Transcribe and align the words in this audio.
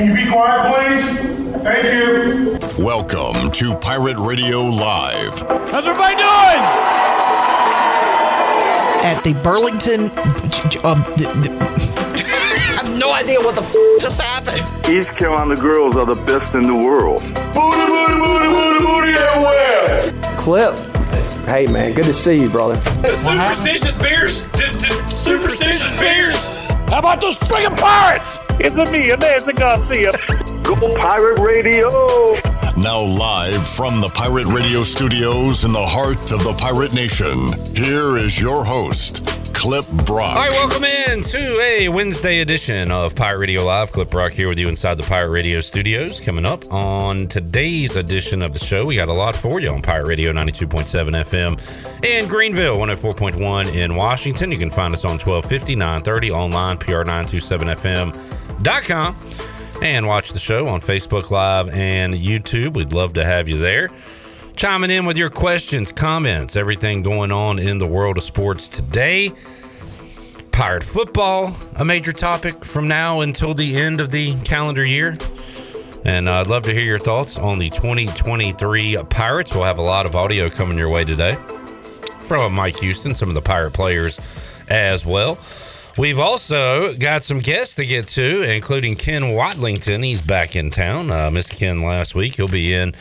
Can 0.00 0.16
you 0.16 0.24
be 0.24 0.30
quiet, 0.30 0.64
please? 0.72 1.62
Thank 1.62 1.84
you. 1.92 2.82
Welcome 2.82 3.50
to 3.50 3.74
Pirate 3.74 4.16
Radio 4.16 4.60
Live. 4.62 5.42
How's 5.68 5.86
everybody 5.86 6.14
doing? 6.14 6.62
At 9.04 9.20
the 9.22 9.34
Burlington. 9.44 10.04
Um, 10.86 11.02
the, 11.18 11.28
the, 11.42 11.50
I 11.60 12.82
have 12.82 12.98
no 12.98 13.12
idea 13.12 13.40
what 13.40 13.56
the 13.56 13.60
f- 13.60 14.00
just 14.00 14.22
happened. 14.22 14.66
East 14.88 15.10
Carolina 15.18 15.54
girls 15.54 15.96
are 15.96 16.06
the 16.06 16.14
best 16.14 16.54
in 16.54 16.62
the 16.62 16.74
world. 16.74 17.20
Booty, 17.52 17.84
booty, 17.84 18.14
booty, 18.16 18.48
booty, 18.48 18.86
booty 18.86 19.12
everywhere. 19.18 20.38
Clip. 20.38 20.78
Hey 21.46 21.66
man, 21.66 21.92
good 21.92 22.06
to 22.06 22.14
see 22.14 22.40
you, 22.40 22.48
brother. 22.48 22.80
Superstitious 22.80 23.98
beers. 24.00 24.40
Superstitious 25.12 26.00
beers. 26.00 26.19
How 26.90 26.98
about 26.98 27.20
those 27.20 27.38
friggin' 27.38 27.78
pirates? 27.78 28.40
It's 28.58 28.74
a 28.74 28.90
me, 28.90 29.06
Nancy 29.14 29.52
Garcia. 29.52 30.10
Go 30.64 30.74
Pirate 30.98 31.38
Radio! 31.38 31.88
Now, 32.76 33.00
live 33.00 33.64
from 33.64 34.00
the 34.00 34.08
Pirate 34.08 34.48
Radio 34.48 34.82
studios 34.82 35.64
in 35.64 35.70
the 35.70 35.86
heart 35.86 36.32
of 36.32 36.42
the 36.42 36.52
Pirate 36.54 36.92
Nation, 36.92 37.52
here 37.76 38.16
is 38.16 38.40
your 38.40 38.64
host, 38.64 39.24
Clip 39.60 39.86
Brock. 40.06 40.36
All 40.36 40.42
right, 40.42 40.50
welcome 40.52 40.84
in 40.84 41.20
to 41.20 41.60
a 41.60 41.90
Wednesday 41.90 42.40
edition 42.40 42.90
of 42.90 43.14
Pirate 43.14 43.40
Radio 43.40 43.62
Live. 43.62 43.92
Clip 43.92 44.08
Brock 44.08 44.32
here 44.32 44.48
with 44.48 44.58
you 44.58 44.68
inside 44.68 44.94
the 44.94 45.02
Pirate 45.02 45.28
Radio 45.28 45.60
studios. 45.60 46.18
Coming 46.18 46.46
up 46.46 46.64
on 46.72 47.26
today's 47.26 47.94
edition 47.94 48.40
of 48.40 48.54
the 48.54 48.58
show, 48.58 48.86
we 48.86 48.96
got 48.96 49.08
a 49.08 49.12
lot 49.12 49.36
for 49.36 49.60
you 49.60 49.68
on 49.68 49.82
Pirate 49.82 50.06
Radio 50.06 50.32
92.7 50.32 51.24
FM 51.24 52.02
in 52.02 52.26
Greenville, 52.26 52.78
104.1 52.78 53.74
in 53.74 53.96
Washington. 53.96 54.50
You 54.50 54.56
can 54.56 54.70
find 54.70 54.94
us 54.94 55.04
on 55.04 55.18
1250, 55.18 55.76
930 55.76 56.30
online, 56.30 56.78
pr927fm.com, 56.78 59.16
and 59.82 60.06
watch 60.06 60.32
the 60.32 60.38
show 60.38 60.68
on 60.68 60.80
Facebook 60.80 61.30
Live 61.30 61.68
and 61.68 62.14
YouTube. 62.14 62.76
We'd 62.76 62.94
love 62.94 63.12
to 63.12 63.26
have 63.26 63.46
you 63.46 63.58
there 63.58 63.90
chiming 64.60 64.90
in 64.90 65.06
with 65.06 65.16
your 65.16 65.30
questions, 65.30 65.90
comments, 65.90 66.54
everything 66.54 67.02
going 67.02 67.32
on 67.32 67.58
in 67.58 67.78
the 67.78 67.86
world 67.86 68.18
of 68.18 68.22
sports 68.22 68.68
today. 68.68 69.30
Pirate 70.52 70.84
football, 70.84 71.56
a 71.78 71.84
major 71.84 72.12
topic 72.12 72.64
from 72.64 72.88
now 72.88 73.20
until 73.20 73.54
the 73.54 73.76
end 73.76 74.00
of 74.00 74.10
the 74.10 74.34
calendar 74.42 74.86
year. 74.86 75.16
And 76.04 76.28
uh, 76.28 76.40
I'd 76.40 76.46
love 76.46 76.64
to 76.64 76.72
hear 76.72 76.84
your 76.84 76.98
thoughts 76.98 77.38
on 77.38 77.58
the 77.58 77.70
2023 77.70 78.96
Pirates. 79.10 79.54
We'll 79.54 79.64
have 79.64 79.78
a 79.78 79.82
lot 79.82 80.06
of 80.06 80.16
audio 80.16 80.48
coming 80.50 80.78
your 80.78 80.88
way 80.88 81.04
today 81.04 81.36
from 82.20 82.54
Mike 82.54 82.78
Houston, 82.80 83.14
some 83.14 83.28
of 83.28 83.34
the 83.34 83.42
Pirate 83.42 83.72
players 83.72 84.18
as 84.68 85.04
well. 85.04 85.38
We've 85.98 86.18
also 86.18 86.94
got 86.94 87.22
some 87.22 87.40
guests 87.40 87.74
to 87.74 87.84
get 87.84 88.08
to, 88.08 88.42
including 88.42 88.96
Ken 88.96 89.22
Watlington. 89.22 90.04
He's 90.04 90.20
back 90.22 90.56
in 90.56 90.70
town. 90.70 91.10
Uh, 91.10 91.30
missed 91.30 91.52
Ken 91.56 91.82
last 91.82 92.14
week. 92.14 92.36
He'll 92.36 92.48
be 92.48 92.72
in 92.72 92.94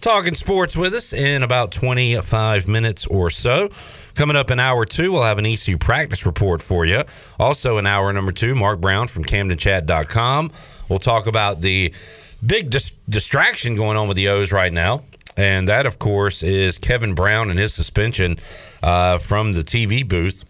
talking 0.00 0.34
sports 0.34 0.76
with 0.76 0.94
us 0.94 1.12
in 1.12 1.42
about 1.42 1.72
25 1.72 2.68
minutes 2.68 3.06
or 3.08 3.28
so. 3.28 3.68
Coming 4.16 4.34
up 4.36 4.50
in 4.50 4.58
hour 4.58 4.86
two, 4.86 5.12
we'll 5.12 5.24
have 5.24 5.36
an 5.36 5.44
ECU 5.44 5.76
practice 5.76 6.24
report 6.24 6.62
for 6.62 6.86
you. 6.86 7.04
Also, 7.38 7.76
in 7.76 7.86
hour 7.86 8.10
number 8.14 8.32
two, 8.32 8.54
Mark 8.54 8.80
Brown 8.80 9.08
from 9.08 9.24
CamdenChat.com. 9.24 10.50
We'll 10.88 10.98
talk 10.98 11.26
about 11.26 11.60
the 11.60 11.92
big 12.44 12.70
dis- 12.70 12.92
distraction 13.10 13.76
going 13.76 13.98
on 13.98 14.08
with 14.08 14.16
the 14.16 14.28
O's 14.28 14.52
right 14.52 14.72
now. 14.72 15.02
And 15.36 15.68
that, 15.68 15.84
of 15.84 15.98
course, 15.98 16.42
is 16.42 16.78
Kevin 16.78 17.14
Brown 17.14 17.50
and 17.50 17.58
his 17.58 17.74
suspension 17.74 18.38
uh, 18.82 19.18
from 19.18 19.52
the 19.52 19.60
TV 19.60 20.08
booth. 20.08 20.44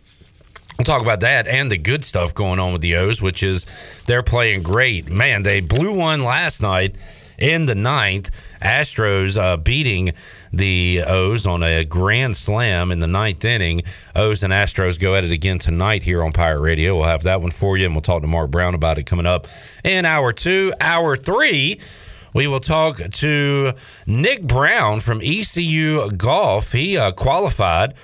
We'll 0.78 0.84
talk 0.84 1.02
about 1.02 1.20
that 1.20 1.48
and 1.48 1.68
the 1.68 1.78
good 1.78 2.04
stuff 2.04 2.34
going 2.34 2.60
on 2.60 2.72
with 2.72 2.82
the 2.82 2.94
O's, 2.94 3.20
which 3.20 3.42
is 3.42 3.66
they're 4.06 4.22
playing 4.22 4.62
great. 4.62 5.10
Man, 5.10 5.42
they 5.42 5.60
blew 5.60 5.92
one 5.92 6.22
last 6.22 6.62
night 6.62 6.94
in 7.38 7.66
the 7.66 7.74
ninth. 7.74 8.30
Astros 8.60 9.36
uh, 9.36 9.56
beating 9.56 10.12
the 10.52 11.02
O's 11.06 11.46
on 11.46 11.62
a 11.62 11.84
grand 11.84 12.36
slam 12.36 12.90
in 12.90 12.98
the 12.98 13.06
ninth 13.06 13.44
inning. 13.44 13.82
O's 14.14 14.42
and 14.42 14.52
Astros 14.52 14.98
go 14.98 15.14
at 15.14 15.24
it 15.24 15.32
again 15.32 15.58
tonight 15.58 16.02
here 16.02 16.24
on 16.24 16.32
Pirate 16.32 16.60
Radio. 16.60 16.96
We'll 16.96 17.04
have 17.04 17.24
that 17.24 17.40
one 17.40 17.50
for 17.50 17.76
you, 17.76 17.84
and 17.86 17.94
we'll 17.94 18.02
talk 18.02 18.22
to 18.22 18.28
Mark 18.28 18.50
Brown 18.50 18.74
about 18.74 18.98
it 18.98 19.04
coming 19.04 19.26
up 19.26 19.46
in 19.84 20.04
hour 20.04 20.32
two. 20.32 20.72
Hour 20.80 21.16
three, 21.16 21.80
we 22.34 22.46
will 22.46 22.60
talk 22.60 22.98
to 22.98 23.72
Nick 24.06 24.42
Brown 24.42 25.00
from 25.00 25.20
ECU 25.22 26.10
Golf. 26.10 26.72
He 26.72 26.96
uh, 26.96 27.12
qualified 27.12 27.94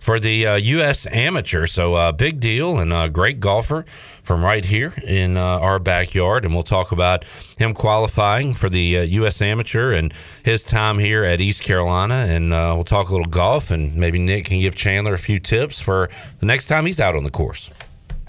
for 0.00 0.18
the 0.18 0.46
uh, 0.46 0.54
U.S. 0.56 1.06
Amateur, 1.06 1.66
so 1.66 1.94
uh, 1.94 2.10
big 2.10 2.40
deal 2.40 2.78
and 2.78 2.92
a 2.92 3.08
great 3.08 3.38
golfer 3.38 3.84
from 4.22 4.42
right 4.42 4.64
here 4.64 4.94
in 5.06 5.36
uh, 5.36 5.42
our 5.42 5.78
backyard, 5.78 6.44
and 6.44 6.54
we'll 6.54 6.62
talk 6.62 6.90
about 6.90 7.24
him 7.58 7.74
qualifying 7.74 8.54
for 8.54 8.70
the 8.70 8.98
uh, 8.98 9.02
U.S. 9.02 9.42
Amateur 9.42 9.92
and 9.92 10.12
his 10.42 10.64
time 10.64 10.98
here 10.98 11.22
at 11.24 11.40
East 11.40 11.62
Carolina, 11.62 12.14
and 12.14 12.52
uh, 12.52 12.72
we'll 12.74 12.84
talk 12.84 13.10
a 13.10 13.12
little 13.12 13.28
golf, 13.28 13.70
and 13.70 13.94
maybe 13.94 14.18
Nick 14.18 14.46
can 14.46 14.58
give 14.58 14.74
Chandler 14.74 15.14
a 15.14 15.18
few 15.18 15.38
tips 15.38 15.80
for 15.80 16.08
the 16.38 16.46
next 16.46 16.66
time 16.66 16.86
he's 16.86 16.98
out 16.98 17.14
on 17.14 17.24
the 17.24 17.30
course. 17.30 17.70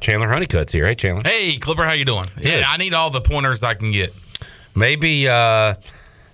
Chandler 0.01 0.27
Honeycutt's 0.27 0.73
here. 0.73 0.87
Hey, 0.87 0.95
Chandler. 0.95 1.21
Hey, 1.23 1.57
Clipper, 1.57 1.85
how 1.85 1.93
you 1.93 2.05
doing? 2.05 2.27
Good. 2.35 2.45
Yeah, 2.45 2.63
I 2.67 2.77
need 2.77 2.93
all 2.93 3.11
the 3.11 3.21
pointers 3.21 3.63
I 3.63 3.75
can 3.75 3.91
get. 3.91 4.13
Maybe 4.75 5.29
uh, 5.29 5.75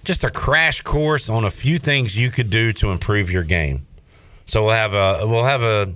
just 0.04 0.24
a 0.24 0.30
crash 0.30 0.82
course 0.82 1.30
on 1.30 1.44
a 1.44 1.52
few 1.52 1.78
things 1.78 2.18
you 2.18 2.32
could 2.32 2.50
do 2.50 2.72
to 2.74 2.92
improve 2.92 3.30
your 3.30 3.44
game. 3.44 3.87
So 4.48 4.66
we'll 4.66 4.74
have 4.76 4.94
a 4.94 5.28
we'll 5.28 5.44
have 5.44 5.62
a 5.62 5.94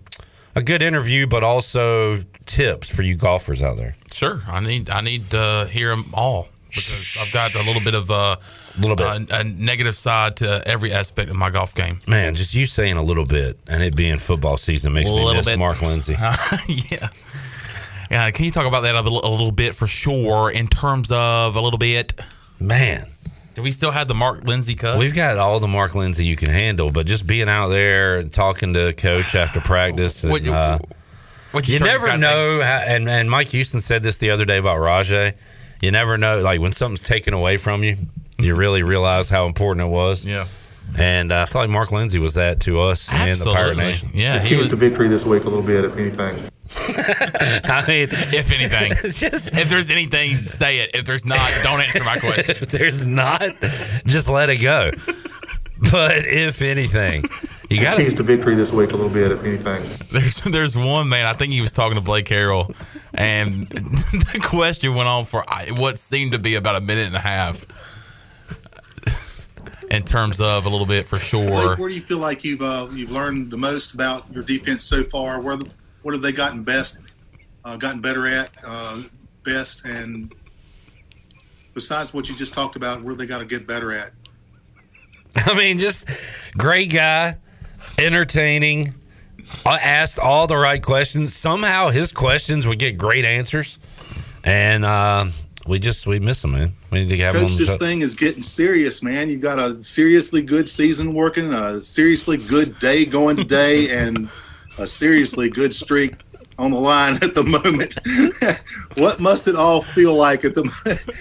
a 0.55 0.61
good 0.61 0.81
interview, 0.81 1.27
but 1.27 1.43
also 1.43 2.23
tips 2.45 2.89
for 2.93 3.01
you 3.01 3.15
golfers 3.15 3.63
out 3.63 3.77
there. 3.77 3.95
Sure, 4.11 4.41
I 4.47 4.59
need 4.59 4.89
I 4.89 5.01
need 5.01 5.29
to 5.31 5.67
hear 5.71 5.89
them 5.89 6.05
all 6.13 6.47
because 6.67 7.17
I've 7.19 7.33
got 7.33 7.53
a 7.55 7.63
little 7.65 7.81
bit 7.81 7.93
of 7.95 8.09
a 8.09 8.37
little 8.79 8.95
bit 8.95 9.07
uh, 9.07 9.19
a 9.31 9.43
negative 9.43 9.95
side 9.95 10.37
to 10.37 10.61
every 10.65 10.91
aspect 10.91 11.29
of 11.29 11.35
my 11.37 11.49
golf 11.49 11.73
game. 11.75 11.99
Man, 12.07 12.33
just 12.35 12.53
you 12.53 12.65
saying 12.65 12.97
a 12.97 13.01
little 13.03 13.25
bit 13.25 13.57
and 13.67 13.81
it 13.83 13.95
being 13.95 14.19
football 14.19 14.57
season 14.57 14.93
makes 14.93 15.09
A 15.09 15.13
me 15.13 15.19
little 15.19 15.33
miss 15.35 15.45
bit. 15.47 15.59
Mark 15.59 15.81
Lindsay. 15.81 16.13
yeah. 16.67 17.07
Yeah, 18.09 18.29
can 18.31 18.43
you 18.43 18.51
talk 18.51 18.67
about 18.67 18.81
that 18.81 18.95
a 18.95 19.01
little, 19.01 19.25
a 19.25 19.31
little 19.31 19.53
bit 19.53 19.73
for 19.73 19.87
sure? 19.87 20.51
In 20.51 20.67
terms 20.67 21.11
of 21.11 21.55
a 21.55 21.61
little 21.61 21.79
bit, 21.79 22.13
man. 22.59 23.07
Do 23.55 23.61
we 23.61 23.71
still 23.71 23.91
have 23.91 24.07
the 24.07 24.13
Mark 24.13 24.45
Lindsay 24.45 24.75
cut? 24.75 24.97
We've 24.97 25.13
got 25.15 25.37
all 25.37 25.59
the 25.59 25.67
Mark 25.67 25.93
Lindsay 25.95 26.25
you 26.25 26.35
can 26.37 26.49
handle, 26.49 26.89
but 26.91 27.05
just 27.05 27.27
being 27.27 27.49
out 27.49 27.67
there 27.67 28.17
and 28.17 28.31
talking 28.31 28.73
to 28.73 28.93
coach 28.93 29.35
after 29.35 29.59
practice, 29.61 30.23
and, 30.23 30.31
What- 30.31 30.47
uh, 30.47 30.79
what'd 31.51 31.67
you 31.67 31.73
you 31.79 31.79
never 31.85 32.17
know. 32.17 32.61
How, 32.61 32.77
and 32.77 33.09
and 33.09 33.29
Mike 33.29 33.49
Houston 33.49 33.81
said 33.81 34.03
this 34.03 34.17
the 34.19 34.29
other 34.31 34.45
day 34.45 34.57
about 34.57 34.77
Rahjai. 34.79 35.33
You 35.81 35.91
never 35.91 36.15
know, 36.17 36.39
like 36.39 36.61
when 36.61 36.71
something's 36.71 37.01
taken 37.01 37.33
away 37.33 37.57
from 37.57 37.83
you, 37.83 37.97
you 38.37 38.55
really 38.55 38.83
realize 38.83 39.29
how 39.29 39.47
important 39.47 39.85
it 39.87 39.89
was. 39.89 40.23
Yeah. 40.25 40.45
And 40.97 41.31
uh, 41.31 41.41
I 41.41 41.45
feel 41.45 41.61
like 41.61 41.69
Mark 41.69 41.91
Lindsay 41.91 42.19
was 42.19 42.33
that 42.35 42.59
to 42.61 42.81
us 42.81 43.11
and 43.13 43.35
the 43.39 43.51
Pirate 43.51 43.77
Nation. 43.77 44.11
Yeah, 44.13 44.39
The 44.39 44.47
he 44.47 44.55
was. 44.55 44.69
the 44.69 44.75
victory 44.75 45.07
this 45.07 45.23
week 45.25 45.43
a 45.43 45.47
little 45.49 45.63
bit, 45.63 45.85
if 45.85 45.95
anything. 45.97 46.43
I 46.77 47.83
mean, 47.87 48.07
If 48.11 48.51
anything, 48.51 49.11
just 49.11 49.55
if 49.57 49.69
there's 49.69 49.89
anything, 49.89 50.47
say 50.47 50.79
it. 50.79 50.91
If 50.93 51.05
there's 51.05 51.25
not, 51.25 51.51
don't 51.63 51.81
answer 51.81 52.03
my 52.03 52.17
question. 52.17 52.55
if 52.61 52.67
there's 52.69 53.03
not, 53.03 53.41
just 54.05 54.29
let 54.29 54.49
it 54.49 54.57
go. 54.57 54.91
But 55.91 56.25
if 56.27 56.61
anything, 56.61 57.25
you 57.69 57.81
got 57.81 57.97
Keys 57.97 58.11
to. 58.11 58.17
to 58.17 58.23
victory 58.23 58.55
this 58.55 58.71
week 58.71 58.91
a 58.91 58.95
little 58.95 59.09
bit, 59.09 59.31
if 59.31 59.43
anything. 59.43 59.83
There's 60.11 60.41
there's 60.41 60.77
one 60.77 61.09
man. 61.09 61.25
I 61.25 61.33
think 61.33 61.53
he 61.53 61.61
was 61.61 61.71
talking 61.71 61.95
to 61.95 62.01
Blake 62.01 62.25
Harrell, 62.27 62.67
and 63.13 63.67
the 63.67 64.39
question 64.43 64.93
went 64.93 65.09
on 65.09 65.25
for 65.25 65.43
what 65.77 65.97
seemed 65.97 66.33
to 66.33 66.39
be 66.39 66.55
about 66.55 66.75
a 66.75 66.81
minute 66.81 67.07
and 67.07 67.15
a 67.15 67.19
half. 67.19 67.65
In 69.89 70.03
terms 70.03 70.39
of 70.39 70.65
a 70.65 70.69
little 70.69 70.85
bit 70.85 71.05
for 71.05 71.17
sure. 71.17 71.45
Blake, 71.45 71.77
where 71.77 71.89
do 71.89 71.95
you 71.95 72.01
feel 72.01 72.19
like 72.19 72.45
you've 72.45 72.61
uh, 72.61 72.87
you've 72.93 73.11
learned 73.11 73.51
the 73.51 73.57
most 73.57 73.93
about 73.93 74.23
your 74.31 74.41
defense 74.41 74.85
so 74.85 75.03
far? 75.03 75.41
Where 75.41 75.57
the, 75.57 75.69
what 76.01 76.13
have 76.13 76.21
they 76.21 76.31
gotten 76.31 76.63
best, 76.63 76.97
uh, 77.65 77.77
gotten 77.77 78.01
better 78.01 78.27
at, 78.27 78.49
uh, 78.63 79.01
best, 79.43 79.85
and 79.85 80.33
besides 81.73 82.13
what 82.13 82.27
you 82.27 82.35
just 82.35 82.53
talked 82.53 82.75
about, 82.75 83.01
where 83.01 83.15
they 83.15 83.25
got 83.25 83.39
to 83.39 83.45
get 83.45 83.67
better 83.67 83.91
at? 83.91 84.11
I 85.35 85.57
mean, 85.57 85.79
just 85.79 86.07
great 86.57 86.91
guy, 86.91 87.37
entertaining. 87.97 88.93
Asked 89.65 90.17
all 90.17 90.47
the 90.47 90.55
right 90.55 90.81
questions. 90.81 91.35
Somehow 91.35 91.89
his 91.89 92.11
questions 92.13 92.65
would 92.65 92.79
get 92.79 92.97
great 92.97 93.25
answers, 93.25 93.79
and 94.45 94.85
uh, 94.85 95.25
we 95.67 95.77
just 95.77 96.07
we 96.07 96.19
miss 96.19 96.43
him, 96.43 96.53
man. 96.53 96.73
We 96.89 97.03
need 97.03 97.09
to 97.09 97.17
have 97.17 97.35
Coach, 97.35 97.53
the 97.53 97.65
this 97.65 97.75
thing 97.75 98.01
is 98.01 98.15
getting 98.15 98.43
serious, 98.43 99.03
man. 99.03 99.29
You 99.29 99.37
got 99.37 99.59
a 99.59 99.81
seriously 99.83 100.41
good 100.41 100.67
season 100.67 101.13
working, 101.13 101.53
a 101.53 101.81
seriously 101.81 102.37
good 102.37 102.79
day 102.79 103.05
going 103.05 103.35
today, 103.35 103.89
and 104.05 104.29
a 104.77 104.87
seriously 104.87 105.49
good 105.49 105.73
streak 105.73 106.13
on 106.57 106.71
the 106.71 106.79
line 106.79 107.15
at 107.23 107.33
the 107.33 107.43
moment. 107.43 107.95
what 108.95 109.19
must 109.19 109.47
it 109.47 109.55
all 109.55 109.81
feel 109.81 110.13
like 110.13 110.45
at 110.45 110.53
the? 110.53 110.63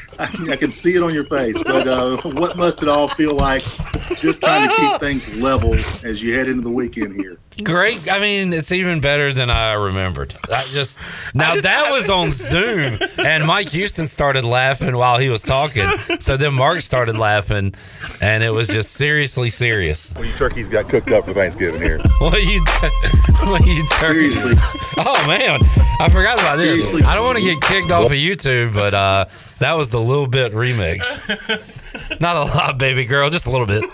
I 0.18 0.26
can, 0.26 0.52
I 0.52 0.56
can 0.56 0.70
see 0.70 0.94
it 0.94 1.02
on 1.02 1.14
your 1.14 1.24
face, 1.24 1.62
but 1.62 1.88
uh, 1.88 2.16
what 2.32 2.56
must 2.56 2.82
it 2.82 2.88
all 2.88 3.08
feel 3.08 3.34
like? 3.36 3.62
Just 4.18 4.40
trying 4.40 4.68
to 4.68 4.76
keep 4.76 5.00
things 5.00 5.36
level 5.38 5.74
as 6.04 6.22
you 6.22 6.34
head 6.34 6.48
into 6.48 6.62
the 6.62 6.70
weekend 6.70 7.14
here. 7.14 7.38
Great. 7.64 8.10
I 8.10 8.18
mean, 8.18 8.52
it's 8.52 8.72
even 8.72 9.00
better 9.00 9.32
than 9.32 9.50
I 9.50 9.72
remembered. 9.72 10.34
I 10.52 10.62
just 10.64 10.98
now 11.34 11.54
that 11.54 11.90
was 11.92 12.08
on 12.10 12.32
Zoom, 12.32 12.98
and 13.18 13.46
Mike 13.46 13.68
Houston 13.70 14.06
started 14.06 14.44
laughing 14.44 14.96
while 14.96 15.18
he 15.18 15.28
was 15.28 15.42
talking. 15.42 15.88
So 16.20 16.36
then 16.36 16.54
Mark 16.54 16.80
started 16.80 17.16
laughing, 17.16 17.74
and 18.20 18.42
it 18.42 18.50
was 18.50 18.66
just 18.66 18.92
seriously 18.92 19.50
serious. 19.50 20.12
What 20.14 20.26
you 20.26 20.32
turkeys 20.34 20.68
got 20.68 20.88
cooked 20.88 21.10
up 21.12 21.24
for 21.24 21.32
Thanksgiving 21.34 21.80
here? 21.82 22.00
What 22.20 22.42
you? 22.44 22.62
what 23.50 23.64
you? 23.66 23.82
Seriously. 23.98 24.54
Oh 24.98 25.24
man, 25.26 25.58
I 26.00 26.08
forgot 26.10 26.38
about 26.38 26.56
this. 26.58 26.68
Seriously. 26.68 27.02
I 27.02 27.14
don't 27.14 27.24
want 27.24 27.38
to 27.38 27.44
get 27.44 27.60
kicked 27.62 27.90
off 27.90 28.04
of 28.06 28.12
YouTube, 28.12 28.74
but 28.74 28.92
uh, 28.94 29.24
that 29.58 29.76
was 29.76 29.88
the 29.88 29.98
little 30.00 30.26
bit 30.26 30.52
remix. 30.52 31.00
Not 32.20 32.36
a 32.36 32.40
lot, 32.42 32.78
baby 32.78 33.04
girl, 33.06 33.30
just 33.30 33.46
a 33.46 33.50
little 33.50 33.66
bit. 33.66 33.84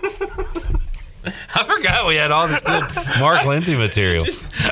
I 1.55 1.65
forgot 1.65 2.07
we 2.07 2.17
had 2.17 2.31
all 2.31 2.47
this 2.49 2.61
good 2.61 2.85
Mark 3.21 3.45
Lindsay 3.45 3.77
material. 3.77 4.25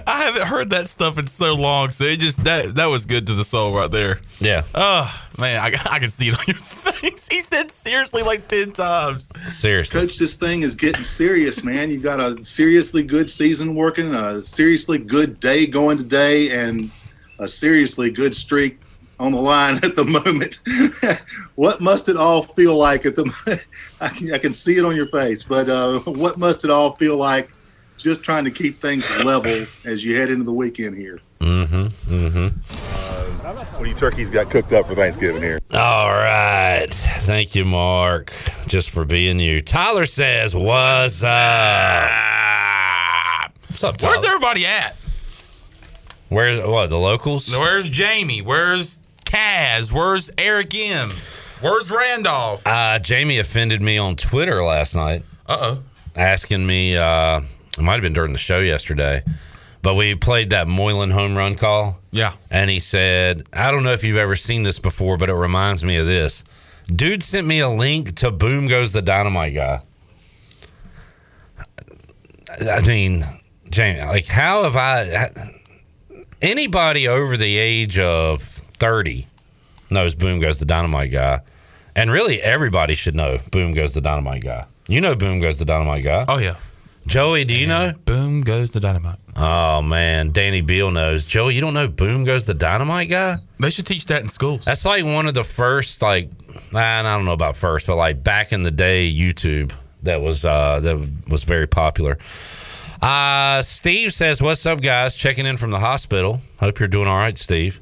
I 0.06 0.24
haven't 0.24 0.46
heard 0.46 0.70
that 0.70 0.88
stuff 0.88 1.18
in 1.18 1.26
so 1.26 1.54
long, 1.54 1.90
so 1.90 2.04
it 2.04 2.20
just 2.20 2.44
that 2.44 2.76
that 2.76 2.86
was 2.86 3.06
good 3.06 3.26
to 3.26 3.34
the 3.34 3.44
soul 3.44 3.74
right 3.74 3.90
there. 3.90 4.20
Yeah, 4.40 4.62
Oh 4.74 5.12
man, 5.38 5.60
I, 5.60 5.74
I 5.90 5.98
can 5.98 6.08
see 6.10 6.28
it 6.28 6.38
on 6.38 6.44
your 6.46 6.56
face. 6.58 7.28
He 7.28 7.40
said 7.40 7.70
seriously 7.70 8.22
like 8.22 8.46
ten 8.48 8.72
times. 8.72 9.32
seriously. 9.50 10.00
Coach, 10.00 10.18
this 10.18 10.36
thing 10.36 10.62
is 10.62 10.74
getting 10.76 11.04
serious, 11.04 11.64
man. 11.64 11.90
You 11.90 11.98
got 12.00 12.20
a 12.20 12.42
seriously 12.44 13.02
good 13.02 13.28
season 13.28 13.74
working, 13.74 14.14
a 14.14 14.40
seriously 14.42 14.98
good 14.98 15.40
day 15.40 15.66
going 15.66 15.98
today, 15.98 16.50
and 16.50 16.90
a 17.38 17.48
seriously 17.48 18.10
good 18.10 18.34
streak 18.34 18.78
on 19.18 19.32
the 19.32 19.40
line 19.40 19.76
at 19.82 19.96
the 19.96 20.04
moment. 20.04 20.58
what 21.54 21.80
must 21.80 22.08
it 22.08 22.16
all 22.16 22.42
feel 22.42 22.76
like 22.76 23.06
at 23.06 23.16
the? 23.16 23.24
I 24.00 24.08
can, 24.08 24.32
I 24.32 24.38
can 24.38 24.52
see 24.52 24.76
it 24.76 24.84
on 24.84 24.96
your 24.96 25.08
face, 25.08 25.42
but 25.42 25.68
uh, 25.68 26.00
what 26.00 26.38
must 26.38 26.64
it 26.64 26.70
all 26.70 26.94
feel 26.96 27.16
like? 27.16 27.50
Just 27.96 28.22
trying 28.22 28.44
to 28.44 28.50
keep 28.50 28.80
things 28.80 29.08
level 29.24 29.66
as 29.84 30.04
you 30.04 30.16
head 30.18 30.28
into 30.30 30.44
the 30.44 30.52
weekend 30.52 30.96
here. 30.96 31.20
Mm-hmm. 31.40 31.86
Mm-hmm. 32.12 33.78
What 33.78 33.88
you 33.88 33.94
turkeys 33.94 34.30
got 34.30 34.50
cooked 34.50 34.72
up 34.72 34.86
for 34.86 34.94
Thanksgiving 34.94 35.42
here? 35.42 35.60
All 35.72 36.10
right. 36.10 36.88
Thank 36.90 37.54
you, 37.54 37.64
Mark, 37.64 38.32
just 38.66 38.90
for 38.90 39.04
being 39.04 39.38
you. 39.38 39.60
Tyler 39.60 40.06
says, 40.06 40.56
What's 40.56 41.22
up? 41.22 42.10
What's 43.68 43.84
up, 43.84 43.96
Tyler? 43.96 44.12
Where's 44.12 44.24
everybody 44.24 44.66
at? 44.66 44.96
Where's 46.30 46.58
what, 46.58 46.90
the 46.90 46.98
locals? 46.98 47.48
Where's 47.48 47.88
Jamie? 47.90 48.42
Where's 48.42 49.03
Kaz? 49.34 49.90
Where's 49.92 50.30
Eric 50.38 50.72
M? 50.74 51.10
Where's 51.60 51.90
Randolph? 51.90 52.62
Uh, 52.66 52.98
Jamie 53.00 53.38
offended 53.38 53.82
me 53.82 53.98
on 53.98 54.14
Twitter 54.16 54.62
last 54.62 54.94
night. 54.94 55.22
Uh 55.46 55.58
oh. 55.60 55.82
asking 56.14 56.64
me. 56.66 56.96
Uh, 56.96 57.40
it 57.76 57.82
might 57.82 57.94
have 57.94 58.02
been 58.02 58.12
during 58.12 58.32
the 58.32 58.38
show 58.38 58.60
yesterday, 58.60 59.22
but 59.82 59.94
we 59.94 60.14
played 60.14 60.50
that 60.50 60.68
Moylan 60.68 61.10
home 61.10 61.36
run 61.36 61.56
call, 61.56 61.98
Yeah. 62.12 62.34
and 62.50 62.70
he 62.70 62.78
said, 62.78 63.42
"I 63.52 63.72
don't 63.72 63.82
know 63.82 63.92
if 63.92 64.04
you've 64.04 64.16
ever 64.16 64.36
seen 64.36 64.62
this 64.62 64.78
before, 64.78 65.16
but 65.16 65.28
it 65.28 65.34
reminds 65.34 65.82
me 65.82 65.96
of 65.96 66.06
this." 66.06 66.44
Dude 66.86 67.22
sent 67.24 67.46
me 67.46 67.58
a 67.58 67.68
link 67.68 68.14
to 68.16 68.30
"Boom 68.30 68.68
Goes 68.68 68.92
the 68.92 69.02
Dynamite 69.02 69.54
Guy." 69.54 69.80
I 72.70 72.80
mean, 72.82 73.24
Jamie, 73.70 74.00
like, 74.02 74.26
how 74.26 74.62
have 74.62 74.76
I? 74.76 75.30
Anybody 76.40 77.08
over 77.08 77.36
the 77.36 77.56
age 77.56 77.98
of 77.98 78.53
thirty 78.78 79.26
knows 79.90 80.14
"Boom 80.14 80.40
Goes 80.40 80.58
the 80.58 80.66
Dynamite 80.66 81.12
Guy," 81.12 81.40
and 81.94 82.10
really 82.10 82.40
everybody 82.42 82.94
should 82.94 83.14
know 83.14 83.38
"Boom 83.50 83.72
Goes 83.74 83.94
the 83.94 84.00
Dynamite 84.00 84.42
Guy." 84.42 84.66
You 84.88 85.00
know 85.00 85.14
"Boom 85.14 85.40
Goes 85.40 85.58
the 85.58 85.64
Dynamite 85.64 86.04
Guy." 86.04 86.24
Oh 86.28 86.38
yeah. 86.38 86.56
Joey, 87.06 87.44
do 87.44 87.54
you 87.54 87.66
know? 87.66 87.92
Boom 88.06 88.40
goes 88.40 88.70
the 88.70 88.80
dynamite. 88.80 89.18
Oh 89.36 89.82
man, 89.82 90.30
Danny 90.32 90.62
Beal 90.62 90.90
knows. 90.90 91.26
Joey, 91.26 91.54
you 91.54 91.60
don't 91.60 91.74
know 91.74 91.86
Boom 91.86 92.24
Goes 92.24 92.46
the 92.46 92.54
Dynamite 92.54 93.10
guy? 93.10 93.36
They 93.60 93.68
should 93.70 93.86
teach 93.86 94.06
that 94.06 94.22
in 94.22 94.28
schools. 94.28 94.64
That's 94.64 94.84
like 94.86 95.04
one 95.04 95.26
of 95.26 95.34
the 95.34 95.44
first, 95.44 96.00
like, 96.00 96.30
and 96.70 96.78
I 96.78 97.14
don't 97.16 97.26
know 97.26 97.32
about 97.32 97.56
first, 97.56 97.86
but 97.86 97.96
like 97.96 98.24
back 98.24 98.52
in 98.52 98.62
the 98.62 98.70
day, 98.70 99.12
YouTube 99.12 99.72
that 100.02 100.22
was 100.22 100.44
uh 100.44 100.80
that 100.80 100.96
was 101.28 101.44
very 101.44 101.66
popular. 101.66 102.16
Uh 103.02 103.60
Steve 103.60 104.14
says, 104.14 104.40
"What's 104.40 104.64
up, 104.64 104.80
guys? 104.80 105.14
Checking 105.14 105.44
in 105.44 105.56
from 105.58 105.72
the 105.72 105.80
hospital. 105.80 106.40
Hope 106.58 106.78
you're 106.80 106.88
doing 106.88 107.06
all 107.08 107.18
right, 107.18 107.36
Steve." 107.36 107.80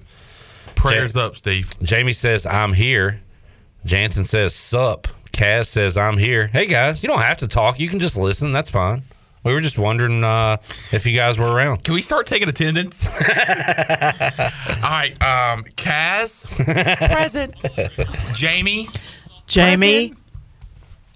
Prayers 0.83 1.17
up, 1.17 1.37
Steve. 1.37 1.73
Jamie 1.83 2.13
says, 2.13 2.45
"I'm 2.45 2.73
here." 2.73 3.21
Jansen 3.85 4.25
says, 4.25 4.55
"Sup." 4.55 5.07
Kaz 5.33 5.67
says, 5.67 5.97
"I'm 5.97 6.19
here." 6.19 6.49
Hey 6.49 6.67
guys, 6.67 7.03
you 7.03 7.09
don't 7.09 7.23
have 7.23 7.37
to 7.39 7.49
talk. 7.49 7.79
You 7.79 7.89
can 7.89 8.01
just 8.01 8.17
listen. 8.17 8.53
That's 8.53 8.69
fine. 8.71 9.03
We 9.45 9.53
were 9.53 9.61
just 9.61 9.79
wondering 9.79 10.23
uh, 10.23 10.59
if 10.93 11.05
you 11.07 11.17
guys 11.17 11.39
were 11.39 11.53
around. 11.53 11.85
Can 11.85 11.95
we 11.95 12.03
start 12.03 12.27
taking 12.27 12.49
attendance? 12.49 13.07
All 13.09 14.91
right, 14.91 15.13
um, 15.21 15.65
Kaz, 15.77 16.47
present. 17.13 17.55
Jamie, 18.35 18.89
Jamie, 19.47 20.15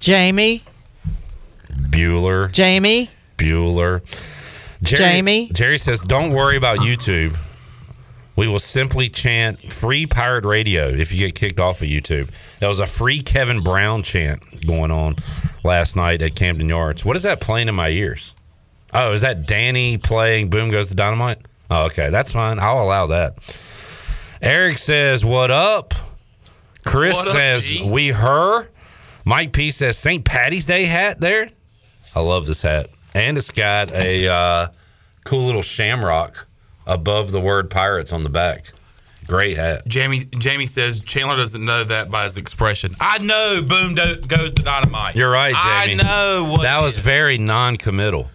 Jamie, 0.00 0.62
Bueller. 1.90 2.50
Jamie. 2.52 3.10
Bueller. 3.36 4.00
Jerry, 4.82 4.98
Jamie? 4.98 5.50
Jerry 5.52 5.78
says, 5.78 6.00
"Don't 6.00 6.30
worry 6.30 6.56
about 6.56 6.78
YouTube. 6.78 7.36
We 8.36 8.46
will 8.46 8.58
simply 8.58 9.08
chant 9.08 9.72
free 9.72 10.06
pirate 10.06 10.44
radio 10.44 10.88
if 10.88 11.10
you 11.12 11.18
get 11.26 11.34
kicked 11.34 11.58
off 11.58 11.82
of 11.82 11.88
YouTube." 11.88 12.30
That 12.60 12.68
was 12.68 12.80
a 12.80 12.86
free 12.86 13.22
Kevin 13.22 13.62
Brown 13.62 14.02
chant 14.02 14.66
going 14.66 14.90
on 14.90 15.16
last 15.64 15.96
night 15.96 16.22
at 16.22 16.34
Camden 16.34 16.68
Yards. 16.68 17.04
What 17.04 17.16
is 17.16 17.22
that 17.22 17.40
playing 17.40 17.68
in 17.68 17.74
my 17.74 17.88
ears? 17.88 18.34
Oh, 18.92 19.12
is 19.12 19.22
that 19.22 19.46
Danny 19.46 19.98
playing 19.98 20.50
"Boom 20.50 20.70
Goes 20.70 20.88
the 20.88 20.94
Dynamite"? 20.94 21.38
Oh, 21.70 21.86
okay, 21.86 22.10
that's 22.10 22.30
fine. 22.30 22.58
I'll 22.58 22.82
allow 22.82 23.06
that. 23.06 23.38
Eric 24.40 24.78
says, 24.78 25.24
"What 25.24 25.50
up?" 25.50 25.94
Chris 26.84 27.16
What 27.16 27.28
up, 27.28 27.32
says, 27.32 27.64
G? 27.64 27.88
"We 27.88 28.08
her." 28.08 28.68
Mike 29.24 29.52
P 29.52 29.72
says, 29.72 29.98
"St. 29.98 30.24
Patty's 30.24 30.64
Day 30.64 30.84
hat 30.84 31.20
there." 31.20 31.48
I 32.14 32.20
love 32.20 32.46
this 32.46 32.62
hat, 32.62 32.88
and 33.14 33.36
it's 33.36 33.50
got 33.50 33.92
a 33.92 34.28
uh, 34.28 34.68
cool 35.24 35.44
little 35.46 35.62
shamrock 35.62 36.46
above 36.86 37.32
the 37.32 37.40
word 37.40 37.70
"pirates" 37.70 38.12
on 38.12 38.22
the 38.22 38.28
back. 38.28 38.72
Great 39.26 39.56
hat. 39.56 39.86
Jamie, 39.88 40.24
Jamie 40.38 40.66
says 40.66 41.00
Chandler 41.00 41.36
doesn't 41.36 41.64
know 41.64 41.82
that 41.82 42.10
by 42.10 42.24
his 42.24 42.36
expression. 42.36 42.94
I 43.00 43.18
know. 43.18 43.60
Boom 43.66 43.94
do- 43.96 44.20
goes 44.26 44.54
the 44.54 44.62
dynamite. 44.62 45.16
You're 45.16 45.30
right, 45.30 45.52
Jamie. 45.54 46.00
I 46.00 46.04
know. 46.04 46.48
What 46.52 46.62
that 46.62 46.80
was 46.80 46.96
very 46.96 47.36
non-committal. 47.36 48.30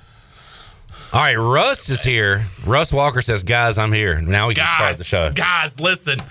All 1.13 1.19
right, 1.19 1.35
Russ 1.35 1.89
is 1.89 2.03
here. 2.03 2.45
Russ 2.65 2.91
Walker 2.91 3.21
says, 3.21 3.43
"Guys, 3.43 3.77
I'm 3.77 3.91
here." 3.93 4.19
Now 4.19 4.47
we 4.47 4.55
can 4.55 4.65
start 4.65 4.97
the 4.97 5.03
show. 5.03 5.31
Guys, 5.31 5.79
listen. 5.79 6.21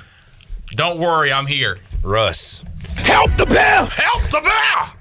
Don't 0.73 0.99
worry, 0.99 1.33
I'm 1.33 1.47
here. 1.47 1.79
Russ. 2.03 2.63
Help 2.97 3.31
the 3.33 3.47
bell! 3.47 3.87
Help 3.87 4.23
the 4.31 4.41
bell! 4.41 4.95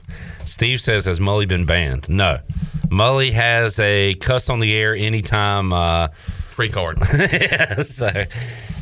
Steve 0.46 0.82
says, 0.82 1.06
"Has 1.06 1.20
Mully 1.20 1.48
been 1.48 1.66
banned?" 1.66 2.10
No. 2.10 2.40
Mully 2.88 3.32
has 3.32 3.78
a 3.80 4.16
cuss 4.16 4.50
on 4.50 4.60
the 4.60 4.74
air 4.76 4.96
anytime. 4.96 5.72
Uh, 5.72 6.08
Free 6.60 6.68
card. 6.68 7.00
so 7.86 8.10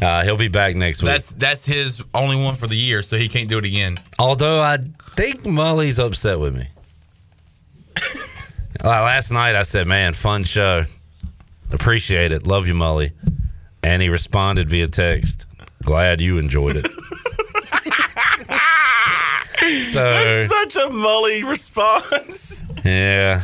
uh, 0.01 0.23
he'll 0.23 0.35
be 0.35 0.47
back 0.47 0.75
next 0.75 1.03
week. 1.03 1.11
That's 1.11 1.29
that's 1.29 1.63
his 1.63 2.03
only 2.15 2.35
one 2.35 2.55
for 2.55 2.65
the 2.65 2.75
year, 2.75 3.03
so 3.03 3.17
he 3.17 3.29
can't 3.29 3.47
do 3.47 3.59
it 3.59 3.65
again. 3.65 3.97
Although 4.17 4.61
I 4.61 4.79
think 5.15 5.43
Mully's 5.43 5.99
upset 5.99 6.39
with 6.39 6.55
me. 6.55 6.67
Uh, 8.83 8.89
Last 8.89 9.31
night 9.31 9.55
I 9.55 9.61
said, 9.63 9.85
"Man, 9.85 10.13
fun 10.13 10.43
show. 10.43 10.85
Appreciate 11.71 12.31
it. 12.31 12.47
Love 12.47 12.67
you, 12.67 12.73
Mully." 12.73 13.11
And 13.83 14.01
he 14.01 14.09
responded 14.09 14.69
via 14.69 14.87
text, 14.87 15.45
"Glad 15.83 16.19
you 16.21 16.37
enjoyed 16.39 16.77
it." 16.77 16.85
so 19.83 20.03
That's 20.03 20.49
such 20.49 20.75
a 20.83 20.87
Mully 20.89 21.47
response. 21.47 22.63
yeah, 22.85 23.41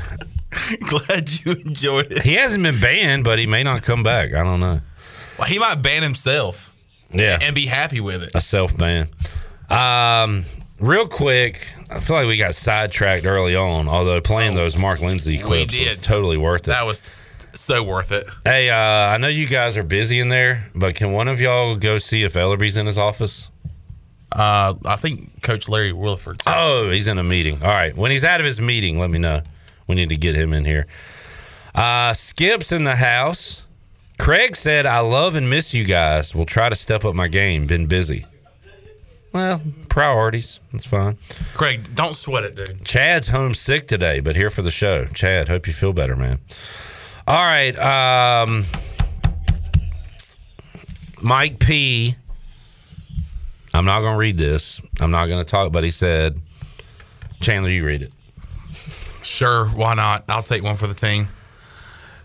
Glad 0.88 1.30
you 1.46 1.54
enjoyed 1.54 2.12
it. 2.12 2.24
he 2.24 2.34
hasn't 2.36 2.64
been 2.64 2.80
banned, 2.80 3.24
but 3.24 3.40
he 3.40 3.48
may 3.48 3.64
not 3.64 3.82
come 3.84 4.04
back. 4.04 4.34
I 4.34 4.44
don't 4.44 4.60
know. 4.60 4.82
Well, 5.40 5.48
he 5.48 5.60
might 5.60 5.82
ban 5.82 6.04
himself 6.04 6.74
Yeah, 7.12 7.38
and 7.42 7.56
be 7.56 7.66
happy 7.66 8.00
with 8.00 8.24
it. 8.24 8.32
a 8.36 8.42
self 8.42 8.78
ban. 8.78 9.10
Um, 9.70 10.46
real 10.80 11.08
quick, 11.08 11.74
I 11.90 12.00
feel 12.00 12.16
like 12.18 12.28
we 12.28 12.38
got 12.38 12.56
sidetracked 12.56 13.26
early 13.26 13.56
on. 13.56 13.88
Although 13.88 14.22
playing 14.22 14.56
those 14.56 14.78
Mark 14.78 15.02
Lindsay 15.02 15.38
clips 15.38 15.78
was 15.78 15.98
totally 16.00 16.38
worth 16.38 16.62
it. 16.64 16.72
That 16.72 16.86
was 16.86 17.06
so 17.54 17.84
worth 17.84 18.12
it. 18.12 18.26
Hey, 18.44 18.70
uh, 18.70 18.76
I 19.14 19.18
know 19.18 19.28
you 19.28 19.48
guys 19.48 19.78
are 19.78 19.84
busy 19.84 20.20
in 20.20 20.30
there, 20.30 20.68
but 20.76 20.96
can 20.96 21.12
one 21.12 21.28
of 21.28 21.42
y'all 21.42 21.76
go 21.76 21.98
see 21.98 22.24
if 22.24 22.34
Ellerby's 22.34 22.78
in 22.78 22.86
his 22.86 22.98
office? 22.98 23.50
Uh, 24.32 24.74
I 24.86 24.96
think 24.96 25.42
Coach 25.44 25.70
Larry 25.70 25.92
Williford. 25.92 26.42
Oh, 26.48 26.90
he's 26.90 27.08
in 27.08 27.20
a 27.20 27.24
meeting. 27.24 27.62
All 27.62 27.70
right. 27.70 27.96
When 27.96 28.10
he's 28.10 28.24
out 28.26 28.40
of 28.40 28.46
his 28.48 28.60
meeting, 28.60 28.98
let 29.00 29.12
me 29.12 29.20
know. 29.20 29.42
We 29.88 29.96
need 29.96 30.10
to 30.10 30.18
get 30.18 30.36
him 30.36 30.54
in 30.54 30.66
here. 30.66 30.88
Uh, 31.76 32.14
Skip's 32.14 32.72
in 32.72 32.84
the 32.84 32.96
house. 32.96 33.66
Craig 34.20 34.56
said, 34.56 34.86
I 34.86 35.00
love 35.00 35.36
and 35.36 35.50
miss 35.50 35.74
you 35.74 35.86
guys. 35.86 36.34
We'll 36.36 36.46
try 36.46 36.70
to 36.70 36.76
step 36.76 37.04
up 37.04 37.16
my 37.16 37.28
game. 37.28 37.68
Been 37.68 37.88
busy. 37.88 38.26
Well, 39.34 39.62
priorities. 39.90 40.60
That's 40.72 40.86
fine. 40.86 41.18
Craig, 41.56 41.96
don't 41.96 42.16
sweat 42.16 42.44
it, 42.44 42.56
dude. 42.56 42.86
Chad's 42.86 43.28
homesick 43.28 43.88
today, 43.88 44.20
but 44.20 44.36
here 44.36 44.52
for 44.52 44.62
the 44.62 44.70
show. 44.70 45.06
Chad, 45.06 45.48
hope 45.48 45.66
you 45.66 45.74
feel 45.74 45.92
better, 45.92 46.16
man. 46.16 46.40
All 47.28 47.36
right. 47.36 47.78
Um, 47.78 48.64
Mike 51.22 51.60
P. 51.60 52.16
I'm 53.74 53.86
not 53.86 54.02
going 54.02 54.14
to 54.14 54.20
read 54.20 54.38
this. 54.38 54.80
I'm 55.00 55.10
not 55.10 55.26
going 55.26 55.44
to 55.44 55.50
talk, 55.50 55.72
but 55.72 55.84
he 55.84 55.90
said, 55.90 56.40
Chandler, 57.42 57.72
you 57.72 57.84
read 57.84 58.04
it. 58.04 58.14
Sure, 59.34 59.66
why 59.70 59.96
not? 59.96 60.26
I'll 60.30 60.44
take 60.44 60.62
one 60.62 60.76
for 60.78 60.86
the 60.86 60.94
team. 60.94 61.28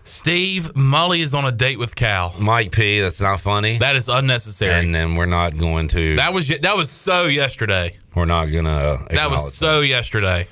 Steve 0.03 0.73
Mully 0.75 1.23
is 1.23 1.33
on 1.33 1.43
a 1.43 1.51
date 1.51 1.79
with 1.79 1.95
Cal. 1.95 2.35
Mike 2.37 2.71
P. 2.71 2.99
That's 2.99 3.19
not 3.19 3.39
funny. 3.39 3.79
That 3.79 3.95
is 3.95 4.09
unnecessary. 4.09 4.85
and 4.85 4.93
then 4.93 5.15
we're 5.15 5.25
not 5.25 5.57
going 5.57 5.87
to. 5.87 6.17
that 6.17 6.33
was 6.33 6.49
that 6.49 6.75
was 6.75 6.91
so 6.91 7.25
yesterday. 7.25 7.97
we're 8.13 8.25
not 8.25 8.45
going 8.45 8.65
to. 8.65 8.99
That 9.09 9.31
was 9.31 9.55
so 9.55 9.81
yesterday. 9.81 10.45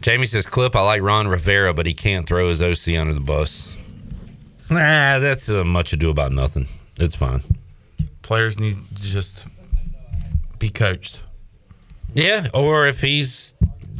Jamie 0.00 0.26
says, 0.26 0.46
Clip, 0.46 0.76
I 0.76 0.82
like 0.82 1.02
Ron 1.02 1.26
Rivera, 1.26 1.74
but 1.74 1.86
he 1.86 1.94
can't 1.94 2.24
throw 2.24 2.48
his 2.48 2.62
OC 2.62 2.94
under 2.96 3.12
the 3.12 3.18
bus. 3.18 3.76
Nah, 4.70 5.18
that's 5.18 5.48
uh, 5.48 5.64
much 5.64 5.92
ado 5.92 6.08
about 6.08 6.30
nothing. 6.30 6.68
It's 7.00 7.16
fine. 7.16 7.40
Players 8.22 8.60
need 8.60 8.76
to 8.94 9.02
just 9.02 9.44
be 10.60 10.70
coached. 10.70 11.24
Yeah, 12.12 12.46
or 12.54 12.86
if 12.86 13.00
he's 13.00 13.53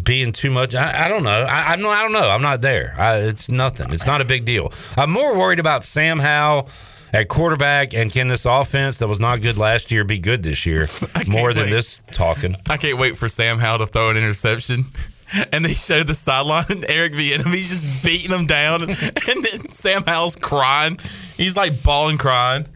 being 0.05 0.33
too 0.33 0.51
much, 0.51 0.75
I, 0.75 1.07
I 1.07 1.09
don't 1.09 1.23
know. 1.23 1.43
I, 1.43 1.73
I 1.73 1.77
don't. 1.77 1.87
I 1.87 2.03
don't 2.03 2.13
know. 2.13 2.29
I'm 2.29 2.43
not 2.43 2.61
there. 2.61 2.95
I, 2.99 3.17
it's 3.19 3.49
nothing. 3.51 3.93
It's 3.93 4.07
not 4.07 4.21
a 4.21 4.25
big 4.25 4.45
deal. 4.45 4.73
I'm 4.97 5.11
more 5.11 5.37
worried 5.37 5.59
about 5.59 5.85
Sam 5.85 6.19
Howell 6.19 6.69
at 7.13 7.29
quarterback 7.29 7.95
and 7.95 8.11
can 8.11 8.27
this 8.27 8.45
offense 8.45 8.99
that 8.99 9.09
was 9.09 9.21
not 9.21 9.41
good 9.41 9.57
last 9.57 9.93
year 9.93 10.03
be 10.05 10.19
good 10.19 10.43
this 10.43 10.67
year 10.67 10.89
more 11.33 11.55
than 11.55 11.67
wait. 11.67 11.71
this 11.71 12.01
talking. 12.11 12.57
I 12.69 12.77
can't 12.77 12.99
wait 12.99 13.17
for 13.17 13.29
Sam 13.29 13.59
Howell 13.59 13.79
to 13.79 13.87
throw 13.87 14.11
an 14.11 14.17
interception. 14.17 14.85
And 15.51 15.65
they 15.65 15.73
show 15.73 16.05
the 16.05 16.15
sideline 16.15 16.67
and 16.69 16.89
Eric 16.89 17.15
Bieniemy's 17.15 17.69
just 17.69 18.05
beating 18.05 18.31
him 18.31 18.47
down, 18.47 18.83
and, 18.83 18.91
and 19.29 19.45
then 19.45 19.69
Sam 19.69 20.05
Howell's 20.07 20.37
crying. 20.37 20.97
He's 21.37 21.57
like 21.57 21.83
bawling, 21.83 22.19
crying. 22.19 22.67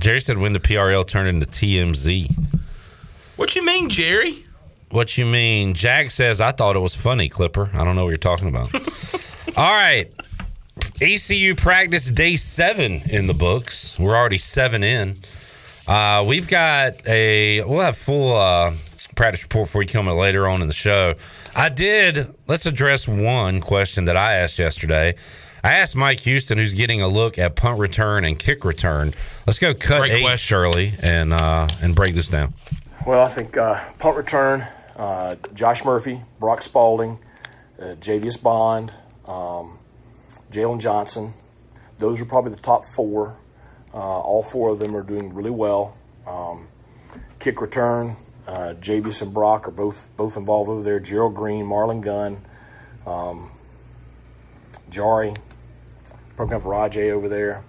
Jerry 0.00 0.20
said 0.20 0.38
when 0.38 0.54
the 0.54 0.58
PRL 0.58 1.06
turned 1.06 1.28
into 1.28 1.46
TMZ. 1.46 2.34
What 3.36 3.54
you 3.54 3.64
mean, 3.64 3.90
Jerry? 3.90 4.44
What 4.92 5.16
you 5.16 5.24
mean? 5.24 5.72
Jack 5.72 6.10
says 6.10 6.40
I 6.40 6.52
thought 6.52 6.76
it 6.76 6.80
was 6.80 6.94
funny, 6.94 7.28
Clipper. 7.28 7.70
I 7.72 7.82
don't 7.82 7.96
know 7.96 8.04
what 8.04 8.10
you're 8.10 8.18
talking 8.18 8.48
about. 8.48 8.72
All 9.56 9.72
right. 9.72 10.12
ECU 11.00 11.54
practice 11.54 12.10
day 12.10 12.36
seven 12.36 13.02
in 13.10 13.26
the 13.26 13.34
books. 13.34 13.98
We're 13.98 14.14
already 14.14 14.36
seven 14.36 14.84
in. 14.84 15.16
Uh, 15.88 16.24
we've 16.28 16.46
got 16.46 17.06
a 17.08 17.62
we'll 17.64 17.80
have 17.80 17.96
full 17.96 18.36
uh, 18.36 18.74
practice 19.16 19.42
report 19.42 19.70
for 19.70 19.80
you 19.82 19.88
coming 19.88 20.14
later 20.14 20.46
on 20.46 20.60
in 20.60 20.68
the 20.68 20.74
show. 20.74 21.14
I 21.56 21.70
did. 21.70 22.26
Let's 22.46 22.66
address 22.66 23.08
one 23.08 23.62
question 23.62 24.04
that 24.04 24.16
I 24.16 24.34
asked 24.34 24.58
yesterday. 24.58 25.14
I 25.64 25.74
asked 25.74 25.96
Mike 25.96 26.20
Houston, 26.20 26.58
who's 26.58 26.74
getting 26.74 27.00
a 27.00 27.08
look 27.08 27.38
at 27.38 27.56
punt 27.56 27.78
return 27.78 28.24
and 28.24 28.38
kick 28.38 28.64
return. 28.64 29.14
Let's 29.46 29.58
go 29.58 29.72
cut 29.72 29.98
Great 30.00 30.12
eight, 30.12 30.22
question. 30.22 30.38
Shirley, 30.38 30.92
and 31.00 31.32
uh, 31.32 31.66
and 31.80 31.94
break 31.94 32.14
this 32.14 32.28
down. 32.28 32.52
Well, 33.06 33.24
I 33.24 33.28
think 33.28 33.56
uh, 33.56 33.80
punt 33.98 34.16
return, 34.16 34.66
uh, 35.02 35.34
Josh 35.52 35.84
Murphy, 35.84 36.22
Brock 36.38 36.62
Spalding, 36.62 37.18
uh, 37.76 37.96
Javius 37.96 38.40
Bond, 38.40 38.92
um, 39.26 39.78
Jalen 40.52 40.80
Johnson. 40.80 41.34
Those 41.98 42.20
are 42.20 42.24
probably 42.24 42.52
the 42.52 42.60
top 42.60 42.84
four. 42.84 43.36
Uh, 43.92 43.96
all 43.96 44.44
four 44.44 44.70
of 44.70 44.78
them 44.78 44.94
are 44.94 45.02
doing 45.02 45.34
really 45.34 45.50
well. 45.50 45.96
Um, 46.24 46.68
kick 47.40 47.60
return, 47.60 48.14
uh, 48.46 48.74
Javius 48.80 49.22
and 49.22 49.34
Brock 49.34 49.66
are 49.66 49.72
both 49.72 50.08
both 50.16 50.36
involved 50.36 50.70
over 50.70 50.84
there. 50.84 51.00
Gerald 51.00 51.34
Green, 51.34 51.64
Marlon 51.64 52.00
Gunn, 52.00 52.40
um, 53.04 53.50
Jari, 54.88 55.36
probably 56.36 56.54
have 56.54 56.62
Rahjai 56.62 57.10
over 57.10 57.28
there. 57.28 57.64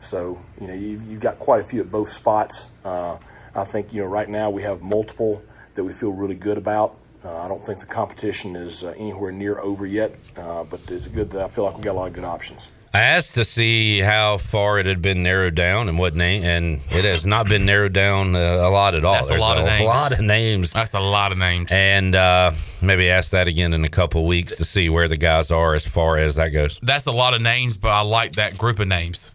So 0.00 0.40
you 0.58 0.68
know 0.68 0.74
you've, 0.74 1.02
you've 1.02 1.20
got 1.20 1.38
quite 1.38 1.60
a 1.60 1.64
few 1.64 1.82
at 1.82 1.90
both 1.90 2.08
spots. 2.08 2.70
Uh, 2.82 3.18
I 3.54 3.64
think 3.64 3.92
you 3.92 4.00
know 4.00 4.08
right 4.08 4.28
now 4.28 4.48
we 4.48 4.62
have 4.62 4.80
multiple 4.80 5.42
that 5.74 5.84
we 5.84 5.92
feel 5.92 6.12
really 6.12 6.34
good 6.34 6.58
about. 6.58 6.96
Uh, 7.24 7.36
I 7.42 7.48
don't 7.48 7.64
think 7.64 7.80
the 7.80 7.86
competition 7.86 8.56
is 8.56 8.82
uh, 8.82 8.94
anywhere 8.96 9.30
near 9.30 9.58
over 9.60 9.86
yet, 9.86 10.14
uh, 10.36 10.64
but 10.64 10.80
it's 10.90 11.06
good 11.06 11.30
that 11.30 11.42
I 11.42 11.48
feel 11.48 11.64
like 11.64 11.76
we 11.76 11.82
got 11.82 11.92
a 11.92 11.98
lot 11.98 12.08
of 12.08 12.14
good 12.14 12.24
options. 12.24 12.70
I 12.92 13.02
asked 13.02 13.34
to 13.34 13.44
see 13.44 14.00
how 14.00 14.38
far 14.38 14.80
it 14.80 14.86
had 14.86 15.00
been 15.00 15.22
narrowed 15.22 15.54
down 15.54 15.88
and 15.88 15.96
what 15.96 16.16
name, 16.16 16.42
and 16.42 16.80
it 16.90 17.04
has 17.04 17.24
not 17.24 17.46
been 17.48 17.64
narrowed 17.64 17.92
down 17.92 18.34
uh, 18.34 18.38
a 18.38 18.68
lot 18.70 18.96
at 18.96 19.04
all. 19.04 19.12
That's 19.12 19.28
a 19.28 19.32
There's 19.34 19.40
lot 19.42 19.58
of 19.58 19.64
names. 19.66 19.82
A 19.82 19.84
lot 19.84 20.12
of 20.12 20.20
names, 20.20 20.72
That's 20.72 20.94
a 20.94 20.98
lot 21.00 21.30
of 21.30 21.38
names. 21.38 21.70
and 21.70 22.16
uh, 22.16 22.50
maybe 22.82 23.08
ask 23.08 23.30
that 23.30 23.46
again 23.46 23.74
in 23.74 23.84
a 23.84 23.88
couple 23.88 24.26
weeks 24.26 24.56
to 24.56 24.64
see 24.64 24.88
where 24.88 25.06
the 25.06 25.16
guys 25.16 25.52
are 25.52 25.74
as 25.74 25.86
far 25.86 26.16
as 26.16 26.34
that 26.34 26.48
goes. 26.48 26.80
That's 26.82 27.06
a 27.06 27.12
lot 27.12 27.34
of 27.34 27.42
names, 27.42 27.76
but 27.76 27.90
I 27.90 28.00
like 28.00 28.32
that 28.32 28.58
group 28.58 28.80
of 28.80 28.88
names. 28.88 29.30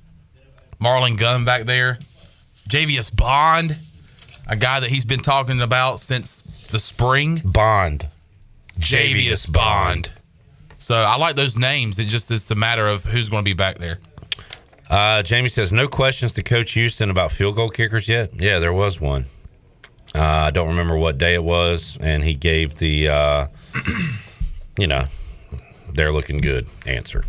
Marlon 0.82 1.18
Gunn 1.18 1.46
back 1.46 1.64
there, 1.64 1.98
Javius 2.68 3.16
Bond, 3.16 3.78
a 4.48 4.56
guy 4.56 4.80
that 4.80 4.90
he's 4.90 5.06
been 5.06 5.20
talking 5.20 5.62
about 5.62 6.00
since 6.00 6.42
the 6.72 6.80
spring. 6.80 7.42
Bond, 7.44 8.08
Javius 8.80 9.52
Bond. 9.52 10.10
So 10.78 10.96
I 10.96 11.18
like 11.18 11.36
those 11.36 11.58
names. 11.58 11.98
It 12.00 12.06
just 12.06 12.30
is 12.32 12.50
a 12.52 12.56
matter 12.56 12.88
of 12.88 13.06
who's 13.06 13.30
going 13.30 13.44
to 13.44 13.50
be 13.50 13.54
back 13.54 13.78
there. 13.78 13.98
Uh, 14.90 15.24
Jamie 15.24 15.50
says 15.50 15.72
no 15.72 15.88
questions 15.88 16.34
to 16.34 16.44
Coach 16.44 16.74
Houston 16.74 17.10
about 17.10 17.32
field 17.32 17.56
goal 17.56 17.70
kickers 17.70 18.08
yet. 18.08 18.40
Yeah, 18.40 18.60
there 18.60 18.74
was 18.74 19.02
one. 19.02 19.26
Uh, 20.14 20.22
I 20.22 20.52
don't 20.52 20.70
remember 20.70 20.96
what 20.96 21.18
day 21.18 21.34
it 21.34 21.44
was, 21.44 21.98
and 22.00 22.24
he 22.24 22.36
gave 22.36 22.76
the, 22.76 23.10
uh, 23.10 23.48
you 24.78 24.88
know, 24.88 25.06
they're 25.94 26.12
looking 26.12 26.38
good 26.38 26.68
answer. 26.86 27.26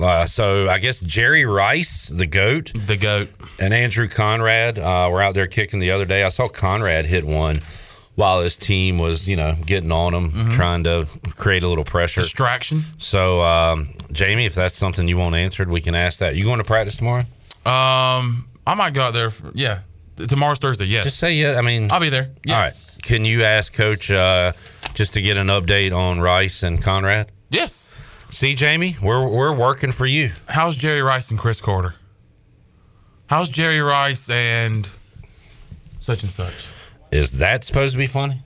Uh, 0.00 0.26
so 0.26 0.68
I 0.68 0.78
guess 0.78 1.00
Jerry 1.00 1.44
Rice, 1.44 2.08
the 2.08 2.26
goat, 2.26 2.72
The 2.74 2.96
goat. 2.96 3.28
and 3.58 3.72
Andrew 3.72 4.08
Conrad 4.08 4.78
uh, 4.78 5.08
were 5.10 5.22
out 5.22 5.34
there 5.34 5.46
kicking 5.46 5.78
the 5.80 5.90
other 5.92 6.04
day. 6.04 6.22
I 6.24 6.28
saw 6.28 6.48
Conrad 6.48 7.06
hit 7.06 7.24
one 7.24 7.60
while 8.16 8.42
his 8.42 8.56
team 8.56 8.98
was, 8.98 9.26
you 9.28 9.36
know, 9.36 9.54
getting 9.64 9.90
on 9.92 10.12
him, 10.12 10.52
trying 10.52 10.84
to 10.84 11.06
create 11.36 11.62
a 11.62 11.68
little 11.68 11.84
pressure. 11.84 12.20
Distraction. 12.20 12.82
So, 12.98 13.40
um, 13.42 13.88
Jamie, 14.12 14.44
if 14.46 14.54
that's 14.54 14.74
something 14.74 15.08
you 15.08 15.16
want 15.16 15.34
answered, 15.34 15.70
we 15.70 15.80
can 15.80 15.94
ask 15.94 16.18
that. 16.18 16.34
You 16.36 16.44
going 16.44 16.58
to 16.58 16.64
practice 16.64 16.96
tomorrow? 16.96 17.24
Um, 17.64 18.46
I 18.66 18.74
might 18.76 18.92
go 18.94 19.02
out 19.02 19.14
there. 19.14 19.30
For, 19.30 19.50
yeah, 19.54 19.80
tomorrow's 20.16 20.58
Thursday. 20.58 20.84
Yes, 20.86 21.04
Just 21.04 21.18
say 21.18 21.34
yeah. 21.34 21.56
I 21.58 21.62
mean, 21.62 21.90
I'll 21.90 22.00
be 22.00 22.10
there. 22.10 22.30
Yes. 22.44 22.54
all 22.56 22.62
right. 22.62 23.02
Can 23.02 23.24
you 23.24 23.42
ask 23.44 23.72
Coach 23.72 24.10
uh, 24.10 24.52
just 24.94 25.14
to 25.14 25.22
get 25.22 25.36
an 25.36 25.46
update 25.46 25.96
on 25.96 26.20
Rice 26.20 26.62
and 26.62 26.82
Conrad? 26.82 27.30
Yes. 27.50 27.94
See, 28.30 28.54
Jamie, 28.54 28.96
we're 29.02 29.26
we're 29.28 29.52
working 29.54 29.92
for 29.92 30.06
you. 30.06 30.30
How's 30.48 30.76
Jerry 30.76 31.02
Rice 31.02 31.30
and 31.30 31.38
Chris 31.38 31.60
Carter? 31.60 31.94
How's 33.26 33.48
Jerry 33.48 33.80
Rice 33.80 34.28
and 34.30 34.88
such 35.98 36.22
and 36.22 36.30
such? 36.30 36.68
Is 37.10 37.32
that 37.38 37.64
supposed 37.64 37.92
to 37.92 37.98
be 37.98 38.06
funny? 38.06 38.42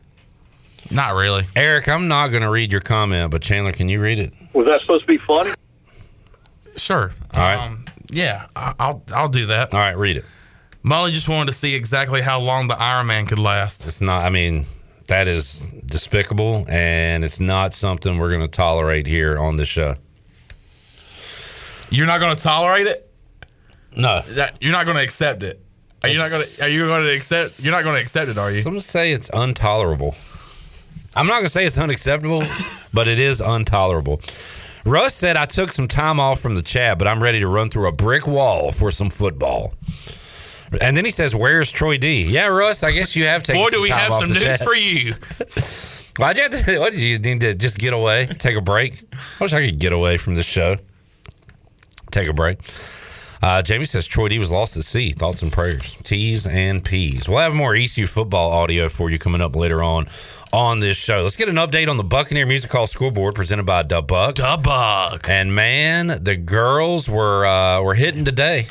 Not 0.91 1.14
really. 1.14 1.45
Eric, 1.57 1.88
I'm 1.88 2.09
not 2.09 2.29
going 2.29 2.43
to 2.43 2.50
read 2.50 2.71
your 2.73 2.81
comment, 2.81 3.31
but 3.31 3.41
Chandler, 3.43 3.73
can 3.73 3.88
you 3.88 4.00
read 4.00 4.19
it? 4.19 4.33
Was 4.53 4.67
that 4.67 4.81
supposed 4.81 5.03
to 5.03 5.07
be 5.07 5.19
funny? 5.19 5.50
Sure. 6.76 7.12
All 7.33 7.41
right. 7.41 7.57
Um, 7.67 7.85
yeah, 8.11 8.47
I- 8.57 8.75
I'll 8.79 9.03
I'll 9.14 9.29
do 9.29 9.47
that. 9.47 9.73
All 9.75 9.81
right, 9.81 9.97
read 9.97 10.17
it. 10.17 10.25
Molly 10.83 11.12
just 11.12 11.29
wanted 11.29 11.50
to 11.53 11.57
see 11.57 11.75
exactly 11.75 12.21
how 12.21 12.41
long 12.41 12.69
the 12.69 12.79
Iron 12.79 13.07
Man 13.07 13.26
could 13.26 13.38
last. 13.38 13.87
It's 13.87 14.00
not. 14.00 14.25
I 14.25 14.31
mean, 14.31 14.67
that 15.07 15.29
is 15.29 15.67
despicable, 15.87 16.65
and 16.69 17.25
it's 17.25 17.41
not 17.41 17.75
something 17.75 18.19
we're 18.19 18.31
going 18.31 18.43
to 18.43 18.49
tolerate 18.49 19.07
here 19.07 19.39
on 19.39 19.57
the 19.57 19.65
show. 19.65 19.95
You're 21.91 22.07
not 22.07 22.21
going 22.21 22.35
to 22.35 22.43
tolerate 22.43 22.87
it. 22.87 23.11
No, 23.97 24.23
That, 24.31 24.61
you're 24.61 24.73
not 24.73 24.87
going 24.87 24.97
to 24.97 25.05
accept 25.05 25.43
it. 25.43 25.61
Are 26.03 26.09
you 26.09 26.19
not 26.19 26.31
going 26.31 26.43
to? 26.43 26.65
Are 26.65 26.69
you 26.69 26.87
going 26.87 27.05
to 27.05 27.15
accept? 27.15 27.63
You're 27.63 27.73
not 27.73 27.85
going 27.85 27.97
to 27.97 28.03
accept 28.03 28.29
it, 28.29 28.37
are 28.37 28.51
you? 28.51 28.59
I'm 28.59 28.65
going 28.65 28.75
to 28.75 28.81
say 28.81 29.13
it's 29.13 29.31
intolerable. 29.33 30.15
I'm 31.17 31.27
not 31.27 31.35
going 31.35 31.45
to 31.45 31.51
say 31.51 31.65
it's 31.65 31.79
unacceptable, 31.79 32.43
but 32.93 33.09
it 33.09 33.19
is 33.19 33.41
intolerable. 33.41 34.21
Russ 34.85 35.15
said 35.15 35.37
I 35.37 35.47
took 35.47 35.73
some 35.73 35.89
time 35.89 36.21
off 36.21 36.41
from 36.41 36.57
the 36.57 36.63
chat, 36.63 36.99
but 36.99 37.09
I'm 37.09 37.23
ready 37.23 37.41
to 37.41 37.49
run 37.49 37.71
through 37.71 37.89
a 37.89 37.93
brick 37.93 38.27
wall 38.27 38.71
for 38.71 38.91
some 38.91 39.09
football. 39.09 39.73
And 40.81 40.97
then 40.97 41.04
he 41.04 41.11
says, 41.11 41.35
"Where's 41.35 41.71
Troy 41.71 41.99
D?" 41.99 42.23
Yeah, 42.23 42.47
Russ, 42.47 42.83
I 42.83 42.93
guess 42.93 43.14
you 43.16 43.26
have 43.26 43.43
taken. 43.43 43.62
Boy, 43.62 43.71
do 43.71 43.83
we 43.83 43.90
have 43.90 44.12
some 44.12 44.28
news 44.31 44.43
chat. 44.43 44.61
for 44.61 44.75
you. 44.75 45.14
Why'd 46.16 46.37
you 46.37 46.43
have 46.45 46.64
to? 46.64 46.78
What 46.81 46.93
did 46.93 47.00
you 47.00 47.19
need 47.19 47.40
to 47.40 47.54
just 47.54 47.78
get 47.78 47.93
away, 47.93 48.26
take 48.26 48.57
a 48.57 48.61
break? 48.61 49.02
I 49.12 49.45
wish 49.45 49.52
I 49.52 49.64
could 49.66 49.78
get 49.78 49.93
away 49.93 50.16
from 50.16 50.35
this 50.37 50.47
show. 50.47 50.76
Take 52.11 52.28
a 52.28 52.33
break. 52.33 52.59
Uh, 53.43 53.61
Jamie 53.61 53.85
says 53.85 54.07
Troy 54.07 54.28
D 54.28 54.38
was 54.38 54.50
lost 54.50 54.76
at 54.76 54.85
sea. 54.85 55.12
Thoughts 55.12 55.43
and 55.43 55.52
prayers, 55.52 55.97
T's 56.04 56.47
and 56.47 56.83
P's. 56.83 57.28
We'll 57.28 57.40
have 57.40 57.52
more 57.52 57.75
ECU 57.75 58.07
football 58.07 58.50
audio 58.50 58.88
for 58.88 59.11
you 59.11 59.19
coming 59.19 59.43
up 59.43 59.54
later 59.54 59.83
on 59.83 60.07
on 60.52 60.78
this 60.78 60.97
show. 60.97 61.23
Let's 61.23 61.37
get 61.37 61.49
an 61.49 61.57
update 61.57 61.88
on 61.88 61.97
the 61.97 62.04
Buccaneer 62.04 62.47
Music 62.47 62.71
Hall 62.71 62.87
scoreboard 62.87 63.35
presented 63.35 63.66
by 63.66 63.83
Dub 63.83 64.07
Buck. 64.07 64.37
The 64.37 64.59
bug. 64.62 65.26
And 65.28 65.54
man, 65.54 66.23
the 66.23 66.37
girls 66.37 67.09
were 67.09 67.45
uh, 67.45 67.83
were 67.83 67.95
hitting 67.95 68.25
today. 68.25 68.66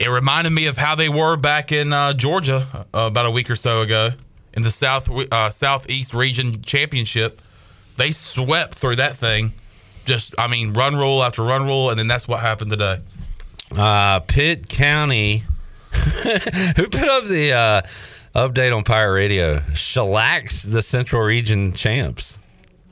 It 0.00 0.08
reminded 0.08 0.50
me 0.50 0.66
of 0.66 0.76
how 0.76 0.94
they 0.94 1.08
were 1.08 1.36
back 1.36 1.72
in 1.72 1.92
uh, 1.92 2.12
Georgia 2.14 2.66
uh, 2.74 2.84
about 2.92 3.26
a 3.26 3.30
week 3.30 3.50
or 3.50 3.56
so 3.56 3.82
ago 3.82 4.10
in 4.52 4.62
the 4.62 4.70
South 4.70 5.10
uh, 5.32 5.50
Southeast 5.50 6.14
Region 6.14 6.62
Championship. 6.62 7.40
They 7.96 8.10
swept 8.10 8.74
through 8.74 8.96
that 8.96 9.16
thing. 9.16 9.52
Just, 10.04 10.34
I 10.38 10.48
mean, 10.48 10.72
run 10.72 10.96
rule 10.96 11.22
after 11.22 11.42
run 11.42 11.66
rule, 11.66 11.90
and 11.90 11.98
then 11.98 12.08
that's 12.08 12.28
what 12.28 12.40
happened 12.40 12.70
today. 12.70 12.98
Uh, 13.74 14.20
Pitt 14.20 14.68
County. 14.68 15.44
Who 15.94 16.88
put 16.88 17.08
up 17.08 17.24
the 17.24 17.52
uh, 17.52 17.82
update 18.34 18.76
on 18.76 18.84
Pirate 18.84 19.14
Radio? 19.14 19.58
Shellacks 19.72 20.70
the 20.70 20.82
Central 20.82 21.22
Region 21.22 21.72
champs. 21.72 22.38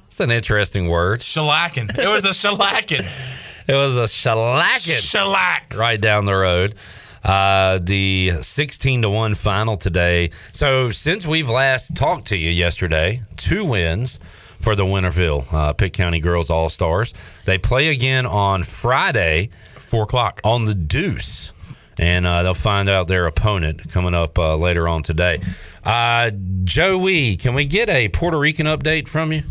That's 0.05 0.21
an 0.21 0.31
interesting 0.31 0.89
word. 0.89 1.21
Shellacking. 1.21 1.99
It 1.99 2.09
was 2.09 2.25
a 2.25 2.31
shellacking. 2.31 3.49
It 3.69 3.75
was 3.75 3.97
a 3.97 4.05
shellacking. 4.05 5.01
Shellax. 5.01 5.79
Right 5.79 6.01
down 6.01 6.25
the 6.25 6.35
road. 6.35 6.75
Uh, 7.23 7.79
the 7.81 8.33
16 8.41 9.03
to 9.03 9.11
1 9.11 9.35
final 9.37 9.77
today. 9.77 10.31
So, 10.53 10.91
since 10.91 11.25
we've 11.27 11.49
last 11.49 11.97
talked 11.97 12.29
to 12.29 12.37
you 12.37 12.51
yesterday, 12.51 13.23
two 13.37 13.65
wins 13.65 14.19
for 14.61 14.75
the 14.75 14.85
Winterville 14.85 15.53
uh, 15.53 15.73
Pitt 15.73 15.93
County 15.93 16.19
Girls 16.19 16.51
All 16.51 16.69
Stars. 16.69 17.15
They 17.45 17.59
play 17.59 17.89
again 17.89 18.27
on 18.27 18.65
Friday, 18.65 19.51
4 19.75 20.03
o'clock, 20.05 20.41
on 20.43 20.65
the 20.65 20.75
Deuce. 20.75 21.53
And 21.99 22.27
uh, 22.27 22.43
they'll 22.43 22.55
find 22.55 22.89
out 22.89 23.07
their 23.07 23.27
opponent 23.27 23.93
coming 23.93 24.15
up 24.15 24.39
uh, 24.39 24.57
later 24.57 24.89
on 24.89 25.03
today. 25.03 25.41
Uh, 25.85 26.31
Joey, 26.65 27.37
can 27.37 27.55
we 27.55 27.67
get 27.67 27.89
a 27.89 28.09
Puerto 28.09 28.39
Rican 28.39 28.67
update 28.67 29.07
from 29.09 29.31
you? 29.33 29.43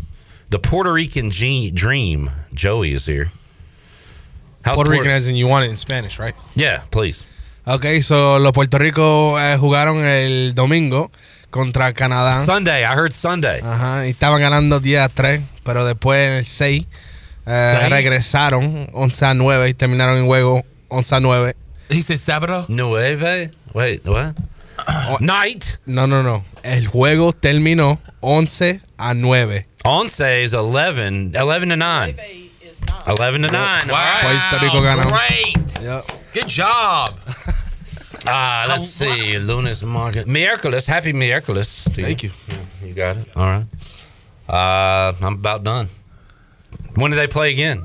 The 0.50 0.58
Puerto 0.58 0.92
Rican 0.92 1.30
G- 1.30 1.70
dream. 1.70 2.30
Joey 2.52 2.92
is 2.92 3.06
here. 3.06 3.30
How's 4.64 4.76
Puerto 4.76 4.90
Rican 4.90 5.10
as 5.10 5.28
in 5.28 5.36
you 5.36 5.48
want 5.48 5.66
it 5.66 5.70
in 5.70 5.76
Spanish, 5.76 6.18
right? 6.18 6.34
Yeah, 6.54 6.82
please. 6.90 7.24
Okay, 7.66 8.00
so 8.00 8.38
los 8.38 8.52
Puerto 8.52 8.78
Rico 8.78 9.38
eh, 9.38 9.56
jugaron 9.56 10.04
el 10.04 10.54
domingo 10.54 11.10
contra 11.50 11.92
Canadá. 11.92 12.44
Sunday, 12.44 12.82
I 12.84 12.94
heard 12.94 13.12
Sunday. 13.12 13.60
Ajá, 13.62 14.06
y 14.06 14.10
estaban 14.10 14.40
ganando 14.40 14.80
10 14.80 15.00
a 15.00 15.08
3, 15.08 15.42
pero 15.64 15.84
después 15.84 16.26
en 16.26 16.32
el 16.38 16.44
6 16.44 16.86
eh, 17.46 17.76
¿Seis? 17.78 17.90
regresaron 17.90 18.88
11 18.92 19.24
a 19.26 19.34
9 19.34 19.68
y 19.68 19.74
terminaron 19.74 20.18
en 20.18 20.26
juego 20.26 20.64
11 20.88 21.14
a 21.14 21.20
9. 21.20 21.56
He 21.88 22.00
said 22.00 22.18
sábado. 22.18 22.66
Nueve. 22.68 23.50
Wait, 23.74 24.06
what? 24.06 24.34
Night. 25.20 25.78
No, 25.86 26.06
no, 26.06 26.22
no. 26.22 26.44
El 26.62 26.86
juego 26.86 27.32
terminó 27.32 28.00
11 28.20 28.80
a 28.98 29.14
9. 29.14 29.66
Once 29.84 30.42
is 30.42 30.54
11, 30.54 31.32
11 31.36 31.68
to 31.68 31.76
9. 31.76 32.16
11 33.06 33.42
to 33.42 33.48
9. 33.48 33.52
Wow. 33.52 33.94
All 33.94 33.98
right. 34.22 34.70
Puerto 34.70 35.08
Great. 35.08 35.82
Yep. 35.82 36.04
Good 36.32 36.48
job. 36.48 37.18
Ah, 38.24 38.66
let's 38.68 38.88
see. 38.88 39.36
Lunas 39.38 39.82
market. 39.82 40.28
Miércoles. 40.28 40.86
Happy 40.86 41.12
Miércoles. 41.12 41.84
to 41.92 42.02
Thank 42.02 42.22
you. 42.22 42.30
Yeah, 42.48 42.86
you 42.86 42.94
got 42.94 43.16
it. 43.16 43.28
All 43.34 43.46
right. 43.46 43.66
Uh, 44.48 45.12
I'm 45.20 45.34
about 45.34 45.64
done. 45.64 45.88
When 46.94 47.10
do 47.10 47.16
they 47.16 47.26
play 47.26 47.52
again? 47.52 47.84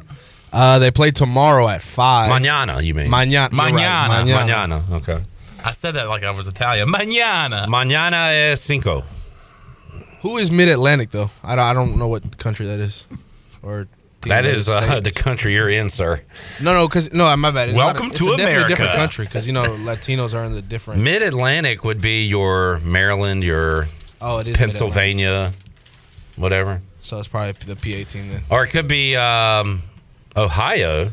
Uh, 0.54 0.80
they 0.80 0.92
play 0.92 1.10
tomorrow 1.10 1.68
at 1.68 1.82
5. 1.82 2.30
Mañana, 2.30 2.84
you 2.84 2.94
mean? 2.94 3.10
Mañana. 3.10 3.52
you're 3.52 3.74
right, 3.74 3.74
Mañana. 4.24 4.84
Mañana. 4.84 4.92
Okay. 4.98 5.24
I 5.64 5.72
said 5.72 5.96
that 5.96 6.08
like 6.08 6.24
I 6.24 6.32
was 6.32 6.48
Italian. 6.48 6.88
Mañana. 6.88 7.66
Mañana 7.68 8.52
es 8.52 8.62
cinco. 8.62 9.04
Who 10.22 10.38
is 10.38 10.50
Mid 10.52 10.70
Atlantic 10.70 11.12
though? 11.12 11.30
I 11.44 11.56
don't, 11.56 11.66
I 11.66 11.74
don't 11.74 11.98
know 11.98 12.08
what 12.08 12.38
country 12.38 12.66
that 12.68 12.80
is. 12.80 13.06
Or 13.62 13.84
team 13.84 13.97
That 14.22 14.46
is 14.46 14.68
uh, 14.68 15.00
the 15.00 15.12
country 15.12 15.54
you're 15.54 15.70
in, 15.70 15.90
sir. 15.90 16.22
No, 16.62 16.74
no, 16.74 16.88
because 16.88 17.14
no, 17.14 17.36
my 17.38 17.52
bad. 17.52 17.70
It's 17.70 17.78
Welcome 17.78 18.08
not 18.08 18.16
a, 18.16 18.18
to 18.18 18.24
it's 18.26 18.34
a 18.34 18.38
definitely 18.38 18.54
America. 18.54 18.70
different 18.70 18.94
country 18.94 19.26
because 19.26 19.48
you 19.48 19.54
know 19.54 19.64
Latinos 19.64 20.34
are 20.34 20.44
in 20.44 20.54
the 20.54 20.62
different. 20.62 21.02
Mid 21.02 21.22
Atlantic 21.22 21.84
would 21.84 22.02
be 22.02 22.26
your 22.26 22.80
Maryland, 22.80 23.44
your 23.44 23.88
oh, 24.22 24.40
it 24.40 24.48
is 24.48 24.58
Pennsylvania, 24.58 25.52
whatever. 26.36 26.82
So 27.02 27.20
it's 27.20 27.28
probably 27.30 27.54
the 27.54 27.76
PA 27.76 28.10
team 28.10 28.30
then. 28.30 28.42
Or 28.50 28.66
it 28.66 28.70
could 28.70 28.88
be 28.88 29.16
um, 29.16 29.82
Ohio. 30.36 31.12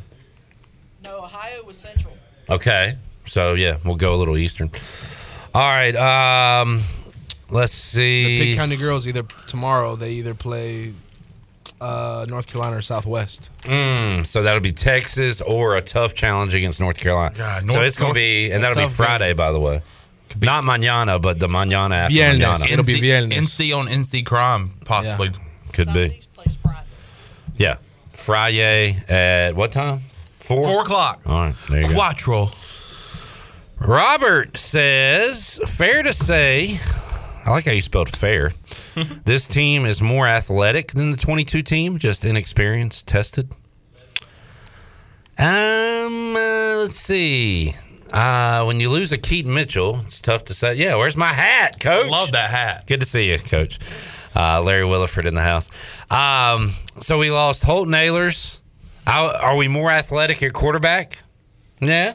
No, 1.05 1.19
Ohio 1.19 1.63
was 1.63 1.77
Central. 1.77 2.15
Okay. 2.51 2.95
So, 3.27 3.55
yeah, 3.55 3.79
we'll 3.85 3.97
go 3.97 4.13
a 4.15 4.17
little 4.17 4.37
eastern. 4.37 4.71
All 5.55 5.69
right. 5.69 5.95
Um, 5.95 6.81
let's 7.49 7.73
see. 7.73 8.25
The 8.25 8.39
Pitt 8.39 8.49
see. 8.49 8.57
County 8.57 8.77
girls 8.77 9.07
either 9.07 9.23
tomorrow 9.47 9.97
they 9.97 10.11
either 10.13 10.35
play 10.35 10.93
uh, 11.81 12.25
North 12.29 12.47
Carolina 12.47 12.77
or 12.79 12.83
Southwest. 12.83 13.51
Mm, 13.63 14.25
so 14.25 14.43
that'll 14.43 14.61
be 14.61 14.73
Texas 14.73 15.41
or 15.41 15.77
a 15.77 15.83
tough 15.83 16.15
challenge 16.15 16.55
against 16.55 16.81
North 16.81 16.99
Carolina. 16.99 17.35
God, 17.37 17.71
so 17.71 17.81
it's 17.81 17.97
going 17.97 18.13
to 18.13 18.15
be, 18.15 18.51
and 18.53 18.63
that'll 18.63 18.77
be 18.77 18.83
Tough 18.83 18.95
Friday, 18.95 19.33
by 19.33 19.53
the 19.53 19.61
way. 19.61 19.83
Not 20.41 20.65
mañana, 20.65 21.21
but 21.21 21.39
the 21.39 21.47
mañana 21.47 21.95
after 21.95 22.15
Viernes. 22.15 22.41
mañana. 22.41 22.71
It'll 22.73 22.85
be 22.85 22.95
NC, 22.95 23.01
viernes. 23.01 23.33
NC 23.35 23.77
on 23.79 23.87
NC 23.87 24.27
crime, 24.27 24.71
possibly. 24.85 25.31
Could 25.73 25.93
be. 25.93 26.21
Yeah. 27.57 27.77
Friday 28.13 28.97
at 29.09 29.55
what 29.55 29.71
time? 29.73 30.01
Four? 30.41 30.65
Four 30.65 30.83
o'clock. 30.83 31.21
All 31.27 31.41
right. 31.41 31.55
There 31.71 31.83
you 31.83 31.89
go. 31.89 31.95
Quattro. 31.95 32.51
Robert 33.81 34.57
says, 34.57 35.61
fair 35.67 36.03
to 36.03 36.13
say, 36.13 36.79
I 37.45 37.51
like 37.51 37.67
how 37.67 37.73
you 37.73 37.81
spelled 37.81 38.15
fair. 38.15 38.53
this 39.25 39.47
team 39.47 39.85
is 39.85 40.01
more 40.01 40.27
athletic 40.27 40.93
than 40.93 41.11
the 41.11 41.17
22 41.17 41.63
team, 41.63 41.99
just 41.99 42.25
inexperienced, 42.25 43.07
tested. 43.07 43.53
Um, 45.37 46.37
uh, 46.37 46.77
let's 46.79 46.97
see. 46.97 47.75
Uh, 48.13 48.65
when 48.65 48.81
you 48.81 48.89
lose 48.89 49.13
a 49.13 49.19
Keaton 49.19 49.53
Mitchell, 49.53 50.01
it's 50.07 50.21
tough 50.21 50.45
to 50.45 50.55
say. 50.55 50.75
Yeah, 50.75 50.95
where's 50.95 51.17
my 51.17 51.27
hat, 51.27 51.81
coach? 51.81 52.09
Love 52.09 52.33
that 52.33 52.51
hat. 52.51 52.87
Good 52.87 53.01
to 53.01 53.07
see 53.07 53.31
you, 53.31 53.39
coach. 53.39 53.79
Uh, 54.35 54.63
Larry 54.63 54.85
Williford 54.85 55.27
in 55.27 55.35
the 55.35 55.43
house. 55.43 55.69
Um, 56.11 56.71
so 57.01 57.19
we 57.19 57.31
lost 57.31 57.65
Holton 57.65 57.93
Ahlers. 57.93 58.59
Are 59.07 59.35
are 59.35 59.57
we 59.57 59.69
more 59.69 59.91
athletic 59.91 60.43
at 60.43 60.53
quarterback? 60.53 61.23
Yeah. 61.81 62.15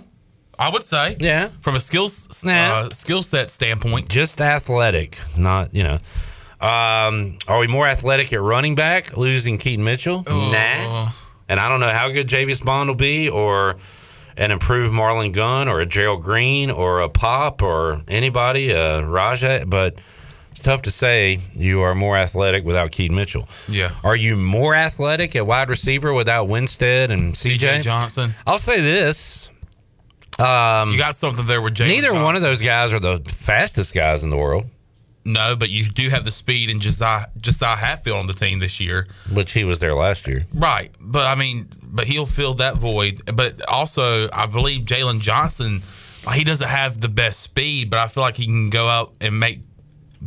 I 0.60 0.70
would 0.70 0.84
say. 0.84 1.16
Yeah. 1.20 1.50
From 1.62 1.76
a 1.76 1.80
skills 1.80 2.44
Yeah. 2.46 2.74
uh, 2.74 2.90
skill 2.90 3.24
set 3.24 3.50
standpoint. 3.50 4.10
just 4.10 4.42
athletic, 4.42 5.18
not 5.38 5.74
you 5.74 5.84
know. 5.84 6.00
Um, 6.62 7.38
are 7.48 7.58
we 7.60 7.68
more 7.68 7.88
athletic 7.88 8.34
at 8.34 8.42
running 8.42 8.76
back, 8.76 9.16
losing 9.16 9.58
Keaton 9.58 9.84
Mitchell? 9.86 10.24
Nah. 10.28 11.10
And 11.48 11.60
I 11.60 11.70
don't 11.70 11.80
know 11.80 11.90
how 11.90 12.10
good 12.10 12.28
Javius 12.28 12.64
Bond 12.64 12.90
will 12.90 12.96
be, 12.96 13.30
or 13.30 13.78
an 14.36 14.52
improved 14.52 14.94
Marlon 14.94 15.32
Gunn, 15.32 15.68
or 15.70 15.80
a 15.80 15.86
Gerald 15.86 16.22
Green, 16.22 16.70
or 16.70 17.00
a 17.00 17.08
Pop, 17.10 17.62
or 17.62 18.02
anybody, 18.10 18.74
uh, 18.74 19.02
Rahjai. 19.02 19.70
But 19.70 19.96
it's 20.52 20.60
tough 20.60 20.82
to 20.84 20.92
say 20.92 21.40
you 21.56 21.82
are 21.82 21.96
more 21.96 22.18
athletic 22.18 22.66
without 22.66 22.92
Keaton 22.92 23.16
Mitchell. 23.16 23.48
Yeah. 23.70 23.92
Are 24.04 24.16
you 24.18 24.36
more 24.36 24.76
athletic 24.76 25.36
at 25.38 25.48
wide 25.48 25.70
receiver 25.70 26.14
without 26.14 26.50
Winstead 26.50 27.10
and 27.10 27.34
CJ, 27.34 27.58
CJ 27.80 27.82
Johnson. 27.84 28.36
I'll 28.46 28.58
say 28.58 28.82
this. 28.82 29.49
Um, 30.40 30.92
You 30.92 30.98
got 30.98 31.16
something 31.16 31.46
there 31.46 31.62
with 31.62 31.76
Jalen 31.76 31.88
neither 31.88 32.14
one 32.14 32.36
of 32.36 32.42
those 32.42 32.62
guys 32.62 32.94
are 32.94 33.00
the 33.00 33.18
fastest 33.28 33.94
guys 33.94 34.24
in 34.24 34.30
the 34.30 34.38
world. 34.38 34.66
No, 35.26 35.56
but 35.56 35.70
you 35.70 35.84
do 35.84 36.10
have 36.10 36.24
the 36.24 36.32
speed 36.32 36.70
in 36.70 36.80
Josiah, 36.80 37.28
Josiah 37.38 37.76
Hatfield 37.76 38.18
on 38.18 38.28
the 38.28 38.34
team 38.34 38.60
this 38.60 38.80
year. 38.80 39.08
Which 39.32 39.52
he 39.52 39.64
was 39.64 39.80
there 39.80 39.94
last 39.94 40.28
year. 40.28 40.46
Right. 40.54 40.92
But 41.00 41.28
I 41.28 41.36
mean, 41.36 41.68
but 41.84 42.06
he'll 42.06 42.26
fill 42.26 42.56
that 42.56 42.78
void. 42.78 43.36
But 43.36 43.62
also, 43.70 44.30
I 44.32 44.46
believe 44.46 44.86
Jalen 44.86 45.20
Johnson, 45.20 45.84
he 46.34 46.44
doesn't 46.44 46.68
have 46.68 47.02
the 47.02 47.10
best 47.10 47.42
speed, 47.42 47.90
but 47.90 48.00
I 48.00 48.08
feel 48.08 48.24
like 48.24 48.38
he 48.38 48.46
can 48.46 48.70
go 48.70 48.88
out 48.88 49.14
and 49.20 49.40
make 49.40 49.60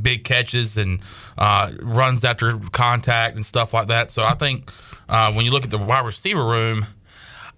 big 0.00 0.24
catches 0.24 0.76
and 0.76 1.00
uh, 1.38 1.70
runs 1.80 2.22
after 2.22 2.58
contact 2.70 3.34
and 3.36 3.44
stuff 3.44 3.74
like 3.74 3.88
that. 3.88 4.10
So 4.10 4.22
I 4.22 4.34
think 4.34 4.70
uh, 5.08 5.32
when 5.32 5.44
you 5.44 5.50
look 5.50 5.64
at 5.64 5.70
the 5.70 5.78
wide 5.78 6.04
receiver 6.04 6.44
room, 6.44 6.86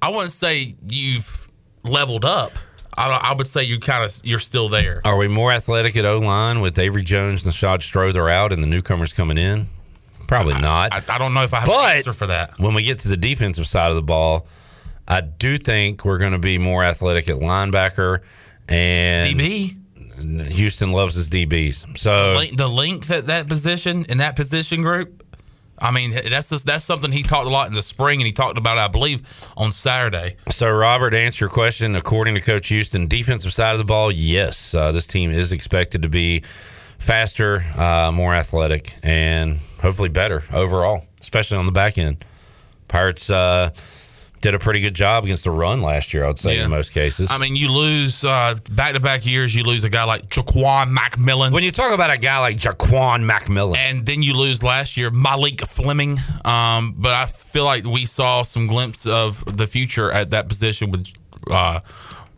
I 0.00 0.08
wouldn't 0.08 0.32
say 0.32 0.74
you've 0.88 1.43
leveled 1.84 2.24
up. 2.24 2.52
I, 2.96 3.08
I 3.10 3.34
would 3.34 3.48
say 3.48 3.64
you 3.64 3.80
kind 3.80 4.04
of 4.04 4.14
you're 4.24 4.38
still 4.38 4.68
there. 4.68 5.00
Are 5.04 5.16
we 5.16 5.26
more 5.28 5.50
athletic 5.52 5.96
at 5.96 6.04
O 6.04 6.18
line 6.18 6.60
with 6.60 6.78
Avery 6.78 7.02
Jones 7.02 7.44
and 7.44 7.52
Shad 7.52 7.82
Strother 7.82 8.28
out 8.28 8.52
and 8.52 8.62
the 8.62 8.68
newcomers 8.68 9.12
coming 9.12 9.36
in? 9.38 9.66
Probably 10.28 10.54
not. 10.54 10.92
I, 10.92 11.02
I 11.14 11.18
don't 11.18 11.34
know 11.34 11.42
if 11.42 11.52
I 11.52 11.58
have 11.60 11.66
But- 11.68 11.90
an 11.90 11.96
answer 11.98 12.12
for 12.12 12.28
that. 12.28 12.58
when 12.58 12.74
we 12.74 12.84
get 12.84 13.00
to 13.00 13.08
the 13.08 13.16
defensive 13.16 13.66
side 13.66 13.90
of 13.90 13.96
the 13.96 14.02
ball, 14.02 14.46
I 15.08 15.20
do 15.22 15.58
think 15.58 16.04
we're 16.04 16.18
going 16.18 16.32
to 16.32 16.38
be 16.38 16.56
more 16.56 16.82
athletic 16.84 17.28
at 17.28 17.36
linebacker 17.36 18.20
and 18.68 19.38
DB. 19.38 19.76
Houston 20.52 20.92
loves 20.92 21.14
his 21.14 21.28
DBs. 21.28 21.98
So 21.98 22.36
length, 22.36 22.56
the 22.56 22.68
length 22.68 23.10
at 23.10 23.26
that 23.26 23.48
position 23.48 24.06
in 24.08 24.18
that 24.18 24.36
position 24.36 24.82
group. 24.82 25.23
I 25.78 25.90
mean, 25.90 26.12
that's 26.12 26.50
just, 26.50 26.66
that's 26.66 26.84
something 26.84 27.10
he 27.10 27.22
talked 27.22 27.46
a 27.46 27.50
lot 27.50 27.68
in 27.68 27.74
the 27.74 27.82
spring, 27.82 28.20
and 28.20 28.26
he 28.26 28.32
talked 28.32 28.58
about, 28.58 28.78
I 28.78 28.88
believe, 28.88 29.22
on 29.56 29.72
Saturday. 29.72 30.36
So, 30.50 30.70
Robert, 30.70 31.14
answer 31.14 31.46
your 31.46 31.50
question, 31.50 31.96
according 31.96 32.36
to 32.36 32.40
Coach 32.40 32.68
Houston, 32.68 33.06
defensive 33.08 33.52
side 33.52 33.72
of 33.72 33.78
the 33.78 33.84
ball, 33.84 34.12
yes, 34.12 34.74
uh, 34.74 34.92
this 34.92 35.06
team 35.06 35.30
is 35.30 35.52
expected 35.52 36.02
to 36.02 36.08
be 36.08 36.42
faster, 36.98 37.62
uh, 37.76 38.10
more 38.12 38.34
athletic, 38.34 38.94
and 39.02 39.58
hopefully 39.82 40.08
better 40.08 40.42
overall, 40.52 41.04
especially 41.20 41.58
on 41.58 41.66
the 41.66 41.72
back 41.72 41.98
end. 41.98 42.24
Pirates 42.88 43.28
uh, 43.28 43.70
did 44.44 44.54
a 44.54 44.58
pretty 44.58 44.82
good 44.82 44.92
job 44.94 45.24
against 45.24 45.44
the 45.44 45.50
run 45.50 45.80
last 45.80 46.12
year. 46.12 46.26
I'd 46.26 46.38
say 46.38 46.56
Yeah. 46.56 46.66
in 46.66 46.70
most 46.70 46.92
cases. 46.92 47.30
I 47.30 47.38
mean, 47.38 47.56
you 47.56 47.68
lose 47.72 48.20
back 48.20 48.92
to 48.92 49.00
back 49.00 49.24
years. 49.24 49.54
You 49.54 49.64
lose 49.64 49.84
a 49.84 49.88
guy 49.88 50.04
like 50.04 50.28
Jaquan 50.28 50.94
McMillan. 50.94 51.50
when 51.50 51.64
you 51.64 51.70
talk 51.70 51.92
about 51.94 52.10
a 52.10 52.18
guy 52.18 52.38
like 52.40 52.58
Jaquan 52.58 53.26
McMillan, 53.28 53.78
and 53.78 54.04
then 54.04 54.22
you 54.22 54.34
lose 54.34 54.62
last 54.62 54.98
year, 54.98 55.10
Malik 55.10 55.62
Fleming. 55.62 56.18
Um, 56.44 56.94
but 56.98 57.14
I 57.14 57.24
feel 57.24 57.64
like 57.64 57.84
we 57.84 58.04
saw 58.04 58.42
some 58.42 58.66
glimpse 58.66 59.06
of 59.06 59.42
the 59.56 59.66
future 59.66 60.12
at 60.12 60.28
that 60.30 60.46
position 60.48 60.90
with 60.90 61.08
uh, 61.50 61.80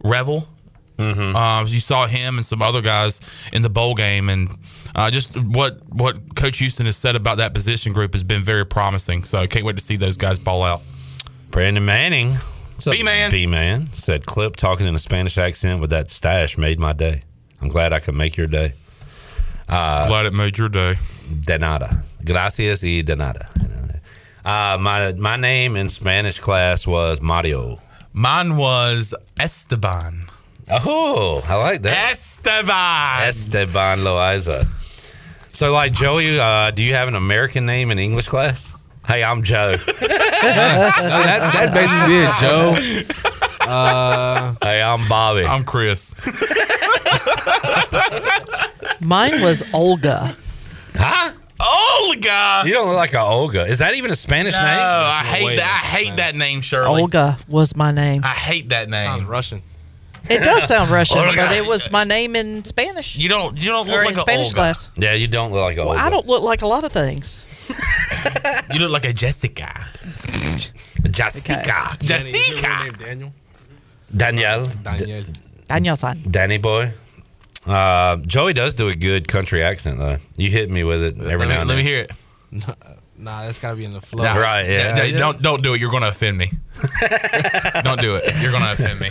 Revel. 0.04 0.48
Mm-hmm. 0.98 1.34
Uh, 1.34 1.64
you 1.66 1.80
saw 1.80 2.06
him 2.06 2.36
and 2.36 2.46
some 2.46 2.62
other 2.62 2.82
guys 2.82 3.20
in 3.52 3.62
the 3.62 3.68
bowl 3.68 3.94
game, 3.96 4.28
and 4.28 4.48
uh, 4.94 5.10
just 5.10 5.36
what 5.42 5.80
what 5.88 6.36
Coach 6.36 6.58
Houston 6.58 6.86
has 6.86 6.96
said 6.96 7.16
about 7.16 7.38
that 7.38 7.52
position 7.52 7.92
group 7.92 8.14
has 8.14 8.22
been 8.22 8.44
very 8.44 8.64
promising. 8.64 9.24
So 9.24 9.38
I 9.38 9.48
can't 9.48 9.64
wait 9.64 9.76
to 9.76 9.82
see 9.82 9.96
those 9.96 10.16
guys 10.16 10.38
ball 10.38 10.62
out. 10.62 10.82
Brandon 11.56 11.86
Manning, 11.86 12.36
B 12.84 13.02
man, 13.02 13.30
B 13.30 13.46
man 13.46 13.86
said, 13.94 14.26
"Clip 14.26 14.54
talking 14.56 14.86
in 14.86 14.94
a 14.94 14.98
Spanish 14.98 15.38
accent 15.38 15.80
with 15.80 15.88
that 15.88 16.10
stash 16.10 16.58
made 16.58 16.78
my 16.78 16.92
day. 16.92 17.22
I'm 17.62 17.68
glad 17.68 17.94
I 17.94 17.98
could 17.98 18.14
make 18.14 18.36
your 18.36 18.46
day. 18.46 18.74
Uh, 19.66 20.06
glad 20.06 20.26
it 20.26 20.34
made 20.34 20.58
your 20.58 20.68
day. 20.68 20.96
De 21.40 21.58
nada, 21.58 22.04
gracias 22.22 22.82
y 22.82 23.00
de 23.00 23.16
nada. 23.16 23.48
Uh, 24.44 24.76
my 24.78 25.14
my 25.14 25.36
name 25.36 25.76
in 25.76 25.88
Spanish 25.88 26.38
class 26.38 26.86
was 26.86 27.22
Mario. 27.22 27.80
Mine 28.12 28.58
was 28.58 29.14
Esteban. 29.40 30.26
Oh, 30.70 31.42
I 31.48 31.54
like 31.54 31.80
that. 31.80 32.12
Esteban. 32.12 33.28
Esteban 33.28 34.00
Loaiza. 34.00 34.66
So, 35.54 35.72
like 35.72 35.94
Joey, 35.94 36.38
uh, 36.38 36.70
do 36.72 36.82
you 36.82 36.92
have 36.92 37.08
an 37.08 37.14
American 37.14 37.64
name 37.64 37.90
in 37.90 37.98
English 37.98 38.28
class? 38.28 38.75
Hey, 39.06 39.22
I'm 39.22 39.42
Joe. 39.42 39.76
that, 40.00 41.50
that 41.52 41.72
basically 41.72 42.24
it, 42.24 42.36
Joe. 42.40 42.74
Uh, 43.70 44.54
hey, 44.62 44.82
I'm 44.82 45.06
Bobby. 45.08 45.44
I'm 45.44 45.64
Chris. 45.64 46.14
Mine 49.00 49.40
was 49.42 49.62
Olga. 49.72 50.36
Huh? 50.94 51.32
Olga. 51.60 52.62
You 52.66 52.72
don't 52.74 52.88
look 52.88 52.96
like 52.96 53.14
a 53.14 53.20
Olga. 53.20 53.66
Is 53.66 53.78
that 53.78 53.94
even 53.94 54.10
a 54.10 54.16
Spanish 54.16 54.54
No, 54.54 54.58
name? 54.60 54.68
I 54.78 55.22
hate 55.24 55.56
that. 55.56 55.82
I 55.84 55.96
hate 55.96 56.16
that 56.16 56.34
name, 56.34 56.60
Shirley. 56.60 57.02
Olga 57.02 57.38
was 57.48 57.76
my 57.76 57.92
name. 57.92 58.22
I 58.24 58.28
hate 58.28 58.70
that 58.70 58.88
name. 58.88 59.04
Sounds 59.04 59.24
Russian. 59.24 59.62
It 60.28 60.40
does 60.42 60.64
sound 60.68 60.90
Russian, 60.90 61.18
Olga. 61.18 61.36
but 61.36 61.52
it 61.56 61.64
was 61.64 61.90
my 61.92 62.02
name 62.04 62.34
in 62.34 62.64
Spanish. 62.64 63.16
You 63.16 63.28
don't. 63.28 63.56
You 63.56 63.68
don't 63.68 63.86
or 63.88 63.92
look 63.92 64.00
in 64.00 64.06
like 64.06 64.16
a 64.16 64.20
Spanish 64.20 64.46
Olga. 64.48 64.54
class. 64.56 64.90
Yeah, 64.96 65.12
you 65.14 65.28
don't 65.28 65.52
look 65.52 65.62
like 65.62 65.76
a 65.76 65.80
Well, 65.80 65.90
Olga. 65.90 66.00
I 66.00 66.10
don't 66.10 66.26
look 66.26 66.42
like 66.42 66.62
a 66.62 66.66
lot 66.66 66.82
of 66.84 66.92
things. 66.92 67.42
You 68.72 68.80
look 68.80 68.90
like 68.92 69.04
a 69.06 69.12
Jessica. 69.12 69.86
Jessica. 71.10 71.96
Jessica. 72.00 72.92
Daniel. 72.98 73.32
Danielle. 74.14 74.66
Daniel. 74.82 75.24
Daniel-san. 75.68 76.22
Danny 76.30 76.58
boy. 76.58 76.92
Uh, 77.66 78.16
Joey 78.16 78.52
does 78.52 78.74
do 78.76 78.88
a 78.88 78.92
good 78.92 79.26
country 79.28 79.62
accent 79.62 79.98
though. 79.98 80.16
You 80.36 80.50
hit 80.50 80.70
me 80.70 80.84
with 80.84 81.02
it 81.02 81.18
every 81.18 81.38
Let 81.38 81.48
me, 81.48 81.54
now 81.54 81.60
and 81.60 81.68
let 81.68 81.76
me 81.76 81.82
hear 81.82 82.00
it. 82.00 82.10
Nah, 83.18 83.46
that's 83.46 83.58
gotta 83.58 83.76
be 83.76 83.84
in 83.86 83.90
the 83.92 84.00
flow. 84.02 84.24
Nah, 84.24 84.34
Right, 84.36 84.68
yeah. 84.68 84.92
nah, 84.94 85.04
nah, 85.06 85.18
Don't 85.18 85.40
don't 85.42 85.62
do 85.62 85.72
it. 85.72 85.80
You're 85.80 85.90
going 85.90 86.02
to 86.02 86.10
offend 86.10 86.36
me. 86.36 86.50
don't 87.82 87.98
do 87.98 88.14
it. 88.16 88.24
You're 88.42 88.50
going 88.50 88.62
to 88.62 88.72
offend 88.72 89.00
me. 89.00 89.08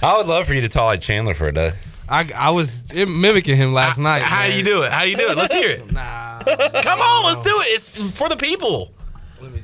I 0.00 0.16
would 0.16 0.28
love 0.28 0.46
for 0.46 0.54
you 0.54 0.60
to 0.60 0.68
talk 0.68 0.84
like 0.84 1.00
Chandler 1.00 1.34
for 1.34 1.48
a 1.48 1.52
day. 1.52 1.72
I, 2.08 2.30
I 2.34 2.50
was 2.50 2.82
mimicking 2.94 3.56
him 3.56 3.72
last 3.72 3.98
night. 3.98 4.22
How 4.22 4.40
man. 4.42 4.50
do 4.50 4.56
you 4.58 4.62
do 4.64 4.82
it? 4.82 4.92
How 4.92 5.02
do 5.04 5.10
you 5.10 5.16
do 5.16 5.30
it? 5.30 5.36
Let's 5.36 5.52
hear 5.52 5.70
it. 5.70 5.82
Nah, 5.92 6.40
Come 6.42 6.98
on, 7.00 7.24
let's 7.26 7.42
do 7.44 7.50
it. 7.50 7.66
It's 7.74 7.88
for 8.18 8.28
the 8.28 8.36
people. 8.36 8.92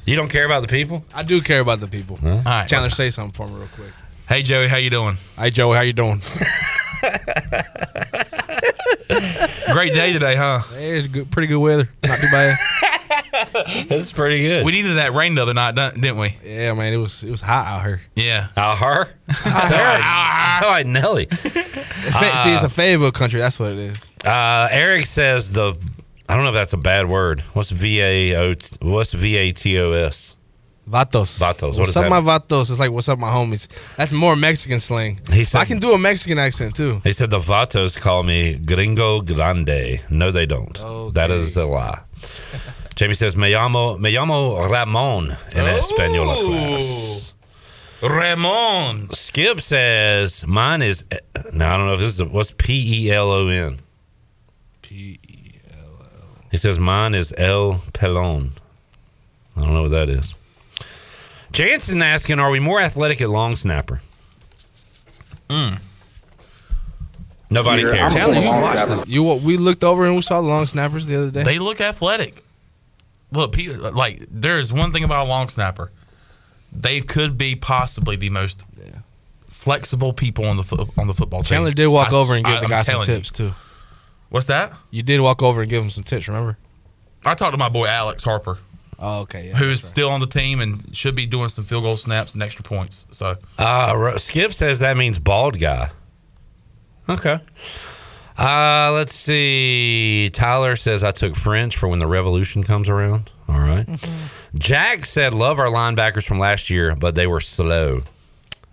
You 0.07 0.16
don't 0.16 0.31
care 0.31 0.46
about 0.46 0.62
the 0.62 0.68
people? 0.68 1.05
I 1.14 1.22
do 1.22 1.40
care 1.42 1.61
about 1.61 1.81
the 1.81 1.87
people. 1.87 2.18
All 2.24 2.40
right. 2.42 2.66
Chandler, 2.68 2.90
say 2.90 3.11
something 3.11 3.33
for 3.33 3.46
me 3.48 3.55
real 3.59 3.68
quick. 3.74 3.92
Hey 4.29 4.42
Joey, 4.42 4.68
how 4.68 4.76
you 4.76 4.90
doing? 4.90 5.16
Hey 5.38 5.50
Joey, 5.50 5.76
how 5.76 5.83
you 5.83 5.92
doing? 5.92 6.20
Great 9.72 9.92
day 9.92 10.12
today, 10.12 10.37
huh? 10.37 10.61
Hey, 10.74 10.98
it's 10.98 11.09
good, 11.09 11.31
pretty 11.31 11.48
good 11.48 11.59
weather. 11.59 11.88
Not 12.03 12.18
too 12.18 12.29
bad. 12.31 12.57
That's 13.88 14.12
pretty 14.12 14.42
good. 14.42 14.64
We 14.64 14.73
needed 14.73 14.96
that 14.96 15.12
rain 15.12 15.35
the 15.35 15.42
other 15.42 15.55
night, 15.55 15.75
didn't 15.75 16.01
didn't 16.01 16.18
we? 16.18 16.37
yeah, 16.44 16.73
man, 16.75 16.92
it 16.92 16.96
was 16.99 17.23
it 17.25 17.31
was 17.31 17.40
hot 17.40 17.66
out 17.66 17.85
here. 17.87 18.01
Yeah. 18.14 18.49
Uh, 18.57 18.77
here. 18.77 19.14
Sound 19.35 20.66
like, 20.66 20.87
Nelly. 20.87 21.27
It's 21.31 21.42
see, 21.42 22.55
it's 22.55 22.62
a 22.64 22.68
Fayetteville 22.68 23.12
country. 23.12 23.40
That's 23.40 23.59
what 23.59 23.73
it 23.73 23.79
is. 23.79 24.11
Uh, 24.25 24.68
Eric 24.70 25.07
says 25.07 25.53
the. 25.53 25.77
I 26.29 26.35
don't 26.35 26.44
know 26.44 26.51
if 26.51 26.55
that's 26.55 26.73
a 26.73 26.77
bad 26.79 27.09
word. 27.09 27.40
What's 27.55 27.70
V 27.70 28.01
A 28.01 28.37
O? 28.37 28.55
What's 28.83 29.12
V 29.12 29.37
A 29.37 29.53
T 29.53 29.79
O 29.81 29.92
S? 29.92 30.37
Vatos. 30.88 31.38
Vatos. 31.40 31.62
What 31.73 31.79
What's 31.81 31.90
is 31.90 31.96
up, 31.96 32.09
my 32.09 32.20
vatos? 32.20 32.70
It's 32.70 32.81
like, 32.81 32.90
what's 32.90 33.09
up, 33.09 33.18
my 33.18 33.29
homies? 33.29 33.68
That's 33.96 34.11
more 34.11 34.35
Mexican 34.35 34.81
slang. 34.81 35.20
He 35.33 35.44
said- 35.44 35.61
I 35.61 35.64
can 35.64 35.79
do 35.79 35.92
a 35.92 35.99
Mexican 35.99 36.38
accent 36.38 36.75
too. 36.75 37.01
He 37.05 37.12
said 37.12 37.31
the 37.31 37.38
Vatos 37.38 37.96
call 37.96 38.25
me 38.25 38.55
Gringo 38.57 39.20
Grande. 39.20 40.01
No, 40.11 40.33
they 40.33 40.46
don't. 40.46 40.81
Okay. 40.81 41.12
That 41.14 41.31
is 41.31 41.57
a 41.57 41.64
lie. 41.64 42.01
Jamie 42.96 43.14
says, 43.14 43.37
Me 43.37 43.50
llamo, 43.53 43.98
me 43.98 44.12
llamo 44.12 44.68
Ramon 44.68 45.26
in 45.55 45.66
Espanol 45.66 46.46
class. 46.46 47.35
Ramon. 48.03 49.11
Skip 49.11 49.61
says, 49.61 50.46
mine 50.46 50.81
is, 50.83 51.05
now 51.53 51.74
I 51.74 51.76
don't 51.76 51.87
know 51.87 51.94
if 51.94 52.00
this 52.00 52.14
is, 52.18 52.24
what's 52.24 52.55
P 52.57 53.07
E 53.07 53.12
L 53.12 53.31
O 53.31 53.48
N? 53.48 53.76
P 54.83 55.18
E 55.29 55.53
L 55.72 55.98
L. 56.00 56.29
He 56.50 56.57
says, 56.57 56.79
mine 56.79 57.14
is 57.14 57.35
El 57.37 57.74
Pelon. 57.92 58.50
I 59.57 59.61
don't 59.61 59.74
know 59.74 59.83
what 59.83 59.90
that 59.90 60.09
is. 60.09 60.35
Jansen 61.53 62.00
asking, 62.03 62.38
are 62.38 62.50
we 62.50 62.61
more 62.61 62.81
athletic 62.81 63.20
at 63.20 63.29
long 63.29 63.55
snapper? 63.57 64.00
Mm. 65.48 65.81
Nobody 67.50 67.83
Here, 67.83 67.90
cares. 67.90 68.14
I'm 68.14 68.16
a 68.16 68.20
Chandler, 68.20 68.40
you 68.40 68.46
long 68.46 68.62
watched 68.62 68.79
snapper. 68.87 68.96
this. 69.03 69.09
You 69.09 69.22
we 69.24 69.57
looked 69.57 69.85
over 69.85 70.07
and 70.07 70.14
we 70.16 70.22
saw 70.22 70.40
the 70.40 70.46
long 70.48 70.66
snappers 70.66 71.05
the 71.07 71.16
other 71.16 71.31
day. 71.31 71.42
They 71.42 71.59
look 71.59 71.81
athletic. 71.81 72.42
Look, 73.33 73.53
people, 73.53 73.93
like 73.93 74.25
there 74.31 74.59
is 74.59 74.73
one 74.73 74.93
thing 74.93 75.05
about 75.05 75.27
a 75.27 75.29
long 75.29 75.49
snapper. 75.49 75.90
They 76.73 77.01
could 77.01 77.37
be 77.38 77.55
possibly 77.57 78.16
the 78.16 78.31
most 78.31 78.64
flexible 79.49 80.12
people 80.12 80.47
on 80.47 80.57
the 80.57 80.62
fo- 80.62 80.88
on 80.97 81.07
the 81.07 81.14
football 81.14 81.43
team. 81.43 81.57
Chandler 81.57 81.73
did 81.73 81.88
walk 81.88 82.12
I- 82.12 82.16
over 82.16 82.35
and 82.35 82.45
give 82.45 82.55
I- 82.57 82.59
the 82.61 82.64
I'm 82.64 82.71
guy 82.71 82.83
some 82.83 82.93
telling 82.95 83.09
you. 83.11 83.16
tips 83.16 83.33
too. 83.33 83.55
What's 84.31 84.47
that? 84.47 84.73
You 84.90 85.03
did 85.03 85.21
walk 85.21 85.43
over 85.43 85.61
and 85.62 85.71
give 85.71 85.83
him 85.83 85.90
some 85.90 86.05
tips. 86.05 86.29
Remember? 86.29 86.57
I 87.25 87.35
talked 87.35 87.53
to 87.53 87.59
my 87.59 87.69
boy 87.69 87.87
Alex 87.87 88.23
Harper, 88.23 88.59
Oh, 88.99 89.21
okay. 89.21 89.49
Yeah, 89.49 89.57
who's 89.57 89.83
right. 89.83 89.90
still 89.90 90.11
on 90.11 90.21
the 90.21 90.27
team 90.27 90.61
and 90.61 90.95
should 90.97 91.14
be 91.14 91.27
doing 91.27 91.49
some 91.49 91.64
field 91.64 91.83
goal 91.85 91.97
snaps 91.97 92.35
and 92.35 92.43
extra 92.43 92.62
points. 92.62 93.07
So 93.11 93.37
Uh, 93.59 94.19
Skip 94.19 94.53
says 94.55 94.79
that 94.81 94.97
means 94.97 95.19
bald 95.19 95.59
guy. 95.59 95.90
Okay. 97.09 97.40
Uh, 98.40 98.90
let's 98.94 99.14
see. 99.14 100.31
Tyler 100.33 100.74
says 100.76 101.05
I 101.05 101.11
took 101.12 101.37
French 101.37 101.76
for 101.76 101.88
when 101.88 101.98
the 101.98 102.07
revolution 102.07 102.62
comes 102.64 102.88
around. 102.88 103.31
All 103.48 103.59
right. 103.61 103.87
Jack 104.55 105.05
said 105.05 105.35
love 105.35 105.59
our 105.59 105.66
linebackers 105.66 106.24
from 106.26 106.38
last 106.38 106.70
year, 106.70 106.96
but 106.96 107.14
they 107.14 107.26
were 107.26 107.40
slow. 107.40 108.00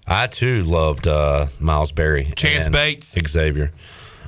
I 0.07 0.27
too 0.27 0.61
loved 0.63 1.05
uh, 1.07 1.47
Miles 1.59 1.91
Berry, 1.91 2.31
Chance 2.37 2.67
and 2.67 2.73
Bates. 2.73 3.13
Xavier, 3.27 3.73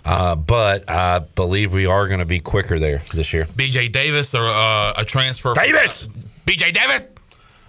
uh, 0.04 0.36
but 0.36 0.90
I 0.90 1.20
believe 1.20 1.72
we 1.72 1.86
are 1.86 2.08
going 2.08 2.20
to 2.20 2.26
be 2.26 2.42
quicker 2.42 2.78
there 2.78 3.02
this 3.14 3.32
year. 3.32 3.48
B.J. 3.56 3.88
Davis, 3.88 4.36
or 4.36 4.46
uh, 4.46 4.94
a 4.98 5.06
transfer. 5.06 5.56
from- 5.56 5.64
Davis! 5.64 6.06
B.J. 6.46 6.72
Davis, 6.72 7.04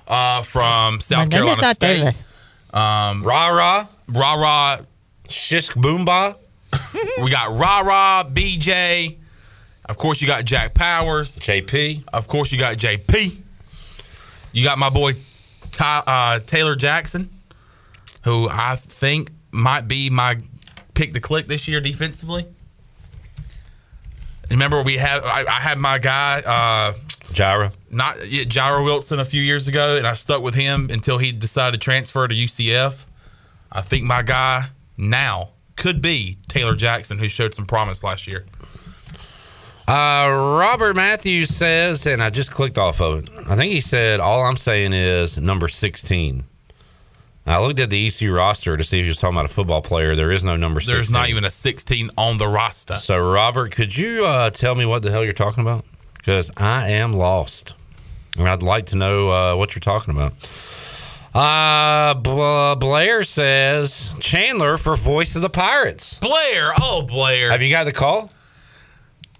uh, 0.09 0.43
from 0.43 1.01
South 1.01 1.19
My 1.19 1.25
name 1.25 1.31
is 1.31 1.35
Carolina 1.39 1.63
not 1.63 1.77
State. 1.77 1.97
Davis. 1.99 2.25
Um, 2.73 3.23
Rah 3.23 3.49
rah, 3.49 3.87
rah 4.09 4.35
rah. 4.35 4.77
shish 5.29 5.71
boomba. 5.71 6.35
We 7.23 7.31
got 7.31 7.53
rah 7.57 7.81
rah. 7.81 8.25
B.J. 8.25 9.19
Of 9.87 9.97
course, 9.97 10.21
you 10.23 10.27
got 10.27 10.45
Jack 10.45 10.73
Powers. 10.73 11.39
JP. 11.39 12.05
Of 12.13 12.29
course, 12.29 12.53
you 12.53 12.59
got 12.59 12.77
JP. 12.77 13.37
You 14.53 14.65
got 14.65 14.79
my 14.79 14.89
boy 14.89 15.13
Ty, 15.73 16.03
uh, 16.07 16.41
Taylor 16.41 16.77
Jackson, 16.77 17.31
who 18.23 18.49
I 18.49 18.77
think 18.77 19.31
might 19.53 19.89
be 19.89 20.11
my 20.11 20.39
pick 20.95 21.15
to 21.15 21.21
click 21.21 21.47
this 21.47 21.69
year 21.69 21.81
defensively. 21.81 22.47
Remember, 24.51 24.83
we 24.83 24.97
had 24.97 25.21
I, 25.23 25.45
I 25.47 25.61
had 25.61 25.79
my 25.79 25.99
guy 25.99 26.43
uh, 26.45 26.93
Jira. 27.33 27.73
not 27.91 28.17
yeah, 28.29 28.45
Jireh 28.45 28.83
Wilson 28.83 29.21
a 29.21 29.25
few 29.25 29.43
years 29.43 29.69
ago, 29.69 29.97
and 29.97 30.07
I 30.07 30.15
stuck 30.15 30.43
with 30.43 30.55
him 30.55 30.89
until 30.91 31.19
he 31.19 31.33
decided 31.33 31.81
to 31.81 31.85
transfer 31.85 32.27
to 32.27 32.35
UCF. 32.35 33.07
I 33.71 33.83
think 33.83 34.05
my 34.05 34.23
guy 34.23 34.69
now 34.97 35.51
could 35.81 36.03
be 36.03 36.37
Taylor 36.47 36.77
Jackson, 36.77 37.19
who 37.19 37.29
showed 37.29 37.55
some 37.55 37.65
promise 37.65 38.05
last 38.05 38.27
year. 38.27 38.45
Uh, 39.89 40.29
Robert 40.61 40.95
Matthews 40.95 41.49
says, 41.49 42.07
and 42.07 42.23
I 42.23 42.29
just 42.29 42.53
clicked 42.53 42.77
off 42.77 43.01
of 43.01 43.25
it. 43.25 43.31
I 43.49 43.57
think 43.57 43.73
he 43.73 43.81
said, 43.81 44.21
all 44.21 44.45
I'm 44.45 44.59
saying 44.59 44.93
is 44.93 45.39
number 45.39 45.67
16. 45.67 46.45
I 47.47 47.59
looked 47.59 47.81
at 47.81 47.89
the 47.89 48.07
ECU 48.07 48.33
roster 48.33 48.77
to 48.77 48.85
see 48.85 49.01
if 49.01 49.05
he 49.05 49.09
was 49.09 49.17
talking 49.17 49.35
about 49.35 49.47
a 49.47 49.53
football 49.53 49.81
player. 49.81 50.15
There 50.15 50.31
is 50.31 50.45
no 50.45 50.55
number 50.55 50.81
16. 50.81 50.95
There's 50.95 51.11
not 51.11 51.31
even 51.31 51.45
a 51.45 51.51
16 51.51 52.11
on 52.17 52.37
the 52.37 52.47
roster. 52.47 52.97
So, 52.97 53.19
Robert, 53.19 53.73
could 53.73 53.97
you 53.97 54.27
uh, 54.27 54.51
tell 54.51 54.75
me 54.75 54.85
what 54.85 55.03
the 55.03 55.11
hell 55.11 55.25
you're 55.25 55.33
talking 55.33 55.63
about? 55.63 55.85
Because 56.19 56.53
I 56.59 56.91
am 56.91 57.15
lost. 57.15 57.75
And 58.37 58.47
I'd 58.47 58.63
like 58.63 58.87
to 58.87 58.97
know 58.97 59.31
uh, 59.31 59.57
what 59.57 59.75
you're 59.75 59.81
talking 59.81 60.15
about. 60.15 60.35
Uh, 61.33 62.15
Bla- 62.15 62.77
Blair 62.77 63.23
says 63.23 64.13
Chandler 64.21 64.77
for 64.77 64.97
voice 64.97 65.37
of 65.37 65.43
the 65.43 65.51
Pirates. 65.51 66.15
Blair, 66.19 66.73
oh 66.81 67.05
Blair, 67.07 67.51
Have 67.51 67.63
you 67.63 67.71
got 67.71 67.85
the 67.85 67.93
call? 67.93 68.31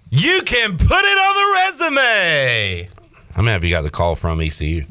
you 0.09 0.41
can 0.45 0.71
put 0.77 0.81
it 0.81 1.17
on 1.17 1.35
the 1.35 1.89
resume. 1.89 2.89
I 3.35 3.37
mean, 3.39 3.47
have 3.47 3.63
you 3.63 3.69
got 3.69 3.81
the 3.83 3.89
call 3.89 4.15
from 4.15 4.39
ECU? 4.41 4.85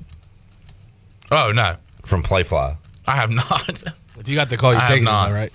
Oh 1.30 1.52
no, 1.54 1.76
From 2.04 2.22
Playfly. 2.22 2.76
I 3.06 3.12
have 3.16 3.30
not. 3.30 3.82
If 4.18 4.28
you 4.28 4.34
got 4.34 4.50
the 4.50 4.56
call, 4.58 4.72
you're 4.72 4.82
I 4.82 4.86
taking 4.88 5.04
it, 5.04 5.06
not. 5.06 5.28
all 5.28 5.34
right? 5.34 5.52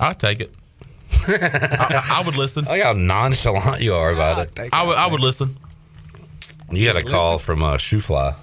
I'll 0.00 0.14
take 0.14 0.40
it. 0.40 0.52
I, 1.28 2.16
I 2.20 2.22
would 2.26 2.36
listen. 2.36 2.64
Look 2.64 2.80
how 2.82 2.92
nonchalant 2.92 3.80
you 3.80 3.94
are 3.94 4.10
about 4.10 4.38
it. 4.58 4.68
I 4.72 4.82
would. 4.84 4.96
I 4.96 5.06
would 5.06 5.20
listen. 5.20 5.56
You 6.70 6.84
got 6.92 6.96
a 6.96 7.04
call 7.04 7.38
from 7.38 7.62
uh, 7.62 7.76
Shoefly. 7.76 8.34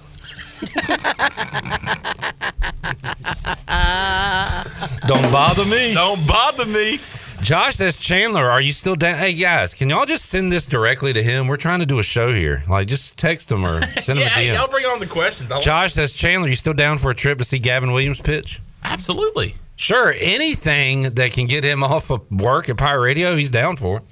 Don't 5.06 5.30
bother 5.30 5.64
me. 5.66 5.92
Don't 5.94 6.26
bother 6.26 6.64
me. 6.66 6.98
Josh 7.42 7.74
says, 7.74 7.98
Chandler, 7.98 8.50
are 8.50 8.62
you 8.62 8.72
still 8.72 8.94
down? 8.94 9.18
Hey, 9.18 9.34
guys, 9.34 9.74
can 9.74 9.90
y'all 9.90 10.06
just 10.06 10.30
send 10.30 10.50
this 10.50 10.64
directly 10.66 11.12
to 11.12 11.22
him? 11.22 11.46
We're 11.46 11.58
trying 11.58 11.80
to 11.80 11.86
do 11.86 11.98
a 11.98 12.02
show 12.02 12.32
here. 12.32 12.64
Like, 12.66 12.86
just 12.86 13.18
text 13.18 13.52
him 13.52 13.66
or 13.66 13.82
send 14.00 14.18
him 14.18 14.24
yeah, 14.24 14.38
a 14.38 14.52
DM. 14.52 14.54
y'all 14.54 14.68
bring 14.68 14.86
on 14.86 14.98
the 14.98 15.06
questions. 15.06 15.52
I 15.52 15.60
Josh 15.60 15.92
says, 15.92 16.14
Chandler, 16.14 16.48
you 16.48 16.56
still 16.56 16.72
down 16.72 16.96
for 16.96 17.10
a 17.10 17.14
trip 17.14 17.36
to 17.38 17.44
see 17.44 17.58
Gavin 17.58 17.92
Williams 17.92 18.20
pitch? 18.20 18.62
Absolutely. 18.82 19.54
Sure. 19.76 20.14
Anything 20.18 21.10
that 21.14 21.32
can 21.32 21.46
get 21.46 21.64
him 21.64 21.84
off 21.84 22.10
of 22.10 22.22
work 22.30 22.70
at 22.70 22.78
Pirate 22.78 23.02
Radio, 23.02 23.36
he's 23.36 23.50
down 23.50 23.76
for. 23.76 24.02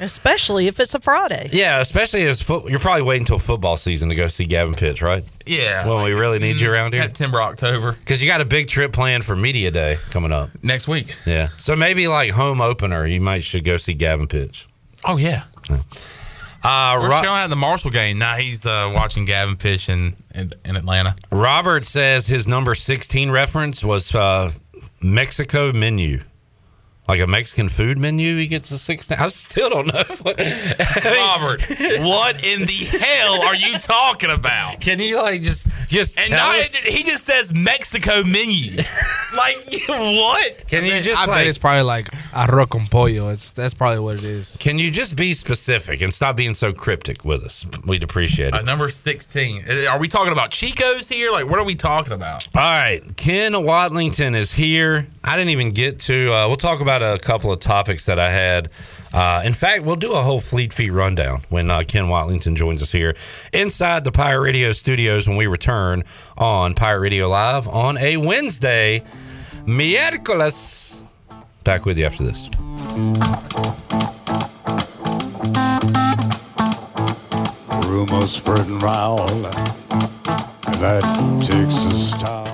Especially 0.00 0.66
if 0.66 0.80
it's 0.80 0.94
a 0.94 1.00
Friday. 1.00 1.50
Yeah, 1.52 1.78
especially 1.80 2.26
as 2.26 2.40
foot, 2.40 2.70
you're 2.70 2.80
probably 2.80 3.02
waiting 3.02 3.22
until 3.22 3.38
football 3.38 3.76
season 3.76 4.08
to 4.08 4.14
go 4.14 4.26
see 4.28 4.46
Gavin 4.46 4.74
pitch, 4.74 5.02
right? 5.02 5.22
Yeah. 5.46 5.86
When 5.86 6.02
we 6.02 6.12
really 6.12 6.38
need 6.38 6.58
you 6.58 6.72
around 6.72 6.92
here. 6.94 7.02
September, 7.02 7.42
October. 7.42 7.92
Because 7.92 8.22
you 8.22 8.28
got 8.28 8.40
a 8.40 8.44
big 8.46 8.68
trip 8.68 8.92
planned 8.92 9.24
for 9.24 9.36
Media 9.36 9.70
Day 9.70 9.98
coming 10.10 10.32
up. 10.32 10.50
Next 10.62 10.88
week. 10.88 11.14
Yeah. 11.26 11.48
So 11.58 11.76
maybe 11.76 12.08
like 12.08 12.30
home 12.30 12.60
opener, 12.60 13.06
you 13.06 13.20
might 13.20 13.44
should 13.44 13.64
go 13.64 13.76
see 13.76 13.92
Gavin 13.94 14.26
pitch. 14.26 14.66
Oh 15.04 15.16
yeah. 15.18 15.44
Uh, 16.62 16.98
We're 17.00 17.10
Ro- 17.10 17.22
showing 17.22 17.38
at 17.40 17.46
the 17.48 17.56
Marshall 17.56 17.90
game. 17.90 18.18
Now 18.18 18.36
he's 18.36 18.66
uh, 18.66 18.92
watching 18.94 19.24
Gavin 19.24 19.56
Fish 19.56 19.88
in, 19.88 20.14
in 20.34 20.50
in 20.64 20.76
Atlanta. 20.76 21.14
Robert 21.32 21.84
says 21.86 22.26
his 22.26 22.46
number 22.46 22.74
16 22.74 23.30
reference 23.30 23.82
was 23.82 24.14
uh, 24.14 24.52
Mexico 25.02 25.72
menu. 25.72 26.20
Like 27.10 27.20
a 27.22 27.26
Mexican 27.26 27.68
food 27.68 27.98
menu, 27.98 28.36
he 28.36 28.46
gets 28.46 28.70
a 28.70 28.78
16. 28.78 29.18
I 29.18 29.26
still 29.28 29.68
don't 29.68 29.88
know. 29.88 29.94
Robert, 30.24 31.60
what 32.06 32.46
in 32.46 32.60
the 32.66 32.98
hell 33.00 33.42
are 33.42 33.54
you 33.56 33.76
talking 33.78 34.30
about? 34.30 34.80
Can 34.80 35.00
you 35.00 35.20
like 35.20 35.42
just 35.42 35.66
just 35.88 36.16
And 36.16 36.28
tell 36.28 36.38
not, 36.52 36.54
us? 36.60 36.72
he 36.76 37.02
just 37.02 37.24
says 37.24 37.52
Mexico 37.52 38.22
menu. 38.22 38.76
like 39.36 39.74
what? 39.88 40.64
Can 40.68 40.84
you 40.84 41.00
just 41.00 41.18
I 41.18 41.26
bet 41.26 41.48
it's 41.48 41.58
probably 41.58 41.82
like 41.82 42.06
arroz 42.32 42.68
con 42.70 42.86
pollo. 42.86 43.30
It's 43.30 43.50
that's 43.54 43.74
probably 43.74 43.98
what 43.98 44.14
it 44.14 44.22
is. 44.22 44.56
can 44.60 44.78
you 44.78 44.92
just 44.92 45.16
be 45.16 45.32
specific 45.34 46.02
and 46.02 46.14
stop 46.14 46.36
being 46.36 46.54
so 46.54 46.72
cryptic 46.72 47.24
with 47.24 47.42
us? 47.42 47.66
We'd 47.86 48.04
appreciate 48.04 48.48
it. 48.48 48.54
Uh, 48.54 48.62
number 48.62 48.88
sixteen. 48.88 49.64
Uh, 49.68 49.90
Are 49.90 49.98
we 49.98 50.06
talking 50.06 50.32
about 50.32 50.50
Chicos 50.52 51.12
here? 51.12 51.32
Like 51.32 51.48
what 51.50 51.58
are 51.58 51.64
we 51.66 51.74
talking 51.74 52.12
about? 52.12 52.44
All 52.54 52.62
right, 52.62 53.02
Ken 53.16 53.52
Watlington 53.52 54.36
is 54.36 54.52
here. 54.52 55.08
I 55.24 55.34
didn't 55.36 55.50
even 55.50 55.70
get 55.70 55.98
to. 56.02 56.32
Uh, 56.32 56.46
we'll 56.46 56.56
talk 56.56 56.80
about 56.80 56.99
a 57.02 57.18
couple 57.18 57.52
of 57.52 57.60
topics 57.60 58.06
that 58.06 58.18
I 58.18 58.30
had. 58.30 58.70
Uh, 59.12 59.42
in 59.44 59.52
fact, 59.52 59.84
we'll 59.84 59.96
do 59.96 60.12
a 60.12 60.22
whole 60.22 60.40
Fleet 60.40 60.72
Feet 60.72 60.90
rundown 60.90 61.42
when 61.48 61.70
uh, 61.70 61.82
Ken 61.86 62.04
Watlington 62.04 62.54
joins 62.54 62.82
us 62.82 62.92
here 62.92 63.16
inside 63.52 64.04
the 64.04 64.12
Pirate 64.12 64.42
Radio 64.42 64.72
studios 64.72 65.26
when 65.26 65.36
we 65.36 65.46
return 65.46 66.04
on 66.38 66.74
Pirate 66.74 67.00
Radio 67.00 67.28
Live 67.28 67.66
on 67.68 67.98
a 67.98 68.16
Wednesday, 68.16 69.02
miércoles. 69.66 70.98
Back 71.64 71.84
with 71.84 71.98
you 71.98 72.06
after 72.06 72.24
this. 72.24 72.48
Rumors 77.86 78.32
spreading 78.32 78.78
round 78.78 79.44
that 80.80 81.02
Texas 81.42 82.12
town. 82.12 82.49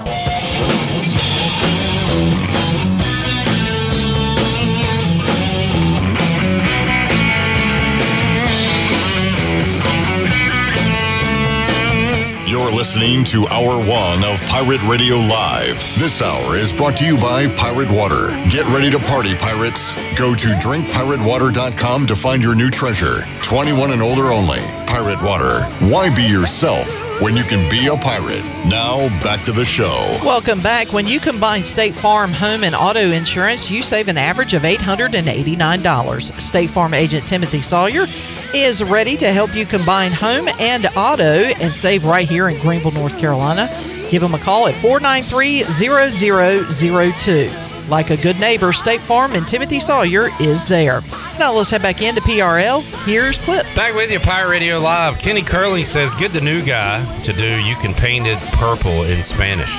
Listening 12.97 13.25
to 13.25 13.47
Hour 13.49 13.79
One 13.79 14.25
of 14.25 14.43
Pirate 14.45 14.83
Radio 14.85 15.17
Live. 15.17 15.77
This 15.99 16.23
hour 16.23 16.57
is 16.57 16.73
brought 16.73 16.97
to 16.97 17.05
you 17.05 17.19
by 17.19 17.47
Pirate 17.55 17.91
Water. 17.91 18.29
Get 18.49 18.65
ready 18.69 18.91
to 18.91 18.99
party, 18.99 19.35
pirates. 19.35 19.95
Go 20.15 20.35
to 20.35 20.49
drinkpiratewater.com 20.49 22.07
to 22.07 22.17
find 22.17 22.43
your 22.43 22.55
new 22.55 22.71
treasure. 22.71 23.27
21 23.43 23.91
and 23.91 24.01
older 24.01 24.33
only. 24.33 24.61
Pirate 24.87 25.23
Water. 25.23 25.65
Why 25.93 26.09
be 26.09 26.23
yourself 26.23 27.21
when 27.21 27.37
you 27.37 27.43
can 27.43 27.69
be 27.69 27.89
a 27.89 27.97
pirate? 27.99 28.45
Now, 28.65 29.09
back 29.23 29.45
to 29.45 29.53
the 29.53 29.65
show. 29.65 30.19
Welcome 30.25 30.63
back. 30.63 30.95
When 30.95 31.07
you 31.07 31.21
combine 31.21 31.65
State 31.65 31.95
Farm 31.95 32.33
home 32.33 32.65
and 32.65 32.75
auto 32.75 33.11
insurance, 33.11 33.71
you 33.71 33.83
save 33.83 34.09
an 34.09 34.17
average 34.17 34.55
of 34.55 34.63
$889. 34.63 36.41
State 36.41 36.71
Farm 36.71 36.95
agent 36.95 37.29
Timothy 37.29 37.61
Sawyer 37.61 38.07
is 38.55 38.83
ready 38.83 39.17
to 39.17 39.29
help 39.29 39.55
you 39.55 39.65
combine 39.67 40.13
home 40.13 40.49
and 40.59 40.87
auto 40.97 41.23
and 41.23 41.75
save 41.75 42.05
right 42.05 42.29
here 42.29 42.49
in 42.49 42.59
Greenville, 42.61 42.93
North 42.93 43.19
Carolina. 43.19 43.69
Give 44.11 44.23
him 44.23 44.35
a 44.35 44.39
call 44.39 44.69
at 44.69 44.75
493 44.77 45.63
0002. 45.65 47.51
Like 47.89 48.11
a 48.11 48.17
good 48.17 48.41
neighbor, 48.41 48.73
State 48.73 49.01
Farm 49.01 49.35
and 49.35 49.47
Timothy 49.47 49.79
Sawyer 49.79 50.29
is 50.41 50.65
there. 50.65 51.03
Now 51.39 51.53
let's 51.53 51.71
head 51.71 51.83
back 51.83 52.03
into 52.03 52.21
PRL. 52.23 52.83
Here's 53.05 53.41
Clip. 53.41 53.65
Back 53.77 53.95
with 53.95 54.11
you, 54.11 54.19
Pirate 54.19 54.51
Radio 54.51 54.79
Live. 54.81 55.19
Kenny 55.19 55.43
Curley 55.43 55.85
says, 55.85 56.13
get 56.15 56.33
the 56.33 56.41
new 56.41 56.65
guy 56.65 57.05
to 57.23 57.33
do 57.33 57.61
You 57.63 57.77
Can 57.77 57.95
Paint 57.95 58.27
It 58.27 58.39
Purple 58.53 59.05
in 59.05 59.23
Spanish. 59.23 59.71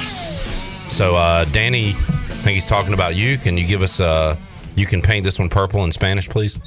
So, 0.89 1.17
uh, 1.17 1.43
Danny, 1.45 1.89
I 1.89 1.93
think 1.93 2.53
he's 2.53 2.67
talking 2.67 2.93
about 2.93 3.15
you. 3.15 3.37
Can 3.37 3.57
you 3.57 3.67
give 3.67 3.81
us, 3.81 3.99
uh, 3.99 4.37
You 4.75 4.85
Can 4.85 5.01
Paint 5.01 5.25
This 5.25 5.37
One 5.37 5.49
Purple 5.49 5.83
in 5.83 5.91
Spanish, 5.91 6.29
please? 6.29 6.59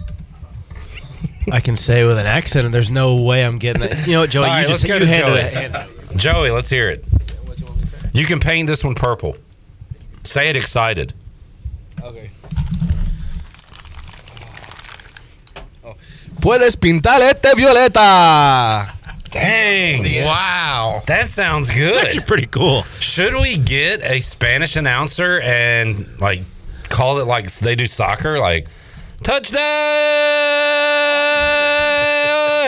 I 1.52 1.60
can 1.60 1.76
say 1.76 2.06
with 2.06 2.18
an 2.18 2.26
accent, 2.26 2.64
and 2.66 2.74
there's 2.74 2.90
no 2.90 3.14
way 3.14 3.44
I'm 3.44 3.58
getting 3.58 3.82
it. 3.82 4.06
You 4.06 4.14
know 4.14 4.20
what, 4.20 4.30
Joey? 4.30 4.44
All 4.44 4.50
right, 4.50 4.62
you 4.62 4.68
just 4.68 4.84
let's 4.84 4.88
go 4.88 4.94
you 4.94 5.00
to 5.00 5.06
handle 5.06 5.36
Joey. 5.36 6.14
it. 6.14 6.16
Joey, 6.16 6.50
let's 6.50 6.70
hear 6.70 6.88
it. 6.88 7.04
You 8.12 8.24
can 8.26 8.40
paint 8.40 8.66
this 8.66 8.82
one 8.84 8.94
purple. 8.94 9.36
Say 10.24 10.48
it 10.48 10.56
excited. 10.56 11.14
Okay. 12.02 12.30
Oh. 15.84 15.94
Puedes 16.40 16.76
pintar 16.76 17.20
este 17.20 17.54
violeta. 17.56 18.90
Dang. 19.30 20.24
Wow. 20.24 21.02
That 21.06 21.28
sounds 21.28 21.68
good. 21.68 21.96
It's 21.96 22.06
actually 22.08 22.24
pretty 22.24 22.46
cool. 22.46 22.82
Should 22.98 23.34
we 23.34 23.58
get 23.58 24.02
a 24.02 24.18
Spanish 24.20 24.74
announcer 24.76 25.40
and 25.40 26.20
like 26.20 26.40
call 26.88 27.20
it 27.20 27.26
like 27.26 27.50
they 27.52 27.76
do 27.76 27.86
soccer, 27.86 28.38
like 28.40 28.66
touchdown? 29.22 29.61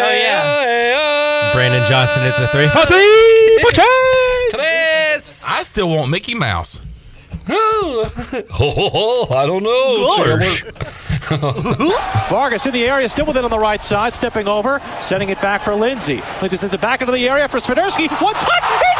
Oh 0.04 0.10
yeah. 0.12 1.52
Brandon 1.54 1.82
Johnson, 1.88 2.22
it's 2.24 2.38
a 2.38 2.46
three. 2.48 2.68
For 2.68 2.86
three! 2.86 3.58
For 3.62 3.72
Tres. 3.72 5.44
I 5.46 5.62
still 5.64 5.88
want 5.88 6.10
Mickey 6.10 6.34
Mouse. 6.34 6.80
Oh, 8.54 9.26
I 9.30 9.46
don't 9.46 9.62
know. 9.62 10.06
Vargas 12.30 12.66
in 12.66 12.72
the 12.72 12.84
area, 12.84 13.08
still 13.08 13.26
within 13.26 13.44
on 13.44 13.50
the 13.50 13.58
right 13.58 13.82
side, 13.82 14.14
stepping 14.14 14.48
over, 14.48 14.80
sending 15.00 15.28
it 15.28 15.40
back 15.40 15.62
for 15.62 15.74
Lindsay. 15.74 16.22
Lindsay 16.40 16.56
sends 16.56 16.72
it 16.74 16.80
back 16.80 17.00
into 17.00 17.12
the 17.12 17.28
area 17.28 17.48
for 17.48 17.58
Swiderski. 17.58 18.08
One 18.22 18.34
touch, 18.34 18.64
he 18.64 18.92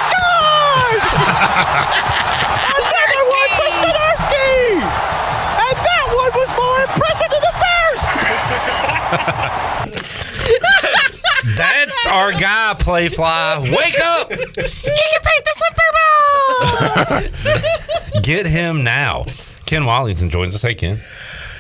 scores! 1.01 2.09
That's 11.57 12.07
our 12.07 12.33
guy, 12.33 12.75
Playfly. 12.79 13.63
Wake 13.77 14.01
up! 14.01 14.31
You 14.31 14.37
can 14.37 15.23
paint 15.23 15.45
this 15.45 15.61
one 15.61 15.75
purple! 17.23 18.23
Get 18.23 18.47
him 18.47 18.85
now. 18.85 19.25
Ken 19.67 19.83
Watlington 19.83 20.31
joins 20.31 20.55
us. 20.55 20.63
Hey, 20.63 20.75
Ken. 20.75 21.01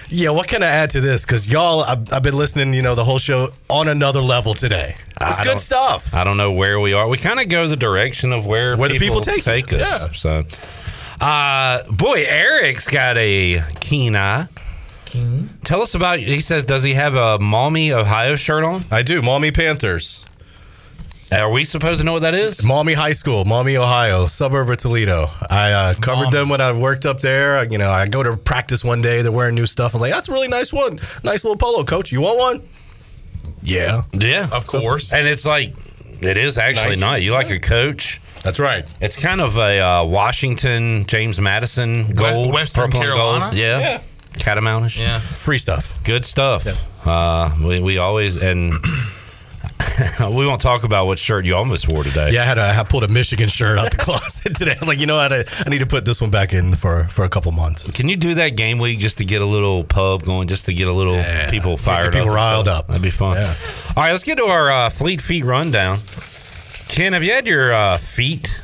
Yeah, 0.08 0.30
what 0.30 0.46
can 0.46 0.62
I 0.62 0.66
add 0.66 0.90
to 0.90 1.00
this? 1.00 1.24
Because 1.24 1.48
y'all, 1.48 1.80
I've, 1.82 2.12
I've 2.12 2.22
been 2.22 2.36
listening, 2.36 2.74
you 2.74 2.82
know, 2.82 2.94
the 2.94 3.04
whole 3.04 3.18
show 3.18 3.48
on 3.68 3.88
another 3.88 4.20
level 4.20 4.52
today. 4.54 4.94
It's 5.20 5.38
I 5.40 5.44
good 5.44 5.58
stuff. 5.58 6.14
I 6.14 6.22
don't 6.22 6.36
know 6.36 6.52
where 6.52 6.78
we 6.80 6.92
are. 6.92 7.08
We 7.08 7.16
kind 7.16 7.40
of 7.40 7.48
go 7.48 7.66
the 7.66 7.76
direction 7.76 8.32
of 8.32 8.46
where, 8.46 8.76
Where 8.76 8.88
the 8.90 8.98
people 8.98 9.20
take 9.22 9.70
you. 9.72 9.78
us. 9.78 10.16
So, 10.18 10.44
uh, 11.20 11.82
boy, 11.90 12.24
Eric's 12.26 12.86
got 12.88 13.16
a 13.16 13.62
keen 13.80 14.14
eye. 14.14 14.46
Keen. 15.12 15.50
Tell 15.62 15.82
us 15.82 15.94
about. 15.94 16.20
He 16.20 16.40
says, 16.40 16.64
does 16.64 16.82
he 16.82 16.94
have 16.94 17.14
a 17.14 17.38
Maumee, 17.38 17.92
Ohio 17.92 18.34
shirt 18.34 18.64
on? 18.64 18.84
I 18.90 19.02
do. 19.02 19.20
Maumee 19.20 19.50
Panthers. 19.50 20.24
Are 21.30 21.50
we 21.50 21.64
supposed 21.64 22.00
to 22.00 22.04
know 22.04 22.12
what 22.12 22.22
that 22.22 22.34
is? 22.34 22.62
Maumee 22.62 22.92
High 22.94 23.12
School, 23.12 23.44
Maumee, 23.44 23.76
Ohio, 23.78 24.26
suburb 24.26 24.68
of 24.68 24.76
Toledo. 24.78 25.26
I 25.48 25.72
uh, 25.72 25.94
covered 25.94 26.30
them 26.30 26.48
when 26.50 26.60
I 26.60 26.72
worked 26.72 27.06
up 27.06 27.20
there. 27.20 27.64
You 27.70 27.78
know, 27.78 27.90
I 27.90 28.06
go 28.06 28.22
to 28.22 28.36
practice 28.36 28.84
one 28.84 29.00
day. 29.00 29.22
They're 29.22 29.32
wearing 29.32 29.54
new 29.54 29.64
stuff. 29.66 29.94
I'm 29.94 30.00
like, 30.00 30.12
that's 30.12 30.28
a 30.28 30.32
really 30.32 30.48
nice 30.48 30.72
one. 30.72 30.98
Nice 31.24 31.44
little 31.44 31.56
polo, 31.56 31.84
coach. 31.84 32.12
You 32.12 32.20
want 32.22 32.38
one? 32.38 32.68
Yeah. 33.62 34.02
Yeah, 34.12 34.48
of 34.52 34.66
course. 34.66 35.12
And 35.12 35.26
it's 35.26 35.46
like 35.46 35.74
it 36.20 36.36
is 36.36 36.58
actually 36.58 36.96
Nike. 36.96 37.00
nice. 37.00 37.22
You 37.22 37.32
like 37.32 37.50
a 37.50 37.60
coach? 37.60 38.20
That's 38.42 38.58
right. 38.58 38.84
It's 39.00 39.16
kind 39.16 39.40
of 39.40 39.56
a 39.56 39.78
uh, 39.80 40.04
Washington 40.04 41.04
James 41.06 41.38
Madison 41.40 42.12
gold, 42.12 42.52
Western 42.52 42.84
purple 42.84 43.00
and 43.00 43.08
Carolina? 43.08 43.44
gold. 43.46 43.56
Yeah. 43.56 43.78
Yeah. 43.78 44.00
Catamountish. 44.34 44.98
Yeah. 44.98 45.18
Free 45.18 45.58
stuff. 45.58 46.02
Good 46.04 46.24
stuff. 46.24 46.66
Uh, 47.06 47.50
we, 47.62 47.80
we 47.80 47.98
always 47.98 48.40
and 48.40 48.72
we 50.20 50.46
won't 50.46 50.60
talk 50.60 50.84
about 50.84 51.06
what 51.06 51.18
shirt 51.18 51.44
you 51.44 51.54
almost 51.54 51.88
wore 51.88 52.04
today. 52.04 52.30
Yeah, 52.32 52.42
I 52.42 52.44
had 52.44 52.58
a, 52.58 52.62
I 52.62 52.84
pulled 52.84 53.04
a 53.04 53.08
Michigan 53.08 53.48
shirt 53.48 53.78
out 53.78 53.90
the 53.90 53.96
closet 53.98 54.54
today. 54.54 54.74
I'm 54.80 54.86
like, 54.88 55.00
you 55.00 55.06
know 55.06 55.16
what? 55.16 55.32
I, 55.32 55.44
I 55.64 55.68
need 55.68 55.80
to 55.80 55.86
put 55.86 56.04
this 56.04 56.20
one 56.20 56.30
back 56.30 56.52
in 56.52 56.74
for, 56.74 57.04
for 57.08 57.24
a 57.24 57.28
couple 57.28 57.52
months. 57.52 57.90
Can 57.90 58.08
you 58.08 58.16
do 58.16 58.34
that 58.34 58.50
game 58.50 58.78
week 58.78 58.98
just 58.98 59.18
to 59.18 59.24
get 59.24 59.42
a 59.42 59.46
little 59.46 59.84
pub 59.84 60.22
going, 60.22 60.48
just 60.48 60.66
to 60.66 60.74
get 60.74 60.88
a 60.88 60.92
little 60.92 61.22
people 61.50 61.76
fired 61.76 62.12
people 62.12 62.20
up? 62.20 62.26
and 62.26 62.34
riled 62.34 62.68
up. 62.68 62.86
That'd 62.88 63.02
be 63.02 63.10
fun. 63.10 63.36
Yeah. 63.36 63.54
All 63.96 64.02
right, 64.02 64.12
let's 64.12 64.24
get 64.24 64.38
to 64.38 64.44
our 64.44 64.70
uh, 64.70 64.90
Fleet 64.90 65.20
Feet 65.20 65.44
rundown. 65.44 65.98
Ken, 66.88 67.12
have 67.14 67.24
you 67.24 67.32
had 67.32 67.46
your 67.46 67.72
uh, 67.72 67.96
feet 67.98 68.61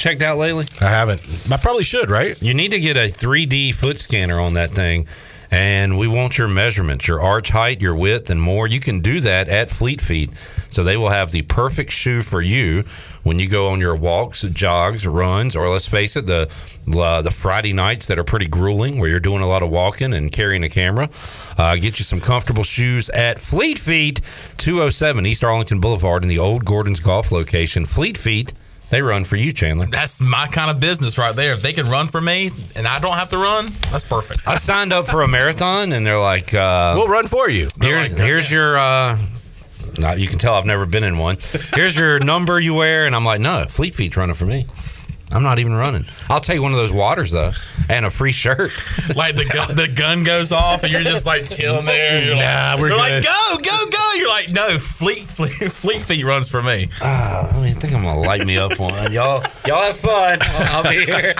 checked 0.00 0.22
out 0.22 0.38
lately? 0.38 0.66
I 0.80 0.88
haven't. 0.88 1.20
I 1.50 1.56
probably 1.56 1.84
should, 1.84 2.10
right? 2.10 2.40
You 2.42 2.54
need 2.54 2.72
to 2.72 2.80
get 2.80 2.96
a 2.96 3.06
3D 3.08 3.74
foot 3.74 3.98
scanner 3.98 4.40
on 4.40 4.54
that 4.54 4.70
thing. 4.70 5.06
And 5.52 5.98
we 5.98 6.06
want 6.06 6.38
your 6.38 6.46
measurements, 6.46 7.08
your 7.08 7.20
arch 7.20 7.50
height, 7.50 7.80
your 7.80 7.94
width, 7.94 8.30
and 8.30 8.40
more. 8.40 8.68
You 8.68 8.78
can 8.78 9.00
do 9.00 9.20
that 9.20 9.48
at 9.48 9.68
Fleet 9.68 10.00
Feet. 10.00 10.30
So 10.68 10.84
they 10.84 10.96
will 10.96 11.08
have 11.08 11.32
the 11.32 11.42
perfect 11.42 11.90
shoe 11.90 12.22
for 12.22 12.40
you 12.40 12.84
when 13.24 13.40
you 13.40 13.48
go 13.48 13.66
on 13.66 13.80
your 13.80 13.96
walks, 13.96 14.42
jogs, 14.42 15.04
runs, 15.06 15.56
or 15.56 15.68
let's 15.68 15.88
face 15.88 16.14
it, 16.14 16.26
the 16.26 16.48
uh, 16.96 17.20
the 17.22 17.32
Friday 17.32 17.72
nights 17.72 18.06
that 18.06 18.18
are 18.18 18.24
pretty 18.24 18.46
grueling, 18.46 19.00
where 19.00 19.10
you're 19.10 19.18
doing 19.18 19.42
a 19.42 19.48
lot 19.48 19.64
of 19.64 19.70
walking 19.70 20.14
and 20.14 20.30
carrying 20.30 20.62
a 20.62 20.68
camera. 20.68 21.10
Uh, 21.58 21.74
get 21.74 21.98
you 21.98 22.04
some 22.04 22.20
comfortable 22.20 22.62
shoes 22.62 23.10
at 23.10 23.40
Fleet 23.40 23.78
Feet, 23.78 24.20
207 24.58 25.26
East 25.26 25.42
Arlington 25.42 25.80
Boulevard 25.80 26.22
in 26.22 26.28
the 26.28 26.38
old 26.38 26.64
Gordon's 26.64 27.00
Golf 27.00 27.32
location. 27.32 27.84
Fleet 27.86 28.16
Feet, 28.16 28.52
they 28.90 29.02
run 29.02 29.24
for 29.24 29.36
you, 29.36 29.52
Chandler. 29.52 29.86
That's 29.86 30.20
my 30.20 30.46
kind 30.48 30.70
of 30.70 30.80
business 30.80 31.16
right 31.16 31.34
there. 31.34 31.54
If 31.54 31.62
they 31.62 31.72
can 31.72 31.86
run 31.88 32.08
for 32.08 32.20
me 32.20 32.50
and 32.76 32.86
I 32.86 32.98
don't 32.98 33.14
have 33.14 33.30
to 33.30 33.38
run, 33.38 33.72
that's 33.90 34.04
perfect. 34.04 34.46
I 34.46 34.56
signed 34.56 34.92
up 34.92 35.06
for 35.06 35.22
a 35.22 35.28
marathon, 35.28 35.92
and 35.92 36.04
they're 36.04 36.18
like, 36.18 36.52
uh, 36.54 36.94
We'll 36.96 37.08
run 37.08 37.26
for 37.26 37.48
you. 37.48 37.68
Here's 37.80 38.10
here's 38.18 38.50
your. 38.50 38.78
Uh, 38.78 39.18
now 39.98 40.12
you 40.12 40.26
can 40.28 40.38
tell 40.38 40.54
I've 40.54 40.66
never 40.66 40.86
been 40.86 41.04
in 41.04 41.18
one. 41.18 41.38
Here's 41.74 41.96
your 41.96 42.20
number 42.20 42.60
you 42.60 42.74
wear, 42.74 43.04
and 43.04 43.14
I'm 43.14 43.24
like, 43.24 43.40
no, 43.40 43.66
Fleet 43.66 43.94
Feet's 43.94 44.16
running 44.16 44.34
for 44.34 44.46
me. 44.46 44.66
I'm 45.32 45.42
not 45.42 45.58
even 45.60 45.74
running. 45.74 46.06
I'll 46.28 46.40
take 46.40 46.60
one 46.60 46.72
of 46.72 46.78
those 46.78 46.92
waters 46.92 47.30
though, 47.30 47.52
and 47.88 48.04
a 48.06 48.10
free 48.10 48.32
shirt. 48.32 48.70
Like 49.16 49.34
the 49.34 49.44
gun, 49.44 49.74
the 49.76 49.88
gun 49.88 50.22
goes 50.24 50.52
off 50.52 50.82
and 50.84 50.92
you're 50.92 51.02
just 51.02 51.26
like 51.26 51.48
chilling 51.50 51.84
there. 51.84 52.24
You're 52.24 52.36
Nah, 52.36 52.72
like, 52.72 52.80
we're 52.80 52.96
like 52.96 53.24
go 53.24 53.56
go 53.58 53.90
go. 53.90 54.12
You're 54.16 54.28
like 54.28 54.50
no, 54.52 54.78
Fleet 54.78 55.24
Fleet, 55.24 55.50
Fleet 55.72 56.00
Feet 56.00 56.24
runs 56.24 56.48
for 56.48 56.62
me. 56.62 56.88
Uh, 57.02 57.50
I 57.52 57.56
mean, 57.56 57.64
I 57.66 57.70
think 57.72 57.92
I'm 57.94 58.02
gonna 58.02 58.20
light 58.20 58.46
me 58.46 58.56
up 58.56 58.78
one. 58.78 59.10
Y'all, 59.12 59.42
y'all 59.66 59.82
have 59.82 59.98
fun. 59.98 60.38
I'll, 60.40 60.76
I'll 60.76 60.90
be 60.90 61.04
here. 61.04 61.34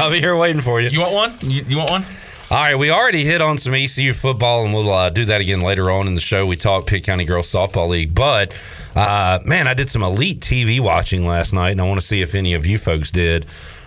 I'll 0.00 0.10
be 0.10 0.20
here 0.20 0.36
waiting 0.36 0.62
for 0.62 0.80
you. 0.80 0.88
You 0.88 1.00
want 1.00 1.14
one? 1.14 1.32
You, 1.50 1.62
you 1.68 1.76
want 1.76 1.90
one? 1.90 2.02
All 2.48 2.58
right, 2.58 2.78
we 2.78 2.92
already 2.92 3.24
hit 3.24 3.42
on 3.42 3.58
some 3.58 3.74
ECU 3.74 4.12
football, 4.12 4.64
and 4.64 4.72
we'll 4.72 4.92
uh, 4.92 5.10
do 5.10 5.24
that 5.24 5.40
again 5.40 5.62
later 5.62 5.90
on 5.90 6.06
in 6.06 6.14
the 6.14 6.20
show. 6.20 6.46
We 6.46 6.54
talked 6.54 6.86
Pitt 6.86 7.02
County 7.02 7.24
Girls 7.24 7.50
Softball 7.52 7.88
League, 7.88 8.14
but 8.14 8.54
uh, 8.94 9.40
man, 9.44 9.66
I 9.66 9.74
did 9.74 9.90
some 9.90 10.04
elite 10.04 10.38
TV 10.38 10.78
watching 10.78 11.26
last 11.26 11.52
night, 11.52 11.70
and 11.70 11.80
I 11.80 11.84
want 11.88 12.00
to 12.00 12.06
see 12.06 12.22
if 12.22 12.36
any 12.36 12.54
of 12.54 12.64
you 12.64 12.78
folks 12.78 13.10
did. 13.10 13.46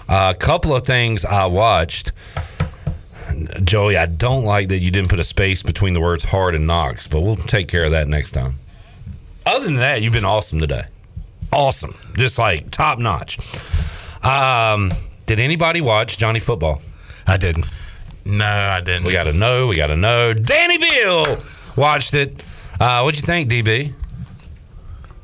A 0.09 0.35
couple 0.37 0.75
of 0.75 0.85
things 0.85 1.23
I 1.23 1.45
watched. 1.45 2.11
Joey, 3.63 3.95
I 3.95 4.07
don't 4.07 4.43
like 4.43 4.67
that 4.69 4.79
you 4.79 4.91
didn't 4.91 5.09
put 5.09 5.21
a 5.21 5.23
space 5.23 5.63
between 5.63 5.93
the 5.93 6.01
words 6.01 6.25
hard 6.25 6.53
and 6.53 6.67
Knox, 6.67 7.07
but 7.07 7.21
we'll 7.21 7.37
take 7.37 7.69
care 7.69 7.85
of 7.85 7.91
that 7.91 8.09
next 8.09 8.31
time. 8.31 8.55
Other 9.45 9.63
than 9.63 9.75
that, 9.75 10.01
you've 10.01 10.11
been 10.11 10.25
awesome 10.25 10.59
today. 10.59 10.81
Awesome. 11.53 11.93
Just 12.15 12.37
like 12.37 12.71
top 12.71 12.99
notch. 12.99 13.37
Um, 14.21 14.91
did 15.27 15.39
anybody 15.39 15.79
watch 15.79 16.17
Johnny 16.17 16.41
Football? 16.41 16.81
I 17.25 17.37
didn't. 17.37 17.65
No, 18.25 18.45
I 18.45 18.81
didn't. 18.81 19.05
We 19.05 19.11
got 19.13 19.23
to 19.23 19.33
know. 19.33 19.67
We 19.67 19.75
got 19.75 19.87
to 19.87 19.95
know. 19.95 20.33
Danny 20.33 20.77
Bill 20.77 21.37
watched 21.75 22.13
it. 22.13 22.43
Uh, 22.79 23.01
what'd 23.01 23.19
you 23.19 23.25
think, 23.25 23.49
DB? 23.49 23.93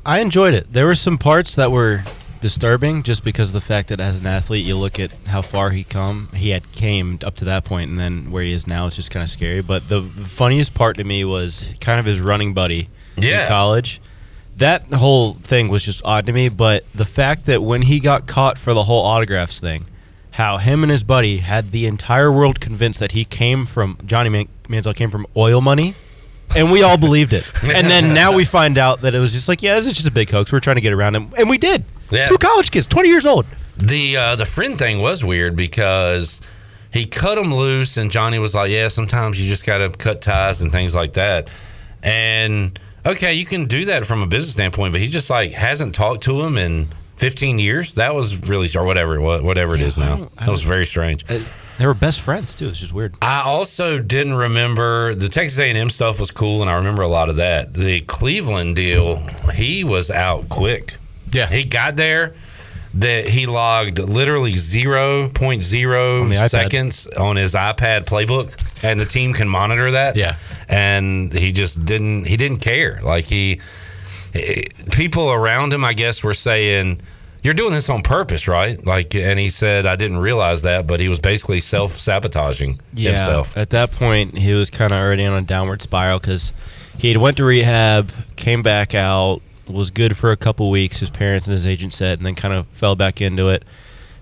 I 0.04 0.20
enjoyed 0.20 0.54
it. 0.54 0.72
There 0.72 0.86
were 0.86 0.94
some 0.94 1.18
parts 1.18 1.56
that 1.56 1.70
were 1.70 2.02
disturbing 2.40 3.02
just 3.02 3.24
because 3.24 3.48
of 3.48 3.54
the 3.54 3.60
fact 3.60 3.88
that 3.88 3.98
as 3.98 4.20
an 4.20 4.26
athlete 4.26 4.64
you 4.64 4.76
look 4.76 5.00
at 5.00 5.10
how 5.26 5.40
far 5.40 5.70
he 5.70 5.82
come 5.82 6.28
he 6.34 6.50
had 6.50 6.70
came 6.72 7.18
up 7.24 7.34
to 7.34 7.46
that 7.46 7.64
point 7.64 7.88
and 7.88 7.98
then 7.98 8.30
where 8.30 8.42
he 8.42 8.52
is 8.52 8.66
now 8.66 8.86
it's 8.86 8.94
just 8.94 9.10
kind 9.10 9.24
of 9.24 9.30
scary 9.30 9.62
but 9.62 9.88
the 9.88 10.02
funniest 10.02 10.74
part 10.74 10.96
to 10.96 11.02
me 11.02 11.24
was 11.24 11.72
kind 11.80 11.98
of 11.98 12.04
his 12.04 12.20
running 12.20 12.52
buddy 12.52 12.88
Yeah. 13.16 13.42
in 13.42 13.48
college 13.48 14.02
that 14.58 14.82
whole 14.92 15.32
thing 15.32 15.68
was 15.68 15.82
just 15.82 16.02
odd 16.04 16.26
to 16.26 16.32
me 16.32 16.50
but 16.50 16.84
the 16.94 17.06
fact 17.06 17.46
that 17.46 17.62
when 17.62 17.80
he 17.82 18.00
got 18.00 18.26
caught 18.26 18.58
for 18.58 18.74
the 18.74 18.84
whole 18.84 19.02
autographs 19.02 19.58
thing 19.58 19.86
how 20.36 20.58
him 20.58 20.82
and 20.82 20.90
his 20.90 21.02
buddy 21.02 21.38
had 21.38 21.72
the 21.72 21.86
entire 21.86 22.30
world 22.30 22.60
convinced 22.60 23.00
that 23.00 23.12
he 23.12 23.24
came 23.24 23.66
from 23.66 23.98
Johnny 24.06 24.28
Man- 24.28 24.48
Manziel 24.64 24.94
came 24.94 25.10
from 25.10 25.26
oil 25.36 25.60
money 25.60 25.94
and 26.54 26.70
we 26.70 26.82
all 26.82 26.96
believed 26.96 27.32
it. 27.32 27.50
And 27.64 27.90
then 27.90 28.14
now 28.14 28.32
we 28.32 28.44
find 28.44 28.78
out 28.78 29.00
that 29.02 29.14
it 29.14 29.18
was 29.18 29.32
just 29.32 29.48
like, 29.48 29.62
yeah, 29.62 29.74
this 29.74 29.86
is 29.86 29.94
just 29.94 30.06
a 30.06 30.12
big 30.12 30.30
hoax. 30.30 30.52
We're 30.52 30.60
trying 30.60 30.76
to 30.76 30.80
get 30.80 30.92
around 30.92 31.16
him, 31.16 31.32
and 31.36 31.50
we 31.50 31.58
did. 31.58 31.84
Yeah. 32.10 32.24
Two 32.24 32.38
college 32.38 32.70
kids, 32.70 32.86
twenty 32.86 33.08
years 33.08 33.26
old. 33.26 33.46
The 33.76 34.16
uh, 34.16 34.36
the 34.36 34.46
friend 34.46 34.78
thing 34.78 35.00
was 35.00 35.24
weird 35.24 35.56
because 35.56 36.40
he 36.92 37.04
cut 37.06 37.36
him 37.36 37.52
loose, 37.52 37.96
and 37.96 38.10
Johnny 38.10 38.38
was 38.38 38.54
like, 38.54 38.70
"Yeah, 38.70 38.88
sometimes 38.88 39.42
you 39.42 39.48
just 39.48 39.66
got 39.66 39.78
to 39.78 39.90
cut 39.90 40.22
ties 40.22 40.62
and 40.62 40.70
things 40.70 40.94
like 40.94 41.14
that." 41.14 41.50
And 42.02 42.78
okay, 43.04 43.34
you 43.34 43.44
can 43.44 43.64
do 43.66 43.86
that 43.86 44.06
from 44.06 44.22
a 44.22 44.26
business 44.26 44.52
standpoint, 44.52 44.92
but 44.92 45.00
he 45.00 45.08
just 45.08 45.28
like 45.28 45.52
hasn't 45.52 45.94
talked 45.94 46.22
to 46.24 46.40
him 46.42 46.56
in 46.56 46.88
15 47.16 47.58
years. 47.58 47.94
That 47.94 48.14
was 48.14 48.48
really 48.48 48.68
or 48.74 48.84
whatever 48.84 49.16
it 49.16 49.20
was, 49.20 49.42
whatever 49.42 49.74
it 49.74 49.80
is 49.80 49.96
I 49.98 50.02
now. 50.08 50.30
That 50.38 50.48
was 50.48 50.62
very 50.62 50.86
strange. 50.86 51.24
Uh, 51.30 51.40
they 51.78 51.86
were 51.86 51.94
best 51.94 52.20
friends 52.22 52.56
too. 52.56 52.68
It's 52.68 52.78
just 52.80 52.92
weird. 52.92 53.14
I 53.20 53.42
also 53.44 53.98
didn't 53.98 54.34
remember 54.34 55.14
the 55.14 55.28
Texas 55.28 55.58
A&M 55.58 55.90
stuff 55.90 56.18
was 56.18 56.30
cool, 56.30 56.62
and 56.62 56.70
I 56.70 56.74
remember 56.76 57.02
a 57.02 57.08
lot 57.08 57.28
of 57.28 57.36
that. 57.36 57.74
The 57.74 58.00
Cleveland 58.00 58.76
deal, 58.76 59.16
he 59.54 59.84
was 59.84 60.10
out 60.10 60.48
quick. 60.48 60.96
Yeah, 61.32 61.46
he 61.48 61.64
got 61.64 61.96
there. 61.96 62.34
That 62.94 63.28
he 63.28 63.44
logged 63.44 63.98
literally 63.98 64.52
On 64.52 64.56
0.0 64.56 65.30
iPad. 66.32 66.48
seconds 66.48 67.06
on 67.08 67.36
his 67.36 67.52
iPad 67.52 68.06
playbook, 68.06 68.82
and 68.82 68.98
the 68.98 69.04
team 69.04 69.34
can 69.34 69.48
monitor 69.50 69.90
that. 69.90 70.16
Yeah. 70.16 70.36
and 70.66 71.30
he 71.30 71.52
just 71.52 71.84
didn't. 71.84 72.26
He 72.26 72.38
didn't 72.38 72.60
care. 72.60 73.00
Like 73.02 73.26
he, 73.26 73.60
people 74.92 75.30
around 75.32 75.72
him, 75.72 75.84
I 75.84 75.92
guess, 75.92 76.22
were 76.22 76.34
saying. 76.34 77.00
You're 77.42 77.54
doing 77.54 77.74
this 77.74 77.88
on 77.88 78.02
purpose, 78.02 78.48
right? 78.48 78.84
Like, 78.84 79.14
and 79.14 79.38
he 79.38 79.48
said, 79.50 79.86
"I 79.86 79.94
didn't 79.94 80.18
realize 80.18 80.62
that," 80.62 80.88
but 80.88 80.98
he 80.98 81.08
was 81.08 81.20
basically 81.20 81.60
self 81.60 82.00
sabotaging 82.00 82.80
Yeah. 82.94 83.10
himself. 83.10 83.56
At 83.56 83.70
that 83.70 83.92
point, 83.92 84.36
he 84.36 84.52
was 84.52 84.68
kind 84.68 84.92
of 84.92 84.98
already 84.98 85.24
on 85.24 85.34
a 85.38 85.42
downward 85.42 85.80
spiral 85.80 86.18
because 86.18 86.52
he 86.98 87.06
had 87.08 87.18
went 87.18 87.36
to 87.36 87.44
rehab, 87.44 88.10
came 88.34 88.62
back 88.62 88.96
out, 88.96 89.42
was 89.68 89.92
good 89.92 90.16
for 90.16 90.32
a 90.32 90.36
couple 90.36 90.70
weeks. 90.70 90.98
His 90.98 91.10
parents 91.10 91.46
and 91.46 91.52
his 91.52 91.64
agent 91.64 91.92
said, 91.92 92.18
and 92.18 92.26
then 92.26 92.34
kind 92.34 92.52
of 92.52 92.66
fell 92.72 92.96
back 92.96 93.20
into 93.20 93.48
it. 93.48 93.62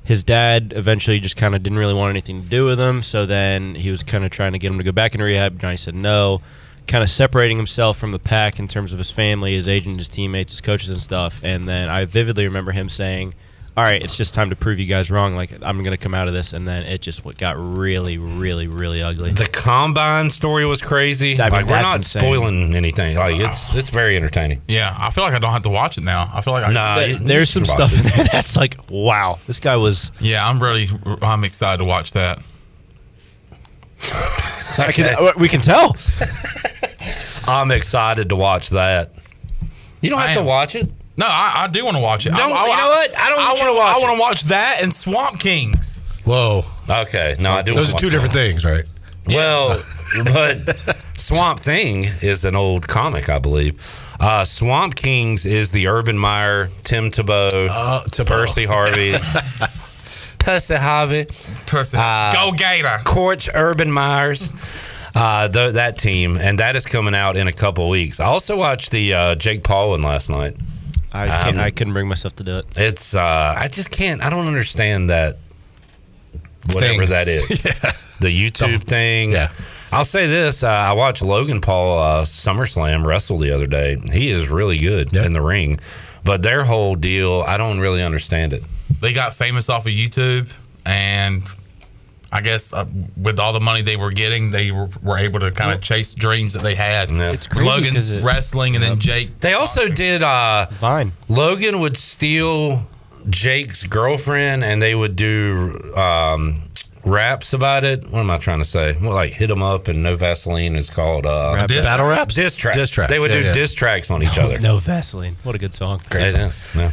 His 0.02 0.22
dad 0.22 0.74
eventually 0.76 1.18
just 1.18 1.36
kind 1.36 1.54
of 1.54 1.62
didn't 1.62 1.78
really 1.78 1.94
want 1.94 2.10
anything 2.10 2.42
to 2.42 2.48
do 2.48 2.66
with 2.66 2.78
him, 2.78 3.00
so 3.00 3.24
then 3.24 3.74
he 3.74 3.90
was 3.90 4.02
kind 4.02 4.26
of 4.26 4.32
trying 4.32 4.52
to 4.52 4.58
get 4.58 4.70
him 4.70 4.76
to 4.76 4.84
go 4.84 4.92
back 4.92 5.14
into 5.14 5.24
rehab. 5.24 5.58
Johnny 5.58 5.78
said 5.78 5.94
no, 5.94 6.42
kind 6.86 7.02
of 7.02 7.10
separating 7.10 7.56
himself 7.56 7.98
from 7.98 8.10
the 8.10 8.18
pack 8.18 8.58
in 8.58 8.68
terms 8.68 8.92
of 8.92 8.98
his 8.98 9.10
family, 9.10 9.54
his 9.54 9.68
agent, 9.68 9.98
his 9.98 10.08
teammates, 10.08 10.52
his 10.52 10.60
coaches, 10.60 10.90
and 10.90 11.00
stuff. 11.00 11.40
And 11.42 11.68
then 11.68 11.88
I 11.88 12.04
vividly 12.04 12.44
remember 12.44 12.72
him 12.72 12.88
saying, 12.88 13.34
"All 13.76 13.82
right, 13.84 14.02
it's 14.02 14.16
just 14.16 14.34
time 14.34 14.50
to 14.50 14.56
prove 14.56 14.78
you 14.78 14.86
guys 14.86 15.10
wrong. 15.10 15.34
Like 15.34 15.50
I'm 15.62 15.78
going 15.82 15.96
to 15.96 16.02
come 16.02 16.14
out 16.14 16.28
of 16.28 16.34
this." 16.34 16.52
And 16.52 16.68
then 16.68 16.82
it 16.84 17.00
just 17.00 17.22
got 17.38 17.56
really, 17.58 18.18
really, 18.18 18.66
really 18.66 19.02
ugly. 19.02 19.32
The 19.32 19.46
combine 19.48 20.30
story 20.30 20.66
was 20.66 20.82
crazy. 20.82 21.40
I 21.40 21.44
mean, 21.44 21.52
like 21.52 21.66
we're 21.66 21.80
not 21.82 21.96
insane. 21.96 22.20
spoiling 22.20 22.74
anything. 22.74 23.16
Like 23.16 23.36
it's 23.40 23.74
it's 23.74 23.88
very 23.90 24.16
entertaining. 24.16 24.60
Yeah, 24.68 24.94
I 24.98 25.10
feel 25.10 25.24
like 25.24 25.34
I 25.34 25.38
don't 25.38 25.52
have 25.52 25.62
to 25.62 25.70
watch 25.70 25.96
it 25.98 26.04
now. 26.04 26.28
I 26.32 26.40
feel 26.42 26.52
like 26.52 26.64
I 26.64 26.72
Nah, 26.72 26.96
There- 26.96 27.16
There's 27.16 27.50
some 27.50 27.64
stuff 27.64 27.92
watch 27.92 28.04
in 28.04 28.16
there 28.16 28.24
that's 28.32 28.56
like, 28.56 28.76
wow, 28.90 29.38
this 29.46 29.58
guy 29.60 29.76
was. 29.76 30.12
Yeah, 30.20 30.46
I'm 30.46 30.60
really 30.60 30.88
I'm 31.22 31.44
excited 31.44 31.78
to 31.78 31.84
watch 31.84 32.12
that. 32.12 32.40
I 34.78 34.90
can, 34.92 35.32
we 35.38 35.48
can 35.48 35.60
tell. 35.60 35.96
I'm 37.46 37.70
excited 37.70 38.28
to 38.30 38.36
watch 38.36 38.70
that. 38.70 39.12
You 40.00 40.10
don't 40.10 40.20
have 40.20 40.36
to 40.36 40.42
watch 40.42 40.74
it. 40.74 40.88
No, 41.16 41.26
I, 41.28 41.64
I 41.64 41.68
do 41.68 41.84
want 41.84 41.96
to 41.96 42.02
watch 42.02 42.26
it. 42.26 42.30
Don't- 42.30 42.40
I, 42.40 42.54
I, 42.54 42.66
you 42.66 42.76
know 42.76 42.88
what? 42.88 43.18
I 43.18 43.30
don't 43.30 43.38
want 43.38 43.58
you 43.60 43.64
to 43.66 43.72
wanna- 43.72 43.78
watch 43.78 43.96
I 43.96 43.98
want 44.06 44.16
to 44.16 44.20
watch 44.20 44.42
that 44.44 44.78
and 44.82 44.92
Swamp 44.92 45.38
Kings. 45.38 46.00
Whoa. 46.24 46.64
Okay, 46.88 47.36
no, 47.38 47.52
I 47.52 47.62
do. 47.62 47.74
Those 47.74 47.92
are 47.94 47.98
two 47.98 48.06
watch 48.06 48.12
different 48.12 48.32
that. 48.32 48.38
things, 48.38 48.64
right? 48.64 48.84
Well, 49.26 49.80
but 50.24 50.96
Swamp 51.16 51.60
Thing 51.60 52.04
is 52.20 52.44
an 52.44 52.56
old 52.56 52.88
comic, 52.88 53.28
I 53.28 53.38
believe. 53.38 53.80
Uh, 54.20 54.44
Swamp 54.44 54.94
Kings 54.96 55.44
is 55.46 55.70
the 55.72 55.86
Urban 55.88 56.18
Meyer, 56.18 56.68
Tim 56.82 57.10
Tebow, 57.10 57.68
Percy 58.26 58.66
Harvin, 58.66 59.14
Percy 60.44 60.74
Harvin, 60.74 61.26
Percy, 61.66 61.96
uh, 61.98 62.32
go 62.32 62.52
Gator, 62.52 62.98
Coach 63.04 63.48
Urban 63.54 63.90
Myers. 63.90 64.52
Uh, 65.14 65.48
th- 65.48 65.74
that 65.74 65.96
team, 65.96 66.36
and 66.36 66.58
that 66.58 66.74
is 66.74 66.84
coming 66.86 67.14
out 67.14 67.36
in 67.36 67.46
a 67.46 67.52
couple 67.52 67.88
weeks. 67.88 68.18
I 68.18 68.24
also 68.26 68.56
watched 68.56 68.90
the 68.90 69.14
uh, 69.14 69.34
Jake 69.36 69.62
Paul 69.62 69.90
one 69.90 70.02
last 70.02 70.28
night. 70.28 70.56
I 71.12 71.26
can't, 71.44 71.56
Um, 71.58 71.62
I 71.62 71.70
couldn't 71.70 71.92
bring 71.92 72.08
myself 72.08 72.34
to 72.36 72.44
do 72.44 72.58
it. 72.58 72.66
It's 72.76 73.14
uh 73.14 73.54
I 73.56 73.68
just 73.68 73.92
can't 73.92 74.20
I 74.20 74.30
don't 74.30 74.48
understand 74.48 75.10
that 75.10 75.36
whatever 76.72 77.06
Thing. 77.06 77.10
that 77.10 77.28
is. 77.28 77.62
The 78.20 78.28
YouTube 78.30 78.84
thing. 78.84 79.32
Yeah. 79.32 79.48
I'll 79.92 80.04
say 80.04 80.26
this, 80.28 80.62
uh, 80.62 80.68
I 80.68 80.92
watched 80.92 81.20
Logan 81.20 81.60
Paul 81.60 81.98
uh, 81.98 82.22
SummerSlam 82.24 83.04
wrestle 83.04 83.38
the 83.38 83.50
other 83.50 83.66
day. 83.66 83.98
He 84.12 84.30
is 84.30 84.48
really 84.48 84.78
good 84.78 85.14
in 85.14 85.32
the 85.32 85.42
ring, 85.42 85.78
but 86.24 86.42
their 86.42 86.64
whole 86.64 86.94
deal, 86.94 87.42
I 87.46 87.56
don't 87.56 87.80
really 87.80 88.02
understand 88.02 88.52
it. 88.52 88.62
They 89.04 89.12
got 89.12 89.34
famous 89.34 89.68
off 89.68 89.86
of 89.86 89.92
YouTube, 89.92 90.50
and 90.86 91.42
I 92.32 92.40
guess 92.40 92.72
uh, 92.72 92.86
with 93.16 93.38
all 93.38 93.52
the 93.52 93.60
money 93.60 93.82
they 93.82 93.96
were 93.96 94.10
getting, 94.10 94.50
they 94.50 94.70
were, 94.72 94.88
were 95.02 95.18
able 95.18 95.38
to 95.40 95.50
kind 95.52 95.72
of 95.72 95.80
chase 95.82 96.14
dreams 96.14 96.54
that 96.54 96.62
they 96.62 96.74
had. 96.74 97.10
It's 97.12 97.46
crazy 97.46 97.66
'cause 97.68 97.80
Logan's 97.80 98.10
it- 98.10 98.24
wrestling, 98.24 98.74
and 98.74 98.82
then 98.82 98.98
Jake. 98.98 99.38
They 99.40 99.52
also 99.52 99.88
did 99.88 100.22
uh 100.22 100.66
Vine. 100.72 101.12
Logan 101.28 101.80
would 101.80 101.96
steal 101.96 102.88
Jake's 103.30 103.84
girlfriend 103.84 104.64
and 104.64 104.82
they 104.82 104.94
would 104.94 105.16
do 105.16 105.78
um 105.96 106.62
raps 107.04 107.52
about 107.52 107.84
it. 107.84 108.08
What 108.10 108.20
am 108.20 108.30
I 108.30 108.38
trying 108.38 108.58
to 108.58 108.64
say? 108.64 108.96
Well, 109.00 109.12
like 109.12 109.32
hit 109.34 109.46
them 109.48 109.62
up 109.62 109.88
and 109.88 110.02
no 110.02 110.16
Vaseline 110.16 110.74
is 110.76 110.88
called 110.90 111.26
uh 111.26 111.52
Rap 111.54 111.68
Diss- 111.68 111.84
battle 111.86 112.06
raps? 112.06 112.34
Diss 112.34 112.56
tracks. 112.56 112.76
Diss 112.76 112.90
tracks, 112.90 113.10
They 113.12 113.18
would 113.18 113.30
yeah, 113.30 113.38
do 113.40 113.44
yeah. 113.44 113.52
diss 113.52 113.74
tracks 113.74 114.10
on 114.10 114.22
each 114.22 114.38
other. 114.38 114.58
No 114.58 114.78
Vaseline. 114.78 115.36
What 115.44 115.54
a 115.54 115.58
good 115.58 115.74
song. 115.74 116.00
It 116.10 116.34
is, 116.34 116.66
yeah. 116.74 116.92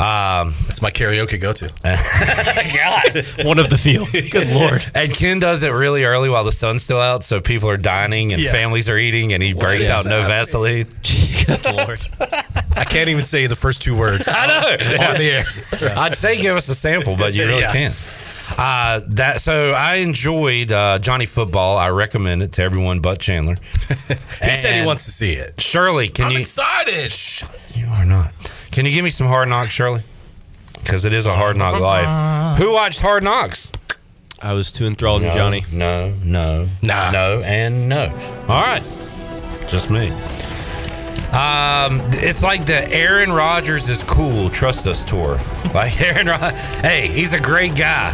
Um, 0.00 0.54
That's 0.66 0.80
my 0.80 0.90
karaoke 0.90 1.38
go 1.38 1.52
to. 1.52 1.66
God. 1.84 3.46
One 3.46 3.58
of 3.58 3.68
the 3.68 3.76
few. 3.76 4.06
Good 4.30 4.48
lord. 4.50 4.82
And 4.94 5.12
Ken 5.12 5.40
does 5.40 5.62
it 5.62 5.70
really 5.70 6.04
early 6.04 6.30
while 6.30 6.42
the 6.44 6.52
sun's 6.52 6.82
still 6.82 7.00
out, 7.00 7.22
so 7.22 7.40
people 7.40 7.68
are 7.68 7.76
dining 7.76 8.32
and 8.32 8.40
Yeah. 8.40 8.50
families 8.52 8.88
are 8.88 8.96
eating, 8.96 9.32
and 9.34 9.42
he 9.42 9.52
What 9.52 9.64
breaks 9.66 9.84
is 9.84 9.90
out 9.90 10.06
no 10.06 10.22
happening? 10.22 10.36
Vaseline. 10.38 10.86
Good 11.46 11.76
lord. 11.76 12.06
I 12.76 12.84
can't 12.84 13.10
even 13.10 13.24
say 13.24 13.46
the 13.46 13.56
first 13.56 13.82
two 13.82 13.94
words. 13.94 14.26
I 14.26 14.46
know. 14.46 14.70
On 15.04 15.16
the 15.18 15.30
air. 15.84 15.98
I'd 15.98 16.14
say 16.14 16.40
give 16.40 16.56
us 16.56 16.68
a 16.70 16.74
sample, 16.74 17.16
but 17.16 17.34
you 17.34 17.44
really 17.46 17.60
Yeah. 17.60 17.72
can't. 17.72 17.94
Uh, 18.58 19.00
that 19.06 19.40
so 19.40 19.72
I 19.74 19.96
enjoyed 19.96 20.72
uh, 20.72 20.98
Johnny 20.98 21.26
Football. 21.26 21.76
I 21.78 21.90
recommend 21.90 22.42
it 22.42 22.52
to 22.52 22.62
everyone 22.62 22.98
but 23.00 23.20
Chandler. 23.20 23.54
He 24.08 24.54
said 24.56 24.74
he 24.74 24.84
wants 24.84 25.04
to 25.04 25.12
see 25.12 25.34
it. 25.34 25.60
Shirley, 25.60 26.08
can 26.08 26.24
you 26.24 26.28
I'm 26.30 26.32
you? 26.32 26.40
excited. 26.40 27.14
You 27.76 27.86
are 27.86 28.04
not. 28.04 28.32
Can 28.72 28.86
you 28.86 28.92
give 28.92 29.04
me 29.04 29.10
some 29.10 29.26
Hard 29.26 29.48
Knocks, 29.48 29.70
Shirley? 29.70 30.02
Because 30.74 31.04
it 31.04 31.12
is 31.12 31.26
a 31.26 31.34
Hard 31.34 31.56
Knock 31.56 31.80
life. 31.80 32.58
Who 32.58 32.72
watched 32.72 33.00
Hard 33.00 33.22
Knocks? 33.22 33.70
I 34.40 34.54
was 34.54 34.72
too 34.72 34.86
enthralled 34.86 35.22
in 35.22 35.28
No, 35.28 35.34
Johnny. 35.34 35.64
No, 35.72 36.14
no, 36.24 36.68
Nah. 36.82 37.10
no, 37.10 37.40
and 37.44 37.88
no. 37.88 38.06
All 38.48 38.62
right, 38.62 38.82
just 39.68 39.90
me. 39.90 40.08
Um, 41.32 42.00
it's 42.14 42.42
like 42.42 42.64
the 42.66 42.88
Aaron 42.92 43.32
Rodgers 43.32 43.88
is 43.88 44.02
cool, 44.04 44.48
trust 44.48 44.86
us 44.88 45.04
tour. 45.04 45.38
Like 45.74 46.00
Aaron, 46.00 46.26
Rod- 46.26 46.52
hey, 46.82 47.06
he's 47.06 47.32
a 47.32 47.38
great 47.38 47.76
guy. 47.76 48.12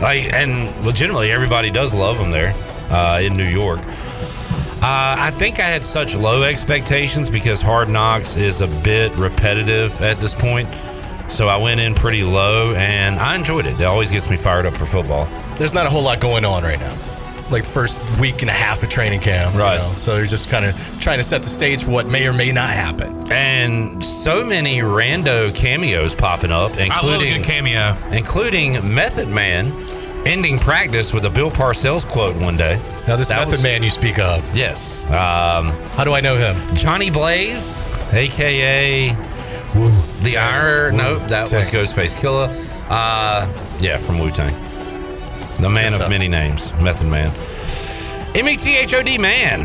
Like, 0.00 0.32
and 0.32 0.74
legitimately, 0.86 1.30
everybody 1.30 1.68
does 1.70 1.92
love 1.92 2.16
him 2.16 2.30
there 2.30 2.54
uh, 2.90 3.20
in 3.22 3.34
New 3.34 3.44
York. 3.44 3.80
Uh, 4.82 5.16
I 5.18 5.30
think 5.32 5.58
I 5.58 5.64
had 5.64 5.84
such 5.84 6.14
low 6.14 6.42
expectations 6.42 7.30
because 7.30 7.60
Hard 7.62 7.88
Knocks 7.88 8.36
is 8.36 8.60
a 8.60 8.66
bit 8.82 9.10
repetitive 9.16 10.00
at 10.02 10.18
this 10.20 10.34
point. 10.34 10.68
So 11.28 11.48
I 11.48 11.56
went 11.56 11.80
in 11.80 11.94
pretty 11.94 12.22
low 12.22 12.74
and 12.74 13.18
I 13.18 13.34
enjoyed 13.34 13.66
it. 13.66 13.80
It 13.80 13.84
always 13.84 14.10
gets 14.10 14.30
me 14.30 14.36
fired 14.36 14.64
up 14.66 14.74
for 14.74 14.86
football. 14.86 15.26
There's 15.56 15.72
not 15.74 15.86
a 15.86 15.90
whole 15.90 16.02
lot 16.02 16.20
going 16.20 16.44
on 16.44 16.62
right 16.62 16.78
now. 16.78 16.94
Like 17.50 17.64
the 17.64 17.70
first 17.70 17.98
week 18.20 18.42
and 18.42 18.50
a 18.50 18.54
half 18.54 18.82
of 18.82 18.88
training 18.90 19.20
camp. 19.20 19.54
you 19.54 19.60
Right. 19.60 19.78
know, 19.78 19.92
So 19.96 20.14
they're 20.16 20.26
just 20.26 20.50
kind 20.50 20.64
of 20.64 20.98
trying 21.00 21.18
to 21.18 21.24
set 21.24 21.42
the 21.42 21.48
stage 21.48 21.82
for 21.84 21.90
what 21.92 22.08
may 22.08 22.26
or 22.28 22.32
may 22.32 22.52
not 22.52 22.70
happen. 22.70 23.14
and 23.32 24.04
so 24.04 24.44
many 24.44 24.78
rando 24.78 25.52
cameos 25.54 26.14
popping 26.14 26.52
up, 26.52 26.72
I 26.72 26.74
love 26.74 26.78
a 26.78 26.84
including 26.84 27.32
good 27.38 27.44
cameo. 27.44 27.96
including 28.12 28.94
Method 28.94 29.28
Man 29.28 29.72
ending 30.26 30.58
practice 30.58 31.12
with 31.14 31.24
a 31.24 31.30
Bill 31.30 31.50
Parcells 31.50 32.06
quote 32.06 32.36
one 32.36 32.56
day. 32.56 32.80
Now, 33.06 33.16
this 33.16 33.28
That 33.28 33.38
method 33.38 33.52
was- 33.52 33.62
man 33.62 33.82
you 33.82 33.90
speak 33.90 34.18
of, 34.18 34.44
Yes, 34.54 35.04
um, 35.10 35.72
how 35.96 36.04
do 36.04 36.12
I 36.14 36.20
know 36.20 36.36
him? 36.36 36.56
Johnny 36.74 37.10
Blaze, 37.10 37.86
aka 38.12 39.16
the 40.22 40.36
Iron. 40.38 40.96
Nope, 40.96 41.22
that 41.28 41.50
was 41.52 41.68
Ghostface 41.68 42.16
Killah. 42.16 42.48
Uh, 42.88 43.46
yeah, 43.80 43.96
from 43.98 44.18
Wu 44.18 44.30
Tang. 44.30 44.54
The 45.60 45.70
man 45.70 45.94
of 45.94 46.08
many 46.10 46.28
names, 46.28 46.72
Method 46.80 47.06
Man. 47.08 47.30
M 48.34 48.48
E 48.48 48.56
T 48.56 48.76
H 48.76 48.94
O 48.94 49.02
D 49.02 49.16
Man. 49.18 49.64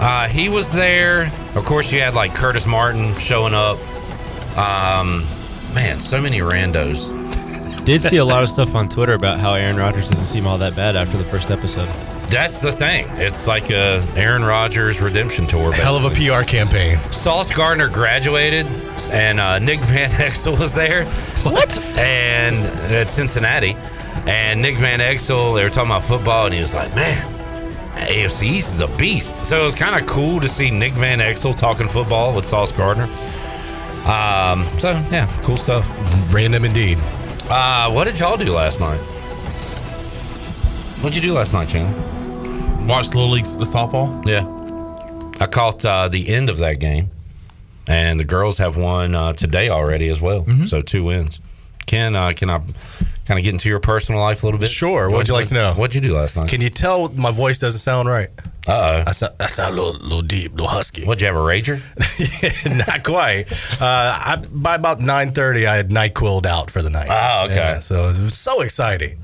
Uh, 0.00 0.28
he 0.28 0.48
was 0.48 0.72
there. 0.72 1.30
Of 1.54 1.64
course, 1.64 1.92
you 1.92 2.00
had 2.00 2.14
like 2.14 2.34
Curtis 2.34 2.66
Martin 2.66 3.14
showing 3.18 3.52
up. 3.54 3.78
Um, 4.56 5.24
man, 5.74 6.00
so 6.00 6.20
many 6.20 6.40
randos. 6.40 7.12
Did 7.88 8.02
see 8.02 8.18
a 8.18 8.24
lot 8.26 8.42
of 8.42 8.50
stuff 8.50 8.74
on 8.74 8.90
Twitter 8.90 9.14
about 9.14 9.40
how 9.40 9.54
Aaron 9.54 9.78
Rodgers 9.78 10.10
doesn't 10.10 10.26
seem 10.26 10.46
all 10.46 10.58
that 10.58 10.76
bad 10.76 10.94
after 10.94 11.16
the 11.16 11.24
first 11.24 11.50
episode. 11.50 11.88
That's 12.28 12.60
the 12.60 12.70
thing. 12.70 13.06
It's 13.12 13.46
like 13.46 13.70
a 13.70 14.06
Aaron 14.14 14.44
Rodgers 14.44 15.00
redemption 15.00 15.46
tour. 15.46 15.72
Hell 15.72 15.96
of 15.96 16.04
a. 16.04 16.10
PR 16.10 16.44
campaign. 16.44 16.98
Sauce 17.10 17.50
Gardner 17.50 17.88
graduated, 17.88 18.66
and 19.10 19.40
uh, 19.40 19.58
Nick 19.58 19.80
Van 19.80 20.10
Exel 20.10 20.60
was 20.60 20.74
there. 20.74 21.06
What? 21.44 21.82
And 21.96 22.56
at 22.92 23.08
Cincinnati, 23.08 23.74
and 24.26 24.60
Nick 24.60 24.76
Van 24.76 25.00
Exel, 25.00 25.56
they 25.56 25.64
were 25.64 25.70
talking 25.70 25.90
about 25.90 26.04
football, 26.04 26.44
and 26.44 26.54
he 26.54 26.60
was 26.60 26.74
like, 26.74 26.94
"Man, 26.94 27.16
AFC 27.94 28.42
East 28.42 28.74
is 28.74 28.82
a 28.82 28.98
beast." 28.98 29.46
So 29.46 29.58
it 29.62 29.64
was 29.64 29.74
kind 29.74 29.98
of 29.98 30.06
cool 30.06 30.40
to 30.40 30.48
see 30.48 30.70
Nick 30.70 30.92
Van 30.92 31.20
Exel 31.20 31.56
talking 31.56 31.88
football 31.88 32.34
with 32.34 32.44
Sauce 32.44 32.70
Gardner. 32.70 33.04
Um, 34.04 34.64
so 34.76 34.90
yeah, 35.10 35.26
cool 35.42 35.56
stuff. 35.56 35.88
Random 36.30 36.66
indeed. 36.66 36.98
Uh, 37.50 37.90
what 37.90 38.04
did 38.04 38.18
y'all 38.18 38.36
do 38.36 38.52
last 38.52 38.78
night? 38.78 38.98
What'd 41.00 41.16
you 41.16 41.22
do 41.22 41.32
last 41.32 41.52
night, 41.54 41.68
Chandler? 41.68 42.84
Watched 42.86 43.14
Little 43.14 43.30
League 43.30 43.44
the 43.44 43.64
softball. 43.64 44.26
Yeah. 44.26 44.44
I 45.40 45.46
caught 45.46 45.84
uh, 45.84 46.08
the 46.08 46.28
end 46.28 46.50
of 46.50 46.58
that 46.58 46.78
game, 46.80 47.10
and 47.86 48.20
the 48.20 48.24
girls 48.24 48.58
have 48.58 48.76
won 48.76 49.14
uh, 49.14 49.32
today 49.32 49.70
already 49.70 50.08
as 50.08 50.20
well. 50.20 50.44
So 50.66 50.82
two 50.82 51.04
wins. 51.04 51.40
Ken, 51.86 52.14
uh, 52.14 52.32
can 52.36 52.50
I 52.50 52.58
kind 53.24 53.38
of 53.38 53.44
get 53.44 53.54
into 53.54 53.68
your 53.70 53.80
personal 53.80 54.20
life 54.20 54.42
a 54.42 54.46
little 54.46 54.60
bit? 54.60 54.68
Sure. 54.68 55.08
What'd 55.08 55.28
you 55.28 55.34
like 55.34 55.46
to 55.48 55.54
know? 55.54 55.72
What'd 55.74 55.94
you 55.94 56.00
do 56.02 56.14
last 56.14 56.36
night? 56.36 56.48
Can 56.50 56.60
you 56.60 56.68
tell 56.68 57.08
my 57.10 57.30
voice 57.30 57.60
doesn't 57.60 57.80
sound 57.80 58.08
right? 58.08 58.28
Uh 58.68 59.02
I 59.06 59.12
sound, 59.12 59.32
I 59.40 59.46
sound 59.46 59.78
a 59.78 59.82
little, 59.82 60.00
little 60.00 60.22
deep, 60.22 60.52
a 60.52 60.54
little 60.54 60.68
husky. 60.68 61.02
oh. 61.04 61.06
What'd 61.06 61.22
you 61.22 61.26
have 61.26 61.36
a 61.36 61.38
rager? 61.38 61.80
Not 62.86 63.02
quite. 63.02 63.50
Uh, 63.80 63.84
I, 63.84 64.36
by 64.50 64.74
about 64.74 65.00
nine 65.00 65.30
thirty, 65.30 65.66
I 65.66 65.76
had 65.76 65.90
night 65.90 66.14
quilled 66.14 66.46
out 66.46 66.70
for 66.70 66.82
the 66.82 66.90
night. 66.90 67.08
Oh, 67.10 67.44
okay. 67.46 67.54
Yeah, 67.56 67.80
so 67.80 68.10
it 68.10 68.18
was 68.18 68.36
so 68.38 68.60
exciting. 68.60 69.18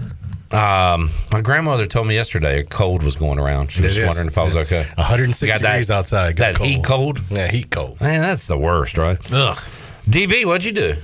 Um, 0.50 1.10
my 1.32 1.40
grandmother 1.42 1.84
told 1.84 2.06
me 2.06 2.14
yesterday 2.14 2.60
a 2.60 2.64
cold 2.64 3.02
was 3.02 3.16
going 3.16 3.38
around. 3.40 3.72
She 3.72 3.80
It 3.80 3.86
was 3.86 3.96
is. 3.98 4.06
wondering 4.06 4.28
if 4.28 4.38
I 4.38 4.44
was 4.44 4.56
okay. 4.56 4.86
106 4.94 5.42
You 5.42 5.48
got 5.48 5.60
that- 5.60 5.68
degrees 5.68 5.90
outside. 5.90 6.36
Got 6.36 6.54
That 6.58 6.64
heat 6.64 6.84
cold? 6.84 7.20
Yeah, 7.28 7.48
heat 7.50 7.70
cold. 7.70 8.00
Man, 8.00 8.22
that's 8.22 8.46
the 8.46 8.56
worst, 8.56 8.96
right? 8.96 9.18
Ugh. 9.32 9.56
DB, 10.08 10.44
what'd 10.46 10.64
you 10.64 10.70
do? 10.72 10.94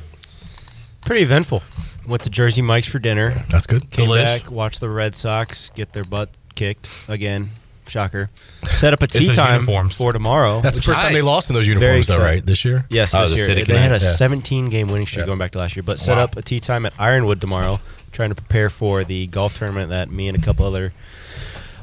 Pretty 1.05 1.22
eventful. 1.22 1.62
Went 2.07 2.22
to 2.22 2.30
Jersey 2.30 2.62
Mike's 2.62 2.86
for 2.88 3.01
dinner. 3.01 3.45
That's 3.51 3.66
good. 3.66 3.91
Came 3.91 4.07
Delish. 4.09 4.24
back, 4.43 4.51
watched 4.53 4.78
the 4.80 4.88
Red 4.88 5.14
Sox 5.16 5.70
get 5.70 5.93
their 5.93 6.05
butt 6.05 6.30
kicked 6.55 6.88
again. 7.09 7.51
Shocker. 7.91 8.30
Set 8.68 8.93
up 8.95 9.01
a 9.03 9.05
It's 9.05 9.12
tee 9.14 9.32
time 9.32 9.55
uniforms. 9.55 9.95
for 9.95 10.12
tomorrow. 10.12 10.61
That's 10.61 10.76
the 10.76 10.80
which- 10.80 10.86
first 10.86 11.03
time 11.03 11.12
they 11.12 11.22
lost 11.22 11.51
in 11.51 11.55
those 11.55 11.66
uniforms, 11.68 12.07
though, 12.07 12.18
right? 12.18 12.45
This 12.45 12.64
year. 12.64 12.86
Yes, 12.88 13.12
Oh, 13.14 13.20
this 13.20 13.30
the 13.30 13.36
year. 13.36 13.47
City 13.47 13.64
They 13.64 13.74
had 13.76 13.93
a 13.93 13.99
Connect, 13.99 14.05
yeah. 14.05 14.16
17 14.16 14.70
game 14.70 14.88
winning 14.88 15.07
streak 15.07 15.20
Yeah. 15.20 15.26
going 15.26 15.38
back 15.38 15.51
to 15.53 15.59
last 15.59 15.76
year, 15.76 15.82
but 15.82 15.99
set 16.01 16.16
Wow. 16.16 16.24
up 16.24 16.36
a 16.36 16.43
tee 16.43 16.61
time 16.61 16.86
at 16.86 16.93
Ironwood 16.99 17.41
tomorrow, 17.41 17.80
trying 18.12 18.30
to 18.30 18.34
prepare 18.36 18.70
for 18.70 19.05
the 19.05 19.26
golf 19.26 19.59
tournament 19.59 19.91
that 19.91 20.11
me 20.11 20.28
and 20.28 20.36
a 20.36 20.41
couple 20.41 20.64
other 20.66 20.93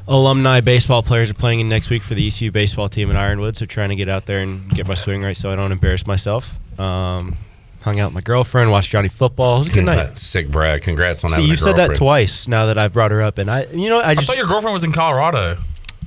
alumni 0.06 0.60
baseball 0.60 1.02
players 1.02 1.30
are 1.30 1.34
playing 1.34 1.60
in 1.60 1.68
next 1.68 1.90
week 1.90 2.02
for 2.02 2.14
the 2.14 2.26
ECU 2.26 2.50
baseball 2.50 2.88
team 2.88 3.10
in 3.10 3.16
Ironwood. 3.16 3.56
So 3.56 3.66
trying 3.66 3.90
to 3.90 3.96
get 3.96 4.08
out 4.08 4.26
there 4.26 4.40
and 4.40 4.68
get 4.70 4.86
my 4.88 4.94
swing 4.94 5.22
right 5.22 5.36
so 5.36 5.52
I 5.52 5.56
don't 5.56 5.72
embarrass 5.72 6.06
myself. 6.06 6.58
Um, 6.78 7.36
hung 7.82 8.00
out 8.00 8.06
with 8.08 8.14
my 8.14 8.20
girlfriend, 8.22 8.70
watched 8.70 8.90
Johnny 8.90 9.08
football. 9.08 9.56
It 9.56 9.58
was 9.60 9.68
a 9.68 9.72
good 9.72 9.84
night. 9.84 10.16
Sick 10.18 10.48
Brad. 10.48 10.82
Congrats 10.82 11.24
on 11.24 11.30
See, 11.30 11.34
having 11.36 11.48
you 11.48 11.54
a 11.54 11.56
said 11.56 11.72
that 11.72 11.88
girlfriend. 11.88 11.96
twice 11.96 12.48
now 12.48 12.66
that 12.66 12.78
I've 12.78 12.92
brought 12.92 13.10
her 13.10 13.22
up, 13.22 13.38
and 13.38 13.50
I, 13.50 13.66
you 13.72 13.88
know, 13.90 14.00
I 14.00 14.10
I 14.10 14.14
just 14.14 14.26
thought 14.26 14.36
your 14.36 14.46
girlfriend 14.46 14.74
was 14.74 14.84
in 14.84 14.92
Colorado. 14.92 15.58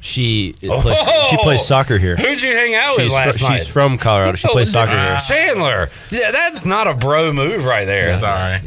She 0.01 0.55
Oh! 0.67 0.81
plays, 0.81 0.97
she 1.29 1.37
plays 1.37 1.65
soccer 1.65 1.97
here. 1.97 2.15
Who'd 2.17 2.41
you 2.41 2.51
hang 2.55 2.75
out 2.75 2.95
with 2.97 3.05
She's, 3.05 3.13
last 3.13 3.37
fr- 3.39 3.43
night? 3.45 3.57
she's 3.59 3.67
from 3.67 3.97
Colorado. 3.97 4.35
She 4.35 4.47
Oh, 4.47 4.51
plays 4.51 4.71
soccer 4.71 4.91
uh, 4.91 5.17
here. 5.19 5.37
Chandler. 5.37 5.89
Yeah, 6.09 6.31
that's 6.31 6.65
not 6.65 6.87
a 6.87 6.93
bro 6.93 7.31
move 7.31 7.63
right 7.65 7.85
there. 7.85 8.17
Sorry. 8.17 8.59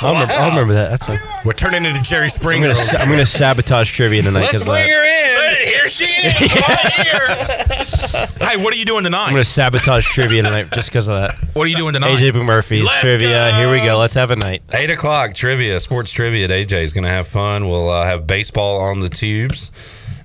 I'll 0.00 0.12
remember, 0.12 0.34
I'll 0.34 0.50
remember 0.50 0.74
that. 0.74 0.90
That's 0.90 1.06
fine. 1.06 1.20
We're 1.44 1.52
turning 1.54 1.84
into 1.84 2.02
Jerry 2.02 2.24
I'm 2.24 2.28
Springer. 2.30 2.74
gonna, 2.74 2.98
I'm 2.98 3.08
gonna 3.08 3.26
sabotage 3.26 3.90
trivia 3.92 4.22
tonight 4.22 4.40
Let's 4.42 4.52
because 4.52 4.68
bring 4.68 4.88
her 4.88 5.04
in. 5.04 5.66
Here 5.66 5.88
she 5.88 6.04
is, 6.04 6.40
right 6.68 6.92
here. 6.92 8.28
Hey, 8.44 8.62
what 8.62 8.74
are 8.74 8.76
you 8.76 8.84
doing 8.84 9.02
tonight? 9.04 9.26
I'm 9.28 9.32
gonna 9.32 9.42
sabotage 9.44 10.06
trivia 10.06 10.42
tonight 10.42 10.70
just 10.72 10.90
because 10.90 11.08
of 11.08 11.14
that. 11.18 11.36
What 11.54 11.64
are 11.64 11.68
you 11.68 11.76
doing 11.76 11.94
tonight? 11.94 12.16
AJ 12.18 12.32
McMurphy's 12.32 12.84
Let's 12.84 13.00
trivia. 13.00 13.52
Here 13.54 13.70
we 13.70 13.78
go. 13.78 13.98
Let's 13.98 14.14
have 14.14 14.30
a 14.30 14.36
night. 14.36 14.62
Eight 14.72 14.90
o'clock 14.90 15.34
trivia, 15.34 15.80
sports 15.80 16.10
trivia. 16.12 16.44
At 16.44 16.50
AJ 16.50 16.82
is 16.82 16.92
going 16.92 17.04
to 17.04 17.10
have 17.10 17.26
fun. 17.26 17.68
We'll 17.68 17.88
uh, 17.88 18.04
have 18.04 18.26
baseball 18.26 18.80
on 18.82 19.00
the 19.00 19.08
tubes 19.08 19.70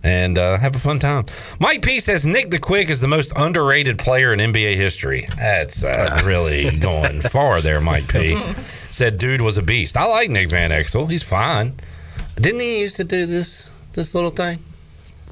and 0.04 0.38
uh, 0.38 0.58
have 0.58 0.76
a 0.76 0.80
fun 0.80 1.00
time. 1.00 1.26
Mike 1.60 1.82
P 1.82 2.00
says 2.00 2.26
Nick 2.26 2.52
the 2.52 2.60
Quick 2.60 2.90
is 2.90 3.02
the 3.02 3.08
most 3.08 3.34
underrated 3.36 4.00
player 4.00 4.34
in 4.34 4.40
NBA 4.40 4.76
history. 4.76 5.28
That's 5.38 5.84
uh, 5.84 6.22
really 6.26 6.78
going 6.80 7.22
far 7.22 7.62
there, 7.62 7.82
Mike 7.82 8.08
P. 8.08 8.38
Said 8.92 9.18
dude 9.18 9.42
was 9.42 9.58
a 9.58 9.62
beast. 9.64 9.98
I 9.98 10.06
like 10.06 10.30
Nick 10.30 10.50
Van 10.50 10.72
Exel. 10.72 11.10
He's 11.10 11.24
fine. 11.24 11.74
Didn't 12.36 12.62
he 12.62 12.80
used 12.80 12.96
to 12.98 13.04
do 13.04 13.26
this 13.26 13.70
this 13.94 14.16
little 14.16 14.30
thing? 14.30 14.60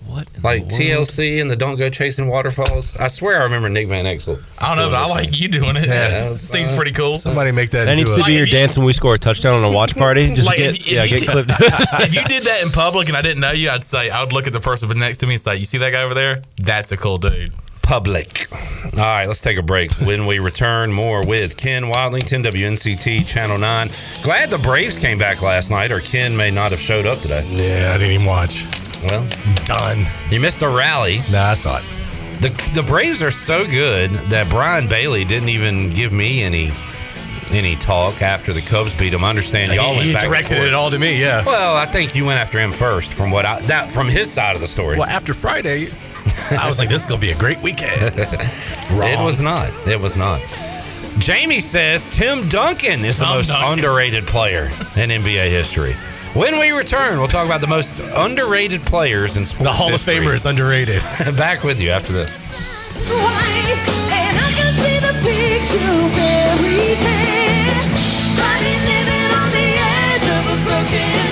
What? 0.07 0.27
Like 0.43 0.61
world? 0.61 0.71
TLC 0.71 1.41
and 1.41 1.51
the 1.51 1.55
Don't 1.55 1.75
Go 1.75 1.89
Chasing 1.89 2.27
Waterfalls. 2.27 2.95
I 2.97 3.07
swear 3.07 3.39
I 3.39 3.43
remember 3.43 3.69
Nick 3.69 3.87
Van 3.87 4.05
Exel. 4.05 4.41
I 4.57 4.69
don't 4.69 4.77
know, 4.77 4.89
but 4.89 4.97
I 5.03 5.07
like 5.07 5.31
thing. 5.31 5.39
you 5.41 5.47
doing 5.49 5.75
it. 5.75 5.85
Yeah, 5.87 6.07
It 6.07 6.11
that's 6.11 6.39
seems 6.41 6.71
pretty 6.71 6.91
cool. 6.91 7.15
Somebody 7.15 7.51
make 7.51 7.69
that. 7.71 7.85
That 7.85 7.97
into 7.97 8.01
needs 8.01 8.13
a, 8.13 8.17
to 8.21 8.23
be 8.25 8.33
your 8.33 8.43
if 8.43 8.49
you- 8.49 8.53
dance 8.57 8.77
when 8.77 8.85
we 8.85 8.93
score 8.93 9.15
a 9.15 9.19
touchdown 9.19 9.53
on 9.55 9.63
a 9.63 9.71
watch 9.71 9.95
party. 9.97 10.33
Just 10.33 10.47
Like, 10.47 10.57
get 10.57 10.69
if- 10.69 10.79
if 10.81 10.91
yeah, 10.91 11.03
you 11.03 11.09
get 11.09 11.19
did- 11.21 11.29
clipped. 11.29 11.49
if 11.59 12.15
you 12.15 12.23
did 12.23 12.43
that 12.43 12.63
in 12.63 12.69
public 12.71 13.07
and 13.09 13.17
I 13.17 13.21
didn't 13.21 13.41
know 13.41 13.51
you, 13.51 13.69
I'd 13.69 13.83
say 13.83 14.09
I 14.09 14.23
would 14.23 14.33
look 14.33 14.47
at 14.47 14.53
the 14.53 14.59
person 14.61 14.87
next 14.97 15.17
to 15.19 15.27
me 15.27 15.33
and 15.33 15.41
say, 15.41 15.57
"You 15.57 15.65
see 15.65 15.77
that 15.79 15.91
guy 15.91 16.03
over 16.03 16.13
there? 16.13 16.41
That's 16.57 16.91
a 16.91 16.97
cool 16.97 17.17
dude." 17.17 17.53
public. 17.83 18.47
All 18.95 18.99
right, 18.99 19.25
let's 19.27 19.39
take 19.39 19.57
a 19.57 19.61
break. 19.61 19.93
When 19.93 20.25
we 20.25 20.39
return, 20.39 20.91
more 20.91 21.25
with 21.25 21.55
Ken 21.55 21.83
Watlington, 21.85 22.43
WNCT 22.43 23.25
Channel 23.25 23.57
9. 23.59 23.89
Glad 24.23 24.49
the 24.49 24.57
Braves 24.57 24.97
came 24.97 25.17
back 25.17 25.41
last 25.41 25.71
night, 25.71 25.89
or 25.89 26.01
Ken 26.01 26.35
may 26.35 26.51
not 26.51 26.71
have 26.71 26.81
showed 26.81 27.05
up 27.05 27.19
today. 27.19 27.45
Yeah, 27.49 27.93
I 27.93 27.97
didn't 27.97 28.11
even 28.15 28.25
watch. 28.25 28.65
Well, 29.03 29.27
Done. 29.65 30.05
you 30.29 30.39
missed 30.39 30.61
a 30.61 30.69
rally. 30.69 31.19
Nah, 31.31 31.49
I 31.49 31.53
saw 31.53 31.77
it. 31.77 31.83
The, 32.41 32.71
the 32.73 32.83
Braves 32.83 33.21
are 33.23 33.31
so 33.31 33.65
good 33.65 34.09
that 34.29 34.49
Brian 34.49 34.87
Bailey 34.87 35.25
didn't 35.25 35.49
even 35.49 35.91
give 35.91 36.11
me 36.13 36.43
any 36.43 36.71
any 37.49 37.77
talk 37.77 38.21
after 38.21 38.51
the 38.51 38.61
Cubs 38.61 38.97
beat 38.99 39.13
him. 39.13 39.23
I 39.23 39.29
understand 39.29 39.71
y'all 39.73 39.91
he 39.91 39.97
went 39.97 40.07
he 40.07 40.13
back 40.13 40.25
directed 40.25 40.57
it 40.59 40.73
all 40.73 40.89
to 40.91 40.99
me. 40.99 41.19
Yeah. 41.19 41.45
Well, 41.45 41.75
I 41.77 41.85
think 41.85 42.13
you 42.13 42.25
went 42.25 42.39
after 42.39 42.59
him 42.59 42.71
first, 42.73 43.13
from 43.13 43.31
what 43.31 43.45
I 43.45 43.61
that 43.61 43.89
from 43.89 44.07
his 44.09 44.29
side 44.29 44.55
of 44.55 44.61
the 44.61 44.67
story. 44.67 44.97
Well, 44.97 45.07
after 45.07 45.33
Friday, 45.33 45.87
I 46.51 46.67
was 46.67 46.77
like, 46.77 46.89
this 46.89 47.01
is 47.01 47.07
gonna 47.07 47.21
be 47.21 47.31
a 47.31 47.37
great 47.37 47.61
weekend. 47.61 48.13
It 48.89 49.19
was 49.23 49.41
not. 49.41 49.69
It 49.87 49.99
was 49.99 50.15
not. 50.15 50.41
Jamie 51.19 51.59
says 51.59 52.09
Tim 52.15 52.47
Duncan 52.49 53.03
is 53.05 53.17
the 53.17 53.25
most 53.25 53.47
Duncan. 53.47 53.73
underrated 53.79 54.25
player 54.27 54.65
in 54.95 55.09
NBA 55.09 55.49
history. 55.49 55.95
When 56.33 56.59
we 56.59 56.71
return, 56.71 57.17
we'll 57.17 57.27
talk 57.27 57.45
about 57.45 57.61
the 57.61 57.67
most 57.67 57.99
underrated 58.15 58.81
players 58.83 59.37
in 59.37 59.45
sports. 59.45 59.63
The 59.63 59.73
Hall 59.73 59.87
of 59.93 60.01
history. 60.03 60.17
Famer 60.17 60.33
is 60.33 60.45
underrated. 60.45 61.01
Back 61.37 61.63
with 61.63 61.81
you 61.81 61.89
after 61.89 62.13
this. 62.13 62.45
And 70.99 71.26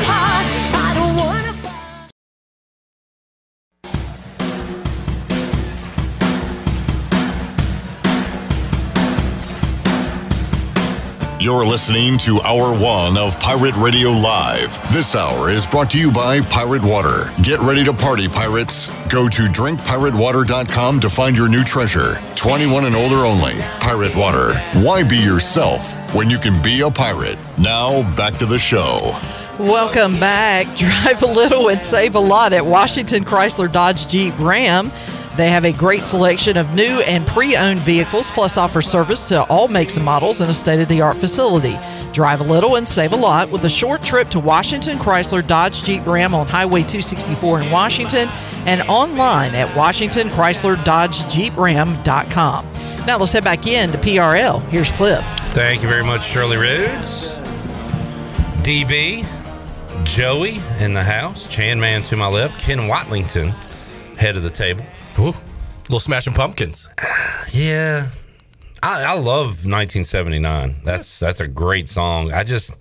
You're 11.45 11.63
listening 11.63 12.17
to 12.17 12.41
Hour 12.41 12.73
One 12.73 13.19
of 13.19 13.39
Pirate 13.39 13.75
Radio 13.75 14.09
Live. 14.09 14.81
This 14.91 15.15
hour 15.15 15.51
is 15.51 15.67
brought 15.67 15.91
to 15.91 15.99
you 15.99 16.11
by 16.11 16.41
Pirate 16.41 16.83
Water. 16.83 17.31
Get 17.43 17.59
ready 17.59 17.83
to 17.83 17.93
party, 17.93 18.27
pirates. 18.27 18.89
Go 19.09 19.29
to 19.29 19.43
drinkpiratewater.com 19.43 20.99
to 21.01 21.07
find 21.07 21.37
your 21.37 21.47
new 21.47 21.63
treasure. 21.63 22.15
21 22.33 22.85
and 22.85 22.95
older 22.95 23.17
only. 23.17 23.53
Pirate 23.79 24.15
Water. 24.15 24.55
Why 24.83 25.03
be 25.03 25.17
yourself 25.17 25.93
when 26.15 26.31
you 26.31 26.39
can 26.39 26.59
be 26.63 26.81
a 26.81 26.89
pirate? 26.89 27.37
Now, 27.59 28.01
back 28.15 28.37
to 28.37 28.47
the 28.47 28.57
show. 28.57 29.15
Welcome 29.59 30.19
back. 30.19 30.65
Drive 30.75 31.21
a 31.21 31.27
little 31.27 31.69
and 31.69 31.79
save 31.79 32.15
a 32.15 32.19
lot 32.19 32.53
at 32.53 32.65
Washington 32.65 33.23
Chrysler 33.23 33.71
Dodge 33.71 34.07
Jeep 34.07 34.33
Ram. 34.39 34.91
They 35.37 35.49
have 35.49 35.65
a 35.65 35.73
great 35.73 36.03
selection 36.03 36.55
of 36.55 36.73
new 36.73 37.01
and 37.01 37.27
pre 37.27 37.57
owned 37.57 37.79
vehicles, 37.79 38.31
plus 38.31 38.55
offer 38.57 38.81
service 38.81 39.27
to 39.29 39.43
all 39.43 39.67
makes 39.67 39.97
and 39.97 40.05
models 40.05 40.39
in 40.39 40.47
a 40.47 40.53
state 40.53 40.79
of 40.79 40.87
the 40.87 41.01
art 41.01 41.17
facility. 41.17 41.75
Drive 42.13 42.39
a 42.39 42.45
little 42.45 42.77
and 42.77 42.87
save 42.87 43.11
a 43.11 43.17
lot 43.17 43.51
with 43.51 43.65
a 43.65 43.69
short 43.69 44.01
trip 44.01 44.29
to 44.29 44.39
Washington 44.39 44.97
Chrysler 44.97 45.45
Dodge 45.45 45.83
Jeep 45.83 46.07
Ram 46.07 46.33
on 46.33 46.47
Highway 46.47 46.79
264 46.79 47.63
in 47.63 47.71
Washington 47.71 48.29
and 48.65 48.83
online 48.83 49.53
at 49.53 49.67
WashingtonChryslerDodgeJeepRam.com. 49.75 52.65
Now 53.05 53.17
let's 53.17 53.33
head 53.33 53.43
back 53.43 53.67
in 53.67 53.91
to 53.91 53.97
PRL. 53.97 54.61
Here's 54.69 54.93
Cliff. 54.93 55.19
Thank 55.49 55.83
you 55.83 55.89
very 55.89 56.05
much, 56.05 56.23
Shirley 56.23 56.55
Rhodes. 56.55 57.31
DB, 58.63 59.25
Joey 60.05 60.61
in 60.79 60.93
the 60.93 61.03
house, 61.03 61.47
Chan 61.47 61.77
Man 61.79 62.03
to 62.03 62.15
my 62.15 62.27
left, 62.27 62.61
Ken 62.61 62.87
Watlington, 62.87 63.49
head 64.15 64.37
of 64.37 64.43
the 64.43 64.49
table. 64.49 64.85
Ooh, 65.19 65.33
little 65.83 65.99
smashing 65.99 66.33
pumpkins. 66.33 66.89
Yeah, 67.51 68.09
I, 68.83 69.03
I 69.03 69.13
love 69.13 69.65
1979. 69.65 70.75
That's 70.83 71.19
that's 71.19 71.39
a 71.39 71.47
great 71.47 71.87
song. 71.87 72.33
I 72.33 72.43
just, 72.43 72.77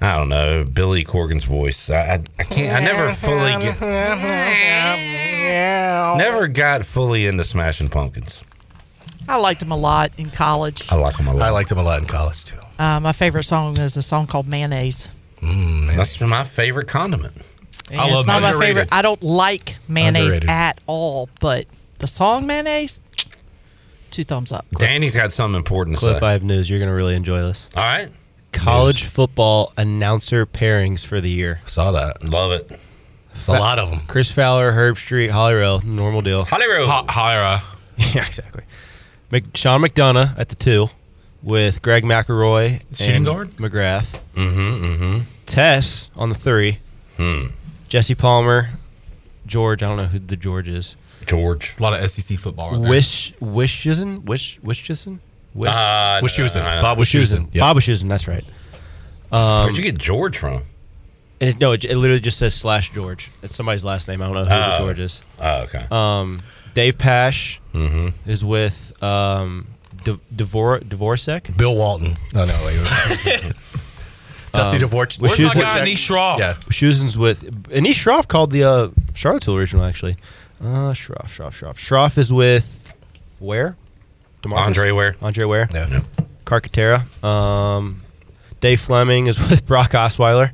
I 0.00 0.16
don't 0.16 0.28
know, 0.28 0.64
Billy 0.64 1.04
Corgan's 1.04 1.44
voice. 1.44 1.90
I, 1.90 1.98
I, 1.98 2.22
I 2.38 2.42
can't. 2.44 2.76
I 2.76 2.80
never 2.80 3.12
fully 3.12 3.52
get, 3.62 3.80
never 6.18 6.48
got 6.48 6.86
fully 6.86 7.26
into 7.26 7.44
Smashing 7.44 7.88
Pumpkins. 7.88 8.42
I 9.28 9.36
liked 9.36 9.60
them 9.60 9.70
a 9.70 9.76
lot 9.76 10.12
in 10.18 10.30
college. 10.30 10.90
I 10.90 10.96
like 10.96 11.16
them 11.16 11.28
a 11.28 11.34
lot. 11.34 11.42
I 11.42 11.50
liked 11.50 11.70
him 11.70 11.78
a 11.78 11.82
lot 11.82 12.00
in 12.00 12.06
college 12.06 12.44
too. 12.44 12.56
Uh, 12.78 12.98
my 12.98 13.12
favorite 13.12 13.44
song 13.44 13.78
is 13.78 13.96
a 13.96 14.02
song 14.02 14.26
called 14.26 14.48
Mayonnaise. 14.48 15.08
That's 15.42 16.20
my 16.20 16.44
favorite 16.44 16.88
condiment. 16.88 17.34
And 17.90 18.00
I 18.00 18.04
it's 18.06 18.14
love 18.14 18.26
not 18.26 18.42
my 18.42 18.48
underrated. 18.50 18.76
favorite. 18.76 18.88
I 18.92 19.02
don't 19.02 19.22
like 19.22 19.76
mayonnaise 19.88 20.34
Underrated. 20.34 20.50
at 20.50 20.80
all, 20.86 21.28
but 21.40 21.66
the 21.98 22.06
song 22.06 22.46
Mayonnaise, 22.46 23.00
two 24.10 24.24
thumbs 24.24 24.52
up. 24.52 24.64
Danny's 24.78 25.14
got 25.14 25.32
something 25.32 25.56
important 25.56 25.96
to 25.96 26.00
Clip, 26.00 26.20
say. 26.20 26.26
I 26.26 26.32
have 26.32 26.42
news. 26.42 26.70
You're 26.70 26.78
gonna 26.80 26.94
really 26.94 27.14
enjoy 27.16 27.40
this. 27.40 27.66
All 27.76 27.82
right, 27.82 28.08
College 28.52 29.04
football 29.04 29.72
announcer 29.76 30.46
pairings 30.46 31.04
for 31.04 31.20
the 31.20 31.30
year. 31.30 31.60
Saw 31.66 31.92
that. 31.92 32.24
love 32.24 32.52
it. 32.52 32.70
It's 33.34 33.48
a 33.48 33.52
lot 33.52 33.78
of 33.78 33.90
them. 33.90 34.00
Chris 34.06 34.30
Fowler, 34.30 34.72
Herbstreit, 34.72 35.30
Holly 35.30 35.54
Rowe, 35.54 35.80
normal 35.84 36.20
deal. 36.20 36.44
Hollywood. 36.44 36.86
Hi- 36.88 37.04
Hira. 37.08 37.62
yeah, 38.14 38.26
exactly. 38.26 38.64
Mc, 39.30 39.56
Sean 39.56 39.80
McDonough 39.82 40.36
at 40.38 40.48
the 40.48 40.56
two 40.56 40.90
with 41.42 41.80
Greg 41.82 42.02
McElroy, 42.04 42.82
Shooting 42.94 43.14
and 43.16 43.24
guard? 43.24 43.48
McGrath. 43.52 44.20
Mm-hmm. 44.34 44.84
Mm-hmm. 44.84 45.18
Tess 45.46 46.10
on 46.16 46.28
the 46.28 46.34
three. 46.34 46.78
Jesse 47.90 48.14
Palmer, 48.14 48.70
George. 49.46 49.82
I 49.82 49.88
don't 49.88 49.98
know 49.98 50.06
who 50.06 50.18
the 50.18 50.36
George 50.36 50.66
is. 50.68 50.96
George. 51.26 51.76
A 51.78 51.82
lot 51.82 52.00
of 52.00 52.10
SEC 52.10 52.38
football 52.38 52.70
right 52.72 52.80
there. 52.80 52.90
Wish 52.90 53.34
Wishisen 53.40 54.24
Wish 54.24 54.58
Wishisen 54.60 55.18
Wish 55.52 55.68
Uh, 55.70 56.20
Wischusen. 56.22 56.56
no, 56.56 56.62
no, 56.64 56.74
no. 56.76 56.82
Bob 56.82 56.98
Wischusen. 56.98 57.20
Wischusen. 57.40 57.54
Yep. 57.54 57.60
Bob 57.60 57.76
Wischusen. 57.76 58.08
That's 58.08 58.26
right. 58.26 58.44
Um, 59.32 59.64
Where'd 59.64 59.76
you 59.76 59.82
get 59.82 59.98
George 59.98 60.38
from? 60.38 60.62
it, 61.40 61.58
no, 61.60 61.72
it, 61.72 61.84
it 61.84 61.96
literally 61.96 62.20
just 62.20 62.38
says 62.38 62.54
slash 62.54 62.92
George. 62.92 63.28
It's 63.42 63.54
somebody's 63.54 63.84
last 63.84 64.08
name. 64.08 64.22
I 64.22 64.26
don't 64.26 64.34
know 64.34 64.44
who 64.44 64.48
the 64.48 64.74
Oh. 64.76 64.78
George 64.78 64.98
is. 65.00 65.20
Oh, 65.40 65.62
okay. 65.62 65.84
Um, 65.90 66.38
Dave 66.74 66.96
Pasch 66.98 67.58
Mm-hmm. 67.74 68.28
is 68.30 68.44
with 68.44 68.92
um, 69.02 69.66
D- 70.04 70.18
Devor 70.34 70.80
Dvoracek. 70.84 71.56
Bill 71.56 71.74
Walton. 71.76 72.14
No, 72.34 72.44
no, 72.44 72.62
wait. 72.64 73.24
wait. 73.26 73.52
Dusty 74.52 74.76
Um, 74.76 74.82
Dvorak. 74.90 75.18
Where's 75.20 75.38
Where's 75.38 75.54
my 75.54 75.62
Wischusen- 75.62 75.78
guy, 75.78 75.84
Nish 75.84 76.08
Shroff? 76.08 76.38
Yeah. 76.38 76.54
Schusen's 76.70 77.16
with 77.18 77.68
and 77.72 77.86
East 77.86 78.04
Shroff 78.04 78.26
called 78.28 78.50
the 78.50 78.64
uh, 78.64 78.88
Charlottesville 79.14 79.56
original 79.56 79.84
actually. 79.84 80.16
Uh, 80.60 80.92
Shroff, 80.92 81.28
Shroff, 81.28 81.52
Shroff. 81.52 81.74
Shroff 81.76 82.18
is 82.18 82.32
with 82.32 82.94
where? 83.38 83.76
DeMarcus? 84.42 84.58
Andre 84.58 84.90
Ware. 84.92 85.16
Andre 85.22 85.44
Ware. 85.44 85.68
Yeah. 85.72 85.88
Yep. 85.88 86.06
Carcatera. 86.44 87.04
Um, 87.22 87.98
Dave 88.60 88.80
Fleming 88.80 89.26
is 89.26 89.38
with 89.50 89.64
Brock 89.66 89.90
Osweiler. 89.92 90.50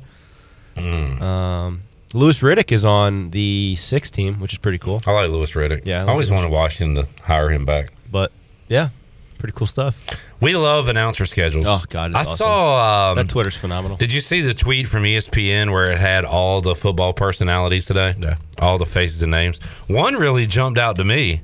Mm. 0.75 1.21
Um, 1.21 1.81
Louis 2.13 2.39
Riddick 2.41 2.71
is 2.71 2.85
on 2.85 3.31
the 3.31 3.75
six 3.77 4.09
team, 4.11 4.39
which 4.39 4.53
is 4.53 4.59
pretty 4.59 4.77
cool. 4.77 5.01
I 5.07 5.11
like 5.11 5.29
Louis 5.29 5.51
Riddick. 5.53 5.81
Yeah, 5.85 6.03
I 6.03 6.07
I, 6.07 6.11
always 6.11 6.29
Louis. 6.29 6.37
wanted 6.37 6.51
Washington 6.51 7.03
to 7.05 7.23
hire 7.23 7.49
him 7.49 7.65
back. 7.65 7.91
But 8.11 8.31
yeah, 8.69 8.89
pretty 9.37 9.53
cool 9.55 9.67
stuff. 9.67 10.21
We 10.39 10.55
love 10.55 10.87
announcer 10.89 11.25
schedules. 11.25 11.65
Oh 11.67 11.81
God, 11.89 12.13
I 12.13 12.19
awesome. 12.21 12.35
saw. 12.37 13.09
Um, 13.11 13.17
that 13.17 13.29
Twitter's 13.29 13.55
phenomenal. 13.57 13.97
did 13.97 14.13
you 14.13 14.21
see 14.21 14.41
the 14.41 14.53
tweet 14.53 14.87
from 14.87 15.03
ESPN 15.03 15.71
where 15.71 15.91
it 15.91 15.97
had 15.99 16.25
all 16.25 16.61
the 16.61 16.75
football 16.75 17.13
personalities 17.13 17.85
today? 17.85 18.13
Yeah. 18.19 18.35
All 18.59 18.77
the 18.77 18.85
faces 18.85 19.21
and 19.21 19.31
names. 19.31 19.59
One 19.87 20.15
really 20.15 20.45
jumped 20.45 20.77
out 20.79 20.95
to 20.97 21.03
me. 21.03 21.41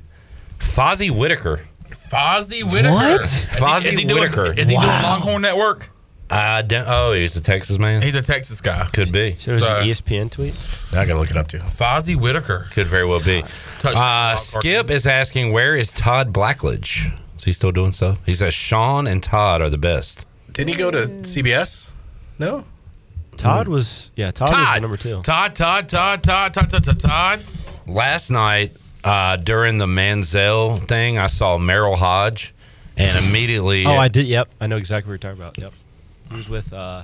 Fozzie 0.58 1.10
Whitaker. 1.10 1.62
Fozzie 1.90 2.62
Whitaker. 2.64 2.90
What? 2.92 3.20
Is 3.22 3.44
he- 3.44 3.56
Fozzie 3.56 3.86
is 3.92 3.98
he 3.98 4.04
doing, 4.04 4.20
Whitaker. 4.22 4.52
Is 4.52 4.68
he 4.68 4.76
doing 4.76 4.86
Longhorn 4.86 5.42
Network? 5.42 5.90
I 6.30 6.62
don't, 6.62 6.86
oh, 6.88 7.12
he's 7.12 7.36
a 7.36 7.40
Texas 7.40 7.78
man. 7.78 8.00
He's 8.02 8.14
a 8.14 8.22
Texas 8.22 8.60
guy. 8.60 8.88
Could 8.92 9.12
be. 9.12 9.36
So 9.38 9.52
there's 9.52 9.66
So- 9.66 9.76
an 9.80 9.86
ESPN 9.88 10.30
tweet. 10.30 10.54
Now 10.92 11.02
I 11.02 11.04
gotta 11.06 11.18
look 11.18 11.30
it 11.30 11.36
up 11.36 11.48
too. 11.48 11.58
Fozzie 11.58 12.16
Whitaker. 12.16 12.66
Could 12.72 12.86
very 12.86 13.06
well 13.06 13.20
be. 13.20 13.44
Uh, 13.84 14.34
Skip 14.36 14.90
is 14.90 15.06
asking, 15.06 15.52
where 15.52 15.76
is 15.76 15.92
Todd 15.92 16.32
Blackledge? 16.32 17.12
Is 17.44 17.46
he 17.46 17.52
still 17.52 17.72
doing 17.72 17.92
stuff? 17.92 18.24
He 18.24 18.32
says 18.32 18.54
Sean 18.54 19.06
and 19.06 19.22
Todd 19.22 19.60
are 19.60 19.68
the 19.68 19.76
best. 19.76 20.24
Didn't 20.54 20.70
he 20.70 20.76
go 20.78 20.90
to 20.90 21.00
CBS? 21.02 21.90
No. 22.38 22.64
Todd 23.36 23.68
was 23.68 24.10
yeah. 24.16 24.30
Todd, 24.30 24.48
was 24.48 24.58
Todd. 24.58 24.76
the 24.76 24.80
number 24.80 24.96
two. 24.96 25.20
Todd, 25.20 25.54
Todd, 25.54 25.86
Todd, 25.86 26.22
Todd, 26.22 26.54
Todd, 26.54 26.70
Todd, 26.70 26.84
Todd, 26.84 27.00
Todd. 27.00 27.40
Last 27.86 28.30
night, 28.30 28.72
uh, 29.04 29.36
during 29.36 29.76
the 29.76 29.84
Manziel 29.84 30.78
thing, 30.88 31.18
I 31.18 31.26
saw 31.26 31.58
Merril 31.58 31.96
Hoge, 31.96 32.54
and 32.96 33.22
immediately. 33.26 33.84
Oh, 33.84 33.92
I 33.92 34.08
did. 34.08 34.26
Yep, 34.26 34.48
I 34.62 34.66
know 34.66 34.78
exactly 34.78 35.10
what 35.12 35.22
you're 35.22 35.30
talking 35.34 35.42
about. 35.42 35.60
Yep, 35.60 35.72
he 36.30 36.36
was 36.36 36.48
with. 36.48 36.72
uh 36.72 37.02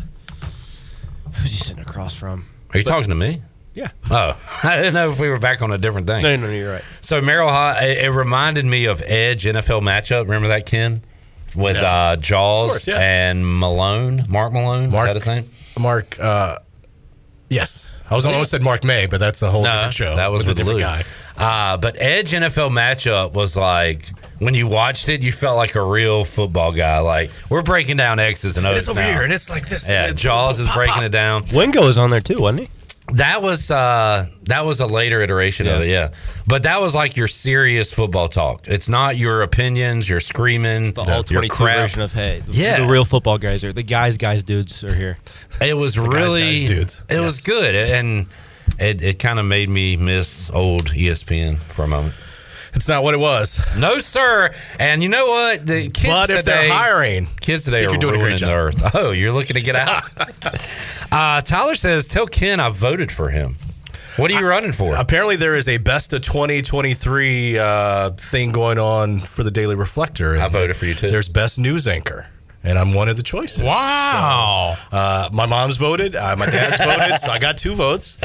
Who's 1.35 1.53
he 1.53 1.59
sitting 1.59 1.83
across 1.83 2.15
from? 2.15 2.47
Are 2.73 2.79
you 2.79 2.85
talking 2.85 3.11
to 3.11 3.15
me? 3.15 3.43
Yeah. 3.75 3.91
Oh, 4.11 4.41
I 4.65 4.77
didn't 4.77 4.95
know 4.95 5.11
if 5.11 5.19
we 5.21 5.29
were 5.29 5.39
back 5.39 5.63
on 5.63 5.71
a 5.73 5.79
different 5.79 6.07
thing. 6.07 6.23
No, 6.23 6.35
no, 6.37 6.47
no, 6.47 6.53
you're 6.53 6.73
right. 6.73 6.83
So 7.01 7.21
Merril 7.21 7.49
Hoge, 7.51 7.83
it, 7.85 7.99
it 8.07 8.11
reminded 8.11 8.65
me 8.67 8.87
of 8.87 9.03
Edge 9.07 9.45
NFL 9.45 9.81
matchup. 9.83 10.23
Remember 10.25 10.49
that, 10.49 10.67
Ken? 10.67 11.03
With 11.57 11.77
Yeah. 11.77 11.93
uh, 12.13 12.17
Jaws 12.17 12.71
course, 12.71 12.87
yeah. 12.89 12.99
and 13.01 13.45
Malone, 13.59 14.25
Mark 14.29 14.53
Malone. 14.53 14.91
Mark- 14.91 15.09
Is 15.17 15.25
that 15.25 15.33
his 15.33 15.45
name? 15.45 15.51
Mark. 15.83 16.19
Uh, 16.21 16.59
yes, 17.49 17.91
I 18.11 18.15
was 18.15 18.27
almost 18.27 18.51
said 18.51 18.63
Mark 18.63 18.85
May, 18.85 19.07
but 19.07 19.19
that's 19.21 19.43
a 19.43 19.51
whole 19.51 19.63
different 19.65 19.95
show. 19.95 20.17
That 20.17 20.31
was 20.31 20.41
with 20.43 20.49
with 20.49 20.57
a 20.57 20.59
different 20.59 20.79
Luke. 20.81 20.87
guy. 21.37 21.73
Uh, 21.73 21.77
but 21.77 21.97
Edge 21.99 22.33
NFL 22.33 22.71
matchup 22.71 23.33
was 23.33 23.57
like 23.57 24.07
when 24.39 24.55
you 24.55 24.67
watched 24.67 25.09
it, 25.09 25.23
you 25.23 25.33
felt 25.33 25.57
like 25.57 25.75
a 25.75 25.83
real 25.83 26.25
football 26.25 26.73
guy. 26.73 26.99
Like 27.01 27.31
we're 27.49 27.63
breaking 27.63 27.97
down 27.97 28.19
X's 28.19 28.57
and 28.57 28.67
O's 28.67 28.79
It's 28.79 28.89
over 28.89 29.01
now. 29.01 29.07
here, 29.13 29.23
and 29.23 29.33
it's 29.33 29.49
like 29.51 29.69
this. 29.69 29.89
Yeah, 29.89 30.13
Jaws 30.13 30.61
is 30.61 30.67
pop, 30.67 30.77
breaking 30.77 30.95
pop. 30.95 31.03
it 31.05 31.09
down. 31.11 31.45
Wingo 31.55 31.85
was 31.85 31.99
on 31.99 32.11
there 32.11 32.21
too, 32.21 32.37
wasn't 32.41 32.61
he? 32.61 32.69
That 33.15 33.43
was 33.43 33.71
uh 33.71 34.27
that 34.45 34.65
was 34.65 34.81
a 34.81 34.87
later 34.87 35.21
iteration 35.21 35.67
of 35.67 35.83
it, 35.83 35.89
yeah. 35.89 36.11
But 36.47 36.63
that 36.65 36.81
was 36.81 36.95
like 36.95 37.17
your 37.17 37.29
serious 37.29 37.93
football 37.93 38.29
talk. 38.29 38.69
It's 38.69 38.89
not 38.89 39.17
your 39.17 39.43
opinions, 39.43 40.09
your 40.09 40.21
screaming, 40.21 40.93
The 40.95 41.01
all 41.03 41.23
22 41.23 41.55
crap. 41.55 41.81
version 41.81 42.01
of 42.03 42.13
hey, 42.13 42.41
the, 42.47 42.53
Yeah. 42.53 42.81
the 42.81 42.87
real 42.87 43.05
football 43.05 43.39
guys 43.39 43.65
are 43.65 43.73
the 43.73 43.83
guys, 43.83 44.17
guys, 44.17 44.45
dudes 44.45 44.83
are 44.85 44.95
here. 44.95 45.19
It 45.61 45.77
was 45.77 45.97
guys, 45.97 46.07
really 46.09 46.61
guys, 46.61 46.69
dudes. 46.69 47.05
It 47.09 47.21
was 47.21 47.41
good, 47.43 47.75
and 47.75 48.27
it, 48.79 49.03
it 49.03 49.19
kind 49.19 49.39
of 49.39 49.45
made 49.45 49.69
me 49.69 49.97
miss 49.97 50.51
old 50.51 50.87
ESPN 50.91 51.59
for 51.59 51.85
a 51.85 51.89
moment. 51.89 52.15
It's 52.75 52.89
not 52.89 53.03
what 53.03 53.15
it 53.15 53.21
was. 53.21 53.61
No, 53.77 53.99
sir. 53.99 54.51
And 54.79 55.03
you 55.03 55.09
know 55.09 55.27
what? 55.27 55.67
The 55.67 55.89
kids 55.91 56.07
But 56.07 56.31
if 56.31 56.39
today, 56.41 56.69
they're 56.69 56.73
hiring, 56.73 57.27
kids 57.41 57.65
today 57.65 57.85
are 57.85 57.91
you're 57.91 57.99
doing 57.99 58.17
a 58.17 58.19
great 58.19 58.41
the 58.41 58.53
earth. 58.53 58.95
Oh, 58.95 59.11
you're 59.11 59.33
looking 59.33 59.55
to 59.55 59.61
get 59.61 59.77
out. 59.77 60.05
uh, 61.13 61.41
Tyler 61.43 61.75
says, 61.75 62.07
"Tell 62.09 62.27
Ken 62.27 62.61
I 62.61 62.69
voted 62.69 63.11
for 63.11 63.31
him." 63.31 63.57
What 64.17 64.31
are 64.31 64.39
you 64.39 64.47
running 64.47 64.73
for? 64.73 64.97
Apparently, 64.97 65.37
there 65.37 65.55
is 65.55 65.69
a 65.69 65.79
best 65.79 66.13
of 66.13 66.21
2023 66.23 67.59
uh, 67.59 68.11
thing 68.11 68.53
going 68.53 68.79
on 68.79 69.19
for 69.19 69.43
the 69.45 69.51
Daily 69.51 69.75
Reflector. 69.77 70.37
I 70.37 70.49
voted 70.49 70.77
for 70.77 70.87
you 70.87 70.95
too. 70.95 71.11
There's 71.11 71.29
best 71.29 71.59
news 71.59 71.89
anchor, 71.89 72.27
and 72.63 72.79
I'm 72.79 72.93
one 72.95 73.09
of 73.09 73.17
the 73.17 73.23
choices. 73.23 73.63
Wow. 73.63 74.77
So, 74.91 74.97
uh, 74.97 75.29
my 75.33 75.47
mom's 75.47 75.77
voted. 75.77 76.15
Uh, 76.15 76.37
my 76.39 76.47
dad's 76.47 76.79
voted. 76.85 77.21
So 77.21 77.31
I 77.31 77.39
got 77.39 77.57
two 77.57 77.75
votes. 77.75 78.19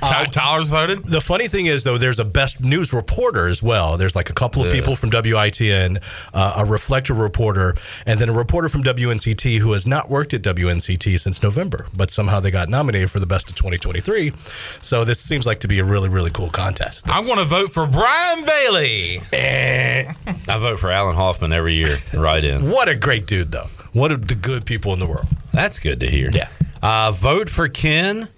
Ty- 0.00 0.26
Tyler's 0.26 0.68
voted. 0.68 1.04
The 1.04 1.20
funny 1.20 1.48
thing 1.48 1.66
is, 1.66 1.82
though, 1.84 1.98
there's 1.98 2.18
a 2.18 2.24
best 2.24 2.60
news 2.60 2.92
reporter 2.92 3.46
as 3.48 3.62
well. 3.62 3.96
There's 3.96 4.14
like 4.16 4.30
a 4.30 4.32
couple 4.32 4.62
of 4.62 4.68
Yeah. 4.68 4.74
people 4.80 4.96
from 4.96 5.10
WITN, 5.10 6.02
uh, 6.32 6.54
a 6.58 6.64
reflector 6.64 7.14
reporter, 7.14 7.74
and 8.06 8.18
then 8.20 8.28
a 8.28 8.32
reporter 8.32 8.68
from 8.68 8.82
WNCT 8.82 9.58
who 9.58 9.72
has 9.72 9.86
not 9.86 10.08
worked 10.08 10.34
at 10.34 10.42
WNCT 10.42 11.18
since 11.18 11.42
November, 11.42 11.86
but 11.96 12.10
somehow 12.10 12.40
they 12.40 12.50
got 12.50 12.68
nominated 12.68 13.10
for 13.10 13.18
the 13.18 13.26
best 13.26 13.50
of 13.50 13.56
2023. 13.56 14.32
So 14.78 15.04
this 15.04 15.18
seems 15.20 15.46
like 15.46 15.60
to 15.60 15.68
be 15.68 15.80
a 15.80 15.84
really, 15.84 16.08
really 16.08 16.30
cool 16.30 16.50
contest. 16.50 17.04
I'm 17.08 17.24
going 17.24 17.38
to 17.38 17.44
vote 17.44 17.70
for 17.70 17.86
Brian 17.86 18.44
Bailey. 18.44 19.20
I 19.32 20.58
vote 20.58 20.78
for 20.78 20.90
Alan 20.90 21.16
Hoffman 21.16 21.52
every 21.52 21.74
year, 21.74 21.96
right 22.14 22.44
in. 22.44 22.70
What 22.70 22.88
a 22.88 22.94
great 22.94 23.26
dude, 23.26 23.50
though. 23.52 23.66
One 23.92 24.12
of 24.12 24.28
the 24.28 24.34
good 24.34 24.66
people 24.66 24.92
in 24.92 24.98
the 24.98 25.06
world. 25.06 25.26
That's 25.52 25.78
good 25.78 26.00
to 26.00 26.10
hear. 26.10 26.30
Yeah. 26.32 26.48
Uh, 26.82 27.10
vote 27.10 27.50
for 27.50 27.68
Ken, 27.68 28.28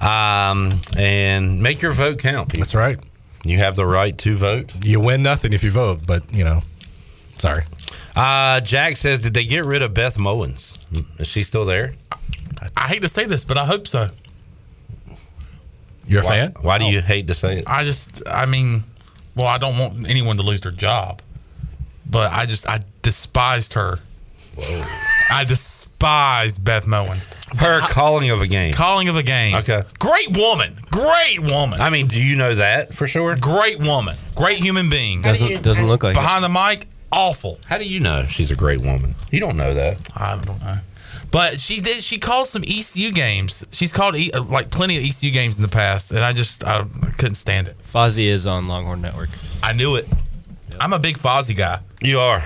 um, 0.00 0.80
and 0.96 1.62
make 1.62 1.82
your 1.82 1.92
vote 1.92 2.18
count. 2.18 2.48
People. 2.48 2.60
That's 2.60 2.74
right. 2.74 2.98
You 3.44 3.58
have 3.58 3.76
the 3.76 3.86
right 3.86 4.16
to 4.18 4.36
vote. 4.36 4.72
You 4.80 5.00
win 5.00 5.22
nothing 5.22 5.52
if 5.52 5.62
you 5.62 5.70
vote, 5.70 6.00
but 6.06 6.32
you 6.32 6.44
know, 6.44 6.62
sorry. 7.38 7.62
Uh, 8.16 8.60
Jack 8.60 8.96
says, 8.96 9.20
did 9.20 9.34
they 9.34 9.44
get 9.44 9.64
rid 9.64 9.82
of 9.82 9.94
Beth 9.94 10.16
Mowins? 10.16 10.76
Is 11.20 11.28
she 11.28 11.44
still 11.44 11.64
there? 11.64 11.92
I 12.76 12.88
hate 12.88 13.02
to 13.02 13.08
say 13.08 13.26
this, 13.26 13.44
but 13.44 13.56
I 13.56 13.64
hope 13.64 13.86
so. 13.86 14.10
You're 16.06 16.22
a 16.22 16.24
why, 16.24 16.30
fan? 16.30 16.54
Why 16.62 16.78
do 16.78 16.86
you 16.86 17.00
hate 17.00 17.28
to 17.28 17.34
say 17.34 17.58
it? 17.58 17.64
I 17.68 17.84
just, 17.84 18.22
I 18.26 18.46
mean, 18.46 18.82
well, 19.36 19.46
I 19.46 19.58
don't 19.58 19.78
want 19.78 20.10
anyone 20.10 20.36
to 20.38 20.42
lose 20.42 20.62
their 20.62 20.72
job, 20.72 21.22
but 22.10 22.32
I 22.32 22.46
just, 22.46 22.66
I 22.66 22.80
despised 23.02 23.74
her. 23.74 24.00
I 25.30 25.44
despised 25.46 26.64
Beth 26.64 26.86
Moen. 26.86 27.18
Her 27.58 27.80
calling 27.80 28.30
of 28.30 28.42
a 28.42 28.46
game. 28.46 28.72
Calling 28.72 29.08
of 29.08 29.16
a 29.16 29.22
game. 29.22 29.56
Okay. 29.56 29.82
Great 29.98 30.36
woman. 30.36 30.78
Great 30.90 31.40
woman. 31.40 31.80
I 31.80 31.90
mean, 31.90 32.06
do 32.06 32.22
you 32.22 32.36
know 32.36 32.54
that 32.54 32.94
for 32.94 33.06
sure? 33.06 33.36
Great 33.36 33.78
woman. 33.78 34.16
Great 34.34 34.58
human 34.58 34.88
being. 34.88 35.22
Doesn't 35.22 35.62
doesn't 35.62 35.86
look 35.86 36.02
like 36.02 36.16
it. 36.16 36.20
Behind 36.20 36.42
the 36.42 36.48
mic, 36.48 36.86
awful. 37.12 37.58
How 37.66 37.78
do 37.78 37.84
you 37.84 38.00
know 38.00 38.26
she's 38.26 38.50
a 38.50 38.56
great 38.56 38.80
woman? 38.80 39.14
You 39.30 39.40
don't 39.40 39.56
know 39.56 39.74
that. 39.74 40.08
I 40.16 40.40
don't 40.42 40.60
know. 40.60 40.78
But 41.30 41.60
she 41.60 41.80
did. 41.80 42.02
She 42.02 42.18
called 42.18 42.46
some 42.46 42.62
ECU 42.66 43.12
games. 43.12 43.66
She's 43.70 43.92
called 43.92 44.16
e, 44.16 44.30
uh, 44.32 44.42
like 44.44 44.70
plenty 44.70 44.96
of 44.96 45.04
ECU 45.04 45.30
games 45.30 45.56
in 45.56 45.62
the 45.62 45.68
past, 45.68 46.10
and 46.10 46.20
I 46.20 46.32
just 46.32 46.64
I, 46.64 46.80
I 46.80 47.10
couldn't 47.18 47.34
stand 47.34 47.68
it. 47.68 47.76
Fozzie 47.92 48.28
is 48.28 48.46
on 48.46 48.66
Longhorn 48.66 49.02
Network. 49.02 49.28
I 49.62 49.74
knew 49.74 49.96
it. 49.96 50.06
I'm 50.80 50.92
a 50.92 50.98
big 50.98 51.18
Fozzie 51.18 51.56
guy. 51.56 51.80
You 52.00 52.20
are 52.20 52.42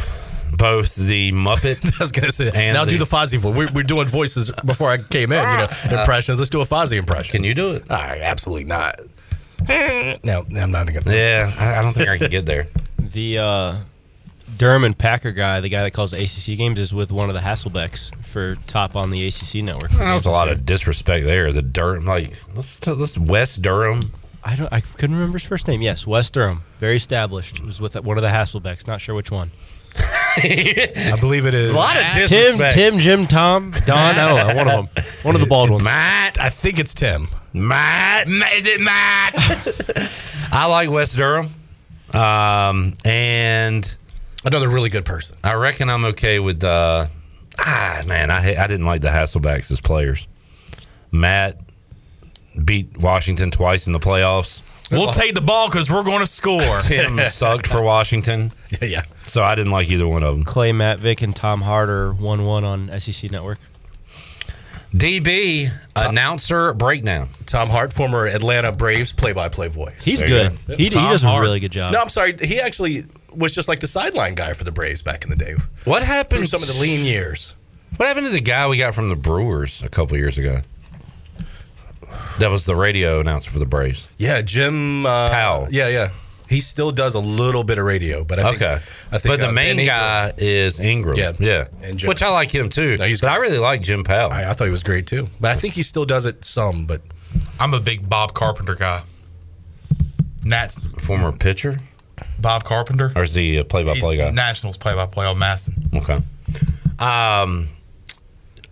both 0.57 0.95
the 0.95 1.33
Muppet. 1.33 1.95
I 1.99 1.99
was 1.99 2.13
gonna 2.13 2.31
say 2.33 2.51
And 2.55 2.75
now 2.75 2.85
the- 2.85 2.91
do 2.93 2.99
the 2.99 3.05
Fozzie 3.05 3.39
voice. 3.39 3.55
We're, 3.57 3.73
we're 3.73 3.83
doing 3.83 4.07
voices 4.09 4.51
before 4.65 4.91
I 4.91 4.99
came 4.99 5.33
in. 5.33 5.39
You 5.41 5.57
know, 5.59 5.69
impressions. 6.01 6.39
Let's 6.39 6.51
do 6.51 6.61
a 6.61 6.65
Fozzie 6.67 6.99
impression. 6.99 7.33
Can 7.33 7.45
you 7.45 7.55
do 7.55 7.71
it? 7.73 7.91
All 7.91 7.97
right, 7.99 8.21
absolutely 8.21 8.65
not. 8.65 8.97
No, 9.69 10.45
no, 10.49 10.61
I'm 10.61 10.71
not 10.71 10.87
gonna. 10.93 11.03
Yeah, 11.15 11.53
I, 11.59 11.79
I 11.79 11.83
don't 11.83 11.93
think 11.93 12.09
I 12.09 12.19
can 12.19 12.31
get 12.31 12.47
there. 12.47 12.67
The 12.99 13.39
uh, 13.39 13.77
Durham 14.57 14.85
and 14.85 14.97
Packer 14.97 15.33
guy, 15.33 15.61
the 15.61 15.69
guy 15.69 15.83
that 15.83 15.91
calls 15.91 16.13
the 16.13 16.23
ACC 16.23 16.57
games, 16.57 16.79
is 16.79 16.95
with 16.95 17.13
one 17.13 17.29
of 17.29 17.35
the 17.35 17.43
Hasselbecks 17.43 18.15
for 18.25 18.55
top 18.67 18.97
on 18.97 19.11
the 19.11 19.27
ACC 19.27 19.57
network. 19.63 19.91
That 19.91 20.15
was 20.15 20.25
a 20.25 20.31
lot 20.31 20.49
of 20.49 20.65
disrespect 20.65 21.27
there. 21.27 21.53
The 21.53 21.61
Durham, 21.61 22.07
like 22.07 22.35
let's 22.55 22.81
t- 22.81 22.91
let's 22.93 23.19
Wes 23.19 23.57
Durham. 23.57 24.01
I 24.43 24.57
don't. 24.57 24.73
I 24.73 24.81
couldn't 24.81 25.17
remember 25.17 25.37
his 25.39 25.47
first 25.47 25.69
name. 25.69 25.83
Yes, 25.83 26.07
Wes 26.07 26.31
Durham, 26.31 26.63
very 26.81 26.97
established. 26.97 27.61
Was 27.63 27.83
with 27.83 27.95
one 28.03 28.17
of 28.17 28.23
the 28.23 28.31
Hasselbecks. 28.31 28.87
Not 28.87 29.03
sure 29.03 29.15
which 29.15 29.31
one. 29.31 29.51
I 31.13 31.17
believe 31.21 31.47
it 31.47 31.55
is. 31.55 31.73
A 31.73 31.77
lot 31.77 31.97
of 31.97 32.03
Tim, 32.15 32.29
disrespect. 32.29 32.75
Tim, 32.75 32.99
Jim, 32.99 33.27
Tom, 33.27 33.71
Don. 33.87 33.99
I 33.99 34.15
don't 34.15 34.37
know. 34.49 34.55
One 34.55 34.69
of 34.69 34.95
them. 34.95 35.05
One 35.23 35.35
of 35.35 35.41
the 35.41 35.47
bald 35.47 35.71
ones. 35.71 35.85
Matt, 35.85 36.39
I 36.41 36.49
think 36.49 36.79
it's 36.79 36.95
Tim. 36.95 37.29
Matt, 37.53 38.29
Is 38.29 38.67
it 38.67 38.81
Matt? 38.81 40.49
I 40.53 40.67
like 40.67 40.91
Wes 40.91 41.13
Durham, 41.13 41.49
um, 42.15 42.95
and 43.05 43.97
Another 44.45 44.69
really 44.69 44.91
good 44.91 45.05
person. 45.05 45.37
I 45.45 45.55
reckon 45.55 45.89
I'm 45.89 46.05
okay 46.07 46.41
with. 46.41 46.65
Uh, 46.65 47.07
ah, 47.59 48.03
man, 48.07 48.31
I 48.31 48.41
ha- 48.41 48.63
I 48.63 48.67
didn't 48.67 48.87
like 48.87 49.01
the 49.01 49.09
Hasselbecks 49.09 49.71
as 49.71 49.81
players. 49.81 50.27
Matt 51.13 51.61
beat 52.65 52.99
Washington 52.99 53.51
twice 53.51 53.87
in 53.87 53.93
the 53.93 54.01
playoffs. 54.01 54.63
we'll 54.91 55.13
take 55.13 55.35
the 55.35 55.41
ball 55.41 55.69
because 55.69 55.91
we're 55.91 56.03
going 56.03 56.21
to 56.21 56.27
score. 56.27 56.81
Tim 56.81 57.19
sucked 57.29 57.67
for 57.67 57.83
Washington, 57.83 58.51
Yeah, 58.81 58.89
yeah. 58.89 59.03
So 59.33 59.43
I 59.43 59.55
didn't 59.55 59.73
like 59.73 59.91
either 59.91 60.07
one 60.07 60.23
of 60.23 60.35
them. 60.35 60.45
Clay 60.45 60.73
Matvick 60.73 61.23
and 61.23 61.35
Tom 61.35 61.63
Harder 61.63 62.13
one 62.13 62.45
one 62.45 62.65
on 62.65 63.01
SEC 63.01 63.31
Network. 63.31 63.59
DB 64.93 65.71
announcer 65.97 66.75
breakdown. 66.75 67.31
Tom 67.47 67.71
Hart, 67.71 67.95
former 67.95 68.27
Atlanta 68.27 68.73
Braves 68.73 69.11
play-by-play 69.11 69.69
voice. 69.69 70.05
He's 70.05 70.21
There 70.21 70.29
good. 70.29 70.67
go. 70.67 70.77
He, 70.77 70.85
he 70.85 70.91
Tom 70.91 71.11
does 71.11 71.25
a 71.25 71.41
really 71.41 71.61
good 71.61 71.73
job. 71.73 71.95
No, 71.95 72.01
I'm 72.03 72.11
sorry. 72.11 72.37
He 72.39 72.61
actually 72.61 73.05
was 73.35 73.53
just 73.53 73.69
like 73.69 73.81
the 73.81 73.87
sideline 73.87 74.35
guy 74.35 74.53
for 74.53 74.65
the 74.65 74.71
Braves 74.71 75.01
back 75.01 75.25
in 75.25 75.31
the 75.31 75.37
day. 75.37 75.55
What 75.85 76.03
Through 76.03 76.15
happened? 76.15 76.47
some 76.49 76.61
of 76.63 76.69
the 76.69 76.75
lean 76.75 77.07
years. 77.07 77.55
What 77.97 78.07
happened 78.07 78.27
to 78.27 78.33
the 78.33 78.41
guy 78.43 78.69
we 78.69 78.77
got 78.77 78.95
from 78.95 79.09
the 79.09 79.17
Brewers 79.17 79.83
a 79.83 79.89
couple 79.89 80.19
years 80.19 80.37
ago? 80.37 80.61
That 82.39 82.51
was 82.51 82.67
the 82.67 82.77
radio 82.77 83.21
announcer 83.21 83.51
for 83.51 83.59
the 83.59 83.67
Braves. 83.67 84.09
Yeah, 84.19 84.43
Jim 84.43 85.07
uh, 85.07 85.31
Powell. 85.31 85.69
Yeah, 85.71 85.89
yeah. 85.89 86.09
He 86.53 86.61
still 86.61 86.93
does 86.93 87.15
a 87.15 87.19
little 87.21 87.65
bit 87.65 87.79
of 87.79 87.85
radio, 87.87 88.25
but 88.25 88.39
I 88.39 88.43
think, 88.51 88.57
okay, 88.63 88.75
I 89.11 89.19
think 89.19 89.33
but 89.33 89.41
the 89.41 89.49
uh, 89.49 89.53
main 89.53 89.79
Ingram- 89.81 89.87
guy 89.87 90.33
is 90.37 90.79
Ingram. 90.81 91.17
Yeah. 91.17 91.33
yeah, 91.39 91.65
And 91.83 91.97
Jim- 91.99 92.09
which 92.09 92.23
I 92.23 92.29
like 92.29 92.51
him 92.55 92.69
too. 92.69 92.97
No, 92.99 93.05
he's 93.07 93.21
but 93.21 93.31
I 93.31 93.37
really 93.37 93.59
like 93.59 93.81
Jim 93.81 94.05
Powell. 94.05 94.31
I, 94.31 94.51
I 94.51 94.53
thought 94.53 94.65
he 94.67 94.71
was 94.71 94.83
great 94.83 95.07
too, 95.07 95.29
but 95.41 95.51
I 95.51 95.55
think 95.55 95.75
he 95.75 95.83
still 95.83 96.05
does 96.05 96.27
it 96.27 96.45
some. 96.45 96.85
But 96.85 97.01
I'm 97.59 97.73
a 97.73 97.81
big 97.81 98.09
Bob 98.09 98.35
Carpenter 98.35 98.75
guy. 98.75 99.03
Nats 100.45 100.81
Former 100.99 101.33
pitcher, 101.33 101.79
Bob 102.39 102.65
Carpenter. 102.65 103.13
or 103.17 103.23
is 103.23 103.35
he 103.35 103.57
a 103.59 103.65
play-by-play 103.65 104.17
He's 104.17 104.25
guy? 104.25 104.31
Nationals 104.31 104.77
play-by-play 104.77 105.25
on 105.27 105.37
MASN. 105.37 105.95
Okay. 105.95 106.17
Um, 106.99 107.69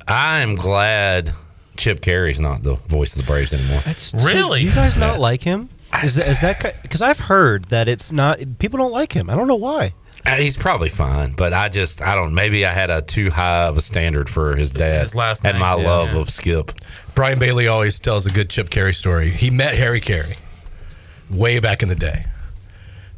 I 0.07 0.41
am 0.41 0.57
glad 0.57 1.33
Chip 1.77 2.01
Caray's 2.01 2.41
not 2.41 2.63
the 2.63 2.75
voice 2.75 3.15
of 3.15 3.23
the 3.23 3.27
Braves 3.27 3.53
anymore. 3.55 3.81
So 3.81 4.53
do 4.53 4.61
you 4.63 4.73
guys 4.75 4.97
not 4.97 5.19
like 5.19 5.43
him? 5.43 5.69
Is 6.05 6.15
that, 6.15 6.29
is 6.29 6.41
that 6.41 6.79
because 6.83 7.03
I've 7.03 7.19
heard 7.19 7.65
that 7.67 7.89
it's 7.89 8.13
not 8.13 8.39
people 8.59 8.79
don't 8.79 8.93
like 8.93 9.13
him. 9.13 9.29
I 9.29 9.35
don't 9.35 9.49
know 9.49 9.57
why. 9.57 9.95
Uh, 10.25 10.37
He's 10.37 10.57
probably 10.57 10.89
fine, 10.91 11.33
but 11.33 11.53
I 11.53 11.69
just 11.69 12.01
I 12.03 12.15
don't. 12.15 12.35
Maybe 12.35 12.65
I 12.67 12.71
had 12.71 12.91
a 12.91 13.01
too 13.03 13.31
high 13.31 13.65
of 13.65 13.77
a 13.77 13.81
standard 13.81 14.29
for 14.29 14.55
his 14.55 14.71
dad 14.71 15.01
His 15.03 15.15
last 15.15 15.45
and 15.45 15.55
name, 15.55 15.61
my 15.61 15.77
yeah. 15.77 15.89
love 15.89 16.13
Yeah. 16.15 16.21
of 16.21 16.31
Skip. 16.31 16.73
Brian 17.15 17.39
Bailey 17.39 17.69
always 17.69 17.99
tells 17.99 18.27
a 18.27 18.31
good 18.31 18.51
Chip 18.51 18.71
Caray 18.71 18.93
story. 18.95 19.31
He 19.31 19.51
met 19.51 19.75
Harry 19.77 20.01
Caray 20.01 20.37
way 21.31 21.59
back 21.59 21.83
in 21.83 21.89
the 21.89 21.95
day. 21.95 22.25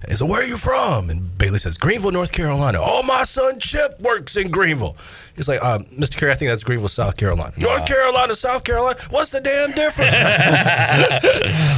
He 0.08 0.14
said, 0.14 0.28
Where 0.28 0.40
are 0.40 0.46
you 0.46 0.56
from? 0.56 1.10
And 1.10 1.36
Bailey 1.38 1.58
says, 1.58 1.76
Greenville, 1.76 2.10
North 2.10 2.32
Carolina. 2.32 2.78
Oh, 2.80 3.02
my 3.02 3.22
son 3.24 3.58
Chip 3.60 4.00
works 4.00 4.36
in 4.36 4.50
Greenville. 4.50 4.96
He's 5.36 5.48
like, 5.48 5.62
um, 5.62 5.84
Mr. 5.84 6.16
Caray, 6.16 6.32
I 6.32 6.34
think 6.34 6.50
that's 6.50 6.64
Greenville, 6.64 6.88
South 6.88 7.16
Carolina. 7.16 7.52
North 7.56 7.86
Carolina, 7.86 8.34
South 8.34 8.64
Carolina. 8.64 8.98
What's 9.10 9.30
the 9.30 9.40
damn 9.40 9.70
difference? 9.72 10.10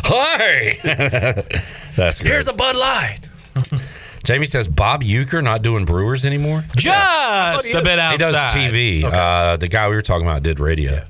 Hi. 0.06 0.78
that's 1.96 2.18
great. 2.18 2.30
Here's 2.30 2.48
a 2.48 2.52
Bud 2.52 2.76
Light. 2.76 3.20
Jamie 4.24 4.46
says 4.46 4.66
Bob 4.66 5.02
Uecker 5.02 5.44
not 5.44 5.62
doing 5.62 5.84
Brewers 5.84 6.24
anymore. 6.24 6.64
Just 6.76 7.74
a 7.74 7.82
bit 7.82 7.98
outside. 7.98 8.12
He 8.12 8.18
does 8.18 8.34
outside. 8.34 8.72
TV. 8.72 9.04
Uh, 9.04 9.56
the 9.58 9.68
guy 9.68 9.88
we 9.88 9.94
were 9.94 10.02
talking 10.02 10.26
about 10.26 10.42
did 10.42 10.58
radio. 10.58 11.04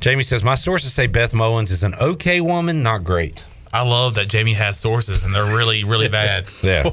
Jamie 0.00 0.22
says 0.22 0.42
my 0.42 0.54
sources 0.54 0.94
say 0.94 1.06
Beth 1.06 1.32
Mowins 1.32 1.70
is 1.70 1.84
an 1.84 1.94
okay 1.96 2.40
woman, 2.40 2.82
not 2.82 3.04
great. 3.04 3.44
I 3.72 3.82
love 3.82 4.14
that 4.14 4.28
Jamie 4.28 4.54
has 4.54 4.78
sources 4.78 5.24
and 5.24 5.34
they're 5.34 5.56
really, 5.56 5.84
really 5.84 6.08
bad. 6.20 6.48
Yeah. 6.62 6.88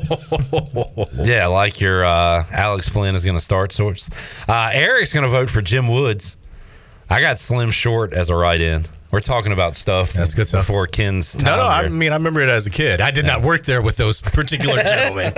yeah, 1.16 1.48
like 1.48 1.80
your 1.80 2.04
uh, 2.04 2.44
Alex 2.52 2.90
Flynn 2.90 3.16
is 3.16 3.24
going 3.24 3.38
to 3.38 3.44
start 3.44 3.72
source. 3.72 4.10
Uh, 4.48 4.70
Eric's 4.74 5.14
going 5.14 5.24
to 5.26 5.30
vote 5.32 5.50
for 5.50 5.62
Jim 5.62 5.88
Woods. 5.88 6.38
I 7.10 7.22
got 7.22 7.38
Slim 7.38 7.72
Short 7.72 8.14
as 8.14 8.30
a 8.30 8.36
write 8.36 8.62
in. 8.62 8.84
We're 9.12 9.20
talking 9.22 9.52
about 9.54 9.76
stuff. 9.76 10.12
That's 10.12 10.34
good 10.34 10.48
stuff. 10.48 10.66
Before 10.68 10.88
Ken's 10.88 11.36
No, 11.42 11.52
time 11.52 11.58
no, 11.60 11.66
I 11.66 11.82
here. 11.84 11.92
mean, 11.92 12.12
I 12.12 12.16
remember 12.16 12.42
it 12.42 12.50
as 12.50 12.68
a 12.68 12.72
kid. 12.72 13.00
I 13.00 13.12
did 13.12 13.26
not 13.26 13.42
work 13.44 13.64
there 13.64 13.82
with 13.82 13.96
those 13.96 14.20
particular 14.22 14.76
gentlemen. 14.84 15.32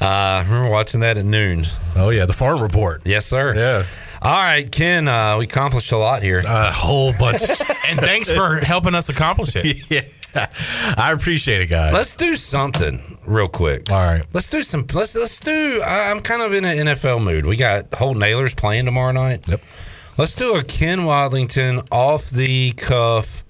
Uh, 0.00 0.04
I 0.04 0.42
remember 0.42 0.70
watching 0.70 1.00
that 1.00 1.16
at 1.18 1.24
noon. 1.24 1.64
Oh, 1.96 2.10
yeah, 2.10 2.26
the 2.26 2.32
Farm 2.32 2.62
Report. 2.62 3.02
Yes, 3.04 3.26
sir. 3.26 3.54
Yeah. 3.56 3.84
All 4.22 4.32
right, 4.34 4.70
Ken, 4.70 5.08
uh, 5.08 5.38
we 5.38 5.44
accomplished 5.44 5.90
a 5.90 5.96
lot 5.96 6.22
here. 6.22 6.42
A 6.46 6.70
whole 6.70 7.12
bunch. 7.18 7.42
and 7.88 7.98
thanks 7.98 8.32
for 8.32 8.56
helping 8.58 8.94
us 8.94 9.08
accomplish 9.08 9.56
it. 9.56 9.78
yeah. 9.90 10.02
I 10.96 11.12
appreciate 11.12 11.60
it, 11.62 11.66
guys. 11.66 11.92
Let's 11.92 12.14
do 12.16 12.36
something 12.36 13.18
real 13.26 13.48
quick. 13.48 13.90
All 13.90 13.98
right. 13.98 14.24
Let's 14.32 14.48
do 14.48 14.62
some. 14.62 14.86
Let's 14.92 15.14
let's 15.14 15.40
do. 15.40 15.82
I- 15.84 16.10
I'm 16.10 16.20
kind 16.20 16.42
of 16.42 16.52
in 16.54 16.64
an 16.64 16.86
NFL 16.88 17.22
mood. 17.24 17.46
We 17.46 17.56
got 17.56 17.92
Holton 17.94 18.14
Ahlers 18.14 18.54
playing 18.54 18.84
tomorrow 18.86 19.12
night. 19.12 19.46
Yep. 19.48 19.60
Let's 20.16 20.34
do 20.34 20.56
a 20.56 20.62
Ken 20.64 21.00
Watlington 21.00 21.86
off 21.92 22.28
the 22.30 22.72
cuff 22.72 23.44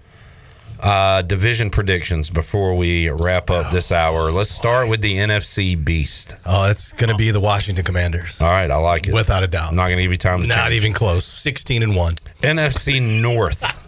uh, 0.81 1.23
division 1.23 1.71
predictions 1.71 2.31
before 2.31 2.75
we 2.77 3.09
wrap 3.09 3.51
up 3.51 3.73
this 3.73 3.91
hour. 3.91 4.31
Let's 4.31 4.51
start 4.51 4.89
with 4.89 5.01
the 5.01 5.17
NFC 5.17 5.83
Beast. 5.83 6.37
Oh, 6.47 6.69
it's 6.71 6.93
going 6.93 7.09
to 7.11 7.17
be 7.17 7.31
the 7.31 7.41
Washington 7.41 7.85
Commanders. 7.85 8.41
All 8.41 8.49
right, 8.51 8.71
I 8.71 8.77
like 8.77 9.09
it. 9.09 9.15
Without 9.15 9.43
a 9.43 9.49
doubt. 9.49 9.71
I'm 9.71 9.77
not 9.77 9.87
going 9.87 9.97
to 9.97 10.03
give 10.03 10.13
you 10.13 10.19
time 10.19 10.43
to 10.43 10.47
Not 10.47 10.57
change. 10.69 10.75
even 10.75 10.93
close. 10.93 11.25
16 11.25 11.83
and 11.83 11.97
1. 11.97 12.13
NFC 12.43 13.21
North. 13.23 13.65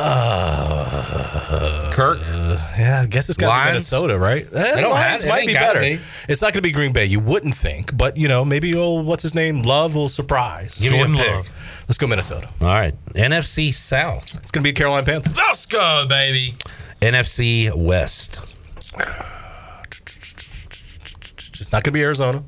Uh, 0.00 1.90
Kirk. 1.92 2.20
yeah, 2.78 3.00
I 3.02 3.06
guess 3.06 3.28
it's 3.28 3.36
got 3.36 3.52
to 3.58 3.64
be 3.64 3.68
Minnesota, 3.70 4.16
right? 4.18 4.46
Eh, 4.46 4.74
They 4.76 4.80
don't 4.80 4.92
Lions 4.92 5.24
have- 5.24 5.28
it 5.28 5.34
might 5.34 5.46
be 5.46 5.54
better. 5.54 5.80
be. 5.80 5.98
It's 6.28 6.40
not 6.40 6.52
going 6.52 6.62
to 6.62 6.62
be 6.62 6.70
Green 6.70 6.92
Bay. 6.92 7.06
You 7.06 7.18
wouldn't 7.20 7.54
think, 7.56 7.96
but 7.96 8.16
you 8.16 8.28
know, 8.28 8.44
maybe 8.44 8.74
old 8.76 9.06
what's 9.06 9.22
his 9.24 9.34
name, 9.34 9.62
Love 9.62 9.96
will 9.96 10.08
surprise. 10.08 10.78
Give 10.78 10.92
Jordan 10.92 11.16
pick. 11.16 11.30
Love. 11.34 11.48
Let's 11.88 11.98
go 11.98 12.06
Minnesota. 12.06 12.48
All 12.60 12.68
right. 12.68 12.94
NFC 13.14 13.72
South. 13.74 14.22
It's 14.36 14.52
going 14.52 14.62
to 14.62 14.68
be 14.68 14.72
Carolina 14.72 15.04
Panthers. 15.04 15.36
Let's 15.36 15.66
go, 15.66 16.06
baby. 16.08 16.54
NFC 17.02 17.74
West. 17.74 18.38
It's 21.60 21.72
not 21.72 21.82
going 21.82 21.92
to 21.92 21.98
be 21.98 22.02
Arizona. 22.02 22.42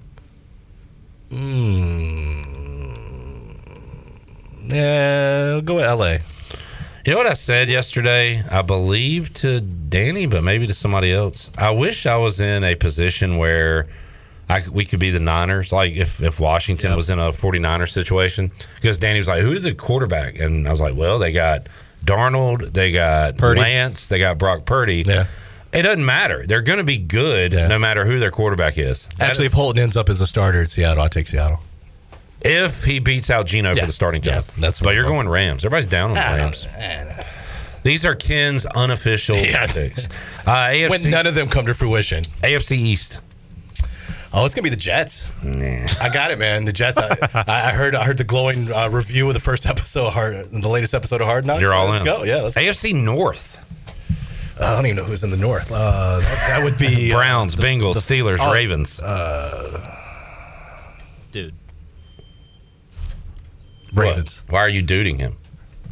Mm. 1.31 2.47
Yeah, 4.73 5.45
we'll 5.53 5.63
go 5.63 5.75
with 5.77 5.85
LA. 5.85 6.17
You 7.05 7.13
know 7.13 7.19
what 7.19 7.27
I 7.27 7.33
said 7.33 7.71
yesterday? 7.71 8.43
I 8.51 8.61
believe 8.63 9.33
to 9.35 9.61
Danny, 9.61 10.27
but 10.27 10.45
maybe 10.45 10.67
to 10.67 10.75
somebody 10.75 11.13
else. 11.13 11.51
I 11.57 11.71
wish 11.71 12.05
I 12.05 12.17
was 12.17 12.41
in 12.41 12.63
a 12.63 12.75
position 12.75 13.39
where 13.39 13.89
I, 14.51 14.63
we 14.71 14.85
could 14.85 15.01
be 15.01 15.11
the 15.11 15.21
Niners. 15.21 15.73
Like 15.73 15.97
if, 15.97 16.23
if 16.23 16.39
Washington 16.39 16.95
was 16.95 17.09
in 17.09 17.19
a 17.19 17.31
49er 17.31 17.89
situation. 17.89 18.53
Because 18.75 18.99
Danny 18.99 19.19
was 19.19 19.29
like, 19.29 19.41
who's 19.41 19.63
the 19.63 19.75
quarterback? 19.75 20.39
And 20.39 20.69
I 20.69 20.71
was 20.71 20.81
like, 20.81 20.95
well, 20.95 21.19
they 21.19 21.33
got 21.33 21.69
Darnold, 22.05 22.73
they 22.73 22.93
got 22.93 23.39
Purdy. 23.39 23.61
Lance, 23.61 24.07
they 24.09 24.19
got 24.19 24.37
Brock 24.37 24.67
Purdy. 24.67 25.05
Yeah. 25.07 25.27
It 25.73 25.83
doesn't 25.83 26.05
matter. 26.05 26.47
They're 26.47 26.63
going 26.63 26.79
to 26.79 26.85
be 26.85 26.99
good 26.99 27.53
no 27.53 27.79
matter 27.79 28.05
who 28.05 28.19
their 28.19 28.33
quarterback 28.33 28.77
is. 28.77 29.07
That 29.19 29.31
Actually, 29.31 29.47
if 29.47 29.53
Holton 29.53 29.81
ends 29.81 29.97
up 29.97 30.09
as 30.09 30.21
a 30.21 30.27
starter 30.27 30.63
at 30.63 30.69
Seattle, 30.71 31.03
I'll 31.03 31.09
take 31.09 31.29
Seattle. 31.29 31.61
If 32.43 32.85
he 32.85 32.99
beats 32.99 33.31
out 33.31 33.47
Gino 33.47 33.75
Yeah. 33.75 33.83
for 33.83 33.87
the 33.87 33.93
starting 33.93 34.23
job. 34.23 34.45
Yeah, 34.47 34.61
that's 34.61 34.81
but 34.81 34.95
you're 34.95 35.05
going 35.05 35.29
Rams. 35.29 35.65
Everybody's 35.65 35.89
down 35.89 36.11
on 36.11 36.15
the 36.17 36.27
I 36.27 36.37
Rams. 36.37 36.67
These 37.83 38.05
are 38.05 38.15
Ken's 38.15 38.67
unofficial 38.67 39.37
Yeah. 39.39 39.67
picks. 39.67 40.07
Uh, 40.47 40.69
AFC, 40.69 40.91
When 40.91 41.11
none 41.11 41.27
of 41.27 41.35
them 41.35 41.49
come 41.49 41.67
to 41.67 41.75
fruition. 41.75 42.25
AFC 42.43 42.73
East. 42.77 43.21
Oh, 44.33 44.45
it's 44.45 44.55
gonna 44.55 44.63
be 44.63 44.71
the 44.71 44.77
Jets. 44.77 45.29
Nah. 45.43 45.87
I 46.01 46.09
got 46.09 46.31
it, 46.31 46.39
man. 46.39 46.65
The 46.65 46.73
Jets. 46.73 46.99
I, 46.99 47.17
I 47.47 47.71
heard. 47.73 47.95
I 47.95 48.05
heard 48.05 48.17
the 48.17 48.25
glowing 48.25 48.73
uh, 48.73 48.89
review 48.89 49.27
of 49.29 49.35
the 49.35 49.41
first 49.41 49.67
episode, 49.67 50.07
of 50.07 50.13
Hard, 50.15 50.51
the 50.51 50.69
latest 50.69 50.95
episode 50.95 51.21
of 51.21 51.27
Hard 51.27 51.45
Knocks. 51.45 51.61
You're 51.61 51.75
all 51.75 51.89
let's 51.89 52.01
in. 52.01 52.07
go. 52.07 52.23
Yeah, 52.25 52.37
let's. 52.43 52.57
AFC 52.57 52.95
North. 52.95 53.57
I 54.61 54.75
don't 54.77 54.87
even 54.87 54.97
know 54.97 55.05
who's 55.05 55.25
in 55.25 55.31
the 55.31 55.37
North. 55.37 55.71
Uh, 55.73 56.21
that, 56.21 56.45
that 56.49 56.65
would 56.65 56.79
be 56.79 57.13
uh, 57.13 57.17
Browns, 57.17 57.57
Bengals, 57.57 57.95
Steelers, 57.97 58.39
oh, 58.41 58.53
Ravens. 58.53 59.01
Uh, 59.01 59.97
Dude. 61.33 61.55
Ravens. 63.93 64.43
Why 64.49 64.61
are 64.61 64.69
you 64.69 64.83
duding 64.83 65.19
him? 65.19 65.37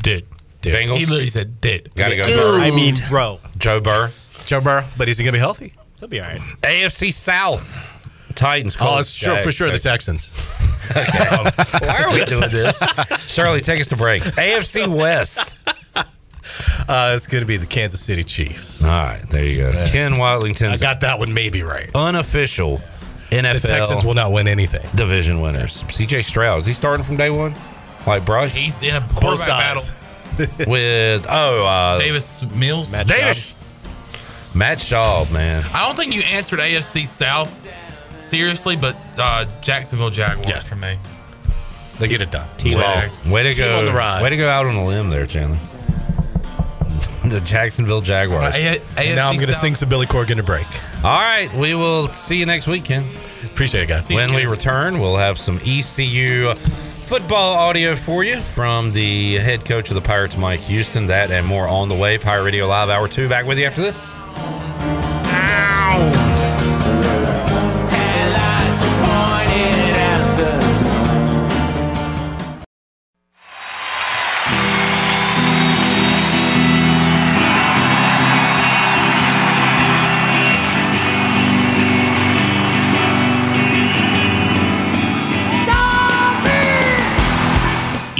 Did. 0.02 0.26
Bengals. 0.62 0.98
He 0.98 1.06
literally 1.06 1.26
said 1.28 1.60
did. 1.60 1.94
Gotta 1.94 2.16
go. 2.16 2.24
Dude. 2.24 2.62
I 2.62 2.70
mean, 2.70 2.96
bro. 3.08 3.38
Joe 3.58 3.80
Burr. 3.80 4.10
Joe 4.44 4.60
Burrow, 4.60 4.84
but 4.96 5.08
is 5.08 5.18
he 5.18 5.24
gonna 5.24 5.32
be 5.32 5.38
healthy? 5.38 5.74
He'll 6.00 6.08
be 6.08 6.20
all 6.20 6.26
right. 6.28 6.40
AFC 6.62 7.12
South. 7.12 7.84
Titans. 8.34 8.76
Oh, 8.76 8.78
Colts, 8.84 9.00
it's 9.00 9.10
sure 9.10 9.36
for 9.36 9.44
Jags, 9.44 9.54
sure 9.56 9.66
the 9.66 9.72
Jags. 9.78 10.06
Texans. 10.06 10.32
Why 10.92 12.02
are 12.04 12.14
we 12.14 12.24
doing 12.24 12.48
this? 12.50 12.78
Shirley, 13.30 13.60
take 13.60 13.80
us 13.80 13.88
to 13.88 13.96
break. 13.96 14.22
AFC 14.22 14.86
West. 14.88 15.54
Uh, 16.88 17.12
it's 17.14 17.26
gonna 17.26 17.44
be 17.44 17.58
the 17.58 17.66
Kansas 17.66 18.00
City 18.00 18.24
Chiefs. 18.24 18.82
All 18.82 18.88
right, 18.90 19.22
there 19.28 19.44
you 19.44 19.58
go. 19.58 19.84
Ken 19.88 20.16
Watlington's 20.16 20.80
I 20.82 20.84
got 20.84 21.02
that 21.02 21.18
one 21.18 21.32
maybe 21.32 21.62
right. 21.62 21.90
unofficial 21.94 22.80
NFL 23.30 23.60
The 23.60 23.66
Texans 23.68 24.04
will 24.04 24.14
not 24.14 24.32
win 24.32 24.48
anything. 24.48 24.84
division 24.96 25.40
winners. 25.42 25.82
CJ 25.82 26.24
Stroud 26.24 26.60
is 26.62 26.66
he 26.66 26.72
starting 26.72 27.04
from 27.04 27.18
day 27.18 27.28
one? 27.28 27.54
Like 28.08 28.24
Bryce 28.24 28.54
He's 28.54 28.82
in 28.82 28.96
a 28.96 29.00
Both 29.00 29.14
quarterback 29.20 29.46
battle. 29.76 29.82
with 30.70 31.26
oh 31.28 31.64
uh, 31.66 31.98
Davis 31.98 32.42
Mills. 32.54 32.90
Davis 32.92 33.54
Matt 34.54 34.78
Schaub, 34.78 35.30
man. 35.30 35.64
I 35.74 35.86
don't 35.86 35.96
think 35.96 36.14
you 36.14 36.22
answered 36.22 36.58
AFC 36.60 37.06
South 37.06 37.68
seriously, 38.16 38.76
but 38.76 38.96
uh, 39.18 39.44
Jacksonville 39.60 40.10
Jaguars 40.10 40.48
Yeah. 40.48 40.60
for 40.60 40.76
me. 40.76 40.96
They 41.98 42.08
get 42.08 42.22
it 42.22 42.30
done. 42.30 42.48
Jags. 42.56 43.28
Way 43.28 43.42
to 43.42 43.52
Team 43.52 43.64
go! 43.66 43.78
on 43.80 43.84
the 43.84 43.92
rise. 43.92 44.22
Way 44.22 44.30
to 44.30 44.36
go 44.36 44.48
out 44.48 44.66
on 44.66 44.74
a 44.76 44.86
limb 44.86 45.10
there, 45.10 45.26
Chandler. 45.26 45.58
the 47.28 47.40
Jacksonville 47.44 48.00
Jaguars. 48.00 48.54
A- 48.54 48.80
And 48.96 49.16
now 49.16 49.28
I'm 49.28 49.36
gonna 49.36 49.52
sing 49.52 49.74
some 49.74 49.88
Billy 49.88 50.06
Corgan 50.06 50.36
to 50.36 50.42
break. 50.42 50.66
All 51.04 51.18
right, 51.20 51.52
we 51.56 51.74
will 51.74 52.08
see 52.12 52.38
you 52.38 52.46
next 52.46 52.68
week, 52.68 52.84
Ken. 52.84 53.04
Appreciate 53.44 53.82
it, 53.82 53.86
guys. 53.88 54.08
When 54.08 54.32
we 54.34 54.46
return, 54.46 55.00
we'll 55.00 55.16
have 55.16 55.38
some 55.38 55.58
ECU 55.64 56.54
football 57.08 57.54
audio 57.54 57.96
for 57.96 58.22
you 58.22 58.36
from 58.36 58.92
the 58.92 59.36
head 59.36 59.64
coach 59.64 59.88
of 59.88 59.94
the 59.94 60.00
Pirates, 60.02 60.36
Mike 60.36 60.60
Houston. 60.60 61.06
That 61.06 61.30
and 61.30 61.46
more 61.46 61.66
on 61.66 61.88
the 61.88 61.94
way. 61.94 62.18
Pirate 62.18 62.42
Radio 62.42 62.66
Live 62.66 62.90
Hour 62.90 63.08
2 63.08 63.30
back 63.30 63.46
with 63.46 63.58
you 63.58 63.64
after 63.64 63.80
this. 63.80 64.14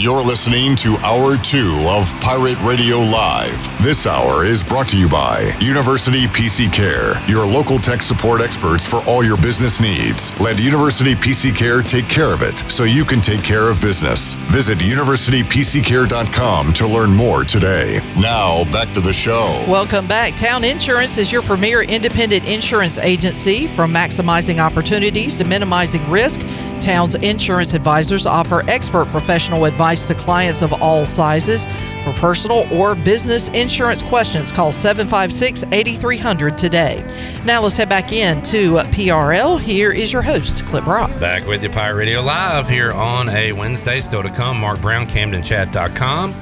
You're 0.08 0.22
listening 0.22 0.74
to 0.76 0.96
Hour 1.04 1.36
2 1.36 1.86
of 1.90 2.18
Pirate 2.22 2.58
Radio 2.62 2.96
Live. 2.96 3.82
This 3.82 4.06
hour 4.06 4.42
is 4.42 4.64
brought 4.64 4.88
to 4.88 4.98
you 4.98 5.06
by 5.06 5.54
University 5.60 6.24
PC 6.28 6.72
Care, 6.72 7.22
your 7.28 7.44
local 7.44 7.78
tech 7.78 8.00
support 8.00 8.40
experts 8.40 8.86
for 8.88 9.02
all 9.06 9.22
your 9.22 9.36
business 9.36 9.82
needs. 9.82 10.32
Let 10.40 10.58
University 10.58 11.14
PC 11.14 11.54
Care 11.54 11.82
take 11.82 12.08
care 12.08 12.32
of 12.32 12.40
it 12.40 12.58
so 12.70 12.84
you 12.84 13.04
can 13.04 13.20
take 13.20 13.42
care 13.42 13.68
of 13.68 13.82
business. 13.82 14.36
Visit 14.48 14.78
universitypccare.com 14.78 16.72
to 16.72 16.86
learn 16.86 17.10
more 17.10 17.44
today. 17.44 18.00
Now, 18.18 18.64
back 18.72 18.90
to 18.94 19.02
the 19.02 19.12
show. 19.12 19.62
Welcome 19.68 20.06
back. 20.06 20.34
Town 20.36 20.64
Insurance 20.64 21.18
is 21.18 21.30
your 21.30 21.42
premier 21.42 21.82
independent 21.82 22.48
insurance 22.48 22.96
agency. 22.96 23.66
From 23.66 23.92
maximizing 23.92 24.58
opportunities 24.58 25.36
to 25.36 25.44
minimizing 25.44 26.08
risk, 26.08 26.40
Town's 26.78 27.14
insurance 27.16 27.74
advisors 27.74 28.26
offer 28.26 28.62
expert 28.68 29.06
professional 29.08 29.64
advice 29.64 30.04
to 30.06 30.14
clients 30.14 30.62
of 30.62 30.72
all 30.82 31.04
sizes. 31.04 31.66
For 32.04 32.12
personal 32.14 32.72
or 32.72 32.94
business 32.94 33.48
insurance 33.48 34.02
questions, 34.02 34.50
call 34.50 34.72
756 34.72 35.64
8300 35.72 36.56
today. 36.56 37.04
Now 37.44 37.62
let's 37.62 37.76
head 37.76 37.88
back 37.88 38.12
in 38.12 38.40
to 38.42 38.74
PRL. 38.74 39.60
Here 39.60 39.92
is 39.92 40.12
your 40.12 40.22
host, 40.22 40.64
Clip 40.64 40.86
Rock. 40.86 41.10
Back 41.20 41.46
with 41.46 41.62
you, 41.62 41.70
Pirate 41.70 41.96
Radio 41.96 42.20
Live 42.22 42.68
here 42.68 42.92
on 42.92 43.28
a 43.28 43.52
Wednesday. 43.52 44.00
Still 44.00 44.22
to 44.22 44.30
come, 44.30 44.58
Mark 44.58 44.80
Brown, 44.80 45.06
CamdenChat.com. 45.06 46.34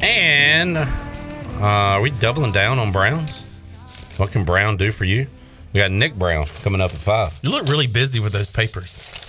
And 0.00 0.76
uh, 0.76 0.86
are 1.60 2.00
we 2.00 2.10
doubling 2.10 2.52
down 2.52 2.78
on 2.78 2.92
Browns? 2.92 3.40
What 4.18 4.30
can 4.30 4.44
Brown 4.44 4.76
do 4.76 4.92
for 4.92 5.04
you? 5.04 5.26
We 5.72 5.80
got 5.80 5.90
Nick 5.90 6.14
Brown 6.14 6.46
coming 6.62 6.80
up 6.80 6.90
at 6.90 6.98
five. 6.98 7.38
You 7.42 7.50
look 7.50 7.66
really 7.66 7.86
busy 7.86 8.18
with 8.20 8.32
those 8.32 8.48
papers. 8.48 9.25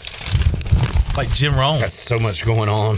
Like 1.18 1.34
Jim 1.34 1.56
Rome. 1.56 1.80
Got 1.80 1.92
so 1.92 2.20
much 2.20 2.46
going 2.46 2.70
on. 2.70 2.98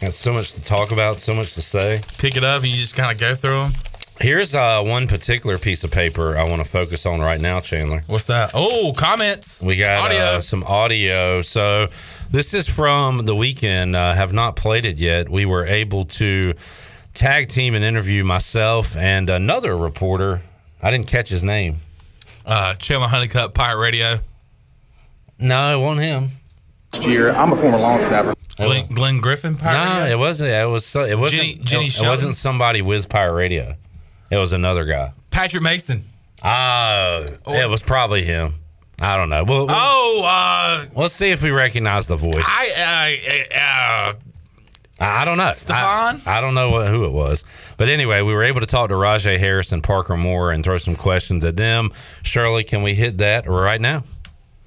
Got 0.00 0.14
so 0.14 0.32
much 0.32 0.52
to 0.54 0.62
talk 0.62 0.92
about, 0.92 1.18
so 1.18 1.34
much 1.34 1.52
to 1.54 1.60
say. 1.60 2.00
Pick 2.16 2.38
it 2.38 2.42
up 2.42 2.62
and 2.62 2.70
you 2.70 2.78
just 2.78 2.94
kind 2.94 3.12
of 3.12 3.18
go 3.18 3.34
through 3.34 3.58
them. 3.58 3.72
Here's 4.18 4.54
uh, 4.54 4.80
one 4.82 5.06
particular 5.06 5.58
piece 5.58 5.84
of 5.84 5.90
paper 5.90 6.38
I 6.38 6.48
want 6.48 6.62
to 6.62 6.68
focus 6.68 7.04
on 7.04 7.20
right 7.20 7.38
now, 7.38 7.60
Chandler. 7.60 8.02
What's 8.06 8.24
that? 8.26 8.52
Oh, 8.54 8.94
comments. 8.96 9.62
We 9.62 9.76
got 9.76 10.06
Audio. 10.06 10.18
Uh, 10.20 10.40
some 10.40 10.64
audio. 10.64 11.42
So 11.42 11.88
this 12.30 12.54
is 12.54 12.66
from 12.66 13.26
the 13.26 13.36
weekend. 13.36 13.94
Uh, 13.94 14.14
have 14.14 14.32
not 14.32 14.56
played 14.56 14.86
it 14.86 14.98
yet. 14.98 15.28
We 15.28 15.44
were 15.44 15.66
able 15.66 16.06
to 16.06 16.54
tag 17.12 17.48
team 17.48 17.74
and 17.74 17.84
interview 17.84 18.24
myself 18.24 18.96
and 18.96 19.28
another 19.28 19.76
reporter. 19.76 20.40
I 20.80 20.90
didn't 20.90 21.08
catch 21.08 21.28
his 21.28 21.44
name. 21.44 21.76
Uh, 22.46 22.74
Chandler 22.76 23.08
Honeycutt, 23.08 23.52
Pirate 23.52 23.80
Radio. 23.80 24.16
No, 25.38 25.78
it 25.78 25.82
wasn't 25.82 26.06
him. 26.06 26.30
Year. 27.02 27.30
I'm 27.32 27.52
a 27.52 27.56
former 27.56 27.78
long 27.78 28.00
snapper. 28.00 28.34
Glenn, 28.56 28.86
Glenn 28.86 29.20
Griffin, 29.20 29.56
Pirate 29.56 29.84
no, 29.84 30.00
Radio. 30.00 30.12
it 30.12 30.18
wasn't. 30.18 30.50
It 30.50 30.68
was. 30.68 30.94
It 30.96 31.18
wasn't. 31.18 31.40
Jenny- 31.42 31.54
Jenny 31.56 31.86
it, 31.86 32.00
it 32.00 32.06
wasn't 32.06 32.36
somebody 32.36 32.82
with 32.82 33.08
Pirate 33.08 33.34
Radio. 33.34 33.74
It 34.30 34.36
was 34.36 34.52
another 34.52 34.84
guy. 34.84 35.12
Patrick 35.30 35.62
Mason. 35.62 36.04
Ah, 36.42 37.22
it 37.46 37.68
was 37.68 37.82
probably 37.82 38.22
him. 38.24 38.54
I 39.00 39.16
don't 39.16 39.28
know. 39.28 39.44
Well, 39.44 39.66
Oh, 39.68 40.22
uh, 40.24 40.86
let's 40.96 41.12
see 41.14 41.30
if 41.30 41.42
we 41.42 41.50
recognize 41.50 42.06
the 42.06 42.16
voice. 42.16 42.44
I, 42.46 43.40
uh, 43.50 43.56
uh, 43.56 44.14
I 45.00 45.22
I 45.22 45.24
don't 45.24 45.36
know. 45.38 45.50
Stefan? 45.50 46.20
I, 46.24 46.38
I 46.38 46.40
don't 46.40 46.54
know 46.54 46.70
what, 46.70 46.86
who 46.88 47.04
it 47.04 47.10
was. 47.12 47.44
But 47.76 47.88
anyway, 47.88 48.22
we 48.22 48.32
were 48.32 48.44
able 48.44 48.60
to 48.60 48.66
talk 48.66 48.90
to 48.90 48.94
Rahjai 48.94 49.38
Harris 49.38 49.72
and 49.72 49.82
Parker 49.82 50.16
Moore 50.16 50.52
and 50.52 50.62
throw 50.62 50.78
some 50.78 50.94
questions 50.94 51.44
at 51.44 51.56
them. 51.56 51.90
Shirley, 52.22 52.62
can 52.62 52.82
we 52.82 52.94
hit 52.94 53.18
that 53.18 53.48
right 53.48 53.80
now? 53.80 54.04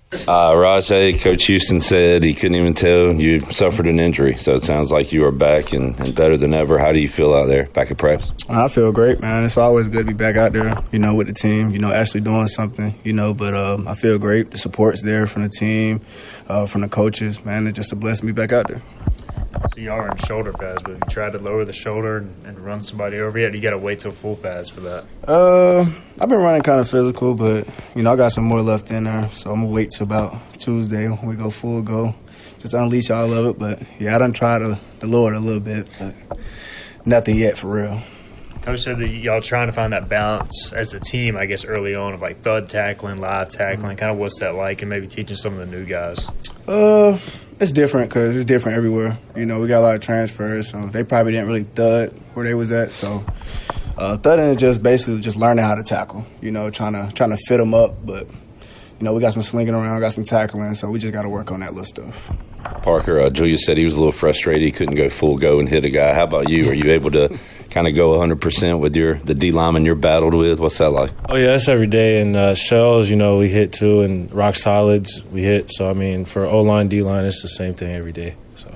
Uh, 0.09 0.53
Rahjai, 0.53 1.21
Coach 1.21 1.47
Houston 1.47 1.81
said 1.81 2.23
he 2.23 2.33
couldn't 2.33 2.55
even 2.55 2.73
tell 2.73 3.13
you 3.13 3.41
suffered 3.51 3.87
an 3.87 3.99
injury. 3.99 4.37
So 4.37 4.53
it 4.53 4.63
sounds 4.63 4.89
like 4.89 5.11
you 5.11 5.25
are 5.25 5.33
back 5.33 5.73
and, 5.73 5.99
and 5.99 6.15
better 6.15 6.37
than 6.37 6.53
ever. 6.53 6.77
How 6.77 6.93
do 6.93 6.99
you 6.99 7.09
feel 7.09 7.33
out 7.33 7.47
there, 7.47 7.65
back 7.67 7.91
at 7.91 7.97
practice? 7.97 8.31
I 8.49 8.69
feel 8.69 8.93
great, 8.93 9.19
man. 9.19 9.43
It's 9.43 9.57
always 9.57 9.89
good 9.89 10.07
to 10.07 10.13
be 10.13 10.13
back 10.13 10.37
out 10.37 10.53
there, 10.53 10.73
you 10.93 10.99
know, 10.99 11.13
with 11.13 11.27
the 11.27 11.33
team, 11.33 11.71
you 11.71 11.79
know, 11.79 11.91
actually 11.91 12.21
doing 12.21 12.47
something, 12.47 12.95
you 13.03 13.11
know, 13.11 13.33
but 13.33 13.53
um, 13.53 13.85
I 13.85 13.95
feel 13.95 14.17
great. 14.17 14.51
The 14.51 14.57
support's 14.57 15.01
there 15.01 15.27
from 15.27 15.43
the 15.43 15.49
team, 15.49 15.99
uh, 16.47 16.67
from 16.67 16.81
the 16.81 16.87
coaches, 16.87 17.43
man. 17.43 17.67
It's 17.67 17.75
just 17.75 17.91
a 17.91 17.97
blessing 17.97 18.27
to 18.27 18.33
be 18.33 18.41
back 18.41 18.53
out 18.53 18.69
there. 18.69 18.81
So 19.73 19.81
you 19.81 19.91
are 19.91 20.09
in 20.09 20.17
shoulder 20.17 20.53
pads, 20.53 20.81
but 20.83 20.91
if 20.91 20.97
you 20.99 21.09
tried 21.09 21.33
to 21.33 21.39
lower 21.39 21.65
the 21.65 21.73
shoulder 21.73 22.17
and, 22.17 22.45
and 22.45 22.59
run 22.59 22.81
somebody 22.81 23.19
over 23.19 23.37
yet? 23.37 23.53
You 23.53 23.61
got 23.61 23.71
to 23.71 23.77
wait 23.77 23.99
till 23.99 24.11
full 24.11 24.35
pads 24.35 24.69
for 24.69 24.81
that. 24.81 25.05
Uh, 25.27 25.81
I've 26.19 26.29
been 26.29 26.41
running 26.41 26.61
kind 26.61 26.79
of 26.79 26.89
physical, 26.89 27.35
but, 27.35 27.67
you 27.95 28.03
know, 28.03 28.13
I 28.13 28.15
got 28.15 28.31
some 28.31 28.43
more 28.43 28.61
left 28.61 28.91
in 28.91 29.05
there, 29.05 29.29
so 29.31 29.51
I'm 29.51 29.61
to 29.61 29.67
wait 29.67 29.91
till 29.91 30.05
about 30.05 30.35
Tuesday 30.53 31.07
when 31.07 31.25
we 31.27 31.35
go 31.35 31.49
full 31.49 31.81
go. 31.81 32.15
Just 32.59 32.73
unleash 32.73 33.09
all 33.09 33.31
of 33.31 33.45
it, 33.45 33.59
but 33.59 33.81
yeah, 33.99 34.15
I 34.15 34.17
done 34.17 34.33
tried 34.33 34.59
to, 34.59 34.79
to 34.99 35.05
lower 35.05 35.33
it 35.33 35.37
a 35.37 35.39
little 35.39 35.59
bit, 35.59 35.89
but 35.99 36.15
nothing 37.05 37.37
yet 37.37 37.57
for 37.57 37.67
real. 37.67 38.01
Coach 38.63 38.81
said 38.81 38.97
that 38.97 39.07
y'all 39.07 39.39
trying 39.39 39.67
to 39.67 39.73
find 39.73 39.93
that 39.93 40.09
balance 40.09 40.73
as 40.73 40.93
a 40.93 40.99
team, 40.99 41.37
I 41.37 41.45
guess, 41.45 41.63
early 41.63 41.95
on 41.95 42.13
of 42.13 42.21
like 42.21 42.41
thud 42.41 42.67
tackling, 42.67 43.21
live 43.21 43.49
tackling. 43.49 43.95
Kind 43.95 44.11
of 44.11 44.17
what's 44.17 44.39
that 44.39 44.55
like, 44.55 44.81
and 44.81 44.89
maybe 44.89 45.07
teaching 45.07 45.37
some 45.37 45.53
of 45.53 45.59
the 45.59 45.65
new 45.67 45.85
guys. 45.85 46.27
Uh, 46.67 47.17
it's 47.59 47.71
different 47.71 48.09
because 48.09 48.35
it's 48.35 48.45
different 48.45 48.77
everywhere. 48.77 49.17
You 49.35 49.45
know, 49.45 49.59
we 49.59 49.67
got 49.67 49.79
a 49.79 49.81
lot 49.81 49.95
of 49.95 50.01
transfers, 50.01 50.69
so 50.69 50.85
they 50.87 51.03
probably 51.03 51.31
didn't 51.33 51.47
really 51.47 51.63
thud 51.63 52.11
where 52.33 52.45
they 52.45 52.53
was 52.53 52.71
at. 52.71 52.93
So, 52.93 53.25
uh, 53.97 54.17
thudding 54.17 54.45
is 54.45 54.57
just 54.57 54.83
basically 54.83 55.21
just 55.21 55.37
learning 55.37 55.65
how 55.65 55.75
to 55.75 55.83
tackle. 55.83 56.25
You 56.41 56.51
know, 56.51 56.69
trying 56.69 56.93
to 56.93 57.13
trying 57.13 57.31
to 57.31 57.37
fit 57.47 57.57
them 57.57 57.73
up, 57.73 58.05
but 58.05 58.27
you 58.99 59.05
know, 59.05 59.13
we 59.13 59.21
got 59.21 59.33
some 59.33 59.41
slinging 59.41 59.73
around, 59.73 59.99
got 59.99 60.13
some 60.13 60.23
tackling, 60.23 60.73
so 60.73 60.89
we 60.89 60.99
just 60.99 61.13
got 61.13 61.21
to 61.21 61.29
work 61.29 61.51
on 61.51 61.59
that 61.59 61.71
little 61.71 61.85
stuff. 61.85 62.31
Parker, 62.81 63.19
uh, 63.19 63.29
Julius 63.29 63.63
said 63.65 63.77
he 63.77 63.83
was 63.83 63.93
a 63.93 63.97
little 63.97 64.11
frustrated. 64.11 64.63
He 64.63 64.71
couldn't 64.71 64.95
go 64.95 65.07
full 65.09 65.37
go 65.37 65.59
and 65.59 65.69
hit 65.69 65.85
a 65.85 65.89
guy. 65.89 66.13
How 66.13 66.23
about 66.23 66.49
you? 66.49 66.69
Are 66.69 66.73
you 66.73 66.91
able 66.91 67.11
to 67.11 67.37
kind 67.69 67.87
of 67.87 67.95
go 67.95 68.17
100% 68.17 68.79
with 68.79 68.95
your 68.95 69.15
the 69.15 69.35
D 69.35 69.51
lineman 69.51 69.85
you're 69.85 69.95
battled 69.95 70.33
with? 70.33 70.59
What's 70.59 70.79
that 70.79 70.89
like? 70.89 71.11
Oh 71.29 71.35
yeah, 71.35 71.47
that's 71.47 71.67
every 71.67 71.87
day. 71.87 72.21
And 72.21 72.35
uh, 72.35 72.55
shells, 72.55 73.09
you 73.09 73.15
know, 73.15 73.37
we 73.37 73.49
hit 73.49 73.71
too, 73.71 74.01
and 74.01 74.31
rock 74.31 74.55
solids 74.55 75.23
we 75.25 75.43
hit. 75.43 75.71
So 75.71 75.89
I 75.89 75.93
mean, 75.93 76.25
for 76.25 76.45
O 76.45 76.61
line, 76.61 76.87
D 76.87 77.03
line, 77.03 77.25
it's 77.25 77.41
the 77.41 77.49
same 77.49 77.73
thing 77.73 77.93
every 77.95 78.11
day. 78.11 78.35
So 78.55 78.75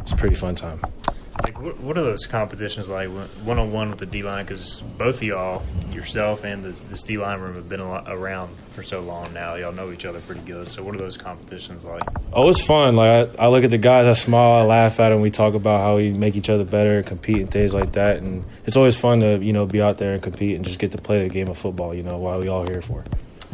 it's 0.00 0.12
a 0.12 0.16
pretty 0.16 0.34
fun 0.34 0.54
time. 0.54 0.80
What, 1.60 1.98
are 1.98 2.02
those 2.02 2.24
competitions 2.26 2.88
like 2.88 3.08
one 3.08 3.58
on 3.58 3.70
one 3.70 3.90
with 3.90 3.98
the 3.98 4.06
D 4.06 4.22
line? 4.22 4.46
Because 4.46 4.80
both 4.80 5.16
of 5.16 5.22
y'all, 5.22 5.62
yourself 5.92 6.44
and 6.44 6.64
the, 6.64 6.70
this 6.84 7.02
D 7.02 7.18
line 7.18 7.38
room, 7.38 7.54
have 7.54 7.68
been 7.68 7.82
around 7.82 8.48
for 8.70 8.82
so 8.82 9.00
long 9.00 9.30
now. 9.34 9.56
Y'all 9.56 9.72
know 9.72 9.92
each 9.92 10.06
other 10.06 10.20
pretty 10.20 10.40
good. 10.40 10.68
So, 10.70 10.82
what 10.82 10.94
are 10.94 10.98
those 10.98 11.18
competitions 11.18 11.84
like? 11.84 12.02
Oh, 12.32 12.48
it's 12.48 12.64
fun. 12.64 12.96
Like 12.96 13.38
I, 13.38 13.44
I 13.44 13.48
look 13.48 13.62
at 13.64 13.70
the 13.70 13.78
guys, 13.78 14.06
I 14.06 14.14
smile, 14.14 14.62
I 14.62 14.62
laugh 14.62 14.98
at 15.00 15.10
them. 15.10 15.20
We 15.20 15.30
talk 15.30 15.52
about 15.52 15.80
how 15.80 15.96
we 15.96 16.12
make 16.12 16.34
each 16.34 16.48
other 16.48 16.64
better, 16.64 16.96
and 16.96 17.06
compete, 17.06 17.40
and 17.40 17.50
things 17.50 17.74
like 17.74 17.92
that. 17.92 18.16
And 18.18 18.42
it's 18.64 18.76
always 18.76 18.98
fun 18.98 19.20
to 19.20 19.36
you 19.38 19.52
know 19.52 19.66
be 19.66 19.82
out 19.82 19.98
there 19.98 20.14
and 20.14 20.22
compete 20.22 20.56
and 20.56 20.64
just 20.64 20.78
get 20.78 20.92
to 20.92 20.98
play 20.98 21.28
the 21.28 21.32
game 21.32 21.48
of 21.48 21.58
football. 21.58 21.94
You 21.94 22.02
know, 22.02 22.16
what 22.16 22.40
we 22.40 22.48
all 22.48 22.64
here 22.64 22.80
for. 22.80 23.04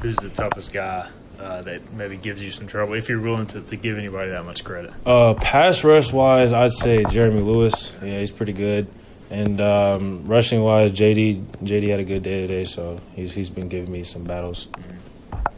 Who's 0.01 0.17
the 0.17 0.31
toughest 0.31 0.73
guy 0.73 1.09
uh, 1.39 1.63
that 1.63 1.93
maybe 1.93 2.17
gives 2.17 2.43
you 2.43 2.51
some 2.51 2.67
trouble 2.67 2.95
if 2.95 3.09
you're 3.09 3.21
willing 3.21 3.47
to, 3.47 3.61
to 3.61 3.77
give 3.77 3.99
anybody 3.99 4.31
that 4.31 4.45
much 4.45 4.65
credit? 4.65 4.93
Uh, 5.05 5.35
pass 5.35 5.85
rush 5.85 6.13
wise, 6.13 6.53
I'd 6.53 6.73
say 6.73 7.05
Jeremy 7.05 7.41
Lewis. 7.41 7.93
Yeah, 8.03 8.21
he's 8.21 8.31
pretty 8.31 8.53
good. 8.53 8.87
And 9.29 9.61
um, 9.61 10.27
rushing 10.27 10.63
wise, 10.63 10.93
JD 10.93 11.43
JD 11.65 11.89
had 11.89 11.99
a 11.99 12.05
good 12.05 12.23
day 12.23 12.47
today, 12.47 12.65
so 12.65 13.01
he's 13.15 13.35
he's 13.35 13.51
been 13.51 13.69
giving 13.69 13.91
me 13.91 14.05
some 14.05 14.23
battles. 14.25 14.69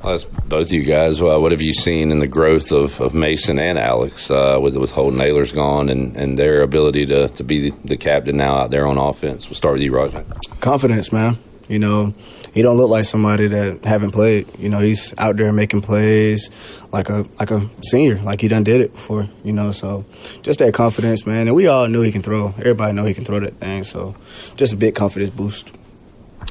Well, 0.03 0.13
that's 0.13 0.25
both 0.25 0.69
of 0.69 0.73
you 0.73 0.85
guys. 0.85 1.21
Well, 1.21 1.43
what 1.43 1.51
have 1.53 1.61
you 1.61 1.75
seen 1.75 2.13
in 2.13 2.21
the 2.21 2.29
growth 2.29 2.71
of, 2.71 3.01
of 3.01 3.15
Mason 3.15 3.59
and 3.59 3.79
Alex 3.79 4.31
uh, 4.31 4.59
with 4.61 4.77
with 4.77 4.93
Holton 4.93 5.19
Ahlers 5.19 5.53
gone 5.55 5.89
and, 5.89 6.17
and 6.17 6.39
their 6.39 6.63
ability 6.63 7.07
to, 7.07 7.29
to 7.29 7.45
be 7.45 7.71
the, 7.71 7.77
the 7.85 7.97
captain 7.97 8.37
now 8.37 8.57
out 8.57 8.71
there 8.71 8.87
on 8.87 8.97
offense? 8.97 9.47
We'll 9.47 9.57
start 9.57 9.75
with 9.75 9.83
you, 9.83 9.93
Rahjai. 9.93 10.61
Confidence, 10.61 11.13
man. 11.13 11.39
You 11.69 11.79
know, 11.79 12.15
he 12.55 12.63
don't 12.63 12.79
look 12.79 12.89
like 12.89 13.05
somebody 13.05 13.47
that 13.47 13.85
haven't 13.85 14.13
played. 14.13 14.49
You 14.59 14.71
know, 14.71 14.79
he's 14.79 15.15
out 15.19 15.37
there 15.37 15.53
making 15.53 15.83
plays 15.83 16.51
like 16.93 17.11
a 17.11 17.27
like 17.39 17.51
a 17.51 17.69
senior, 17.83 18.17
like 18.23 18.41
he 18.41 18.49
done 18.49 18.65
did 18.65 18.81
it 18.81 18.95
before. 18.95 19.29
You 19.45 19.53
know, 19.53 19.71
so 19.71 20.07
just 20.43 20.59
that 20.61 20.73
confidence, 20.73 21.27
man. 21.27 21.47
And 21.47 21.55
we 21.55 21.67
all 21.67 21.87
knew 21.87 22.01
he 22.01 22.13
can 22.13 22.23
throw. 22.23 22.49
Everybody 22.59 22.95
know 22.95 23.05
he 23.05 23.15
can 23.15 23.25
throw 23.25 23.41
that 23.41 23.55
thing. 23.55 23.85
So 23.85 24.17
just 24.57 24.73
a 24.73 24.77
big 24.77 24.95
confidence 24.95 25.31
boost. 25.31 25.75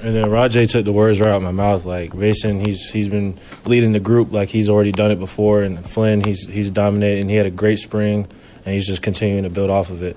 And 0.04 0.16
then 0.16 0.26
Rahjai 0.26 0.70
took 0.70 0.86
the 0.86 0.92
words 0.92 1.20
right 1.20 1.30
out 1.30 1.38
of 1.38 1.42
my 1.42 1.52
mouth. 1.52 1.84
Like 1.84 2.14
Mason, 2.14 2.60
he's 2.60 2.92
he's 2.92 3.10
been 3.10 3.40
leading 3.66 3.94
the 3.94 4.00
group 4.00 4.32
like 4.32 4.50
he's 4.50 4.70
already 4.70 4.92
done 4.92 5.10
it 5.10 5.18
before, 5.18 5.64
and 5.64 5.84
Flynn, 5.90 6.24
he's 6.24 6.48
he's 6.48 6.70
dominated, 6.70 7.22
and 7.22 7.30
he 7.32 7.36
had 7.36 7.48
a 7.48 7.52
great 7.52 7.80
spring, 7.80 8.28
and 8.66 8.76
he's 8.76 8.86
just 8.86 9.02
continuing 9.02 9.44
to 9.44 9.50
build 9.50 9.72
off 9.72 9.90
of 9.90 10.04
it. 10.04 10.16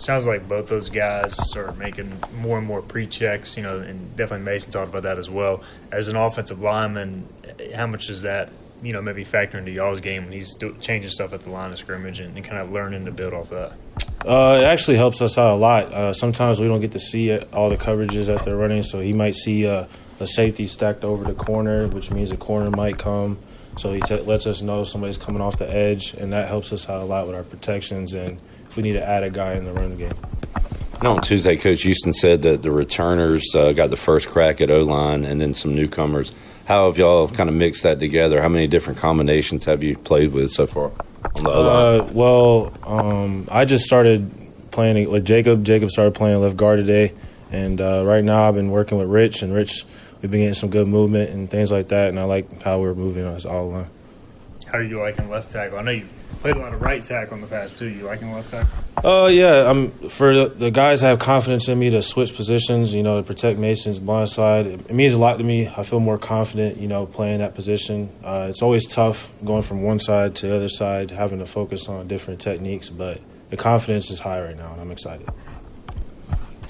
Sounds 0.00 0.24
like 0.24 0.48
both 0.48 0.68
those 0.68 0.88
guys 0.88 1.38
are 1.56 1.72
making 1.72 2.10
more 2.38 2.56
and 2.56 2.66
more 2.66 2.80
pre-checks, 2.80 3.58
you 3.58 3.62
know, 3.62 3.80
and 3.80 4.16
definitely 4.16 4.46
Mason 4.46 4.72
talked 4.72 4.88
about 4.88 5.02
that 5.02 5.18
as 5.18 5.28
well. 5.28 5.62
As 5.92 6.08
an 6.08 6.16
offensive 6.16 6.60
lineman, 6.60 7.28
how 7.74 7.86
much 7.86 8.06
does 8.06 8.22
that, 8.22 8.48
you 8.82 8.94
know, 8.94 9.02
maybe 9.02 9.24
factor 9.24 9.58
into 9.58 9.72
y'all's 9.72 10.00
game 10.00 10.24
when 10.24 10.32
he's 10.32 10.56
changing 10.80 11.10
stuff 11.10 11.34
at 11.34 11.42
the 11.42 11.50
line 11.50 11.70
of 11.70 11.78
scrimmage 11.78 12.18
and, 12.18 12.34
and 12.34 12.42
kind 12.46 12.62
of 12.62 12.72
learning 12.72 13.04
to 13.04 13.12
build 13.12 13.34
off 13.34 13.50
that? 13.50 13.74
Uh, 14.24 14.58
it 14.60 14.64
actually 14.64 14.96
helps 14.96 15.20
us 15.20 15.36
out 15.36 15.52
a 15.52 15.56
lot. 15.56 15.92
Uh, 15.92 16.14
sometimes 16.14 16.58
we 16.60 16.66
don't 16.66 16.80
get 16.80 16.92
to 16.92 16.98
see 16.98 17.28
it, 17.28 17.52
all 17.52 17.68
the 17.68 17.76
coverages 17.76 18.26
that 18.26 18.42
they're 18.46 18.56
running, 18.56 18.82
so 18.82 19.00
he 19.00 19.12
might 19.12 19.34
see 19.34 19.66
uh, 19.66 19.84
a 20.18 20.26
safety 20.26 20.66
stacked 20.66 21.04
over 21.04 21.24
the 21.24 21.34
corner, 21.34 21.86
which 21.88 22.10
means 22.10 22.30
a 22.30 22.38
corner 22.38 22.70
might 22.70 22.96
come. 22.96 23.38
So 23.76 23.92
he 23.92 24.00
t- 24.00 24.18
lets 24.20 24.46
us 24.46 24.62
know 24.62 24.84
somebody's 24.84 25.18
coming 25.18 25.42
off 25.42 25.58
the 25.58 25.70
edge, 25.70 26.14
and 26.14 26.32
that 26.32 26.48
helps 26.48 26.72
us 26.72 26.88
out 26.88 27.02
a 27.02 27.04
lot 27.04 27.26
with 27.26 27.36
our 27.36 27.42
protections. 27.44 28.14
And 28.14 28.38
if 28.70 28.76
we 28.76 28.84
need 28.84 28.92
to 28.92 29.02
add 29.02 29.24
a 29.24 29.30
guy 29.30 29.54
in 29.54 29.64
the 29.64 29.72
run 29.72 29.96
game. 29.96 30.12
No, 31.02 31.16
on 31.16 31.22
Tuesday, 31.22 31.56
Coach 31.56 31.82
Houston 31.82 32.12
said 32.12 32.42
that 32.42 32.62
the 32.62 32.70
returners 32.70 33.54
uh, 33.54 33.72
got 33.72 33.90
the 33.90 33.96
first 33.96 34.28
crack 34.28 34.60
at 34.60 34.70
O 34.70 34.82
line 34.82 35.24
and 35.24 35.40
then 35.40 35.54
some 35.54 35.74
newcomers. 35.74 36.32
How 36.66 36.86
have 36.86 36.98
y'all 36.98 37.26
kind 37.26 37.48
of 37.48 37.56
mixed 37.56 37.82
that 37.82 37.98
together? 37.98 38.40
How 38.40 38.48
many 38.48 38.68
different 38.68 38.98
combinations 38.98 39.64
have 39.64 39.82
you 39.82 39.96
played 39.96 40.32
with 40.32 40.50
so 40.52 40.66
far 40.66 40.92
on 41.36 41.44
the 41.44 41.50
O 41.50 41.62
line? 41.62 42.00
Uh, 42.00 42.12
well, 42.12 42.72
um, 42.84 43.48
I 43.50 43.64
just 43.64 43.84
started 43.84 44.30
playing 44.70 45.10
with 45.10 45.24
Jacob. 45.24 45.64
Jacob 45.64 45.90
started 45.90 46.14
playing 46.14 46.40
left 46.40 46.56
guard 46.56 46.78
today, 46.78 47.12
and 47.50 47.80
uh, 47.80 48.04
right 48.04 48.22
now 48.22 48.46
I've 48.46 48.54
been 48.54 48.70
working 48.70 48.98
with 48.98 49.08
Rich, 49.08 49.42
and 49.42 49.52
Rich, 49.52 49.84
we've 50.22 50.30
been 50.30 50.40
getting 50.40 50.54
some 50.54 50.70
good 50.70 50.86
movement 50.86 51.30
and 51.30 51.50
things 51.50 51.72
like 51.72 51.88
that, 51.88 52.10
and 52.10 52.20
I 52.20 52.24
like 52.24 52.62
how 52.62 52.78
we're 52.78 52.94
moving 52.94 53.24
on 53.24 53.34
this 53.34 53.46
all 53.46 53.70
line. 53.70 53.88
How 54.66 54.78
are 54.78 54.82
you 54.82 55.00
liking 55.00 55.28
left 55.28 55.50
tackle? 55.50 55.78
I 55.78 55.82
know 55.82 55.90
you 55.90 56.06
played 56.40 56.56
a 56.56 56.58
lot 56.58 56.72
of 56.72 56.80
right 56.80 57.02
tackle 57.02 57.34
in 57.34 57.40
the 57.42 57.46
past 57.46 57.76
too. 57.76 57.88
You 57.88 58.04
liking 58.04 58.32
left 58.32 58.50
tackle? 58.50 58.70
Uh, 59.04 59.26
yeah, 59.28 59.68
I'm 59.68 59.90
for 60.08 60.34
the, 60.34 60.48
the 60.48 60.70
guys 60.70 61.00
have 61.02 61.18
confidence 61.18 61.68
in 61.68 61.78
me 61.78 61.90
to 61.90 62.02
switch 62.02 62.34
positions. 62.34 62.92
You 62.92 63.02
know, 63.02 63.20
to 63.20 63.26
protect 63.26 63.58
Mason's 63.58 63.98
blind 63.98 64.30
side. 64.30 64.66
It, 64.66 64.80
it 64.88 64.94
means 64.94 65.12
a 65.12 65.18
lot 65.18 65.38
to 65.38 65.44
me. 65.44 65.68
I 65.68 65.82
feel 65.82 66.00
more 66.00 66.18
confident. 66.18 66.78
You 66.78 66.88
know, 66.88 67.06
playing 67.06 67.38
that 67.38 67.54
position. 67.54 68.10
Uh, 68.24 68.46
it's 68.50 68.62
always 68.62 68.86
tough 68.86 69.32
going 69.44 69.62
from 69.62 69.82
one 69.82 70.00
side 70.00 70.34
to 70.36 70.48
the 70.48 70.56
other 70.56 70.68
side, 70.68 71.10
having 71.10 71.38
to 71.38 71.46
focus 71.46 71.88
on 71.88 72.08
different 72.08 72.40
techniques. 72.40 72.88
But 72.88 73.20
the 73.50 73.56
confidence 73.56 74.10
is 74.10 74.20
high 74.20 74.40
right 74.40 74.56
now, 74.56 74.72
and 74.72 74.80
I'm 74.80 74.90
excited. 74.90 75.28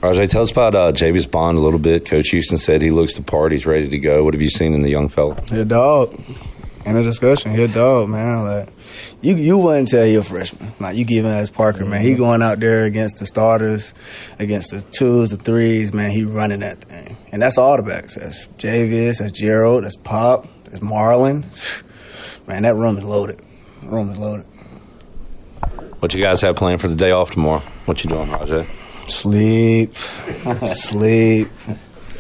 Rahjai, 0.01 0.31
tell 0.31 0.41
us 0.43 0.51
about 0.51 0.75
uh, 0.75 0.93
Javius 0.93 1.31
Bond 1.31 1.59
a 1.59 1.61
little 1.61 1.79
bit. 1.79 2.07
Coach 2.07 2.31
Houston 2.31 2.57
said 2.57 2.81
he 2.81 2.89
looks 2.89 3.15
the 3.15 3.23
part. 3.23 3.53
He's 3.53 3.67
ready 3.67 3.87
to 3.87 3.99
go. 3.99 4.25
What 4.25 4.33
have 4.33 4.41
you 4.43 4.49
seen 4.49 4.73
in 4.73 4.81
the 4.81 4.89
young 4.89 5.11
fella? 5.11 5.37
He 5.51 5.61
a 5.61 5.65
dog. 5.65 6.19
In 6.87 6.95
the 6.95 7.03
discussion, 7.03 7.55
he 7.55 7.63
a 7.63 7.69
dog, 7.69 8.09
man. 8.09 8.43
Like 8.45 8.69
you, 9.23 9.35
you 9.37 9.59
wouldn't 9.59 9.89
tell 9.89 10.07
he 10.07 10.15
a 10.15 10.23
freshman. 10.23 10.73
Like 10.81 10.97
you 10.97 11.05
give 11.05 11.25
him 11.25 11.31
as 11.31 11.51
Parker, 11.51 11.85
man. 11.85 12.01
He 12.01 12.11
mm-hmm. 12.11 12.19
going 12.19 12.43
out 12.43 12.61
there 12.61 12.85
against 12.85 13.19
the 13.19 13.27
starters, 13.27 13.93
against 14.39 14.71
the 14.71 14.81
twos, 14.81 15.31
the 15.31 15.37
threes, 15.37 15.93
man. 15.93 16.11
He 16.11 16.25
running 16.25 16.61
that 16.61 16.79
thing, 16.83 17.17
and 17.33 17.43
that's 17.43 17.59
all 17.59 17.77
the 17.77 17.83
backs. 17.83 18.15
That's 18.15 18.47
Javius, 18.47 19.19
that's 19.19 19.33
Gerald, 19.33 19.85
that's 19.85 19.97
Pop, 19.97 20.47
that's 20.65 20.81
Marlon. 20.81 21.45
Man, 22.47 22.63
that 22.63 22.75
room 22.75 22.99
is 22.99 23.05
loaded. 23.05 23.41
room 23.83 24.11
is 24.11 24.19
loaded. 24.19 24.47
What 26.01 26.15
you 26.15 26.21
guys 26.21 26.41
have 26.41 26.57
planned 26.57 26.81
for 26.81 26.89
the 26.89 26.97
day 26.97 27.13
off 27.13 27.31
tomorrow? 27.31 27.61
What 27.85 28.03
you 28.03 28.11
doing, 28.11 28.29
Rahjai? 28.29 28.67
Sleep, 29.09 29.95
sleep. 30.67 31.49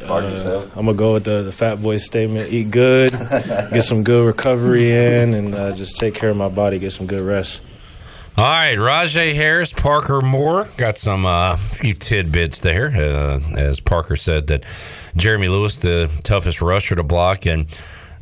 Uh, 0.02 0.68
I'm 0.76 0.86
gonna 0.86 0.94
go 0.94 1.14
with 1.14 1.24
the, 1.24 1.42
the 1.42 1.52
Fat 1.52 1.82
Boy 1.82 1.98
statement: 1.98 2.52
eat 2.52 2.70
good, 2.70 3.10
get 3.72 3.82
some 3.82 4.02
good 4.02 4.26
recovery 4.26 4.92
in, 4.92 5.34
and 5.34 5.54
uh, 5.54 5.72
just 5.72 5.96
take 5.96 6.14
care 6.14 6.30
of 6.30 6.36
my 6.36 6.48
body, 6.48 6.78
get 6.78 6.92
some 6.92 7.06
good 7.06 7.20
rest. 7.22 7.62
All 8.36 8.44
right, 8.44 8.78
Rahjai 8.78 9.34
Harris, 9.34 9.72
Parker 9.72 10.20
Moore 10.20 10.66
got 10.76 10.96
some 10.96 11.26
uh, 11.26 11.56
few 11.56 11.94
tidbits 11.94 12.60
there. 12.60 12.86
Uh, 12.86 13.40
as 13.56 13.80
Parker 13.80 14.16
said, 14.16 14.46
that 14.46 14.64
Jeremy 15.16 15.48
Lewis, 15.48 15.78
the 15.78 16.10
toughest 16.24 16.62
rusher 16.62 16.94
to 16.94 17.02
block, 17.02 17.44
and 17.44 17.66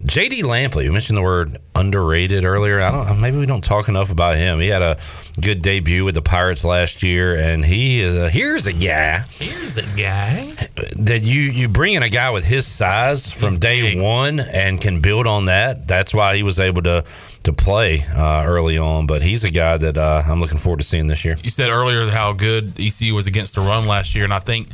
JD 0.05 0.45
Lampley. 0.45 0.85
You 0.85 0.93
mentioned 0.93 1.17
the 1.17 1.23
word 1.23 1.59
underrated 1.75 2.45
earlier. 2.45 2.81
I 2.81 2.93
don't. 2.93 3.21
Maybe 3.21 3.37
we 3.37 3.47
don't 3.47 3.65
talk 3.65 3.89
enough 3.89 4.13
about 4.13 4.37
him. 4.37 4.61
He 4.61 4.69
had 4.69 4.81
a 4.81 4.97
good 5.41 5.61
debut 5.61 6.05
with 6.05 6.15
the 6.15 6.23
Pirates 6.23 6.65
last 6.65 7.03
year, 7.03 7.37
and 7.37 7.65
he 7.65 8.01
is. 8.01 8.15
A, 8.15 8.31
here's 8.31 8.67
a 8.69 8.73
guy. 8.73 9.25
Here's 9.29 9.77
a 9.77 9.83
guy. 9.97 10.55
that 10.97 11.23
you 11.23 11.41
you 11.41 11.69
bring 11.69 11.95
in 11.95 12.05
a 12.05 12.09
guy 12.09 12.31
with 12.31 12.45
his 12.45 12.65
size 12.65 13.31
from 13.33 13.57
day 13.57 14.01
one 14.01 14.39
and 14.39 14.81
can 14.81 15.01
build 15.01 15.27
on 15.27 15.47
that. 15.47 15.89
That's 15.89 16.15
why 16.15 16.37
he 16.37 16.45
was 16.45 16.61
able 16.61 16.83
to 16.83 17.05
to 17.43 17.53
play 17.53 18.05
uh, 18.15 18.45
early 18.45 18.79
on. 18.79 19.09
But 19.09 19.23
he's 19.23 19.43
a 19.43 19.51
guy 19.51 19.79
that 19.79 19.99
uh, 19.99 20.23
I'm 20.27 20.41
looking 20.41 20.59
forward 20.59 20.79
to 20.79 20.87
seeing 20.87 21.09
this 21.09 21.25
year. 21.25 21.35
You 21.43 21.51
said 21.51 21.71
earlier 21.71 22.09
how 22.09 22.33
good 22.35 22.79
ECU 22.79 23.15
was 23.17 23.27
against 23.27 23.57
the 23.57 23.63
run 23.63 23.89
last 23.89 24.15
year, 24.15 24.23
and 24.23 24.33
I 24.33 24.39
think 24.39 24.69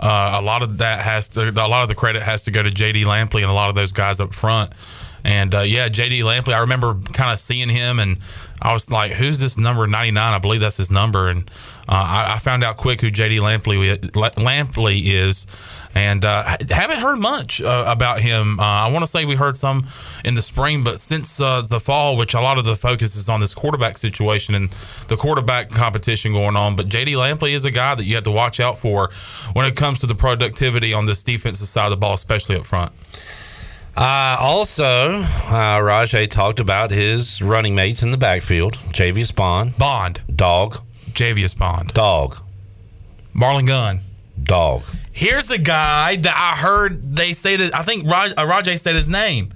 uh, 0.00 0.38
a 0.40 0.42
lot 0.42 0.62
of 0.62 0.78
that 0.78 1.00
has 1.00 1.28
to, 1.28 1.48
a 1.48 1.68
lot 1.68 1.82
of 1.82 1.88
the 1.88 1.94
credit 1.94 2.22
has 2.22 2.44
to 2.44 2.50
go 2.50 2.62
to 2.62 2.70
JD 2.70 3.04
Lampley 3.04 3.42
and 3.42 3.50
a 3.50 3.54
lot 3.54 3.68
of 3.68 3.74
those 3.74 3.92
guys 3.92 4.20
up 4.20 4.34
front. 4.34 4.72
And 5.24 5.54
uh, 5.54 5.60
yeah, 5.60 5.88
JD 5.88 6.22
Lampley, 6.22 6.52
I 6.52 6.60
remember 6.60 6.94
kind 7.12 7.32
of 7.32 7.38
seeing 7.38 7.70
him, 7.70 7.98
and 7.98 8.18
I 8.60 8.74
was 8.74 8.90
like, 8.90 9.12
"Who's 9.12 9.40
this 9.40 9.56
number 9.56 9.86
99?" 9.86 10.34
I 10.34 10.38
believe 10.38 10.60
that's 10.60 10.76
his 10.76 10.90
number, 10.90 11.28
and 11.28 11.50
uh, 11.88 11.92
I, 11.92 12.34
I 12.34 12.38
found 12.38 12.64
out 12.64 12.76
quick 12.76 13.00
who 13.00 13.10
JD 13.10 13.40
Lampley 13.40 13.96
Lampley 13.96 15.02
is, 15.04 15.46
and 15.94 16.24
uh, 16.24 16.56
haven't 16.70 16.98
heard 16.98 17.18
much 17.18 17.60
uh, 17.60 17.84
about 17.86 18.20
him. 18.20 18.58
Uh, 18.58 18.62
I 18.62 18.90
want 18.90 19.04
to 19.04 19.06
say 19.06 19.24
we 19.24 19.34
heard 19.34 19.56
some 19.56 19.86
in 20.24 20.34
the 20.34 20.42
spring, 20.42 20.82
but 20.82 20.98
since 20.98 21.40
uh, 21.40 21.62
the 21.68 21.80
fall, 21.80 22.16
which 22.16 22.34
a 22.34 22.40
lot 22.40 22.58
of 22.58 22.64
the 22.64 22.74
focus 22.74 23.16
is 23.16 23.28
on 23.28 23.40
this 23.40 23.54
quarterback 23.54 23.98
situation 23.98 24.54
and 24.54 24.70
the 25.08 25.16
quarterback 25.16 25.70
competition 25.70 26.32
going 26.32 26.56
on. 26.56 26.74
But 26.74 26.88
JD 26.88 27.14
Lampley 27.16 27.52
is 27.52 27.64
a 27.64 27.70
guy 27.70 27.94
that 27.94 28.04
you 28.04 28.14
have 28.14 28.24
to 28.24 28.30
watch 28.30 28.60
out 28.60 28.78
for 28.78 29.10
when 29.52 29.66
it 29.66 29.76
comes 29.76 30.00
to 30.00 30.06
the 30.06 30.14
productivity 30.14 30.92
on 30.92 31.06
this 31.06 31.22
defensive 31.22 31.68
side 31.68 31.86
of 31.86 31.90
the 31.90 31.96
ball, 31.96 32.14
especially 32.14 32.56
up 32.56 32.66
front. 32.66 32.92
Uh, 33.96 34.36
also, 34.40 35.12
uh, 35.12 35.78
Rahjai 35.78 36.28
talked 36.28 36.58
about 36.58 36.90
his 36.90 37.40
running 37.40 37.76
mates 37.76 38.02
in 38.02 38.10
the 38.10 38.16
backfield: 38.16 38.74
Javius 38.92 39.32
Bond, 39.32 39.76
Bond, 39.78 40.20
Dog, 40.34 40.82
Javius 41.14 41.56
Bond, 41.56 41.92
Dog, 41.92 42.36
Marlon 43.34 43.66
Gunn, 43.66 44.00
Dog. 44.42 44.82
Here's 45.12 45.50
a 45.50 45.58
guy 45.58 46.16
that 46.16 46.34
I 46.34 46.60
heard 46.60 47.14
they 47.16 47.32
say 47.32 47.56
that 47.56 47.74
I 47.74 47.82
think 47.82 48.10
Raj, 48.10 48.32
uh, 48.36 48.44
Rahjai 48.46 48.78
said 48.78 48.94
his 48.94 49.08
name, 49.08 49.50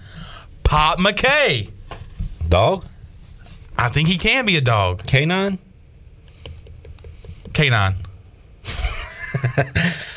Pop 0.64 0.98
McKay. 0.98 1.70
Dog. 2.48 2.86
I 3.76 3.88
think 3.88 4.08
he 4.08 4.18
can 4.18 4.46
be 4.46 4.56
a 4.56 4.60
dog. 4.60 5.04
Canine. 5.06 5.58
Canine. 7.52 7.94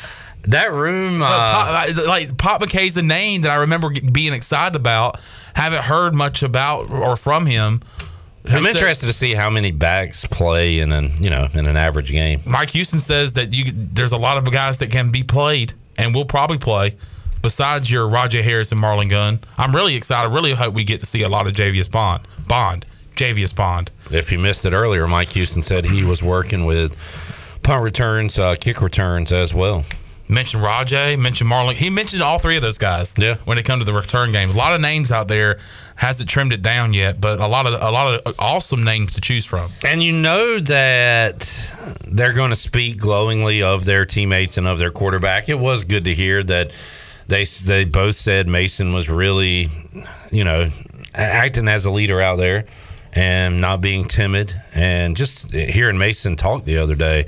That 0.48 0.72
room, 0.72 1.22
uh, 1.22 1.26
Pop, 1.26 2.06
like 2.06 2.36
Pop 2.36 2.62
McKay's 2.62 2.96
a 2.96 3.02
name 3.02 3.42
that 3.42 3.50
I 3.50 3.56
remember 3.56 3.90
being 4.12 4.32
excited 4.32 4.74
about. 4.74 5.20
Haven't 5.54 5.84
heard 5.84 6.14
much 6.14 6.42
about 6.42 6.90
or 6.90 7.14
from 7.16 7.46
him. 7.46 7.80
I'm 8.44 8.64
said- 8.64 8.74
interested 8.76 9.06
to 9.06 9.12
see 9.12 9.34
how 9.34 9.50
many 9.50 9.70
backs 9.70 10.26
play 10.26 10.80
in 10.80 10.92
an 10.92 11.12
you 11.20 11.30
know 11.30 11.48
in 11.54 11.66
an 11.66 11.76
average 11.76 12.10
game. 12.10 12.40
Mike 12.44 12.70
Houston 12.70 12.98
says 12.98 13.34
that 13.34 13.52
you 13.54 13.72
there's 13.74 14.12
a 14.12 14.16
lot 14.18 14.36
of 14.38 14.50
guys 14.52 14.78
that 14.78 14.90
can 14.90 15.10
be 15.10 15.22
played 15.22 15.74
and 15.98 16.14
will 16.14 16.24
probably 16.24 16.58
play. 16.58 16.96
Besides 17.40 17.90
your 17.90 18.08
Rahjai 18.08 18.42
Harris 18.42 18.70
and 18.70 18.80
Marlon 18.80 19.10
Gunn, 19.10 19.40
I'm 19.58 19.74
really 19.74 19.96
excited. 19.96 20.32
Really 20.32 20.52
hope 20.54 20.74
we 20.74 20.84
get 20.84 21.00
to 21.00 21.06
see 21.06 21.22
a 21.22 21.28
lot 21.28 21.48
of 21.48 21.54
Javius 21.54 21.90
Bond. 21.90 22.22
Bond, 22.46 22.86
Javius 23.16 23.54
Bond. 23.54 23.90
If 24.12 24.30
you 24.30 24.38
missed 24.38 24.64
it 24.64 24.72
earlier, 24.72 25.08
Mike 25.08 25.30
Houston 25.30 25.60
said 25.60 25.84
he 25.84 26.04
was 26.04 26.22
working 26.22 26.66
with 26.66 27.58
punt 27.64 27.82
returns, 27.82 28.38
uh, 28.38 28.54
kick 28.54 28.80
returns 28.80 29.32
as 29.32 29.52
well. 29.52 29.84
Mentioned 30.32 30.64
Rahjai, 30.64 31.18
mentioned 31.18 31.50
Marlon. 31.50 31.74
He 31.74 31.90
mentioned 31.90 32.22
all 32.22 32.38
three 32.38 32.56
of 32.56 32.62
those 32.62 32.78
guys. 32.78 33.12
Yeah. 33.18 33.34
When 33.44 33.58
it 33.58 33.66
comes 33.66 33.82
to 33.82 33.84
the 33.84 33.92
return 33.92 34.32
game, 34.32 34.48
a 34.48 34.54
lot 34.54 34.74
of 34.74 34.80
names 34.80 35.12
out 35.12 35.28
there 35.28 35.58
hasn't 35.94 36.30
trimmed 36.30 36.54
it 36.54 36.62
down 36.62 36.94
yet, 36.94 37.20
but 37.20 37.38
a 37.38 37.46
lot 37.46 37.66
of 37.66 37.74
a 37.74 37.90
lot 37.90 38.14
of 38.14 38.34
awesome 38.38 38.82
names 38.82 39.12
to 39.14 39.20
choose 39.20 39.44
from. 39.44 39.70
And 39.84 40.02
you 40.02 40.12
know 40.12 40.58
that 40.58 41.40
they're 42.10 42.32
going 42.32 42.48
to 42.48 42.56
speak 42.56 42.98
glowingly 42.98 43.62
of 43.62 43.84
their 43.84 44.06
teammates 44.06 44.56
and 44.56 44.66
of 44.66 44.78
their 44.78 44.90
quarterback. 44.90 45.50
It 45.50 45.58
was 45.58 45.84
good 45.84 46.06
to 46.06 46.14
hear 46.14 46.42
that 46.44 46.72
they 47.28 47.44
they 47.44 47.84
both 47.84 48.16
said 48.16 48.48
Mason 48.48 48.94
was 48.94 49.10
really, 49.10 49.68
you 50.30 50.44
know, 50.44 50.70
acting 51.14 51.68
as 51.68 51.84
a 51.84 51.90
leader 51.90 52.22
out 52.22 52.38
there 52.38 52.64
and 53.12 53.60
not 53.60 53.82
being 53.82 54.06
timid. 54.06 54.54
And 54.74 55.14
just 55.14 55.52
hearing 55.52 55.98
Mason 55.98 56.36
talk 56.36 56.64
the 56.64 56.78
other 56.78 56.94
day 56.94 57.26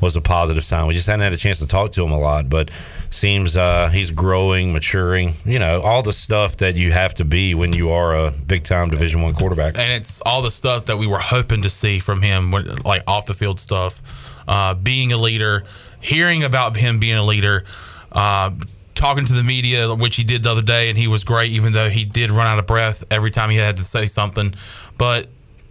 was 0.00 0.16
a 0.16 0.20
positive 0.20 0.64
sign. 0.64 0.86
We 0.86 0.94
just 0.94 1.06
hadn't 1.06 1.22
had 1.22 1.32
a 1.32 1.36
chance 1.36 1.58
to 1.60 1.66
talk 1.66 1.92
to 1.92 2.04
him 2.04 2.12
a 2.12 2.18
lot, 2.18 2.48
but 2.48 2.70
seems 3.10 3.56
uh, 3.56 3.88
he's 3.88 4.10
growing, 4.10 4.72
maturing. 4.72 5.34
You 5.44 5.58
know, 5.58 5.80
all 5.80 6.02
the 6.02 6.12
stuff 6.12 6.58
that 6.58 6.76
you 6.76 6.92
have 6.92 7.14
to 7.14 7.24
be 7.24 7.54
when 7.54 7.72
you 7.72 7.90
are 7.90 8.14
a 8.14 8.30
big 8.30 8.64
time 8.64 8.90
Division 8.90 9.22
One 9.22 9.32
quarterback. 9.32 9.78
and 9.78 9.92
it's 9.92 10.20
all 10.22 10.42
the 10.42 10.50
stuff 10.50 10.86
that 10.86 10.96
we 10.96 11.06
were 11.06 11.18
hoping 11.18 11.62
to 11.62 11.70
see 11.70 11.98
from 11.98 12.22
him, 12.22 12.50
like 12.84 13.02
off 13.06 13.26
the 13.26 13.34
field 13.34 13.58
stuff, 13.58 14.02
uh, 14.48 14.74
being 14.74 15.12
a 15.12 15.16
leader, 15.16 15.64
hearing 16.00 16.44
about 16.44 16.76
him 16.76 16.98
being 17.00 17.16
a 17.16 17.24
leader, 17.24 17.64
uh, 18.12 18.50
talking 18.94 19.24
to 19.26 19.32
the 19.32 19.42
media, 19.42 19.94
which 19.94 20.16
he 20.16 20.24
did 20.24 20.42
the 20.42 20.50
other 20.50 20.62
day, 20.62 20.88
and 20.88 20.98
he 20.98 21.08
was 21.08 21.24
great, 21.24 21.52
even 21.52 21.72
though 21.72 21.90
he 21.90 22.04
did 22.04 22.30
run 22.30 22.46
out 22.46 22.58
of 22.58 22.66
breath 22.66 23.04
every 23.10 23.30
time 23.30 23.50
he 23.50 23.56
had 23.56 23.76
to 23.76 23.84
say 23.84 24.06
something. 24.06 24.54
But 24.98 25.28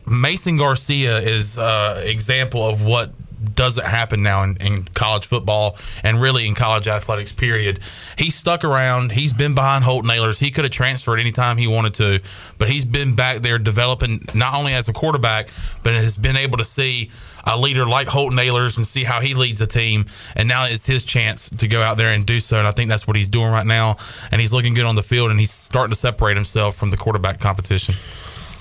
Mason 0.08 0.58
Garcia 0.58 1.18
is 1.18 1.58
uh, 1.58 2.02
example 2.06 2.68
of 2.68 2.84
what 2.84 3.14
doesn't 3.54 3.86
happen 3.86 4.24
now 4.24 4.44
in, 4.44 4.58
in 4.58 4.84
college 4.94 5.26
football 5.26 5.78
and 6.04 6.22
really 6.22 6.48
in 6.48 6.56
college 6.56 6.88
athletics 6.88 7.32
period. 7.32 7.80
He's 8.18 8.36
stuck 8.36 8.64
around. 8.64 9.12
He's 9.12 9.34
been 9.34 9.54
behind 9.54 9.84
Holton 9.84 10.10
Ahlers 10.10 10.40
he 10.40 10.52
could 10.52 10.66
have 10.66 10.72
transferred 10.72 11.20
anytime 11.20 11.58
he 11.58 11.68
wanted 11.68 11.94
to 11.96 12.20
but 12.58 12.70
he's 12.70 12.86
been 12.86 13.16
back 13.16 13.42
there 13.42 13.58
developing 13.58 14.22
not 14.34 14.56
only 14.56 14.74
as 14.74 14.88
a 14.88 14.94
quarterback 14.94 15.50
but 15.84 15.94
has 15.94 16.16
been 16.16 16.38
able 16.38 16.58
to 16.58 16.64
see 16.64 17.12
a 17.46 17.58
leader 17.58 17.86
like 17.86 18.08
Holton 18.08 18.38
Ahlers 18.38 18.78
and 18.78 18.88
see 18.88 19.04
how 19.04 19.22
he 19.22 19.34
leads 19.36 19.62
a 19.62 19.68
team. 19.68 20.06
And 20.36 20.48
now 20.48 20.66
it's 20.66 20.86
his 20.86 21.04
chance 21.04 21.50
to 21.50 21.68
go 21.68 21.82
out 21.82 21.98
there 21.98 22.10
and 22.10 22.26
do 22.26 22.40
so 22.40 22.58
and 22.58 22.68
i 22.68 22.72
think 22.72 22.90
that's 22.90 23.08
what 23.08 23.16
he's 23.16 23.30
doing 23.30 23.52
right 23.52 23.66
now. 23.66 23.98
And 24.32 24.42
he's 24.42 24.54
looking 24.54 24.74
good 24.74 24.86
on 24.86 24.96
the 24.96 25.04
field 25.04 25.32
and 25.32 25.40
he's 25.40 25.52
starting 25.52 25.94
to 25.94 26.00
separate 26.00 26.38
himself 26.38 26.76
from 26.76 26.90
the 26.90 26.98
quarterback 26.98 27.40
competition 27.40 27.96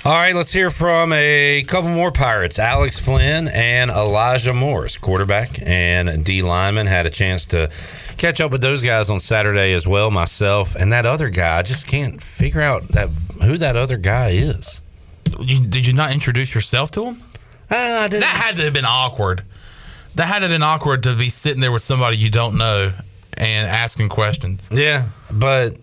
All 0.07 0.13
right, 0.13 0.35
let's 0.35 0.53
hear 0.53 0.69
from 0.69 1.15
a 1.15 1.65
couple 1.67 1.89
more 1.89 2.13
Pirates. 2.13 2.59
Alex 2.59 2.99
Flinn 2.99 3.49
and 3.49 3.91
Elijah 3.91 4.53
Morris, 4.53 4.99
quarterback 4.99 5.49
and 5.63 6.23
D 6.23 6.43
lineman, 6.43 6.87
had 6.87 7.07
a 7.07 7.11
chance 7.11 7.47
to 7.47 7.71
catch 8.19 8.39
up 8.39 8.51
with 8.51 8.61
those 8.61 8.83
guys 8.83 9.09
on 9.09 9.19
Saturday 9.19 9.73
as 9.73 9.87
well. 9.87 10.11
Myself 10.11 10.75
and 10.75 10.93
that 10.93 11.07
other 11.07 11.31
guy, 11.31 11.57
I 11.57 11.63
just 11.63 11.87
can't 11.87 12.23
figure 12.23 12.61
out 12.61 12.87
that 12.89 13.09
who 13.43 13.57
that 13.57 13.79
other 13.79 13.97
guy 13.97 14.33
is. 14.33 14.83
You, 15.41 15.61
did 15.61 15.87
you 15.87 15.95
not 15.95 16.13
introduce 16.13 16.55
yourself 16.55 16.91
to 16.91 17.07
him? 17.07 17.23
Uh, 17.71 18.07
that 18.09 18.23
had 18.23 18.57
to 18.57 18.65
have 18.65 18.75
been 18.75 18.85
awkward. 18.85 19.43
That 20.17 20.27
had 20.27 20.41
to 20.41 20.49
have 20.49 20.51
been 20.51 20.63
awkward 20.63 21.05
to 21.05 21.17
be 21.17 21.31
sitting 21.31 21.63
there 21.63 21.73
with 21.73 21.83
somebody 21.83 22.19
you 22.19 22.29
don't 22.29 22.59
know 22.59 22.93
and 23.39 23.67
asking 23.67 24.11
questions. 24.11 24.69
Yeah, 24.71 25.09
but 25.31 25.79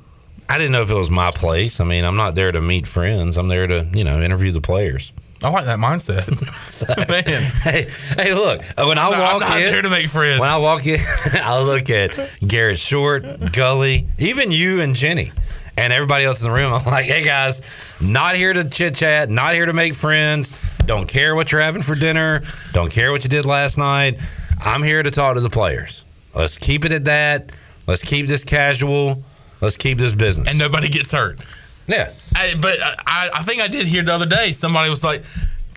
I 0.49 0.57
didn't 0.57 0.71
know 0.73 0.81
if 0.81 0.91
it 0.91 0.95
was 0.95 1.09
my 1.09 1.31
place. 1.31 1.79
I 1.79 1.85
mean, 1.85 2.03
I'm 2.03 2.17
not 2.17 2.35
there 2.35 2.51
to 2.51 2.59
meet 2.61 2.85
friends. 2.85 3.37
I'm 3.37 3.47
there 3.47 3.67
to, 3.67 3.87
you 3.93 4.03
know, 4.03 4.21
interview 4.21 4.51
the 4.51 4.61
players. 4.61 5.13
I 5.43 5.49
like 5.49 5.65
that 5.65 5.79
mindset. 5.79 6.27
Man. 7.09 7.23
Hey, 7.63 7.87
hey, 8.21 8.33
look. 8.35 8.61
Uh, 8.77 8.85
when 8.85 8.97
I 8.99 9.05
I'm 9.07 9.19
walk 9.19 9.33
I'm 9.33 9.39
not 9.39 9.61
in, 9.61 9.71
there 9.71 9.81
to 9.81 9.89
make 9.89 10.07
friends. 10.07 10.39
When 10.39 10.49
I 10.49 10.57
walk 10.57 10.85
in, 10.85 10.99
I 11.33 11.61
look 11.63 11.89
at 11.89 12.11
Garrett 12.45 12.77
Short, 12.77 13.23
Gully, 13.51 14.07
even 14.19 14.51
you 14.51 14.81
and 14.81 14.95
Jenny, 14.95 15.31
and 15.77 15.91
everybody 15.91 16.25
else 16.25 16.43
in 16.43 16.51
the 16.51 16.55
room. 16.55 16.71
I'm 16.71 16.85
like, 16.85 17.05
hey 17.05 17.23
guys, 17.23 17.61
not 17.99 18.35
here 18.35 18.53
to 18.53 18.69
chit 18.69 18.93
chat, 18.95 19.31
not 19.31 19.53
here 19.53 19.65
to 19.65 19.73
make 19.73 19.95
friends. 19.95 20.77
Don't 20.85 21.07
care 21.07 21.33
what 21.33 21.51
you're 21.51 21.61
having 21.61 21.81
for 21.81 21.95
dinner. 21.95 22.43
Don't 22.73 22.91
care 22.91 23.11
what 23.11 23.23
you 23.23 23.29
did 23.29 23.45
last 23.45 23.79
night. 23.79 24.19
I'm 24.59 24.83
here 24.83 25.01
to 25.01 25.09
talk 25.09 25.35
to 25.35 25.41
the 25.41 25.49
players. 25.49 26.03
Let's 26.35 26.59
keep 26.59 26.85
it 26.85 26.91
at 26.91 27.05
that. 27.05 27.51
Let's 27.87 28.03
keep 28.03 28.27
this 28.27 28.43
casual. 28.43 29.23
Let's 29.61 29.77
keep 29.77 29.97
this 29.97 30.13
business. 30.13 30.47
And 30.49 30.57
nobody 30.57 30.89
gets 30.89 31.11
hurt. 31.11 31.39
Yeah. 31.87 32.11
I, 32.35 32.55
but 32.59 32.77
I, 32.81 33.29
I 33.35 33.43
think 33.43 33.61
I 33.61 33.67
did 33.67 33.87
hear 33.87 34.03
the 34.03 34.13
other 34.13 34.25
day 34.25 34.51
somebody 34.53 34.89
was 34.89 35.03
like, 35.03 35.23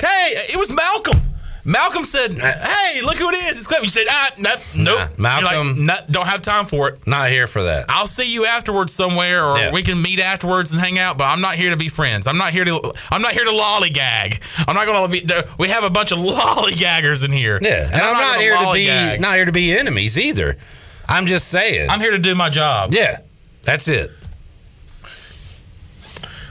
"Hey, 0.00 0.32
it 0.52 0.56
was 0.56 0.70
Malcolm." 0.72 1.20
Malcolm 1.66 2.04
said, 2.04 2.34
"Hey, 2.34 3.00
look 3.02 3.16
who 3.16 3.28
it 3.30 3.34
is! 3.36 3.58
It's 3.58 3.66
Cliff." 3.66 3.82
You 3.82 3.88
said, 3.88 4.04
"Ah, 4.08 4.30
no, 4.38 4.54
nope." 4.76 5.18
Malcolm- 5.18 5.86
like, 5.86 6.06
"No, 6.06 6.12
don't 6.12 6.26
have 6.26 6.42
time 6.42 6.66
for 6.66 6.90
it. 6.90 7.06
Not 7.06 7.30
here 7.30 7.46
for 7.46 7.64
that. 7.64 7.86
I'll 7.88 8.06
see 8.06 8.30
you 8.32 8.44
afterwards 8.44 8.92
somewhere, 8.92 9.42
or 9.44 9.58
Yeah. 9.58 9.72
we 9.72 9.82
can 9.82 10.00
meet 10.02 10.20
afterwards 10.20 10.72
and 10.72 10.80
hang 10.80 10.98
out. 10.98 11.16
But 11.16 11.24
I'm 11.24 11.40
not 11.40 11.54
here 11.54 11.70
to 11.70 11.76
be 11.78 11.88
friends. 11.88 12.26
I'm 12.26 12.36
not 12.36 12.50
here 12.52 12.66
to. 12.66 12.92
I'm 13.10 13.22
not 13.22 13.32
here 13.32 13.44
to 13.46 13.50
lollygag. 13.50 14.40
I'm 14.68 14.74
not 14.74 14.84
going 14.86 15.10
to 15.10 15.42
be. 15.42 15.48
We 15.58 15.68
have 15.70 15.84
a 15.84 15.90
bunch 15.90 16.12
of 16.12 16.18
lollygaggers 16.64 17.24
in 17.24 17.32
here. 17.32 17.58
Yeah, 17.62 17.86
and, 17.86 17.94
I'm, 17.96 18.12
not, 18.12 18.20
gonna 18.34 18.42
here 18.42 18.56
to 18.56 18.72
be 18.72 19.18
not 19.22 19.34
here 19.36 19.46
to 19.46 19.52
be 19.52 19.76
enemies 19.76 20.18
either. 20.18 20.58
I'm 21.08 21.26
just 21.26 21.48
saying. 21.48 21.88
I'm 21.88 22.00
here 22.00 22.10
to 22.12 22.18
do 22.18 22.34
my 22.34 22.50
job. 22.50 22.92
Yeah, 22.94 23.20
that's 23.64 23.88
it. 23.88 24.10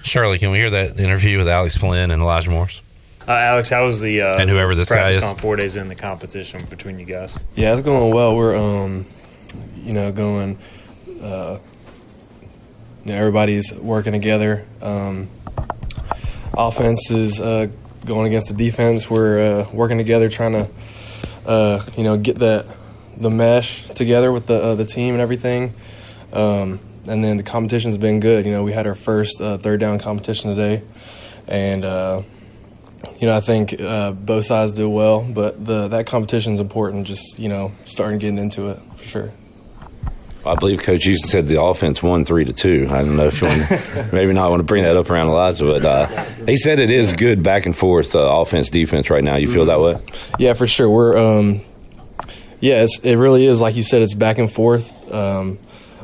Shirley, 0.03 0.38
can 0.38 0.51
we 0.51 0.57
hear 0.57 0.70
that 0.70 0.99
interview 0.99 1.38
with 1.38 1.47
Alex 1.47 1.78
Flinn 1.78 2.11
and 2.11 2.22
Elijah 2.22 2.49
Morris? 2.49 2.82
Uh, 3.26 3.32
Alex, 3.32 3.70
how 3.70 3.86
was 3.86 4.01
the 4.01 4.22
uh, 4.22 4.38
And 4.38 4.49
whoever 4.49 4.76
this 4.76 4.89
guy 4.89 4.95
practice 4.95 5.18
is. 5.18 5.22
gone 5.24 5.38
four 5.38 5.55
days 5.55 5.78
in 5.78 5.88
the 5.88 5.95
competition 5.95 6.66
between 6.66 6.99
you 6.99 7.05
guys? 7.05 7.38
Yeah, 7.55 7.74
it's 7.74 7.82
going 7.82 8.14
well. 8.14 8.36
We're 8.36 8.57
um, 8.57 9.05
you 9.78 9.93
know, 9.93 10.11
going. 10.11 10.57
Uh, 11.22 11.59
you 13.05 13.11
know, 13.11 13.18
everybody's 13.18 13.74
working 13.74 14.14
together. 14.14 14.66
Um, 14.82 15.30
offense 16.53 17.11
is 17.11 17.39
uh, 17.39 17.68
going 18.05 18.28
against 18.28 18.49
the 18.49 18.55
defense. 18.55 19.09
We're 19.09 19.61
uh, 19.61 19.70
working 19.72 19.97
together, 19.97 20.30
trying 20.30 20.53
to, 20.53 20.70
uh, 21.45 21.86
you 21.97 22.03
know, 22.03 22.18
get 22.18 22.39
that 22.39 22.66
the 23.16 23.30
mesh 23.30 23.88
together 23.89 24.32
with 24.32 24.47
the 24.47 24.61
uh, 24.61 24.76
the 24.76 24.86
team 24.86 25.14
and 25.14 25.22
everything. 25.22 25.74
Um, 26.32 26.80
and 27.08 27.24
then 27.24 27.38
the 27.38 27.43
competition's 27.43 27.97
been 27.97 28.20
good. 28.20 28.45
You 28.45 28.51
know, 28.51 28.64
we 28.64 28.72
had 28.72 28.88
our 28.88 28.95
first 28.95 29.41
uh, 29.41 29.58
third 29.58 29.80
down 29.80 29.99
competition 29.99 30.56
today, 30.56 30.84
and 31.47 31.86
uh, 31.86 32.24
you 33.20 33.28
know, 33.28 33.36
I 33.36 33.39
think 33.39 33.80
uh, 33.80 34.12
both 34.12 34.45
sides 34.45 34.74
did 34.74 34.88
well, 34.88 35.22
but 35.22 35.64
the 35.64 35.88
that 35.89 36.08
competition's 36.08 36.60
important. 36.60 37.08
Just 37.08 37.39
you 37.39 37.49
know, 37.49 37.74
starting 37.86 38.20
getting 38.20 38.38
into 38.38 38.70
it 38.70 38.80
for 38.95 39.04
sure. 39.04 39.32
I 40.45 40.56
believe 40.56 40.80
Coach 40.80 41.06
Houston 41.06 41.30
said 41.30 41.47
the 41.47 41.62
offense 41.62 42.04
won 42.04 42.26
three 42.26 42.43
to 42.43 42.51
two. 42.51 42.88
I 42.89 42.99
don't 42.99 43.16
know 43.16 43.28
if 43.28 43.41
you 43.41 43.47
want, 43.47 44.12
maybe 44.14 44.34
not 44.34 44.49
want 44.49 44.60
to 44.60 44.66
bring 44.66 44.84
that 44.84 44.97
up 44.97 45.10
around 45.10 45.28
Elijah, 45.28 45.64
but 45.64 45.86
uh, 45.86 46.06
he 46.45 46.58
said 46.58 46.80
it 46.80 46.91
is 46.91 47.14
good 47.14 47.43
back 47.43 47.66
and 47.66 47.76
forth 47.76 48.14
uh, 48.14 48.20
offense 48.20 48.70
defense 48.70 49.10
right 49.10 49.24
now. 49.24 49.38
You 49.38 49.49
feel 49.49 49.66
that 49.66 49.80
way? 49.80 50.01
Yeah, 50.38 50.54
for 50.54 50.68
sure. 50.68 50.89
We're 50.89 51.18
um, 51.18 51.62
yeah, 52.60 52.84
it's, 52.84 52.99
it 52.99 53.16
really 53.16 53.45
is 53.45 53.62
like 53.62 53.76
you 53.76 53.84
said. 53.84 54.01
It's 54.01 54.14
back 54.14 54.38
and 54.38 54.51
forth. 54.51 54.91
Um, 55.12 55.60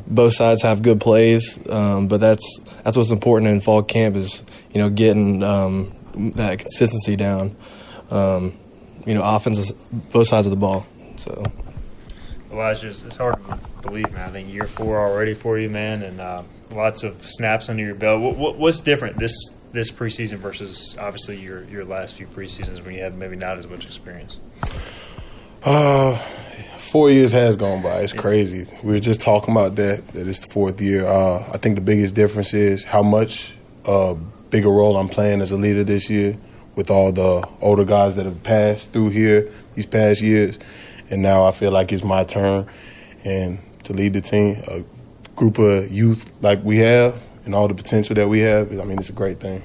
both 0.10 0.34
sides 0.34 0.64
have 0.64 0.82
good 0.82 1.00
plays, 1.00 1.60
um, 1.70 2.08
but 2.08 2.20
that's 2.20 2.60
that's 2.84 2.98
what's 2.98 3.12
important 3.12 3.52
in 3.52 3.62
fall 3.62 3.84
camp 3.84 4.16
is 4.16 4.44
you 4.74 4.82
know 4.82 4.90
getting 4.90 5.44
um, 5.44 5.94
that 6.36 6.60
consistency 6.60 7.16
down. 7.16 7.56
Um, 8.10 8.58
you 9.06 9.14
know, 9.14 9.22
offenses 9.24 9.72
both 10.12 10.28
sides 10.28 10.46
of 10.48 10.52
the 10.52 10.58
ball. 10.58 10.86
So 11.18 11.44
Elijah, 12.52 12.90
it's, 12.90 13.04
it's 13.04 13.18
hard 13.18 13.36
to 13.36 13.60
believe, 13.82 14.12
man. 14.12 14.30
I 14.30 14.32
think 14.32 14.52
year 14.52 14.66
four 14.66 15.00
already 15.00 15.34
for 15.34 15.58
you, 15.60 15.70
man, 15.70 16.02
and 16.02 16.20
uh, 16.20 16.42
lots 16.72 17.04
of 17.04 17.24
snaps 17.24 17.70
under 17.70 17.84
your 17.84 17.96
belt. 17.96 18.22
What, 18.22 18.36
what, 18.36 18.58
what's 18.58 18.80
different 18.80 19.18
this 19.18 19.36
this 19.72 19.92
preseason 19.92 20.38
versus 20.38 20.98
obviously 20.98 21.40
your 21.40 21.64
your 21.66 21.86
last 21.86 22.16
few 22.16 22.26
preseasons 22.28 22.84
when 22.84 22.96
you 22.96 23.02
had 23.02 23.16
maybe 23.16 23.36
not 23.36 23.58
as 23.58 23.68
much 23.68 23.86
experience? 23.86 24.40
Uh, 25.64 26.20
four 26.90 27.10
years 27.12 27.32
has 27.32 27.56
gone 27.56 27.82
by. 27.82 28.00
It's 28.00 28.14
crazy. 28.14 28.66
We 28.84 28.94
were 28.94 29.00
just 29.00 29.22
talking 29.22 29.54
about 29.54 29.76
that. 29.76 30.08
That 30.10 30.28
it's 30.28 30.40
the 30.40 30.48
fourth 30.48 30.82
year. 30.82 31.06
Uh, 31.06 31.48
I 31.54 31.58
think 31.58 31.76
the 31.76 31.82
biggest 31.82 32.16
difference 32.16 32.54
is 32.54 32.84
how 32.84 33.04
much 33.04 33.56
uh, 33.86 34.16
bigger 34.50 34.70
role 34.70 34.98
I'm 34.98 35.10
playing 35.10 35.42
as 35.42 35.52
a 35.52 35.58
leader 35.58 35.84
this 35.84 36.10
year 36.10 36.38
with 36.76 36.90
all 36.90 37.12
the 37.12 37.48
older 37.62 37.86
guys 37.86 38.16
that 38.16 38.26
have 38.26 38.42
passed 38.44 38.94
through 38.94 39.10
here 39.10 39.52
these 39.76 39.86
past 39.86 40.22
years, 40.22 40.58
and 41.10 41.22
now 41.22 41.46
I 41.46 41.52
feel 41.52 41.72
like 41.72 41.92
it's 41.92 42.04
my 42.04 42.24
turn 42.24 42.68
and 43.24 43.60
to 43.84 43.94
lead 43.94 44.14
the 44.14 44.22
team. 44.22 44.62
A 44.68 44.84
group 45.36 45.60
of 45.60 45.92
youth 45.92 46.32
like 46.42 46.64
we 46.64 46.80
have 46.80 47.22
and 47.46 47.54
all 47.54 47.68
the 47.68 47.74
potential 47.74 48.16
that 48.16 48.28
we 48.28 48.40
have. 48.42 48.72
I 48.72 48.84
mean, 48.84 49.00
it's 49.00 49.10
a 49.10 49.14
great 49.14 49.40
thing. 49.40 49.64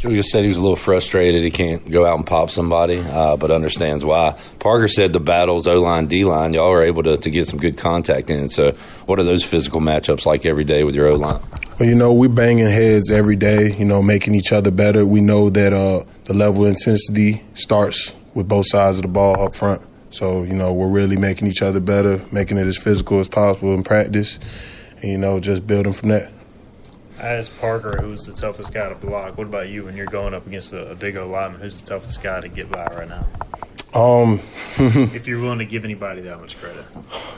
Julius 0.00 0.30
said 0.30 0.44
he 0.44 0.48
was 0.48 0.56
a 0.56 0.62
little 0.62 0.76
frustrated. 0.76 1.42
He 1.42 1.50
can't 1.50 1.90
go 1.90 2.06
out 2.06 2.16
and 2.16 2.26
pop 2.26 2.48
somebody, 2.48 3.00
uh, 3.00 3.36
but 3.36 3.50
understands 3.50 4.02
why. 4.02 4.34
Parker 4.58 4.88
said 4.88 5.12
the 5.12 5.20
battles 5.20 5.66
O 5.66 5.78
line, 5.78 6.06
D 6.06 6.24
line, 6.24 6.54
y'all 6.54 6.72
are 6.72 6.82
able 6.82 7.02
to, 7.02 7.18
to 7.18 7.28
get 7.28 7.48
some 7.48 7.58
good 7.58 7.76
contact 7.76 8.30
in. 8.30 8.48
So, 8.48 8.72
what 9.04 9.18
are 9.18 9.24
those 9.24 9.44
physical 9.44 9.78
matchups 9.82 10.24
like 10.24 10.46
every 10.46 10.64
day 10.64 10.84
with 10.84 10.94
your 10.94 11.08
O 11.08 11.16
line? 11.16 11.42
Well, 11.78 11.86
you 11.86 11.94
know, 11.94 12.14
we're 12.14 12.30
banging 12.30 12.70
heads 12.70 13.10
every 13.10 13.36
day, 13.36 13.76
you 13.76 13.84
know, 13.84 14.00
making 14.00 14.34
each 14.34 14.52
other 14.52 14.70
better. 14.70 15.04
We 15.04 15.20
know 15.20 15.50
that 15.50 15.74
uh, 15.74 16.04
the 16.24 16.32
level 16.32 16.62
of 16.64 16.70
intensity 16.70 17.44
starts 17.52 18.14
with 18.32 18.48
both 18.48 18.68
sides 18.68 18.96
of 18.96 19.02
the 19.02 19.08
ball 19.08 19.38
up 19.38 19.54
front. 19.54 19.82
So, 20.08 20.44
you 20.44 20.54
know, 20.54 20.72
we're 20.72 20.88
really 20.88 21.18
making 21.18 21.46
each 21.46 21.60
other 21.60 21.78
better, 21.78 22.24
making 22.32 22.56
it 22.56 22.66
as 22.66 22.78
physical 22.78 23.20
as 23.20 23.28
possible 23.28 23.74
in 23.74 23.82
practice, 23.82 24.38
and, 25.02 25.12
you 25.12 25.18
know, 25.18 25.38
just 25.38 25.66
building 25.66 25.92
from 25.92 26.08
that. 26.08 26.32
Asked 27.20 27.58
Parker, 27.60 27.96
who's 28.00 28.24
the 28.24 28.32
toughest 28.32 28.72
guy 28.72 28.88
to 28.88 28.94
block. 28.94 29.36
What 29.36 29.46
about 29.46 29.68
you 29.68 29.84
when 29.84 29.96
you're 29.96 30.06
going 30.06 30.32
up 30.32 30.46
against 30.46 30.72
a, 30.72 30.90
a 30.90 30.94
big 30.94 31.16
O 31.16 31.28
lineman? 31.28 31.60
Who's 31.60 31.80
the 31.82 31.88
toughest 31.88 32.22
guy 32.22 32.40
to 32.40 32.48
get 32.48 32.70
by 32.70 32.86
right 32.86 33.08
now? 33.08 33.26
Um, 33.92 34.40
if 34.78 35.26
you're 35.26 35.40
willing 35.40 35.58
to 35.58 35.66
give 35.66 35.84
anybody 35.84 36.22
that 36.22 36.40
much 36.40 36.58
credit. 36.58 36.84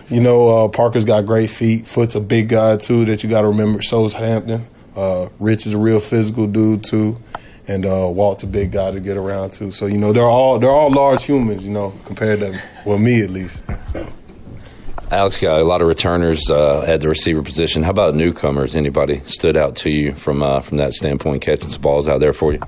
You 0.09 0.21
know, 0.21 0.49
uh, 0.49 0.69
Parker's 0.69 1.05
got 1.05 1.27
great 1.27 1.51
feet. 1.51 1.89
Foot's 1.89 2.15
a 2.15 2.21
big 2.21 2.49
guy 2.49 2.77
too 2.77 3.05
that 3.07 3.23
you 3.23 3.29
got 3.29 3.43
to 3.43 3.49
remember. 3.49 3.83
So 3.83 4.05
is 4.05 4.13
Hampton. 4.13 4.67
Uh, 4.95 5.31
Rich 5.41 5.67
is 5.67 5.73
a 5.73 5.79
real 5.79 5.99
physical 5.99 6.47
dude 6.47 6.85
too, 6.85 7.19
and 7.67 7.85
uh, 7.87 8.09
Walt's 8.09 8.43
a 8.43 8.47
big 8.47 8.73
guy 8.73 8.91
to 8.91 9.01
get 9.01 9.17
around 9.17 9.53
too. 9.53 9.73
So 9.73 9.87
you 9.87 9.97
know, 9.97 10.13
they're 10.13 10.23
all 10.23 10.59
they're 10.59 10.71
all 10.71 10.91
large 10.91 11.25
humans. 11.25 11.65
You 11.65 11.73
know, 11.73 11.95
compared 12.05 12.41
to 12.41 12.61
well 12.85 12.99
me 12.99 13.23
at 13.23 13.31
least. 13.31 13.65
So. 13.93 14.07
Alex 15.13 15.43
got 15.43 15.61
a 15.61 15.65
lot 15.65 15.83
of 15.83 15.89
returners 15.89 16.51
uh, 16.51 16.87
at 16.89 17.03
the 17.03 17.09
receiver 17.09 17.43
position. 17.43 17.83
How 17.83 17.91
about 17.91 18.15
newcomers? 18.15 18.75
Anybody 18.75 19.21
stood 19.27 19.59
out 19.59 19.77
to 19.77 19.91
you 19.91 20.15
from 20.15 20.43
uh, 20.43 20.61
from 20.63 20.79
that 20.79 20.95
standpoint, 20.95 21.43
catching 21.43 21.69
some 21.69 21.83
balls 21.83 22.09
out 22.09 22.19
there 22.19 22.33
for 22.33 22.55
you? 22.55 22.61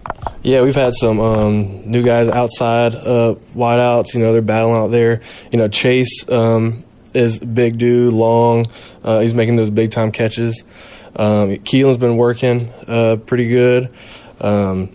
Yeah, 0.43 0.61
we've 0.61 0.75
had 0.75 0.93
some 0.93 1.21
um, 1.21 1.91
new 1.91 2.03
guys 2.03 2.29
outside, 2.29 2.95
uh, 2.95 3.37
wideouts. 3.57 4.13
You 4.13 4.21
know, 4.21 4.35
they're 4.35 4.43
battling 4.43 4.77
out 4.77 4.89
there. 4.89 5.23
You 5.53 5.59
know, 5.59 5.69
Chase 5.69 6.29
um, 6.29 6.85
is 7.15 7.41
big 7.41 7.79
dude, 7.79 8.13
long. 8.13 8.67
Uh, 9.03 9.21
he's 9.21 9.33
making 9.33 9.57
those 9.57 9.71
big 9.71 9.91
time 9.91 10.13
catches. 10.13 10.65
Um, 11.17 11.57
Keelan's 11.57 11.97
been 11.97 12.19
working 12.19 12.69
uh, 12.87 13.17
pretty 13.25 13.49
good. 13.49 13.89
Um, 14.39 14.95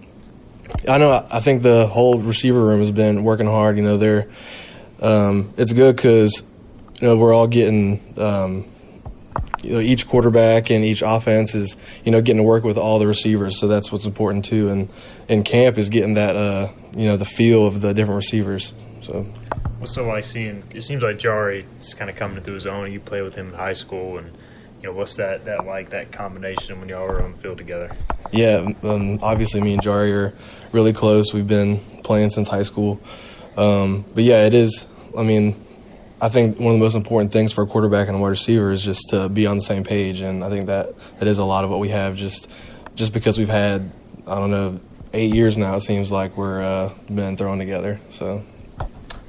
I 0.88 1.00
know. 1.00 1.26
I 1.32 1.40
think 1.40 1.64
the 1.64 1.88
whole 1.88 2.20
receiver 2.20 2.64
room 2.64 2.78
has 2.78 2.92
been 2.92 3.24
working 3.24 3.48
hard. 3.48 3.76
You 3.76 3.84
know, 3.84 3.98
they're 3.98 4.28
um, 5.02 5.52
it's 5.58 5.74
good 5.74 5.96
because 5.96 6.44
you 7.00 7.08
know 7.08 7.18
we're 7.18 7.34
all 7.34 7.48
getting. 7.48 8.02
Um, 8.18 8.66
you 9.62 9.74
know, 9.74 9.80
each 9.80 10.08
quarterback 10.08 10.72
and 10.72 10.86
each 10.86 11.04
offense 11.06 11.54
is, 11.54 11.76
you 12.06 12.14
know, 12.14 12.22
getting 12.22 12.38
to 12.38 12.44
work 12.44 12.64
with 12.64 12.78
all 12.78 12.98
the 12.98 13.06
receivers. 13.08 13.60
So 13.60 13.68
that's 13.68 13.92
what's 13.92 14.06
important 14.06 14.46
too. 14.46 14.70
And 14.70 14.88
in 15.28 15.44
camp 15.44 15.78
is 15.78 15.90
getting 15.90 16.14
that, 16.14 16.38
uh, 16.38 16.70
you 16.96 17.06
know, 17.06 17.18
the 17.18 17.26
feel 17.26 17.68
of 17.68 17.82
the 17.82 17.94
different 17.94 18.16
receivers. 18.16 18.74
So 19.02 19.28
What's 19.80 19.96
so 19.96 20.06
like 20.06 20.26
seeing? 20.26 20.64
It 20.74 20.84
seems 20.84 21.02
like 21.02 21.18
Jari 21.18 21.64
is 21.80 21.94
kind 21.94 22.10
of 22.10 22.16
coming 22.18 22.42
through 22.44 22.56
his 22.56 22.66
own. 22.66 22.92
You 22.92 23.00
play 23.00 23.22
with 23.22 23.36
him 23.36 23.50
in 23.50 23.54
high 23.54 23.74
school, 23.74 24.18
and 24.18 24.32
You 24.82 24.90
know, 24.90 24.96
what's 24.96 25.16
that 25.16 25.46
that 25.46 25.66
like 25.66 25.90
that 25.90 26.12
combination 26.12 26.80
when 26.80 26.90
y'all 26.90 27.04
are 27.04 27.22
on 27.22 27.32
the 27.32 27.38
field 27.38 27.58
together? 27.58 27.90
Yeah, 28.32 28.74
um, 28.84 29.20
obviously, 29.22 29.62
me 29.62 29.74
and 29.74 29.82
Jari 29.82 30.14
are 30.14 30.34
really 30.74 30.92
close. 30.92 31.34
We've 31.34 31.48
been 31.48 31.80
playing 32.04 32.32
since 32.32 32.50
high 32.50 32.64
school. 32.64 33.00
Um, 33.56 34.04
but 34.14 34.26
yeah, 34.26 34.46
it 34.46 34.54
is. 34.54 34.86
I 35.18 35.24
mean, 35.24 35.56
I 36.22 36.28
think 36.30 36.60
one 36.60 36.74
of 36.74 36.80
the 36.80 36.84
most 36.84 36.96
important 36.96 37.32
things 37.32 37.54
for 37.54 37.64
a 37.64 37.68
quarterback 37.68 38.08
and 38.08 38.18
a 38.18 38.20
wide 38.20 38.30
receiver 38.30 38.72
is 38.72 38.84
just 38.84 39.10
to 39.10 39.30
be 39.30 39.46
on 39.46 39.58
the 39.58 39.64
same 39.64 39.84
page, 39.84 40.20
and 40.22 40.44
I 40.44 40.50
think 40.50 40.68
that 40.68 40.94
that 41.20 41.28
is 41.28 41.38
a 41.38 41.46
lot 41.46 41.64
of 41.64 41.70
what 41.70 41.80
we 41.80 41.90
have. 41.90 42.16
Just 42.16 42.50
just 42.96 43.14
because 43.14 43.38
we've 43.38 43.48
had, 43.50 43.90
I 44.28 44.36
don't 44.36 44.52
know, 44.52 44.80
eight 45.14 45.34
years 45.34 45.58
now, 45.58 45.76
it 45.76 45.82
seems 45.82 46.12
like 46.12 46.36
we're 46.36 46.62
uh, 46.62 46.94
been 47.14 47.38
thrown 47.38 47.58
together. 47.58 48.00
So 48.10 48.44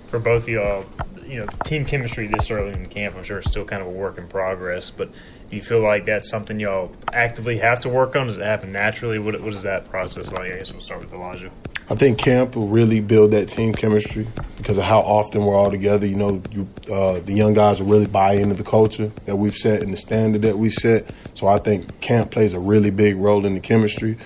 For 0.09 0.19
both 0.19 0.45
of 0.45 0.49
y'all, 0.49 0.85
you 1.25 1.39
know, 1.39 1.47
team 1.65 1.85
chemistry 1.85 2.27
this 2.27 2.51
early 2.51 2.73
in 2.73 2.83
the 2.83 2.89
camp, 2.89 3.15
I'm 3.17 3.23
sure 3.23 3.39
it's 3.39 3.51
still 3.51 3.65
kind 3.65 3.81
of 3.83 3.87
a 3.87 3.93
work 3.93 4.19
in 4.19 4.27
progress. 4.27 4.91
But 4.91 5.13
do 5.49 5.57
you 5.57 5.63
feel 5.63 5.81
like 5.81 6.07
that's 6.07 6.29
something 6.29 6.59
y'all 6.59 6.93
actively 7.13 7.59
have 7.59 7.81
to 7.81 7.89
work 7.89 8.17
on? 8.17 8.27
Does 8.27 8.39
it 8.39 8.45
happen 8.45 8.73
naturally? 8.73 9.21
What, 9.21 9.41
what 9.41 9.53
is 9.53 9.63
that 9.63 9.89
process 9.91 10.33
like? 10.33 10.53
I 10.53 10.57
guess 10.57 10.73
we'll 10.73 10.81
start 10.81 11.01
with 11.01 11.13
Elijah. 11.13 11.53
I 11.91 11.97
think 11.97 12.19
camp 12.19 12.55
will 12.55 12.69
really 12.69 13.01
build 13.01 13.33
that 13.33 13.49
team 13.49 13.75
chemistry 13.75 14.29
because 14.57 14.79
of 14.79 14.85
how 14.85 15.01
often 15.01 15.45
we're 15.45 15.57
all 15.57 15.73
together. 15.73 16.07
You 16.07 16.15
know, 16.15 16.43
you, 16.53 16.69
uh, 16.91 17.19
the 17.19 17.33
young 17.33 17.53
guys 17.53 17.83
will 17.83 17.91
really 17.91 18.07
buy 18.07 18.35
into 18.35 18.55
the 18.55 18.63
culture 18.63 19.11
that 19.25 19.35
we've 19.35 19.57
set 19.57 19.83
and 19.83 19.93
the 19.93 19.97
standard 19.97 20.43
that 20.43 20.57
we 20.57 20.71
set. 20.71 21.11
So 21.35 21.49
I 21.49 21.59
think 21.59 22.01
camp 22.01 22.31
plays 22.31 22.53
a 22.53 22.61
really 22.61 22.91
big 22.91 23.17
role 23.17 23.45
in 23.45 23.55
the 23.55 23.61
chemistry. 23.61 24.19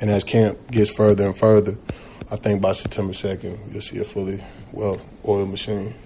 And 0.00 0.08
as 0.08 0.22
camp 0.22 0.70
gets 0.70 0.92
further 0.92 1.26
and 1.26 1.36
further, 1.36 1.76
I 2.30 2.36
think 2.36 2.62
by 2.62 2.72
September 2.72 3.12
2nd, 3.12 3.72
you'll 3.72 3.82
see 3.82 3.98
a 3.98 4.04
fully 4.04 4.44
well-oiled 4.70 5.50
machine. 5.50 5.96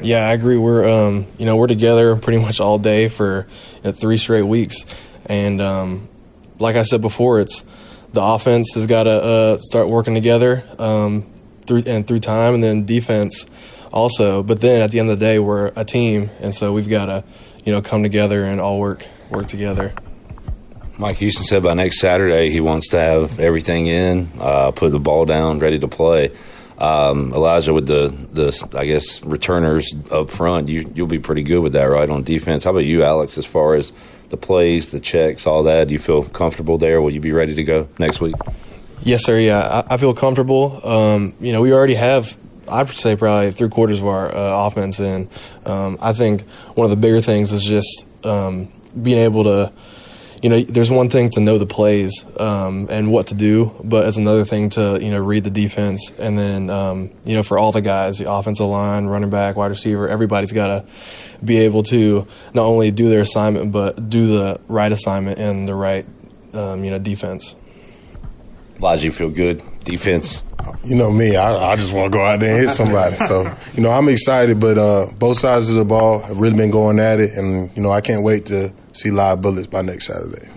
Yeah, 0.00 0.28
I 0.28 0.32
agree. 0.32 0.56
We're 0.56 0.88
um, 0.88 1.26
you 1.36 1.44
know 1.44 1.56
we're 1.56 1.66
together 1.66 2.14
pretty 2.14 2.38
much 2.38 2.60
all 2.60 2.78
day 2.78 3.08
for 3.08 3.48
you 3.76 3.80
know, 3.82 3.92
three 3.92 4.16
straight 4.16 4.42
weeks, 4.42 4.86
and 5.26 5.60
um, 5.60 6.08
like 6.60 6.76
I 6.76 6.84
said 6.84 7.00
before, 7.00 7.40
it's 7.40 7.64
the 8.12 8.22
offense 8.22 8.74
has 8.74 8.86
got 8.86 9.04
to 9.04 9.10
uh, 9.10 9.58
start 9.58 9.88
working 9.88 10.14
together 10.14 10.64
um, 10.78 11.26
through 11.66 11.84
and 11.86 12.06
through 12.06 12.20
time, 12.20 12.54
and 12.54 12.62
then 12.62 12.84
defense 12.84 13.46
also. 13.92 14.42
But 14.42 14.60
then 14.60 14.82
at 14.82 14.90
the 14.90 15.00
end 15.00 15.10
of 15.10 15.18
the 15.18 15.24
day, 15.24 15.38
we're 15.38 15.72
a 15.76 15.84
team, 15.84 16.30
and 16.40 16.54
so 16.54 16.72
we've 16.72 16.88
got 16.88 17.06
to 17.06 17.24
you 17.64 17.72
know 17.72 17.80
come 17.80 18.02
together 18.02 18.44
and 18.44 18.60
all 18.60 18.78
work 18.78 19.06
work 19.30 19.46
together. 19.46 19.92
Mike 20.98 21.16
Houston 21.16 21.44
said 21.44 21.62
by 21.62 21.72
next 21.72 21.98
Saturday 21.98 22.50
he 22.50 22.60
wants 22.60 22.88
to 22.88 23.00
have 23.00 23.40
everything 23.40 23.86
in, 23.86 24.28
uh, 24.38 24.70
put 24.70 24.92
the 24.92 24.98
ball 24.98 25.24
down, 25.24 25.58
ready 25.58 25.78
to 25.78 25.88
play. 25.88 26.30
Um, 26.76 27.32
Elijah, 27.32 27.72
with 27.72 27.86
the 27.86 28.08
the 28.32 28.78
I 28.78 28.86
guess 28.86 29.22
returners 29.22 29.94
up 30.10 30.30
front, 30.30 30.68
you 30.68 30.90
you'll 30.94 31.06
be 31.06 31.18
pretty 31.18 31.42
good 31.42 31.60
with 31.60 31.72
that, 31.74 31.84
right? 31.84 32.08
On 32.08 32.22
defense. 32.22 32.64
How 32.64 32.70
about 32.70 32.84
you, 32.84 33.02
Alex? 33.02 33.38
As 33.38 33.46
far 33.46 33.74
as 33.74 33.92
the 34.30 34.36
plays, 34.36 34.90
the 34.90 35.00
checks, 35.00 35.46
all 35.46 35.64
that, 35.64 35.88
do 35.88 35.92
you 35.92 35.98
feel 35.98 36.24
comfortable 36.24 36.78
there? 36.78 37.02
Will 37.02 37.10
you 37.10 37.20
be 37.20 37.32
ready 37.32 37.54
to 37.54 37.62
go 37.62 37.88
next 37.98 38.20
week? 38.20 38.34
Yes, 39.02 39.24
sir. 39.24 39.38
Yeah, 39.38 39.84
I, 39.88 39.94
I 39.94 39.96
feel 39.96 40.14
comfortable. 40.14 40.80
Um, 40.86 41.34
you 41.40 41.52
know, 41.52 41.60
we 41.60 41.72
already 41.72 41.94
have, 41.94 42.36
I 42.68 42.82
would 42.82 42.96
say, 42.96 43.16
probably 43.16 43.52
three 43.52 43.68
quarters 43.68 43.98
of 44.00 44.06
our 44.06 44.34
uh, 44.34 44.66
offense, 44.66 45.00
and 45.00 45.28
um, 45.66 45.98
I 46.00 46.12
think 46.12 46.42
one 46.74 46.84
of 46.84 46.90
the 46.90 46.96
bigger 46.96 47.20
things 47.20 47.52
is 47.52 47.62
just 47.62 48.06
um, 48.24 48.68
being 49.00 49.18
able 49.18 49.44
to. 49.44 49.72
You 50.42 50.48
know, 50.48 50.60
there's 50.62 50.90
one 50.90 51.10
thing 51.10 51.28
to 51.30 51.40
know 51.40 51.58
the 51.58 51.66
plays 51.66 52.24
um, 52.38 52.88
and 52.90 53.12
what 53.12 53.26
to 53.26 53.34
do, 53.34 53.72
but 53.84 54.08
it's 54.08 54.16
another 54.16 54.44
thing 54.46 54.70
to 54.70 54.98
you 55.00 55.10
know 55.10 55.18
read 55.18 55.44
the 55.44 55.50
defense, 55.50 56.12
and 56.18 56.38
then 56.38 56.70
um, 56.70 57.10
you 57.24 57.34
know 57.34 57.42
for 57.42 57.58
all 57.58 57.72
the 57.72 57.82
guys, 57.82 58.18
the 58.18 58.30
offensive 58.30 58.66
line, 58.66 59.06
running 59.06 59.28
back, 59.28 59.56
wide 59.56 59.66
receiver, 59.66 60.08
everybody's 60.08 60.52
got 60.52 60.68
to 60.68 60.84
be 61.44 61.58
able 61.58 61.82
to 61.84 62.26
not 62.54 62.64
only 62.64 62.90
do 62.90 63.08
their 63.08 63.22
assignment 63.22 63.72
but 63.72 64.10
do 64.10 64.26
the 64.26 64.60
right 64.68 64.92
assignment 64.92 65.38
and 65.38 65.68
the 65.68 65.74
right 65.74 66.06
um, 66.54 66.84
you 66.84 66.90
know 66.90 66.98
defense. 66.98 67.54
Elijah, 68.78 69.04
you 69.04 69.12
feel 69.12 69.30
good? 69.30 69.62
Defense. 69.84 70.42
You 70.84 70.94
know 70.94 71.10
me, 71.10 71.36
I, 71.36 71.72
I 71.72 71.76
just 71.76 71.92
want 71.92 72.12
to 72.12 72.18
go 72.18 72.24
out 72.24 72.40
there 72.40 72.52
and 72.52 72.60
hit 72.60 72.70
somebody. 72.70 73.16
so, 73.16 73.42
you 73.74 73.82
know, 73.82 73.90
I'm 73.90 74.08
excited, 74.08 74.60
but 74.60 74.78
uh, 74.78 75.06
both 75.18 75.38
sides 75.38 75.70
of 75.70 75.76
the 75.76 75.84
ball 75.84 76.20
have 76.20 76.38
really 76.38 76.56
been 76.56 76.70
going 76.70 76.98
at 76.98 77.18
it, 77.18 77.32
and, 77.32 77.74
you 77.76 77.82
know, 77.82 77.90
I 77.90 78.00
can't 78.00 78.22
wait 78.22 78.46
to 78.46 78.72
see 78.92 79.10
live 79.10 79.40
bullets 79.40 79.68
by 79.68 79.82
next 79.82 80.06
Saturday. 80.06 80.48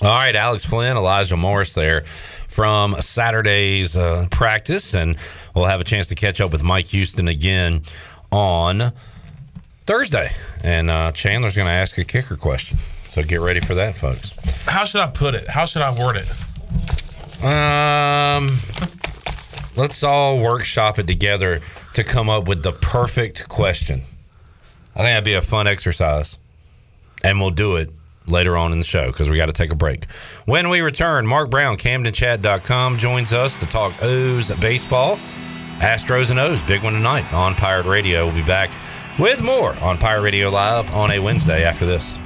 All 0.00 0.14
right, 0.14 0.34
Alex 0.34 0.64
Flinn, 0.64 0.96
Elijah 0.96 1.36
Morris 1.36 1.74
there 1.74 2.02
from 2.02 2.94
Saturday's 3.00 3.96
uh, 3.96 4.26
practice, 4.30 4.94
and 4.94 5.16
we'll 5.54 5.64
have 5.64 5.80
a 5.80 5.84
chance 5.84 6.08
to 6.08 6.14
catch 6.14 6.40
up 6.40 6.52
with 6.52 6.62
Mike 6.62 6.88
Houston 6.88 7.28
again 7.28 7.82
on 8.30 8.92
Thursday. 9.86 10.30
And 10.62 10.90
uh, 10.90 11.12
Chandler's 11.12 11.56
going 11.56 11.66
to 11.66 11.72
ask 11.72 11.96
a 11.98 12.04
kicker 12.04 12.36
question. 12.36 12.78
So 13.08 13.22
get 13.22 13.40
ready 13.40 13.60
for 13.60 13.74
that, 13.76 13.94
folks. 13.94 14.34
How 14.66 14.84
should 14.84 15.00
I 15.00 15.08
put 15.08 15.34
it? 15.34 15.48
How 15.48 15.66
should 15.66 15.82
I 15.82 15.96
word 15.96 16.16
it? 16.16 16.32
Um, 17.44 18.48
let's 19.76 20.02
all 20.02 20.38
workshop 20.38 20.98
it 20.98 21.06
together 21.06 21.60
to 21.92 22.02
come 22.02 22.30
up 22.30 22.48
with 22.48 22.62
the 22.62 22.72
perfect 22.72 23.48
question. 23.50 24.00
I 24.94 24.98
think 24.98 25.08
that'd 25.08 25.24
be 25.24 25.34
a 25.34 25.42
fun 25.42 25.66
exercise, 25.66 26.38
and 27.22 27.40
we'll 27.40 27.50
do 27.50 27.76
it 27.76 27.90
later 28.26 28.56
on 28.56 28.72
in 28.72 28.78
the 28.78 28.84
show 28.84 29.08
because 29.08 29.28
we 29.28 29.36
got 29.36 29.46
to 29.46 29.52
take 29.52 29.70
a 29.70 29.74
break. 29.74 30.10
When 30.46 30.70
we 30.70 30.80
return, 30.80 31.26
Mark 31.26 31.50
Brown, 31.50 31.76
CamdenChat.com, 31.76 32.96
joins 32.96 33.32
us 33.32 33.58
to 33.60 33.66
talk 33.66 33.92
O's 34.02 34.50
baseball, 34.52 35.18
Astros 35.78 36.30
and 36.30 36.38
O's, 36.40 36.62
big 36.62 36.82
one 36.82 36.94
tonight 36.94 37.30
on 37.32 37.54
Pirate 37.54 37.86
Radio. 37.86 38.24
We'll 38.24 38.34
be 38.34 38.42
back 38.42 38.70
with 39.18 39.42
more 39.42 39.74
on 39.82 39.98
Pirate 39.98 40.22
Radio 40.22 40.48
Live 40.48 40.94
on 40.94 41.10
a 41.10 41.18
Wednesday 41.18 41.64
after 41.64 41.84
this. 41.84 42.16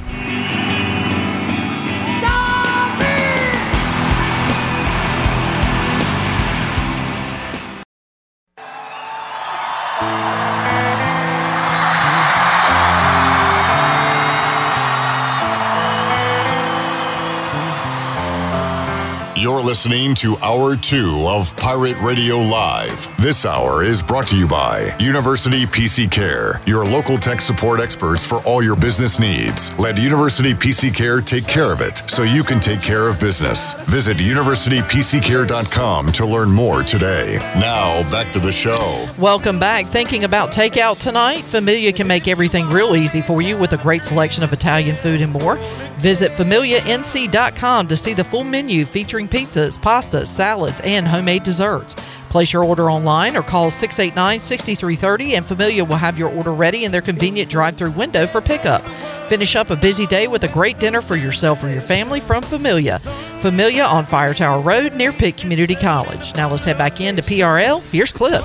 You're 19.41 19.63
listening 19.63 20.17
to 20.17 20.37
Hour 20.43 20.75
2 20.75 21.25
of 21.29 21.57
Pirate 21.57 21.97
Radio 22.01 22.39
Live. 22.39 23.07
This 23.23 23.47
hour 23.47 23.85
is 23.85 24.03
brought 24.03 24.27
to 24.29 24.37
you 24.37 24.49
by 24.49 24.97
University 24.99 25.65
PC 25.65 26.11
Care, 26.11 26.61
your 26.67 26.85
local 26.85 27.17
tech 27.17 27.41
support 27.41 27.79
experts 27.79 28.27
for 28.27 28.39
all 28.39 28.65
your 28.65 28.75
business 28.75 29.21
needs. 29.21 29.73
Let 29.79 29.97
University 29.97 30.55
PC 30.55 30.93
Care 30.93 31.21
take 31.21 31.47
care 31.47 31.73
of 31.73 31.81
it 31.81 31.99
so 32.11 32.25
you 32.25 32.43
can 32.43 32.59
take 32.59 32.83
care 32.83 33.07
of 33.07 33.21
business. 33.21 33.75
Visit 33.85 34.17
universitypccare.com 34.17 36.13
to 36.13 36.27
learn 36.27 36.51
more 36.51 36.83
today. 36.83 37.37
Now, 37.61 38.11
back 38.11 38.33
to 38.33 38.41
the 38.41 38.51
show. 38.51 39.07
Welcome 39.21 39.61
back. 39.61 39.87
Thinking 39.87 40.25
about 40.25 40.51
takeout 40.51 40.99
tonight? 40.99 41.45
Familia 41.45 41.93
can 41.93 42.09
make 42.09 42.27
everything 42.27 42.69
real 42.71 42.97
easy 42.97 43.23
for 43.23 43.41
you 43.41 43.57
with 43.57 43.73
a 43.73 43.79
great 43.79 44.03
selection 44.03 44.43
of 44.43 44.53
Italian 44.53 44.97
food 44.97 45.23
and 45.23 45.33
more. 45.33 45.61
Visit 45.99 46.31
familianc.com 46.31 47.89
to 47.89 47.97
see 47.97 48.15
the 48.15 48.23
full 48.23 48.45
menu 48.45 48.85
featuring 48.85 49.29
pizzas, 49.29 49.77
pastas, 49.77 50.27
salads, 50.27 50.81
and 50.85 51.07
homemade 51.07 51.43
desserts. 51.43 51.97
Place 52.29 52.53
your 52.53 52.63
order 52.63 52.91
online 52.91 53.37
or 53.37 53.43
call 53.43 53.71
689 53.71 54.39
6330 54.39 55.35
and 55.35 55.45
Familia 55.45 55.85
will 55.85 55.97
have 55.97 56.19
your 56.19 56.29
order 56.29 56.53
ready 56.53 56.85
in 56.85 56.93
their 56.93 57.03
convenient 57.03 57.51
drive 57.51 57.77
through 57.77 57.91
window 57.93 58.27
for 58.27 58.41
pickup. 58.41 58.87
Finish 59.27 59.57
up 59.57 59.71
a 59.71 59.77
busy 59.77 60.07
day 60.07 60.29
with 60.29 60.45
a 60.45 60.49
great 60.49 60.79
dinner 60.79 61.01
for 61.01 61.17
yourself 61.17 61.65
or 61.65 61.69
your 61.69 61.81
family 61.81 62.21
from 62.21 62.43
Familia. 62.43 62.99
Familia 63.41 63.85
on 63.85 64.05
Fire 64.05 64.35
Tower 64.35 64.61
Road 64.61 64.95
near 64.95 65.13
Pitt 65.13 65.37
Community 65.37 65.75
College. 65.75 66.35
Now 66.37 66.51
let's 66.51 66.65
head 66.65 66.79
back 66.79 67.01
into 67.01 67.23
PRL. 67.23 67.83
Here's 67.91 68.13
Clip. 68.13 68.43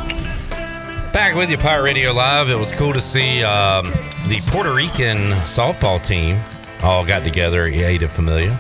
Back 1.13 1.35
with 1.35 1.51
you, 1.51 1.57
Pirate 1.57 1.83
Radio 1.83 2.11
Live. 2.13 2.49
It 2.49 2.57
was 2.57 2.71
cool 2.71 2.93
to 2.93 3.01
see 3.01 3.43
um, 3.43 3.91
the 4.27 4.41
Puerto 4.47 4.73
Rican 4.73 5.31
softball 5.45 6.03
team 6.03 6.39
all 6.83 7.05
got 7.05 7.23
together, 7.23 7.65
ate 7.65 8.03
at 8.03 8.11
Familia. 8.11 8.59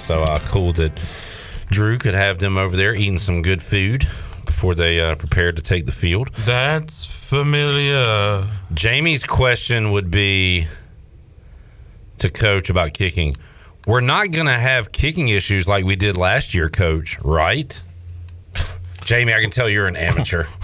So 0.00 0.22
uh, 0.22 0.38
cool 0.40 0.72
that 0.74 0.92
Drew 1.70 1.98
could 1.98 2.14
have 2.14 2.38
them 2.38 2.56
over 2.56 2.76
there 2.76 2.94
eating 2.94 3.18
some 3.18 3.42
good 3.42 3.62
food 3.62 4.06
before 4.44 4.74
they 4.74 5.00
uh, 5.00 5.14
prepared 5.16 5.56
to 5.56 5.62
take 5.62 5.86
the 5.86 5.92
field. 5.92 6.32
That's 6.34 7.06
familiar. 7.06 8.46
Jamie's 8.72 9.24
question 9.24 9.92
would 9.92 10.10
be 10.10 10.66
to 12.18 12.30
coach 12.30 12.70
about 12.70 12.94
kicking. 12.94 13.36
We're 13.86 14.00
not 14.00 14.30
going 14.32 14.46
to 14.46 14.52
have 14.52 14.92
kicking 14.92 15.28
issues 15.28 15.66
like 15.66 15.84
we 15.84 15.96
did 15.96 16.16
last 16.16 16.54
year, 16.54 16.68
coach, 16.68 17.18
right? 17.20 17.80
Jamie, 19.04 19.32
I 19.32 19.40
can 19.40 19.50
tell 19.50 19.68
you're 19.68 19.86
an 19.86 19.96
amateur. 19.96 20.44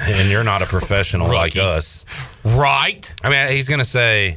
and 0.00 0.28
you're 0.28 0.44
not 0.44 0.62
a 0.62 0.66
professional 0.66 1.28
like 1.28 1.56
us. 1.56 2.04
Right. 2.44 3.14
I 3.22 3.30
mean, 3.30 3.48
he's 3.52 3.68
going 3.68 3.80
to 3.80 3.84
say, 3.84 4.36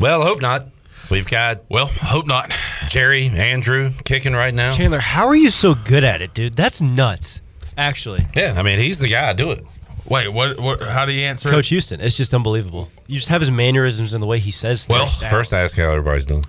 well, 0.00 0.22
hope 0.22 0.40
not. 0.40 0.68
We've 1.10 1.26
got, 1.26 1.62
well, 1.68 1.86
I 2.02 2.06
hope 2.06 2.26
not. 2.26 2.52
Jerry, 2.88 3.28
Andrew 3.28 3.90
kicking 4.04 4.32
right 4.32 4.52
now. 4.52 4.72
Chandler, 4.72 4.98
how 4.98 5.26
are 5.28 5.36
you 5.36 5.50
so 5.50 5.74
good 5.74 6.02
at 6.04 6.20
it, 6.20 6.34
dude? 6.34 6.56
That's 6.56 6.80
nuts. 6.80 7.40
Actually. 7.76 8.24
Yeah, 8.34 8.54
I 8.56 8.62
mean, 8.62 8.78
he's 8.78 8.98
the 8.98 9.08
guy. 9.08 9.32
Do 9.34 9.50
it. 9.52 9.64
Wait, 10.08 10.28
what? 10.28 10.58
What? 10.58 10.82
How 10.82 11.04
do 11.04 11.12
you 11.12 11.22
answer? 11.26 11.48
Coach 11.48 11.68
Houston, 11.68 12.00
it's 12.00 12.16
just 12.16 12.32
unbelievable. 12.32 12.88
You 13.06 13.16
just 13.16 13.28
have 13.28 13.40
his 13.40 13.50
mannerisms 13.50 14.14
and 14.14 14.22
the 14.22 14.26
way 14.26 14.38
he 14.38 14.50
says. 14.50 14.86
Well, 14.88 15.08
down. 15.20 15.30
First, 15.30 15.52
ask 15.52 15.76
how 15.76 15.90
everybody's 15.90 16.26
doing. 16.26 16.44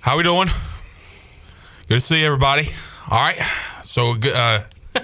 How 0.00 0.16
we 0.16 0.24
doing? 0.24 0.48
Good 1.88 1.94
to 1.94 2.00
see 2.00 2.24
everybody. 2.24 2.68
All 3.10 3.18
right. 3.18 3.38
So, 3.82 4.14
uh, 4.34 4.60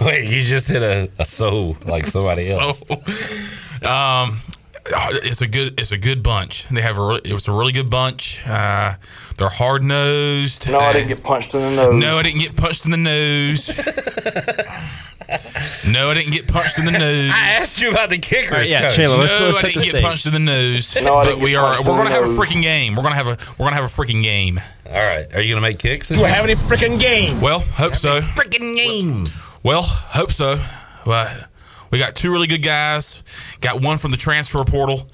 Wait, 0.00 0.28
you 0.28 0.44
just 0.44 0.68
hit 0.68 0.82
a, 0.82 1.10
a 1.18 1.24
so 1.24 1.76
like 1.86 2.04
somebody 2.04 2.50
else. 2.58 2.82
So, 2.86 3.88
um, 3.88 4.38
it's 4.86 5.40
a 5.42 5.46
good 5.46 5.78
it's 5.80 5.92
a 5.92 5.98
good 5.98 6.22
bunch. 6.22 6.66
They 6.68 6.80
have 6.80 6.98
a 6.98 7.04
re- 7.06 7.20
it 7.24 7.32
was 7.32 7.48
a 7.48 7.52
really 7.52 7.72
good 7.72 7.90
bunch. 7.90 8.40
Uh, 8.46 8.94
they're 9.36 9.48
hard 9.48 9.82
nosed. 9.82 10.68
No, 10.70 10.78
I 10.78 10.92
didn't 10.92 11.08
get 11.08 11.22
punched 11.22 11.54
in 11.54 11.60
the 11.60 11.70
nose. 11.70 11.94
No, 11.94 12.16
I 12.16 12.22
didn't 12.22 12.40
get 12.40 12.56
punched 12.56 12.84
in 12.84 12.90
the 12.90 12.96
nose. 12.96 13.68
no, 15.88 16.10
I 16.10 16.14
didn't 16.14 16.32
get 16.32 16.48
punched 16.48 16.78
in 16.78 16.84
the 16.86 16.90
nose. 16.92 17.30
I 17.32 17.56
asked 17.58 17.80
you 17.80 17.90
about 17.90 18.10
the 18.10 18.18
kickers. 18.18 18.52
All 18.52 18.58
right, 18.58 18.68
yeah, 18.68 18.82
coach. 18.84 18.96
Chandler, 18.96 19.18
let's- 19.18 19.38
no, 19.40 19.46
let's 19.46 19.58
I 19.58 19.62
didn't 19.68 19.82
get 19.82 19.90
stage. 19.90 20.02
punched 20.02 20.26
in 20.26 20.32
the 20.32 20.38
nose. 20.38 20.96
No, 20.96 21.16
I 21.16 21.24
but 21.24 21.30
didn't 21.30 21.44
we 21.44 21.50
get 21.52 21.58
are 21.60 21.74
we're 21.80 21.84
gonna 21.84 22.04
the 22.10 22.14
have 22.14 22.24
a 22.24 22.28
freaking 22.28 22.62
game. 22.62 22.96
We're 22.96 23.02
gonna 23.02 23.14
have 23.14 23.26
a 23.28 23.36
we're 23.58 23.66
gonna 23.66 23.76
have 23.76 23.84
a 23.84 24.02
freaking 24.02 24.22
game. 24.22 24.60
All 24.86 24.92
right, 25.02 25.32
are 25.34 25.40
you 25.40 25.54
gonna 25.54 25.66
make 25.66 25.78
kicks? 25.78 26.08
this 26.08 26.18
Do 26.18 26.24
I 26.24 26.28
year? 26.28 26.36
have 26.36 26.44
any 26.44 26.56
freaking 26.56 26.98
game? 26.98 27.40
Well, 27.40 27.60
hope 27.60 27.94
so. 27.94 28.20
Freaking 28.20 28.76
game. 28.76 29.26
Well, 29.62 29.82
hope 29.82 30.32
so. 30.32 30.60
Well, 31.06 31.44
we 31.90 31.98
got 31.98 32.14
two 32.14 32.32
really 32.32 32.46
good 32.46 32.62
guys. 32.62 33.22
Got 33.60 33.82
one 33.82 33.98
from 33.98 34.10
the 34.10 34.16
transfer 34.16 34.64
portal. 34.64 35.08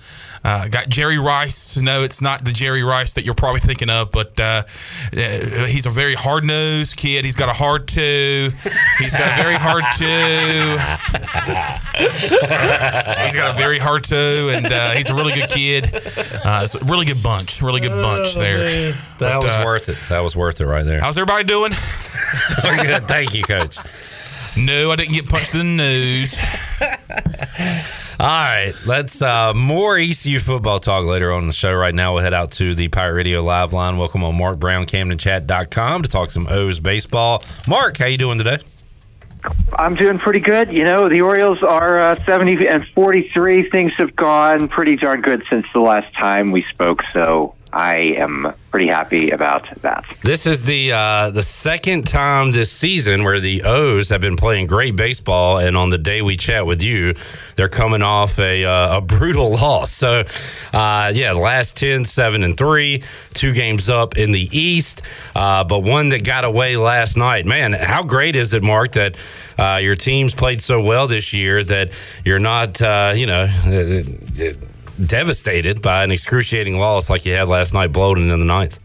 Uh, 0.44 0.68
got 0.68 0.88
Jerry 0.88 1.18
Rice. 1.18 1.76
No, 1.76 2.02
it's 2.04 2.22
not 2.22 2.44
the 2.44 2.52
Jerry 2.52 2.84
Rice 2.84 3.14
that 3.14 3.24
you're 3.24 3.34
probably 3.34 3.58
thinking 3.58 3.90
of, 3.90 4.12
but 4.12 4.38
uh, 4.38 4.62
uh, 5.12 5.64
he's 5.66 5.86
a 5.86 5.90
very 5.90 6.14
hard 6.14 6.44
nosed 6.44 6.96
kid. 6.96 7.24
He's 7.24 7.34
got 7.34 7.48
a 7.48 7.52
hard 7.52 7.88
two. 7.88 8.50
He's 8.98 9.12
got 9.12 9.36
a 9.36 9.42
very 9.42 9.56
hard 9.56 9.82
two. 9.96 10.76
he's 11.98 13.34
got 13.34 13.54
a 13.54 13.58
very 13.58 13.78
hard 13.78 14.04
two, 14.04 14.50
and 14.54 14.66
uh, 14.66 14.90
he's 14.92 15.10
a 15.10 15.14
really 15.14 15.32
good 15.32 15.50
kid. 15.50 15.90
Uh, 15.94 16.60
it's 16.62 16.76
a 16.76 16.84
really 16.84 17.06
good 17.06 17.22
bunch. 17.22 17.60
Really 17.60 17.80
good 17.80 18.00
bunch 18.00 18.36
there. 18.36 18.92
That 18.92 18.98
But, 19.18 19.44
was 19.44 19.54
uh, 19.54 19.62
worth 19.64 19.88
it. 19.88 19.98
That 20.10 20.20
was 20.20 20.36
worth 20.36 20.60
it 20.60 20.66
right 20.66 20.84
there. 20.84 21.00
How's 21.00 21.16
everybody 21.18 21.42
doing? 21.44 21.72
Good. 22.62 23.08
Thank 23.08 23.34
you, 23.34 23.42
coach. 23.42 23.78
No, 24.56 24.90
I 24.90 24.96
didn't 24.96 25.12
get 25.12 25.26
punched 25.28 25.54
in 25.54 25.76
the 25.76 25.82
nose. 25.82 26.38
All 28.18 28.26
right, 28.26 28.72
let's 28.86 29.20
uh, 29.20 29.52
more 29.52 29.98
ECU 29.98 30.40
football 30.40 30.80
talk 30.80 31.04
later 31.04 31.30
on 31.30 31.42
in 31.42 31.46
the 31.46 31.52
show. 31.52 31.74
Right 31.74 31.94
now, 31.94 32.14
we'll 32.14 32.22
head 32.22 32.32
out 32.32 32.52
to 32.52 32.74
the 32.74 32.88
Pirate 32.88 33.14
Radio 33.14 33.42
live 33.42 33.74
line. 33.74 33.98
Welcome 33.98 34.24
on 34.24 34.38
Mark 34.38 34.58
Brown, 34.58 34.86
CamdenChat.com 34.86 36.02
to 36.02 36.08
talk 36.08 36.30
some 36.30 36.46
O's 36.48 36.80
baseball. 36.80 37.44
Mark, 37.68 37.98
how 37.98 38.06
you 38.06 38.16
doing 38.16 38.38
today? 38.38 38.58
I'm 39.74 39.94
doing 39.94 40.18
pretty 40.18 40.40
good. 40.40 40.72
You 40.72 40.84
know, 40.84 41.10
the 41.10 41.20
Orioles 41.20 41.62
are 41.62 41.98
uh, 41.98 42.24
70 42.24 42.66
and 42.66 42.86
43. 42.94 43.68
Things 43.68 43.92
have 43.98 44.16
gone 44.16 44.68
pretty 44.68 44.96
darn 44.96 45.20
good 45.20 45.42
since 45.50 45.66
the 45.74 45.80
last 45.80 46.12
time 46.14 46.52
we 46.52 46.62
spoke, 46.62 47.02
so 47.12 47.54
I 47.76 48.14
am 48.16 48.54
pretty 48.70 48.86
happy 48.86 49.32
about 49.32 49.68
that. 49.82 50.06
This 50.22 50.46
is 50.46 50.64
the 50.64 50.92
uh, 50.92 51.28
the 51.28 51.42
second 51.42 52.06
time 52.06 52.52
this 52.52 52.72
season 52.72 53.22
where 53.22 53.38
the 53.38 53.64
O's 53.64 54.08
have 54.08 54.22
been 54.22 54.38
playing 54.38 54.66
great 54.66 54.96
baseball, 54.96 55.58
and 55.58 55.76
on 55.76 55.90
the 55.90 55.98
day 55.98 56.22
we 56.22 56.38
chat 56.38 56.64
with 56.64 56.82
you, 56.82 57.12
they're 57.56 57.68
coming 57.68 58.00
off 58.00 58.38
a, 58.38 58.64
uh, 58.64 58.96
a 58.96 59.00
brutal 59.02 59.50
loss. 59.50 59.92
So, 59.92 60.24
uh, 60.72 61.12
yeah, 61.14 61.32
last 61.32 61.76
10, 61.76 62.06
7 62.06 62.42
and 62.42 62.56
3, 62.56 63.02
two 63.34 63.52
games 63.52 63.90
up 63.90 64.16
in 64.16 64.32
the 64.32 64.48
East, 64.58 65.02
uh, 65.34 65.62
but 65.62 65.80
one 65.80 66.08
that 66.08 66.24
got 66.24 66.46
away 66.46 66.78
last 66.78 67.18
night. 67.18 67.44
Man, 67.44 67.74
how 67.74 68.02
great 68.02 68.36
is 68.36 68.54
it, 68.54 68.62
Mark, 68.62 68.92
that 68.92 69.18
uh, 69.58 69.80
your 69.82 69.96
team's 69.96 70.34
played 70.34 70.62
so 70.62 70.80
well 70.82 71.06
this 71.08 71.34
year 71.34 71.62
that 71.62 71.92
you're 72.24 72.38
not, 72.38 72.80
uh, 72.80 73.12
you 73.14 73.26
know, 73.26 73.46
devastated 75.04 75.82
by 75.82 76.04
an 76.04 76.10
excruciating 76.10 76.78
loss 76.78 77.10
like 77.10 77.26
you 77.26 77.34
had 77.34 77.48
last 77.48 77.74
night, 77.74 77.92
bloated 77.92 78.30
in 78.30 78.38
the 78.38 78.44
ninth? 78.44 78.78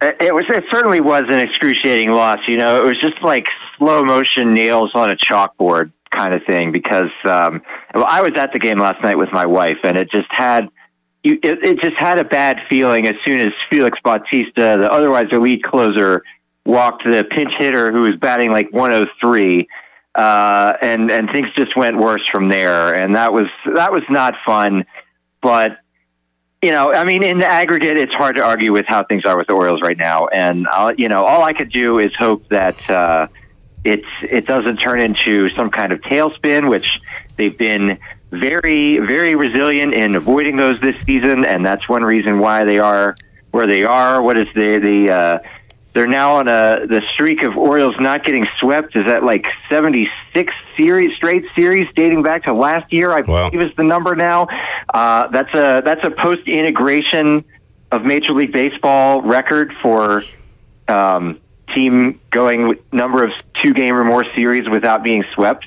It 0.00 0.16
it 0.20 0.34
was. 0.34 0.44
It 0.48 0.64
certainly 0.70 1.00
was 1.00 1.22
an 1.28 1.40
excruciating 1.40 2.12
loss. 2.12 2.38
You 2.48 2.56
know, 2.56 2.76
it 2.76 2.84
was 2.84 3.00
just 3.00 3.22
like 3.22 3.46
slow 3.78 4.04
motion 4.04 4.54
nails 4.54 4.90
on 4.94 5.10
a 5.10 5.16
chalkboard 5.16 5.92
kind 6.10 6.34
of 6.34 6.42
thing. 6.44 6.72
Because 6.72 7.10
um, 7.24 7.62
well, 7.94 8.06
I 8.06 8.22
was 8.22 8.32
at 8.36 8.52
the 8.52 8.58
game 8.58 8.78
last 8.78 9.02
night 9.02 9.16
with 9.16 9.32
my 9.32 9.46
wife, 9.46 9.78
and 9.84 9.96
it 9.96 10.10
just 10.10 10.28
had. 10.30 10.68
You, 11.24 11.38
it, 11.40 11.62
it 11.62 11.78
just 11.78 11.96
had 11.96 12.18
a 12.18 12.24
bad 12.24 12.58
feeling 12.68 13.06
as 13.06 13.14
soon 13.24 13.38
as 13.38 13.52
Felix 13.70 13.96
Bautista, 14.02 14.76
the 14.80 14.90
otherwise 14.90 15.26
elite 15.30 15.62
closer, 15.62 16.24
walked 16.66 17.04
the 17.04 17.22
pinch 17.22 17.52
hitter 17.56 17.92
who 17.92 18.00
was 18.00 18.16
batting 18.16 18.50
like 18.50 18.72
103, 18.72 19.68
uh, 20.16 20.72
and 20.82 21.12
and 21.12 21.30
things 21.30 21.46
just 21.56 21.76
went 21.76 21.96
worse 21.96 22.26
from 22.32 22.48
there. 22.48 22.96
And 22.96 23.14
that 23.14 23.32
was 23.32 23.46
that 23.72 23.92
was 23.92 24.02
not 24.10 24.34
fun. 24.44 24.84
But 25.42 25.78
you 26.62 26.70
know, 26.70 26.94
I 26.94 27.04
mean, 27.04 27.24
in 27.24 27.40
the 27.40 27.50
aggregate, 27.50 27.96
it's 27.96 28.14
hard 28.14 28.36
to 28.36 28.44
argue 28.44 28.72
with 28.72 28.86
how 28.86 29.02
things 29.02 29.24
are 29.24 29.36
with 29.36 29.48
the 29.48 29.52
Orioles 29.52 29.82
right 29.82 29.98
now. 29.98 30.28
And 30.28 30.66
uh, 30.70 30.92
you 30.96 31.08
know, 31.08 31.24
all 31.24 31.42
I 31.42 31.52
could 31.52 31.72
do 31.72 31.98
is 31.98 32.12
hope 32.16 32.48
that 32.48 32.88
uh, 32.88 33.26
it's 33.84 34.06
it 34.22 34.46
doesn't 34.46 34.76
turn 34.76 35.02
into 35.02 35.50
some 35.50 35.70
kind 35.70 35.92
of 35.92 36.00
tailspin, 36.02 36.70
which 36.70 36.86
they've 37.36 37.56
been 37.58 37.98
very, 38.30 38.98
very 38.98 39.34
resilient 39.34 39.92
in 39.92 40.14
avoiding 40.14 40.56
those 40.56 40.80
this 40.80 40.96
season, 41.04 41.44
and 41.44 41.66
that's 41.66 41.88
one 41.88 42.02
reason 42.02 42.38
why 42.38 42.64
they 42.64 42.78
are 42.78 43.16
where 43.50 43.66
they 43.66 43.84
are. 43.84 44.22
What 44.22 44.38
is 44.38 44.46
the 44.54 44.78
the 44.78 45.10
uh, 45.10 45.38
they're 45.92 46.06
now 46.06 46.36
on 46.36 46.48
a 46.48 46.86
the 46.86 47.02
streak 47.12 47.42
of 47.42 47.56
Orioles 47.56 47.94
not 48.00 48.24
getting 48.24 48.46
swept 48.58 48.96
is 48.96 49.06
at 49.10 49.22
like 49.22 49.44
seventy 49.68 50.08
six 50.32 50.54
series 50.76 51.14
straight 51.14 51.50
series 51.54 51.88
dating 51.94 52.22
back 52.22 52.44
to 52.44 52.54
last 52.54 52.92
year. 52.92 53.10
I 53.10 53.22
believe 53.22 53.60
is 53.60 53.76
the 53.76 53.84
number 53.84 54.14
now. 54.14 54.48
Uh, 54.92 55.28
that's 55.28 55.54
a 55.54 55.82
that's 55.84 56.06
a 56.06 56.10
post 56.10 56.48
integration 56.48 57.44
of 57.90 58.04
Major 58.04 58.32
League 58.32 58.52
Baseball 58.52 59.20
record 59.20 59.74
for 59.82 60.24
um, 60.88 61.38
team 61.74 62.18
going 62.30 62.78
number 62.90 63.22
of 63.24 63.32
two 63.62 63.74
game 63.74 63.94
or 63.94 64.04
more 64.04 64.24
series 64.30 64.68
without 64.70 65.02
being 65.02 65.24
swept. 65.34 65.66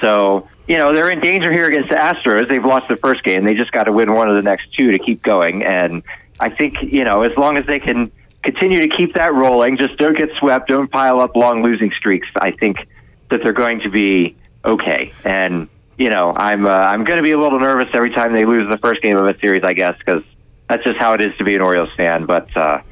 So 0.00 0.48
you 0.66 0.78
know 0.78 0.94
they're 0.94 1.10
in 1.10 1.20
danger 1.20 1.52
here 1.52 1.66
against 1.66 1.90
the 1.90 1.96
Astros. 1.96 2.48
They've 2.48 2.64
lost 2.64 2.88
the 2.88 2.96
first 2.96 3.22
game. 3.22 3.44
They 3.44 3.54
just 3.54 3.72
got 3.72 3.84
to 3.84 3.92
win 3.92 4.14
one 4.14 4.30
of 4.30 4.42
the 4.42 4.48
next 4.48 4.72
two 4.72 4.92
to 4.92 4.98
keep 4.98 5.22
going. 5.22 5.62
And 5.62 6.02
I 6.40 6.48
think 6.48 6.82
you 6.82 7.04
know 7.04 7.20
as 7.20 7.36
long 7.36 7.58
as 7.58 7.66
they 7.66 7.80
can 7.80 8.10
continue 8.42 8.80
to 8.80 8.88
keep 8.88 9.14
that 9.14 9.34
rolling, 9.34 9.76
just 9.76 9.98
don't 9.98 10.16
get 10.16 10.30
swept, 10.38 10.68
don't 10.68 10.90
pile 10.90 11.20
up 11.20 11.36
long 11.36 11.62
losing 11.62 11.90
streaks. 11.92 12.28
I 12.36 12.50
think 12.52 12.78
that 13.30 13.42
they're 13.42 13.52
going 13.52 13.80
to 13.80 13.90
be 13.90 14.36
okay. 14.64 15.12
And 15.24 15.68
you 15.96 16.10
know 16.10 16.32
I'm 16.36 16.66
uh, 16.66 16.70
I'm 16.70 17.04
going 17.04 17.16
to 17.16 17.22
be 17.22 17.32
a 17.32 17.38
little 17.38 17.60
nervous 17.60 17.88
every 17.94 18.10
time 18.10 18.34
they 18.34 18.44
lose 18.44 18.70
the 18.70 18.78
first 18.78 19.02
game 19.02 19.16
of 19.16 19.26
a 19.26 19.38
series, 19.38 19.64
I 19.64 19.72
guess, 19.72 19.96
because 19.98 20.22
that's 20.68 20.84
just 20.84 20.98
how 20.98 21.14
it 21.14 21.20
is 21.20 21.36
to 21.38 21.44
be 21.44 21.54
an 21.54 21.60
Orioles 21.60 21.90
fan. 21.96 22.26
But 22.26 22.54
uh, 22.56 22.82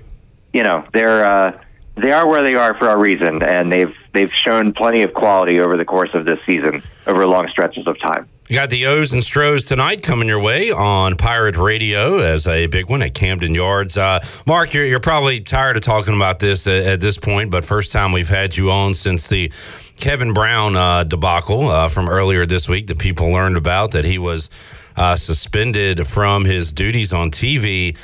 you 0.52 0.62
know 0.62 0.84
they're 0.92 1.24
uh, 1.24 1.60
they 1.96 2.12
are 2.12 2.26
where 2.28 2.44
they 2.44 2.54
are 2.54 2.76
for 2.78 2.88
a 2.88 2.96
reason, 2.98 3.42
and 3.42 3.72
they've 3.72 3.94
they've 4.12 4.32
shown 4.32 4.72
plenty 4.72 5.02
of 5.02 5.14
quality 5.14 5.60
over 5.60 5.76
the 5.76 5.84
course 5.84 6.10
of 6.14 6.24
this 6.24 6.38
season, 6.44 6.82
over 7.06 7.26
long 7.26 7.48
stretches 7.48 7.86
of 7.86 7.98
time. 8.00 8.28
Got 8.52 8.70
the 8.70 8.86
O's 8.86 9.12
and 9.12 9.24
Stros 9.24 9.64
tonight 9.64 10.02
coming 10.02 10.28
your 10.28 10.38
way 10.38 10.70
on 10.70 11.16
Pirate 11.16 11.56
Radio 11.56 12.18
as 12.20 12.46
a 12.46 12.68
big 12.68 12.88
one 12.88 13.02
at 13.02 13.12
Camden 13.12 13.56
Yards. 13.56 13.98
Uh, 13.98 14.20
Mark, 14.46 14.72
you're, 14.72 14.84
you're 14.84 15.00
probably 15.00 15.40
tired 15.40 15.76
of 15.76 15.82
talking 15.82 16.14
about 16.14 16.38
this 16.38 16.68
at, 16.68 16.84
at 16.84 17.00
this 17.00 17.18
point, 17.18 17.50
but 17.50 17.64
first 17.64 17.90
time 17.90 18.12
we've 18.12 18.28
had 18.28 18.56
you 18.56 18.70
on 18.70 18.94
since 18.94 19.26
the 19.26 19.50
Kevin 19.98 20.32
Brown 20.32 20.76
uh, 20.76 21.02
debacle 21.02 21.66
uh, 21.68 21.88
from 21.88 22.08
earlier 22.08 22.46
this 22.46 22.68
week 22.68 22.86
that 22.86 23.00
people 23.00 23.32
learned 23.32 23.56
about 23.56 23.90
that 23.90 24.04
he 24.04 24.16
was 24.16 24.48
uh, 24.96 25.16
suspended 25.16 26.06
from 26.06 26.44
his 26.44 26.72
duties 26.72 27.12
on 27.12 27.32
TV. 27.32 27.98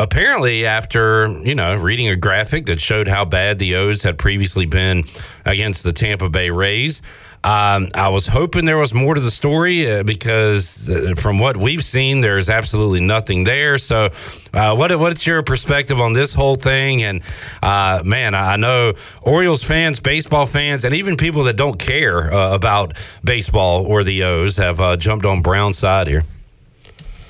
Apparently, 0.00 0.66
after 0.66 1.28
you 1.44 1.54
know 1.54 1.76
reading 1.76 2.08
a 2.08 2.16
graphic 2.16 2.66
that 2.66 2.80
showed 2.80 3.06
how 3.06 3.24
bad 3.24 3.60
the 3.60 3.76
O's 3.76 4.02
had 4.02 4.18
previously 4.18 4.66
been 4.66 5.04
against 5.44 5.84
the 5.84 5.92
Tampa 5.92 6.28
Bay 6.28 6.50
Rays, 6.50 7.00
um, 7.44 7.90
I 7.94 8.08
was 8.08 8.26
hoping 8.26 8.64
there 8.64 8.78
was 8.78 8.94
more 8.94 9.14
to 9.14 9.20
the 9.20 9.30
story 9.30 9.90
uh, 9.90 10.02
because 10.02 10.88
uh, 10.88 11.12
from 11.14 11.38
what 11.38 11.58
we've 11.58 11.84
seen, 11.84 12.20
there's 12.20 12.48
absolutely 12.48 13.00
nothing 13.00 13.44
there. 13.44 13.76
So, 13.76 14.08
uh, 14.54 14.74
what 14.74 14.98
what's 14.98 15.26
your 15.26 15.42
perspective 15.42 16.00
on 16.00 16.14
this 16.14 16.32
whole 16.32 16.54
thing? 16.54 17.02
And 17.02 17.22
uh, 17.62 18.02
man, 18.02 18.34
I 18.34 18.56
know 18.56 18.94
Orioles 19.20 19.62
fans, 19.62 20.00
baseball 20.00 20.46
fans, 20.46 20.84
and 20.84 20.94
even 20.94 21.16
people 21.18 21.44
that 21.44 21.56
don't 21.56 21.78
care 21.78 22.32
uh, 22.32 22.54
about 22.54 22.96
baseball 23.22 23.84
or 23.86 24.04
the 24.04 24.24
O's 24.24 24.56
have 24.56 24.80
uh, 24.80 24.96
jumped 24.96 25.26
on 25.26 25.42
Brown's 25.42 25.76
side 25.76 26.06
here. 26.06 26.24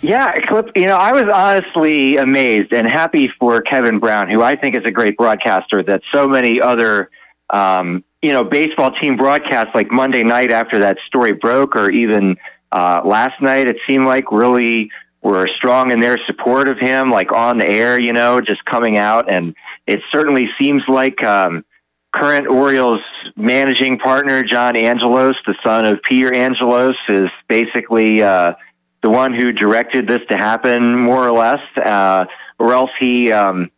Yeah, 0.01 0.33
you 0.77 0.87
know, 0.87 0.97
I 0.97 1.13
was 1.13 1.25
honestly 1.35 2.19
amazed 2.19 2.73
and 2.73 2.87
happy 2.87 3.33
for 3.41 3.63
Kevin 3.63 3.99
Brown, 3.99 4.31
who 4.31 4.43
I 4.43 4.55
think 4.55 4.77
is 4.77 4.85
a 4.85 4.91
great 4.93 5.17
broadcaster, 5.17 5.83
that 5.83 6.03
so 6.13 6.29
many 6.29 6.61
other, 6.61 7.11
um, 7.51 8.05
you 8.25 8.33
know, 8.33 8.43
baseball 8.43 8.91
team 8.91 9.19
broadcasts 9.19 9.75
like 9.75 9.91
Monday 9.91 10.23
night 10.23 10.51
after 10.51 10.79
that 10.79 10.97
story 11.07 11.33
broke, 11.33 11.77
or 11.77 11.91
even 11.91 12.39
uh, 12.73 13.03
last 13.05 13.39
night, 13.43 13.69
it 13.69 13.77
seemed 13.87 14.07
like 14.07 14.33
really 14.33 14.91
were 15.21 15.47
strong 15.57 15.93
in 15.93 16.01
their 16.01 16.17
support 16.25 16.67
of 16.67 16.79
him, 16.79 17.11
like 17.11 17.33
on 17.33 17.59
the 17.59 17.69
air, 17.69 18.01
you 18.01 18.15
know, 18.15 18.41
just 18.41 18.65
coming 18.65 18.97
out. 18.97 19.31
And 19.31 19.55
it 19.87 20.01
certainly 20.11 20.49
seems 20.59 20.83
like 20.89 21.23
um, 21.23 21.67
current 22.15 22.47
Orioles 22.49 23.03
managing 23.37 23.99
partner, 23.99 24.43
John 24.43 24.75
Angelos, 24.75 25.37
the 25.47 25.55
son 25.63 25.87
of 25.87 26.01
Peter 26.09 26.35
Angelos, 26.35 26.97
is 27.11 27.29
basically 27.47 28.23
uh, 28.23 28.55
the 29.03 29.11
one 29.11 29.35
who 29.35 29.53
directed 29.53 30.09
this 30.09 30.23
to 30.31 30.37
happen, 30.39 30.99
more 30.99 31.29
or 31.29 31.33
less, 31.33 31.61
uh, 31.77 32.25
or 32.59 32.73
else 32.73 32.91
he 32.99 33.31
um, 33.33 33.71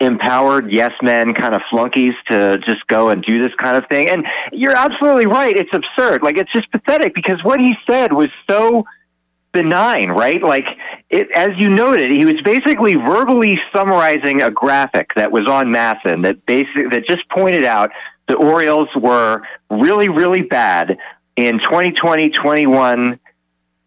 empowered 0.00 0.70
yes 0.70 0.92
men 1.02 1.32
kind 1.32 1.54
of 1.54 1.62
flunkies 1.70 2.14
to 2.30 2.58
just 2.58 2.86
go 2.86 3.08
and 3.08 3.22
do 3.22 3.42
this 3.42 3.52
kind 3.54 3.76
of 3.76 3.84
thing. 3.88 4.10
And 4.10 4.26
you're 4.52 4.76
absolutely 4.76 5.26
right. 5.26 5.56
It's 5.56 5.72
absurd. 5.72 6.22
Like, 6.22 6.36
it's 6.36 6.52
just 6.52 6.70
pathetic 6.70 7.14
because 7.14 7.42
what 7.42 7.60
he 7.60 7.74
said 7.86 8.12
was 8.12 8.28
so 8.48 8.84
benign, 9.52 10.10
right? 10.10 10.42
Like, 10.42 10.66
it, 11.08 11.28
as 11.34 11.50
you 11.56 11.70
noted, 11.70 12.10
he 12.10 12.26
was 12.26 12.42
basically 12.42 12.94
verbally 12.94 13.58
summarizing 13.74 14.42
a 14.42 14.50
graphic 14.50 15.10
that 15.16 15.32
was 15.32 15.48
on 15.48 15.68
MASN 15.68 16.24
that 16.24 16.44
basic 16.44 16.90
that 16.92 17.06
just 17.08 17.26
pointed 17.30 17.64
out 17.64 17.90
the 18.28 18.36
Orioles 18.36 18.88
were 18.94 19.42
really, 19.70 20.08
really 20.08 20.42
bad 20.42 20.98
in 21.36 21.58
2020, 21.58 22.30
21, 22.30 23.18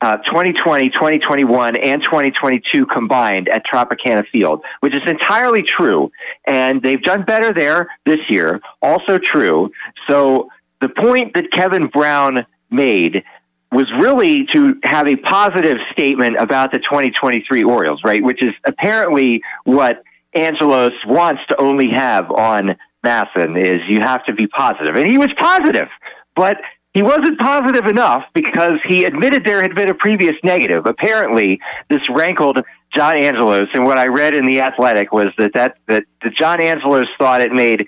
uh, 0.02 0.18
2020, 0.18 0.90
2021, 0.92 1.76
and 1.76 2.02
2022 2.02 2.86
combined 2.86 3.50
at 3.50 3.66
Tropicana 3.66 4.26
Field, 4.28 4.64
which 4.80 4.94
is 4.94 5.02
entirely 5.08 5.64
true. 5.64 6.12
And 6.48 6.82
they've 6.82 7.02
done 7.02 7.24
better 7.24 7.54
there 7.54 7.90
this 8.06 8.30
year, 8.30 8.62
also 8.82 9.18
true. 9.18 9.72
So 10.08 10.50
the 10.82 10.90
point 10.90 11.34
that 11.34 11.52
Kevin 11.52 11.88
Brown 11.88 12.46
made 12.70 13.24
was 13.72 13.92
really 14.00 14.48
to 14.48 14.80
have 14.84 15.08
a 15.08 15.16
positive 15.16 15.78
statement 15.92 16.38
about 16.40 16.72
the 16.72 16.80
2023 16.80 17.64
Orioles, 17.64 18.02
right? 18.04 18.24
Which 18.24 18.42
is 18.42 18.54
apparently 18.66 19.42
what 19.64 20.02
Angelos 20.34 20.94
wants 21.06 21.42
to 21.50 21.62
only 21.62 21.90
have 21.90 22.32
on 22.32 22.78
MASN 23.06 23.62
is 23.62 23.82
you 23.88 24.02
have 24.02 24.26
to 24.26 24.34
be 24.34 24.48
positive. 24.48 24.96
And 24.96 25.08
he 25.08 25.18
was 25.18 25.30
positive, 25.38 25.88
but 26.36 26.58
he 26.94 27.04
wasn't 27.04 27.40
positive 27.40 27.86
enough 27.86 28.24
because 28.34 28.80
he 28.88 29.04
admitted 29.04 29.44
there 29.46 29.62
had 29.62 29.76
been 29.76 29.90
a 29.90 29.94
previous 29.94 30.36
negative. 30.44 30.86
Apparently, 30.86 31.60
this 31.90 32.02
rankled 32.10 32.60
John 32.96 33.22
Angelos, 33.22 33.68
and 33.74 33.86
what 33.86 33.98
I 33.98 34.08
read 34.08 34.36
in 34.36 34.48
the 34.48 34.62
Athletic 34.62 35.12
was 35.12 35.28
that 35.38 35.52
that 35.54 35.78
that, 35.88 36.04
that 36.24 36.34
John 36.36 36.62
Angelos 36.62 37.08
thought 37.18 37.42
it 37.42 37.52
made 37.52 37.86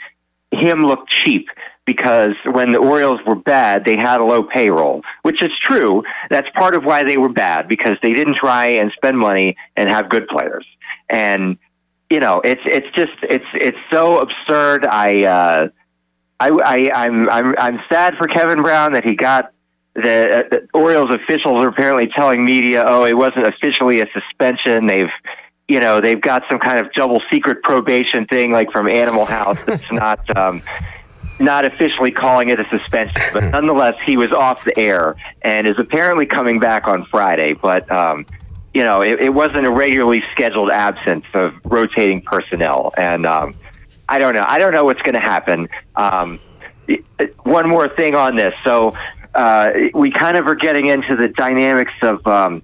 him 0.52 0.86
look 0.86 1.07
cheap 1.23 1.48
because 1.86 2.36
when 2.45 2.72
the 2.72 2.78
Orioles 2.78 3.19
were 3.26 3.36
bad, 3.36 3.86
they 3.86 3.98
had 3.98 4.22
a 4.22 4.23
low 4.23 4.44
payroll, 4.44 5.02
which 5.23 5.44
is 5.44 5.52
true. 5.68 6.03
That's 6.30 6.48
part 6.52 6.76
of 6.76 6.84
why 6.84 7.03
they 7.03 7.18
were 7.18 7.30
bad 7.30 7.68
because 7.68 7.98
they 8.03 8.14
didn't 8.14 8.36
try 8.36 8.68
and 8.68 8.91
spend 8.91 9.18
money 9.18 9.57
and 9.76 9.90
have 9.90 10.10
good 10.10 10.28
players. 10.28 10.65
And 11.10 11.57
you 12.11 12.19
know, 12.19 12.41
it's 12.44 12.61
it's 12.65 12.88
just 12.95 13.14
it's 13.23 13.45
it's 13.53 13.78
so 13.91 14.19
absurd. 14.19 14.86
I 14.86 15.26
uh, 15.26 15.68
I, 16.42 16.50
I 16.50 17.04
I'm 17.04 17.30
I'm 17.30 17.56
I'm 17.58 17.80
sad 17.88 18.16
for 18.18 18.28
Kevin 18.28 18.64
Brown 18.64 18.94
that 18.94 19.04
he 19.04 19.16
got 19.16 19.52
the, 19.94 20.00
uh, 20.00 20.44
the 20.50 20.68
Orioles 20.74 21.14
officials 21.14 21.64
are 21.64 21.68
apparently 21.68 22.08
telling 22.08 22.44
media, 22.44 22.84
oh, 22.86 23.06
it 23.06 23.16
wasn't 23.16 23.46
officially 23.46 24.00
a 24.00 24.08
suspension. 24.12 24.88
They've 24.88 25.12
you 25.68 25.80
know 25.80 26.02
they've 26.02 26.20
got 26.20 26.44
some 26.50 26.60
kind 26.60 26.80
of 26.80 26.92
double 26.94 27.22
secret 27.32 27.62
probation 27.62 28.26
thing 28.26 28.52
like 28.52 28.72
from 28.72 28.88
Animal 28.88 29.26
House 29.26 29.66
that's 29.66 29.92
not 29.92 30.36
um, 30.36 30.64
not 31.40 31.64
officially 31.66 32.10
calling 32.10 32.50
it 32.50 32.60
a 32.60 32.68
suspension, 32.70 33.22
but 33.34 33.44
nonetheless 33.52 33.96
he 34.04 34.18
was 34.18 34.32
off 34.32 34.64
the 34.64 34.78
air 34.80 35.16
and 35.44 35.70
is 35.70 35.78
apparently 35.78 36.26
coming 36.26 36.60
back 36.60 36.88
on 36.88 37.06
Friday. 37.06 37.54
But 37.54 37.90
um, 37.92 38.26
you 38.74 38.84
know 38.84 39.02
it, 39.02 39.20
it 39.20 39.34
wasn't 39.34 39.68
a 39.68 39.72
regularly 39.72 40.24
scheduled 40.32 40.72
absence 40.72 41.26
of 41.36 41.54
rotating 41.66 42.24
personnel, 42.24 42.94
and 42.98 43.28
um, 43.28 43.54
I 44.12 44.20
don't 44.20 44.34
know. 44.34 44.44
I 44.46 44.58
don't 44.58 44.74
know 44.74 44.84
what's 44.84 45.02
going 45.04 45.16
to 45.16 45.22
happen. 45.22 45.70
Um, 45.96 46.42
one 47.44 47.70
more 47.70 47.88
thing 47.88 48.14
on 48.14 48.36
this. 48.36 48.54
So 48.66 48.94
uh, 49.34 49.70
we 49.94 50.12
kind 50.12 50.38
of 50.38 50.46
are 50.48 50.56
getting 50.56 50.90
into 50.90 51.16
the 51.16 51.30
dynamics 51.30 51.94
of 52.02 52.28
um, 52.28 52.62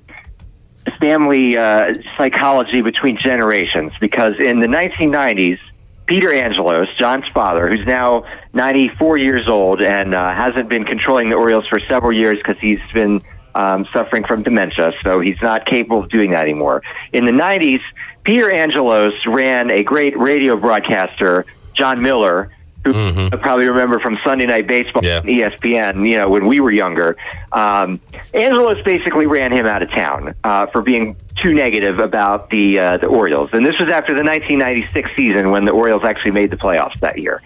family 1.00 1.58
uh, 1.58 1.94
psychology 2.18 2.82
between 2.82 3.18
generations 3.18 3.94
because 4.02 4.34
in 4.44 4.60
the 4.60 4.68
1990s, 4.68 5.58
Peter 6.06 6.34
Angelos, 6.34 6.90
John's 6.98 7.30
father, 7.30 7.70
who's 7.70 7.86
now 7.86 8.26
94 8.52 9.18
years 9.18 9.48
old 9.48 9.82
and 9.82 10.14
uh, 10.14 10.36
hasn't 10.36 10.68
been 10.68 10.84
controlling 10.84 11.30
the 11.30 11.36
Orioles 11.36 11.68
for 11.68 11.80
several 11.80 12.14
years 12.14 12.40
because 12.40 12.60
he's 12.60 12.82
been 12.94 13.22
um, 13.58 13.88
suffering 13.92 14.24
from 14.24 14.44
dementia, 14.44 14.94
so 15.04 15.20
he's 15.20 15.42
not 15.42 15.66
capable 15.66 16.04
of 16.04 16.10
doing 16.10 16.32
that 16.32 16.44
anymore. 16.44 16.84
In 17.12 17.26
the 17.26 17.32
90s, 17.32 17.82
Peter 18.24 18.54
Angelos 18.54 19.26
ran 19.26 19.72
a 19.72 19.82
great 19.82 20.16
radio 20.18 20.56
broadcaster, 20.56 21.46
John 21.74 22.04
Miller, 22.04 22.52
who 22.86 22.94
you 23.24 23.30
probably 23.32 23.68
remember 23.68 24.00
from 24.00 24.20
Sunday 24.24 24.46
Night 24.46 24.68
Baseball 24.68 25.04
E 25.04 25.40
ESPN, 25.42 26.10
you 26.10 26.18
know, 26.18 26.30
when 26.30 26.46
we 26.46 26.60
were 26.60 26.72
younger. 26.72 27.18
Um, 27.52 28.00
Angelos 28.34 28.80
basically 28.82 29.26
ran 29.26 29.52
him 29.52 29.66
out 29.66 29.82
of 29.82 29.90
town 29.90 30.36
uh, 30.44 30.68
for 30.68 30.84
being 30.84 31.18
too 31.36 31.54
negative 31.54 32.00
about 32.00 32.52
the 32.52 32.80
uh, 32.80 32.98
the 32.98 33.08
Orioles, 33.08 33.50
and 33.54 33.66
this 33.66 33.80
was 33.80 33.90
after 33.92 34.14
the 34.14 34.24
1996 34.24 35.16
season 35.16 35.50
when 35.50 35.66
the 35.66 35.72
Orioles 35.72 36.04
actually 36.04 36.32
made 36.32 36.52
the 36.52 36.58
playoffs 36.58 37.00
that 37.00 37.20
year. 37.20 37.42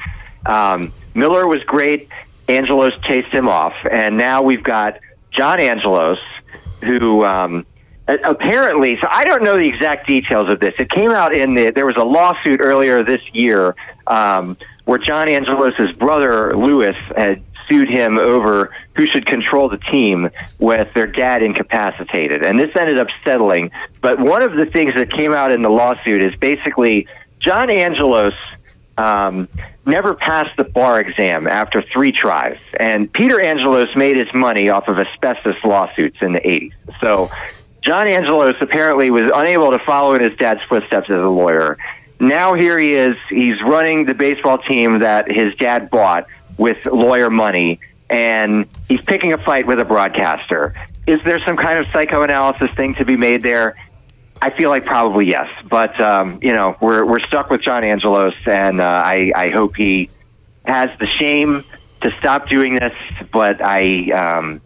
Um, 0.46 0.92
Miller 1.16 1.48
was 1.48 1.64
great. 1.64 2.10
Angelos 2.50 2.94
chased 3.04 3.34
him 3.34 3.48
off, 3.48 3.74
and 3.90 4.18
now 4.18 4.42
we've 4.42 4.64
got 4.64 5.00
John 5.32 5.60
Angelos, 5.60 6.20
who 6.82 7.24
um, 7.26 7.66
apparently. 8.08 8.98
So 9.02 9.08
I 9.10 9.24
don't 9.24 9.44
know 9.44 9.56
the 9.56 9.68
exact 9.68 10.08
details 10.08 10.52
of 10.52 10.60
this. 10.60 10.74
It 10.80 10.90
came 10.90 11.12
out 11.12 11.36
in 11.36 11.56
the. 11.56 11.72
There 11.72 11.86
was 11.86 11.98
a 11.98 12.06
lawsuit 12.06 12.60
earlier 12.62 13.04
this 13.04 13.22
year 13.34 13.76
um, 14.08 14.58
where 14.86 15.00
John 15.00 15.30
Angelos' 15.30 15.92
brother 15.98 16.56
Lewis 16.56 16.96
had 17.16 17.44
sued 17.70 17.90
him 17.90 18.20
over 18.20 18.76
who 18.96 19.08
should 19.08 19.26
control 19.26 19.70
the 19.70 19.78
team 19.78 20.30
with 20.60 20.94
their 20.94 21.08
dad 21.08 21.42
incapacitated, 21.42 22.44
and 22.46 22.60
this 22.60 22.76
ended 22.76 23.00
up 23.00 23.08
settling. 23.24 23.70
But 24.02 24.20
one 24.20 24.44
of 24.44 24.54
the 24.54 24.66
things 24.66 24.94
that 24.96 25.12
came 25.12 25.34
out 25.34 25.52
in 25.52 25.62
the 25.62 25.70
lawsuit 25.70 26.24
is 26.24 26.36
basically 26.36 27.08
John 27.40 27.70
Angelos 27.70 28.34
um, 28.98 29.48
never 29.86 30.14
passed 30.14 30.56
the 30.58 30.64
bar 30.64 31.00
exam 31.00 31.48
after 31.48 31.82
three 31.82 32.12
tries. 32.12 32.60
And 32.80 33.12
Peter 33.12 33.40
Angelos 33.40 33.96
made 33.96 34.18
his 34.18 34.34
money 34.34 34.70
off 34.70 34.88
of 34.88 34.98
asbestos 34.98 35.56
lawsuits 35.64 36.18
in 36.22 36.34
the 36.34 36.40
80s. 36.40 36.74
So 37.02 37.30
John 37.82 38.08
Angelos 38.08 38.56
apparently 38.62 39.10
was 39.10 39.32
unable 39.34 39.72
to 39.72 39.80
follow 39.80 40.14
in 40.14 40.24
his 40.24 40.38
dad's 40.38 40.62
footsteps 40.64 41.10
as 41.10 41.16
a 41.16 41.30
lawyer. 41.30 41.78
Now 42.20 42.54
here 42.54 42.78
he 42.78 42.94
is. 42.94 43.16
He's 43.30 43.62
running 43.64 44.06
the 44.06 44.14
baseball 44.14 44.60
team 44.60 45.00
that 45.00 45.30
his 45.32 45.56
dad 45.56 45.90
bought 45.90 46.28
with 46.58 46.78
lawyer 46.86 47.32
money, 47.32 47.80
and 48.10 48.68
he's 48.88 49.04
picking 49.06 49.34
a 49.34 49.44
fight 49.44 49.66
with 49.66 49.80
a 49.80 49.86
broadcaster. 49.86 50.76
Is 51.08 51.20
there 51.26 51.40
some 51.48 51.56
kind 51.56 51.80
of 51.80 51.88
psychoanalysis 51.92 52.72
thing 52.74 52.94
to 52.96 53.06
be 53.06 53.18
made 53.18 53.42
there? 53.42 53.76
I 54.42 54.50
feel 54.50 54.70
like 54.72 54.86
probably 54.86 55.28
yes, 55.28 55.48
but 55.70 56.00
um, 56.02 56.40
you 56.42 56.52
know 56.54 56.76
we're 56.82 57.06
we're 57.06 57.20
stuck 57.20 57.50
with 57.52 57.62
John 57.62 57.84
Angelos, 57.84 58.36
and 58.46 58.82
uh, 58.82 59.04
I 59.06 59.32
I 59.36 59.50
hope 59.50 59.76
he 59.76 60.10
has 60.66 60.90
the 61.00 61.06
shame 61.06 61.64
to 62.02 62.12
stop 62.12 62.50
doing 62.50 62.76
this. 62.76 62.94
But 63.32 63.64
I 63.64 64.10
um, 64.12 64.62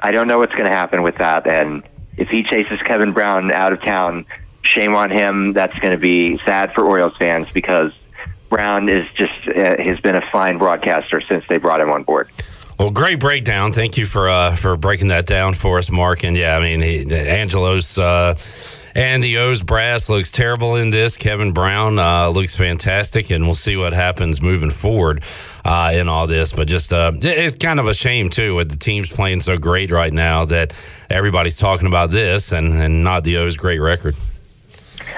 I 0.00 0.10
don't 0.10 0.26
know 0.26 0.38
what's 0.38 0.54
going 0.54 0.66
to 0.66 0.74
happen 0.74 1.02
with 1.02 1.18
that, 1.18 1.46
and 1.46 1.84
if 2.16 2.28
he 2.28 2.42
chases 2.42 2.80
Kevin 2.84 3.12
Brown 3.12 3.52
out 3.52 3.72
of 3.72 3.82
town, 3.82 4.26
shame 4.62 4.94
on 4.94 5.10
him. 5.10 5.52
That's 5.52 5.78
going 5.78 5.92
to 5.92 5.98
be 5.98 6.38
sad 6.38 6.74
for 6.74 6.84
Orioles 6.84 7.16
fans 7.16 7.50
because 7.52 7.92
Brown 8.48 8.88
is 8.88 9.06
just 9.14 9.46
uh, 9.46 9.76
has 9.78 10.00
been 10.00 10.16
a 10.16 10.28
fine 10.32 10.58
broadcaster 10.58 11.20
since 11.20 11.46
they 11.48 11.56
brought 11.58 11.80
him 11.80 11.90
on 11.90 12.02
board. 12.02 12.28
Well, 12.78 12.90
great 12.90 13.20
breakdown. 13.20 13.72
Thank 13.72 13.96
you 13.96 14.06
for 14.06 14.28
uh, 14.28 14.56
for 14.56 14.76
breaking 14.76 15.08
that 15.08 15.26
down 15.26 15.54
for 15.54 15.78
us, 15.78 15.90
Mark. 15.90 16.24
And 16.24 16.36
yeah, 16.36 16.56
I 16.56 16.60
mean, 16.60 16.80
he, 16.80 17.14
Angelos 17.14 17.98
uh, 17.98 18.34
and 19.00 19.24
the 19.24 19.38
O's 19.38 19.62
brass 19.62 20.10
looks 20.10 20.30
terrible 20.30 20.76
in 20.76 20.90
this. 20.90 21.16
Kevin 21.16 21.52
Brown 21.52 21.98
uh, 21.98 22.28
looks 22.28 22.54
fantastic, 22.54 23.30
and 23.30 23.46
we'll 23.46 23.54
see 23.54 23.74
what 23.74 23.94
happens 23.94 24.42
moving 24.42 24.68
forward 24.68 25.22
uh, 25.64 25.92
in 25.94 26.06
all 26.06 26.26
this. 26.26 26.52
But 26.52 26.68
just 26.68 26.92
uh, 26.92 27.12
it's 27.14 27.56
kind 27.56 27.80
of 27.80 27.88
a 27.88 27.94
shame 27.94 28.28
too 28.28 28.54
with 28.54 28.70
the 28.70 28.76
teams 28.76 29.08
playing 29.08 29.40
so 29.40 29.56
great 29.56 29.90
right 29.90 30.12
now 30.12 30.44
that 30.46 30.74
everybody's 31.08 31.56
talking 31.56 31.86
about 31.86 32.10
this 32.10 32.52
and 32.52 32.74
and 32.74 33.02
not 33.02 33.24
the 33.24 33.38
O's 33.38 33.56
great 33.56 33.78
record. 33.78 34.16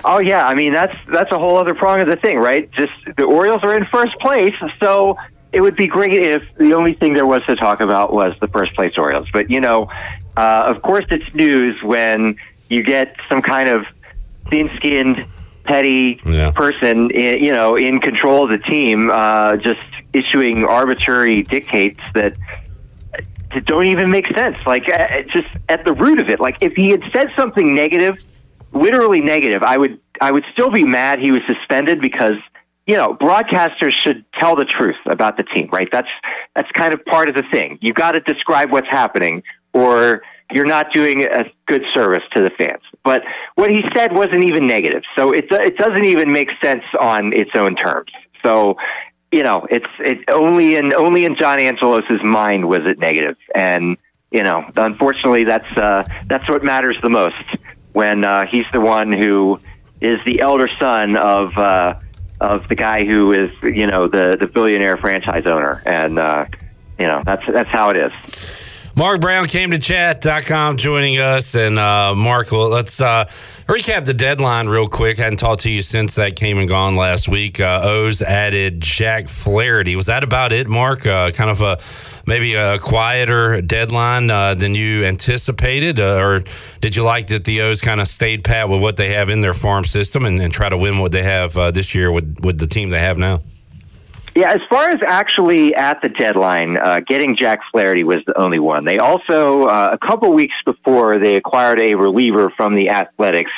Oh 0.04 0.20
yeah, 0.20 0.46
I 0.46 0.54
mean 0.54 0.72
that's 0.72 0.96
that's 1.12 1.32
a 1.32 1.38
whole 1.38 1.56
other 1.56 1.74
prong 1.74 2.00
of 2.00 2.08
the 2.08 2.16
thing, 2.16 2.38
right? 2.38 2.70
Just 2.70 2.92
the 3.16 3.24
Orioles 3.24 3.64
are 3.64 3.76
in 3.76 3.84
first 3.86 4.16
place, 4.20 4.54
so 4.80 5.16
it 5.52 5.60
would 5.60 5.74
be 5.74 5.88
great 5.88 6.18
if 6.18 6.42
the 6.56 6.74
only 6.74 6.94
thing 6.94 7.14
there 7.14 7.26
was 7.26 7.44
to 7.46 7.56
talk 7.56 7.80
about 7.80 8.14
was 8.14 8.38
the 8.38 8.48
first 8.48 8.76
place 8.76 8.96
Orioles. 8.96 9.28
But 9.32 9.50
you 9.50 9.60
know, 9.60 9.88
uh, 10.36 10.72
of 10.72 10.82
course, 10.82 11.04
it's 11.10 11.34
news 11.34 11.82
when 11.82 12.36
you 12.72 12.82
get 12.82 13.14
some 13.28 13.42
kind 13.42 13.68
of 13.68 13.84
thin-skinned, 14.50 15.26
petty 15.64 16.20
person, 16.50 17.10
i- 17.14 17.36
you 17.36 17.52
know, 17.52 17.76
in 17.76 18.00
control 18.00 18.44
of 18.44 18.50
the 18.50 18.58
team, 18.58 19.10
uh, 19.12 19.56
just 19.56 19.80
issuing 20.12 20.64
arbitrary 20.64 21.42
dictates 21.42 22.00
that 22.14 22.36
that 23.54 23.66
don't 23.66 23.84
even 23.86 24.10
make 24.10 24.26
sense. 24.34 24.56
Like, 24.66 24.84
uh, 24.92 25.22
just 25.30 25.46
at 25.68 25.84
the 25.84 25.92
root 25.92 26.20
of 26.22 26.28
it, 26.30 26.40
like 26.40 26.56
if 26.62 26.72
he 26.74 26.90
had 26.90 27.02
said 27.14 27.28
something 27.36 27.74
negative, 27.74 28.18
literally 28.72 29.20
negative, 29.20 29.62
I 29.62 29.76
would 29.76 29.98
I 30.20 30.32
would 30.32 30.44
still 30.52 30.70
be 30.70 30.84
mad 30.84 31.18
he 31.18 31.30
was 31.30 31.42
suspended 31.46 32.00
because 32.00 32.34
you 32.84 32.96
know, 32.96 33.14
broadcasters 33.14 33.92
should 34.02 34.24
tell 34.40 34.56
the 34.56 34.64
truth 34.64 34.96
about 35.06 35.36
the 35.36 35.44
team, 35.44 35.68
right? 35.70 35.88
That's 35.92 36.08
that's 36.56 36.70
kind 36.72 36.92
of 36.92 37.04
part 37.04 37.28
of 37.28 37.36
the 37.36 37.44
thing. 37.52 37.78
You've 37.80 37.94
got 37.94 38.12
to 38.12 38.20
describe 38.20 38.72
what's 38.72 38.88
happening, 38.88 39.44
or 39.72 40.22
you're 40.52 40.66
not 40.66 40.92
doing 40.92 41.24
a 41.24 41.44
good 41.66 41.82
service 41.94 42.22
to 42.36 42.42
the 42.42 42.50
fans. 42.50 42.82
But 43.04 43.22
what 43.54 43.70
he 43.70 43.82
said 43.94 44.12
wasn't 44.12 44.44
even 44.44 44.66
negative, 44.66 45.02
so 45.16 45.32
it 45.32 45.46
it 45.50 45.76
doesn't 45.76 46.04
even 46.04 46.32
make 46.32 46.48
sense 46.62 46.84
on 47.00 47.32
its 47.32 47.50
own 47.54 47.74
terms. 47.74 48.10
So, 48.44 48.76
you 49.30 49.42
know, 49.42 49.66
it's 49.70 49.86
it 49.98 50.30
only 50.30 50.76
in 50.76 50.94
only 50.94 51.24
in 51.24 51.36
John 51.36 51.60
Angelos's 51.60 52.22
mind 52.22 52.68
was 52.68 52.80
it 52.82 52.98
negative, 52.98 53.36
and 53.54 53.96
you 54.30 54.42
know, 54.42 54.64
unfortunately, 54.76 55.44
that's 55.44 55.76
uh, 55.76 56.02
that's 56.26 56.48
what 56.48 56.62
matters 56.62 56.96
the 57.02 57.10
most 57.10 57.44
when 57.92 58.24
uh, 58.24 58.46
he's 58.46 58.66
the 58.72 58.80
one 58.80 59.12
who 59.12 59.60
is 60.00 60.18
the 60.24 60.40
elder 60.40 60.68
son 60.78 61.16
of. 61.16 61.56
Uh, 61.56 61.98
of 62.40 62.66
the 62.66 62.74
guy 62.74 63.06
who 63.06 63.30
is, 63.32 63.52
you 63.62 63.86
know, 63.86 64.08
the 64.08 64.36
the 64.36 64.48
billionaire 64.48 64.96
franchise 64.96 65.46
owner, 65.46 65.80
and 65.86 66.18
uh, 66.18 66.44
you 66.98 67.06
know 67.06 67.22
that's 67.24 67.44
that's 67.46 67.68
how 67.68 67.90
it 67.90 67.96
is. 67.96 68.12
Mark 68.94 69.22
Brown 69.22 69.46
CamdenChat.com 69.46 70.76
joining 70.76 71.18
us. 71.18 71.54
And 71.54 71.78
uh, 71.78 72.14
Mark, 72.14 72.52
let's 72.52 73.00
uh, 73.00 73.24
recap 73.66 74.04
the 74.04 74.12
deadline 74.12 74.68
real 74.68 74.86
quick. 74.86 75.18
I 75.18 75.24
hadn't 75.24 75.38
talked 75.38 75.62
to 75.62 75.72
you 75.72 75.80
since 75.80 76.16
that 76.16 76.36
came 76.36 76.58
and 76.58 76.68
gone 76.68 76.94
last 76.96 77.26
week. 77.26 77.58
Uh, 77.58 77.80
O's 77.82 78.20
added 78.20 78.82
Jack 78.82 79.30
Flaherty. 79.30 79.96
Was 79.96 80.06
that 80.06 80.24
about 80.24 80.52
it, 80.52 80.68
Mark? 80.68 81.06
Uh, 81.06 81.30
kind 81.30 81.50
of 81.50 81.62
a 81.62 81.78
maybe 82.26 82.54
a 82.54 82.78
quieter 82.80 83.62
deadline 83.62 84.30
uh, 84.30 84.54
than 84.54 84.74
you 84.74 85.06
anticipated? 85.06 85.98
Uh, 85.98 86.18
or 86.20 86.40
did 86.82 86.94
you 86.94 87.02
like 87.02 87.28
that 87.28 87.44
the 87.44 87.62
O's 87.62 87.80
kind 87.80 87.98
of 87.98 88.08
stayed 88.08 88.44
pat 88.44 88.68
with 88.68 88.82
what 88.82 88.98
they 88.98 89.14
have 89.14 89.30
in 89.30 89.40
their 89.40 89.54
farm 89.54 89.86
system 89.86 90.26
and, 90.26 90.38
and 90.38 90.52
try 90.52 90.68
to 90.68 90.76
win 90.76 90.98
what 90.98 91.12
they 91.12 91.22
have 91.22 91.54
this 91.72 91.94
year 91.94 92.12
with, 92.12 92.40
with 92.42 92.58
the 92.58 92.66
team 92.66 92.90
they 92.90 93.00
have 93.00 93.16
now? 93.16 93.40
Yeah, 94.34 94.50
as 94.50 94.62
far 94.70 94.88
as 94.88 94.96
actually 95.06 95.74
at 95.74 96.00
the 96.02 96.08
deadline, 96.08 96.78
uh, 96.78 97.00
getting 97.06 97.36
Jack 97.36 97.60
Flaherty 97.70 98.02
was 98.02 98.18
the 98.26 98.38
only 98.38 98.58
one. 98.58 98.86
They 98.86 98.98
also, 98.98 99.64
uh, 99.64 99.90
a 99.92 100.06
couple 100.06 100.32
weeks 100.32 100.54
before, 100.64 101.18
they 101.18 101.36
acquired 101.36 101.80
a 101.82 101.94
reliever 101.96 102.50
from 102.56 102.74
the 102.74 102.88
Athletics 102.88 103.50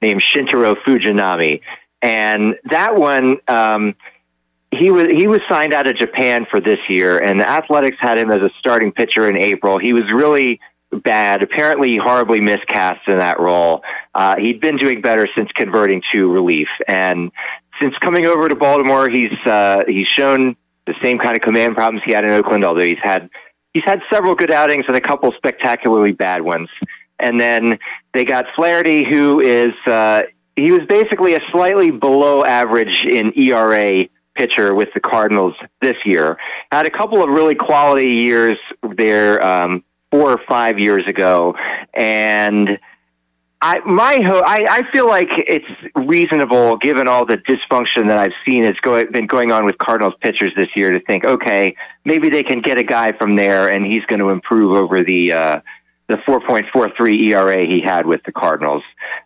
named 0.00 0.22
Shintaro 0.34 0.74
Fujinami, 0.86 1.60
and 2.00 2.54
that 2.70 2.96
one, 2.96 3.38
um, 3.46 3.94
he 4.70 4.90
was 4.90 5.06
he 5.14 5.26
was 5.26 5.40
signed 5.50 5.74
out 5.74 5.86
of 5.86 5.96
Japan 5.96 6.46
for 6.50 6.60
this 6.60 6.78
year, 6.88 7.18
and 7.18 7.38
the 7.38 7.48
Athletics 7.48 7.98
had 8.00 8.18
him 8.18 8.30
as 8.30 8.38
a 8.38 8.48
starting 8.58 8.90
pitcher 8.90 9.28
in 9.28 9.36
April. 9.36 9.78
He 9.78 9.92
was 9.92 10.10
really 10.10 10.60
bad, 10.90 11.42
apparently 11.42 11.98
horribly 12.02 12.40
miscast 12.40 13.00
in 13.06 13.18
that 13.18 13.38
role. 13.38 13.82
Uh, 14.14 14.36
he'd 14.38 14.60
been 14.60 14.76
doing 14.78 15.02
better 15.02 15.28
since 15.36 15.50
converting 15.52 16.02
to 16.12 16.26
relief, 16.30 16.68
and 16.88 17.30
since 17.82 17.94
coming 17.98 18.26
over 18.26 18.48
to 18.48 18.54
Baltimore, 18.54 19.08
he's 19.08 19.32
uh, 19.44 19.82
he's 19.86 20.06
shown 20.06 20.56
the 20.86 20.94
same 21.02 21.18
kind 21.18 21.36
of 21.36 21.42
command 21.42 21.74
problems 21.74 22.02
he 22.04 22.12
had 22.12 22.24
in 22.24 22.30
Oakland. 22.30 22.64
Although 22.64 22.84
he's 22.84 23.02
had 23.02 23.28
he's 23.74 23.84
had 23.84 24.00
several 24.10 24.34
good 24.34 24.50
outings 24.50 24.84
and 24.88 24.96
a 24.96 25.00
couple 25.00 25.32
spectacularly 25.36 26.12
bad 26.12 26.42
ones. 26.42 26.68
And 27.18 27.40
then 27.40 27.78
they 28.14 28.24
got 28.24 28.46
Flaherty, 28.56 29.04
who 29.04 29.40
is 29.40 29.72
uh, 29.86 30.22
he 30.56 30.72
was 30.72 30.82
basically 30.88 31.34
a 31.34 31.40
slightly 31.50 31.90
below 31.90 32.44
average 32.44 33.06
in 33.10 33.32
ERA 33.36 34.06
pitcher 34.34 34.74
with 34.74 34.88
the 34.94 35.00
Cardinals 35.00 35.54
this 35.80 35.96
year. 36.04 36.38
Had 36.70 36.86
a 36.86 36.90
couple 36.90 37.22
of 37.22 37.28
really 37.28 37.54
quality 37.54 38.10
years 38.10 38.58
there 38.96 39.44
um, 39.44 39.84
four 40.10 40.30
or 40.30 40.40
five 40.48 40.78
years 40.78 41.06
ago, 41.06 41.54
and 41.94 42.78
I 43.62 43.78
my 43.86 44.18
ho- 44.26 44.42
I, 44.44 44.66
I 44.68 44.92
feel 44.92 45.06
like 45.06 45.28
it's 45.30 45.64
reasonable 45.94 46.78
given 46.78 47.06
all 47.06 47.24
the 47.24 47.36
dysfunction 47.38 48.08
that 48.08 48.18
I've 48.18 48.32
seen 48.44 48.64
has 48.64 48.74
go- 48.82 49.04
been 49.04 49.28
going 49.28 49.52
on 49.52 49.64
with 49.64 49.78
Cardinals 49.78 50.14
pitchers 50.20 50.52
this 50.56 50.68
year 50.74 50.90
to 50.90 51.00
think, 51.00 51.24
okay, 51.24 51.76
maybe 52.04 52.28
they 52.28 52.42
can 52.42 52.60
get 52.60 52.80
a 52.80 52.82
guy 52.82 53.12
from 53.12 53.36
there 53.36 53.70
and 53.70 53.86
he's 53.86 54.04
going 54.06 54.18
to 54.18 54.30
improve 54.30 54.76
over 54.76 55.04
the 55.04 55.32
uh, 55.32 55.60
the 56.08 56.16
4.43 56.16 57.28
ERA 57.28 57.64
he 57.64 57.80
had 57.80 58.04
with 58.04 58.22
the 58.24 58.32
Cardinals. 58.32 58.82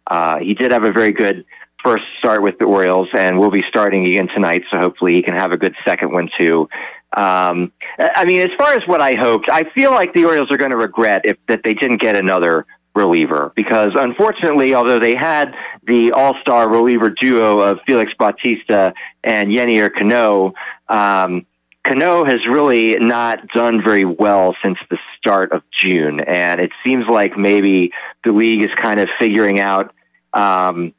Uh, 0.07 0.39
he 0.39 0.53
did 0.53 0.71
have 0.71 0.85
a 0.85 0.93
very 0.93 1.13
good 1.13 1.47
first 1.83 2.05
start 2.19 2.43
with 2.43 2.59
the 2.59 2.67
Orioles 2.67 3.09
and 3.17 3.39
we'll 3.39 3.51
be 3.51 3.65
starting 3.71 4.05
again 4.13 4.29
tonight, 4.29 4.65
so 4.71 4.79
hopefully 4.79 5.15
he 5.15 5.23
can 5.23 5.35
have 5.35 5.53
a 5.53 5.57
good 5.57 5.75
second 5.87 6.13
one 6.13 6.29
too. 6.37 6.69
Um, 7.17 7.73
I 7.99 8.27
mean, 8.27 8.43
as 8.43 8.51
far 8.59 8.75
as 8.75 8.87
what 8.87 9.01
I 9.01 9.15
hoped, 9.15 9.49
I 9.51 9.63
feel 9.75 9.93
like 9.93 10.13
the 10.13 10.27
Orioles 10.27 10.51
are 10.51 10.59
going 10.59 10.73
to 10.73 10.77
regret 10.77 11.23
if 11.25 11.39
that 11.49 11.63
they 11.65 11.73
didn't 11.73 12.03
get 12.03 12.17
another 12.17 12.67
reliever 12.97 13.53
because 13.55 13.93
unfortunately, 13.95 14.75
although 14.75 14.99
they 14.99 15.15
had 15.15 15.55
the 15.87 16.13
all-star 16.13 16.69
reliever 16.69 17.11
duo 17.11 17.61
of 17.61 17.79
Felix 17.87 18.13
Bautista 18.19 18.95
and 19.23 19.51
Yenier 19.51 19.93
Cano, 19.93 20.55
um, 20.89 21.47
Cano 21.87 22.25
has 22.25 22.45
really 22.49 22.97
not 22.97 23.47
done 23.49 23.83
very 23.85 24.05
well 24.05 24.57
since 24.63 24.79
the 24.91 24.99
start 25.19 25.53
of 25.53 25.63
June, 25.71 26.21
and 26.21 26.61
it 26.61 26.73
seems 26.83 27.07
like 27.09 27.39
maybe 27.39 27.93
the 28.25 28.33
league 28.33 28.65
is 28.65 28.71
kind 28.77 28.99
of 28.99 29.09
figuring 29.21 29.61
out. 29.61 29.95
Um, 30.33 30.93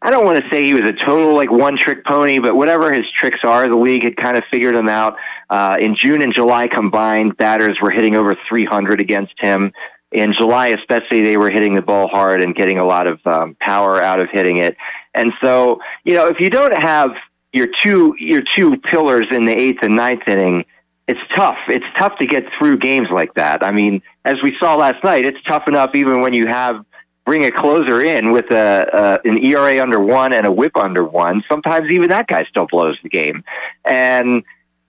I 0.00 0.10
don't 0.10 0.24
want 0.24 0.38
to 0.38 0.48
say 0.50 0.62
he 0.62 0.74
was 0.74 0.88
a 0.88 0.92
total 0.92 1.34
like 1.34 1.50
one 1.50 1.76
trick 1.76 2.04
pony, 2.04 2.38
but 2.38 2.54
whatever 2.54 2.92
his 2.92 3.06
tricks 3.20 3.40
are, 3.42 3.68
the 3.68 3.74
league 3.74 4.04
had 4.04 4.16
kind 4.16 4.36
of 4.36 4.44
figured 4.50 4.76
them 4.76 4.88
out. 4.88 5.16
Uh, 5.50 5.76
in 5.80 5.96
June 5.96 6.22
and 6.22 6.32
July 6.32 6.68
combined, 6.68 7.36
batters 7.36 7.78
were 7.82 7.90
hitting 7.90 8.16
over 8.16 8.36
300 8.48 9.00
against 9.00 9.34
him. 9.38 9.72
In 10.10 10.32
July, 10.32 10.68
especially, 10.68 11.20
they 11.20 11.36
were 11.36 11.50
hitting 11.50 11.76
the 11.76 11.82
ball 11.82 12.08
hard 12.08 12.42
and 12.42 12.54
getting 12.54 12.78
a 12.78 12.86
lot 12.86 13.06
of 13.06 13.20
um, 13.26 13.56
power 13.60 14.02
out 14.02 14.20
of 14.20 14.28
hitting 14.32 14.62
it. 14.62 14.76
And 15.14 15.32
so, 15.42 15.80
you 16.04 16.14
know, 16.14 16.26
if 16.28 16.40
you 16.40 16.48
don't 16.48 16.76
have 16.82 17.10
your 17.52 17.66
two 17.84 18.14
your 18.18 18.42
two 18.56 18.76
pillars 18.90 19.26
in 19.30 19.44
the 19.44 19.52
eighth 19.52 19.80
and 19.82 19.96
ninth 19.96 20.22
inning, 20.26 20.64
it's 21.06 21.20
tough. 21.36 21.58
It's 21.68 21.84
tough 21.98 22.16
to 22.18 22.26
get 22.26 22.44
through 22.58 22.78
games 22.78 23.08
like 23.12 23.34
that. 23.34 23.62
I 23.64 23.70
mean, 23.70 24.02
as 24.24 24.36
we 24.42 24.56
saw 24.60 24.76
last 24.76 25.02
night, 25.04 25.24
it's 25.24 25.42
tough 25.46 25.64
enough 25.66 25.90
even 25.94 26.20
when 26.20 26.32
you 26.32 26.46
have 26.46 26.84
bring 27.24 27.44
a 27.44 27.50
closer 27.50 28.00
in 28.00 28.30
with 28.30 28.50
a, 28.50 29.18
a 29.24 29.28
an 29.28 29.44
ERA 29.44 29.82
under 29.82 30.00
one 30.00 30.32
and 30.32 30.46
a 30.46 30.50
WHIP 30.50 30.74
under 30.78 31.04
one. 31.04 31.42
Sometimes 31.50 31.90
even 31.90 32.08
that 32.08 32.26
guy 32.26 32.46
still 32.48 32.66
blows 32.66 32.98
the 33.02 33.10
game, 33.10 33.44
and 33.84 34.42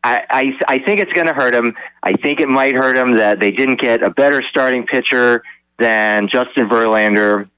I 0.03 0.19
I, 0.30 0.53
I 0.67 0.80
think 0.80 0.99
it's 0.99 1.13
going 1.13 1.27
to 1.27 1.34
hurt 1.34 1.53
him. 1.53 1.76
I 2.03 2.13
think 2.13 2.39
it 2.39 2.47
might 2.47 2.73
hurt 2.73 2.97
him 2.97 3.17
that 3.17 3.39
they 3.39 3.51
didn't 3.51 3.81
get 3.81 4.03
a 4.03 4.09
better 4.09 4.41
starting 4.49 4.85
pitcher 4.85 5.43
than 5.77 6.27
Justin 6.27 6.69
Verlander. 6.69 7.49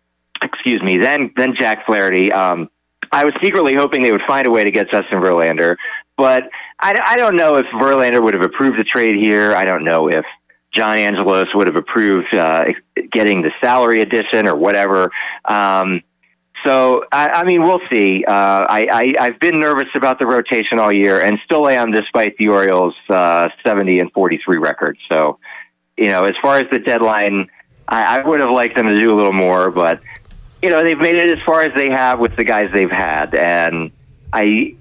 Excuse 0.41 0.81
me, 0.81 0.97
then 0.97 1.31
then 1.35 1.55
Jack 1.55 1.85
Flaherty. 1.85 2.31
Um, 2.31 2.69
I 3.11 3.25
was 3.25 3.33
secretly 3.43 3.75
hoping 3.75 4.03
they 4.03 4.11
would 4.11 4.21
find 4.27 4.47
a 4.47 4.51
way 4.51 4.63
to 4.63 4.71
get 4.71 4.89
Justin 4.89 5.21
Verlander, 5.21 5.75
but 6.17 6.43
I, 6.79 6.99
I 7.05 7.15
don't 7.17 7.35
know 7.35 7.57
if 7.57 7.65
Verlander 7.67 8.23
would 8.23 8.33
have 8.33 8.43
approved 8.43 8.79
the 8.79 8.83
trade 8.83 9.17
here. 9.17 9.53
I 9.53 9.65
don't 9.65 9.83
know 9.83 10.09
if 10.09 10.25
John 10.71 10.97
Angelos 10.97 11.53
would 11.53 11.67
have 11.67 11.75
approved 11.75 12.33
uh, 12.33 12.65
getting 13.11 13.41
the 13.41 13.51
salary 13.59 14.01
addition 14.01 14.47
or 14.47 14.55
whatever. 14.55 15.11
Um, 15.45 16.01
so 16.65 17.05
I, 17.11 17.27
I 17.27 17.43
mean, 17.43 17.61
we'll 17.63 17.81
see. 17.91 18.23
Uh, 18.27 18.31
I, 18.31 18.87
I, 18.91 19.13
I've 19.25 19.39
been 19.39 19.59
nervous 19.59 19.89
about 19.95 20.19
the 20.19 20.25
rotation 20.25 20.79
all 20.79 20.93
year, 20.93 21.21
and 21.21 21.39
still 21.45 21.67
am, 21.67 21.91
despite 21.91 22.37
the 22.37 22.49
Orioles' 22.49 22.95
uh, 23.09 23.49
seventy 23.65 23.99
and 23.99 24.11
forty-three 24.11 24.57
record. 24.57 24.97
So, 25.11 25.39
you 25.97 26.07
know, 26.07 26.25
as 26.25 26.35
far 26.41 26.57
as 26.57 26.69
the 26.71 26.79
deadline, 26.79 27.49
I, 27.87 28.17
I 28.17 28.27
would 28.27 28.39
have 28.39 28.51
liked 28.51 28.75
them 28.75 28.87
to 28.87 29.01
do 29.01 29.13
a 29.13 29.15
little 29.15 29.33
more, 29.33 29.71
but 29.71 30.03
you 30.61 30.69
know, 30.69 30.83
they've 30.83 30.99
made 30.99 31.15
it 31.15 31.29
as 31.29 31.43
far 31.43 31.61
as 31.61 31.75
they 31.75 31.89
have 31.89 32.19
with 32.19 32.35
the 32.35 32.43
guys 32.43 32.69
they've 32.73 32.91
had, 32.91 33.33
and 33.33 33.91
I, 34.31 34.75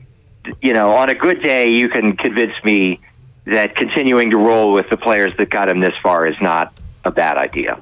you 0.61 0.73
know, 0.73 0.93
on 0.93 1.09
a 1.09 1.15
good 1.15 1.43
day, 1.43 1.71
you 1.71 1.89
can 1.89 2.17
convince 2.17 2.53
me 2.65 3.01
that 3.47 3.75
continuing 3.75 4.31
to 4.31 4.37
roll 4.37 4.73
with 4.73 4.91
the 4.91 4.97
players 4.97 5.33
that 5.39 5.49
got 5.49 5.71
him 5.71 5.81
this 5.81 5.95
far 6.03 6.27
is 6.27 6.37
not 6.41 6.79
a 7.05 7.11
bad 7.11 7.39
idea. 7.39 7.81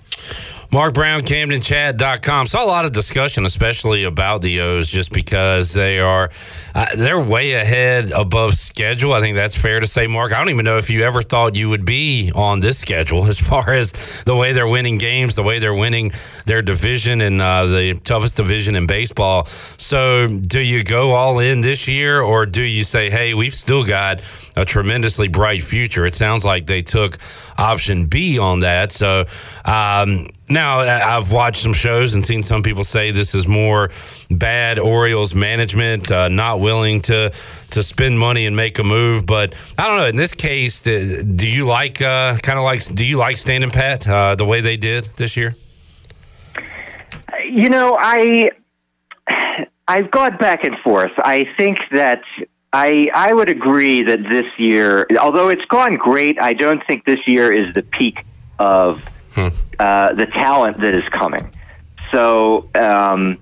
Mark 0.70 0.92
Brown, 0.92 1.22
CamdenChat.com. 1.22 2.46
Saw 2.46 2.62
a 2.62 2.66
lot 2.66 2.84
of 2.84 2.92
discussion, 2.92 3.46
especially 3.46 4.04
about 4.04 4.42
the 4.42 4.60
O's, 4.60 4.86
just 4.86 5.10
because 5.10 5.72
they 5.72 5.98
are 5.98 6.28
uh, 6.74 6.94
they're 6.94 7.18
way 7.18 7.54
ahead 7.54 8.10
above 8.10 8.54
schedule. 8.54 9.14
I 9.14 9.20
think 9.20 9.34
that's 9.34 9.56
fair 9.56 9.80
to 9.80 9.86
say, 9.86 10.06
Mark. 10.06 10.34
I 10.34 10.38
don't 10.38 10.50
even 10.50 10.66
know 10.66 10.76
if 10.76 10.90
you 10.90 11.04
ever 11.04 11.22
thought 11.22 11.56
you 11.56 11.70
would 11.70 11.86
be 11.86 12.30
on 12.34 12.60
this 12.60 12.78
schedule 12.78 13.24
as 13.28 13.40
far 13.40 13.72
as 13.72 13.92
the 14.24 14.36
way 14.36 14.52
they're 14.52 14.68
winning 14.68 14.98
games, 14.98 15.36
the 15.36 15.42
way 15.42 15.58
they're 15.58 15.72
winning 15.72 16.12
their 16.44 16.60
division 16.60 17.22
and 17.22 17.40
uh, 17.40 17.64
the 17.64 17.94
toughest 18.04 18.36
division 18.36 18.74
in 18.74 18.86
baseball. 18.86 19.46
So, 19.78 20.26
do 20.26 20.60
you 20.60 20.84
go 20.84 21.12
all 21.12 21.38
in 21.38 21.62
this 21.62 21.88
year, 21.88 22.20
or 22.20 22.44
do 22.44 22.60
you 22.60 22.84
say, 22.84 23.08
"Hey, 23.08 23.32
we've 23.32 23.54
still 23.54 23.84
got 23.84 24.20
a 24.54 24.66
tremendously 24.66 25.28
bright 25.28 25.62
future"? 25.62 26.04
It 26.04 26.14
sounds 26.14 26.44
like 26.44 26.66
they 26.66 26.82
took 26.82 27.16
option 27.56 28.04
B 28.04 28.38
on 28.38 28.60
that. 28.60 28.92
So. 28.92 29.24
Um, 29.64 30.28
now, 30.50 30.80
I've 30.80 31.30
watched 31.30 31.62
some 31.62 31.72
shows 31.72 32.14
and 32.14 32.24
seen 32.24 32.42
some 32.42 32.62
people 32.62 32.84
say 32.84 33.10
this 33.10 33.34
is 33.34 33.46
more 33.46 33.90
bad 34.30 34.78
Orioles 34.78 35.34
management, 35.34 36.10
uh, 36.10 36.28
not 36.28 36.60
willing 36.60 37.02
to 37.02 37.32
to 37.70 37.82
spend 37.82 38.18
money 38.18 38.46
and 38.46 38.56
make 38.56 38.78
a 38.78 38.82
move. 38.82 39.26
But 39.26 39.54
I 39.76 39.86
don't 39.86 39.98
know. 39.98 40.06
In 40.06 40.16
this 40.16 40.34
case, 40.34 40.80
do, 40.80 41.22
do 41.22 41.46
you 41.46 41.66
like 41.66 42.00
uh, 42.00 42.36
kind 42.38 42.58
of 42.58 42.64
like 42.64 42.82
do 42.94 43.04
you 43.04 43.18
like 43.18 43.36
standing 43.36 43.70
pat 43.70 44.08
uh, 44.08 44.34
the 44.36 44.44
way 44.44 44.60
they 44.60 44.76
did 44.76 45.04
this 45.16 45.36
year? 45.36 45.54
You 47.44 47.68
know, 47.68 47.98
I 48.00 48.50
I've 49.86 50.10
gone 50.10 50.36
back 50.38 50.64
and 50.64 50.78
forth. 50.78 51.12
I 51.18 51.46
think 51.56 51.78
that 51.92 52.22
I 52.72 53.08
I 53.14 53.34
would 53.34 53.50
agree 53.50 54.02
that 54.02 54.20
this 54.32 54.46
year, 54.56 55.06
although 55.20 55.48
it's 55.48 55.64
gone 55.66 55.96
great, 55.96 56.40
I 56.40 56.54
don't 56.54 56.82
think 56.86 57.04
this 57.04 57.26
year 57.26 57.52
is 57.52 57.74
the 57.74 57.82
peak 57.82 58.24
of 58.58 59.06
uh, 59.36 60.14
the 60.14 60.26
talent 60.26 60.80
that 60.80 60.94
is 60.94 61.04
coming. 61.10 61.52
So 62.12 62.68
um, 62.74 63.38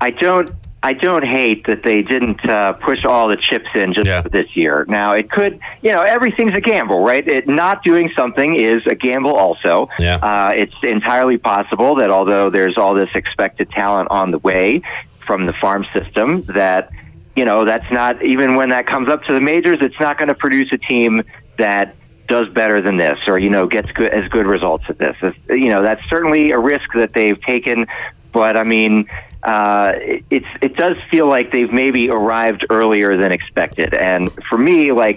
I 0.00 0.10
don't 0.10 0.50
I 0.82 0.92
don't 0.92 1.24
hate 1.24 1.66
that 1.66 1.82
they 1.82 2.02
didn't 2.02 2.48
uh, 2.48 2.74
push 2.74 3.04
all 3.04 3.28
the 3.28 3.36
chips 3.36 3.68
in 3.74 3.94
just 3.94 4.08
for 4.22 4.28
this 4.28 4.54
year. 4.54 4.84
Now 4.88 5.12
it 5.12 5.28
could, 5.28 5.58
you 5.82 5.92
know, 5.92 6.02
everything's 6.02 6.54
a 6.54 6.60
gamble, 6.60 7.02
right? 7.02 7.26
It, 7.26 7.48
not 7.48 7.82
doing 7.82 8.12
something 8.16 8.54
is 8.54 8.86
a 8.86 8.94
gamble, 8.94 9.34
also. 9.34 9.88
Yeah. 9.98 10.16
Uh, 10.16 10.52
it's 10.54 10.74
entirely 10.84 11.36
possible 11.36 11.96
that 11.96 12.10
although 12.10 12.48
there's 12.48 12.78
all 12.78 12.94
this 12.94 13.10
expected 13.14 13.70
talent 13.70 14.08
on 14.12 14.30
the 14.30 14.38
way 14.38 14.82
from 15.18 15.46
the 15.46 15.52
farm 15.54 15.84
system, 15.92 16.42
that 16.44 16.90
you 17.34 17.44
know 17.44 17.64
that's 17.64 17.90
not 17.90 18.24
even 18.24 18.54
when 18.54 18.70
that 18.70 18.86
comes 18.86 19.08
up 19.08 19.24
to 19.24 19.34
the 19.34 19.40
majors, 19.40 19.78
it's 19.80 19.98
not 19.98 20.16
going 20.16 20.28
to 20.28 20.34
produce 20.34 20.72
a 20.72 20.78
team 20.78 21.24
that 21.58 21.96
does 22.28 22.48
better 22.50 22.80
than 22.82 22.96
this, 22.98 23.18
or 23.26 23.38
you 23.38 23.50
know 23.50 23.66
gets 23.66 23.90
good 23.92 24.08
as 24.08 24.28
good 24.30 24.46
results 24.46 24.84
at 24.88 24.98
this. 24.98 25.16
It's, 25.22 25.38
you 25.48 25.68
know 25.68 25.82
that's 25.82 26.06
certainly 26.08 26.50
a 26.52 26.58
risk 26.58 26.88
that 26.94 27.12
they've 27.14 27.40
taken, 27.42 27.86
but 28.32 28.56
I 28.56 28.62
mean. 28.62 29.06
Uh, 29.40 29.92
it- 29.98 30.24
it's 30.30 30.46
it 30.60 30.74
does 30.74 30.96
feel 31.12 31.28
like 31.28 31.52
they've 31.52 31.72
maybe 31.72 32.10
arrived 32.10 32.66
earlier 32.70 33.16
than 33.16 33.30
expected, 33.30 33.94
and 33.94 34.28
for 34.50 34.58
me, 34.58 34.90
like 34.90 35.16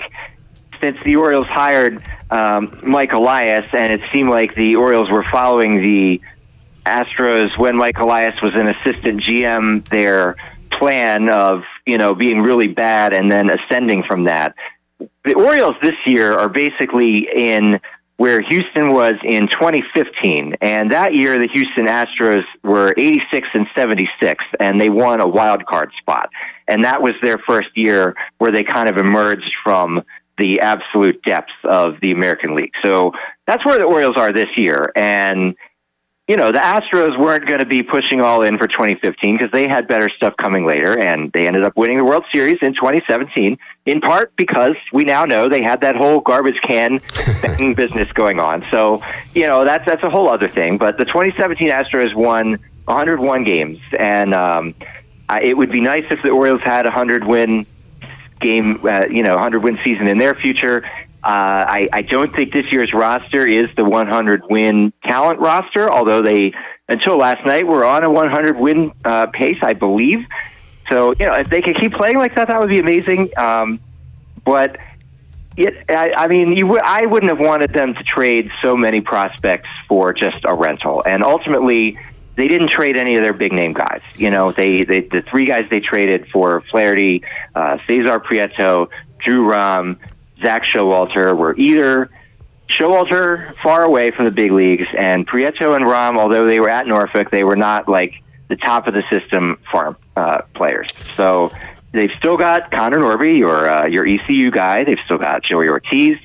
since 0.79 0.95
the 1.03 1.15
Orioles 1.15 1.47
hired 1.47 2.03
um, 2.29 2.79
Mike 2.83 3.13
Elias, 3.13 3.67
and 3.73 3.91
it 3.91 4.01
seemed 4.13 4.29
like 4.29 4.53
the 4.53 4.75
Orioles 4.75 5.09
were 5.09 5.23
following 5.31 5.81
the 5.81 6.21
Astros 6.85 7.57
when 7.57 7.75
Mike 7.77 7.97
Elias 7.97 8.39
was 8.43 8.53
an 8.55 8.69
assistant 8.69 9.21
GM, 9.23 9.87
their 9.89 10.35
plan 10.71 11.27
of 11.29 11.63
you 11.87 11.97
know 11.97 12.13
being 12.13 12.41
really 12.41 12.67
bad 12.67 13.13
and 13.13 13.31
then 13.31 13.49
ascending 13.49 14.03
from 14.03 14.25
that. 14.25 14.53
The 15.23 15.33
Orioles 15.35 15.75
this 15.81 15.95
year 16.05 16.33
are 16.33 16.49
basically 16.49 17.27
in 17.35 17.79
where 18.17 18.39
Houston 18.41 18.93
was 18.93 19.15
in 19.23 19.47
2015, 19.47 20.57
and 20.61 20.91
that 20.91 21.15
year 21.15 21.37
the 21.39 21.49
Houston 21.51 21.87
Astros 21.87 22.43
were 22.63 22.93
86 22.95 23.47
and 23.55 23.65
76, 23.75 24.45
and 24.59 24.79
they 24.79 24.89
won 24.89 25.21
a 25.21 25.27
wild 25.27 25.65
card 25.65 25.91
spot, 25.97 26.29
and 26.67 26.85
that 26.85 27.01
was 27.01 27.13
their 27.23 27.39
first 27.47 27.69
year 27.75 28.15
where 28.37 28.51
they 28.51 28.63
kind 28.63 28.87
of 28.87 28.97
emerged 28.97 29.51
from 29.63 30.03
the 30.37 30.59
absolute 30.59 31.23
depths 31.23 31.51
of 31.63 31.95
the 32.01 32.11
American 32.11 32.55
League. 32.55 32.73
So 32.85 33.11
that's 33.47 33.65
where 33.65 33.79
the 33.79 33.85
Orioles 33.85 34.17
are 34.17 34.31
this 34.31 34.55
year, 34.55 34.91
and 34.95 35.55
you 36.31 36.37
know, 36.37 36.49
the 36.49 36.59
Astros 36.59 37.19
weren't 37.19 37.45
going 37.45 37.59
to 37.59 37.65
be 37.65 37.83
pushing 37.83 38.21
all 38.21 38.41
in 38.41 38.57
for 38.57 38.65
2015 38.65 39.35
because 39.35 39.51
they 39.51 39.67
had 39.67 39.85
better 39.85 40.07
stuff 40.07 40.33
coming 40.37 40.65
later, 40.65 40.97
and 40.97 41.29
they 41.33 41.45
ended 41.45 41.65
up 41.65 41.75
winning 41.75 41.97
the 41.97 42.05
World 42.05 42.23
Series 42.33 42.57
in 42.61 42.73
2017, 42.73 43.57
in 43.85 43.99
part 43.99 44.33
because 44.37 44.77
we 44.93 45.03
now 45.03 45.25
know 45.25 45.49
they 45.49 45.61
had 45.61 45.81
that 45.81 45.97
whole 45.97 46.21
garbage 46.21 46.55
can 46.65 46.99
business 47.75 48.09
going 48.13 48.39
on. 48.39 48.65
So, 48.71 49.03
you 49.35 49.41
know, 49.41 49.65
that's 49.65 49.85
that's 49.85 50.03
a 50.03 50.09
whole 50.09 50.29
other 50.29 50.47
thing. 50.47 50.77
But 50.77 50.97
the 50.97 51.03
2017 51.03 51.67
Astros 51.67 52.15
won 52.15 52.59
101 52.85 53.43
games, 53.43 53.79
and 53.99 54.33
um, 54.33 54.73
I, 55.27 55.41
it 55.41 55.57
would 55.57 55.69
be 55.69 55.81
nice 55.81 56.05
if 56.11 56.23
the 56.23 56.29
Orioles 56.29 56.61
had 56.61 56.85
a 56.85 56.91
100 56.91 57.25
win 57.25 57.65
game, 58.39 58.79
uh, 58.87 59.01
you 59.09 59.23
know, 59.23 59.33
100 59.33 59.63
win 59.63 59.79
season 59.83 60.07
in 60.07 60.17
their 60.17 60.35
future. 60.35 60.89
Uh, 61.23 61.65
I, 61.67 61.87
I 61.93 62.01
don't 62.01 62.33
think 62.33 62.51
this 62.51 62.71
year's 62.71 62.93
roster 62.93 63.47
is 63.47 63.67
the 63.75 63.85
100 63.85 64.43
win 64.49 64.91
talent 65.03 65.39
roster, 65.39 65.89
although 65.91 66.21
they, 66.21 66.53
until 66.89 67.17
last 67.17 67.45
night, 67.45 67.67
were 67.67 67.85
on 67.85 68.03
a 68.03 68.09
100 68.09 68.57
win 68.57 68.91
uh, 69.05 69.27
pace, 69.27 69.59
I 69.61 69.73
believe. 69.73 70.25
So, 70.89 71.13
you 71.19 71.25
know, 71.27 71.35
if 71.35 71.49
they 71.49 71.61
could 71.61 71.77
keep 71.79 71.93
playing 71.93 72.17
like 72.17 72.35
that, 72.35 72.47
that 72.47 72.59
would 72.59 72.69
be 72.69 72.79
amazing. 72.79 73.29
Um, 73.37 73.79
but 74.43 74.77
it, 75.55 75.85
I, 75.89 76.13
I 76.17 76.27
mean, 76.27 76.53
you, 76.57 76.65
would- 76.67 76.81
I 76.83 77.05
wouldn't 77.05 77.29
have 77.31 77.39
wanted 77.39 77.71
them 77.71 77.93
to 77.93 78.03
trade 78.03 78.49
so 78.61 78.75
many 78.75 78.99
prospects 79.01 79.69
for 79.87 80.13
just 80.13 80.43
a 80.43 80.55
rental. 80.55 81.03
And 81.05 81.23
ultimately, 81.23 81.99
they 82.35 82.47
didn't 82.47 82.69
trade 82.69 82.97
any 82.97 83.15
of 83.17 83.23
their 83.23 83.33
big 83.33 83.53
name 83.53 83.73
guys. 83.73 84.01
You 84.15 84.31
know, 84.31 84.51
they, 84.51 84.83
they 84.83 85.01
the 85.01 85.21
three 85.29 85.45
guys 85.45 85.65
they 85.69 85.81
traded 85.81 86.29
for 86.29 86.61
Flaherty, 86.71 87.23
uh, 87.53 87.77
Cesar 87.87 88.19
Prieto, 88.19 88.89
Drew 89.19 89.47
Rom, 89.49 89.99
Zach 90.41 90.63
Showalter 90.63 91.35
were 91.37 91.55
either 91.57 92.09
Showalter 92.69 93.55
far 93.57 93.83
away 93.83 94.11
from 94.11 94.25
the 94.25 94.31
big 94.31 94.51
leagues, 94.51 94.87
and 94.97 95.27
Prieto 95.27 95.75
and 95.75 95.85
Rom, 95.85 96.17
although 96.17 96.45
they 96.45 96.59
were 96.59 96.69
at 96.69 96.87
Norfolk, 96.87 97.29
they 97.29 97.43
were 97.43 97.55
not 97.55 97.89
like 97.89 98.21
the 98.47 98.55
top 98.55 98.87
of 98.87 98.93
the 98.93 99.03
system 99.11 99.59
farm 99.71 99.95
uh, 100.15 100.41
players. 100.53 100.89
So 101.15 101.51
they've 101.91 102.11
still 102.17 102.37
got 102.37 102.71
Connor 102.71 102.97
Norby, 102.97 103.37
your 103.37 103.69
uh, 103.69 103.85
your 103.87 104.07
ECU 104.07 104.51
guy. 104.51 104.83
They've 104.83 104.99
still 105.05 105.17
got 105.17 105.43
Joey 105.43 105.67
Ortiz, 105.67 106.17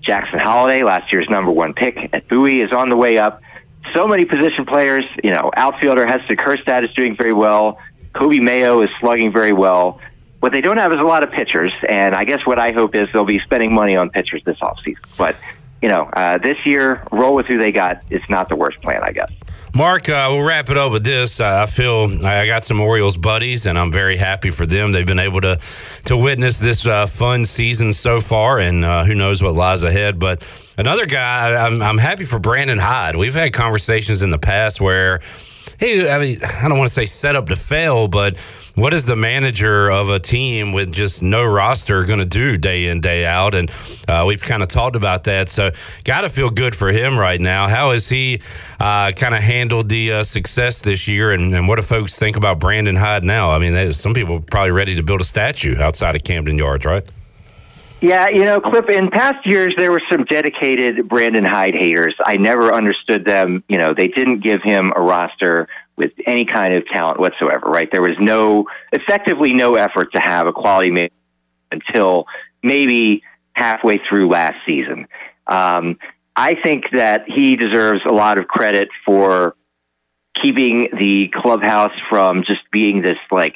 Jackson 0.00 0.40
Holliday, 0.40 0.82
last 0.82 1.12
year's 1.12 1.28
number 1.28 1.50
one 1.50 1.74
pick 1.74 2.12
at 2.12 2.28
Bowie, 2.28 2.60
is 2.60 2.72
on 2.72 2.88
the 2.88 2.96
way 2.96 3.18
up. 3.18 3.42
So 3.94 4.06
many 4.06 4.24
position 4.24 4.64
players. 4.64 5.04
You 5.22 5.32
know, 5.32 5.50
outfielder 5.56 6.06
Heston 6.06 6.36
Kjerstad 6.36 6.84
is 6.84 6.94
doing 6.94 7.16
very 7.16 7.32
well. 7.32 7.78
Coby 8.14 8.40
Mayo 8.40 8.82
is 8.82 8.90
slugging 9.00 9.32
very 9.32 9.52
well. 9.52 10.00
What 10.42 10.50
they 10.50 10.60
don't 10.60 10.78
have 10.78 10.92
is 10.92 10.98
a 10.98 11.04
lot 11.04 11.22
of 11.22 11.30
pitchers, 11.30 11.72
and 11.88 12.16
I 12.16 12.24
guess 12.24 12.44
what 12.44 12.58
I 12.58 12.72
hope 12.72 12.96
is 12.96 13.08
they'll 13.12 13.24
be 13.24 13.38
spending 13.38 13.72
money 13.72 13.94
on 13.94 14.10
pitchers 14.10 14.42
this 14.44 14.58
offseason. 14.58 15.16
But 15.16 15.36
you 15.80 15.88
know, 15.88 16.02
uh, 16.14 16.38
this 16.38 16.56
year, 16.66 17.06
roll 17.12 17.36
with 17.36 17.46
who 17.46 17.58
they 17.58 17.70
got. 17.70 18.02
It's 18.10 18.28
not 18.28 18.48
the 18.48 18.56
worst 18.56 18.82
plan, 18.82 19.04
I 19.04 19.12
guess. 19.12 19.30
Mark, 19.72 20.08
uh, 20.08 20.26
we'll 20.32 20.42
wrap 20.42 20.68
it 20.68 20.76
up 20.76 20.90
with 20.90 21.04
this. 21.04 21.40
Uh, 21.40 21.62
I 21.62 21.66
feel 21.66 22.08
I 22.26 22.44
got 22.46 22.64
some 22.64 22.80
Orioles 22.80 23.16
buddies, 23.16 23.66
and 23.66 23.78
I'm 23.78 23.92
very 23.92 24.16
happy 24.16 24.50
for 24.50 24.66
them. 24.66 24.90
They've 24.90 25.06
been 25.06 25.20
able 25.20 25.42
to 25.42 25.60
to 26.06 26.16
witness 26.16 26.58
this 26.58 26.84
uh, 26.84 27.06
fun 27.06 27.44
season 27.44 27.92
so 27.92 28.20
far, 28.20 28.58
and 28.58 28.84
uh, 28.84 29.04
who 29.04 29.14
knows 29.14 29.44
what 29.44 29.54
lies 29.54 29.84
ahead. 29.84 30.18
But 30.18 30.44
another 30.76 31.06
guy, 31.06 31.54
I'm, 31.54 31.80
I'm 31.80 31.98
happy 31.98 32.24
for 32.24 32.40
Brandon 32.40 32.78
Hyde. 32.78 33.14
We've 33.14 33.32
had 33.32 33.52
conversations 33.52 34.22
in 34.22 34.30
the 34.30 34.38
past 34.38 34.80
where 34.80 35.20
he, 35.82 36.08
I 36.08 36.18
mean, 36.18 36.38
I 36.42 36.68
don't 36.68 36.78
want 36.78 36.88
to 36.88 36.94
say 36.94 37.06
set 37.06 37.34
up 37.34 37.46
to 37.48 37.56
fail, 37.56 38.06
but 38.06 38.38
what 38.74 38.94
is 38.94 39.04
the 39.04 39.16
manager 39.16 39.90
of 39.90 40.08
a 40.10 40.18
team 40.18 40.72
with 40.72 40.92
just 40.92 41.22
no 41.22 41.44
roster 41.44 42.04
going 42.04 42.20
to 42.20 42.24
do 42.24 42.56
day 42.56 42.86
in 42.86 43.00
day 43.00 43.26
out? 43.26 43.54
And 43.54 43.70
uh, 44.06 44.24
we've 44.26 44.40
kind 44.40 44.62
of 44.62 44.68
talked 44.68 44.96
about 44.96 45.24
that. 45.24 45.48
So 45.48 45.72
got 46.04 46.20
to 46.20 46.28
feel 46.28 46.50
good 46.50 46.74
for 46.74 46.90
him 46.92 47.18
right 47.18 47.40
now. 47.40 47.66
How 47.68 47.90
has 47.90 48.08
he 48.08 48.40
uh, 48.78 49.12
kind 49.12 49.34
of 49.34 49.42
handled 49.42 49.88
the 49.88 50.12
uh, 50.12 50.22
success 50.22 50.80
this 50.80 51.08
year? 51.08 51.32
And, 51.32 51.54
and 51.54 51.66
what 51.66 51.76
do 51.76 51.82
folks 51.82 52.18
think 52.18 52.36
about 52.36 52.60
Brandon 52.60 52.96
Hyde 52.96 53.24
now? 53.24 53.50
I 53.50 53.58
mean, 53.58 53.92
some 53.92 54.14
people 54.14 54.36
are 54.36 54.40
probably 54.40 54.70
ready 54.70 54.94
to 54.94 55.02
build 55.02 55.20
a 55.20 55.24
statue 55.24 55.78
outside 55.80 56.14
of 56.14 56.22
Camden 56.22 56.58
Yards, 56.58 56.84
right? 56.84 57.04
Yeah, 58.02 58.30
you 58.30 58.42
know, 58.42 58.60
Clip, 58.60 58.90
in 58.90 59.10
past 59.10 59.46
years, 59.46 59.74
there 59.78 59.92
were 59.92 60.02
some 60.10 60.24
dedicated 60.24 61.08
Brandon 61.08 61.44
Hyde 61.44 61.74
haters. 61.74 62.16
I 62.26 62.36
never 62.36 62.74
understood 62.74 63.24
them. 63.24 63.62
You 63.68 63.78
know, 63.78 63.94
they 63.96 64.08
didn't 64.08 64.42
give 64.42 64.60
him 64.60 64.92
a 64.94 65.00
roster 65.00 65.68
with 65.96 66.10
any 66.26 66.44
kind 66.44 66.74
of 66.74 66.84
talent 66.88 67.20
whatsoever, 67.20 67.70
right? 67.70 67.88
There 67.92 68.02
was 68.02 68.16
no, 68.18 68.66
effectively 68.90 69.52
no 69.52 69.76
effort 69.76 70.12
to 70.14 70.20
have 70.20 70.48
a 70.48 70.52
quality 70.52 70.90
man 70.90 71.10
until 71.70 72.26
maybe 72.60 73.22
halfway 73.52 74.00
through 74.08 74.28
last 74.28 74.56
season. 74.66 75.06
Um, 75.46 75.96
I 76.34 76.56
think 76.60 76.86
that 76.94 77.26
he 77.28 77.54
deserves 77.54 78.00
a 78.04 78.12
lot 78.12 78.36
of 78.36 78.48
credit 78.48 78.88
for 79.06 79.54
keeping 80.42 80.88
the 80.98 81.30
clubhouse 81.32 81.94
from 82.10 82.42
just 82.42 82.62
being 82.72 83.00
this 83.00 83.18
like 83.30 83.54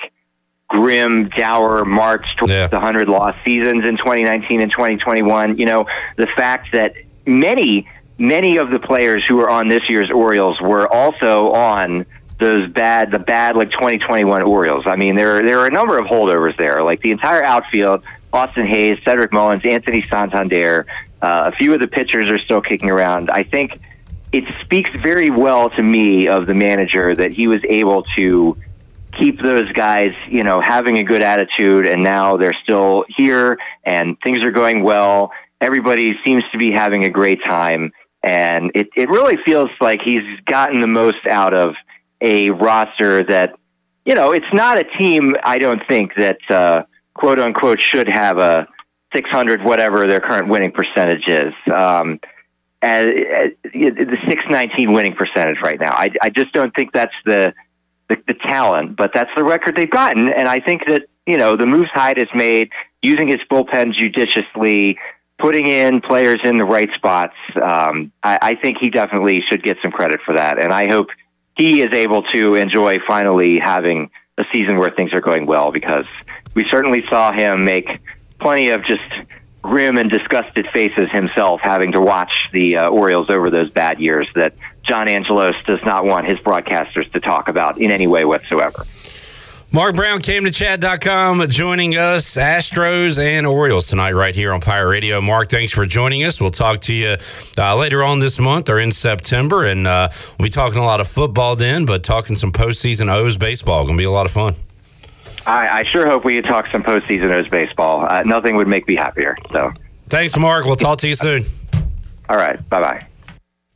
grim, 0.69 1.29
dour 1.29 1.85
march 1.85 2.37
towards 2.37 2.71
the 2.71 2.77
100 2.77 3.09
lost 3.09 3.39
seasons 3.45 3.85
in 3.85 3.97
2019 3.97 4.63
and 4.63 4.71
2021. 4.71 5.59
You 5.59 5.67
know, 5.67 5.87
the 6.17 6.27
fact 6.37 6.73
that 6.73 6.95
many, 7.27 7.89
many 8.19 8.59
of 8.59 8.71
the 8.71 8.79
players 8.79 9.25
who 9.27 9.37
were 9.37 9.49
on 9.49 9.69
this 9.69 9.89
year's 9.89 10.11
Orioles 10.11 10.61
were 10.61 10.93
also 10.93 11.53
on 11.53 12.07
those 12.39 12.71
bad, 12.71 13.11
the 13.11 13.19
bad 13.19 13.57
like 13.57 13.71
2021 13.71 14.43
Orioles. 14.43 14.85
I 14.87 14.97
mean, 14.97 15.17
there 15.17 15.47
there 15.47 15.61
are 15.61 15.67
a 15.67 15.71
number 15.71 15.99
of 15.99 16.07
holdovers 16.07 16.57
there, 16.59 16.83
like 16.83 17.01
the 17.01 17.11
entire 17.11 17.45
outfield. 17.45 18.03
Austin 18.33 18.67
Hays, 18.67 18.99
Cedric 19.03 19.33
Mullins, 19.33 19.63
Anthony 19.65 20.03
Santander. 20.03 20.87
Uh, 21.23 21.51
a 21.51 21.57
few 21.57 21.73
of 21.73 21.81
the 21.81 21.87
pitchers 21.87 22.29
are 22.29 22.39
still 22.39 22.61
kicking 22.61 22.91
around. 22.91 23.31
I 23.31 23.45
think 23.45 23.81
it 24.31 24.45
speaks 24.63 24.91
very 24.97 25.31
well 25.31 25.71
to 25.71 25.83
me 25.83 26.29
of 26.29 26.47
the 26.47 26.53
manager 26.53 27.15
that 27.15 27.33
he 27.33 27.49
was 27.49 27.63
able 27.65 28.03
to 28.17 28.59
keep 29.19 29.41
those 29.41 29.71
guys, 29.73 30.13
you 30.29 30.43
know, 30.43 30.61
having 30.65 30.99
a 30.99 31.03
good 31.03 31.23
attitude, 31.23 31.87
and 31.87 32.03
now 32.03 32.37
they're 32.37 32.57
still 32.63 33.05
here, 33.17 33.59
and 33.85 34.17
things 34.25 34.43
are 34.43 34.51
going 34.51 34.83
well. 34.83 35.33
Everybody 35.61 36.15
seems 36.25 36.45
to 36.53 36.59
be 36.59 36.73
having 36.73 37.05
a 37.07 37.11
great 37.11 37.41
time, 37.47 37.93
and 38.23 38.73
it 38.75 38.89
it 38.97 39.09
really 39.09 39.37
feels 39.45 39.71
like 39.81 40.01
he's 40.03 40.41
gotten 40.47 40.81
the 40.81 40.87
most 40.87 41.27
out 41.31 41.55
of 41.55 41.75
a 42.21 42.51
roster 42.51 43.25
that, 43.25 43.59
you 44.05 44.15
know, 44.15 44.33
it's 44.33 44.53
not 44.53 44.79
a 44.79 44.85
team. 44.85 45.37
I 45.43 45.59
don't 45.59 45.83
think 45.89 46.15
that 46.17 46.39
uh, 46.49 46.83
quote 47.15 47.39
unquote 47.39 47.81
should 47.81 48.09
have 48.09 48.39
a 48.39 48.67
600 49.15 49.63
whatever 49.63 50.07
their 50.07 50.21
current 50.21 50.49
winning 50.49 50.73
percentage 50.73 51.29
is. 51.29 51.55
Um, 51.73 52.21
and 52.83 53.09
uh, 53.09 53.69
the 53.73 54.19
619 54.29 54.93
winning 54.93 55.15
percentage 55.15 55.59
right 55.63 55.81
now. 55.81 55.93
I, 55.93 56.11
I 56.23 56.31
just 56.31 56.53
don't 56.53 56.75
think 56.75 56.93
that's 56.93 57.15
the, 57.25 57.55
the 58.09 58.17
the 58.27 58.35
talent, 58.35 58.97
but 58.97 59.13
that's 59.15 59.31
the 59.37 59.45
record 59.45 59.77
they've 59.77 59.91
gotten. 59.91 60.29
And 60.29 60.49
I 60.49 60.61
think 60.61 60.83
that 60.87 61.07
you 61.27 61.37
know 61.37 61.57
the 61.57 61.67
moves 61.67 61.91
Hyde 61.93 62.19
has 62.19 62.29
made. 62.35 62.71
using 63.03 63.29
his 63.29 63.41
bullpen 63.51 63.93
judiciously, 63.93 64.99
putting 65.39 65.69
in 65.69 66.01
players 66.01 66.41
in 66.45 66.59
the 66.59 66.65
right 66.65 66.93
spots. 66.95 67.37
Um, 67.55 68.11
I, 68.23 68.39
I 68.43 68.55
think 68.57 68.79
he 68.79 68.91
definitely 68.91 69.43
should 69.49 69.63
get 69.63 69.77
some 69.81 69.93
credit 69.93 70.21
for 70.25 70.37
that, 70.37 70.61
and 70.61 70.73
I 70.73 70.89
hope 70.89 71.09
he 71.57 71.83
is 71.83 71.93
able 71.93 72.23
to 72.35 72.55
enjoy 72.57 72.99
finally 73.07 73.59
having 73.59 74.11
a 74.39 74.45
season 74.53 74.77
where 74.79 74.91
things 74.91 75.13
are 75.13 75.21
going 75.21 75.47
well 75.47 75.71
because 75.71 76.07
we 76.55 76.67
certainly 76.69 77.05
saw 77.09 77.33
him 77.33 77.65
make 77.65 78.01
plenty 78.39 78.71
of 78.71 78.85
just 78.85 79.09
grim 79.63 79.97
and 79.97 80.11
disgusted 80.11 80.67
faces 80.73 81.11
himself 81.11 81.61
having 81.63 81.93
to 81.93 82.01
watch 82.01 82.51
the 82.53 82.77
uh, 82.77 82.89
Orioles 82.89 83.31
over 83.31 83.51
those 83.51 83.71
bad 83.71 83.99
years 84.01 84.29
that 84.35 84.55
John 84.87 85.09
Angelos 85.09 85.57
does 85.65 85.85
not 85.85 86.05
want 86.05 86.27
his 86.27 86.39
broadcasters 86.39 87.11
to 87.13 87.21
talk 87.21 87.49
about 87.49 87.79
in 87.79 87.91
any 87.91 88.07
way 88.07 88.25
whatsoever. 88.25 88.85
Mark 89.73 89.97
Brown 89.97 90.21
CamdenChat.com 90.21 91.49
joining 91.49 91.97
us, 91.97 92.37
Astros 92.37 93.19
and 93.19 93.47
Orioles 93.47 93.89
tonight, 93.89 94.13
right 94.13 94.35
here 94.35 94.53
on 94.53 94.61
Pirate 94.61 94.89
Radio. 94.89 95.21
Mark, 95.21 95.51
thanks 95.51 95.73
for 95.73 95.85
joining 95.85 96.25
us. 96.25 96.41
We'll 96.41 96.53
talk 96.53 96.81
to 96.83 96.95
you 96.95 97.17
uh, 97.59 97.77
later 97.77 98.05
on 98.05 98.21
this 98.21 98.39
month 98.39 98.71
or 98.71 98.79
in 98.79 98.93
September, 98.93 99.65
and 99.65 99.87
uh, 99.87 100.09
we'll 100.39 100.47
be 100.47 100.51
talking 100.51 100.79
a 100.79 100.85
lot 100.85 101.01
of 101.01 101.09
football 101.09 101.57
then, 101.57 101.85
but 101.85 102.05
talking 102.05 102.37
some 102.37 102.53
postseason 102.53 103.13
O's 103.13 103.37
baseball. 103.37 103.85
Going 103.85 103.97
to 103.97 104.01
be 104.01 104.05
a 104.05 104.11
lot 104.11 104.25
of 104.25 104.33
fun. 104.33 104.55
I, 105.47 105.69
I 105.69 105.83
sure 105.83 106.09
hope 106.09 106.25
we 106.25 106.35
could 106.35 106.45
talk 106.45 106.69
some 106.69 106.83
postseason 106.83 107.35
O's 107.35 107.49
baseball. 107.49 108.07
Uh, 108.09 108.23
nothing 108.23 108.57
would 108.57 108.69
make 108.69 108.87
me 108.89 108.95
happier. 108.95 109.37
So, 109.51 109.73
Thanks, 110.09 110.37
Mark. 110.39 110.65
We'll 110.65 110.77
talk 110.77 110.99
to 110.99 111.09
you 111.09 111.15
soon. 111.15 111.43
all 112.29 112.37
right, 112.37 112.67
bye 112.69 112.81
bye. 112.81 113.07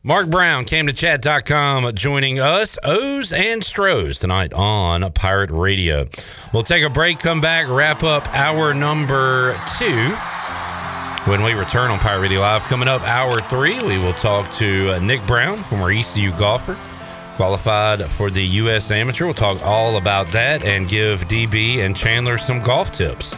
Mark 0.02 0.30
Brown 0.30 0.64
CamdenChat.com 0.64 1.94
joining 1.94 2.38
us, 2.38 2.78
O's 2.84 3.34
and 3.34 3.62
Stros 3.62 4.18
tonight 4.18 4.54
on 4.54 5.12
Pirate 5.12 5.50
Radio. 5.50 6.06
We'll 6.54 6.62
take 6.62 6.82
a 6.82 6.88
break, 6.88 7.18
come 7.18 7.42
back, 7.42 7.68
wrap 7.68 8.02
up 8.02 8.26
hour 8.34 8.72
number 8.72 9.60
two. 9.78 10.16
When 11.30 11.42
we 11.42 11.52
return 11.52 11.90
on 11.90 11.98
Pirate 11.98 12.22
Radio 12.22 12.40
Live, 12.40 12.62
coming 12.62 12.88
up 12.88 13.02
hour 13.02 13.40
three, 13.40 13.78
we 13.82 13.98
will 13.98 14.14
talk 14.14 14.50
to 14.52 14.94
uh, 14.94 14.98
Nick 15.00 15.20
Brown, 15.26 15.58
former 15.64 15.90
ECU 15.90 16.34
golfer, 16.34 16.78
qualified 17.36 18.10
for 18.10 18.30
the 18.30 18.42
U.S. 18.42 18.90
Amateur. 18.90 19.26
We'll 19.26 19.34
talk 19.34 19.62
all 19.62 19.98
about 19.98 20.28
that 20.28 20.64
and 20.64 20.88
give 20.88 21.24
DB 21.24 21.84
and 21.84 21.94
Chandler 21.94 22.38
some 22.38 22.60
golf 22.60 22.90
tips 22.90 23.34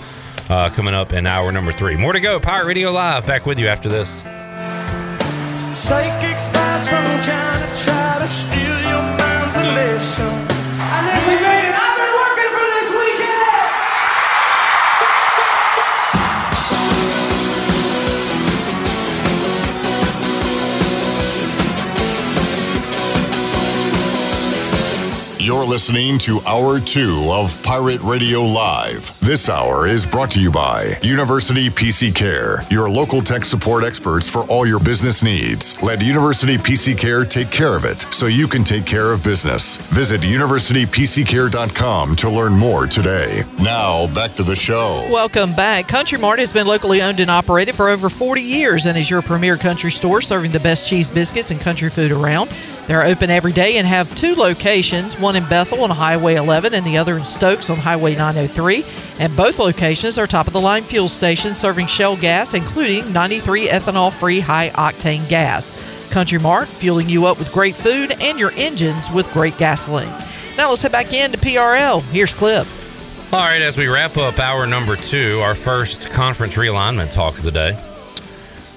uh, 0.49 0.71
coming 0.71 0.95
up 0.95 1.13
in 1.13 1.27
hour 1.27 1.51
number 1.51 1.73
three. 1.73 1.97
More 1.97 2.13
to 2.13 2.21
go. 2.21 2.39
Pirate 2.39 2.67
Radio 2.67 2.93
Live, 2.93 3.27
back 3.27 3.47
with 3.47 3.59
you 3.59 3.67
after 3.67 3.89
this. 3.89 4.23
Psychic 5.75 6.39
spies 6.39 6.87
from 6.87 7.23
China 7.23 7.67
try 7.77 8.19
to 8.21 8.29
steal 8.29 8.79
your 8.91 9.03
mind's 9.17 9.57
elation. 9.57 10.22
You're 25.43 25.65
listening 25.65 26.19
to 26.19 26.41
Hour 26.47 26.79
2 26.79 27.27
of 27.29 27.61
Pirate 27.65 28.01
Radio 28.03 28.43
Live. 28.43 29.19
This 29.19 29.49
hour 29.49 29.89
is 29.89 30.07
brought 30.07 30.31
to 30.31 30.41
you 30.41 30.53
by 30.53 30.97
University 31.03 31.69
PC 31.69 32.15
Care, 32.15 32.65
your 32.71 32.89
local 32.89 33.21
tech 33.21 33.45
support 33.45 33.83
experts 33.83 34.31
for 34.31 34.43
all 34.43 34.65
your 34.65 34.79
business 34.79 35.21
needs. 35.21 35.77
Let 35.83 36.01
University 36.01 36.57
PC 36.59 36.97
Care 36.97 37.25
take 37.25 37.51
care 37.51 37.75
of 37.75 37.85
it 37.85 38.07
so 38.15 38.27
you 38.27 38.47
can 38.47 38.63
take 38.63 38.87
care 38.87 39.11
of 39.11 39.25
business. 39.25 39.79
Visit 39.89 40.21
universitypccare.com 40.21 42.15
to 42.15 42.31
learn 42.31 42.53
more 42.53 42.87
today. 42.87 43.43
Now, 43.59 44.07
back 44.15 44.37
to 44.37 44.45
the 44.45 44.55
show. 44.55 45.05
Welcome 45.11 45.57
back. 45.57 45.89
Country 45.89 46.19
Mart 46.19 46.39
has 46.39 46.53
been 46.53 46.69
locally 46.69 47.03
owned 47.03 47.19
and 47.19 47.33
operated 47.33 47.75
for 47.75 47.89
over 47.89 48.09
40 48.09 48.41
years 48.41 48.87
and 48.87 48.97
is 48.97 49.11
your 49.11 49.23
premier 49.23 49.57
country 49.57 49.91
store 49.91 50.21
serving 50.21 50.53
the 50.53 50.61
best 50.61 50.89
cheese 50.89 51.11
biscuits 51.11 51.51
and 51.51 51.61
country 51.61 51.91
food 51.91 52.13
around. 52.13 52.49
They're 52.87 53.05
open 53.05 53.31
every 53.31 53.53
day 53.53 53.77
and 53.77 53.87
have 53.87 54.13
two 54.15 54.35
locations, 54.35 55.19
one 55.19 55.37
in 55.37 55.49
Bethel 55.49 55.85
on 55.85 55.91
Highway 55.91 56.35
11 56.35 56.75
and 56.75 56.85
the 56.85 56.99
other 56.99 57.17
in 57.17 57.25
Stokes 57.25 57.71
on 57.71 57.77
Highway 57.77 58.17
903. 58.17 58.85
And 59.21 59.37
both 59.37 59.59
locations 59.59 60.19
are 60.19 60.27
top 60.27 60.49
of 60.49 60.53
the 60.53 60.61
line 60.61 60.83
fuel 60.83 61.09
stations 61.09 61.57
serving 61.57 61.87
Shell 61.87 62.17
gas, 62.17 62.55
including 62.55 63.13
93 63.13 63.69
ethanol 63.69 64.13
free 64.13 64.41
high 64.41 64.71
octane 64.71 65.29
gas. 65.29 65.71
Country 66.11 66.39
Mart, 66.39 66.69
fueling 66.69 67.09
you 67.09 67.27
up 67.27 67.39
with 67.39 67.53
great 67.53 67.77
food 67.77 68.17
and 68.21 68.39
your 68.39 68.53
engines 68.57 69.11
with 69.11 69.31
great 69.33 69.57
gasoline. 69.59 70.13
Now 70.57 70.69
let's 70.69 70.83
head 70.83 70.93
back 70.93 71.15
into 71.15 71.39
PRL. 71.39 72.03
Here's 72.11 72.35
Clip. 72.35 72.67
All 73.33 73.41
right, 73.41 73.63
as 73.63 73.79
we 73.79 73.87
wrap 73.87 74.19
up 74.19 74.39
hour 74.39 74.67
number 74.67 74.95
two, 74.95 75.41
our 75.41 75.55
first 75.55 76.11
conference 76.11 76.57
realignment 76.57 77.13
talk 77.13 77.39
of 77.39 77.45
the 77.45 77.51
day. 77.51 77.92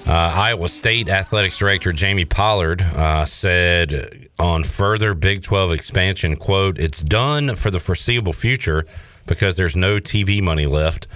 Uh, 0.06 0.32
Iowa 0.36 0.68
State 0.68 1.08
Athletics 1.08 1.58
Director 1.58 1.92
Jamie 1.92 2.24
Pollard 2.24 2.80
uh, 2.80 3.24
said 3.24 4.28
on 4.38 4.62
further 4.62 5.14
Big 5.14 5.42
12 5.42 5.72
expansion, 5.72 6.36
quote, 6.36 6.78
it's 6.78 7.02
done 7.02 7.56
for 7.56 7.72
the 7.72 7.80
foreseeable 7.80 8.32
future 8.32 8.86
because 9.26 9.56
there's 9.56 9.74
no 9.74 9.98
TV 9.98 10.40
money 10.40 10.66
left. 10.66 11.08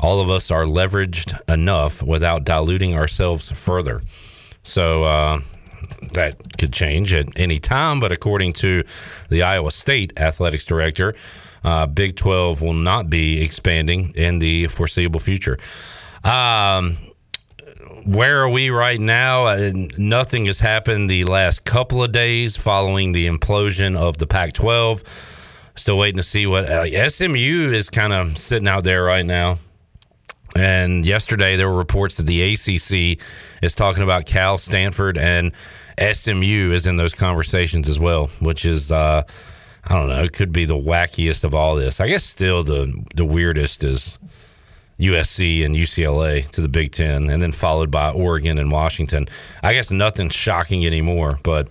All 0.00 0.18
of 0.20 0.30
us 0.30 0.50
are 0.50 0.64
leveraged 0.64 1.38
enough 1.46 2.02
without 2.02 2.44
diluting 2.44 2.96
ourselves 2.96 3.50
further. 3.50 4.00
So 4.62 5.04
uh, 5.04 5.40
that 6.14 6.56
could 6.56 6.72
change 6.72 7.12
at 7.12 7.38
any 7.38 7.58
time, 7.58 8.00
but 8.00 8.12
according 8.12 8.54
to 8.54 8.82
the 9.28 9.42
Iowa 9.42 9.72
State 9.72 10.18
Athletics 10.18 10.64
Director, 10.64 11.14
uh, 11.64 11.86
Big 11.86 12.16
12 12.16 12.62
will 12.62 12.72
not 12.72 13.10
be 13.10 13.42
expanding 13.42 14.14
in 14.14 14.38
the 14.38 14.68
foreseeable 14.68 15.20
future. 15.20 15.58
Um, 16.24 16.96
where 18.08 18.40
are 18.40 18.48
we 18.48 18.70
right 18.70 18.98
now? 18.98 19.48
Uh, 19.48 19.70
nothing 19.98 20.46
has 20.46 20.60
happened 20.60 21.10
the 21.10 21.24
last 21.24 21.64
couple 21.64 22.02
of 22.02 22.10
days 22.10 22.56
following 22.56 23.12
the 23.12 23.28
implosion 23.28 23.96
of 23.96 24.16
the 24.16 24.26
Pac 24.26 24.54
12. 24.54 25.02
Still 25.76 25.98
waiting 25.98 26.16
to 26.16 26.22
see 26.22 26.46
what 26.46 26.64
uh, 26.64 27.08
SMU 27.08 27.70
is 27.70 27.90
kind 27.90 28.14
of 28.14 28.38
sitting 28.38 28.66
out 28.66 28.84
there 28.84 29.04
right 29.04 29.26
now. 29.26 29.58
And 30.56 31.04
yesterday 31.04 31.56
there 31.56 31.68
were 31.68 31.76
reports 31.76 32.16
that 32.16 32.24
the 32.24 32.54
ACC 32.54 33.22
is 33.62 33.74
talking 33.74 34.02
about 34.02 34.24
Cal, 34.24 34.56
Stanford, 34.56 35.18
and 35.18 35.52
SMU 36.00 36.72
is 36.72 36.86
in 36.86 36.96
those 36.96 37.12
conversations 37.12 37.90
as 37.90 38.00
well, 38.00 38.28
which 38.40 38.64
is, 38.64 38.90
uh, 38.90 39.22
I 39.84 39.94
don't 39.94 40.08
know, 40.08 40.22
it 40.22 40.32
could 40.32 40.50
be 40.50 40.64
the 40.64 40.78
wackiest 40.78 41.44
of 41.44 41.54
all 41.54 41.76
this. 41.76 42.00
I 42.00 42.08
guess 42.08 42.24
still 42.24 42.62
the 42.62 43.04
the 43.14 43.26
weirdest 43.26 43.84
is 43.84 44.18
USC 44.98 45.64
and 45.64 45.74
UCLA 45.74 46.48
to 46.50 46.60
the 46.60 46.68
Big 46.68 46.92
Ten, 46.92 47.30
and 47.30 47.40
then 47.40 47.52
followed 47.52 47.90
by 47.90 48.10
Oregon 48.10 48.58
and 48.58 48.72
Washington. 48.72 49.26
I 49.62 49.72
guess 49.72 49.90
nothing 49.90 50.28
shocking 50.28 50.84
anymore, 50.84 51.38
but 51.42 51.68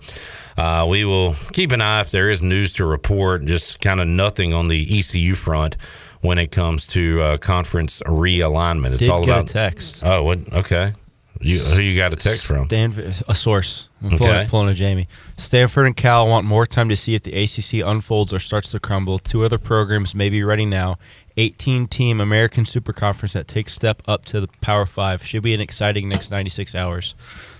uh, 0.56 0.86
we 0.88 1.04
will 1.04 1.34
keep 1.52 1.72
an 1.72 1.80
eye 1.80 2.00
if 2.00 2.10
there 2.10 2.30
is 2.30 2.40
news 2.42 2.72
to 2.74 2.86
report. 2.86 3.44
Just 3.44 3.80
kind 3.80 4.00
of 4.00 4.08
nothing 4.08 4.54
on 4.54 4.68
the 4.68 4.98
ECU 4.98 5.34
front 5.34 5.76
when 6.20 6.38
it 6.38 6.50
comes 6.50 6.86
to 6.88 7.20
uh, 7.20 7.36
conference 7.36 8.00
realignment. 8.06 8.90
It's 8.92 8.98
Did 9.00 9.10
all 9.10 9.22
about 9.22 9.46
text. 9.48 10.02
Oh, 10.04 10.24
what? 10.24 10.52
Okay. 10.52 10.94
You, 11.40 11.60
who 11.60 11.82
you 11.82 11.96
got 11.96 12.12
a 12.12 12.16
text 12.16 12.48
from? 12.48 12.64
Stanford, 12.66 13.14
a 13.28 13.34
source. 13.34 13.88
I'm 14.02 14.18
pulling, 14.18 14.32
Okay. 14.32 14.46
pulling 14.48 14.68
a 14.70 14.74
Jamie. 14.74 15.06
Stanford 15.36 15.86
and 15.86 15.96
Cal 15.96 16.28
want 16.28 16.44
more 16.44 16.66
time 16.66 16.88
to 16.88 16.96
see 16.96 17.14
if 17.14 17.22
the 17.22 17.32
ACC 17.32 17.86
unfolds 17.86 18.32
or 18.32 18.40
starts 18.40 18.72
to 18.72 18.80
crumble. 18.80 19.20
Two 19.20 19.44
other 19.44 19.58
programs 19.58 20.16
may 20.16 20.30
be 20.30 20.42
ready 20.42 20.66
now. 20.66 20.98
18 21.38 21.86
team 21.86 22.20
American 22.20 22.66
Super 22.66 22.92
Conference 22.92 23.32
that 23.32 23.46
takes 23.46 23.72
step 23.72 24.02
up 24.06 24.24
to 24.26 24.40
the 24.40 24.48
Power 24.60 24.84
Five. 24.84 25.24
Should 25.24 25.44
be 25.44 25.54
an 25.54 25.60
exciting 25.60 26.08
next 26.08 26.30
96 26.30 26.74
hours. 26.74 27.14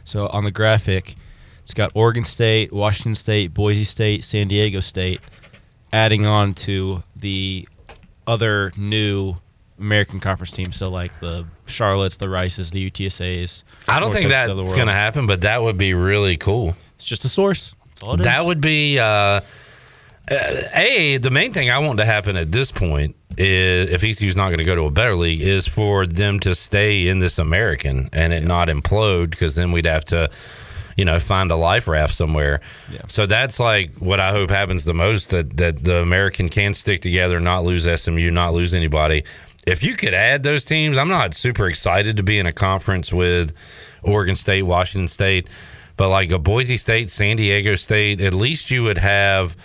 So 0.05 0.27
on 0.29 0.45
the 0.45 0.51
graphic, 0.51 1.15
it's 1.63 1.75
got 1.75 1.93
Oregon 1.95 2.25
State, 2.25 2.73
Washington 2.73 3.15
State, 3.15 3.55
Boise 3.55 3.85
State, 3.85 4.25
San 4.25 4.49
Diego 4.49 4.81
State, 4.81 5.21
adding 5.93 6.27
on 6.27 6.55
to 6.55 7.05
the 7.15 7.69
other 8.27 8.73
new 8.77 9.37
American 9.79 10.19
Conference 10.19 10.51
teams. 10.51 10.77
So 10.77 10.91
like 10.91 11.17
the 11.21 11.47
Charlottes, 11.67 12.19
the 12.19 12.29
Rices, 12.29 12.73
the 12.73 12.91
UTSA's. 12.91 13.63
I 13.87 14.01
don't 14.01 14.13
think 14.13 14.29
that's 14.29 14.75
going 14.75 14.89
to 14.89 14.93
happen, 14.93 15.29
but 15.29 15.43
that 15.43 15.63
would 15.63 15.79
be 15.79 15.95
really 15.95 16.37
cool. 16.37 16.75
It's 16.97 17.05
just 17.05 17.25
a 17.25 17.29
source. 17.29 17.75
That's 17.87 18.03
all 18.03 18.15
it 18.15 18.25
that 18.25 18.41
is. 18.41 18.47
would 18.47 18.61
be 18.61 18.99
uh, 18.99 19.05
uh, 19.05 19.41
a 20.75 21.19
the 21.19 21.31
main 21.31 21.53
thing 21.53 21.71
I 21.71 21.79
want 21.79 21.99
to 21.99 22.05
happen 22.05 22.37
at 22.37 22.51
this 22.51 22.73
point 22.73 23.15
is 23.39 23.91
if 23.91 24.03
ECU's 24.03 24.37
not 24.37 24.49
going 24.49 24.59
to 24.59 24.65
go 24.65 24.75
to 24.75 24.83
a 24.83 24.91
better 24.91 25.15
league 25.15 25.41
is 25.41 25.67
for 25.67 26.07
them 26.07 26.41
to 26.41 26.55
stay 26.55 27.07
in 27.09 27.21
this 27.21 27.39
American 27.39 28.11
and 28.13 28.33
it 28.33 28.45
not 28.45 28.69
implode 28.69 29.31
because 29.31 29.55
then 29.55 29.71
we'd 29.73 29.87
have 29.87 30.05
to 30.07 30.29
you 30.97 31.05
know 31.05 31.21
find 31.21 31.51
a 31.53 31.57
life 31.57 31.87
raft 31.87 32.13
somewhere. 32.13 32.61
So 33.07 33.25
that's 33.25 33.61
like 33.61 33.95
what 33.99 34.19
I 34.19 34.33
hope 34.33 34.51
happens 34.51 34.85
the 34.85 34.93
most 34.93 35.31
that 35.31 35.57
that 35.57 35.85
the 35.85 36.03
American 36.03 36.49
can 36.49 36.75
stick 36.75 37.01
together, 37.01 37.39
not 37.41 37.65
lose 37.65 37.85
SMU, 38.01 38.31
not 38.31 38.53
lose 38.53 38.75
anybody. 38.75 39.25
If 39.67 39.83
you 39.83 39.95
could 39.95 40.15
add 40.15 40.43
those 40.43 40.65
teams, 40.65 40.99
I'm 40.99 41.09
not 41.09 41.35
super 41.35 41.69
excited 41.69 42.17
to 42.17 42.23
be 42.23 42.39
in 42.39 42.47
a 42.47 42.53
conference 42.53 43.13
with 43.13 43.53
Oregon 44.03 44.35
State, 44.35 44.63
Washington 44.63 45.09
State, 45.09 45.49
but 45.97 46.09
like 46.09 46.33
a 46.33 46.39
Boise 46.39 46.77
State, 46.77 47.11
San 47.11 47.37
Diego 47.37 47.75
State, 47.75 48.21
at 48.21 48.35
least 48.35 48.71
you 48.71 48.83
would 48.83 48.99
have 48.99 49.57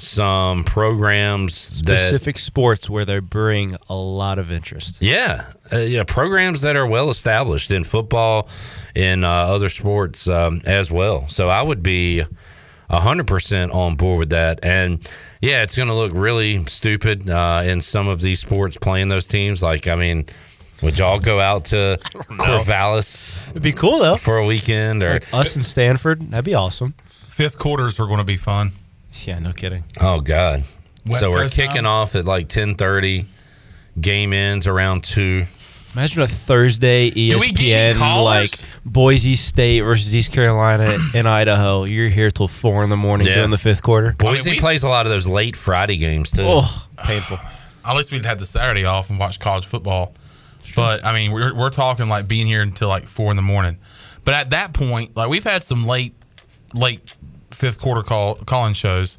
some 0.00 0.64
programs 0.64 1.54
Specific 1.54 2.38
sports 2.38 2.88
where 2.88 3.04
they 3.04 3.18
bring 3.20 3.76
a 3.88 3.94
lot 3.94 4.38
of 4.38 4.50
interest. 4.50 5.02
yeah, 5.02 5.52
uh, 5.72 5.78
yeah, 5.78 6.04
programs 6.04 6.62
that 6.62 6.76
are 6.76 6.86
well 6.86 7.10
established 7.10 7.70
in 7.70 7.84
football, 7.84 8.48
in 8.94 9.24
uh, 9.24 9.28
other 9.28 9.68
sports 9.68 10.28
um, 10.28 10.62
as 10.64 10.90
well. 10.90 11.28
So 11.28 11.48
I 11.48 11.62
would 11.62 11.82
be 11.82 12.24
hundred 12.90 13.26
percent 13.26 13.72
on 13.72 13.96
board 13.96 14.18
with 14.18 14.30
that. 14.30 14.60
And 14.62 15.06
yeah, 15.40 15.62
it's 15.62 15.76
going 15.76 15.88
to 15.88 15.94
look 15.94 16.12
really 16.14 16.64
stupid 16.66 17.30
uh, 17.30 17.62
in 17.64 17.80
some 17.80 18.08
of 18.08 18.20
these 18.20 18.40
sports 18.40 18.76
playing 18.76 19.08
those 19.08 19.26
teams. 19.26 19.62
Like, 19.62 19.88
I 19.88 19.96
mean. 19.96 20.26
Would 20.82 20.98
y'all 20.98 21.20
go 21.20 21.38
out 21.40 21.66
to 21.66 21.98
Corvallis? 22.40 23.50
It'd 23.50 23.60
be 23.60 23.72
cool 23.72 23.98
though 23.98 24.16
for 24.16 24.38
a 24.38 24.46
weekend, 24.46 25.02
or 25.02 25.10
Like 25.10 25.34
us 25.34 25.54
and 25.54 25.62
Stanford, 25.62 26.30
that'd 26.30 26.42
be 26.46 26.54
awesome. 26.54 26.94
Fifth 27.28 27.58
quarters 27.58 28.00
are 28.00 28.06
going 28.06 28.16
to 28.16 28.24
be 28.24 28.38
fun. 28.38 28.72
Yeah, 29.26 29.38
no 29.38 29.52
kidding. 29.52 29.84
Oh 30.00 30.20
God! 30.20 30.62
West 31.06 31.20
so 31.20 31.30
we're 31.30 31.42
Coast 31.42 31.56
kicking 31.56 31.84
times? 31.84 31.86
off 31.86 32.14
at 32.14 32.24
like 32.24 32.48
ten 32.48 32.74
thirty. 32.74 33.26
Game 34.00 34.32
ends 34.32 34.66
around 34.68 35.02
two. 35.04 35.44
Imagine 35.94 36.22
a 36.22 36.28
Thursday 36.28 37.10
Do 37.10 37.38
we 37.40 37.50
ESPN 37.52 38.22
like 38.22 38.50
Boise 38.86 39.34
State 39.34 39.80
versus 39.80 40.14
East 40.14 40.30
Carolina 40.30 40.96
in 41.14 41.26
Idaho. 41.26 41.82
You're 41.82 42.08
here 42.08 42.30
till 42.30 42.46
four 42.46 42.84
in 42.84 42.88
the 42.90 42.96
morning 42.96 43.26
Yeah. 43.26 43.34
during 43.36 43.50
the 43.50 43.58
fifth 43.58 43.82
quarter. 43.82 44.12
Boise 44.16 44.58
plays 44.60 44.84
a 44.84 44.88
lot 44.88 45.06
of 45.06 45.10
those 45.10 45.26
late 45.26 45.56
Friday 45.56 45.96
games 45.96 46.30
too. 46.30 46.44
Oh, 46.46 46.86
painful. 46.98 47.38
At 47.84 47.96
least 47.96 48.12
we'd 48.12 48.24
have 48.24 48.38
the 48.38 48.46
Saturday 48.46 48.84
off 48.84 49.10
and 49.10 49.18
watch 49.18 49.40
college 49.40 49.66
football. 49.66 50.14
But 50.76 51.04
I 51.04 51.12
mean, 51.12 51.32
we're 51.32 51.52
we're 51.54 51.70
talking 51.70 52.08
like 52.08 52.28
being 52.28 52.46
here 52.46 52.62
until 52.62 52.88
like 52.88 53.08
four 53.08 53.30
in 53.32 53.36
the 53.36 53.42
morning. 53.42 53.78
But 54.24 54.34
at 54.34 54.50
that 54.50 54.72
point, 54.72 55.16
like 55.16 55.28
we've 55.28 55.42
had 55.44 55.64
some 55.64 55.84
late, 55.84 56.14
late 56.74 57.12
fifth 57.60 57.78
quarter 57.80 58.02
call 58.02 58.34
calling 58.34 58.74
shows. 58.74 59.16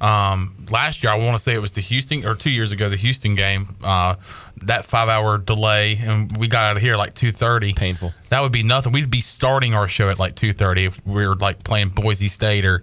Um, 0.00 0.66
last 0.68 1.04
year, 1.04 1.12
I 1.12 1.16
want 1.16 1.36
to 1.36 1.38
say 1.38 1.54
it 1.54 1.62
was 1.62 1.72
the 1.72 1.80
Houston 1.80 2.26
or 2.26 2.34
two 2.34 2.50
years 2.50 2.72
ago, 2.72 2.88
the 2.88 2.96
Houston 2.96 3.36
game. 3.36 3.76
Uh, 3.84 4.16
that 4.62 4.84
five 4.84 5.08
hour 5.08 5.38
delay, 5.38 5.96
and 6.02 6.36
we 6.36 6.48
got 6.48 6.64
out 6.64 6.76
of 6.76 6.82
here 6.82 6.96
like 6.96 7.14
two 7.14 7.30
thirty. 7.30 7.72
Painful. 7.72 8.12
That 8.30 8.40
would 8.40 8.50
be 8.50 8.64
nothing. 8.64 8.92
We'd 8.92 9.10
be 9.10 9.20
starting 9.20 9.74
our 9.74 9.86
show 9.86 10.08
at 10.10 10.18
like 10.18 10.34
two 10.34 10.52
thirty 10.52 10.86
if 10.86 11.04
we 11.06 11.24
were 11.26 11.36
like 11.36 11.62
playing 11.62 11.90
Boise 11.90 12.26
State 12.28 12.64
or, 12.64 12.82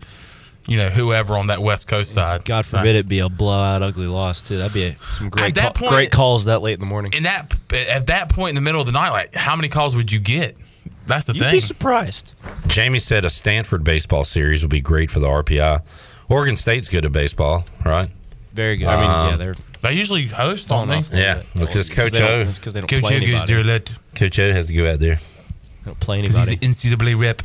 you 0.68 0.78
know, 0.78 0.88
whoever 0.90 1.36
on 1.38 1.48
that 1.48 1.62
West 1.62 1.88
Coast 1.90 2.12
side. 2.14 2.46
God 2.46 2.66
forbid 2.66 2.96
it 2.96 3.08
be 3.10 3.20
a 3.20 3.28
blowout, 3.28 3.82
ugly 3.82 4.08
loss 4.08 4.42
too. 4.42 4.58
That'd 4.58 4.74
be 4.74 4.84
a, 4.86 4.96
some 5.18 5.30
great, 5.30 5.50
At 5.50 5.56
that 5.56 5.74
ca- 5.76 5.80
point- 5.80 5.92
great 5.92 6.12
calls 6.12 6.46
that 6.46 6.62
late 6.62 6.74
in 6.76 6.80
the 6.80 6.86
morning. 6.86 7.12
in 7.14 7.24
that 7.24 7.54
at 7.92 8.08
that 8.08 8.30
point 8.30 8.50
in 8.50 8.56
the 8.56 8.62
middle 8.62 8.80
of 8.80 8.88
the 8.88 8.94
night, 8.94 9.10
like 9.12 9.36
how 9.36 9.58
many 9.58 9.68
calls 9.68 9.94
would 9.96 10.10
you 10.12 10.20
get? 10.22 10.58
That's 11.10 11.26
the 11.26 11.34
thing. 11.34 11.42
You'd 11.42 11.46
thing. 11.48 11.56
be 11.56 11.60
surprised. 11.60 12.34
Jamie 12.68 13.00
said 13.00 13.26
a 13.26 13.30
Stanford 13.30 13.84
baseball 13.84 14.24
series 14.24 14.62
would 14.62 14.70
be 14.72 14.80
great 14.82 15.12
for 15.12 15.20
the 15.20 15.28
RPI. 15.28 15.82
Oregon 16.30 16.56
State's 16.56 16.88
good 16.88 17.04
at 17.06 17.12
baseball, 17.12 17.66
right? 17.84 18.10
Very 18.54 18.78
good. 18.78 18.88
I 18.88 18.96
mean, 19.02 19.10
yeah, 19.10 19.28
Um, 19.34 19.38
they're 19.40 19.56
They 19.82 19.94
usually 19.94 20.28
host, 20.28 20.68
don't 20.68 20.88
they? 20.88 21.04
Yeah, 21.18 21.42
because 21.56 21.90
Coach 21.90 22.12
they 22.12 22.20
don't- 22.20 22.30
O, 22.32 22.42
it's 22.42 22.60
'cause 22.60 22.74
they 22.74 22.82
don't 22.82 22.90
Coach 22.90 23.02
play 23.02 23.18
O 23.18 23.20
goes 23.26 23.46
there 23.46 23.60
a 23.60 23.64
lot. 23.64 23.92
Coach 24.16 24.38
O 24.40 24.52
has 24.54 24.68
to 24.68 24.74
go 24.74 24.92
out 24.92 25.00
there. 25.00 25.18
don't 25.86 26.00
play 26.00 26.22
Because 26.22 26.36
anybody. 26.36 26.66
he's 26.66 26.82
the 26.82 26.90
NCAA 26.96 27.14
rep, 27.16 27.42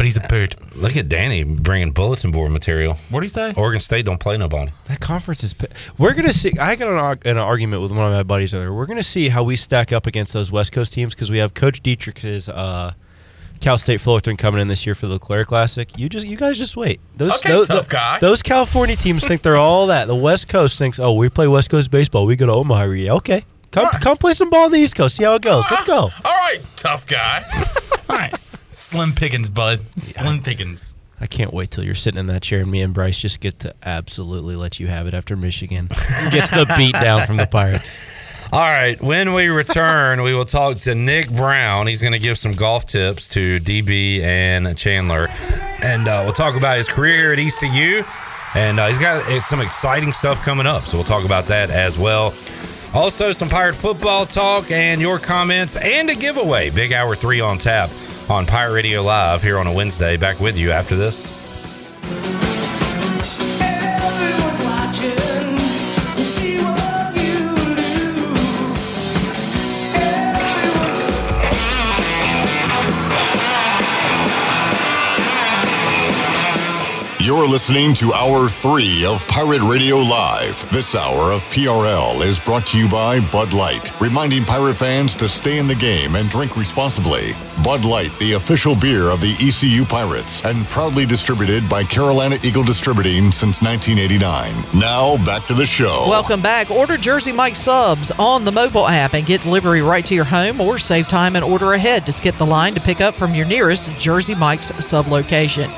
but 0.00 0.06
he's 0.06 0.16
a 0.16 0.20
bird. 0.20 0.56
Look 0.74 0.96
at 0.96 1.10
Danny 1.10 1.44
bringing 1.44 1.90
bulletin 1.92 2.30
board 2.30 2.50
material. 2.52 2.94
What 3.10 3.20
do 3.20 3.24
you 3.24 3.28
say? 3.28 3.52
Oregon 3.54 3.80
State 3.80 4.06
don't 4.06 4.18
play 4.18 4.38
nobody. 4.38 4.72
That 4.86 4.98
conference 4.98 5.44
is. 5.44 5.54
We're 5.98 6.14
gonna 6.14 6.32
see. 6.32 6.54
I 6.58 6.74
got 6.76 6.88
an, 6.88 6.96
arg- 6.96 7.26
an 7.26 7.36
argument 7.36 7.82
with 7.82 7.92
one 7.92 8.06
of 8.10 8.12
my 8.16 8.22
buddies 8.22 8.54
earlier. 8.54 8.72
We're 8.72 8.86
gonna 8.86 9.02
see 9.02 9.28
how 9.28 9.44
we 9.44 9.56
stack 9.56 9.92
up 9.92 10.06
against 10.06 10.32
those 10.32 10.50
West 10.50 10.72
Coast 10.72 10.94
teams 10.94 11.14
because 11.14 11.30
we 11.30 11.36
have 11.36 11.52
Coach 11.52 11.82
Dietrich's 11.82 12.48
uh, 12.48 12.94
Cal 13.60 13.76
State 13.76 14.00
Fullerton 14.00 14.38
coming 14.38 14.62
in 14.62 14.68
this 14.68 14.86
year 14.86 14.94
for 14.94 15.06
the 15.06 15.12
LeClair 15.12 15.44
Classic. 15.44 15.98
You 15.98 16.08
just, 16.08 16.26
you 16.26 16.38
guys 16.38 16.56
just 16.56 16.78
wait. 16.78 16.98
Those, 17.18 17.32
Okay, 17.34 17.50
those, 17.50 17.68
tough 17.68 17.90
guy. 17.90 18.18
Those 18.20 18.40
California 18.40 18.96
teams 18.96 19.22
think 19.26 19.42
they're 19.42 19.58
all 19.58 19.88
that. 19.88 20.06
The 20.08 20.16
West 20.16 20.48
Coast 20.48 20.78
thinks, 20.78 20.98
oh, 20.98 21.12
we 21.12 21.28
play 21.28 21.46
West 21.46 21.68
Coast 21.68 21.90
baseball. 21.90 22.24
We 22.24 22.36
go 22.36 22.46
to 22.46 22.52
Omaha. 22.52 22.84
every 22.84 23.02
year." 23.02 23.12
Okay, 23.12 23.44
come, 23.70 23.86
come 24.00 24.16
play 24.16 24.32
some 24.32 24.48
ball 24.48 24.64
on 24.64 24.72
the 24.72 24.78
East 24.78 24.96
Coast. 24.96 25.16
See 25.16 25.24
how 25.24 25.34
it 25.34 25.42
goes. 25.42 25.66
Let's 25.70 25.84
go. 25.84 25.94
All 25.94 26.10
right, 26.24 26.56
tough 26.76 27.06
guy. 27.06 27.44
All 28.08 28.16
right, 28.16 28.32
slim 28.70 29.12
pickings, 29.12 29.48
bud. 29.48 29.80
Slim 29.98 30.42
pickings. 30.42 30.94
I 31.20 31.26
can't 31.26 31.52
wait 31.52 31.70
till 31.70 31.84
you're 31.84 31.94
sitting 31.94 32.18
in 32.18 32.26
that 32.28 32.42
chair 32.42 32.60
and 32.60 32.70
me 32.70 32.80
and 32.80 32.94
Bryce 32.94 33.18
just 33.18 33.40
get 33.40 33.58
to 33.60 33.74
absolutely 33.82 34.56
let 34.56 34.80
you 34.80 34.86
have 34.86 35.06
it 35.06 35.12
after 35.12 35.36
Michigan 35.36 35.88
gets 36.30 36.50
the 36.50 36.72
beat 36.78 36.94
down 36.94 37.26
from 37.26 37.36
the 37.36 37.46
Pirates. 37.46 38.50
All 38.52 38.60
right. 38.62 39.00
When 39.00 39.34
we 39.34 39.48
return, 39.48 40.22
we 40.22 40.34
will 40.34 40.46
talk 40.46 40.78
to 40.78 40.94
Nick 40.94 41.30
Brown. 41.30 41.86
He's 41.86 42.00
going 42.00 42.14
to 42.14 42.18
give 42.18 42.38
some 42.38 42.52
golf 42.52 42.86
tips 42.86 43.28
to 43.28 43.60
DB 43.60 44.22
and 44.22 44.76
Chandler. 44.76 45.28
And 45.82 46.08
uh, 46.08 46.22
we'll 46.24 46.32
talk 46.32 46.56
about 46.56 46.76
his 46.76 46.88
career 46.88 47.32
at 47.32 47.38
ECU. 47.38 48.02
And 48.54 48.80
uh, 48.80 48.88
he's 48.88 48.98
got 48.98 49.24
uh, 49.26 49.38
some 49.40 49.60
exciting 49.60 50.10
stuff 50.10 50.42
coming 50.42 50.66
up. 50.66 50.84
So 50.84 50.96
we'll 50.96 51.04
talk 51.04 51.24
about 51.24 51.46
that 51.46 51.70
as 51.70 51.96
well. 51.96 52.34
Also, 52.92 53.30
some 53.30 53.48
Pirate 53.48 53.76
football 53.76 54.26
talk 54.26 54.72
and 54.72 55.00
your 55.00 55.20
comments 55.20 55.76
and 55.76 56.10
a 56.10 56.16
giveaway. 56.16 56.70
Big 56.70 56.92
Hour 56.92 57.14
3 57.14 57.40
on 57.40 57.58
tap 57.58 57.90
on 58.30 58.46
Pirate 58.46 58.72
Radio 58.72 59.02
Live 59.02 59.42
here 59.42 59.58
on 59.58 59.66
a 59.66 59.72
Wednesday. 59.72 60.16
Back 60.16 60.38
with 60.40 60.56
you 60.56 60.70
after 60.70 60.94
this. 60.94 61.30
You're 77.30 77.46
listening 77.46 77.94
to 77.94 78.12
Hour 78.12 78.48
3 78.48 79.06
of 79.06 79.24
Pirate 79.28 79.62
Radio 79.62 79.98
Live. 79.98 80.68
This 80.72 80.96
hour 80.96 81.30
of 81.30 81.44
PRL 81.44 82.24
is 82.26 82.40
brought 82.40 82.66
to 82.66 82.76
you 82.76 82.88
by 82.88 83.20
Bud 83.20 83.52
Light, 83.52 83.92
reminding 84.00 84.44
Pirate 84.44 84.74
fans 84.74 85.14
to 85.14 85.28
stay 85.28 85.60
in 85.60 85.68
the 85.68 85.74
game 85.76 86.16
and 86.16 86.28
drink 86.28 86.56
responsibly. 86.56 87.30
Bud 87.62 87.84
Light, 87.84 88.10
the 88.18 88.32
official 88.32 88.74
beer 88.74 89.10
of 89.10 89.20
the 89.20 89.36
ECU 89.40 89.84
Pirates, 89.84 90.44
and 90.44 90.66
proudly 90.70 91.06
distributed 91.06 91.68
by 91.68 91.84
Carolina 91.84 92.34
Eagle 92.42 92.64
Distributing 92.64 93.30
since 93.30 93.62
1989. 93.62 94.52
Now, 94.74 95.24
back 95.24 95.46
to 95.46 95.54
the 95.54 95.64
show. 95.64 96.06
Welcome 96.08 96.42
back. 96.42 96.68
Order 96.68 96.96
Jersey 96.96 97.30
Mike 97.30 97.54
subs 97.54 98.10
on 98.18 98.44
the 98.44 98.50
mobile 98.50 98.88
app 98.88 99.14
and 99.14 99.24
get 99.24 99.42
delivery 99.42 99.82
right 99.82 100.04
to 100.04 100.16
your 100.16 100.24
home 100.24 100.60
or 100.60 100.78
save 100.78 101.06
time 101.06 101.36
and 101.36 101.44
order 101.44 101.74
ahead 101.74 102.06
to 102.06 102.12
skip 102.12 102.34
the 102.38 102.46
line 102.46 102.74
to 102.74 102.80
pick 102.80 103.00
up 103.00 103.14
from 103.14 103.36
your 103.36 103.46
nearest 103.46 103.88
Jersey 104.00 104.34
Mike's 104.34 104.74
sub 104.84 105.06
location. 105.06 105.70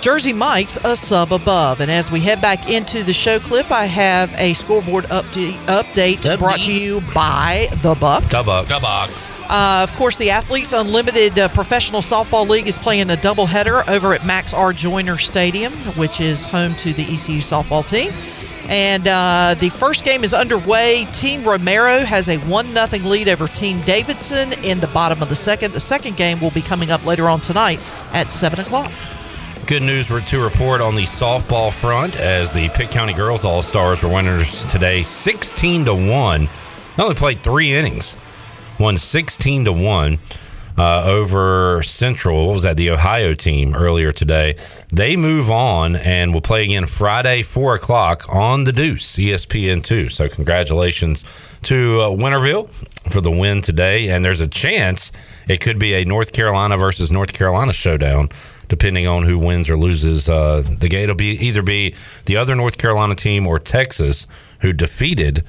Jersey 0.00 0.32
Mike's 0.32 0.78
a 0.84 0.96
sub 0.96 1.32
above. 1.32 1.80
And 1.80 1.90
as 1.90 2.10
we 2.10 2.20
head 2.20 2.40
back 2.40 2.70
into 2.70 3.02
the 3.02 3.12
show 3.12 3.38
clip, 3.38 3.70
I 3.70 3.84
have 3.84 4.32
a 4.38 4.54
scoreboard 4.54 5.04
update, 5.04 5.52
update 5.66 6.38
brought 6.38 6.60
to 6.60 6.72
you 6.72 7.02
by 7.14 7.68
The 7.82 7.94
Buck. 7.94 8.24
Dubbuck. 8.24 8.64
Dubbuck. 8.64 9.30
Uh, 9.50 9.82
of 9.82 9.92
course, 9.96 10.16
the 10.16 10.30
Athletes 10.30 10.72
Unlimited 10.72 11.38
uh, 11.38 11.48
Professional 11.48 12.00
Softball 12.00 12.48
League 12.48 12.66
is 12.66 12.78
playing 12.78 13.10
a 13.10 13.16
doubleheader 13.16 13.86
over 13.88 14.14
at 14.14 14.24
Max 14.24 14.54
R. 14.54 14.72
Joyner 14.72 15.18
Stadium, 15.18 15.72
which 15.96 16.20
is 16.20 16.46
home 16.46 16.72
to 16.76 16.92
the 16.92 17.02
ECU 17.02 17.40
softball 17.40 17.86
team. 17.86 18.12
And 18.70 19.08
uh, 19.08 19.56
the 19.58 19.68
first 19.68 20.04
game 20.04 20.22
is 20.22 20.32
underway. 20.32 21.06
Team 21.12 21.42
Romero 21.44 21.98
has 22.04 22.28
a 22.28 22.38
1 22.38 22.66
0 22.66 22.86
lead 23.02 23.28
over 23.28 23.48
Team 23.48 23.80
Davidson 23.80 24.52
in 24.64 24.78
the 24.78 24.86
bottom 24.88 25.20
of 25.20 25.28
the 25.28 25.36
second. 25.36 25.72
The 25.72 25.80
second 25.80 26.16
game 26.16 26.40
will 26.40 26.52
be 26.52 26.62
coming 26.62 26.92
up 26.92 27.04
later 27.04 27.28
on 27.28 27.40
tonight 27.40 27.80
at 28.12 28.30
7 28.30 28.60
o'clock. 28.60 28.92
Good 29.70 29.84
news 29.84 30.08
to 30.08 30.40
report 30.40 30.80
on 30.80 30.96
the 30.96 31.02
softball 31.04 31.72
front 31.72 32.18
as 32.18 32.50
the 32.50 32.68
Pitt 32.70 32.90
County 32.90 33.12
Girls 33.12 33.44
All 33.44 33.62
Stars 33.62 34.02
were 34.02 34.08
winners 34.08 34.64
today, 34.64 35.00
sixteen 35.02 35.84
to 35.84 35.94
one. 35.94 36.48
Only 36.98 37.14
played 37.14 37.44
three 37.44 37.72
innings, 37.72 38.16
won 38.80 38.98
sixteen 38.98 39.64
to 39.66 39.72
one 39.72 40.18
uh, 40.78 41.04
over 41.04 41.82
Central. 41.82 42.46
What 42.46 42.54
was 42.54 42.62
that? 42.62 42.76
The 42.76 42.90
Ohio 42.90 43.34
team 43.34 43.74
earlier 43.74 44.12
today. 44.12 44.56
They 44.92 45.16
move 45.16 45.50
on 45.50 45.96
and 45.96 46.32
will 46.32 46.40
play 46.40 46.64
again 46.64 46.86
Friday, 46.86 47.42
four 47.42 47.74
o'clock 47.74 48.32
on 48.32 48.64
the 48.64 48.72
Deuce, 48.72 49.16
ESPN 49.16 49.82
two. 49.82 50.08
So 50.08 50.28
congratulations 50.28 51.24
to 51.62 52.00
uh, 52.00 52.08
Winterville 52.08 52.68
for 53.10 53.20
the 53.20 53.30
win 53.30 53.60
today, 53.60 54.08
and 54.08 54.24
there's 54.24 54.40
a 54.40 54.48
chance 54.48 55.12
it 55.48 55.60
could 55.60 55.78
be 55.78 55.94
a 55.94 56.04
North 56.04 56.32
Carolina 56.32 56.76
versus 56.76 57.10
North 57.10 57.32
Carolina 57.32 57.72
showdown 57.72 58.28
depending 58.70 59.04
on 59.04 59.24
who 59.24 59.36
wins 59.36 59.68
or 59.68 59.76
loses 59.76 60.28
uh, 60.28 60.62
the 60.78 60.88
game. 60.88 61.02
It'll 61.02 61.16
be 61.16 61.32
either 61.32 61.60
be 61.60 61.94
the 62.26 62.36
other 62.36 62.54
North 62.54 62.78
Carolina 62.78 63.16
team 63.16 63.46
or 63.46 63.58
Texas, 63.58 64.28
who 64.60 64.72
defeated 64.72 65.44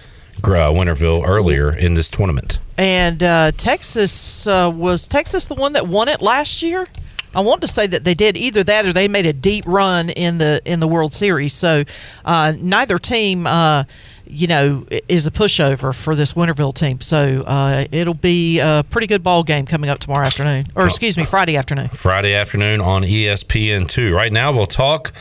uh, 0.48 0.72
Winterville 0.72 1.28
earlier 1.28 1.76
in 1.76 1.94
this 1.94 2.10
tournament. 2.10 2.60
And 2.78 3.22
uh, 3.22 3.52
Texas 3.52 4.48
uh, 4.48 4.72
was 4.74 5.08
Texas 5.08 5.48
the 5.48 5.56
one 5.56 5.74
that 5.74 5.88
won 5.88 6.08
it 6.08 6.22
last 6.22 6.62
year. 6.62 6.88
I 7.34 7.42
want 7.42 7.62
to 7.62 7.68
say 7.68 7.88
that 7.88 8.04
they 8.04 8.14
did 8.14 8.36
either 8.36 8.64
that 8.64 8.86
or 8.86 8.94
they 8.94 9.08
made 9.08 9.26
a 9.26 9.34
deep 9.34 9.64
run 9.66 10.10
in 10.10 10.38
the 10.38 10.62
in 10.66 10.80
the 10.80 10.88
World 10.88 11.14
Series. 11.14 11.54
So 11.54 11.84
uh, 12.26 12.54
neither 12.60 12.98
team, 12.98 13.48
uh, 13.48 13.86
you 14.26 14.48
know, 14.48 14.86
is 15.08 15.28
a 15.28 15.32
pushover 15.32 15.96
for 15.96 16.16
this 16.16 16.34
Winterville 16.34 16.74
team. 16.74 17.00
So 17.00 17.44
uh, 17.48 17.86
it'll 17.92 18.14
be 18.14 18.60
a 18.60 18.84
pretty 18.90 19.08
good 19.08 19.24
ball 19.24 19.44
game 19.44 19.66
coming 19.66 19.90
up 19.90 20.00
tomorrow 20.00 20.26
afternoon, 20.26 20.68
or 20.76 20.86
excuse 20.86 21.18
me, 21.18 21.24
Friday 21.24 21.56
afternoon. 21.56 21.88
Friday 21.90 22.34
afternoon 22.34 22.82
on 22.82 23.06
E 23.06 23.26
ESPN2. 23.26 24.14
Right 24.14 24.32
now, 24.32 24.52
we'll 24.52 24.66
talk 24.66 25.14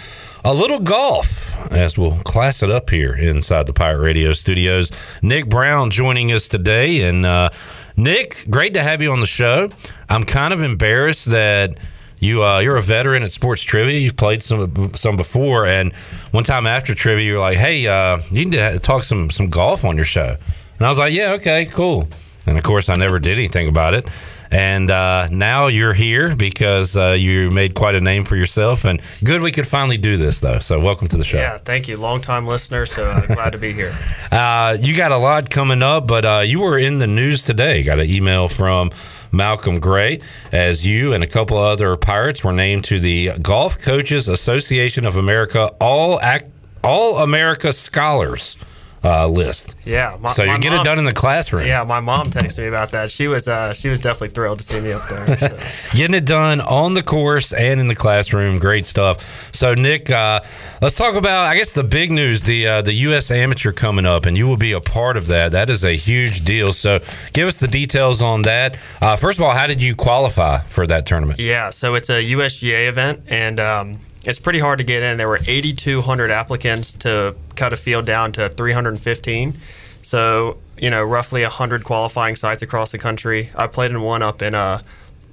a 0.44 0.54
little 0.54 0.80
golf 0.80 1.72
as 1.72 1.98
we'll 1.98 2.12
class 2.22 2.62
it 2.62 2.70
up 2.70 2.90
here 2.90 3.14
inside 3.14 3.66
the 3.66 3.72
Pirate 3.72 4.00
Radio 4.00 4.32
studios. 4.32 4.90
Nick 5.22 5.48
Brown 5.48 5.90
joining 5.90 6.32
us 6.32 6.48
today. 6.48 7.02
And 7.02 7.26
uh, 7.26 7.50
Nick, 7.96 8.46
great 8.48 8.74
to 8.74 8.82
have 8.82 9.02
you 9.02 9.12
on 9.12 9.20
the 9.20 9.26
show. 9.26 9.70
I'm 10.08 10.24
kind 10.24 10.52
of 10.52 10.62
embarrassed 10.62 11.26
that. 11.26 11.78
You 12.22 12.44
uh, 12.44 12.58
you're 12.58 12.76
a 12.76 12.82
veteran 12.82 13.22
at 13.22 13.32
sports 13.32 13.62
trivia. 13.62 13.98
You've 13.98 14.16
played 14.16 14.42
some 14.42 14.92
some 14.94 15.16
before, 15.16 15.64
and 15.64 15.94
one 16.32 16.44
time 16.44 16.66
after 16.66 16.94
trivia, 16.94 17.24
you 17.24 17.32
were 17.32 17.40
like, 17.40 17.56
"Hey, 17.56 17.86
uh, 17.86 18.18
you 18.30 18.44
need 18.44 18.52
to 18.52 18.78
talk 18.78 19.04
some 19.04 19.30
some 19.30 19.48
golf 19.48 19.86
on 19.86 19.96
your 19.96 20.04
show." 20.04 20.36
And 20.78 20.86
I 20.86 20.90
was 20.90 20.98
like, 20.98 21.14
"Yeah, 21.14 21.32
okay, 21.38 21.64
cool." 21.64 22.10
And 22.46 22.58
of 22.58 22.62
course, 22.62 22.90
I 22.90 22.96
never 22.96 23.18
did 23.20 23.38
anything 23.38 23.68
about 23.68 23.94
it. 23.94 24.06
And 24.50 24.90
uh, 24.90 25.28
now 25.30 25.68
you're 25.68 25.92
here 25.92 26.34
because 26.34 26.96
uh, 26.96 27.10
you 27.18 27.50
made 27.50 27.74
quite 27.74 27.94
a 27.94 28.00
name 28.00 28.24
for 28.24 28.36
yourself. 28.36 28.84
And 28.84 29.00
good 29.22 29.42
we 29.42 29.52
could 29.52 29.66
finally 29.66 29.96
do 29.96 30.16
this, 30.16 30.40
though. 30.40 30.58
So 30.58 30.80
welcome 30.80 31.06
to 31.08 31.16
the 31.16 31.24
show. 31.24 31.38
Yeah, 31.38 31.58
thank 31.58 31.86
you. 31.86 31.96
Long 31.96 32.20
time 32.20 32.46
listener, 32.46 32.84
so 32.86 33.04
uh, 33.04 33.26
glad 33.34 33.50
to 33.50 33.58
be 33.58 33.72
here. 33.72 33.92
Uh, 34.32 34.76
you 34.80 34.96
got 34.96 35.12
a 35.12 35.16
lot 35.16 35.50
coming 35.50 35.82
up, 35.82 36.06
but 36.08 36.24
uh, 36.24 36.42
you 36.44 36.60
were 36.60 36.78
in 36.78 36.98
the 36.98 37.06
news 37.06 37.44
today. 37.44 37.82
Got 37.82 38.00
an 38.00 38.10
email 38.10 38.48
from 38.48 38.90
Malcolm 39.32 39.78
Gray 39.78 40.18
as 40.50 40.84
you 40.84 41.12
and 41.12 41.22
a 41.22 41.26
couple 41.26 41.56
other 41.56 41.96
Pirates 41.96 42.42
were 42.42 42.52
named 42.52 42.84
to 42.86 42.98
the 42.98 43.32
Golf 43.40 43.78
Coaches 43.78 44.28
Association 44.28 45.06
of 45.06 45.16
America 45.16 45.70
All 45.80 46.18
Ac- 46.22 46.46
All 46.82 47.18
America 47.18 47.72
Scholars 47.72 48.56
uh, 49.02 49.26
list. 49.26 49.76
Yeah, 49.84 50.16
my- 50.20 50.30
so 50.30 50.42
you 50.42 50.58
get 50.58 50.72
mom- 50.72 50.80
it 50.80 50.84
done 50.84 50.98
in 50.98 51.04
the 51.04 51.12
classroom. 51.12 51.66
Yeah, 51.66 51.84
my 51.84 52.00
mom 52.00 52.30
texted 52.30 52.58
me 52.58 52.66
about 52.66 52.90
that. 52.90 53.10
She 53.10 53.28
was 53.28 53.48
uh, 53.48 53.72
she 53.74 53.88
was 53.88 53.98
definitely 54.00 54.28
thrilled 54.30 54.58
to 54.58 54.64
see 54.64 54.80
me 54.80 54.92
up 54.92 55.02
there. 55.08 55.38
so. 55.38 55.96
Getting 55.96 56.14
it 56.14 56.26
done 56.26 56.60
on 56.60 56.94
the 56.94 57.02
course 57.02 57.52
and 57.52 57.80
in 57.80 57.88
the 57.88 57.94
classroom, 57.94 58.58
great 58.58 58.84
stuff. 58.84 59.54
So, 59.54 59.74
Nick, 59.74 60.10
uh, 60.10 60.40
let's 60.82 60.96
talk 60.96 61.14
about, 61.14 61.46
I 61.46 61.56
guess, 61.56 61.72
the 61.72 61.84
big 61.84 62.12
news 62.12 62.42
the 62.42 62.66
uh, 62.66 62.82
the 62.82 62.92
U.S. 63.08 63.30
Amateur 63.30 63.72
coming 63.72 64.06
up, 64.06 64.26
and 64.26 64.36
you 64.36 64.46
will 64.46 64.56
be 64.58 64.72
a 64.72 64.80
part 64.80 65.16
of 65.16 65.26
that. 65.28 65.52
That 65.52 65.70
is 65.70 65.84
a 65.84 65.96
huge 65.96 66.44
deal. 66.44 66.72
So, 66.72 67.00
give 67.32 67.48
us 67.48 67.58
the 67.58 67.68
details 67.68 68.20
on 68.22 68.42
that. 68.42 68.76
Uh, 69.00 69.16
first 69.16 69.38
of 69.38 69.44
all, 69.44 69.52
how 69.52 69.66
did 69.66 69.82
you 69.82 69.94
qualify 69.96 70.58
for 70.64 70.86
that 70.86 71.06
tournament? 71.06 71.40
Yeah, 71.40 71.70
so 71.70 71.94
it's 71.94 72.10
a 72.10 72.22
USGA 72.32 72.88
event, 72.88 73.22
and 73.28 73.58
um, 73.58 73.98
it's 74.24 74.38
pretty 74.38 74.58
hard 74.58 74.78
to 74.78 74.84
get 74.84 75.02
in. 75.02 75.18
There 75.18 75.28
were 75.28 75.40
8,200 75.46 76.30
applicants 76.30 76.92
to 76.94 77.34
cut 77.56 77.72
a 77.72 77.76
field 77.76 78.06
down 78.06 78.32
to 78.32 78.48
315. 78.48 79.54
So, 80.02 80.58
you 80.78 80.90
know, 80.90 81.02
roughly 81.02 81.42
100 81.42 81.84
qualifying 81.84 82.36
sites 82.36 82.62
across 82.62 82.92
the 82.92 82.98
country. 82.98 83.50
I 83.54 83.66
played 83.66 83.90
in 83.90 84.02
one 84.02 84.22
up 84.22 84.42
in 84.42 84.54
uh, 84.54 84.80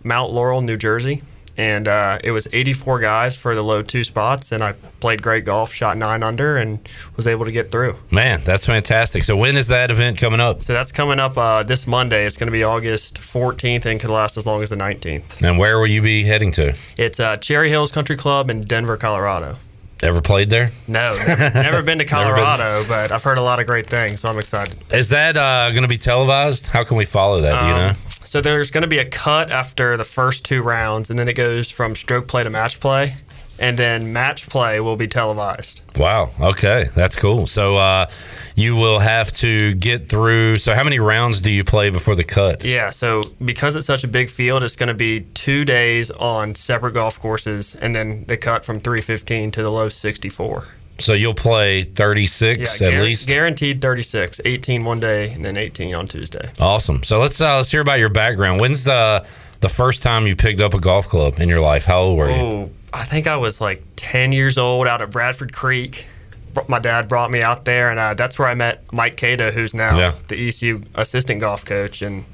Mount 0.04 0.32
Laurel, 0.32 0.62
New 0.62 0.78
Jersey, 0.78 1.22
and 1.58 1.88
uh, 1.88 2.20
it 2.24 2.32
was 2.32 2.48
84 2.54 3.00
guys 3.00 3.36
for 3.36 3.56
the 3.56 3.64
low 3.64 3.82
two 3.82 4.04
spots, 4.04 4.52
and 4.52 4.64
I 4.64 4.74
played 5.00 5.22
great 5.22 5.44
golf, 5.44 5.74
shot 5.74 5.98
nine 5.98 6.24
under, 6.24 6.58
and 6.58 6.88
was 7.16 7.28
able 7.28 7.46
to 7.46 7.52
get 7.52 7.72
through. 7.72 7.98
Man, 8.12 8.42
that's 8.44 8.66
fantastic. 8.66 9.24
So, 9.24 9.36
when 9.36 9.58
is 9.58 9.68
that 9.68 9.90
event 9.92 10.18
coming 10.18 10.40
up? 10.40 10.62
So 10.62 10.74
that's 10.74 10.92
coming 10.92 11.20
up 11.20 11.38
uh, 11.38 11.64
this 11.64 11.88
Monday. 11.88 12.26
It's 12.26 12.38
going 12.38 12.48
to 12.48 12.52
be 12.52 12.64
August 12.64 13.18
14th 13.18 13.86
and 13.86 14.00
could 14.00 14.10
last 14.10 14.38
as 14.38 14.46
long 14.46 14.62
as 14.64 14.70
the 14.70 14.76
19th. 14.76 15.42
And 15.42 15.58
where 15.58 15.80
will 15.80 15.88
you 15.88 16.02
be 16.02 16.24
heading 16.24 16.52
to? 16.54 16.76
It's 16.98 17.20
uh, 17.20 17.38
Cherry 17.38 17.70
Hills 17.70 17.92
Country 17.92 18.16
Club 18.16 18.50
in 18.50 18.62
Denver, 18.62 18.98
Colorado. 18.98 19.58
Ever 20.04 20.22
played 20.22 20.50
there? 20.50 20.70
No, 20.88 21.16
never, 21.28 21.50
never 21.60 21.82
been 21.82 21.98
to 22.00 22.06
Never 22.06 22.36
been. 22.36 22.44
Colorado, 22.44 22.84
but 22.88 23.12
I've 23.12 23.24
heard 23.24 23.38
a 23.40 23.42
lot 23.42 23.60
of 23.60 23.66
great 23.66 23.88
things, 23.88 24.22
so 24.22 24.30
I'm 24.30 24.38
excited. 24.38 24.78
Is 24.94 25.10
that 25.10 25.36
uh, 25.38 25.72
going 25.72 25.82
to 25.82 25.88
be 25.88 25.98
televised? 25.98 26.68
How 26.68 26.84
can 26.84 26.98
we 26.98 27.06
follow 27.06 27.42
that? 27.42 27.60
Do 27.62 27.66
you 27.68 27.74
Um, 27.74 27.80
know? 27.80 27.94
So 28.10 28.42
there's 28.42 28.70
going 28.72 28.82
to 28.84 28.88
be 28.88 29.00
a 29.00 29.06
cut 29.10 29.50
after 29.52 29.98
the 29.98 30.04
first 30.04 30.46
two 30.46 30.62
rounds, 30.62 31.10
and 31.10 31.18
then 31.18 31.28
it 31.28 31.34
goes 31.34 31.72
from 31.72 31.96
stroke 31.96 32.28
play 32.28 32.44
to 32.44 32.50
match 32.50 32.80
play, 32.80 33.16
and 33.60 33.78
then 33.78 34.14
match 34.14 34.48
play 34.50 34.80
will 34.80 34.96
be 34.96 35.08
televised. 35.08 35.82
Wow. 35.98 36.30
Okay, 36.40 36.86
that's 36.96 37.16
cool. 37.16 37.48
So 37.48 37.78
uh, 37.78 38.08
you 38.56 38.76
will 38.76 39.00
have 39.00 39.32
to 39.38 39.74
get 39.76 40.10
through. 40.10 40.58
So 40.58 40.74
how 40.76 40.84
many 40.84 41.00
rounds 41.00 41.42
do 41.42 41.52
you 41.52 41.64
play 41.64 41.90
before 41.90 42.16
the 42.16 42.24
cut? 42.24 42.64
Yeah, 42.64 42.90
so 42.90 43.24
because 43.44 43.76
it's 43.76 43.88
such 43.88 44.04
a 44.04 44.08
big 44.08 44.30
field, 44.30 44.64
it's 44.64 44.76
going 44.76 44.88
to 44.88 44.94
be 44.94 45.22
two 45.34 45.66
days 45.66 46.12
on 46.12 46.56
separate 46.56 46.94
golf 46.94 47.20
courses, 47.20 47.76
and 47.76 47.96
then 47.96 48.26
the 48.26 48.38
cut 48.38 48.64
from 48.66 48.80
315 48.80 49.52
to 49.52 49.62
the 49.64 49.72
low 49.72 49.90
64. 49.90 50.66
So 51.00 51.14
you'll 51.14 51.36
play 51.36 51.84
36 51.84 52.82
at 52.82 52.94
guar- 52.94 53.02
least. 53.04 53.28
Guaranteed 53.28 53.82
36, 53.82 54.42
18 54.44 54.84
one 54.84 55.00
day, 55.00 55.32
and 55.32 55.46
then 55.46 55.56
18 55.56 55.94
on 55.94 56.08
Tuesday. 56.08 56.50
Awesome. 56.60 57.04
So 57.04 57.20
let's 57.20 57.40
uh, 57.40 57.58
let's 57.58 57.70
hear 57.72 57.82
about 57.82 58.00
your 58.00 58.10
background. 58.10 58.60
When's 58.60 58.84
the 58.84 59.28
the 59.62 59.70
first 59.70 60.02
time 60.02 60.26
you 60.28 60.36
picked 60.36 60.62
up 60.62 60.74
a 60.74 60.80
golf 60.80 61.08
club 61.08 61.40
in 61.40 61.50
your 61.50 61.60
life? 61.60 61.86
How 61.86 62.00
old 62.00 62.18
were 62.18 62.30
you? 62.30 62.36
Oh, 62.36 62.70
I 62.98 63.04
think 63.06 63.28
I 63.28 63.38
was 63.38 63.62
like 63.62 63.84
10 63.96 64.32
years 64.32 64.58
old 64.58 64.88
out 64.88 65.02
at 65.02 65.12
Bradford 65.12 65.54
Creek. 65.54 66.08
My 66.68 66.80
dad 66.80 67.08
brought 67.08 67.30
me 67.30 67.42
out 67.42 67.66
there, 67.66 67.92
and 67.92 68.00
uh, 68.00 68.16
that's 68.16 68.40
where 68.40 68.48
I 68.48 68.56
met 68.56 68.92
Mike 68.92 69.16
Cato, 69.16 69.52
who's 69.52 69.74
now 69.76 69.98
Yeah. 69.98 70.14
the 70.28 70.48
ECU 70.50 70.82
assistant 70.96 71.40
golf 71.40 71.64
coach. 71.64 72.02
And 72.02 72.26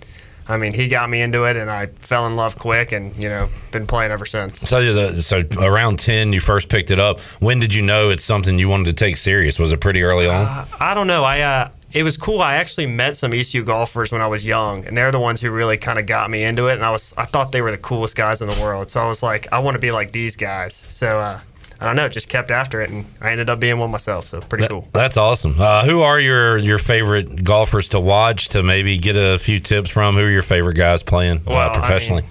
I 0.48 0.56
mean, 0.56 0.74
he 0.74 0.88
got 0.88 1.10
me 1.10 1.22
into 1.22 1.44
it, 1.44 1.58
and 1.58 1.70
I 1.70 1.88
fell 2.00 2.26
in 2.28 2.38
love 2.38 2.58
quick, 2.58 2.94
and 2.94 3.14
you 3.18 3.28
know, 3.28 3.50
been 3.74 3.86
playing 3.86 4.12
ever 4.12 4.26
since. 4.26 4.60
So 4.62 4.94
the 4.94 5.22
so 5.22 5.44
around 5.60 6.00
10 6.00 6.32
you 6.32 6.40
first 6.40 6.70
picked 6.70 6.90
it 6.92 7.00
up. 7.00 7.20
When 7.42 7.60
did 7.60 7.74
you 7.74 7.82
know 7.82 8.10
it's 8.12 8.24
something 8.24 8.58
you 8.58 8.70
wanted 8.70 8.86
to 8.86 8.94
take 8.94 9.18
serious? 9.18 9.60
Was 9.60 9.74
it 9.74 9.82
pretty 9.82 10.04
early 10.04 10.28
on? 10.30 10.46
Uh, 10.46 10.66
I 10.80 10.94
don't 10.94 11.08
know. 11.08 11.26
I 11.26 11.42
uh, 11.42 11.70
it 11.94 12.04
was 12.04 12.18
cool. 12.18 12.42
I 12.42 12.56
actually 12.56 12.88
met 12.88 13.16
some 13.16 13.34
ECU 13.34 13.64
golfers 13.64 14.12
when 14.12 14.22
I 14.22 14.28
was 14.28 14.46
young, 14.46 14.86
and 14.86 14.98
they're 14.98 15.12
the 15.12 15.20
ones 15.20 15.40
who 15.42 15.52
really 15.52 15.78
kind 15.78 16.00
of 16.00 16.06
got 16.06 16.30
me 16.30 16.44
into 16.44 16.68
it. 16.68 16.74
And 16.74 16.84
I 16.84 16.92
was 16.92 17.14
I 17.18 17.26
thought 17.26 17.52
they 17.52 17.62
were 17.62 17.72
the 17.72 17.78
coolest 17.78 18.16
guys 18.16 18.42
in 18.42 18.48
the 18.50 18.60
world. 18.62 18.90
So 18.90 19.00
I 19.00 19.08
was 19.08 19.22
like, 19.24 19.52
I 19.54 19.60
want 19.60 19.76
to 19.76 19.80
be 19.80 19.92
like 19.92 20.12
these 20.12 20.36
guys. 20.36 20.74
So 20.74 21.20
uh, 21.20 21.40
I 21.80 21.86
don't 21.86 21.96
know, 21.96 22.08
just 22.10 22.30
kept 22.30 22.50
after 22.50 22.82
it, 22.82 22.90
and 22.90 23.06
I 23.22 23.32
ended 23.32 23.50
up 23.50 23.60
being 23.60 23.78
one 23.78 23.92
myself. 23.92 24.28
So 24.28 24.42
pretty 24.42 24.68
cool. 24.68 24.88
That's 24.94 25.18
awesome. 25.18 25.56
Uh, 25.60 25.86
who 25.86 26.02
are 26.02 26.20
your 26.20 26.58
your 26.58 26.78
favorite 26.80 27.44
golfers 27.44 27.90
to 27.90 28.00
watch 28.00 28.50
to 28.50 28.64
maybe 28.64 28.98
get 28.98 29.16
a 29.16 29.38
few 29.38 29.60
tips 29.60 29.90
from? 29.90 30.16
Who 30.16 30.22
are 30.22 30.32
your 30.32 30.42
favorite 30.42 30.78
guys 30.78 31.04
playing 31.04 31.44
Well, 31.46 31.58
uh, 31.58 31.74
professionally? 31.74 32.24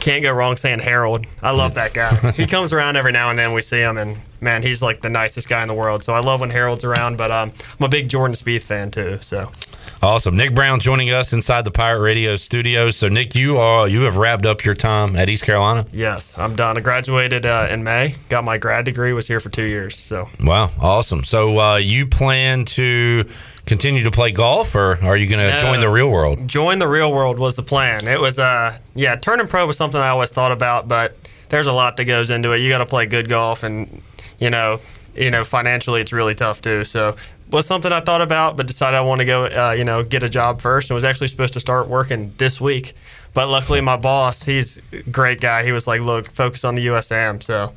Can't 0.00 0.22
go 0.22 0.32
wrong 0.32 0.56
saying 0.56 0.80
Harold. 0.80 1.26
I 1.42 1.52
love 1.52 1.74
that 1.74 1.94
guy. 1.94 2.32
he 2.36 2.46
comes 2.46 2.72
around 2.72 2.96
every 2.96 3.12
now 3.12 3.30
and 3.30 3.38
then. 3.38 3.52
We 3.52 3.62
see 3.62 3.78
him, 3.78 3.98
and 3.98 4.16
man, 4.40 4.62
he's 4.62 4.82
like 4.82 5.02
the 5.02 5.10
nicest 5.10 5.48
guy 5.48 5.62
in 5.62 5.68
the 5.68 5.74
world. 5.74 6.04
So 6.04 6.12
I 6.12 6.20
love 6.20 6.40
when 6.40 6.50
Harold's 6.50 6.84
around. 6.84 7.18
But 7.18 7.30
um, 7.30 7.52
I'm 7.78 7.86
a 7.86 7.88
big 7.88 8.08
Jordan 8.08 8.34
Spieth 8.34 8.62
fan 8.62 8.90
too. 8.90 9.18
So 9.20 9.50
Awesome. 10.02 10.36
Nick 10.36 10.52
Brown 10.52 10.80
joining 10.80 11.12
us 11.12 11.32
inside 11.32 11.64
the 11.64 11.70
Pirate 11.70 12.00
Radio 12.00 12.34
studios. 12.34 12.96
So 12.96 13.08
Nick, 13.08 13.36
you 13.36 13.58
are 13.58 13.86
you 13.86 14.00
have 14.00 14.16
wrapped 14.16 14.44
up 14.44 14.64
your 14.64 14.74
time 14.74 15.14
at 15.14 15.28
East 15.28 15.44
Carolina. 15.44 15.86
yes, 15.92 16.36
I'm 16.36 16.56
done. 16.56 16.76
I 16.76 16.80
graduated 16.80 17.46
uh, 17.46 17.68
in 17.70 17.84
May. 17.84 18.16
Got 18.28 18.42
my 18.42 18.58
grad 18.58 18.84
degree. 18.84 19.12
Was 19.12 19.28
here 19.28 19.38
for 19.38 19.48
two 19.48 19.62
years. 19.62 19.96
So 19.96 20.28
Wow, 20.40 20.70
awesome. 20.80 21.22
So 21.22 21.56
uh, 21.56 21.76
you 21.76 22.08
plan 22.08 22.64
to 22.64 23.24
continue 23.66 24.02
to 24.04 24.10
play 24.10 24.32
golf, 24.32 24.74
or 24.74 24.98
are 25.02 25.16
you 25.16 25.26
going 25.28 25.38
to 25.46 25.54
No. 25.54 25.60
join 25.60 25.80
the 25.80 25.88
real 25.88 26.08
world? 26.08 26.46
join 26.48 26.78
the 26.78 26.88
real 26.88 27.12
world 27.12 27.38
was 27.38 27.54
the 27.56 27.62
plan. 27.62 28.06
It 28.06 28.20
was 28.20 28.38
uh 28.38 28.76
yeah, 28.94 29.16
turning 29.16 29.46
pro 29.46 29.66
was 29.66 29.76
something 29.76 30.00
I 30.00 30.08
always 30.08 30.30
thought 30.30 30.52
about, 30.52 30.88
but 30.88 31.16
there's 31.48 31.66
a 31.66 31.72
lot 31.72 31.96
that 31.98 32.04
goes 32.06 32.30
into 32.30 32.52
it. 32.52 32.58
You 32.58 32.68
got 32.70 32.78
to 32.78 32.86
play 32.86 33.06
good 33.06 33.28
golf, 33.28 33.62
and 33.62 34.02
you 34.38 34.50
know, 34.50 34.80
you 35.14 35.30
know, 35.30 35.44
financially 35.44 36.00
it's 36.00 36.12
really 36.12 36.34
tough 36.34 36.60
too. 36.60 36.84
So 36.84 37.14
was 37.50 37.66
something 37.66 37.92
I 37.92 38.00
thought 38.00 38.22
about, 38.22 38.56
but 38.56 38.66
decided 38.66 38.96
I 38.96 39.02
want 39.02 39.18
to 39.20 39.26
go, 39.26 39.44
uh, 39.44 39.74
you 39.76 39.84
know, 39.84 40.02
get 40.02 40.22
a 40.22 40.28
job 40.30 40.60
first, 40.60 40.88
and 40.90 40.94
was 40.94 41.04
actually 41.04 41.28
supposed 41.28 41.52
to 41.52 41.60
start 41.60 41.86
working 41.88 42.32
this 42.38 42.60
week. 42.60 42.94
But 43.34 43.48
luckily, 43.48 43.80
my 43.82 43.96
boss, 43.96 44.42
he's 44.42 44.80
a 44.92 45.02
great 45.10 45.40
guy. 45.40 45.62
He 45.64 45.72
was 45.72 45.86
like, 45.86 46.00
"Look, 46.00 46.30
focus 46.30 46.64
on 46.64 46.74
the 46.74 46.86
USAM." 46.86 47.42
So 47.42 47.72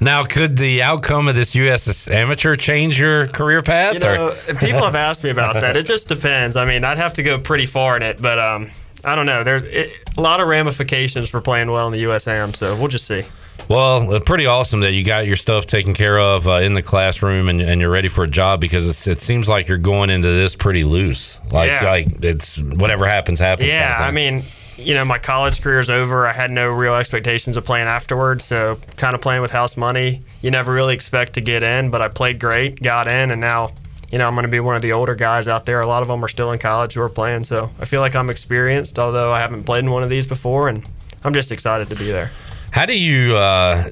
Now, 0.00 0.24
could 0.24 0.56
the 0.56 0.82
outcome 0.82 1.28
of 1.28 1.34
this 1.34 1.54
U.S. 1.54 2.10
amateur 2.10 2.56
change 2.56 2.98
your 3.00 3.26
career 3.28 3.62
path? 3.62 3.94
You 3.94 4.00
know, 4.00 4.34
people 4.58 4.82
have 4.82 4.94
asked 4.94 5.24
me 5.24 5.30
about 5.30 5.54
that. 5.54 5.76
It 5.76 5.86
just 5.86 6.08
depends. 6.08 6.56
I 6.56 6.64
mean, 6.64 6.84
I'd 6.84 6.98
have 6.98 7.14
to 7.14 7.22
go 7.22 7.38
pretty 7.38 7.66
far 7.66 7.96
in 7.96 8.02
it, 8.02 8.20
but 8.20 8.38
um, 8.38 8.70
I 9.04 9.14
don't 9.14 9.26
know. 9.26 9.44
There's 9.44 9.62
it, 9.62 9.92
a 10.16 10.20
lot 10.20 10.40
of 10.40 10.48
ramifications 10.48 11.28
for 11.30 11.40
playing 11.40 11.70
well 11.70 11.86
in 11.86 11.92
the 11.92 12.02
USAM, 12.04 12.54
so 12.54 12.76
we'll 12.76 12.88
just 12.88 13.06
see. 13.06 13.22
Well, 13.68 14.12
uh, 14.12 14.20
pretty 14.20 14.46
awesome 14.46 14.80
that 14.80 14.92
you 14.92 15.04
got 15.04 15.26
your 15.26 15.36
stuff 15.36 15.64
taken 15.64 15.94
care 15.94 16.18
of 16.18 16.46
uh, 16.48 16.54
in 16.54 16.74
the 16.74 16.82
classroom 16.82 17.48
and, 17.48 17.62
and 17.62 17.80
you're 17.80 17.88
ready 17.90 18.08
for 18.08 18.24
a 18.24 18.28
job 18.28 18.60
because 18.60 18.88
it's, 18.90 19.06
it 19.06 19.22
seems 19.22 19.48
like 19.48 19.68
you're 19.68 19.78
going 19.78 20.10
into 20.10 20.28
this 20.28 20.54
pretty 20.56 20.84
loose. 20.84 21.40
Like, 21.50 21.70
Yeah. 21.70 21.88
like 21.88 22.24
it's 22.24 22.58
whatever 22.58 23.06
happens, 23.06 23.38
happens. 23.38 23.70
kind 23.70 23.82
of 23.84 23.98
Yeah. 24.00 24.06
I 24.06 24.10
mean, 24.10 24.42
you 24.76 24.94
know, 24.94 25.04
my 25.04 25.18
college 25.18 25.60
career 25.60 25.78
is 25.78 25.90
over. 25.90 26.26
I 26.26 26.32
had 26.32 26.50
no 26.50 26.68
real 26.68 26.94
expectations 26.94 27.56
of 27.56 27.64
playing 27.64 27.86
afterwards, 27.86 28.44
so 28.44 28.78
kind 28.96 29.14
of 29.14 29.20
playing 29.20 29.42
with 29.42 29.50
house 29.50 29.76
money. 29.76 30.22
You 30.42 30.50
never 30.50 30.72
really 30.72 30.94
expect 30.94 31.34
to 31.34 31.40
get 31.40 31.62
in, 31.62 31.90
but 31.90 32.00
I 32.00 32.08
played 32.08 32.40
great, 32.40 32.82
got 32.82 33.06
in, 33.06 33.30
and 33.30 33.40
now, 33.40 33.72
you 34.10 34.18
know, 34.18 34.26
I'm 34.26 34.34
going 34.34 34.44
to 34.44 34.50
be 34.50 34.60
one 34.60 34.76
of 34.76 34.82
the 34.82 34.92
older 34.92 35.14
guys 35.14 35.48
out 35.48 35.66
there. 35.66 35.80
A 35.80 35.86
lot 35.86 36.02
of 36.02 36.08
them 36.08 36.24
are 36.24 36.28
still 36.28 36.52
in 36.52 36.58
college 36.58 36.94
who 36.94 37.00
are 37.00 37.08
playing, 37.08 37.44
so 37.44 37.70
I 37.80 37.84
feel 37.84 38.00
like 38.00 38.14
I'm 38.14 38.30
experienced, 38.30 38.98
although 38.98 39.32
I 39.32 39.40
haven't 39.40 39.64
played 39.64 39.84
in 39.84 39.90
one 39.90 40.02
of 40.02 40.10
these 40.10 40.26
before, 40.26 40.68
and 40.68 40.86
I'm 41.22 41.34
just 41.34 41.52
excited 41.52 41.88
to 41.88 41.96
be 41.96 42.10
there. 42.10 42.30
How 42.74 42.86
do 42.86 42.98
you 42.98 43.36
uh, 43.36 43.84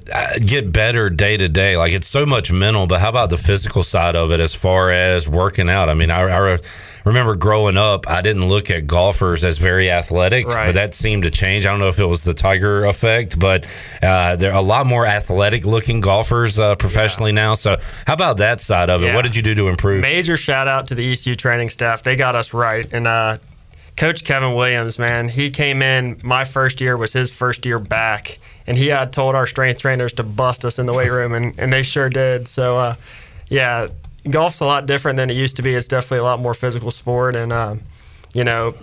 get 0.44 0.72
better 0.72 1.09
day 1.09 1.36
to 1.36 1.48
day? 1.48 1.76
Like 1.76 1.92
it's 1.92 2.09
so 2.09 2.26
much 2.26 2.50
mental, 2.50 2.88
but 2.88 3.00
how 3.00 3.10
about 3.10 3.30
the 3.30 3.38
physical 3.38 3.84
side 3.84 4.16
of 4.16 4.32
it 4.32 4.40
as 4.40 4.56
far 4.56 4.90
as 4.90 5.28
working 5.28 5.70
out? 5.70 5.88
I 5.88 5.94
mean, 5.94 6.10
I, 6.10 6.22
I 6.22 6.59
remember 7.04 7.34
growing 7.36 7.76
up, 7.76 8.08
I 8.08 8.20
didn't 8.22 8.48
look 8.48 8.70
at 8.70 8.86
golfers 8.86 9.44
as 9.44 9.58
very 9.58 9.90
athletic, 9.90 10.46
Right. 10.46 10.66
but 10.66 10.74
that 10.74 10.94
seemed 10.94 11.22
to 11.24 11.30
change. 11.30 11.66
I 11.66 11.70
don't 11.70 11.78
know 11.80 11.88
if 11.88 11.98
it 11.98 12.06
was 12.06 12.24
the 12.24 12.34
Tiger 12.34 12.84
effect, 12.84 13.38
but 13.38 13.66
uh, 14.02 14.36
there 14.36 14.52
are 14.52 14.58
a 14.58 14.62
lot 14.62 14.86
more 14.86 15.06
athletic 15.06 15.64
looking 15.64 16.00
golfers 16.00 16.58
uh, 16.60 16.74
professionally 16.76 17.32
now. 17.32 17.54
So, 17.54 17.76
how 18.06 18.14
about 18.14 18.36
that 18.38 18.60
side 18.60 18.90
of 18.90 19.02
it? 19.02 19.06
Yeah. 19.06 19.14
What 19.16 19.22
did 19.22 19.34
you 19.36 19.42
do 19.42 19.54
to 19.56 19.68
improve? 19.68 20.00
Major 20.00 20.36
shout 20.36 20.68
out 20.68 20.86
to 20.88 20.94
the 20.94 21.12
ECU 21.12 21.34
training 21.34 21.70
staff. 21.70 22.02
They 22.02 22.16
got 22.16 22.34
us 22.34 22.54
right. 22.54 22.86
And 22.92 23.06
uh, 23.06 23.38
Coach 23.96 24.24
Kevin 24.24 24.54
Williams, 24.54 24.98
man, 24.98 25.28
he 25.28 25.50
came 25.50 25.82
in. 25.82 26.18
My 26.24 26.44
first 26.44 26.80
year 26.80 26.96
was 26.96 27.12
his 27.12 27.32
first 27.32 27.66
year 27.66 27.78
back, 27.78 28.38
and 28.66 28.76
he 28.78 28.88
had 28.88 29.12
told 29.12 29.34
our 29.34 29.46
strength 29.46 29.80
trainers 29.80 30.12
to 30.14 30.22
bust 30.22 30.64
us 30.64 30.78
in 30.78 30.86
the 30.86 30.92
weight 30.94 31.10
room, 31.10 31.34
and, 31.34 31.54
and 31.58 31.72
they 31.72 31.82
sure 31.82 32.08
did. 32.08 32.48
So, 32.48 32.76
uh, 32.76 32.94
yeah, 33.50 33.88
golf's 34.31 34.61
a 34.61 34.65
lot 34.65 34.86
different 34.86 35.16
than 35.16 35.31
it 35.31 35.35
used 35.35 35.57
to 35.57 35.62
be. 35.62 35.74
It's 35.74 35.89
definitely 35.89 36.19
a 36.19 36.24
lot 36.24 36.40
more 36.40 36.55
physical 36.55 36.90
sport, 36.90 37.36
and 37.36 37.53
um, 37.53 37.82
you 38.32 38.44
know. 38.44 38.74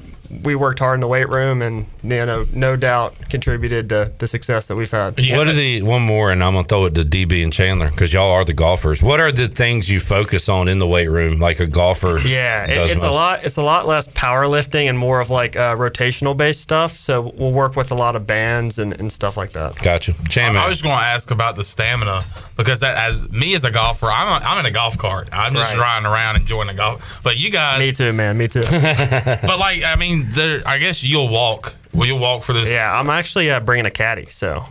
We 0.43 0.55
worked 0.55 0.79
hard 0.79 0.95
in 0.95 1.01
the 1.01 1.07
weight 1.07 1.27
room, 1.27 1.61
and 1.61 1.85
you 2.03 2.09
know, 2.25 2.45
no 2.53 2.75
doubt 2.75 3.15
contributed 3.29 3.89
to 3.89 4.11
the 4.17 4.27
success 4.27 4.67
that 4.67 4.75
we've 4.75 4.89
had. 4.91 5.19
What 5.19 5.47
are 5.47 5.53
the 5.53 5.81
one 5.81 6.03
more, 6.03 6.31
and 6.31 6.43
I'm 6.43 6.53
gonna 6.53 6.67
throw 6.67 6.85
it 6.85 6.95
to 6.95 7.03
DB 7.03 7.43
and 7.43 7.51
Chandler 7.51 7.89
because 7.89 8.13
y'all 8.13 8.31
are 8.31 8.45
the 8.45 8.53
golfers. 8.53 9.01
What 9.01 9.19
are 9.19 9.31
the 9.31 9.47
things 9.47 9.89
you 9.89 9.99
focus 9.99 10.47
on 10.47 10.67
in 10.67 10.77
the 10.79 10.87
weight 10.87 11.07
room, 11.07 11.39
like 11.39 11.59
a 11.59 11.67
golfer? 11.67 12.19
Yeah, 12.19 12.65
it, 12.65 12.75
does 12.75 12.91
it's 12.91 13.03
a 13.03 13.09
lot. 13.09 13.43
It's 13.43 13.57
a 13.57 13.63
lot 13.63 13.87
less 13.87 14.07
powerlifting 14.09 14.87
and 14.89 14.99
more 14.99 15.19
of 15.19 15.29
like 15.29 15.55
uh, 15.55 15.75
rotational 15.75 16.37
based 16.37 16.61
stuff. 16.61 16.95
So 16.95 17.33
we'll 17.35 17.51
work 17.51 17.75
with 17.75 17.91
a 17.91 17.95
lot 17.95 18.15
of 18.15 18.27
bands 18.27 18.77
and, 18.77 18.93
and 18.99 19.11
stuff 19.11 19.35
like 19.35 19.51
that. 19.53 19.77
Gotcha, 19.81 20.13
Chan 20.29 20.55
I, 20.55 20.65
I 20.65 20.67
was 20.69 20.81
going 20.81 20.97
to 20.97 21.03
ask 21.03 21.31
about 21.31 21.55
the 21.55 21.63
stamina 21.63 22.21
because 22.55 22.81
that, 22.81 22.97
as 22.97 23.27
me 23.31 23.55
as 23.55 23.63
a 23.63 23.71
golfer, 23.71 24.07
I'm, 24.07 24.41
a, 24.41 24.45
I'm 24.45 24.59
in 24.59 24.65
a 24.65 24.71
golf 24.71 24.97
cart. 24.97 25.29
I'm 25.31 25.53
just 25.55 25.73
Right. 25.73 25.79
riding 25.79 26.05
around 26.05 26.35
enjoying 26.35 26.67
the 26.67 26.73
golf. 26.73 27.21
But 27.23 27.37
you 27.37 27.49
guys, 27.49 27.79
Me 27.79 27.91
too, 27.91 28.13
man. 28.13 28.37
Me 28.37 28.47
too. 28.47 28.61
but 28.69 29.59
like, 29.59 29.83
I 29.83 29.95
mean, 29.97 30.18
the, 30.25 30.63
I 30.65 30.77
guess 30.77 31.03
you'll 31.03 31.29
walk. 31.29 31.75
Will 31.93 32.05
you 32.05 32.15
walk 32.15 32.43
for 32.43 32.53
this? 32.53 32.71
yeah, 32.71 32.97
I'm 32.97 33.09
actually 33.09 33.49
uh, 33.49 33.59
bringing 33.59 33.85
a 33.85 33.91
caddy, 33.91 34.25
so 34.25 34.63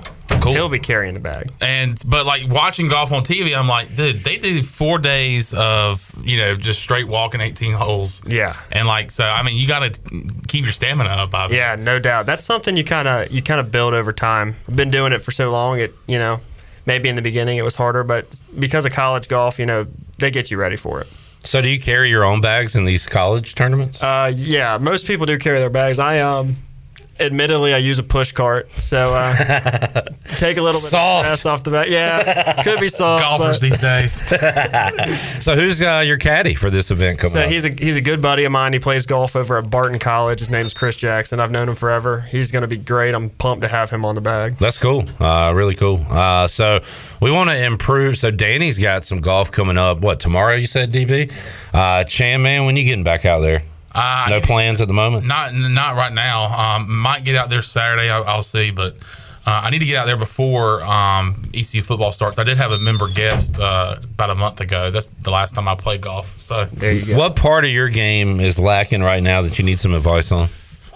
he'll 0.47 0.69
be 0.69 0.79
carrying 0.79 1.15
the 1.15 1.21
bag. 1.21 1.51
And 1.61 2.01
but 2.07 2.27
like 2.27 2.49
watching 2.49 2.89
golf 2.89 3.13
on 3.13 3.23
TV, 3.23 3.57
I'm 3.57 3.69
like, 3.69 3.95
dude, 3.95 4.25
they 4.25 4.37
do 4.37 4.63
four 4.63 4.99
days 4.99 5.53
of 5.55 6.15
you 6.23 6.39
know 6.39 6.57
just 6.57 6.81
straight 6.81 7.09
walking 7.09 7.41
18 7.41 7.73
holes. 7.73 8.23
Yeah. 8.27 8.57
And 8.71 8.87
like, 8.87 9.11
so 9.11 9.25
I 9.25 9.43
mean, 9.43 9.57
you 9.57 9.67
got 9.67 9.95
to 9.95 10.01
keep 10.47 10.65
your 10.65 10.73
stamina 10.73 11.11
up. 11.11 11.35
I 11.35 11.49
Yeah, 11.49 11.77
no 11.77 11.99
doubt. 11.99 12.27
That's 12.27 12.45
something 12.45 12.77
you 12.77 12.85
kind 12.85 13.09
of 13.09 13.31
you 13.31 13.43
kind 13.43 13.61
of 13.61 13.71
build 13.71 13.95
over 13.95 14.13
time. 14.13 14.57
I've 14.69 14.77
been 14.77 14.91
doing 14.91 15.13
it 15.13 15.21
for 15.21 15.31
so 15.31 15.51
long. 15.51 15.81
It 15.81 15.95
you 16.07 16.19
know 16.19 16.41
maybe 16.87 17.09
in 17.09 17.17
the 17.17 17.23
beginning 17.23 17.59
it 17.59 17.63
was 17.63 17.75
harder, 17.75 18.05
but 18.05 18.41
because 18.59 18.85
of 18.85 18.93
college 18.93 19.29
golf, 19.29 19.59
you 19.59 19.67
know 19.67 19.87
they 20.19 20.31
get 20.31 20.51
you 20.51 20.59
ready 20.59 20.77
for 20.77 21.01
it. 21.01 21.13
So, 21.45 21.61
do 21.61 21.69
you 21.69 21.81
carry 21.81 22.11
your 22.11 22.25
own 22.25 22.41
bags 22.41 22.77
in 22.77 22.85
these 22.85 23.07
college 23.07 23.55
tournaments? 23.55 24.03
Uh, 24.03 24.33
yeah, 24.35 24.79
most 24.79 25.07
people 25.07 25.25
do 25.27 25.39
carry 25.39 25.59
their 25.59 25.71
bags. 25.71 25.99
I 25.99 26.21
um, 26.21 26.57
admittedly, 27.21 27.75
I 27.75 27.79
use 27.79 27.99
a 27.99 28.03
push 28.03 28.33
cart, 28.33 28.71
so 28.71 29.15
uh, 29.15 29.35
take 30.39 30.57
a 30.57 30.63
little 30.63 30.81
bit 30.81 30.91
Soft. 30.91 31.29
of 31.29 31.37
stress 31.37 31.47
off 31.47 31.63
the 31.65 31.71
back. 31.71 31.89
Yeah, 31.89 32.63
could 32.63 32.81
be 32.81 32.89
soft. 32.89 33.23
Golfers 33.23 33.61
but- 33.61 33.71
these 33.71 33.81
days. 33.81 34.13
so, 35.45 35.55
who's 35.55 35.83
uh, 35.83 36.03
your 36.05 36.17
caddy 36.17 36.55
for 36.55 36.71
this 36.71 36.91
event 36.91 37.19
coming 37.19 37.31
up? 37.31 37.33
So 37.33 37.41
up? 37.41 37.51
he's 37.51 37.65
a 37.65 37.71
he's 37.71 37.97
a 37.97 38.01
good 38.01 38.21
buddy 38.23 38.45
of 38.45 38.53
mine. 38.53 38.73
He 38.73 38.79
plays 38.79 39.07
golf 39.07 39.37
over 39.37 39.59
at 39.59 39.71
Barton 39.71 39.99
College. 39.99 40.41
His 40.41 40.51
name's 40.51 40.75
Chris 40.75 40.97
Jackson. 40.97 41.41
I've 41.41 41.51
known 41.51 41.69
him 41.69 41.75
forever. 41.75 42.21
He's 42.21 42.51
going 42.53 42.63
to 42.63 42.69
be 42.69 42.77
great. 42.77 43.15
I'm 43.15 43.31
pumped 43.31 43.63
to 43.63 43.69
have 43.69 43.91
him 43.91 44.05
on 44.05 44.15
the 44.15 44.21
bag. 44.21 44.55
That's 44.57 44.79
cool. 44.79 45.05
Uh, 45.21 45.53
really 45.55 45.75
cool. 45.75 46.05
Uh, 46.09 46.47
so 46.47 46.81
we 47.21 47.31
want 47.31 47.51
to 47.51 47.65
improve. 47.65 48.19
So 48.19 48.31
Danny's 48.31 48.79
got 48.79 49.05
some 49.05 49.21
golf 49.21 49.51
coming 49.51 49.79
up. 49.79 50.01
What 50.01 50.21
tomorrow? 50.21 50.55
You 50.55 50.67
said 50.67 50.93
DB. 50.93 51.33
Uh, 51.75 52.05
Chan 52.05 52.43
man, 52.43 52.65
when 52.65 52.77
you 52.77 52.85
getting 52.85 53.05
back 53.05 53.25
out 53.25 53.41
there? 53.41 53.63
Uh, 53.99 54.27
no 54.31 54.41
plans 54.41 54.81
at 54.81 54.89
the 54.89 54.95
moment. 54.95 55.27
Not 55.27 55.53
not 55.55 55.97
right 55.97 56.13
now. 56.13 56.45
Um, 56.45 56.99
might 56.99 57.25
get 57.25 57.35
out 57.37 57.51
there 57.51 57.63
Saturday. 57.63 58.11
I'll, 58.11 58.25
I'll 58.25 58.43
see, 58.43 58.71
but 58.71 58.97
uh, 59.49 59.63
I 59.65 59.71
need 59.71 59.79
to 59.79 59.87
get 59.87 59.97
out 59.97 60.07
there 60.07 60.19
before 60.19 60.83
um, 60.83 61.43
ECU 61.55 61.81
football 61.81 62.13
starts. 62.13 62.39
I 62.39 62.45
did 62.45 62.59
have 62.59 62.71
a 62.71 62.79
member 62.79 63.09
guest 63.09 63.59
uh, 63.59 63.97
about 64.03 64.29
a 64.29 64.35
month 64.35 64.61
ago. 64.61 64.91
That's 64.91 65.07
the 65.07 65.31
last 65.31 65.55
time 65.55 65.67
I 65.67 65.75
played 65.75 66.03
golf. 66.03 66.39
So 66.39 66.67
there 66.67 66.93
you 66.93 67.17
What 67.17 67.35
part 67.35 67.65
of 67.65 67.71
your 67.71 67.89
game 67.89 68.41
is 68.41 68.59
lacking 68.59 69.03
right 69.03 69.23
now 69.23 69.41
that 69.41 69.59
you 69.59 69.65
need 69.65 69.81
some 69.81 69.95
advice 69.95 70.31
on? 70.31 70.49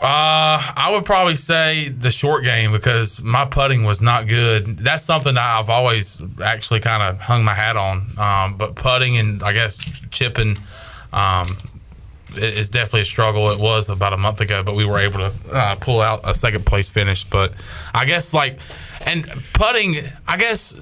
Uh, 0.03 0.61
I 0.77 0.91
would 0.93 1.05
probably 1.05 1.37
say 1.37 1.89
the 1.89 2.11
short 2.11 2.45
game 2.45 2.73
because 2.73 3.23
my 3.23 3.45
putting 3.47 3.85
was 3.85 4.03
not 4.03 4.27
good. 4.27 4.67
That's 4.79 5.05
something 5.05 5.35
that 5.35 5.59
I've 5.59 5.71
always 5.71 6.21
actually 6.45 6.81
kind 6.81 7.03
of 7.03 7.21
hung 7.21 7.45
my 7.45 7.55
hat 7.55 7.77
on. 7.77 8.09
Um, 8.19 8.59
but 8.59 8.75
putting 8.75 9.17
and 9.17 9.43
I 9.43 9.53
guess 9.53 9.79
chipping 10.11 10.59
um, 11.13 11.57
i- 12.37 12.41
is 12.41 12.69
definitely 12.69 13.03
a 13.03 13.05
struggle. 13.07 13.51
It 13.51 13.59
was 13.59 13.89
about 13.89 14.13
a 14.13 14.17
month 14.19 14.41
ago, 14.41 14.63
but 14.63 14.75
we 14.75 14.85
were 14.85 14.99
able 14.99 15.19
to 15.19 15.33
uh, 15.53 15.75
pull 15.77 16.01
out 16.01 16.21
a 16.25 16.35
second 16.35 16.67
place 16.67 16.89
finish. 16.89 17.25
But 17.25 17.53
I 17.95 18.05
guess 18.05 18.33
like 18.35 18.59
and 19.07 19.25
putting, 19.55 19.95
I 20.29 20.37
guess. 20.37 20.77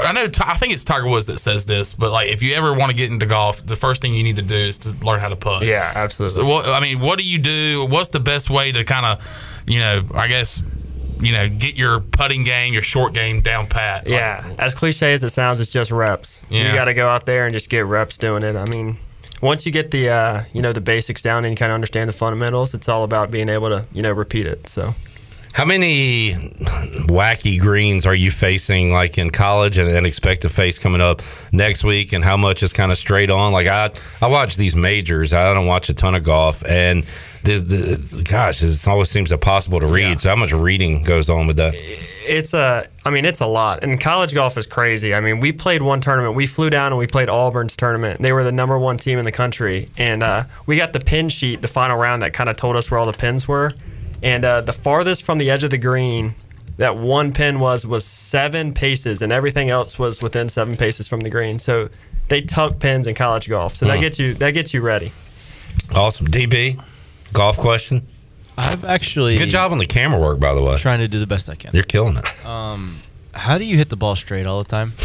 I 0.00 0.12
know. 0.12 0.26
I 0.44 0.56
think 0.56 0.72
it's 0.74 0.82
Tiger 0.82 1.06
Woods 1.06 1.26
that 1.26 1.38
says 1.38 1.64
this, 1.64 1.92
but 1.92 2.10
like, 2.10 2.28
if 2.28 2.42
you 2.42 2.54
ever 2.54 2.74
want 2.74 2.90
to 2.90 2.96
get 2.96 3.12
into 3.12 3.24
golf, 3.24 3.64
the 3.64 3.76
first 3.76 4.02
thing 4.02 4.12
you 4.14 4.24
need 4.24 4.34
to 4.34 4.42
do 4.42 4.52
is 4.56 4.80
to 4.80 4.88
learn 5.06 5.20
how 5.20 5.28
to 5.28 5.36
putt. 5.36 5.62
Yeah, 5.62 5.92
absolutely. 5.94 6.42
So 6.42 6.46
what 6.48 6.66
I 6.66 6.80
mean, 6.80 6.98
what 6.98 7.20
do 7.20 7.24
you 7.24 7.38
do? 7.38 7.86
What's 7.88 8.10
the 8.10 8.18
best 8.18 8.50
way 8.50 8.72
to 8.72 8.82
kind 8.82 9.06
of, 9.06 9.62
you 9.68 9.78
know, 9.78 10.02
I 10.12 10.26
guess, 10.26 10.60
you 11.20 11.30
know, 11.30 11.48
get 11.48 11.76
your 11.76 12.00
putting 12.00 12.42
game, 12.42 12.72
your 12.72 12.82
short 12.82 13.14
game 13.14 13.42
down 13.42 13.68
pat? 13.68 14.08
Yeah, 14.08 14.44
as 14.58 14.74
cliche 14.74 15.12
as 15.12 15.22
it 15.22 15.30
sounds, 15.30 15.60
it's 15.60 15.70
just 15.70 15.92
reps. 15.92 16.44
Yeah. 16.50 16.68
You 16.70 16.74
got 16.74 16.86
to 16.86 16.94
go 16.94 17.06
out 17.06 17.24
there 17.24 17.44
and 17.44 17.52
just 17.52 17.70
get 17.70 17.84
reps 17.86 18.18
doing 18.18 18.42
it. 18.42 18.56
I 18.56 18.64
mean, 18.64 18.96
once 19.42 19.66
you 19.66 19.72
get 19.72 19.90
the 19.90 20.08
uh, 20.10 20.42
you 20.52 20.62
know 20.62 20.72
the 20.72 20.80
basics 20.80 21.22
down 21.22 21.44
and 21.44 21.52
you 21.52 21.56
kind 21.56 21.70
of 21.70 21.74
understand 21.74 22.08
the 22.08 22.12
fundamentals, 22.14 22.74
it's 22.74 22.88
all 22.88 23.04
about 23.04 23.30
being 23.30 23.48
able 23.48 23.68
to 23.68 23.84
you 23.92 24.02
know 24.02 24.12
repeat 24.12 24.46
it. 24.46 24.68
So 24.68 24.94
How 25.52 25.64
many 25.64 26.32
wacky 27.08 27.58
greens 27.58 28.04
are 28.04 28.14
you 28.14 28.30
facing 28.30 28.92
like 28.92 29.16
in 29.16 29.30
college 29.30 29.78
and, 29.78 29.88
and 29.88 30.06
expect 30.06 30.42
to 30.42 30.50
face 30.50 30.78
coming 30.78 31.00
up 31.00 31.22
next 31.50 31.82
week? 31.82 32.12
And 32.12 32.22
how 32.22 32.36
much 32.36 32.62
is 32.62 32.74
kind 32.74 32.92
of 32.92 32.98
straight 32.98 33.30
on? 33.30 33.52
Like 33.52 33.66
I, 33.66 33.90
I 34.20 34.26
watch 34.28 34.56
these 34.56 34.76
majors. 34.76 35.32
I 35.32 35.54
don't 35.54 35.66
watch 35.66 35.88
a 35.88 35.94
ton 35.94 36.14
of 36.14 36.24
golf, 36.24 36.62
and 36.68 37.06
the, 37.54 37.96
the 37.96 38.22
gosh, 38.24 38.62
it 38.62 38.88
always 38.88 39.08
seems 39.10 39.32
impossible 39.32 39.80
to 39.80 39.86
read. 39.86 40.20
So 40.20 40.28
how 40.30 40.36
much 40.36 40.52
reading 40.52 41.02
goes 41.02 41.28
on 41.30 41.46
with 41.46 41.56
that? 41.56 41.74
it's 42.28 42.54
a 42.54 42.88
I 43.04 43.10
mean 43.10 43.24
it's 43.24 43.40
a 43.40 43.46
lot. 43.46 43.84
And 43.84 44.00
college 44.00 44.34
golf 44.34 44.58
is 44.58 44.66
crazy. 44.66 45.14
I 45.14 45.20
mean 45.20 45.38
we 45.38 45.52
played 45.52 45.80
one 45.82 46.00
tournament. 46.00 46.34
We 46.34 46.46
flew 46.46 46.70
down 46.70 46.92
and 46.92 46.98
we 46.98 47.06
played 47.06 47.28
Auburn's 47.28 47.76
tournament. 47.76 48.20
They 48.20 48.32
were 48.32 48.42
the 48.44 48.50
number 48.52 48.76
one 48.78 48.98
team 48.98 49.18
in 49.18 49.24
the 49.24 49.32
country, 49.32 49.88
and 49.96 50.22
uh, 50.22 50.44
we 50.66 50.76
got 50.76 50.92
the 50.92 51.00
pin 51.00 51.28
sheet 51.28 51.62
the 51.62 51.68
final 51.68 51.96
round 51.96 52.22
that 52.22 52.32
kind 52.32 52.48
of 52.50 52.56
told 52.56 52.74
us 52.76 52.90
where 52.90 52.98
all 52.98 53.06
the 53.06 53.16
pins 53.16 53.46
were. 53.46 53.74
And 54.22 54.44
uh, 54.44 54.62
the 54.62 54.72
farthest 54.72 55.24
from 55.24 55.38
the 55.38 55.50
edge 55.50 55.62
of 55.62 55.70
the 55.70 55.78
green 55.78 56.34
that 56.78 56.96
one 56.96 57.32
pin 57.32 57.60
was 57.60 57.86
was 57.86 58.04
seven 58.04 58.74
paces, 58.74 59.22
and 59.22 59.32
everything 59.32 59.70
else 59.70 59.98
was 59.98 60.20
within 60.20 60.48
seven 60.48 60.76
paces 60.76 61.06
from 61.06 61.20
the 61.20 61.30
green. 61.30 61.58
So 61.60 61.88
they 62.28 62.40
tuck 62.42 62.80
pins 62.80 63.06
in 63.06 63.14
college 63.14 63.48
golf. 63.48 63.76
So 63.76 63.86
that 63.86 63.98
Mhm. 63.98 64.00
gets 64.00 64.18
you 64.18 64.34
that 64.34 64.50
gets 64.52 64.74
you 64.74 64.80
ready. 64.80 65.12
Awesome, 65.94 66.26
DB. 66.26 66.76
Golf 67.36 67.58
question. 67.58 68.02
I've 68.58 68.84
actually 68.84 69.36
Good 69.36 69.50
job 69.50 69.72
on 69.72 69.78
the 69.78 69.86
camera 69.86 70.18
work, 70.18 70.40
by 70.40 70.54
the 70.54 70.62
way. 70.62 70.78
Trying 70.78 71.00
to 71.00 71.08
do 71.08 71.18
the 71.18 71.26
best 71.26 71.48
I 71.50 71.54
can. 71.54 71.72
You're 71.74 71.82
killing 71.82 72.16
it. 72.16 72.46
Um, 72.46 72.96
how 73.32 73.58
do 73.58 73.64
you 73.64 73.76
hit 73.76 73.90
the 73.90 73.96
ball 73.96 74.16
straight 74.16 74.46
all 74.46 74.62
the 74.62 74.68
time? 74.68 74.92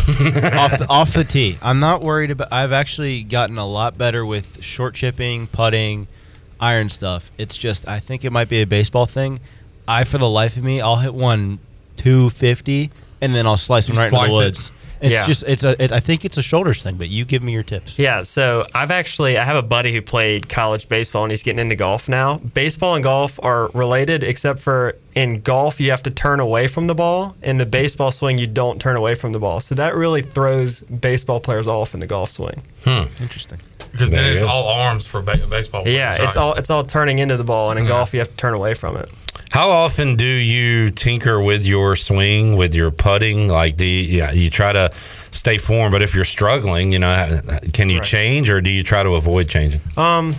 off, 0.57 0.79
the, 0.79 0.85
off 0.89 1.13
the 1.13 1.25
tee. 1.25 1.57
I'm 1.61 1.81
not 1.81 2.01
worried 2.01 2.31
about. 2.31 2.47
I've 2.51 2.71
actually 2.71 3.23
gotten 3.23 3.57
a 3.57 3.67
lot 3.67 3.97
better 3.97 4.25
with 4.25 4.63
short 4.63 4.95
chipping, 4.95 5.47
putting, 5.47 6.07
iron 6.61 6.89
stuff. 6.89 7.29
It's 7.37 7.57
just 7.57 7.87
I 7.87 7.99
think 7.99 8.23
it 8.23 8.31
might 8.31 8.47
be 8.47 8.61
a 8.61 8.65
baseball 8.65 9.05
thing. 9.05 9.41
I, 9.87 10.05
for 10.05 10.17
the 10.17 10.29
life 10.29 10.55
of 10.55 10.63
me, 10.63 10.79
I'll 10.79 10.97
hit 10.97 11.13
one 11.13 11.59
250 11.97 12.89
and 13.19 13.35
then 13.35 13.45
I'll 13.45 13.57
slice 13.57 13.87
them 13.87 13.97
right 13.97 14.05
into 14.05 14.17
slice 14.17 14.31
the 14.31 14.47
it. 14.47 14.71
Woods. 15.01 15.11
It's 15.11 15.19
Yeah. 15.21 15.25
just 15.27 15.43
it's 15.47 15.63
a. 15.63 15.83
It, 15.83 15.91
I 15.91 15.99
think 15.99 16.25
it's 16.25 16.37
a 16.37 16.41
shoulders 16.41 16.83
thing, 16.83 16.95
but 16.95 17.09
you 17.09 17.25
give 17.25 17.41
me 17.43 17.51
your 17.51 17.63
tips. 17.63 17.97
Yeah, 17.97 18.23
so 18.23 18.65
I've 18.73 18.91
actually 18.91 19.37
I 19.37 19.43
have 19.43 19.55
a 19.57 19.61
buddy 19.61 19.91
who 19.93 20.01
played 20.01 20.49
college 20.49 20.87
baseball 20.89 21.23
and 21.23 21.31
he's 21.31 21.43
getting 21.43 21.59
into 21.59 21.75
golf 21.75 22.07
now. 22.09 22.37
Baseball 22.53 22.95
and 22.95 23.03
golf 23.03 23.39
are 23.43 23.69
related 23.73 24.23
except 24.23 24.59
for 24.59 24.95
in 25.13 25.41
golf 25.41 25.79
you 25.79 25.89
have 25.91 26.03
to 26.03 26.11
turn 26.11 26.39
away 26.39 26.67
from 26.67 26.87
the 26.87 26.95
ball. 26.95 27.35
In 27.41 27.57
the 27.57 27.65
baseball 27.65 28.11
swing 28.11 28.37
you 28.37 28.47
don't 28.47 28.79
turn 28.79 28.95
away 28.95 29.15
from 29.15 29.31
the 29.33 29.39
ball. 29.39 29.59
So 29.61 29.75
that 29.75 29.95
really 29.95 30.21
throws 30.21 30.81
baseball 30.81 31.39
players 31.39 31.67
off 31.67 31.93
in 31.93 31.99
the 31.99 32.07
golf 32.07 32.31
swing. 32.31 32.61
Hmm. 32.83 33.03
Interesting. 33.21 33.59
Because 33.91 34.11
then 34.11 34.23
it's 34.31 34.41
go. 34.41 34.47
all 34.47 34.67
arms 34.69 35.05
for 35.05 35.21
ba- 35.21 35.45
baseball. 35.49 35.83
Yeah, 35.85 36.13
it's 36.13 36.35
right? 36.35 36.37
all 36.37 36.53
it's 36.53 36.69
all 36.69 36.83
turning 36.85 37.19
into 37.19 37.35
the 37.35 37.43
ball 37.43 37.71
and 37.71 37.79
in 37.79 37.85
golf 37.87 38.13
you 38.13 38.19
have 38.19 38.29
to 38.29 38.35
turn 38.37 38.53
away 38.53 38.73
from 38.73 38.95
it. 38.95 39.09
How 39.51 39.69
often 39.69 40.15
do 40.15 40.25
you 40.25 40.91
tinker 40.91 41.41
with 41.41 41.65
your 41.65 41.97
swing, 41.97 42.55
with 42.55 42.73
your 42.73 42.89
putting? 42.89 43.49
Like, 43.49 43.75
do 43.75 43.85
you, 43.85 44.19
yeah, 44.19 44.31
you 44.31 44.49
try 44.49 44.71
to 44.71 44.89
stay 44.93 45.57
form, 45.57 45.91
but 45.91 46.01
if 46.01 46.15
you're 46.15 46.23
struggling, 46.23 46.93
you 46.93 46.99
know, 46.99 47.41
can 47.73 47.89
you 47.89 47.97
Right. 47.97 48.05
change 48.05 48.49
or 48.49 48.61
do 48.61 48.69
you 48.69 48.81
try 48.81 49.03
to 49.03 49.09
avoid 49.15 49.49
changing? 49.49 49.81
Um, 49.97 50.35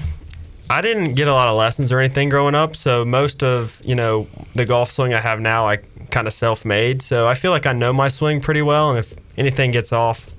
I 0.70 0.80
didn't 0.80 1.12
get 1.12 1.28
a 1.28 1.32
lot 1.34 1.48
of 1.48 1.56
lessons 1.56 1.92
or 1.92 1.98
anything 1.98 2.30
growing 2.30 2.54
up, 2.54 2.74
so 2.74 3.04
most 3.04 3.42
of 3.42 3.82
you 3.84 3.94
know 3.94 4.26
the 4.54 4.64
golf 4.64 4.90
swing 4.90 5.12
I 5.12 5.20
have 5.20 5.38
now, 5.40 5.66
I 5.66 5.78
kind 6.10 6.26
of 6.26 6.32
self-made. 6.32 7.02
So 7.02 7.28
I 7.28 7.34
feel 7.34 7.50
like 7.50 7.66
I 7.66 7.74
know 7.74 7.92
my 7.92 8.08
swing 8.08 8.40
pretty 8.40 8.62
well, 8.62 8.88
and 8.88 8.98
if 8.98 9.12
anything 9.36 9.72
gets 9.72 9.92
off 9.92 10.30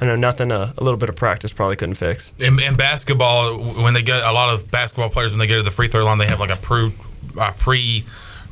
I 0.00 0.06
know 0.06 0.16
nothing 0.16 0.50
a, 0.50 0.72
a 0.78 0.82
little 0.82 0.96
bit 0.96 1.08
of 1.10 1.16
practice 1.16 1.52
probably 1.52 1.76
couldn't 1.76 1.96
fix. 1.96 2.32
In, 2.38 2.58
in 2.62 2.74
basketball, 2.74 3.58
when 3.58 3.92
they 3.92 4.02
get 4.02 4.22
a 4.24 4.32
lot 4.32 4.54
of 4.54 4.70
basketball 4.70 5.10
players 5.10 5.30
when 5.32 5.38
they 5.38 5.46
get 5.46 5.56
to 5.56 5.62
the 5.62 5.70
free 5.70 5.88
throw 5.88 6.04
line, 6.06 6.16
they 6.16 6.26
have 6.26 6.40
like 6.40 6.50
a 6.50 6.56
pre, 6.56 6.90
a 7.40 7.52
pre 7.52 8.04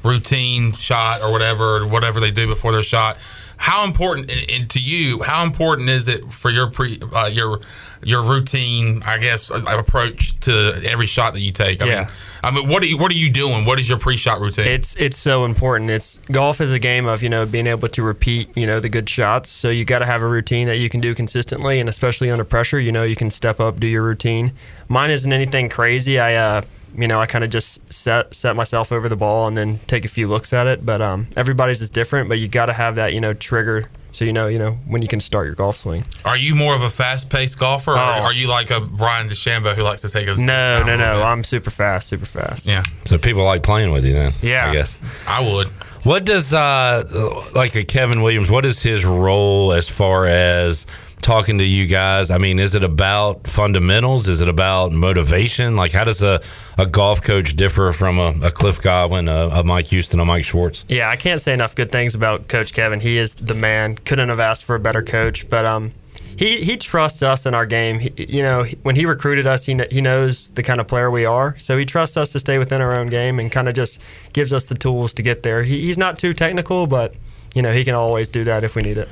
routine 0.05 0.73
shot 0.73 1.23
or 1.23 1.33
whatever, 1.33 1.87
whatever 1.87 2.21
they 2.21 2.31
do 2.31 2.47
before 2.47 2.73
their 2.73 2.83
shot. 2.83 3.19
How 3.61 3.85
important, 3.85 4.31
and, 4.53 4.71
to 4.71 4.79
you, 4.79 5.21
how 5.25 5.43
important 5.43 5.89
is 5.89 6.07
it 6.07 6.33
for 6.33 6.49
your 6.49 6.71
pre, 6.71 7.01
uh, 7.13 7.27
your 7.27 7.59
your 8.05 8.23
routine, 8.23 9.03
I 9.05 9.19
guess, 9.19 9.51
uh, 9.51 9.61
approach 9.77 10.39
to 10.41 10.81
every 10.87 11.09
shot 11.09 11.35
that 11.35 11.41
you 11.41 11.51
take? 11.51 11.83
I 11.83 11.87
Yeah. 11.87 12.01
mean, 12.03 12.09
I 12.45 12.51
mean, 12.53 12.69
what 12.69 12.85
are 12.85 12.87
you 12.87 12.97
what 12.97 13.11
are 13.11 13.17
you 13.17 13.29
doing? 13.29 13.65
What 13.65 13.81
is 13.81 13.89
your 13.89 13.99
pre-shot 13.99 14.41
routine? 14.41 14.69
It's 14.69 14.95
it's 14.95 15.17
so 15.17 15.45
important. 15.45 15.91
It's 15.91 16.19
golf 16.31 16.61
is 16.61 16.73
a 16.73 16.79
game 16.79 17.07
of 17.07 17.21
you 17.21 17.29
know 17.29 17.47
being 17.47 17.67
able 17.67 17.89
to 17.89 18.03
repeat 18.05 18.57
you 18.57 18.65
know 18.65 18.79
the 18.79 18.89
good 18.89 19.09
shots. 19.11 19.51
So 19.51 19.71
you 19.71 19.85
got 19.85 19.99
to 19.99 20.07
have 20.07 20.23
a 20.23 20.29
routine 20.29 20.69
that 20.69 20.77
you 20.77 20.89
can 20.89 21.01
do 21.01 21.13
consistently, 21.17 21.81
and 21.81 21.89
especially 21.89 22.31
under 22.31 22.45
pressure, 22.45 22.79
you 22.79 22.93
know 22.93 23.03
you 23.03 23.17
can 23.17 23.29
step 23.29 23.59
up, 23.59 23.81
do 23.81 23.89
your 23.89 24.05
routine. 24.05 24.53
Mine 24.87 25.11
isn't 25.11 25.33
anything 25.33 25.69
crazy. 25.69 26.21
I 26.21 26.37
uh 26.37 26.63
you 26.97 27.09
know 27.09 27.19
I 27.21 27.27
kind 27.27 27.45
of 27.45 27.51
just 27.51 27.93
set 27.93 28.35
set 28.35 28.57
myself 28.57 28.93
over 28.93 29.09
the 29.09 29.17
ball 29.17 29.47
and 29.49 29.57
then 29.57 29.79
take 29.87 30.05
a 30.05 30.09
few 30.09 30.29
looks 30.29 30.53
at 30.53 30.67
it. 30.67 30.85
But 30.87 31.01
um 31.03 31.27
everybody's 31.37 31.81
is 31.81 31.91
different. 31.91 32.29
But 32.29 32.39
you 32.39 32.49
got 32.49 32.67
to 32.67 32.73
have 32.73 32.97
that 32.97 33.15
you 33.15 33.21
know 33.21 33.35
trigger 33.35 33.89
so 34.13 34.25
you 34.25 34.33
know 34.33 34.47
you 34.49 34.59
know 34.59 34.73
when 34.87 35.03
you 35.03 35.09
can 35.09 35.21
start 35.21 35.47
your 35.47 35.55
golf 35.55 35.77
swing. 35.77 36.05
Are 36.25 36.37
you 36.37 36.55
more 36.55 36.75
of 36.75 36.83
a 36.83 36.91
fast-paced 36.91 37.59
golfer, 37.59 37.93
or 37.93 37.99
Oh. 37.99 38.01
are 38.01 38.33
you 38.33 38.49
like 38.49 38.71
a 38.71 38.81
Bryson 38.81 39.29
DeChambeau 39.29 39.75
who 39.75 39.83
likes 39.83 40.01
to 40.01 40.09
take 40.09 40.27
his 40.27 40.41
No, 40.41 40.79
time 40.79 40.87
no, 40.87 40.97
no. 40.97 41.19
bit? 41.19 41.25
I'm 41.25 41.45
super 41.45 41.71
fast, 41.71 42.09
super 42.09 42.27
fast. 42.27 42.67
Yeah. 42.67 42.83
So 43.05 43.19
people 43.19 43.45
like 43.45 43.63
playing 43.63 43.93
with 43.93 44.05
you 44.05 44.15
then. 44.15 44.33
Yeah. 44.43 44.71
I 44.71 44.73
guess. 44.73 44.97
I 45.29 45.47
would. 45.55 45.69
What 46.05 46.25
does 46.25 46.55
uh 46.55 47.45
like 47.55 47.75
a 47.77 47.85
Kevin 47.85 48.23
Williams? 48.23 48.51
What 48.51 48.65
is 48.65 48.83
his 48.83 49.05
role 49.05 49.73
as 49.73 49.89
far 49.89 50.27
as 50.27 50.87
talking 51.23 51.59
to 51.59 51.65
you 51.65 51.87
guys? 51.87 52.31
I 52.31 52.39
mean, 52.39 52.59
is 52.59 52.75
it 52.75 52.85
about 52.85 53.47
fundamentals? 53.47 54.29
Is 54.29 54.41
it 54.41 54.49
about 54.49 54.93
motivation? 54.93 55.77
Like, 55.77 55.93
how 55.93 56.05
does 56.05 56.23
a, 56.23 56.41
a 56.77 56.87
golf 56.87 57.23
coach 57.23 57.57
differ 57.57 57.93
from 57.93 58.19
a, 58.19 58.47
a 58.47 58.51
Cliff 58.51 58.81
Godwin, 58.81 59.29
a, 59.29 59.49
a 59.49 59.65
Mike 59.65 59.87
Houston, 59.89 60.21
a 60.21 60.25
Mike 60.25 60.45
Schwartz? 60.45 60.85
Yeah, 60.89 61.09
I 61.09 61.17
can't 61.17 61.41
say 61.41 61.53
enough 61.53 61.75
good 61.75 61.93
things 61.93 62.15
about 62.15 62.49
Coach 62.49 62.73
Kevin. 62.73 63.01
He 63.01 63.19
is 63.19 63.35
the 63.35 63.55
man. 63.55 63.97
Couldn't 63.97 64.29
have 64.29 64.41
asked 64.41 64.65
for 64.65 64.75
a 64.77 64.81
better 64.81 65.03
coach. 65.03 65.49
But 65.49 65.65
um, 65.65 65.93
he 66.39 66.61
he 66.61 66.77
trusts 66.77 67.23
us 67.23 67.47
in 67.47 67.55
our 67.55 67.67
game. 67.67 67.99
He, 67.99 68.13
you 68.17 68.43
know, 68.43 68.65
when 68.83 68.95
he 68.95 69.07
recruited 69.07 69.47
us, 69.47 69.67
he 69.67 69.79
he 69.91 70.01
knows 70.01 70.51
the 70.51 70.63
kind 70.63 70.81
of 70.81 70.87
player 70.87 71.11
we 71.11 71.25
are. 71.25 71.59
So 71.59 71.77
he 71.77 71.85
trusts 71.85 72.17
us 72.17 72.31
to 72.31 72.39
stay 72.39 72.59
within 72.59 72.81
our 72.81 72.95
own 72.95 73.09
game 73.09 73.41
and 73.41 73.51
kind 73.51 73.69
of 73.69 73.75
just 73.75 74.01
gives 74.33 74.53
us 74.53 74.67
the 74.67 74.77
tools 74.77 75.13
to 75.15 75.23
get 75.23 75.43
there. 75.43 75.65
He, 75.65 75.81
he's 75.81 75.99
not 75.99 76.17
too 76.17 76.33
technical, 76.33 76.87
but 76.87 77.15
you 77.57 77.63
know 77.63 77.73
he 77.73 77.85
can 77.85 77.95
always 77.95 78.29
do 78.29 78.45
that 78.45 78.63
if 78.63 78.77
we 78.77 78.83
need 78.83 78.99
it. 78.99 79.09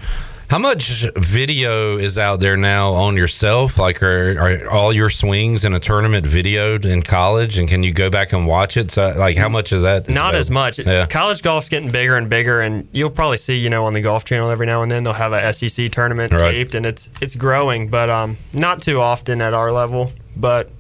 How 0.49 0.59
much 0.59 1.05
video 1.17 1.97
is 1.99 2.19
out 2.19 2.39
there 2.39 2.57
now 2.57 2.93
on 2.93 3.17
yourself? 3.17 3.79
Like, 3.79 4.01
are, 4.01 4.39
are 4.39 4.71
all 4.71 4.93
your 4.93 5.11
swings 5.11 5.65
in 5.65 5.75
a 5.75 5.81
tournament 5.81 6.25
videoed 6.25 6.85
in 6.85 7.03
college, 7.03 7.59
and 7.59 7.69
can 7.69 7.83
you 7.83 7.93
go 7.93 8.11
back 8.11 8.33
and 8.33 8.47
watch 8.47 8.77
it? 8.77 8.93
So, 8.93 9.13
like, 9.19 9.37
how 9.37 9.49
much 9.49 9.73
is 9.73 9.83
that? 9.83 10.09
Not 10.09 10.37
as 10.37 10.49
much. 10.49 10.79
Yeah. 10.79 11.07
College 11.07 11.43
golf's 11.43 11.69
getting 11.69 11.91
bigger 11.91 12.15
and 12.17 12.31
bigger, 12.31 12.61
and 12.61 12.89
you'll 12.93 13.11
probably 13.11 13.39
see, 13.39 13.57
you 13.59 13.71
know, 13.71 13.87
on 13.87 13.93
the 13.93 14.01
Golf 14.01 14.25
Channel 14.25 14.49
every 14.49 14.67
now 14.67 14.83
and 14.83 14.91
then 14.91 15.03
they'll 15.03 15.13
have 15.15 15.33
a 15.33 15.53
SEC 15.53 15.91
tournament 15.91 16.33
Right. 16.33 16.53
taped, 16.53 16.77
and 16.77 16.87
it's 16.87 17.09
it's 17.21 17.35
growing, 17.35 17.89
but 17.89 18.09
um, 18.09 18.37
not 18.53 18.81
too 18.81 19.01
often 19.01 19.43
at 19.43 19.53
our 19.53 19.73
level. 19.73 20.13
But 20.37 20.71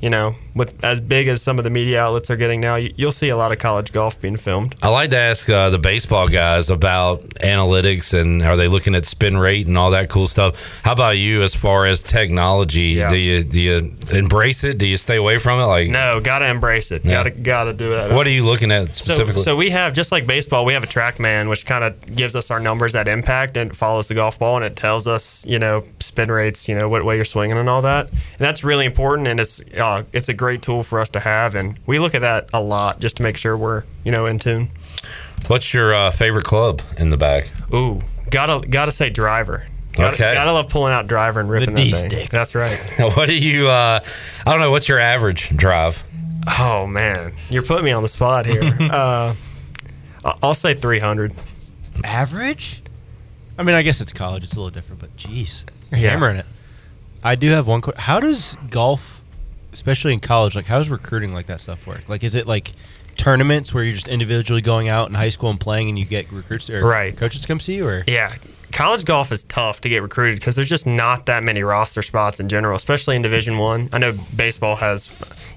you 0.00 0.10
know, 0.10 0.36
with 0.58 0.84
as 0.84 1.00
big 1.00 1.28
as 1.28 1.40
some 1.40 1.58
of 1.58 1.64
the 1.64 1.70
media 1.70 2.02
outlets 2.02 2.30
are 2.30 2.36
getting 2.36 2.60
now, 2.60 2.76
you, 2.76 2.92
you'll 2.96 3.12
see 3.12 3.30
a 3.30 3.36
lot 3.36 3.52
of 3.52 3.58
college 3.58 3.92
golf 3.92 4.20
being 4.20 4.36
filmed. 4.36 4.74
I 4.82 4.88
like 4.88 5.10
to 5.10 5.16
ask 5.18 5.48
uh, 5.48 5.70
the 5.70 5.78
baseball 5.78 6.28
guys 6.28 6.68
about 6.70 7.22
analytics 7.40 8.18
and 8.18 8.42
are 8.42 8.56
they 8.56 8.68
looking 8.68 8.94
at 8.94 9.06
spin 9.06 9.38
rate 9.38 9.66
and 9.66 9.78
all 9.78 9.90
that 9.92 10.10
cool 10.10 10.26
stuff. 10.28 10.82
How 10.82 10.92
about 10.92 11.16
you 11.18 11.42
as 11.42 11.54
far 11.54 11.86
as 11.86 12.02
technology? 12.02 12.94
Do 12.94 13.16
you 13.16 13.44
do 13.44 13.60
you 13.60 13.96
embrace 14.10 14.64
it? 14.64 14.78
Do 14.78 14.86
you 14.86 14.96
stay 14.96 15.16
away 15.16 15.38
from 15.38 15.60
it? 15.60 15.64
Like 15.64 15.88
No, 15.88 16.20
gotta 16.22 16.48
embrace 16.48 16.90
it. 16.90 17.04
Yeah. 17.04 17.12
Gotta 17.12 17.30
gotta 17.30 17.72
do 17.72 17.90
that. 17.90 18.12
what 18.12 18.26
are 18.26 18.30
you 18.30 18.44
looking 18.44 18.72
at 18.72 18.96
So, 18.96 19.04
specifically? 19.12 19.42
so 19.42 19.56
we 19.56 19.70
have 19.70 19.92
just 19.94 20.10
like 20.12 20.26
baseball, 20.26 20.64
we 20.64 20.72
have 20.72 20.84
a 20.84 20.86
TrackMan, 20.86 21.48
which 21.48 21.66
kind 21.66 21.84
of 21.84 22.16
gives 22.16 22.34
us 22.34 22.50
our 22.50 22.60
numbers 22.60 22.94
at 22.94 23.06
impact 23.08 23.56
and 23.56 23.74
follows 23.74 24.08
the 24.08 24.14
golf 24.14 24.38
ball 24.38 24.56
and 24.56 24.64
it 24.64 24.76
tells 24.76 25.06
us, 25.06 25.46
you 25.46 25.58
know, 25.58 25.84
spin 26.00 26.30
rates, 26.30 26.68
you 26.68 26.74
know, 26.74 26.88
what 26.88 27.04
way 27.04 27.16
you're 27.16 27.24
swinging 27.24 27.56
and 27.56 27.68
all 27.68 27.82
that. 27.82 28.08
And 28.10 28.38
that's 28.38 28.64
really 28.64 28.86
important 28.86 29.28
and 29.28 29.38
it's 29.40 29.60
uh, 29.76 30.02
it's 30.12 30.28
a 30.28 30.34
great 30.34 30.47
tool 30.56 30.82
for 30.82 30.98
us 31.00 31.10
to 31.10 31.20
have 31.20 31.54
and 31.54 31.78
we 31.84 31.98
look 31.98 32.14
at 32.14 32.22
that 32.22 32.48
a 32.54 32.62
lot 32.62 33.00
just 33.00 33.18
to 33.18 33.22
make 33.22 33.36
sure 33.36 33.56
we're 33.56 33.82
you 34.04 34.10
know 34.12 34.24
in 34.24 34.38
tune. 34.38 34.68
What's 35.48 35.74
your 35.74 35.94
uh, 35.94 36.10
favorite 36.10 36.44
club 36.44 36.80
in 36.96 37.10
the 37.10 37.16
bag? 37.18 37.48
Ooh, 37.74 38.00
gotta 38.30 38.66
gotta 38.66 38.90
say 38.92 39.10
driver. 39.10 39.64
Gotta, 39.92 40.14
Okay. 40.14 40.32
gotta 40.34 40.52
love 40.52 40.68
pulling 40.68 40.92
out 40.92 41.06
driver 41.08 41.40
and 41.40 41.50
ripping 41.50 41.74
that 41.74 41.80
thing. 41.92 42.08
D-stick. 42.10 42.30
That's 42.30 42.54
right. 42.54 42.78
what 43.16 43.26
do 43.28 43.36
you? 43.36 43.68
Uh, 43.68 44.00
I 44.46 44.50
don't 44.50 44.60
know. 44.60 44.70
What's 44.70 44.88
your 44.88 44.98
average 45.00 45.50
drive? 45.56 46.02
Oh 46.58 46.86
man, 46.86 47.32
you're 47.50 47.62
putting 47.64 47.84
me 47.84 47.90
on 47.92 48.02
the 48.02 48.08
spot 48.08 48.46
here. 48.46 48.62
uh, 48.80 49.34
I- 50.24 50.34
I'll 50.42 50.54
say 50.54 50.72
300. 50.74 51.32
Average? 52.04 52.82
I 53.58 53.64
mean, 53.64 53.74
I 53.74 53.82
guess 53.82 54.00
it's 54.00 54.12
college. 54.12 54.44
It's 54.44 54.54
a 54.54 54.56
little 54.56 54.70
different, 54.70 55.00
but 55.00 55.16
jeez, 55.16 55.64
Yeah. 55.90 56.10
hammering 56.10 56.36
it. 56.36 56.46
I 57.24 57.34
do 57.34 57.50
have 57.50 57.66
one. 57.66 57.80
que- 57.80 57.92
How 57.98 58.20
does 58.20 58.56
golf, 58.70 59.17
especially 59.78 60.12
in 60.12 60.20
college, 60.20 60.54
like 60.56 60.66
how 60.66 60.78
does 60.78 60.90
recruiting 60.90 61.32
like 61.32 61.46
that 61.46 61.60
stuff 61.60 61.86
work? 61.86 62.08
Like, 62.08 62.24
is 62.24 62.34
it 62.34 62.46
like 62.46 62.72
tournaments 63.16 63.72
where 63.74 63.82
you're 63.84 63.94
just 63.94 64.08
individually 64.08 64.60
going 64.60 64.88
out 64.88 65.08
in 65.08 65.14
high 65.14 65.28
school 65.28 65.50
and 65.50 65.58
playing, 65.60 65.88
and 65.88 65.98
you 65.98 66.04
get 66.04 66.30
recruits 66.32 66.68
or 66.70 66.84
Right. 66.84 67.16
coaches 67.16 67.40
to 67.42 67.48
come 67.48 67.60
see 67.60 67.76
you, 67.76 67.86
or 67.86 68.04
Yeah, 68.06 68.32
college 68.72 69.04
golf 69.04 69.32
is 69.32 69.44
tough 69.44 69.80
to 69.82 69.88
get 69.88 70.02
recruited 70.02 70.38
because 70.38 70.54
there's 70.56 70.68
just 70.68 70.86
not 70.86 71.26
that 71.26 71.42
many 71.42 71.62
roster 71.62 72.02
spots 72.02 72.38
in 72.40 72.48
general, 72.48 72.76
especially 72.76 73.16
in 73.16 73.22
Division 73.22 73.58
One. 73.58 73.88
I. 73.92 73.98
know 73.98 74.12
baseball 74.36 74.76
has, 74.76 75.10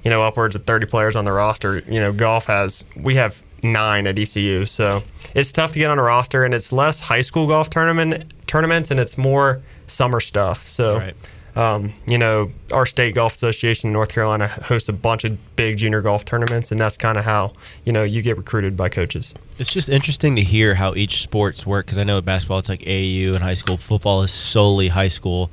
you 0.03 0.09
know, 0.09 0.23
upwards 0.23 0.55
of 0.55 0.63
30 0.65 0.87
players 0.87 1.15
on 1.15 1.25
the 1.25 1.31
roster. 1.31 1.83
You 1.87 1.99
know, 1.99 2.11
golf 2.13 2.45
has 2.47 2.83
we 2.95 3.15
have 3.15 3.41
nine 3.63 4.07
at 4.07 4.17
ECU, 4.17 4.65
so 4.65 5.03
it's 5.35 5.51
tough 5.51 5.71
to 5.73 5.79
get 5.79 5.91
on 5.91 5.99
a 5.99 6.03
roster, 6.03 6.43
and 6.43 6.53
it's 6.53 6.71
less 6.71 6.99
high 6.99 7.21
school 7.21 7.47
golf 7.47 7.69
tournament 7.69 8.33
tournaments, 8.47 8.89
and 8.91 8.99
it's 8.99 9.17
more 9.17 9.61
summer 9.87 10.19
stuff. 10.19 10.67
So. 10.67 11.11
Um, 11.55 11.91
you 12.07 12.17
know, 12.17 12.49
our 12.71 12.85
state 12.85 13.15
golf 13.15 13.33
association 13.33 13.87
in 13.89 13.93
North 13.93 14.13
Carolina 14.13 14.47
hosts 14.47 14.87
a 14.87 14.93
bunch 14.93 15.23
of 15.25 15.37
big 15.57 15.77
junior 15.77 16.01
golf 16.01 16.23
tournaments, 16.23 16.71
and 16.71 16.79
that's 16.79 16.95
kind 16.97 17.17
of 17.17 17.25
how 17.25 17.51
you 17.85 17.91
know 17.91 18.03
you 18.03 18.21
get 18.21 18.37
recruited 18.37 18.77
by 18.77 18.87
coaches. 18.89 19.33
It's 19.59 19.69
just 19.71 19.89
interesting 19.89 20.35
to 20.37 20.41
hear 20.43 20.75
how 20.75 20.95
each 20.95 21.21
sports 21.21 21.65
work 21.65 21.85
because 21.85 21.97
I 21.97 22.03
know 22.05 22.17
at 22.17 22.25
basketball 22.25 22.59
it's 22.59 22.69
like 22.69 22.81
AAU 22.81 23.33
and 23.35 23.43
high 23.43 23.53
school. 23.55 23.75
Football 23.77 24.21
is 24.23 24.31
solely 24.31 24.87
high 24.87 25.09
school, 25.09 25.51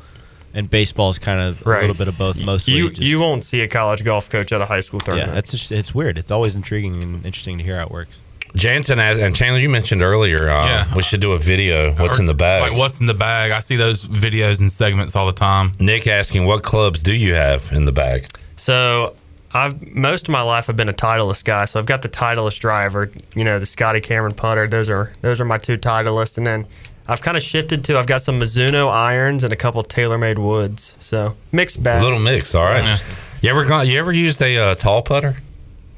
and 0.55 0.71
baseball 0.71 1.11
is 1.11 1.19
kind 1.19 1.41
of 1.41 1.67
a 1.67 1.69
little 1.81 1.97
bit 1.97 2.07
of 2.09 2.17
both. 2.17 2.39
Mostly, 2.45 2.75
You 2.75 2.91
just- 2.91 3.03
you 3.03 3.19
won't 3.21 3.43
see 3.43 3.61
a 3.63 3.69
college 3.69 4.05
golf 4.05 4.31
coach 4.31 4.53
at 4.53 4.61
a 4.61 4.67
high 4.67 4.81
school 4.81 5.01
tournament. 5.01 5.33
yeah, 5.33 5.39
it's 5.39 5.51
just, 5.51 5.73
it's 5.73 5.95
weird. 5.95 6.17
It's 6.17 6.31
always 6.31 6.55
intriguing 6.55 7.03
and 7.03 7.17
interesting 7.27 7.59
to 7.59 7.65
hear 7.65 7.77
how 7.79 7.87
it 7.87 7.91
works. 7.91 8.17
Jansen 8.55 8.99
as, 8.99 9.19
and 9.19 9.35
Chandler, 9.35 9.61
you 9.61 9.69
mentioned 9.69 10.03
earlier. 10.03 10.49
Uh, 10.51 10.65
Yeah. 10.67 10.95
we 10.95 11.03
should 11.03 11.21
do 11.21 11.33
a 11.33 11.39
video. 11.39 11.93
What's 11.93 12.19
Or, 12.19 12.23
in 12.23 12.27
the 12.27 12.35
bag? 12.35 12.63
Like 12.71 12.79
what's 12.79 13.01
in 13.01 13.07
the 13.07 13.15
bag? 13.15 13.51
I 13.53 13.61
see 13.61 13.77
those 13.77 14.05
videos 14.05 14.61
and 14.61 14.71
segments 14.73 15.15
all 15.17 15.27
the 15.27 15.33
time. 15.33 15.73
Nick 15.79 16.07
asking, 16.07 16.45
what 16.47 16.63
clubs 16.63 17.03
do 17.03 17.15
you 17.15 17.35
have 17.35 17.71
in 17.73 17.85
the 17.85 17.93
bag? 17.93 18.27
So 18.57 19.15
I've 19.55 19.95
most 19.95 20.29
of 20.29 20.33
my 20.33 20.43
life 20.43 20.69
I've 20.69 20.77
been 20.77 20.89
a 20.89 20.93
Titleist 20.95 21.45
guy. 21.45 21.65
So 21.67 21.79
I've 21.79 21.87
got 21.87 22.03
the 22.03 22.09
Titleist 22.09 22.59
driver, 22.61 23.11
you 23.35 23.45
know, 23.45 23.59
the 23.59 23.67
Scotty 23.67 24.01
Cameron 24.01 24.33
putter. 24.35 24.67
Those 24.67 24.91
are 24.91 25.13
those 25.23 25.41
are 25.41 25.45
my 25.45 25.59
two 25.59 25.79
Titleists, 25.79 26.37
and 26.39 26.47
then 26.47 26.67
I've 27.07 27.23
kind 27.23 27.37
of 27.37 27.43
shifted 27.43 27.85
to 27.85 27.97
I've 27.99 28.07
got 28.07 28.21
some 28.23 28.39
Mizuno 28.39 28.91
irons 28.93 29.45
and 29.45 29.53
a 29.53 29.57
couple 29.57 29.83
TaylorMade 29.83 30.39
woods. 30.39 30.97
So 31.01 31.37
mixed 31.53 31.79
A 31.79 31.81
bag. 31.81 32.03
little 32.03 32.19
mix. 32.19 32.55
All 32.55 32.65
right. 32.65 33.03
You 33.41 33.49
ever 33.51 33.65
gone, 33.65 33.87
you 33.89 33.99
ever 33.99 34.13
used 34.13 34.43
a 34.43 34.59
uh, 34.59 34.75
tall 34.75 35.01
putter? 35.01 35.37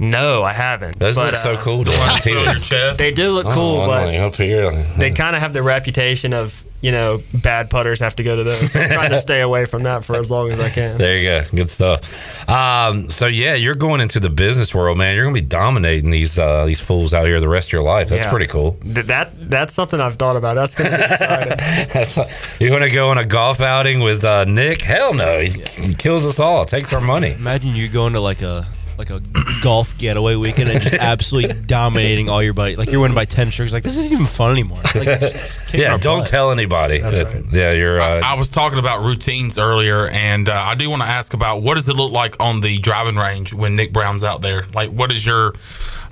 No, 0.01 0.43
I 0.43 0.53
haven't. 0.55 0.99
Those 0.99 1.15
but, 1.17 1.27
look 1.35 1.37
so 1.37 1.53
uh, 1.55 1.61
cool. 1.61 1.85
To 1.85 1.93
have, 1.93 2.23
too. 2.23 2.93
They 2.97 3.13
do 3.13 3.31
look 3.31 3.45
Oh, 3.47 3.53
cool, 3.55 3.81
I'm 3.83 3.89
but 3.89 4.15
up 4.15 4.35
here. 4.35 4.71
they 4.97 5.11
kind 5.11 5.37
of 5.37 5.43
have 5.43 5.53
the 5.53 5.63
reputation 5.63 6.33
of 6.33 6.65
you 6.81 6.91
know 6.93 7.21
bad 7.43 7.69
putters 7.69 8.01
have 8.01 8.17
to 8.17 8.23
go 8.23 8.35
to 8.37 8.43
those. 8.43 8.73
So 8.73 8.81
I'm 8.81 8.89
trying 8.91 9.11
to 9.11 9.19
stay 9.29 9.43
away 9.43 9.67
from 9.67 9.83
that 9.83 10.03
for 10.03 10.17
as 10.17 10.31
long 10.31 10.51
as 10.51 10.59
I 10.59 10.71
can. 10.71 10.97
There 10.97 11.19
you 11.19 11.29
go. 11.29 11.45
Good 11.55 11.71
stuff. 11.71 12.49
Um, 12.49 13.11
so 13.11 13.27
yeah, 13.27 13.53
you're 13.55 13.75
going 13.75 14.01
into 14.01 14.19
the 14.21 14.31
business 14.31 14.75
world, 14.75 14.97
man. 14.97 15.15
You're 15.15 15.25
gonna 15.27 15.35
be 15.35 15.43
dominating 15.43 16.09
these 16.09 16.39
uh, 16.39 16.65
these 16.65 16.81
fools 16.81 17.13
out 17.13 17.27
here 17.27 17.39
the 17.39 17.49
rest 17.51 17.69
of 17.69 17.73
your 17.75 17.83
life. 17.83 18.09
That's 18.09 18.25
Yeah. 18.25 18.31
pretty 18.31 18.47
cool. 18.47 18.79
Th- 18.83 19.05
That 19.05 19.51
that's 19.51 19.75
something 19.75 20.01
I've 20.01 20.17
thought 20.17 20.37
about. 20.37 20.55
That's 20.55 20.75
gonna 20.75 20.97
be 20.97 21.03
exciting. 21.05 21.59
That's, 21.93 22.59
you 22.61 22.71
want 22.71 22.85
to 22.85 22.91
go 22.91 23.11
on 23.11 23.19
a 23.19 23.27
golf 23.27 23.61
outing 23.61 24.01
with 24.01 24.25
uh, 24.25 24.45
Nick? 24.47 24.81
Hell 24.81 25.13
no. 25.13 25.41
He, 25.41 25.51
he 25.77 25.93
kills 25.95 26.25
us 26.25 26.41
all. 26.41 26.65
Takes 26.65 26.95
our 26.95 27.01
money. 27.03 27.35
Imagine 27.39 27.75
you 27.77 27.89
going 27.89 28.15
to 28.15 28.21
like 28.21 28.41
a 28.41 28.67
like 29.01 29.11
a 29.11 29.21
golf 29.63 29.97
getaway 29.99 30.37
weekend 30.37 30.69
and 30.71 30.81
just 30.83 30.95
absolutely 31.01 31.61
dominating 31.63 32.29
all 32.29 32.43
your 32.43 32.53
buddies. 32.55 32.77
Like 32.79 32.91
you're 32.91 33.01
winning 33.01 33.15
by 33.15 33.25
ten 33.25 33.51
strokes. 33.51 33.73
Like 33.73 33.83
this 33.83 33.97
isn't 33.97 34.13
even 34.13 34.27
fun 34.27 34.51
anymore. 34.53 34.79
Like, 34.95 35.07
Yeah, 35.73 35.97
don't 35.99 36.21
butt. 36.21 36.27
tell 36.27 36.51
anybody. 36.51 36.99
That's 36.99 37.19
that- 37.19 37.27
right. 37.33 37.45
Yeah, 37.53 37.73
you're. 37.73 38.01
Uh, 38.01 38.21
I 38.25 38.35
was 38.35 38.51
talking 38.51 38.79
about 38.79 39.03
routines 39.05 39.57
earlier, 39.59 40.09
and 40.09 40.49
uh, 40.49 40.53
I 40.55 40.75
do 40.75 40.89
want 40.91 41.03
to 41.03 41.09
ask 41.09 41.33
about 41.35 41.63
what 41.63 41.75
does 41.77 41.89
it 41.89 41.97
look 41.97 42.13
like 42.13 42.37
on 42.41 42.61
the 42.61 42.79
driving 42.79 43.17
range 43.17 43.53
when 43.55 43.75
Nick 43.77 43.93
Brown's 43.93 44.23
out 44.23 44.43
there? 44.43 44.65
Like, 44.75 44.91
what 44.91 45.11
is 45.13 45.25
your, 45.25 45.55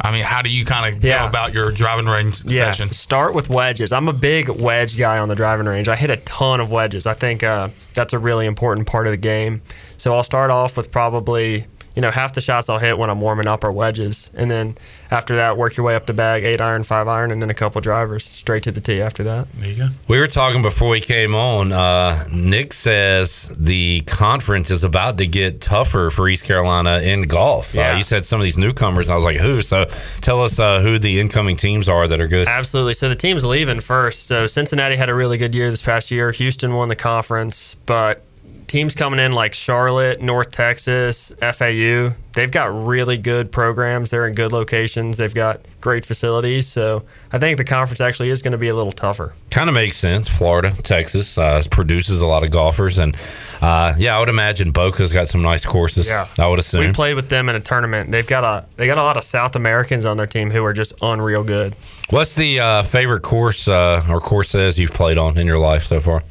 I 0.00 0.12
mean, 0.12 0.22
how 0.24 0.42
do 0.42 0.48
you 0.50 0.64
kind 0.64 0.94
of 0.96 1.04
Yeah. 1.04 1.22
go 1.24 1.28
about 1.28 1.52
your 1.52 1.70
driving 1.72 2.06
range 2.06 2.42
Yeah, 2.44 2.70
session? 2.72 2.88
start 2.90 3.34
with 3.34 3.50
wedges. 3.50 3.92
I'm 3.92 4.08
a 4.08 4.12
big 4.12 4.48
wedge 4.48 4.96
guy 4.96 5.18
on 5.18 5.28
the 5.28 5.34
driving 5.34 5.66
range. 5.66 5.88
I 5.88 5.96
hit 5.96 6.10
a 6.10 6.16
ton 6.18 6.60
of 6.60 6.70
wedges. 6.70 7.06
I 7.06 7.14
think 7.14 7.42
uh, 7.42 7.68
that's 7.94 8.12
a 8.14 8.18
really 8.18 8.46
important 8.46 8.86
part 8.86 9.06
of 9.06 9.10
the 9.10 9.16
game. 9.18 9.60
So 9.96 10.14
I'll 10.14 10.22
start 10.22 10.50
off 10.50 10.76
with 10.76 10.90
probably, 10.92 11.66
you 11.98 12.02
know, 12.02 12.12
half 12.12 12.32
the 12.32 12.40
shots 12.40 12.68
I'll 12.68 12.78
hit 12.78 12.96
when 12.96 13.10
I'm 13.10 13.20
warming 13.20 13.48
up 13.48 13.64
are 13.64 13.72
wedges. 13.72 14.30
And 14.34 14.48
then 14.48 14.78
after 15.10 15.34
that, 15.34 15.56
work 15.56 15.76
your 15.76 15.84
way 15.84 15.96
up 15.96 16.06
the 16.06 16.12
bag, 16.12 16.44
eight 16.44 16.60
iron, 16.60 16.84
five 16.84 17.08
iron, 17.08 17.32
and 17.32 17.42
then 17.42 17.50
a 17.50 17.54
couple 17.54 17.80
drivers 17.80 18.22
straight 18.24 18.62
to 18.62 18.70
the 18.70 18.80
tee 18.80 19.02
after 19.02 19.24
that. 19.24 19.48
There 19.54 19.68
you 19.68 19.76
go. 19.76 19.88
We 20.06 20.20
were 20.20 20.28
talking 20.28 20.62
before 20.62 20.90
we 20.90 21.00
came 21.00 21.34
on. 21.34 21.72
Uh, 21.72 22.24
Nick 22.30 22.72
says 22.72 23.52
the 23.58 24.02
conference 24.02 24.70
is 24.70 24.84
about 24.84 25.18
to 25.18 25.26
get 25.26 25.60
tougher 25.60 26.10
for 26.10 26.28
East 26.28 26.44
Carolina 26.44 27.00
in 27.00 27.22
golf. 27.22 27.74
Uh, 27.74 27.78
Yeah. 27.80 27.96
you 27.96 28.04
said 28.04 28.24
some 28.24 28.38
of 28.40 28.44
these 28.44 28.58
newcomers, 28.58 29.06
and 29.06 29.14
I 29.14 29.16
was 29.16 29.24
like, 29.24 29.38
who? 29.38 29.60
So 29.60 29.86
tell 30.20 30.40
us 30.44 30.60
uh, 30.60 30.78
who 30.80 31.00
the 31.00 31.18
incoming 31.18 31.56
teams 31.56 31.88
are 31.88 32.06
that 32.06 32.20
are 32.20 32.28
good. 32.28 32.46
Absolutely. 32.46 32.94
So 32.94 33.08
the 33.08 33.16
team's 33.16 33.44
leaving 33.44 33.80
first. 33.80 34.26
So 34.28 34.46
Cincinnati 34.46 34.94
had 34.94 35.08
a 35.08 35.14
really 35.16 35.36
good 35.36 35.52
year 35.52 35.68
this 35.68 35.82
past 35.82 36.12
year. 36.12 36.30
Houston 36.30 36.74
won 36.74 36.88
the 36.90 36.94
conference, 36.94 37.74
but 37.86 38.22
teams 38.68 38.94
coming 38.94 39.18
in 39.18 39.32
like 39.32 39.54
Charlotte, 39.54 40.20
North 40.20 40.52
Texas, 40.52 41.32
FAU, 41.40 42.10
they've 42.34 42.50
got 42.50 42.86
really 42.86 43.16
good 43.18 43.50
programs. 43.50 44.10
They're 44.10 44.28
in 44.28 44.34
good 44.34 44.52
locations. 44.52 45.16
They've 45.16 45.34
got 45.34 45.60
great 45.80 46.04
facilities. 46.04 46.68
So 46.68 47.04
I 47.32 47.38
think 47.38 47.58
the 47.58 47.64
conference 47.64 48.00
actually 48.00 48.28
is 48.28 48.42
going 48.42 48.52
to 48.52 48.58
be 48.58 48.68
a 48.68 48.74
little 48.74 48.92
tougher. 48.92 49.34
Kind 49.50 49.68
of 49.68 49.74
makes 49.74 49.96
sense. 49.96 50.28
Florida, 50.28 50.72
Texas 50.82 51.36
uh, 51.38 51.62
produces 51.70 52.20
a 52.20 52.26
lot 52.26 52.44
of 52.44 52.50
golfers, 52.50 52.98
and 52.98 53.16
uh, 53.60 53.94
yeah, 53.96 54.16
I 54.16 54.20
would 54.20 54.28
imagine 54.28 54.70
Boca's 54.70 55.10
got 55.10 55.28
some 55.28 55.42
nice 55.42 55.64
courses. 55.64 56.06
Yeah. 56.06 56.28
I 56.38 56.46
would 56.46 56.58
assume. 56.58 56.82
We 56.82 56.92
played 56.92 57.16
with 57.16 57.28
them 57.28 57.48
in 57.48 57.56
a 57.56 57.60
tournament. 57.60 58.12
They've 58.12 58.26
got 58.26 58.44
a 58.44 58.66
they 58.76 58.86
got 58.86 58.98
a 58.98 59.02
lot 59.02 59.16
of 59.16 59.24
South 59.24 59.56
Americans 59.56 60.04
on 60.04 60.16
their 60.16 60.26
team 60.26 60.50
who 60.50 60.64
are 60.64 60.74
just 60.74 60.92
unreal 61.02 61.42
good. 61.42 61.74
What's 62.10 62.34
the 62.34 62.60
uh, 62.60 62.82
favorite 62.82 63.22
course 63.22 63.66
uh, 63.66 64.04
or 64.08 64.20
courses 64.20 64.78
you've 64.78 64.94
played 64.94 65.18
on 65.18 65.38
in 65.38 65.46
your 65.46 65.58
life 65.58 65.84
so 65.84 65.98
far? 66.00 66.22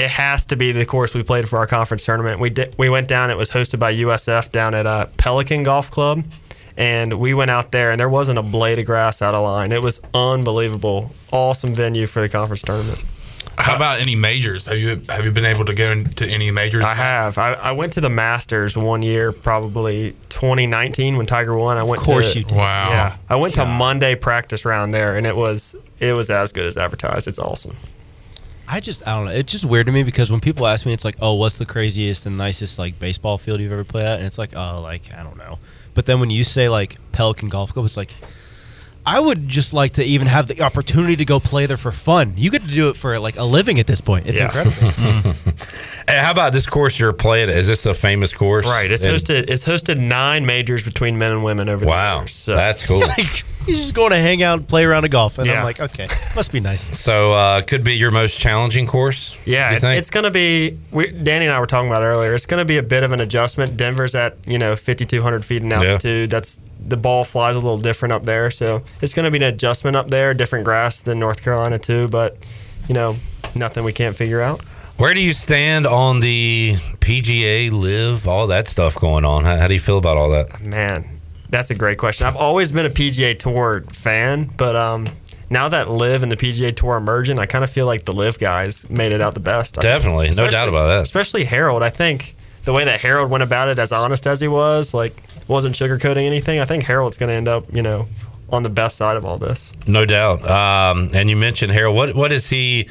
It 0.00 0.10
has 0.12 0.46
to 0.46 0.56
be 0.56 0.72
the 0.72 0.86
course 0.86 1.12
we 1.12 1.22
played 1.22 1.46
for 1.46 1.58
our 1.58 1.66
conference 1.66 2.06
tournament. 2.06 2.40
We 2.40 2.48
did, 2.48 2.74
we 2.78 2.88
went 2.88 3.06
down. 3.06 3.30
It 3.30 3.36
was 3.36 3.50
hosted 3.50 3.78
by 3.78 3.92
USF 3.92 4.50
down 4.50 4.74
at 4.74 4.86
uh, 4.86 5.06
Pelican 5.18 5.62
Golf 5.62 5.90
Club, 5.90 6.24
and 6.74 7.20
we 7.20 7.34
went 7.34 7.50
out 7.50 7.70
there, 7.70 7.90
and 7.90 8.00
there 8.00 8.08
wasn't 8.08 8.38
a 8.38 8.42
blade 8.42 8.78
of 8.78 8.86
grass 8.86 9.20
out 9.20 9.34
of 9.34 9.42
line. 9.42 9.72
It 9.72 9.82
was 9.82 10.00
unbelievable. 10.14 11.10
Awesome 11.32 11.74
venue 11.74 12.06
for 12.06 12.22
the 12.22 12.30
conference 12.30 12.62
tournament. 12.62 13.04
How 13.58 13.76
about 13.76 14.00
any 14.00 14.14
majors? 14.14 14.64
Have 14.64 14.78
you 14.78 15.02
have 15.10 15.26
you 15.26 15.32
been 15.32 15.44
able 15.44 15.66
to 15.66 15.74
go 15.74 15.90
into 15.90 16.26
any 16.26 16.50
majors? 16.50 16.82
I 16.82 16.94
have. 16.94 17.36
I, 17.36 17.52
I 17.52 17.72
went 17.72 17.92
to 17.92 18.00
the 18.00 18.08
Masters 18.08 18.78
one 18.78 19.02
year, 19.02 19.32
probably 19.32 20.16
2019 20.30 21.18
when 21.18 21.26
Tiger 21.26 21.54
won. 21.54 21.76
I 21.76 21.82
went. 21.82 22.00
Of 22.00 22.06
course 22.06 22.32
to, 22.32 22.38
you 22.38 22.44
did. 22.46 22.56
Wow. 22.56 22.88
Yeah, 22.88 23.16
I 23.28 23.36
went 23.36 23.56
to 23.56 23.66
Monday 23.66 24.14
practice 24.14 24.64
round 24.64 24.94
there, 24.94 25.14
and 25.14 25.26
it 25.26 25.36
was 25.36 25.76
it 25.98 26.16
was 26.16 26.30
as 26.30 26.52
good 26.52 26.64
as 26.64 26.78
advertised. 26.78 27.28
It's 27.28 27.38
awesome. 27.38 27.76
I 28.70 28.80
just 28.80 29.06
I 29.06 29.16
don't 29.16 29.24
know. 29.26 29.32
It's 29.32 29.50
just 29.50 29.64
weird 29.64 29.86
to 29.86 29.92
me 29.92 30.02
because 30.02 30.30
when 30.30 30.40
people 30.40 30.66
ask 30.66 30.86
me, 30.86 30.92
it's 30.92 31.04
like, 31.04 31.16
oh, 31.20 31.34
what's 31.34 31.58
the 31.58 31.66
craziest 31.66 32.24
and 32.26 32.38
nicest 32.38 32.78
like 32.78 32.98
baseball 32.98 33.36
field 33.36 33.60
you've 33.60 33.72
ever 33.72 33.84
played 33.84 34.06
at? 34.06 34.18
And 34.18 34.26
it's 34.26 34.38
like, 34.38 34.54
oh, 34.54 34.80
like 34.80 35.12
I 35.12 35.22
don't 35.22 35.36
know. 35.36 35.58
But 35.94 36.06
then 36.06 36.20
when 36.20 36.30
you 36.30 36.44
say 36.44 36.68
like 36.68 36.96
Pelican 37.12 37.48
Golf 37.48 37.72
Club, 37.72 37.86
it's 37.86 37.96
like. 37.96 38.12
I 39.06 39.18
would 39.18 39.48
just 39.48 39.72
like 39.72 39.94
to 39.94 40.04
even 40.04 40.26
have 40.26 40.46
the 40.46 40.60
opportunity 40.62 41.16
to 41.16 41.24
go 41.24 41.40
play 41.40 41.66
there 41.66 41.76
for 41.78 41.90
fun. 41.90 42.34
You 42.36 42.50
get 42.50 42.62
to 42.62 42.68
do 42.70 42.90
it 42.90 42.96
for 42.96 43.18
like 43.18 43.36
a 43.36 43.42
living 43.44 43.80
at 43.80 43.86
this 43.86 44.00
point. 44.00 44.26
It's 44.26 44.40
incredible. 44.40 45.32
Hey, 46.08 46.18
how 46.18 46.32
about 46.32 46.52
this 46.52 46.66
course 46.66 46.98
you're 46.98 47.12
playing? 47.12 47.50
Is 47.50 47.66
this 47.68 47.86
a 47.86 47.94
famous 47.94 48.32
course? 48.32 48.66
Right. 48.66 48.90
It's 48.90 49.04
And- 49.04 49.14
hosted. 49.16 49.48
It's 49.48 49.64
hosted 49.64 49.98
nine 49.98 50.44
majors 50.44 50.82
between 50.84 51.18
men 51.18 51.30
and 51.32 51.44
women 51.44 51.68
over 51.68 51.86
Wow, 51.86 52.16
the 52.16 52.22
years. 52.22 52.32
So. 52.34 52.56
that's 52.56 52.84
cool. 52.84 53.06
He's 53.66 53.78
just 53.82 53.94
going 53.94 54.10
to 54.10 54.16
hang 54.16 54.42
out 54.42 54.58
and 54.58 54.66
play 54.68 54.84
around 54.84 55.04
a 55.04 55.08
golf, 55.08 55.38
and 55.38 55.46
Yeah. 55.46 55.58
I'm 55.58 55.64
like, 55.64 55.78
okay, 55.80 56.06
must 56.34 56.50
be 56.50 56.60
nice. 56.60 56.80
So 57.00 57.32
uh, 57.34 57.60
could 57.62 57.84
be 57.84 57.94
your 57.94 58.10
most 58.10 58.38
challenging 58.38 58.86
course. 58.86 59.36
Yeah, 59.46 59.72
it, 59.72 59.84
it's 59.84 60.10
going 60.10 60.24
to 60.24 60.30
be. 60.30 60.78
We, 60.90 61.10
Danny 61.10 61.44
and 61.46 61.54
I 61.54 61.60
were 61.60 61.66
talking 61.66 61.88
about 61.88 62.02
earlier. 62.02 62.34
It's 62.34 62.46
going 62.46 62.60
to 62.60 62.64
be 62.64 62.78
a 62.78 62.82
bit 62.82 63.02
of 63.04 63.12
an 63.12 63.20
adjustment. 63.20 63.76
Denver's 63.76 64.14
at 64.14 64.36
you 64.46 64.58
know 64.58 64.74
5,200 64.76 65.44
feet 65.44 65.62
in 65.62 65.70
Yeah. 65.70 65.76
altitude. 65.82 66.30
That's 66.30 66.58
the 66.86 66.96
ball 66.96 67.24
flies 67.24 67.54
a 67.56 67.58
little 67.58 67.78
different 67.78 68.12
up 68.12 68.24
there, 68.24 68.50
so 68.50 68.82
it's 69.00 69.14
going 69.14 69.24
to 69.24 69.30
be 69.30 69.38
an 69.38 69.52
adjustment 69.52 69.96
up 69.96 70.08
there. 70.08 70.34
Different 70.34 70.64
grass 70.64 71.02
than 71.02 71.18
North 71.18 71.42
Carolina 71.42 71.78
too, 71.78 72.08
but 72.08 72.36
you 72.88 72.94
know 72.94 73.16
nothing 73.54 73.84
we 73.84 73.92
can't 73.92 74.16
figure 74.16 74.40
out. 74.40 74.62
Where 74.96 75.14
do 75.14 75.22
you 75.22 75.32
stand 75.32 75.86
on 75.86 76.20
the 76.20 76.74
PGA 77.00 77.72
LIV, 77.72 78.28
all 78.28 78.48
that 78.48 78.68
stuff 78.68 78.96
going 78.96 79.24
on? 79.24 79.44
How, 79.44 79.56
how 79.56 79.66
do 79.66 79.72
you 79.72 79.80
feel 79.80 79.96
about 79.96 80.18
all 80.18 80.30
that? 80.30 80.62
Man, 80.62 81.20
that's 81.48 81.70
a 81.70 81.74
great 81.74 81.98
question. 81.98 82.26
I've 82.26 82.36
always 82.36 82.70
been 82.70 82.84
a 82.84 82.90
PGA 82.90 83.38
Tour 83.38 83.82
fan, 83.92 84.50
but 84.58 84.76
um, 84.76 85.06
now 85.48 85.68
that 85.68 85.88
LIV 85.90 86.22
and 86.22 86.30
the 86.30 86.36
PGA 86.36 86.76
Tour 86.76 86.96
are 86.96 87.00
merging, 87.00 87.38
I 87.38 87.46
kind 87.46 87.64
of 87.64 87.70
feel 87.70 87.86
like 87.86 88.04
the 88.04 88.12
LIV 88.12 88.38
guys 88.38 88.88
made 88.90 89.12
it 89.12 89.20
out 89.20 89.34
the 89.34 89.40
best. 89.40 89.76
Definitely, 89.76 90.30
no 90.36 90.50
doubt 90.50 90.68
about 90.68 90.88
that. 90.88 91.02
Especially 91.02 91.44
Harold. 91.44 91.82
I 91.82 91.88
think 91.88 92.36
the 92.64 92.72
way 92.72 92.84
that 92.84 93.00
Harold 93.00 93.30
went 93.30 93.42
about 93.42 93.68
it, 93.68 93.78
as 93.78 93.92
honest 93.92 94.26
as 94.26 94.40
he 94.40 94.48
was, 94.48 94.94
like 94.94 95.14
wasn't 95.50 95.74
sugarcoating 95.74 96.24
anything. 96.24 96.60
I 96.60 96.64
think 96.64 96.84
Harold's 96.84 97.16
going 97.16 97.28
to 97.28 97.34
end 97.34 97.48
up, 97.48 97.64
you 97.74 97.82
know, 97.82 98.08
on 98.48 98.62
the 98.62 98.70
best 98.70 98.96
side 98.96 99.16
of 99.16 99.24
all 99.24 99.36
this. 99.36 99.72
No 99.86 100.06
doubt. 100.06 100.48
Um, 100.48 101.10
and 101.12 101.28
you 101.28 101.36
mentioned 101.36 101.72
Harold. 101.72 101.96
What 101.96 102.14
what 102.14 102.32
is 102.32 102.48
he 102.48 102.88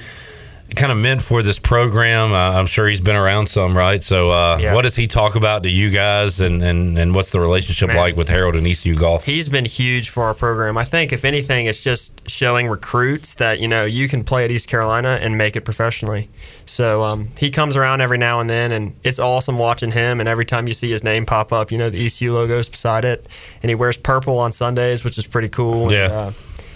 kind 0.76 0.92
of 0.92 0.98
meant 0.98 1.22
for 1.22 1.42
this 1.44 1.60
program? 1.60 2.32
Uh, 2.34 2.52
I'm 2.60 2.66
sure 2.66 2.88
he's 2.88 3.02
been 3.02 3.16
around 3.16 3.48
some, 3.48 3.76
right? 3.78 4.02
So 4.04 4.32
uh, 4.32 4.58
Yeah. 4.62 4.74
what 4.74 4.84
does 4.84 4.96
he 4.96 5.08
talk 5.08 5.36
about 5.36 5.64
to 5.64 5.70
you 5.70 5.90
guys, 5.90 6.42
and, 6.42 6.62
and, 6.62 6.98
and 6.98 7.14
what's 7.16 7.32
the 7.32 7.40
relationship 7.40 7.88
Man. 7.90 7.98
like 7.98 8.16
with 8.16 8.30
Harold 8.30 8.56
and 8.56 8.66
ECU 8.68 8.96
Golf? 8.96 9.26
He's 9.26 9.50
been 9.50 9.66
huge 9.66 10.10
for 10.10 10.24
our 10.24 10.34
program. 10.34 10.78
I 10.78 10.84
think, 10.84 11.12
if 11.12 11.26
anything, 11.26 11.66
it's 11.66 11.82
just 11.84 12.30
showing 12.30 12.68
recruits 12.68 13.36
that 13.36 13.60
you 13.60 13.68
know 13.68 13.86
you 13.86 14.08
can 14.08 14.24
play 14.24 14.46
at 14.46 14.52
East 14.52 14.68
Carolina 14.68 15.20
and 15.22 15.38
make 15.38 15.56
it 15.56 15.62
professionally. 15.62 16.30
So 16.66 17.04
um, 17.04 17.30
he 17.38 17.50
comes 17.50 17.76
around 17.76 18.02
every 18.02 18.18
now 18.18 18.40
and 18.40 18.50
then, 18.50 18.72
and 18.72 18.96
it's 19.04 19.20
awesome 19.20 19.58
watching 19.58 19.92
him. 19.92 20.20
And 20.20 20.30
every 20.30 20.46
time 20.46 20.68
you 20.68 20.74
see 20.74 20.90
his 20.92 21.04
name 21.04 21.26
pop 21.26 21.52
up, 21.52 21.72
you 21.72 21.78
know 21.78 21.90
the 21.90 22.06
ECU 22.06 22.32
logo's 22.34 22.70
beside 22.70 23.06
it, 23.06 23.26
and 23.62 23.70
he 23.70 23.76
wears 23.76 23.98
purple 23.98 24.38
on 24.40 24.52
Sundays, 24.52 25.04
which 25.04 25.18
is 25.18 25.26
pretty 25.26 25.50
cool. 25.50 25.92
Yeah. 25.92 26.04
And, 26.06 26.12
uh, 26.14 26.32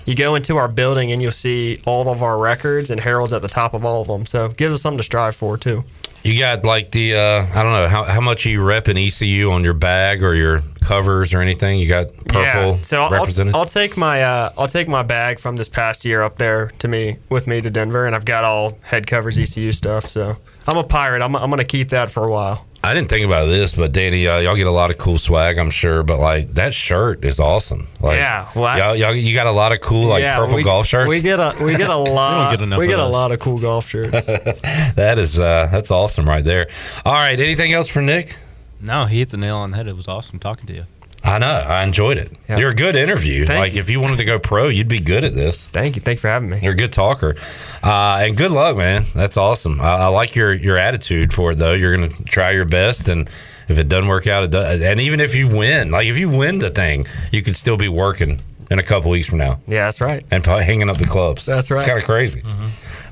you 0.06 0.16
go 0.16 0.36
into 0.36 0.58
our 0.58 0.68
building 0.68 1.12
and 1.12 1.22
you'll 1.22 1.32
see 1.32 1.80
all 1.86 2.10
of 2.10 2.22
our 2.24 2.40
records, 2.40 2.90
and 2.90 3.00
Harold's 3.00 3.34
at 3.34 3.42
the 3.42 3.48
top 3.48 3.74
of 3.74 3.86
all 3.86 4.02
of 4.02 4.08
them. 4.08 4.26
So 4.26 4.46
it 4.46 4.58
gives 4.58 4.76
us 4.76 4.82
something 4.82 4.98
to 4.98 5.04
strive 5.04 5.36
for 5.36 5.58
too. 5.58 5.84
You 6.24 6.40
got 6.40 6.64
like 6.64 6.92
the 6.92 7.16
uh, 7.16 7.46
I 7.54 7.64
don't 7.64 7.74
know 7.74 7.88
how, 7.88 8.06
how 8.06 8.22
much 8.22 8.46
you 8.46 8.62
repping 8.62 9.08
ECU 9.08 9.52
on 9.52 9.64
your 9.64 9.74
bag 9.74 10.24
or 10.24 10.34
your 10.34 10.62
covers 10.80 11.34
or 11.34 11.42
anything? 11.42 11.80
You 11.80 11.90
got 11.90 12.16
purple 12.16 12.42
Yeah. 12.42 12.78
So 12.82 13.02
I'll. 13.02 13.56
I'll 13.56 13.66
take 13.66 13.98
my 13.98 14.24
uh, 14.24 14.52
I'll 14.58 14.68
take 14.68 14.88
my 14.88 15.04
bag 15.04 15.40
from 15.40 15.58
this 15.58 15.68
past 15.68 16.06
year 16.06 16.22
up 16.22 16.38
there 16.38 16.72
to 16.80 16.88
me 16.88 17.18
with 17.30 17.46
me 17.46 17.60
to 17.60 17.70
Denver, 17.70 18.06
and 18.06 18.16
I've 18.16 18.24
got 18.24 18.46
all 18.46 18.78
head 18.84 19.06
covers 19.06 19.38
ECU 19.38 19.74
stuff. 19.74 20.06
So 20.06 20.38
I'm 20.68 20.78
a 20.78 20.84
pirate. 20.84 21.22
I'm, 21.22 21.36
I'm 21.36 21.50
gonna 21.50 21.64
keep 21.66 21.90
that 21.90 22.10
for 22.10 22.26
a 22.26 22.32
while. 22.32 22.66
I 22.86 22.94
didn't 22.94 23.08
think 23.10 23.26
about 23.26 23.46
this, 23.46 23.74
but 23.74 23.94
Danny, 23.94 24.28
uh, 24.28 24.40
y'all 24.40 24.58
get 24.58 24.68
a 24.68 24.72
lot 24.72 24.92
of 24.92 24.98
cool 24.98 25.18
swag, 25.18 25.58
I'm 25.58 25.70
sure. 25.72 26.04
But 26.04 26.20
like 26.20 26.54
that 26.56 26.74
shirt 26.74 27.24
is 27.24 27.40
awesome. 27.40 27.88
Like, 28.02 28.18
Yeah, 28.18 28.50
well, 28.56 28.66
I- 28.66 28.78
y'all, 28.78 28.96
y'all, 28.96 29.16
you 29.16 29.34
got 29.34 29.48
a 29.48 29.52
lot 29.52 29.72
of 29.72 29.80
cool 29.80 30.08
like 30.08 30.22
Yeah, 30.22 30.38
purple 30.38 30.56
we- 30.56 30.64
golf 30.64 30.86
shirts. 30.88 31.08
We 31.08 31.22
get 31.22 31.40
a 31.40 31.54
we 31.64 31.78
get 31.78 31.90
a 31.90 31.96
lot. 31.98 32.58
get 32.58 32.78
we 32.78 32.88
get 32.88 33.00
a 33.00 33.06
lot 33.08 33.32
of 33.32 33.40
cool 33.40 33.58
golf 33.60 33.88
shirts. 33.88 34.26
that 34.96 35.16
is 35.18 35.40
uh, 35.40 35.70
that's 35.72 35.92
awesome 35.92 36.26
right 36.26 36.44
there. 36.44 36.68
All 37.06 37.14
right, 37.14 37.40
anything 37.40 37.72
else 37.74 37.88
for 37.88 38.02
Nick? 38.02 38.38
No, 38.82 39.06
he 39.06 39.20
hit 39.20 39.30
the 39.30 39.38
nail 39.38 39.58
on 39.58 39.72
the 39.72 39.78
head. 39.78 39.88
It 39.88 39.96
was 39.96 40.10
awesome 40.10 40.40
talking 40.40 40.68
to 40.68 40.74
you. 40.74 40.84
I 41.24 41.40
know. 41.40 41.48
I 41.48 41.84
enjoyed 41.84 42.18
it. 42.18 42.32
You're 42.50 42.70
a 42.72 42.76
good 42.76 42.96
interview. 42.96 43.46
Thank 43.46 43.60
like 43.60 43.76
if 43.76 43.90
you 43.90 44.02
wanted 44.02 44.18
to 44.18 44.26
go 44.26 44.40
pro, 44.40 44.68
you'd 44.68 44.90
be 44.90 45.00
good 45.00 45.24
at 45.24 45.34
this. 45.34 45.66
Thank 45.68 45.96
you. 45.96 46.02
Thanks 46.02 46.22
for 46.22 46.28
having 46.28 46.50
me. 46.50 46.60
You're 46.62 46.74
a 46.74 46.76
good 46.76 46.92
talker, 46.92 47.36
uh, 47.82 48.20
and 48.22 48.36
good 48.36 48.52
luck, 48.52 48.76
man. 48.76 49.04
That's 49.16 49.38
awesome. 49.38 49.80
I, 49.80 49.86
I 50.00 50.08
like 50.08 50.36
your 50.36 50.54
your 50.54 50.78
attitude 50.78 51.34
for 51.34 51.52
it, 51.52 51.56
though. 51.58 51.74
You're 51.74 51.96
gonna 51.96 52.10
try 52.26 52.52
your 52.52 52.66
best, 52.66 53.08
and 53.10 53.30
if 53.70 53.80
it 53.80 53.88
doesn't 53.88 54.10
work 54.10 54.28
out, 54.28 54.44
it 54.44 54.52
does. 54.52 54.82
And 54.82 55.00
even 55.00 55.20
if 55.22 55.34
you 55.36 55.48
win, 55.48 55.92
like 55.92 56.08
if 56.08 56.18
you 56.18 56.30
win 56.30 56.60
the 56.60 56.70
thing, 56.70 57.08
you 57.32 57.42
could 57.42 57.56
still 57.56 57.78
be 57.78 57.88
working 57.88 58.42
in 58.70 58.80
a 58.80 58.84
couple 58.84 59.10
weeks 59.10 59.28
from 59.28 59.38
now. 59.38 59.60
Yeah, 59.66 59.86
that's 59.86 60.02
right. 60.02 60.26
And 60.30 60.44
probably 60.44 60.66
hanging 60.66 60.90
up 60.90 60.98
the 60.98 61.06
clubs. 61.06 61.46
That's 61.46 61.72
right. 61.72 61.80
It's 61.80 61.88
kind 61.88 62.00
of 62.00 62.06
crazy. 62.06 62.44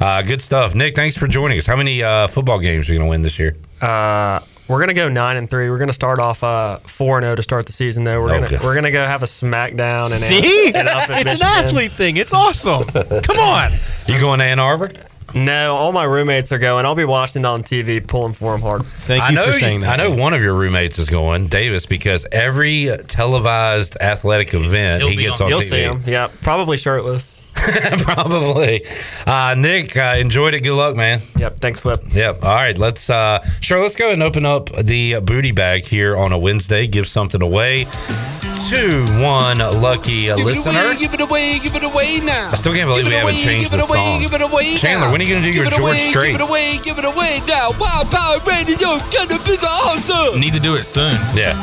Uh, 0.02 0.22
good 0.24 0.42
stuff, 0.42 0.76
Nick. 0.76 0.96
Thanks 0.96 1.16
for 1.16 1.28
joining 1.28 1.58
us. 1.58 1.66
How 1.68 1.76
many 1.76 2.04
uh, 2.04 2.28
football 2.28 2.60
games 2.60 2.90
are 2.90 2.94
you 2.94 3.00
gonna 3.00 3.10
win 3.10 3.22
this 3.22 3.40
year? 3.40 3.56
Uh, 3.82 4.40
we're 4.72 4.80
gonna 4.80 4.94
go 4.94 5.10
nine 5.10 5.36
and 5.38 5.50
three. 5.50 5.70
We're 5.70 5.78
gonna 5.78 5.94
start 5.94 6.20
off 6.20 6.44
uh, 6.44 6.78
four 6.78 7.18
and 7.18 7.24
zero 7.26 7.36
to 7.36 7.44
start 7.44 7.66
the 7.66 7.74
season. 7.74 8.06
Though 8.06 8.22
we're 8.22 8.40
gonna 8.40 8.60
we're 8.64 8.74
gonna 8.74 8.92
go 8.92 9.06
have 9.06 9.22
a 9.22 9.28
smackdown 9.28 10.06
and 10.06 10.14
See, 10.14 10.72
and 10.74 10.88
up 10.88 11.10
in 11.10 11.16
it's 11.28 11.42
an 11.42 11.48
athlete 11.48 11.92
thing. 11.92 12.18
It's 12.18 12.34
awesome. 12.34 12.84
Come 12.86 13.38
on. 13.40 13.72
You 14.08 14.20
going 14.20 14.40
to 14.40 14.46
Ann 14.46 14.60
Arbor? 14.60 14.92
No, 15.34 15.76
all 15.76 15.92
my 15.92 16.04
roommates 16.04 16.52
are 16.52 16.58
going. 16.58 16.86
I'll 16.86 16.96
be 16.96 17.06
watching 17.06 17.44
it 17.44 17.46
on 17.46 17.64
TV, 17.64 18.06
pulling 18.06 18.34
for 18.34 18.52
them 18.52 18.62
hard. 18.62 18.84
Thank 18.84 19.24
you 19.24 19.30
I 19.30 19.32
know, 19.32 19.52
for 19.52 19.60
saying 19.60 19.80
you, 19.80 19.86
that. 19.86 20.00
I 20.00 20.04
know 20.04 20.12
one 20.12 20.34
of 20.34 20.42
your 20.42 20.54
roommates 20.54 21.00
is 21.00 21.10
going, 21.10 21.48
Davis, 21.48 21.86
because 21.86 22.28
every 22.32 22.90
televised 23.08 23.98
athletic 24.02 24.54
event 24.54 25.04
he 25.04 25.16
gets 25.16 25.40
on, 25.40 25.48
You'll 25.48 25.60
TV. 25.60 25.64
see 25.64 25.82
him. 25.84 26.04
Yeah, 26.06 26.30
probably 26.42 26.78
shirtless. 26.78 27.41
Probably. 28.00 28.86
Uh, 29.26 29.56
Nick, 29.58 29.96
uh, 29.98 30.16
enjoyed 30.18 30.54
it. 30.54 30.62
Good 30.64 30.76
luck, 30.76 30.96
man. 30.96 31.20
Yep. 31.38 31.60
Thanks, 31.60 31.82
Flip. 31.82 32.02
Yep. 32.12 32.44
All 32.44 32.56
right. 32.56 32.78
Let's 32.78 33.10
uh, 33.10 33.44
sure. 33.62 33.82
Let's 33.82 33.96
go 33.96 34.12
and 34.12 34.24
open 34.24 34.46
up 34.46 34.70
the 34.72 35.20
booty 35.20 35.52
bag 35.52 35.86
here 35.86 36.18
on 36.18 36.32
a 36.32 36.38
Wednesday. 36.38 36.88
Give 36.88 37.08
something 37.08 37.42
away 37.42 37.86
to 38.70 39.06
one 39.22 39.58
lucky 39.82 40.32
listener. 40.34 40.94
give 40.96 41.14
it 41.14 41.22
away, 41.22 41.60
give 41.60 41.76
it 41.76 41.84
away 41.84 42.20
now. 42.24 42.52
I 42.52 42.56
still 42.56 42.74
can't 42.74 42.88
believe 42.88 43.08
we 43.08 43.14
it 43.14 43.18
haven't 43.20 43.36
changed 43.36 43.72
give 43.72 43.80
the 43.80 43.84
it 43.86 43.90
away, 43.90 43.98
song. 43.98 44.22
Give 44.22 44.34
it 44.34 44.42
away 44.42 44.76
Chandler, 44.76 45.08
now. 45.08 45.12
when 45.12 45.22
are 45.22 45.24
you 45.24 45.34
gonna 45.34 45.46
do 45.46 45.52
give 45.52 45.64
your 45.64 45.68
it 45.68 45.76
George 45.76 45.94
away, 45.98 46.10
Strait? 46.12 46.32
Give 46.34 46.42
it 46.42 46.50
away, 46.50 46.78
give 46.84 46.98
it 47.00 47.06
away 47.06 47.42
now. 47.48 47.72
Wow, 47.80 48.04
Power 48.10 48.40
Radio, 48.48 48.98
gonna 49.12 49.42
be 49.44 49.58
awesome. 49.66 50.40
Need 50.40 50.54
to 50.54 50.60
do 50.60 50.76
it 50.76 50.84
soon. 50.84 51.14
Yeah. 51.34 51.58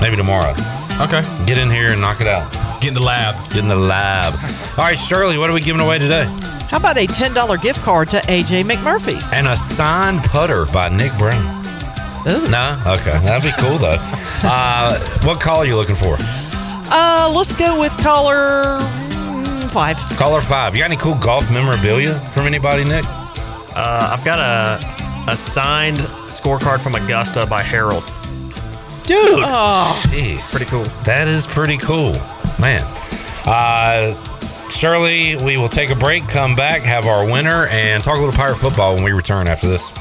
Maybe 0.00 0.16
tomorrow. 0.16 0.52
Okay. 1.00 1.22
Get 1.46 1.58
in 1.58 1.70
here 1.70 1.92
and 1.92 2.00
knock 2.00 2.20
it 2.20 2.26
out. 2.26 2.67
Get 2.80 2.88
in 2.88 2.94
the 2.94 3.02
lab. 3.02 3.34
Get 3.48 3.58
in 3.58 3.68
the 3.68 3.76
lab. 3.76 4.34
All 4.78 4.84
right, 4.84 4.98
Shirley, 4.98 5.38
what 5.38 5.50
are 5.50 5.52
we 5.52 5.60
giving 5.60 5.80
away 5.80 5.98
today? 5.98 6.24
How 6.68 6.76
about 6.76 6.96
a 6.96 7.06
$10 7.06 7.62
gift 7.62 7.80
card 7.80 8.10
to 8.10 8.18
AJ 8.18 8.64
McMurphy's? 8.64 9.32
And 9.32 9.48
a 9.48 9.56
signed 9.56 10.20
putter 10.24 10.66
by 10.66 10.88
Nick 10.88 11.16
Brown. 11.18 11.42
No? 12.24 12.80
Okay. 12.86 13.18
That'd 13.24 13.42
be 13.42 13.56
cool, 13.58 13.78
though. 13.78 13.96
uh, 14.42 14.98
what 15.24 15.40
call 15.40 15.58
are 15.58 15.66
you 15.66 15.76
looking 15.76 15.96
for? 15.96 16.16
Uh, 16.90 17.32
let's 17.34 17.54
go 17.54 17.78
with 17.80 17.96
caller 17.98 18.80
five. 19.68 19.96
Caller 20.16 20.40
five. 20.40 20.74
You 20.74 20.82
got 20.82 20.90
any 20.90 20.96
cool 20.96 21.16
golf 21.22 21.50
memorabilia 21.52 22.14
from 22.14 22.46
anybody, 22.46 22.84
Nick? 22.84 23.04
Uh, 23.06 24.14
I've 24.16 24.24
got 24.24 24.38
a 24.38 24.98
a 25.30 25.36
signed 25.36 25.98
scorecard 26.28 26.80
from 26.80 26.94
Augusta 26.94 27.46
by 27.46 27.62
Harold. 27.62 28.02
Dude. 29.04 29.40
Oh. 29.42 30.02
Jeez. 30.08 30.50
Pretty 30.50 30.66
cool. 30.66 30.84
That 31.04 31.28
is 31.28 31.46
pretty 31.46 31.76
cool. 31.78 32.12
Man. 32.58 32.82
Uh, 33.44 34.14
Shirley, 34.68 35.36
we 35.36 35.56
will 35.56 35.68
take 35.68 35.90
a 35.90 35.94
break, 35.94 36.28
come 36.28 36.54
back, 36.54 36.82
have 36.82 37.06
our 37.06 37.24
winner, 37.24 37.66
and 37.68 38.02
talk 38.02 38.16
a 38.16 38.20
little 38.20 38.34
pirate 38.34 38.56
football 38.56 38.94
when 38.94 39.04
we 39.04 39.12
return 39.12 39.48
after 39.48 39.68
this. 39.68 39.97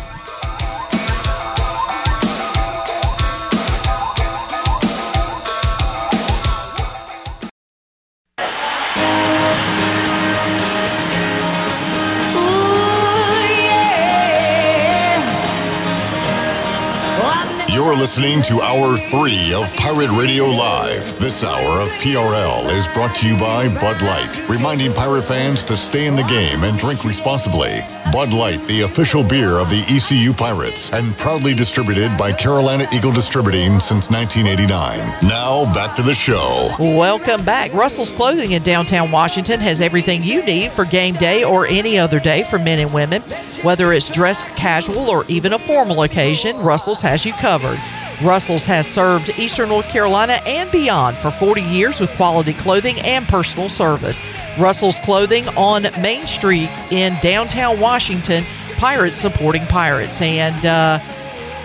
You're 17.88 17.96
listening 17.96 18.42
to 18.42 18.60
Hour 18.60 18.98
3 18.98 19.54
of 19.54 19.74
Pirate 19.78 20.12
Radio 20.12 20.44
Live. 20.44 21.18
This 21.22 21.42
hour 21.42 21.82
of 21.82 21.88
PRL 22.02 22.70
is 22.76 22.86
brought 22.90 23.16
to 23.16 23.28
you 23.30 23.38
by 23.38 23.70
Bud 23.70 24.02
Light, 24.02 24.50
reminding 24.50 24.92
pirate 24.92 25.22
fans 25.22 25.64
to 25.64 25.78
stay 25.78 26.06
in 26.06 26.14
the 26.14 26.24
game 26.24 26.66
and 26.66 26.78
drink 26.78 27.06
responsibly. 27.06 27.80
Bud 28.12 28.34
Light, 28.34 28.62
the 28.68 28.82
official 28.82 29.24
beer 29.24 29.58
of 29.58 29.70
the 29.70 29.86
ECU 29.88 30.34
Pirates, 30.34 30.92
and 30.92 31.18
proudly 31.18 31.54
distributed 31.54 32.18
by 32.18 32.34
Carolina 32.34 32.86
Eagle 32.92 33.14
Distributing 33.14 33.80
since 33.80 34.10
1989. 34.10 35.00
Now, 35.26 35.72
back 35.74 35.96
to 35.96 36.02
the 36.02 36.14
show. 36.14 36.76
Welcome 36.80 37.46
back. 37.46 37.74
Russell's 37.74 38.12
Clothing 38.12 38.52
in 38.52 38.64
downtown 38.64 39.12
Washington 39.12 39.62
has 39.62 39.80
everything 39.80 40.24
you 40.24 40.44
need 40.44 40.74
for 40.74 40.84
game 40.84 41.16
day 41.16 41.46
or 41.46 41.66
any 41.68 41.98
other 41.98 42.20
day 42.20 42.44
for 42.44 42.60
men 42.60 42.80
and 42.80 42.94
women. 42.94 43.22
Whether 43.64 43.94
it's 43.94 44.10
dress 44.10 44.44
casual 44.44 45.10
or 45.10 45.24
even 45.30 45.54
a 45.54 45.60
formal 45.60 46.04
occasion, 46.04 46.58
Russell's 46.58 47.02
has 47.02 47.26
you 47.26 47.32
covered. 47.32 47.77
Russell's 48.22 48.66
has 48.66 48.88
served 48.88 49.30
Eastern 49.38 49.70
North 49.70 49.88
Carolina 49.90 50.40
and 50.46 50.72
beyond 50.72 51.18
for 51.18 51.30
40 51.30 51.62
years 51.62 52.00
with 52.00 52.10
quality 52.12 52.54
clothing 52.54 53.00
and 53.02 53.28
personal 53.28 53.70
service. 53.70 54.22
Russell's 54.58 55.00
Clothing 55.00 55.48
on 55.50 55.84
Main 56.02 56.26
Street 56.26 56.70
in 56.92 57.16
downtown 57.22 57.80
Washington. 57.80 58.44
Pirates 58.78 59.18
supporting 59.18 59.66
Pirates. 59.68 60.22
And 60.22 60.66
uh, 60.66 61.00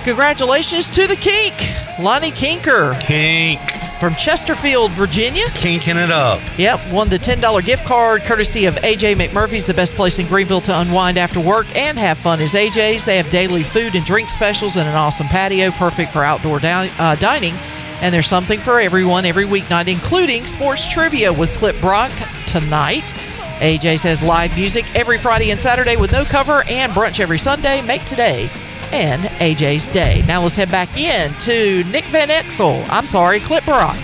congratulations 0.02 0.88
to 0.90 1.06
the 1.06 1.16
Kink, 1.16 1.54
Lonnie 1.98 2.30
Kinker. 2.30 3.00
Kink. 3.00 3.60
From 4.00 4.16
Chesterfield, 4.16 4.90
Virginia. 4.92 5.44
Kinking 5.54 5.96
it 5.96 6.10
up. 6.10 6.40
Yep, 6.58 6.92
won 6.92 7.08
the 7.08 7.18
$10 7.18 7.64
gift 7.64 7.84
card 7.84 8.22
courtesy 8.22 8.66
of 8.66 8.74
AJ 8.76 9.14
McMurphy's, 9.14 9.64
the 9.64 9.74
best 9.74 9.94
place 9.94 10.18
in 10.18 10.26
Greenville 10.26 10.60
to 10.62 10.80
unwind 10.80 11.18
after 11.18 11.38
work 11.38 11.66
and 11.76 11.96
have 11.96 12.18
fun 12.18 12.40
is 12.40 12.52
AJ's. 12.54 13.04
They 13.04 13.16
have 13.16 13.30
daily 13.30 13.62
food 13.62 13.94
and 13.94 14.04
drink 14.04 14.28
specials 14.28 14.76
and 14.76 14.88
an 14.88 14.96
awesome 14.96 15.28
patio, 15.28 15.70
perfect 15.70 16.12
for 16.12 16.24
outdoor 16.24 16.58
di- 16.58 16.90
uh, 16.98 17.14
dining. 17.16 17.54
And 18.00 18.12
there's 18.12 18.26
something 18.26 18.58
for 18.58 18.80
everyone 18.80 19.24
every 19.24 19.44
weeknight, 19.44 19.86
including 19.86 20.46
sports 20.46 20.90
trivia 20.90 21.32
with 21.32 21.54
Clip 21.54 21.80
Brock 21.80 22.10
tonight. 22.48 23.14
AJ 23.60 24.00
says 24.00 24.20
live 24.20 24.56
music 24.56 24.84
every 24.96 25.16
Friday 25.16 25.52
and 25.52 25.60
Saturday 25.60 25.94
with 25.94 26.10
no 26.10 26.24
cover 26.24 26.64
and 26.68 26.92
brunch 26.92 27.20
every 27.20 27.38
Sunday. 27.38 27.80
Make 27.82 28.04
today 28.04 28.50
and 28.92 29.22
AJ's 29.40 29.88
day. 29.88 30.22
Now 30.26 30.42
let's 30.42 30.54
head 30.54 30.70
back 30.70 30.96
in 30.96 31.32
to 31.40 31.82
Nick 31.84 32.04
Van 32.06 32.28
Exel. 32.28 32.86
I'm 32.90 33.06
sorry, 33.06 33.40
Clip 33.40 33.64
Brock. 33.64 33.96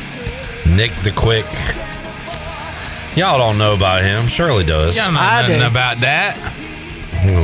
Nick 0.67 0.95
the 1.03 1.13
Quick. 1.13 1.47
Y'all 3.17 3.39
don't 3.39 3.59
know 3.59 3.75
about 3.75 4.03
him. 4.03 4.27
Shirley 4.27 4.65
does. 4.65 4.97
Y'all 4.97 5.13
know 5.13 5.19
I 5.21 5.43
nothing 5.43 5.61
do. 5.61 5.67
about 5.67 5.99
that. 6.01 6.55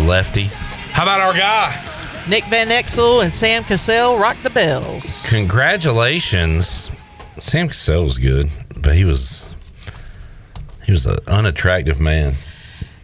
Lefty. 0.06 0.44
How 0.92 1.02
about 1.02 1.20
our 1.20 1.32
guy? 1.34 1.82
Nick 2.28 2.44
Van 2.44 2.68
Exel 2.68 3.22
and 3.22 3.32
Sam 3.32 3.64
Cassell 3.64 4.16
rock 4.18 4.36
the 4.42 4.50
bells. 4.50 5.28
Congratulations. 5.28 6.90
Sam 7.38 7.68
Cassell 7.68 8.04
was 8.04 8.18
good, 8.18 8.48
but 8.80 8.94
he 8.94 9.04
was 9.04 9.44
he 10.86 10.92
was 10.92 11.06
an 11.06 11.18
unattractive 11.26 12.00
man. 12.00 12.34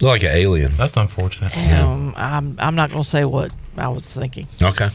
Looked 0.00 0.22
like 0.22 0.24
an 0.24 0.36
alien. 0.36 0.70
That's 0.76 0.96
unfortunate. 0.96 1.54
Um, 1.74 2.14
I'm 2.16 2.56
I'm 2.58 2.74
not 2.74 2.90
gonna 2.90 3.04
say 3.04 3.24
what 3.24 3.52
I 3.76 3.88
was 3.88 4.12
thinking. 4.12 4.47
Okay. 4.62 4.88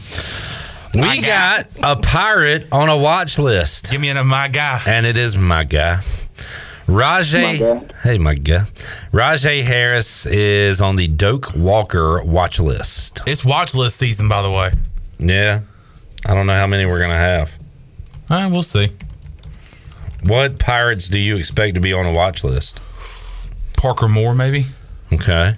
We 0.94 1.20
got 1.22 1.66
a 1.82 1.96
pirate 1.96 2.68
on 2.72 2.88
a 2.88 2.96
watch 2.96 3.38
list. 3.38 3.90
Give 3.90 4.00
me 4.00 4.08
a 4.10 4.24
my 4.24 4.48
guy. 4.48 4.80
And 4.86 5.04
it 5.04 5.16
is 5.16 5.36
my 5.36 5.64
guy. 5.64 6.00
Rahjai, 6.86 7.42
My 7.42 7.56
guy. 7.80 7.94
hey 8.04 8.18
my 8.18 8.34
guy, 8.34 8.60
Rahjai 9.12 9.64
Harris 9.64 10.24
is 10.24 10.80
on 10.80 10.94
the 10.94 11.08
Doak 11.08 11.52
Walker 11.56 12.22
watch 12.22 12.60
list. 12.60 13.22
It's 13.26 13.44
watch 13.44 13.74
list 13.74 13.96
season, 13.96 14.28
by 14.28 14.40
the 14.42 14.50
way. 14.50 14.72
Yeah, 15.18 15.62
I 16.24 16.34
don't 16.34 16.46
know 16.46 16.54
how 16.56 16.68
many 16.68 16.86
we're 16.86 17.00
gonna 17.00 17.18
have. 17.18 17.58
All 18.30 18.36
right, 18.40 18.46
we'll 18.52 18.62
see. 18.62 18.90
What 20.26 20.60
pirates 20.60 21.08
do 21.08 21.18
you 21.18 21.36
expect 21.36 21.74
to 21.74 21.80
be 21.80 21.92
on 21.92 22.06
a 22.06 22.12
watch 22.12 22.44
list? 22.44 22.80
Parker 23.76 24.08
Moore, 24.08 24.34
maybe. 24.36 24.66
Okay. 25.12 25.56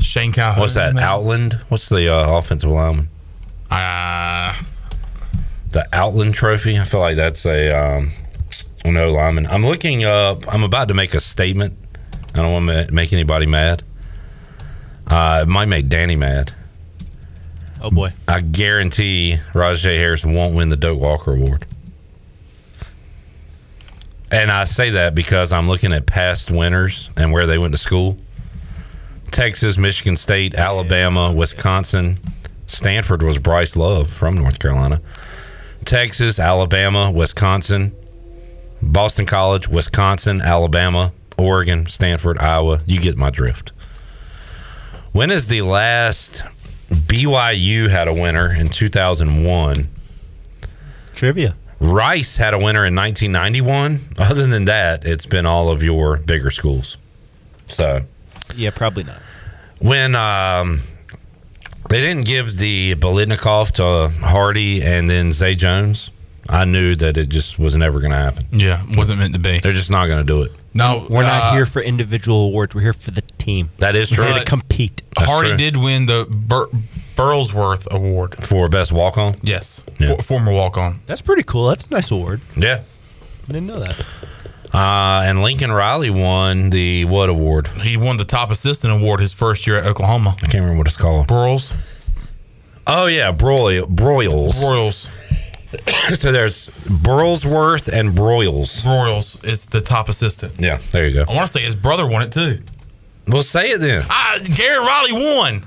Shane 0.00 0.32
Calhoun. 0.32 0.60
What's 0.60 0.74
that? 0.74 0.96
Outland? 0.96 1.54
What's 1.68 1.88
the 1.88 2.12
uh, 2.12 2.36
offensive 2.36 2.70
lineman? 2.70 3.08
Uh, 3.70 4.54
the 5.72 5.86
Outland 5.92 6.34
Trophy. 6.34 6.78
I 6.78 6.84
feel 6.84 7.00
like 7.00 7.16
that's 7.16 7.44
a 7.46 7.72
um, 7.72 8.10
no 8.84 9.10
lineman. 9.10 9.46
I'm 9.46 9.62
looking 9.62 10.04
up. 10.04 10.42
I'm 10.52 10.62
about 10.62 10.88
to 10.88 10.94
make 10.94 11.14
a 11.14 11.20
statement. 11.20 11.76
I 12.34 12.42
don't 12.42 12.52
want 12.52 12.88
to 12.88 12.92
make 12.92 13.12
anybody 13.12 13.46
mad. 13.46 13.82
Uh, 15.06 15.44
it 15.46 15.50
might 15.50 15.66
make 15.66 15.88
Danny 15.88 16.16
mad. 16.16 16.52
Oh 17.82 17.90
boy! 17.90 18.12
I 18.26 18.40
guarantee 18.40 19.36
Rahjai 19.52 19.96
Harrison 19.96 20.34
won't 20.34 20.54
win 20.54 20.68
the 20.68 20.76
Doak 20.76 20.98
Walker 20.98 21.32
Award. 21.34 21.66
And 24.30 24.50
I 24.50 24.64
say 24.64 24.90
that 24.90 25.14
because 25.14 25.52
I'm 25.52 25.68
looking 25.68 25.92
at 25.92 26.06
past 26.06 26.50
winners 26.50 27.10
and 27.16 27.32
where 27.32 27.46
they 27.46 27.58
went 27.58 27.72
to 27.72 27.78
school. 27.78 28.18
Texas, 29.30 29.76
Michigan 29.76 30.16
State, 30.16 30.54
Alabama, 30.54 31.32
Wisconsin. 31.32 32.18
Stanford 32.66 33.22
was 33.22 33.38
Bryce 33.38 33.76
Love 33.76 34.10
from 34.10 34.36
North 34.36 34.58
Carolina. 34.58 35.00
Texas, 35.84 36.38
Alabama, 36.38 37.10
Wisconsin, 37.10 37.92
Boston 38.82 39.26
College, 39.26 39.68
Wisconsin, 39.68 40.40
Alabama, 40.40 41.12
Oregon, 41.38 41.86
Stanford, 41.86 42.38
Iowa. 42.38 42.80
You 42.86 43.00
get 43.00 43.16
my 43.16 43.30
drift. 43.30 43.72
When 45.12 45.30
is 45.30 45.46
the 45.46 45.62
last 45.62 46.42
BYU 46.90 47.88
had 47.88 48.08
a 48.08 48.14
winner 48.14 48.52
in 48.52 48.68
2001? 48.68 49.88
Trivia. 51.14 51.56
Rice 51.78 52.36
had 52.36 52.54
a 52.54 52.58
winner 52.58 52.84
in 52.84 52.94
1991. 52.94 54.00
Other 54.18 54.46
than 54.46 54.64
that, 54.66 55.04
it's 55.04 55.26
been 55.26 55.46
all 55.46 55.70
of 55.70 55.82
your 55.82 56.16
bigger 56.16 56.50
schools. 56.50 56.96
So 57.68 58.02
Yeah, 58.54 58.70
probably 58.70 59.04
not. 59.04 59.20
when 59.78 60.14
um, 60.14 60.80
they 61.88 62.00
didn't 62.00 62.24
give 62.26 62.56
the 62.56 62.94
Biletnikoff 62.96 63.72
to 63.72 64.08
Hardy 64.24 64.82
and 64.82 65.08
then 65.10 65.32
Zay 65.32 65.54
Jones, 65.54 66.10
I 66.48 66.64
knew 66.64 66.94
that 66.96 67.16
it 67.16 67.28
just 67.28 67.58
was 67.58 67.76
never 67.76 67.98
going 68.00 68.12
to 68.12 68.18
happen. 68.18 68.46
Yeah, 68.52 68.82
wasn't 68.96 69.18
meant 69.18 69.34
to 69.34 69.40
be. 69.40 69.58
They're 69.58 69.72
just 69.72 69.90
not 69.90 70.06
going 70.06 70.24
to 70.24 70.32
do 70.32 70.42
it. 70.42 70.52
No, 70.74 71.06
We're 71.08 71.24
uh, 71.24 71.26
not 71.26 71.54
here 71.54 71.64
for 71.66 71.80
individual 71.80 72.46
awards. 72.48 72.74
We're 72.74 72.82
here 72.82 72.92
for 72.92 73.10
the 73.10 73.22
team. 73.38 73.70
That 73.78 73.96
is 73.96 74.10
true. 74.10 74.24
They 74.24 74.32
had 74.32 74.38
to 74.40 74.44
compete. 74.44 75.02
That's 75.16 75.30
Hardy 75.30 75.48
true. 75.50 75.56
did 75.56 75.76
win 75.78 76.04
the 76.06 76.26
Bur- 76.30 76.68
Burlsworth 77.16 77.90
Award 77.90 78.36
for 78.44 78.68
best 78.68 78.92
walk 78.92 79.16
on. 79.16 79.34
Yes, 79.42 79.82
Yeah. 79.98 80.16
For- 80.16 80.22
former 80.22 80.52
walk 80.52 80.76
on. 80.76 81.00
That's 81.06 81.22
pretty 81.22 81.44
cool. 81.44 81.68
That's 81.68 81.86
a 81.86 81.90
nice 81.90 82.10
award. 82.10 82.42
Yeah. 82.56 82.82
Didn't 83.46 83.66
know 83.68 83.80
that. 83.80 83.96
Uh, 84.74 85.22
and 85.24 85.42
Lincoln 85.42 85.72
Riley 85.72 86.10
won 86.10 86.70
the 86.70 87.04
what 87.04 87.28
award? 87.28 87.68
He 87.68 87.96
won 87.96 88.16
the 88.16 88.24
top 88.24 88.50
assistant 88.50 88.92
award 88.92 89.20
his 89.20 89.32
first 89.32 89.66
year 89.66 89.76
at 89.78 89.86
Oklahoma. 89.86 90.34
I 90.36 90.40
can't 90.40 90.54
remember 90.54 90.78
what 90.78 90.86
it's 90.86 90.96
called. 90.96 91.28
Broyles. 91.28 91.94
Oh 92.86 93.06
yeah, 93.06 93.32
broil 93.32 93.86
broils. 93.86 94.60
Broyles. 94.60 95.12
so 96.16 96.30
there's 96.32 96.68
Burlsworth 96.68 97.92
and 97.92 98.10
Broyles. 98.10 98.82
Broyles 98.82 99.44
is 99.44 99.66
the 99.66 99.80
top 99.80 100.08
assistant. 100.08 100.54
Yeah, 100.58 100.78
there 100.92 101.06
you 101.06 101.14
go. 101.14 101.24
I 101.28 101.34
want 101.34 101.48
to 101.48 101.52
say 101.52 101.62
his 101.62 101.76
brother 101.76 102.06
won 102.06 102.22
it 102.22 102.32
too. 102.32 102.62
Well, 103.26 103.42
say 103.42 103.70
it 103.70 103.80
then. 103.80 104.04
Ah, 104.08 104.38
Garrett 104.54 104.86
Riley 104.86 105.12
won. 105.12 105.64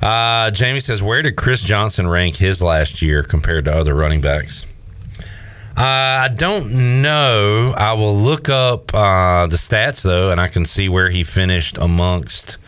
Uh, 0.00 0.50
Jamie 0.50 0.80
says, 0.80 1.02
where 1.02 1.20
did 1.20 1.36
Chris 1.36 1.60
Johnson 1.60 2.06
rank 2.08 2.36
his 2.36 2.62
last 2.62 3.02
year 3.02 3.22
compared 3.22 3.66
to 3.66 3.72
other 3.72 3.94
running 3.94 4.20
backs? 4.20 4.64
Uh, 5.80 6.24
I 6.24 6.28
don't 6.28 7.00
know. 7.00 7.72
I 7.74 7.94
will 7.94 8.14
look 8.14 8.50
up 8.50 8.94
uh, 8.94 9.46
the 9.46 9.56
stats 9.56 10.02
though, 10.02 10.28
and 10.28 10.38
I 10.38 10.46
can 10.46 10.66
see 10.66 10.90
where 10.90 11.08
he 11.08 11.24
finished 11.24 11.78
amongst 11.78 12.58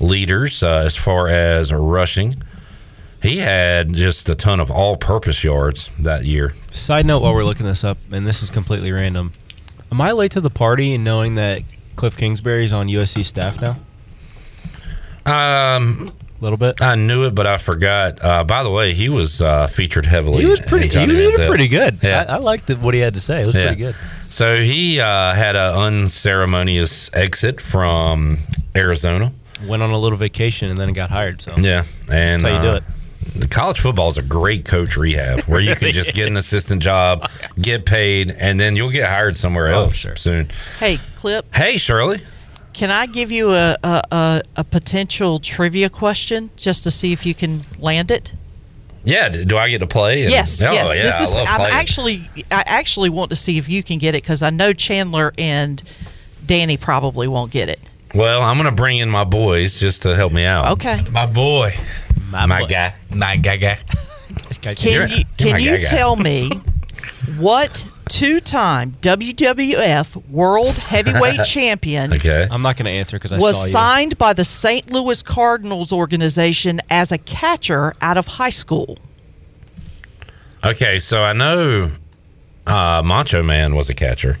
leaders 0.00 0.60
uh, 0.60 0.82
as 0.84 0.96
far 0.96 1.28
as 1.28 1.72
rushing. 1.72 2.34
He 3.22 3.38
had 3.38 3.94
just 3.94 4.28
a 4.28 4.34
ton 4.34 4.58
of 4.58 4.72
all-purpose 4.72 5.44
yards 5.44 5.88
that 6.00 6.24
year. 6.24 6.52
Side 6.72 7.06
note 7.06 7.22
while 7.22 7.32
we're 7.32 7.44
looking 7.44 7.66
this 7.66 7.84
up, 7.84 7.98
and 8.10 8.26
this 8.26 8.42
is 8.42 8.50
completely 8.50 8.90
random. 8.90 9.30
Am 9.92 10.00
I 10.00 10.10
late 10.10 10.32
to 10.32 10.40
the 10.40 10.50
party 10.50 10.94
in 10.94 11.04
knowing 11.04 11.36
that 11.36 11.62
Cliff 11.94 12.16
Kingsbury's 12.16 12.72
on 12.72 12.88
USC 12.88 13.24
staff 13.24 13.60
now? 13.60 13.76
Um, 15.24 16.10
a 16.42 16.44
little 16.44 16.56
bit. 16.58 16.82
I 16.82 16.96
knew 16.96 17.24
it, 17.26 17.34
but 17.34 17.46
I 17.46 17.56
forgot. 17.56 18.22
Uh, 18.22 18.42
by 18.44 18.62
the 18.64 18.70
way, 18.70 18.92
he 18.94 19.08
was 19.08 19.40
uh, 19.40 19.66
featured 19.68 20.06
heavily. 20.06 20.42
He 20.42 20.46
was 20.50 20.60
pretty. 20.60 20.86
He 20.88 20.92
Johnny 20.92 21.06
was, 21.08 21.18
he 21.18 21.26
was 21.28 21.36
Manziel. 21.38 21.48
pretty 21.48 21.68
good. 21.68 21.98
Yeah. 22.02 22.24
I, 22.28 22.34
I 22.34 22.36
liked 22.38 22.66
the, 22.66 22.74
what 22.76 22.94
he 22.94 23.00
had 23.00 23.14
to 23.14 23.20
say. 23.20 23.42
It 23.42 23.46
was 23.46 23.54
Yeah. 23.54 23.66
pretty 23.68 23.82
good. 23.82 23.94
So 24.28 24.56
he 24.56 24.98
uh, 25.00 25.34
had 25.34 25.56
an 25.56 25.74
unceremonious 25.74 27.10
exit 27.14 27.60
from 27.60 28.38
Arizona. 28.74 29.32
Went 29.66 29.82
on 29.82 29.90
a 29.90 29.98
little 29.98 30.18
vacation 30.18 30.70
and 30.70 30.78
then 30.78 30.92
got 30.92 31.10
hired. 31.10 31.40
So 31.42 31.54
Yeah, 31.56 31.84
and 32.10 32.42
That's 32.42 32.42
how 32.42 32.56
you 32.56 32.62
do 32.62 32.68
uh, 32.70 32.76
it. 32.76 32.82
The 33.40 33.46
college 33.48 33.78
football 33.78 34.08
is 34.08 34.18
a 34.18 34.22
great 34.22 34.64
coach 34.64 34.96
rehab 34.96 35.42
where 35.42 35.60
you 35.60 35.76
can 35.76 35.92
just 35.92 36.12
get 36.14 36.26
an 36.28 36.36
assistant 36.38 36.82
job, 36.82 37.28
get 37.60 37.86
paid, 37.86 38.30
and 38.30 38.58
then 38.58 38.74
you'll 38.74 38.90
get 38.90 39.08
hired 39.08 39.38
somewhere 39.38 39.68
Oh, 39.68 39.82
else 39.84 40.04
soon. 40.16 40.48
Hey, 40.80 40.98
Clip, 41.14 41.46
Hey, 41.54 41.76
Shirley. 41.78 42.20
Can 42.72 42.90
I 42.90 43.06
give 43.06 43.30
you 43.32 43.50
a, 43.52 43.76
a, 43.84 44.02
a, 44.12 44.42
a 44.56 44.64
potential 44.64 45.38
trivia 45.38 45.88
question 45.90 46.50
just 46.56 46.84
to 46.84 46.90
see 46.90 47.12
if 47.12 47.24
you 47.26 47.34
can 47.34 47.60
land 47.78 48.10
it? 48.10 48.32
Yeah, 49.04 49.28
do 49.28 49.56
I 49.58 49.68
get 49.68 49.78
to 49.80 49.86
play? 49.86 50.22
And- 50.22 50.30
yes, 50.30 50.62
Oh, 50.62 50.70
yes. 50.72 50.94
yeah, 50.96 51.02
this 51.02 51.20
is. 51.20 51.36
I 51.36 51.40
love 51.40 51.48
I'm 51.48 51.72
actually, 51.72 52.28
I 52.50 52.62
actually 52.66 53.10
want 53.10 53.30
to 53.30 53.36
see 53.36 53.58
if 53.58 53.68
you 53.68 53.82
can 53.82 53.98
get 53.98 54.14
it 54.14 54.22
because 54.22 54.42
I 54.42 54.50
know 54.50 54.72
Chandler 54.72 55.32
and 55.36 55.82
Danny 56.46 56.76
probably 56.76 57.26
won't 57.26 57.50
get 57.50 57.68
it. 57.68 57.80
Well, 58.14 58.42
I'm 58.42 58.58
going 58.58 58.70
to 58.70 58.76
bring 58.76 58.98
in 58.98 59.08
my 59.10 59.24
boys 59.24 59.78
just 59.80 60.02
to 60.02 60.14
help 60.14 60.32
me 60.32 60.44
out. 60.44 60.68
Okay. 60.72 61.00
My 61.10 61.26
boy. 61.26 61.72
My, 62.30 62.64
guy. 62.66 62.94
My 63.14 63.36
guy 63.36 63.56
guy. 63.56 63.78
Can 64.62 64.74
You're- 64.92 65.08
you 65.10 65.16
you're 65.16 65.24
can 65.54 65.60
you 65.60 65.70
guy 65.78 65.82
guy. 65.82 65.88
tell 65.88 66.16
me 66.16 66.48
what 67.38 67.84
two-time 68.12 68.92
WWF 69.00 70.28
World 70.28 70.74
Heavyweight 70.74 71.44
Champion 71.46 72.12
Okay. 72.12 72.46
I'm 72.50 72.60
not 72.60 72.76
going 72.76 72.84
to 72.84 72.90
answer 72.90 73.16
because 73.18 73.32
I 73.32 73.38
was 73.38 73.56
saw 73.56 73.64
you. 73.64 73.70
signed 73.72 74.18
by 74.18 74.34
the 74.34 74.44
St. 74.44 74.92
Louis 74.92 75.22
Cardinals 75.22 75.92
organization 75.92 76.80
as 76.90 77.10
a 77.10 77.18
catcher 77.18 77.94
out 78.02 78.18
of 78.18 78.26
high 78.26 78.50
school? 78.50 78.98
Okay, 80.64 80.98
so 80.98 81.22
I 81.22 81.32
know 81.32 81.90
uh, 82.66 83.02
Macho 83.04 83.42
Man 83.42 83.74
was 83.74 83.88
a 83.88 83.94
catcher. 83.94 84.36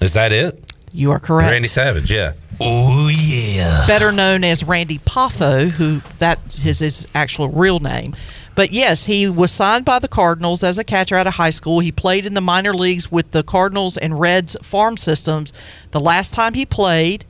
Is 0.00 0.12
that 0.14 0.32
it? 0.32 0.62
You 0.92 1.10
are 1.10 1.18
correct. 1.18 1.50
Randy 1.50 1.68
Savage, 1.68 2.10
yeah. 2.10 2.32
Oh 2.60 3.08
yeah. 3.08 3.86
better 3.86 4.12
known 4.12 4.44
as 4.44 4.62
Randy 4.64 4.98
Poffo, 4.98 5.70
who 5.72 5.98
that 6.18 6.38
is 6.64 6.78
his 6.78 7.08
actual 7.14 7.48
real 7.48 7.80
name. 7.80 8.14
But 8.60 8.72
yes, 8.72 9.06
he 9.06 9.26
was 9.26 9.50
signed 9.50 9.86
by 9.86 10.00
the 10.00 10.06
Cardinals 10.06 10.62
as 10.62 10.76
a 10.76 10.84
catcher 10.84 11.16
out 11.16 11.26
of 11.26 11.32
high 11.32 11.48
school. 11.48 11.80
He 11.80 11.90
played 11.90 12.26
in 12.26 12.34
the 12.34 12.42
minor 12.42 12.74
leagues 12.74 13.10
with 13.10 13.30
the 13.30 13.42
Cardinals 13.42 13.96
and 13.96 14.20
Reds 14.20 14.54
farm 14.60 14.98
systems. 14.98 15.54
The 15.92 15.98
last 15.98 16.34
time 16.34 16.52
he 16.52 16.66
played 16.66 17.24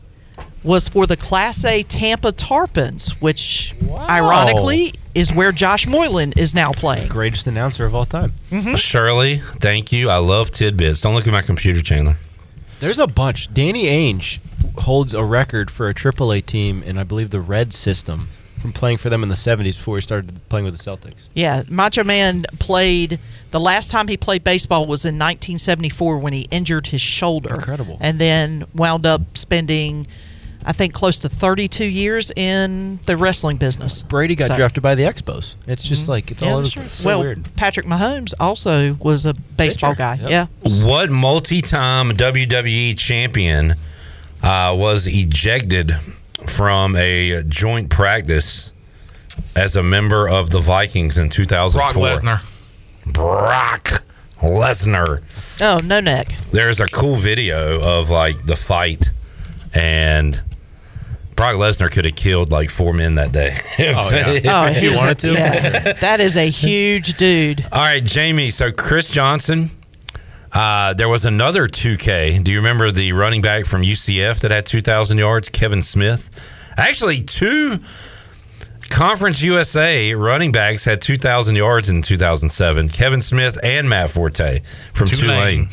was 0.64 0.88
for 0.88 1.06
the 1.06 1.16
Class 1.16 1.64
A 1.64 1.84
Tampa 1.84 2.32
Tarpons, 2.32 3.22
which 3.22 3.76
ironically 3.92 4.94
is 5.14 5.32
where 5.32 5.52
Josh 5.52 5.86
Moylan 5.86 6.32
is 6.32 6.52
now 6.52 6.72
playing. 6.72 7.06
Greatest 7.06 7.46
announcer 7.46 7.84
of 7.84 7.94
all 7.94 8.06
time. 8.06 8.32
Mm-hmm. 8.50 8.74
Shirley, 8.74 9.36
thank 9.36 9.92
you. 9.92 10.10
I 10.10 10.16
love 10.16 10.50
tidbits. 10.50 11.00
Don't 11.00 11.14
look 11.14 11.28
at 11.28 11.32
my 11.32 11.42
computer, 11.42 11.80
Chandler. 11.80 12.16
There's 12.80 12.98
a 12.98 13.06
bunch. 13.06 13.54
Danny 13.54 13.84
Ainge 13.84 14.40
holds 14.80 15.14
a 15.14 15.22
record 15.22 15.70
for 15.70 15.86
a 15.86 15.94
AAA 15.94 16.44
team 16.44 16.82
in, 16.82 16.98
I 16.98 17.04
believe, 17.04 17.30
the 17.30 17.40
Red 17.40 17.72
system 17.72 18.30
from 18.60 18.72
playing 18.72 18.98
for 18.98 19.08
them 19.08 19.22
in 19.22 19.28
the 19.28 19.34
70s 19.34 19.76
before 19.76 19.96
he 19.96 20.00
started 20.02 20.38
playing 20.48 20.64
with 20.64 20.76
the 20.76 20.82
Celtics. 20.82 21.28
Yeah, 21.34 21.62
Macho 21.70 22.04
Man 22.04 22.44
played. 22.58 23.18
The 23.50 23.60
last 23.60 23.90
time 23.90 24.06
he 24.08 24.16
played 24.16 24.44
baseball 24.44 24.82
was 24.86 25.04
in 25.04 25.14
1974 25.18 26.18
when 26.18 26.32
he 26.32 26.42
injured 26.50 26.88
his 26.88 27.00
shoulder. 27.00 27.54
Incredible. 27.54 27.96
And 28.00 28.18
then 28.18 28.64
wound 28.74 29.06
up 29.06 29.22
spending, 29.36 30.06
I 30.64 30.72
think, 30.72 30.92
close 30.94 31.18
to 31.20 31.28
32 31.28 31.84
years 31.84 32.30
in 32.36 32.98
the 33.06 33.16
wrestling 33.16 33.56
business. 33.56 34.02
Brady 34.02 34.34
got 34.36 34.48
So- 34.48 34.56
drafted 34.56 34.82
by 34.82 34.94
the 34.94 35.02
Expos. 35.04 35.54
It's 35.66 35.82
just 35.82 36.06
like, 36.08 36.30
it's 36.30 36.42
Yeah, 36.42 36.50
all 36.52 36.58
that's 36.58 36.68
it's 36.68 36.74
true. 36.74 36.88
so 36.88 37.06
well, 37.06 37.20
weird. 37.20 37.48
Patrick 37.56 37.86
Mahomes 37.86 38.34
also 38.38 38.94
was 39.00 39.26
a 39.26 39.34
baseball 39.56 39.94
guy. 39.94 40.18
Yeah. 40.28 40.46
What 40.62 41.10
multi-time 41.10 42.12
WWE 42.12 42.94
champion 42.96 43.74
uh, 44.42 44.74
was 44.78 45.06
ejected 45.08 45.92
from 46.48 46.96
a 46.96 47.42
joint 47.44 47.90
practice 47.90 48.72
as 49.56 49.76
a 49.76 49.82
member 49.82 50.28
of 50.28 50.50
the 50.50 50.60
Vikings 50.60 51.18
in 51.18 51.28
2004? 51.30 51.92
Brock 51.92 52.20
Lesnar. 52.20 53.12
Brock 53.12 54.02
Lesnar. 54.40 55.22
Oh, 55.60 55.80
no 55.84 56.00
neck. 56.00 56.28
There's 56.52 56.80
a 56.80 56.86
cool 56.86 57.16
video 57.16 57.80
of 57.80 58.10
like 58.10 58.46
the 58.46 58.56
fight, 58.56 59.10
and 59.74 60.40
Brock 61.36 61.54
Lesnar 61.56 61.90
could 61.90 62.04
have 62.04 62.16
killed 62.16 62.50
like 62.50 62.70
four 62.70 62.92
men 62.92 63.14
that 63.14 63.32
day. 63.32 63.54
Oh, 63.78 64.10
yeah. 64.12 64.40
Oh, 64.46 64.66
If 64.68 64.76
he 64.76 64.88
he's 64.88 64.92
a- 64.92 64.96
wanted 64.96 65.18
to. 65.20 65.32
yeah. 65.32 65.92
that 65.94 66.20
is 66.20 66.36
a 66.36 66.48
huge 66.48 67.14
dude. 67.16 67.64
All 67.72 67.80
right, 67.80 68.04
Jamie. 68.04 68.50
So 68.50 68.70
Chris 68.72 69.08
Johnson. 69.10 69.70
Uh, 70.52 70.94
there 70.94 71.08
was 71.08 71.24
another 71.24 71.68
2K. 71.68 72.42
Do 72.42 72.50
you 72.50 72.58
remember 72.58 72.90
the 72.90 73.12
running 73.12 73.40
back 73.42 73.66
from 73.66 73.82
UCF 73.82 74.40
that 74.40 74.50
had 74.50 74.66
2,000 74.66 75.18
yards, 75.18 75.48
Kevin 75.48 75.82
Smith? 75.82 76.30
Actually, 76.76 77.22
two 77.22 77.78
Conference 78.90 79.40
USA 79.42 80.12
running 80.14 80.50
backs 80.50 80.84
had 80.84 81.00
2,000 81.00 81.54
yards 81.54 81.88
in 81.88 82.02
2007. 82.02 82.88
Kevin 82.88 83.22
Smith 83.22 83.58
and 83.62 83.88
Matt 83.88 84.10
Forte 84.10 84.60
from 84.92 85.08
Tulane. 85.08 85.66
Tulane. 85.66 85.68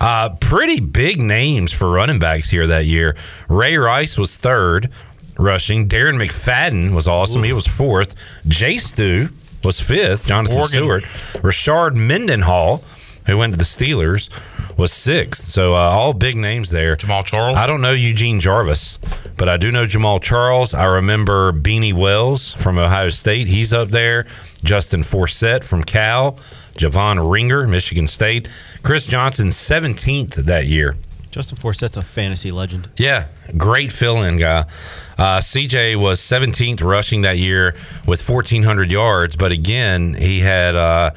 Uh, 0.00 0.30
pretty 0.40 0.80
big 0.80 1.20
names 1.20 1.72
for 1.72 1.90
running 1.90 2.18
backs 2.18 2.48
here 2.48 2.66
that 2.68 2.86
year. 2.86 3.16
Ray 3.48 3.76
Rice 3.76 4.16
was 4.16 4.36
third 4.36 4.90
rushing. 5.36 5.88
Darren 5.88 6.16
McFadden 6.22 6.94
was 6.94 7.06
awesome. 7.06 7.42
He 7.42 7.52
was 7.52 7.66
fourth. 7.66 8.14
Jay 8.46 8.78
Stu 8.78 9.28
was 9.62 9.80
fifth. 9.80 10.26
Jonathan 10.26 10.56
Oregon. 10.58 10.78
Stewart. 10.78 11.02
Rashard 11.42 11.96
Mendenhall, 11.96 12.82
who 13.30 13.38
went 13.38 13.52
to 13.52 13.58
the 13.58 13.64
Steelers, 13.64 14.28
was 14.76 14.92
sixth. 14.92 15.44
So 15.44 15.74
uh, 15.74 15.78
all 15.78 16.12
big 16.12 16.36
names 16.36 16.70
there. 16.70 16.96
Jamaal 16.96 17.24
Charles. 17.24 17.56
I 17.56 17.66
don't 17.66 17.80
know 17.80 17.92
Eugene 17.92 18.40
Jarvis, 18.40 18.98
but 19.36 19.48
I 19.48 19.56
do 19.56 19.70
know 19.70 19.84
Jamaal 19.84 20.22
Charles. 20.22 20.74
I 20.74 20.86
remember 20.86 21.52
Beanie 21.52 21.92
Wells 21.94 22.54
from 22.54 22.78
Ohio 22.78 23.10
State. 23.10 23.46
He's 23.46 23.72
up 23.72 23.88
there. 23.88 24.26
Justin 24.64 25.02
Forsett 25.02 25.64
from 25.64 25.82
Cal. 25.82 26.38
Javon 26.74 27.30
Ringer, 27.30 27.66
Michigan 27.66 28.06
State. 28.06 28.48
Chris 28.82 29.06
Johnson, 29.06 29.48
17th 29.48 30.34
that 30.34 30.66
year. 30.66 30.96
Justin 31.30 31.58
Forsett's 31.58 31.96
a 31.96 32.02
fantasy 32.02 32.50
legend. 32.50 32.88
Yeah, 32.96 33.26
great 33.56 33.92
fill-in 33.92 34.38
guy. 34.38 34.64
Uh, 35.16 35.38
CJ 35.38 35.96
was 35.96 36.18
17th 36.20 36.82
rushing 36.82 37.22
that 37.22 37.38
year 37.38 37.76
with 38.06 38.26
1,400 38.26 38.90
yards, 38.90 39.36
but 39.36 39.52
again, 39.52 40.14
he 40.14 40.40
had 40.40 40.74
uh, 40.74 41.10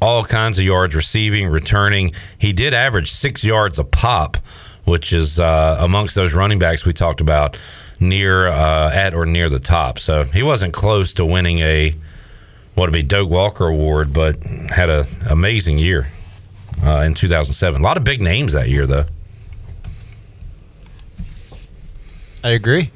all 0.00 0.24
kinds 0.24 0.58
of 0.58 0.64
yards 0.64 0.94
receiving, 0.94 1.48
returning. 1.48 2.12
He 2.38 2.52
did 2.52 2.74
average 2.74 3.10
six 3.10 3.44
yards 3.44 3.78
a 3.78 3.84
pop, 3.84 4.36
which 4.84 5.12
is 5.12 5.38
uh, 5.38 5.76
amongst 5.80 6.14
those 6.14 6.34
running 6.34 6.58
backs 6.58 6.84
we 6.84 6.92
talked 6.92 7.20
about 7.20 7.58
near 7.98 8.48
uh, 8.48 8.90
at 8.92 9.14
or 9.14 9.26
near 9.26 9.48
the 9.48 9.60
top. 9.60 9.98
So 9.98 10.24
he 10.24 10.42
wasn't 10.42 10.72
close 10.72 11.12
to 11.14 11.24
winning 11.24 11.58
a 11.60 11.94
what 12.74 12.86
would 12.86 12.92
be 12.92 13.02
Doak 13.02 13.28
Walker 13.28 13.66
Award, 13.66 14.12
but 14.14 14.42
had 14.42 14.88
an 14.88 15.04
amazing 15.28 15.78
year 15.78 16.08
uh, 16.82 17.00
in 17.00 17.14
2007. 17.14 17.80
A 17.80 17.84
lot 17.84 17.96
of 17.96 18.04
big 18.04 18.22
names 18.22 18.52
that 18.54 18.68
year, 18.68 18.86
though. 18.86 19.04
I 22.42 22.50
agree. 22.50 22.90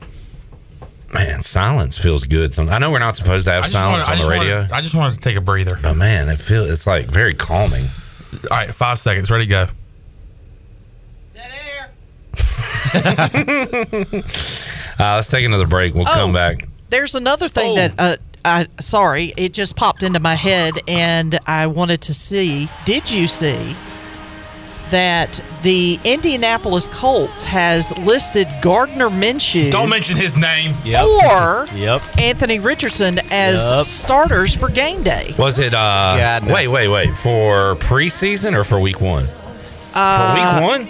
Man, 1.15 1.41
silence 1.41 1.97
feels 1.97 2.25
good. 2.25 2.59
I 2.59 2.79
know 2.79 2.91
we're 2.91 2.99
not 2.99 3.17
supposed 3.17 3.47
to 3.47 3.53
have 3.53 3.65
silence 3.67 4.09
wanna- 4.09 4.21
on 4.23 4.27
the 4.27 4.31
radio, 4.31 4.57
wanna- 4.63 4.75
I 4.75 4.81
just 4.81 4.95
wanted 4.95 5.15
to 5.15 5.21
take 5.21 5.37
a 5.37 5.41
breather. 5.41 5.79
but 5.83 5.95
man, 5.95 6.29
it 6.29 6.41
feels 6.41 6.69
it's 6.69 6.87
like 6.87 7.07
very 7.07 7.33
calming. 7.33 7.89
All 8.51 8.57
right, 8.57 8.71
five 8.75 8.99
seconds. 8.99 9.31
Ready, 9.31 9.47
go. 9.47 9.67
Uh, 14.97 15.17
let's 15.17 15.29
take 15.29 15.45
another 15.45 15.67
break. 15.67 15.93
We'll 15.95 16.05
come 16.05 16.31
Oh. 16.31 16.35
back. 16.35 16.69
There's 16.91 17.17
another 17.17 17.49
thing 17.49 17.75
that 17.75 17.95
uh, 17.99 18.17
I 18.45 18.67
sorry, 18.81 19.33
it 19.37 19.53
just 19.53 19.75
popped 19.75 20.05
into 20.05 20.21
my 20.21 20.35
head, 20.37 20.75
and 20.87 21.37
I 21.47 21.67
wanted 21.67 22.01
to 22.03 22.15
see. 22.15 22.69
Did 22.85 23.11
you 23.11 23.27
see 23.27 23.75
that 24.91 25.41
the 25.63 25.99
Indianapolis 26.05 26.89
Colts 26.89 27.43
has 27.43 27.97
listed 27.99 28.47
Gardner 28.63 29.09
Minshew? 29.09 29.71
Don't 29.71 29.89
mention 29.89 30.17
his 30.17 30.37
name. 30.37 30.73
Or 30.87 31.67
Yep. 31.75 32.03
Anthony 32.21 32.59
Richardson 32.61 33.19
as 33.31 33.71
Yep. 33.71 33.87
starters 33.87 34.55
for 34.55 34.69
game 34.69 35.03
day. 35.03 35.35
Was 35.39 35.59
it? 35.59 35.75
uh 35.75 36.15
God, 36.17 36.47
no. 36.47 36.55
Wait, 36.55 36.69
wait, 36.69 36.89
wait. 36.89 37.17
For 37.17 37.77
preseason 37.77 38.55
or 38.55 38.65
for 38.65 38.79
week 38.79 39.01
one? 39.01 39.27
Uh, 39.95 40.35
for 40.35 40.35
week 40.61 40.69
one. 40.69 40.89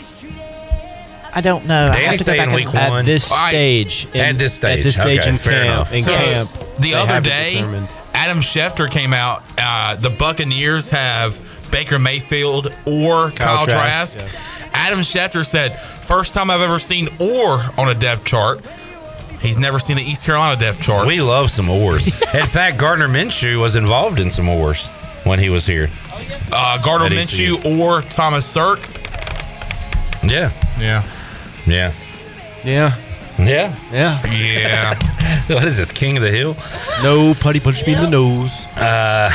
I 1.36 1.40
don't 1.40 1.66
know. 1.66 1.90
I 1.92 1.96
have 1.96 1.96
Danny's 1.96 2.24
to 2.24 2.30
go 2.32 2.36
back 2.36 2.54
week 2.54 2.66
and- 2.66 2.74
one. 2.90 2.98
At 3.00 3.04
this 3.06 3.24
stage, 3.24 4.06
in- 4.14 4.20
at 4.20 4.38
this 4.38 4.54
stage. 4.54 4.78
at 4.78 4.84
this 4.84 4.96
stage 4.96 5.20
Okay, 5.20 5.28
in 5.30 5.38
fair 5.38 5.64
camp, 5.64 5.92
in 5.92 6.04
So, 6.04 6.10
camp, 6.12 6.76
the 6.78 6.94
other 6.94 7.20
day. 7.20 7.58
Adam 8.14 8.38
Schefter 8.38 8.88
came 8.90 9.12
out. 9.12 9.42
Uh, 9.58 9.96
the 9.96 10.10
Buccaneers 10.10 10.90
have 10.90 11.36
Baker 11.74 11.98
Mayfield 11.98 12.68
or 12.86 13.32
Kyle, 13.32 13.32
Kyle 13.32 13.66
Trask, 13.66 14.16
Trask. 14.16 14.70
Adam 14.74 15.00
Schefter 15.00 15.44
said, 15.44 15.76
first 15.76 16.32
time 16.32 16.48
I've 16.48 16.60
ever 16.60 16.78
seen 16.78 17.08
or 17.18 17.64
on 17.76 17.88
a 17.88 17.94
depth 17.94 18.24
chart. 18.24 18.64
He's 19.40 19.58
never 19.58 19.80
seen 19.80 19.98
an 19.98 20.04
East 20.04 20.24
Carolina 20.24 20.58
depth 20.58 20.80
chart. 20.80 21.04
We 21.08 21.20
love 21.20 21.50
some 21.50 21.68
oars. 21.68 22.06
in 22.34 22.46
fact, 22.46 22.78
Gardner 22.78 23.08
Minshew 23.08 23.58
was 23.60 23.74
involved 23.74 24.20
in 24.20 24.30
some 24.30 24.48
oars 24.48 24.86
when 25.24 25.40
he 25.40 25.48
was 25.48 25.66
here. 25.66 25.90
Uh, 26.52 26.80
Gardner 26.80 27.08
Minshew 27.08 27.64
or 27.80 28.02
Thomas 28.02 28.46
Sirk. 28.46 28.78
Yeah. 30.22 30.52
Yeah. 30.78 31.02
Yeah. 31.66 31.92
Yeah. 32.62 32.96
Yeah. 33.44 33.74
Yeah. 33.92 34.20
Yeah. 34.26 34.94
what 35.54 35.64
is 35.64 35.76
this, 35.76 35.92
King 35.92 36.16
of 36.16 36.22
the 36.22 36.30
Hill? 36.30 36.56
No 37.02 37.34
putty 37.34 37.60
punch 37.60 37.86
me 37.86 37.94
in 37.94 38.02
the 38.02 38.10
nose. 38.10 38.66
Uh, 38.76 39.30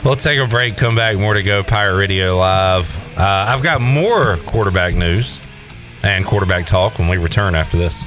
we'll 0.04 0.16
take 0.16 0.38
a 0.38 0.46
break, 0.46 0.76
come 0.76 0.94
back, 0.94 1.16
more 1.16 1.34
to 1.34 1.42
go. 1.42 1.62
Pirate 1.62 1.96
Radio 1.96 2.36
Live. 2.36 3.18
Uh, 3.18 3.46
I've 3.48 3.62
got 3.62 3.80
more 3.80 4.36
quarterback 4.38 4.94
news 4.94 5.40
and 6.02 6.24
quarterback 6.24 6.66
talk 6.66 6.98
when 6.98 7.08
we 7.08 7.16
return 7.16 7.54
after 7.54 7.76
this. 7.76 8.04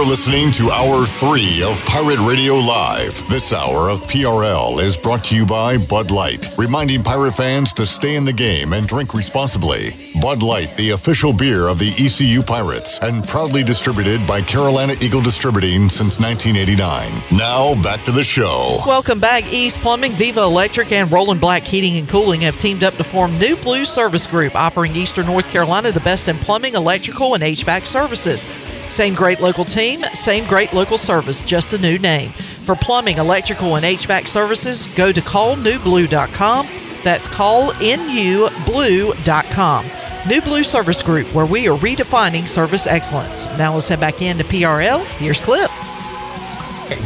You're 0.00 0.08
listening 0.08 0.50
to 0.52 0.70
Hour 0.70 1.04
3 1.04 1.62
of 1.62 1.84
Pirate 1.84 2.20
Radio 2.20 2.54
Live. 2.54 3.22
This 3.28 3.52
hour 3.52 3.90
of 3.90 4.00
PRL 4.04 4.82
is 4.82 4.96
brought 4.96 5.22
to 5.24 5.36
you 5.36 5.44
by 5.44 5.76
Bud 5.76 6.10
Light, 6.10 6.48
reminding 6.56 7.02
pirate 7.02 7.34
fans 7.34 7.74
to 7.74 7.84
stay 7.84 8.16
in 8.16 8.24
the 8.24 8.32
game 8.32 8.72
and 8.72 8.88
drink 8.88 9.12
responsibly. 9.12 9.90
Bud 10.18 10.42
Light, 10.42 10.74
the 10.78 10.92
official 10.92 11.34
beer 11.34 11.68
of 11.68 11.78
the 11.78 11.90
ECU 11.98 12.42
Pirates, 12.42 12.98
and 13.00 13.28
proudly 13.28 13.62
distributed 13.62 14.26
by 14.26 14.40
Carolina 14.40 14.94
Eagle 15.02 15.20
Distributing 15.20 15.90
since 15.90 16.18
1989. 16.18 17.38
Now, 17.38 17.74
back 17.82 18.02
to 18.04 18.10
the 18.10 18.24
show. 18.24 18.78
Welcome 18.86 19.20
back. 19.20 19.52
East 19.52 19.80
Plumbing, 19.80 20.12
Viva 20.12 20.40
Electric, 20.40 20.92
and 20.92 21.12
Roland 21.12 21.42
Black 21.42 21.62
Heating 21.62 21.98
and 21.98 22.08
Cooling 22.08 22.40
have 22.40 22.58
teamed 22.58 22.84
up 22.84 22.94
to 22.94 23.04
form 23.04 23.38
New 23.38 23.54
Blue 23.56 23.84
Service 23.84 24.26
Group, 24.26 24.56
offering 24.56 24.96
Eastern 24.96 25.26
North 25.26 25.50
Carolina 25.50 25.92
the 25.92 26.00
best 26.00 26.26
in 26.26 26.38
plumbing, 26.38 26.72
electrical, 26.72 27.34
and 27.34 27.42
HVAC 27.42 27.84
services. 27.84 28.46
Same 28.90 29.14
great 29.14 29.40
local 29.40 29.64
team, 29.64 30.02
same 30.12 30.44
great 30.46 30.72
local 30.72 30.98
service, 30.98 31.44
just 31.44 31.72
a 31.74 31.78
new 31.78 31.96
name. 31.96 32.32
For 32.32 32.74
plumbing, 32.74 33.18
electrical, 33.18 33.76
and 33.76 33.84
HVAC 33.84 34.26
services, 34.26 34.88
go 34.88 35.12
to 35.12 35.20
callnewblue.com. 35.20 36.66
That's 37.04 37.28
callnewblue.com. 37.28 39.86
New 40.28 40.42
Blue 40.42 40.64
Service 40.64 41.02
Group, 41.02 41.32
where 41.32 41.46
we 41.46 41.68
are 41.68 41.78
redefining 41.78 42.48
service 42.48 42.88
excellence. 42.88 43.46
Now 43.56 43.74
let's 43.74 43.86
head 43.86 44.00
back 44.00 44.22
into 44.22 44.42
PRL. 44.44 45.04
Here's 45.18 45.40
Clip. 45.40 45.70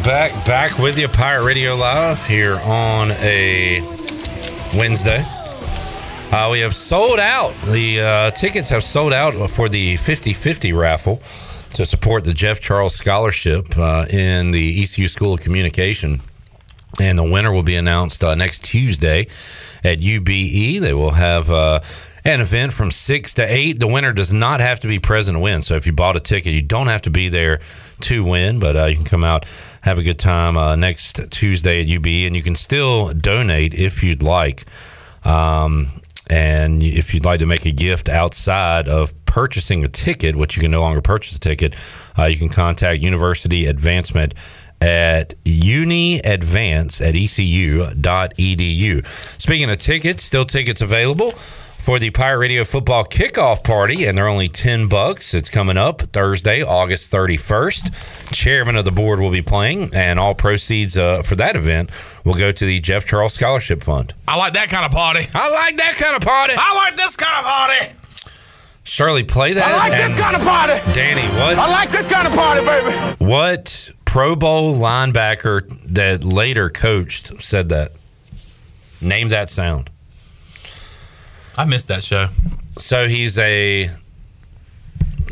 Back 0.02 0.32
back 0.46 0.78
with 0.78 0.98
you, 0.98 1.08
Pirate 1.08 1.44
Radio 1.44 1.76
Live 1.76 2.26
here 2.26 2.56
on 2.64 3.10
a 3.12 3.82
Wednesday. 4.74 5.22
Uh, 6.32 6.48
we 6.50 6.60
have 6.60 6.74
sold 6.74 7.18
out. 7.20 7.52
The 7.66 8.00
uh, 8.00 8.30
tickets 8.30 8.70
have 8.70 8.82
sold 8.82 9.12
out 9.12 9.34
for 9.50 9.68
the 9.68 9.98
50-50 9.98 10.74
raffle 10.76 11.20
to 11.74 11.84
support 11.84 12.24
the 12.24 12.32
Jeff 12.32 12.60
Charles 12.60 12.94
Scholarship 12.94 13.76
uh, 13.76 14.06
in 14.08 14.52
the 14.52 14.82
ECU 14.82 15.08
School 15.08 15.34
of 15.34 15.40
Communication. 15.40 16.20
And 17.00 17.18
the 17.18 17.24
winner 17.24 17.52
will 17.52 17.64
be 17.64 17.74
announced 17.74 18.22
uh, 18.22 18.36
next 18.36 18.64
Tuesday 18.64 19.26
at 19.82 19.98
UBE. 19.98 20.80
They 20.80 20.94
will 20.94 21.10
have 21.10 21.50
uh, 21.50 21.80
an 22.24 22.40
event 22.40 22.72
from 22.72 22.92
6 22.92 23.34
to 23.34 23.42
8. 23.42 23.80
The 23.80 23.88
winner 23.88 24.12
does 24.12 24.32
not 24.32 24.60
have 24.60 24.78
to 24.80 24.88
be 24.88 25.00
present 25.00 25.34
to 25.34 25.40
win. 25.40 25.62
So 25.62 25.74
if 25.74 25.84
you 25.84 25.92
bought 25.92 26.14
a 26.14 26.20
ticket, 26.20 26.52
you 26.52 26.62
don't 26.62 26.86
have 26.86 27.02
to 27.02 27.10
be 27.10 27.28
there 27.28 27.58
to 28.02 28.22
win, 28.22 28.60
but 28.60 28.76
uh, 28.76 28.84
you 28.84 28.94
can 28.94 29.04
come 29.04 29.24
out, 29.24 29.44
have 29.80 29.98
a 29.98 30.04
good 30.04 30.18
time 30.18 30.56
uh, 30.56 30.76
next 30.76 31.28
Tuesday 31.30 31.80
at 31.80 31.88
UBE, 31.88 32.28
and 32.28 32.36
you 32.36 32.42
can 32.42 32.54
still 32.54 33.12
donate 33.12 33.74
if 33.74 34.04
you'd 34.04 34.22
like. 34.22 34.64
Um, 35.24 35.88
and 36.30 36.82
if 36.82 37.12
you'd 37.12 37.24
like 37.24 37.40
to 37.40 37.46
make 37.46 37.66
a 37.66 37.72
gift 37.72 38.08
outside 38.08 38.88
of 38.88 39.23
purchasing 39.34 39.84
a 39.84 39.88
ticket, 39.88 40.36
which 40.36 40.54
you 40.56 40.62
can 40.62 40.70
no 40.70 40.80
longer 40.80 41.00
purchase 41.00 41.34
a 41.36 41.40
ticket, 41.40 41.74
uh, 42.16 42.26
you 42.26 42.38
can 42.38 42.48
contact 42.48 43.02
University 43.02 43.66
Advancement 43.66 44.32
at 44.80 45.34
uniadvance 45.44 47.00
at 47.00 47.16
ecu.edu. 47.16 49.04
Speaking 49.40 49.70
of 49.70 49.78
tickets, 49.78 50.22
still 50.22 50.44
tickets 50.44 50.80
available 50.80 51.32
for 51.32 51.98
the 51.98 52.10
Pirate 52.10 52.38
Radio 52.38 52.62
football 52.62 53.04
kickoff 53.04 53.64
party, 53.64 54.04
and 54.06 54.16
they're 54.16 54.28
only 54.28 54.48
10 54.48 54.86
bucks. 54.86 55.34
It's 55.34 55.50
coming 55.50 55.76
up 55.76 56.02
Thursday, 56.12 56.62
August 56.62 57.10
31st. 57.10 58.32
Chairman 58.32 58.76
of 58.76 58.84
the 58.84 58.92
board 58.92 59.18
will 59.18 59.32
be 59.32 59.42
playing, 59.42 59.92
and 59.92 60.20
all 60.20 60.34
proceeds 60.34 60.96
uh, 60.96 61.22
for 61.22 61.34
that 61.34 61.56
event 61.56 61.90
will 62.24 62.34
go 62.34 62.52
to 62.52 62.64
the 62.64 62.78
Jeff 62.78 63.04
Charles 63.04 63.34
Scholarship 63.34 63.82
Fund. 63.82 64.14
I 64.28 64.36
like 64.38 64.52
that 64.52 64.68
kind 64.68 64.84
of 64.84 64.92
party. 64.92 65.26
I 65.34 65.50
like 65.50 65.76
that 65.78 65.94
kind 65.96 66.14
of 66.14 66.22
party. 66.22 66.54
I 66.56 66.86
like 66.86 66.96
this 66.96 67.16
kind 67.16 67.36
of 67.36 67.44
party. 67.44 68.03
Shirley, 68.84 69.24
play 69.24 69.54
that. 69.54 69.64
I 69.64 69.76
like 69.76 69.92
and 69.94 70.12
that 70.12 70.20
kind 70.20 70.36
of 70.36 70.42
party. 70.42 70.92
Danny, 70.92 71.26
what? 71.38 71.58
I 71.58 71.68
like 71.68 71.90
this 71.90 72.10
kind 72.10 72.28
of 72.28 72.34
party, 72.34 72.64
baby. 72.64 73.24
What 73.24 73.90
Pro 74.04 74.36
Bowl 74.36 74.74
linebacker 74.76 75.68
that 75.94 76.22
later 76.22 76.68
coached 76.68 77.42
said 77.42 77.70
that? 77.70 77.92
Name 79.00 79.28
that 79.30 79.48
sound. 79.50 79.90
I 81.56 81.64
missed 81.64 81.88
that 81.88 82.04
show. 82.04 82.28
So 82.78 83.08
he's 83.08 83.38
a 83.38 83.88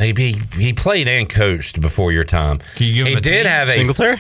he 0.01 0.15
he, 0.17 0.33
he 0.59 0.73
played 0.73 1.09
and 1.09 1.29
coached 1.29 1.81
before 1.81 2.13
your 2.13 2.25
time. 2.25 2.61
you 2.77 2.95
give 2.95 3.07
he 3.07 3.13
him 3.13 3.19
a 3.19 3.21
did 3.21 3.43
team? 3.43 3.47
have 3.47 3.69
a 3.69 3.75
Singletary? 3.75 4.17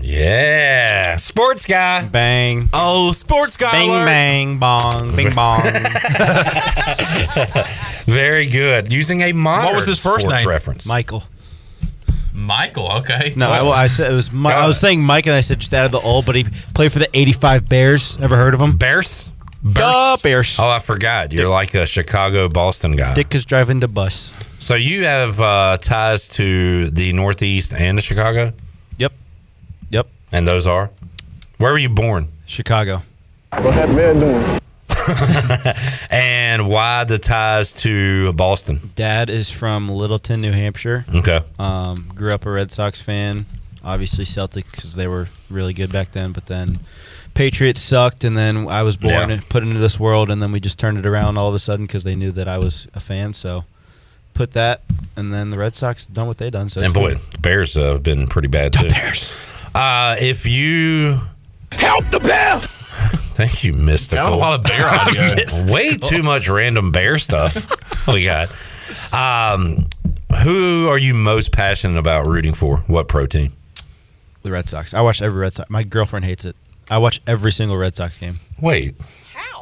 Yeah, 0.00 1.16
sports 1.16 1.66
guy. 1.66 2.02
Bang. 2.06 2.68
Oh, 2.72 3.10
sports 3.12 3.56
guy. 3.56 3.72
Bing 3.72 3.90
alert. 3.90 4.06
bang 4.06 4.58
bong. 4.58 5.16
Bing 5.16 5.34
bong. 5.34 5.62
Very 8.06 8.46
good. 8.46 8.92
Using 8.92 9.20
a 9.22 9.32
modern 9.32 9.66
What 9.66 9.74
was 9.76 9.86
his 9.86 9.98
first 9.98 10.28
name? 10.28 10.46
reference. 10.48 10.86
Michael. 10.86 11.24
Michael. 12.32 12.90
Okay. 12.98 13.32
No, 13.36 13.50
I, 13.50 13.82
I 13.82 13.86
said 13.88 14.12
it 14.12 14.14
was. 14.14 14.32
Mi- 14.32 14.50
I 14.50 14.66
was 14.66 14.78
saying 14.80 15.02
Mike, 15.02 15.26
and 15.26 15.34
I 15.34 15.40
said 15.40 15.58
just 15.60 15.74
out 15.74 15.84
of 15.86 15.92
the 15.92 16.00
old, 16.00 16.24
but 16.24 16.36
he 16.36 16.44
played 16.74 16.92
for 16.92 17.00
the 17.00 17.08
'85 17.12 17.68
Bears. 17.68 18.16
Ever 18.20 18.36
heard 18.36 18.54
of 18.54 18.60
him? 18.60 18.76
Bears. 18.76 19.30
Duh, 19.72 20.16
Bears. 20.22 20.56
Oh, 20.58 20.68
I 20.68 20.78
forgot. 20.78 21.32
You're 21.32 21.48
like 21.48 21.74
a 21.74 21.84
Chicago 21.84 22.48
Boston 22.48 22.94
guy. 22.94 23.14
Dick 23.14 23.34
is 23.34 23.44
driving 23.44 23.80
the 23.80 23.88
bus. 23.88 24.32
So 24.60 24.76
you 24.76 25.04
have 25.04 25.40
uh, 25.40 25.76
ties 25.78 26.28
to 26.30 26.90
the 26.90 27.12
Northeast 27.12 27.74
and 27.74 27.98
the 27.98 28.02
Chicago, 28.02 28.44
Yep. 28.44 28.54
Yep. 28.54 28.62
And 30.32 30.46
those 30.46 30.66
are. 30.66 30.90
Where 31.58 31.72
were 31.72 31.78
you 31.78 31.88
born? 31.88 32.28
Chicago. 32.46 33.02
What's 33.58 33.78
that 33.78 33.90
man 33.90 34.20
doing? 34.20 34.60
And 36.10 36.68
why 36.68 37.04
the 37.04 37.18
ties 37.18 37.72
to 37.74 38.32
Boston? 38.34 38.78
Dad 38.94 39.30
is 39.30 39.50
from 39.50 39.88
Littleton, 39.88 40.40
New 40.40 40.52
Hampshire. 40.52 41.04
Okay. 41.14 41.40
Um, 41.58 42.04
grew 42.14 42.32
up 42.32 42.46
a 42.46 42.50
Red 42.50 42.72
Sox 42.72 43.00
fan. 43.00 43.46
Obviously 43.84 44.24
Celtics 44.24 44.70
because 44.70 44.94
they 44.94 45.06
were 45.08 45.28
really 45.48 45.72
good 45.72 45.92
back 45.92 46.12
then. 46.12 46.32
But 46.32 46.46
then 46.46 46.78
Patriots 47.34 47.80
sucked, 47.80 48.24
and 48.24 48.36
then 48.36 48.68
I 48.68 48.82
was 48.82 48.96
born 48.96 49.28
Yeah. 49.28 49.34
and 49.36 49.48
put 49.48 49.62
into 49.62 49.78
this 49.78 49.98
world, 49.98 50.30
and 50.30 50.42
then 50.42 50.52
we 50.52 50.60
just 50.60 50.78
turned 50.78 50.98
it 50.98 51.06
around 51.06 51.38
all 51.38 51.48
of 51.48 51.54
a 51.54 51.58
sudden 51.58 51.86
because 51.86 52.04
they 52.04 52.14
knew 52.14 52.32
that 52.32 52.48
I 52.48 52.58
was 52.58 52.86
a 52.94 53.00
fan. 53.00 53.32
So 53.34 53.64
put 54.34 54.52
that, 54.52 54.82
and 55.16 55.32
then 55.32 55.50
the 55.50 55.56
Red 55.58 55.74
Sox 55.74 56.06
done 56.06 56.26
what 56.26 56.38
they 56.38 56.50
done. 56.50 56.68
So 56.68 56.82
And 56.82 56.92
boy, 56.92 57.14
cool. 57.14 57.20
the 57.32 57.38
Bears 57.38 57.76
uh, 57.76 57.92
have 57.92 58.02
been 58.02 58.26
pretty 58.26 58.48
bad 58.48 58.72
too. 58.72 58.88
Bears. 58.88 59.47
Uh, 59.74 60.16
if 60.20 60.46
you 60.46 61.18
help 61.72 62.04
the 62.06 62.20
bear. 62.20 62.58
Thank 63.38 63.62
you, 63.62 63.72
Mystical. 63.72 64.24
Got 64.24 64.32
a 64.32 64.36
lot 64.36 64.54
of 64.58 64.64
bear 64.64 64.88
audio. 64.88 65.36
Way 65.72 65.96
too 65.96 66.22
much 66.22 66.48
random 66.48 66.90
bear 66.90 67.18
stuff 67.18 67.54
we 68.08 68.24
got. 68.24 68.48
Um, 69.12 69.86
who 70.42 70.88
are 70.88 70.98
you 70.98 71.14
most 71.14 71.52
passionate 71.52 71.98
about 71.98 72.26
rooting 72.26 72.54
for? 72.54 72.78
What 72.88 73.06
pro 73.08 73.26
team? 73.26 73.52
the 74.42 74.50
Red 74.52 74.68
Sox. 74.68 74.94
I 74.94 75.00
watch 75.02 75.20
every 75.20 75.40
Red 75.40 75.54
Sox. 75.54 75.68
My 75.70 75.82
girlfriend 75.82 76.24
hates 76.24 76.44
it. 76.44 76.56
I 76.90 76.98
watch 76.98 77.20
every 77.26 77.52
single 77.52 77.76
Red 77.76 77.94
Sox 77.96 78.18
game. 78.18 78.34
Wait. 78.60 78.94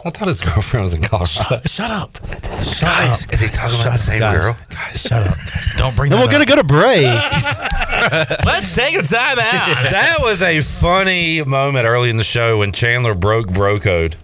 I 0.07 0.11
thought 0.11 0.29
his 0.29 0.41
girlfriend 0.41 0.85
was 0.85 0.95
in 0.95 1.03
college. 1.03 1.31
Shut, 1.31 1.69
shut 1.69 1.91
up. 1.91 2.17
Shut 2.63 2.85
up. 2.85 3.19
Is 3.35 3.41
he 3.41 3.49
talking 3.49 3.81
about 3.81 3.93
the 3.93 3.99
same 3.99 4.21
guys. 4.21 4.41
girl? 4.41 4.57
Guys, 4.71 5.03
shut 5.03 5.27
up. 5.27 5.37
Don't 5.77 5.97
bring 5.97 6.11
Then 6.11 6.21
that 6.21 6.27
we're 6.27 6.31
gonna 6.31 6.45
go 6.47 6.55
to 6.55 6.63
break. 6.63 7.03
Let's 8.45 8.73
take 8.77 8.95
a 8.95 9.03
time 9.03 9.41
out. 9.41 9.91
that 9.91 10.19
was 10.21 10.43
a 10.43 10.61
funny 10.61 11.43
moment 11.43 11.87
early 11.87 12.09
in 12.09 12.19
the 12.19 12.25
show 12.25 12.59
when 12.59 12.71
Chandler 12.71 13.17
broke 13.17 13.49
bro 13.53 13.81
code. 13.81 14.15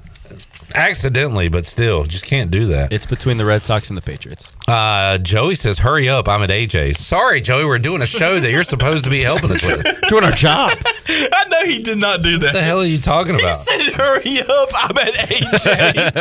Accidentally, 0.75 1.49
but 1.49 1.67
still, 1.67 2.05
just 2.05 2.27
can't 2.27 2.51
do 2.51 2.67
that. 2.67 2.93
it's 2.93 3.07
between 3.07 3.37
the 3.37 3.45
Red 3.45 3.63
Sox 3.63 3.89
and 3.89 3.97
the 3.97 4.03
Patriots. 4.03 4.53
Uh, 4.69 5.19
Joey 5.19 5.55
says, 5.55 5.79
"Hurry 5.81 6.09
up! 6.09 6.29
I'm 6.29 6.43
at 6.43 6.51
AJ's." 6.51 6.99
Sorry, 7.05 7.41
Joey, 7.41 7.65
we're 7.65 7.79
doing 7.79 8.03
a 8.03 8.07
show 8.07 8.39
that 8.39 8.51
you're 8.51 8.63
supposed 8.63 9.05
to 9.05 9.11
be 9.11 9.23
helping 9.23 9.51
us 9.51 9.63
with. 9.63 9.85
Doing 10.09 10.25
our 10.25 10.31
job. 10.33 10.73
I 11.09 11.45
know 11.51 11.65
he 11.65 11.83
did 11.83 11.99
not 11.99 12.23
do 12.23 12.39
that. 12.39 12.47
What 12.49 12.53
the 12.53 12.63
hell 12.63 12.81
are 12.81 12.85
you 12.87 12.99
talking 12.99 13.35
He 13.37 13.41
about? 13.43 13.61
said, 13.61 13.93
"Hurry 13.95 14.41
up! 14.41 14.69
I'm 14.75 14.99
at 14.99 15.15
AJ's." 15.15 16.17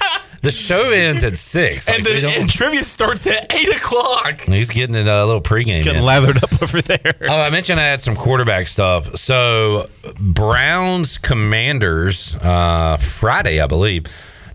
The 0.42 0.50
show 0.50 0.90
ends 0.90 1.22
at 1.24 1.36
six. 1.38 1.88
and, 1.88 2.04
Like, 2.04 2.20
the, 2.20 2.34
and 2.38 2.48
trivia 2.50 2.82
starts 2.82 3.26
at 3.26 3.52
eight 3.52 3.68
o'clock. 3.76 4.40
He's 4.42 4.70
getting 4.70 4.96
it 4.96 5.06
a 5.06 5.24
little 5.26 5.42
pregame. 5.42 5.66
He's 5.66 5.80
getting 5.82 5.98
in. 5.98 6.04
lathered 6.04 6.42
up 6.42 6.62
over 6.62 6.80
there. 6.80 7.14
Oh, 7.28 7.40
I 7.40 7.50
mentioned 7.50 7.78
I 7.78 7.84
had 7.84 8.00
some 8.00 8.16
quarterback 8.16 8.66
stuff. 8.68 9.16
So 9.18 9.88
Browns 10.18 11.18
Commanders 11.18 12.36
uh, 12.36 12.96
Friday, 12.96 13.60
I 13.60 13.66
believe. 13.66 14.04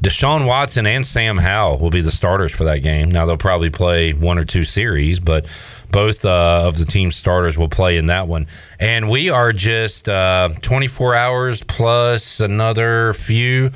Deshaun 0.03 0.45
Watson 0.45 0.85
and 0.85 1.05
Sam 1.05 1.37
Howell 1.37 1.79
will 1.79 1.89
be 1.89 2.01
the 2.01 2.11
starters 2.11 2.51
for 2.51 2.63
that 2.65 2.79
game. 2.83 3.09
Now 3.09 3.25
they'll 3.25 3.37
probably 3.37 3.69
play 3.69 4.13
one 4.13 4.37
or 4.37 4.43
two 4.43 4.63
series, 4.63 5.19
but 5.19 5.47
both 5.91 6.25
uh, 6.25 6.63
of 6.65 6.77
the 6.77 6.85
team 6.85 7.11
starters 7.11 7.57
will 7.57 7.69
play 7.69 7.97
in 7.97 8.07
that 8.07 8.27
one. 8.27 8.47
And 8.79 9.09
we 9.09 9.29
are 9.29 9.51
just 9.53 10.09
uh, 10.09 10.49
24 10.61 11.15
hours 11.15 11.63
plus 11.63 12.39
another 12.39 13.13
few 13.13 13.71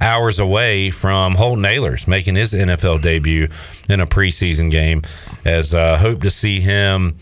hours 0.00 0.38
away 0.38 0.90
from 0.90 1.34
Holton 1.34 1.64
Ahlers 1.64 2.06
making 2.06 2.34
his 2.36 2.52
NFL 2.52 3.02
debut 3.02 3.48
in 3.88 4.00
a 4.00 4.06
preseason 4.06 4.70
game. 4.70 5.02
As 5.44 5.74
uh, 5.74 5.96
hope 5.98 6.22
to 6.22 6.30
see 6.30 6.60
him. 6.60 7.16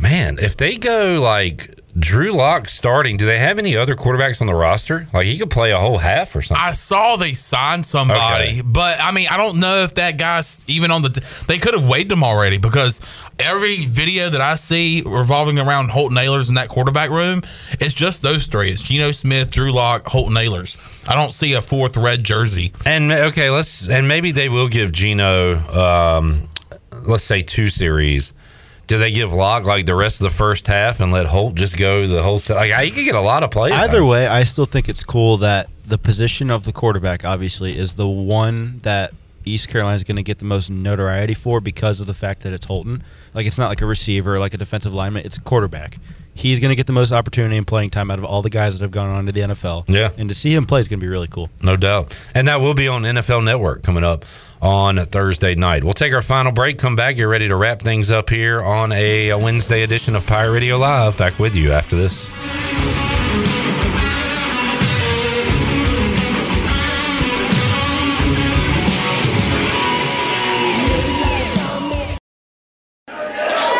Man, 0.00 0.38
if 0.40 0.56
they 0.56 0.76
go 0.76 1.18
like 1.20 1.74
Drew 1.98 2.30
Lock 2.30 2.68
starting, 2.68 3.16
do 3.16 3.26
they 3.26 3.38
have 3.38 3.58
any 3.58 3.76
other 3.76 3.96
quarterbacks 3.96 4.40
on 4.40 4.46
the 4.46 4.54
roster? 4.54 5.08
Like 5.12 5.26
he 5.26 5.36
could 5.38 5.50
play 5.50 5.72
a 5.72 5.78
whole 5.78 5.98
half 5.98 6.36
or 6.36 6.42
something. 6.42 6.64
I 6.64 6.72
saw 6.72 7.16
they 7.16 7.32
signed 7.32 7.84
somebody, 7.84 8.20
Okay. 8.20 8.62
but 8.64 9.00
I 9.00 9.10
mean, 9.10 9.26
I 9.28 9.36
don't 9.36 9.58
know 9.58 9.80
if 9.80 9.96
that 9.96 10.16
guy's 10.16 10.64
even 10.68 10.92
on 10.92 11.02
the. 11.02 11.08
They 11.48 11.58
could 11.58 11.74
have 11.74 11.88
weighed 11.88 12.08
them 12.08 12.22
already 12.22 12.58
because 12.58 13.00
every 13.40 13.86
video 13.86 14.30
that 14.30 14.40
I 14.40 14.54
see 14.54 15.02
revolving 15.04 15.58
around 15.58 15.90
Holton 15.90 16.16
Ahlers 16.16 16.48
in 16.48 16.54
that 16.54 16.68
quarterback 16.68 17.10
room, 17.10 17.42
it's 17.80 17.94
just 17.94 18.22
those 18.22 18.46
three. 18.46 18.70
It's 18.70 18.82
Geno 18.82 19.10
Smith, 19.10 19.50
Drew 19.50 19.72
Lock, 19.72 20.06
Holton 20.06 20.34
Ahlers. 20.36 20.76
I 21.08 21.14
don't 21.14 21.32
see 21.32 21.54
a 21.54 21.62
fourth 21.62 21.96
red 21.96 22.22
jersey. 22.22 22.72
And 22.84 23.10
okay, 23.10 23.48
let's 23.48 23.88
and 23.88 24.06
maybe 24.06 24.30
they 24.30 24.50
will 24.50 24.68
give 24.68 24.92
Geno, 24.92 25.56
um, 25.56 26.42
let's 27.02 27.24
say 27.24 27.40
two 27.40 27.70
series. 27.70 28.34
Do 28.86 28.98
they 28.98 29.10
give 29.12 29.32
Lock 29.32 29.64
like 29.64 29.86
the 29.86 29.94
rest 29.94 30.20
of 30.20 30.24
the 30.24 30.36
first 30.36 30.66
half 30.66 31.00
and 31.00 31.10
let 31.10 31.26
Holt 31.26 31.54
just 31.54 31.76
go 31.78 32.06
the 32.06 32.22
whole? 32.22 32.38
Se- 32.38 32.54
like 32.54 32.72
he 32.84 32.90
could 32.90 33.04
get 33.04 33.14
a 33.14 33.20
lot 33.20 33.42
of 33.42 33.50
play. 33.50 33.70
Either 33.72 34.04
way, 34.04 34.26
I 34.26 34.44
still 34.44 34.66
think 34.66 34.88
it's 34.88 35.02
cool 35.02 35.38
that 35.38 35.68
the 35.86 35.98
position 35.98 36.50
of 36.50 36.64
the 36.64 36.72
quarterback 36.72 37.24
obviously 37.24 37.76
is 37.76 37.94
the 37.94 38.08
one 38.08 38.80
that 38.80 39.12
East 39.46 39.68
Carolina 39.68 39.96
is 39.96 40.04
going 40.04 40.16
to 40.16 40.22
get 40.22 40.38
the 40.38 40.44
most 40.44 40.70
notoriety 40.70 41.34
for 41.34 41.60
because 41.60 42.00
of 42.00 42.06
the 42.06 42.14
fact 42.14 42.42
that 42.42 42.52
it's 42.52 42.66
Holton. 42.66 43.02
Like 43.32 43.46
it's 43.46 43.58
not 43.58 43.68
like 43.68 43.80
a 43.80 43.86
receiver, 43.86 44.38
like 44.38 44.52
a 44.52 44.58
defensive 44.58 44.92
lineman. 44.92 45.24
It's 45.24 45.38
a 45.38 45.40
quarterback. 45.40 45.98
He's 46.38 46.60
going 46.60 46.68
to 46.68 46.76
get 46.76 46.86
the 46.86 46.92
most 46.92 47.10
opportunity 47.10 47.56
and 47.56 47.66
playing 47.66 47.90
time 47.90 48.12
out 48.12 48.20
of 48.20 48.24
all 48.24 48.42
the 48.42 48.48
guys 48.50 48.78
that 48.78 48.84
have 48.84 48.92
gone 48.92 49.08
on 49.10 49.26
to 49.26 49.32
the 49.32 49.40
NFL. 49.40 49.90
Yeah. 49.90 50.10
and 50.16 50.28
to 50.28 50.34
see 50.36 50.54
him 50.54 50.66
play 50.66 50.78
is 50.78 50.86
going 50.86 51.00
to 51.00 51.04
be 51.04 51.10
really 51.10 51.26
cool. 51.26 51.50
No 51.64 51.76
doubt. 51.76 52.16
And 52.32 52.46
that 52.46 52.60
will 52.60 52.74
be 52.74 52.86
on 52.86 53.02
NFL 53.02 53.42
Network 53.44 53.82
coming 53.82 54.04
up 54.04 54.24
on 54.62 54.98
Thursday 55.06 55.56
night. 55.56 55.82
We'll 55.82 55.94
take 55.94 56.14
our 56.14 56.22
final 56.22 56.52
break, 56.52 56.78
come 56.78 56.94
back, 56.94 57.16
You're 57.16 57.28
ready 57.28 57.48
to 57.48 57.56
wrap 57.56 57.82
things 57.82 58.12
up 58.12 58.30
here 58.30 58.62
on 58.62 58.92
a 58.92 59.34
Wednesday 59.34 59.82
edition 59.82 60.14
of 60.14 60.24
Pirate 60.28 60.52
Radio 60.52 60.76
Live. 60.76 61.18
Back 61.18 61.40
with 61.40 61.56
you 61.56 61.72
after 61.72 61.96
this. 61.96 62.24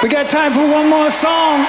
We 0.02 0.08
got 0.08 0.30
time 0.30 0.54
for 0.54 0.60
one 0.70 0.88
more 0.88 1.10
song. 1.10 1.66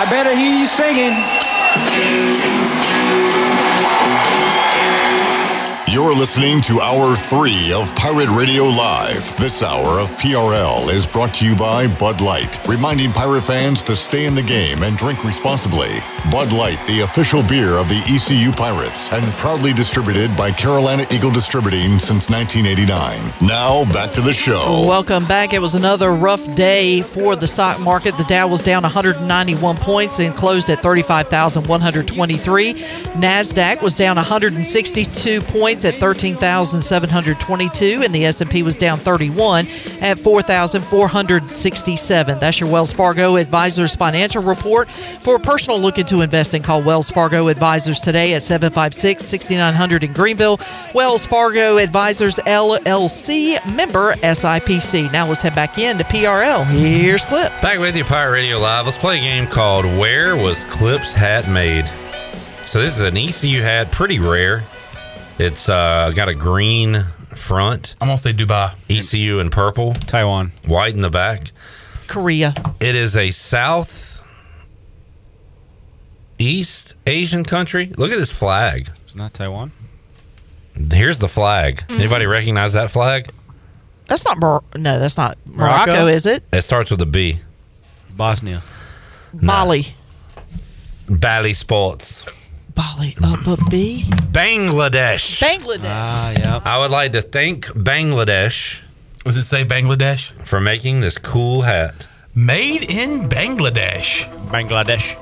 I 0.00 0.08
better 0.08 0.32
hear 0.32 0.54
you 0.54 0.68
singing. 0.68 2.67
You're 5.90 6.12
listening 6.14 6.60
to 6.62 6.80
Hour 6.80 7.16
3 7.16 7.72
of 7.72 7.94
Pirate 7.96 8.28
Radio 8.28 8.64
Live. 8.64 9.34
This 9.38 9.62
hour 9.62 9.98
of 9.98 10.10
PRL 10.18 10.92
is 10.92 11.06
brought 11.06 11.32
to 11.34 11.46
you 11.46 11.56
by 11.56 11.86
Bud 11.86 12.20
Light, 12.20 12.60
reminding 12.68 13.10
pirate 13.10 13.40
fans 13.40 13.82
to 13.84 13.96
stay 13.96 14.26
in 14.26 14.34
the 14.34 14.42
game 14.42 14.82
and 14.82 14.98
drink 14.98 15.24
responsibly. 15.24 15.88
Bud 16.30 16.52
Light, 16.52 16.78
the 16.86 17.00
official 17.00 17.42
beer 17.42 17.78
of 17.78 17.88
the 17.88 18.02
ECU 18.06 18.52
Pirates, 18.52 19.10
and 19.12 19.24
proudly 19.38 19.72
distributed 19.72 20.36
by 20.36 20.50
Carolina 20.50 21.04
Eagle 21.10 21.30
Distributing 21.30 21.98
since 21.98 22.28
1989. 22.28 23.32
Now, 23.48 23.90
back 23.90 24.10
to 24.12 24.20
the 24.20 24.34
show. 24.34 24.84
Welcome 24.86 25.24
back. 25.24 25.54
It 25.54 25.62
was 25.62 25.74
another 25.74 26.12
rough 26.12 26.54
day 26.54 27.00
for 27.00 27.34
the 27.34 27.48
stock 27.48 27.80
market. 27.80 28.18
The 28.18 28.24
Dow 28.24 28.46
was 28.46 28.60
down 28.60 28.82
191 28.82 29.76
points 29.78 30.18
and 30.18 30.34
closed 30.34 30.68
at 30.68 30.82
35,123. 30.82 32.74
Nasdaq 32.74 33.80
was 33.80 33.96
down 33.96 34.16
162 34.16 35.40
points 35.40 35.77
at 35.84 35.96
13,722 35.96 38.02
and 38.04 38.14
the 38.14 38.24
S&P 38.26 38.62
was 38.62 38.76
down 38.76 38.98
31 38.98 39.66
at 40.00 40.16
4,467. 40.18 42.38
That's 42.38 42.60
your 42.60 42.70
Wells 42.70 42.92
Fargo 42.92 43.36
Advisors 43.36 43.96
financial 43.96 44.42
report. 44.42 44.90
For 44.90 45.36
a 45.36 45.40
personal 45.40 45.80
look 45.80 45.98
into 45.98 46.20
investing, 46.22 46.62
call 46.62 46.82
Wells 46.82 47.10
Fargo 47.10 47.48
Advisors 47.48 48.00
today 48.00 48.34
at 48.34 48.42
756-6900 48.42 50.02
in 50.02 50.12
Greenville. 50.12 50.60
Wells 50.94 51.26
Fargo 51.26 51.78
Advisors 51.78 52.36
LLC 52.46 53.64
member 53.74 54.12
SIPC. 54.14 55.12
Now 55.12 55.28
let's 55.28 55.42
head 55.42 55.54
back 55.54 55.78
in 55.78 55.98
to 55.98 56.04
PRL. 56.04 56.64
Here's 56.66 57.24
Clip. 57.24 57.52
Back 57.60 57.78
with 57.78 57.96
you, 57.96 58.04
Pirate 58.04 58.32
Radio 58.32 58.58
Live. 58.58 58.86
Let's 58.86 58.98
play 58.98 59.18
a 59.18 59.20
game 59.20 59.46
called 59.46 59.84
Where 59.84 60.36
Was 60.36 60.64
Clip's 60.64 61.12
Hat 61.12 61.48
Made? 61.48 61.86
So 62.66 62.80
this 62.80 62.96
is 62.96 63.00
an 63.00 63.16
ECU 63.16 63.62
hat, 63.62 63.90
pretty 63.90 64.18
rare. 64.18 64.64
It's 65.38 65.68
uh, 65.68 66.10
got 66.14 66.28
a 66.28 66.34
green 66.34 67.04
front. 67.34 67.94
I'm 68.00 68.08
gonna 68.08 68.18
say 68.18 68.32
Dubai. 68.32 68.72
ECU 68.90 69.38
in 69.38 69.50
purple. 69.50 69.94
Taiwan. 69.94 70.52
White 70.66 70.94
in 70.94 71.00
the 71.02 71.10
back. 71.10 71.52
Korea. 72.08 72.54
It 72.80 72.94
is 72.94 73.16
a 73.16 73.30
South 73.30 74.26
East 76.38 76.94
Asian 77.06 77.44
country. 77.44 77.92
Look 77.96 78.10
at 78.10 78.18
this 78.18 78.32
flag. 78.32 78.88
It's 79.04 79.14
not 79.14 79.34
Taiwan. 79.34 79.72
Here's 80.92 81.18
the 81.18 81.28
flag. 81.28 81.82
Anybody 81.90 82.26
recognize 82.26 82.72
that 82.74 82.90
flag? 82.90 83.30
That's 84.06 84.24
not 84.24 84.38
Mor- 84.40 84.64
no, 84.76 84.98
that's 84.98 85.16
not 85.16 85.36
Morocco, 85.44 85.92
Morocco? 85.92 86.06
is 86.06 86.24
it? 86.26 86.42
It 86.52 86.62
starts 86.62 86.90
with 86.90 87.00
a 87.02 87.06
B. 87.06 87.40
Bosnia. 88.16 88.62
Bali. 89.34 89.88
Bali 91.08 91.52
Sports. 91.52 92.26
Bali 92.78 93.16
up 93.24 93.44
a 93.44 93.56
B. 93.68 94.04
Bangladesh. 94.30 95.42
Bangladesh. 95.42 95.82
Ah, 95.90 96.30
yeah. 96.30 96.60
I 96.64 96.78
would 96.78 96.92
like 96.92 97.12
to 97.14 97.22
thank 97.22 97.66
Bangladesh. 97.66 98.82
Does 99.24 99.36
it 99.36 99.42
say 99.42 99.64
Bangladesh? 99.64 100.30
For 100.46 100.60
making 100.60 101.00
this 101.00 101.18
cool 101.18 101.62
hat. 101.62 102.06
Made 102.36 102.84
in 102.88 103.28
Bangladesh. 103.28 104.30
Bangladesh. 104.52 105.18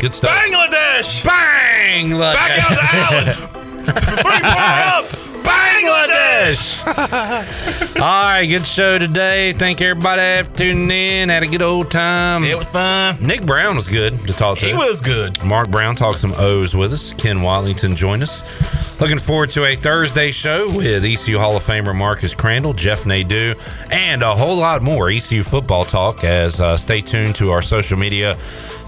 Good 0.00 0.12
stuff. 0.12 0.36
Bangladesh. 0.36 1.22
Bangladesh. 1.22 2.34
Back 2.34 2.60
out 2.60 2.76
the 2.76 2.88
island. 2.92 3.38
Three, 4.20 4.40
four, 4.52 5.24
up. 5.24 5.29
Bang. 5.44 5.70
Bangladesh. 5.80 6.86
All 8.00 8.24
right, 8.24 8.46
good 8.46 8.66
show 8.66 8.98
today. 8.98 9.52
Thank 9.52 9.80
everybody 9.80 10.46
for 10.46 10.56
tuning 10.56 10.90
in. 10.90 11.28
Had 11.28 11.42
a 11.42 11.46
good 11.46 11.62
old 11.62 11.90
time. 11.90 12.44
It 12.44 12.56
was 12.56 12.66
fun. 12.66 13.16
Nick 13.20 13.46
Brown 13.46 13.76
was 13.76 13.88
good 13.88 14.18
to 14.20 14.32
talk 14.32 14.58
to. 14.58 14.66
He 14.66 14.74
was 14.74 15.00
good. 15.00 15.42
Mark 15.44 15.70
Brown 15.70 15.94
talked 15.94 16.18
some 16.18 16.34
O's 16.36 16.74
with 16.74 16.92
us. 16.92 17.14
Ken 17.14 17.38
Watlington 17.38 17.96
joined 17.96 18.22
us. 18.22 19.00
Looking 19.00 19.18
forward 19.18 19.48
to 19.50 19.64
a 19.64 19.76
Thursday 19.76 20.30
show 20.30 20.66
with 20.76 21.04
ECU 21.04 21.38
Hall 21.38 21.56
of 21.56 21.64
Famer 21.64 21.96
Marcus 21.96 22.34
Crandall, 22.34 22.74
Jeff 22.74 23.06
Nadeau, 23.06 23.54
and 23.90 24.22
a 24.22 24.34
whole 24.34 24.58
lot 24.58 24.82
more 24.82 25.08
ECU 25.08 25.42
football 25.42 25.84
talk. 25.86 26.24
As 26.24 26.60
uh, 26.60 26.76
stay 26.76 27.00
tuned 27.00 27.36
to 27.36 27.50
our 27.50 27.62
social 27.62 27.98
media 27.98 28.36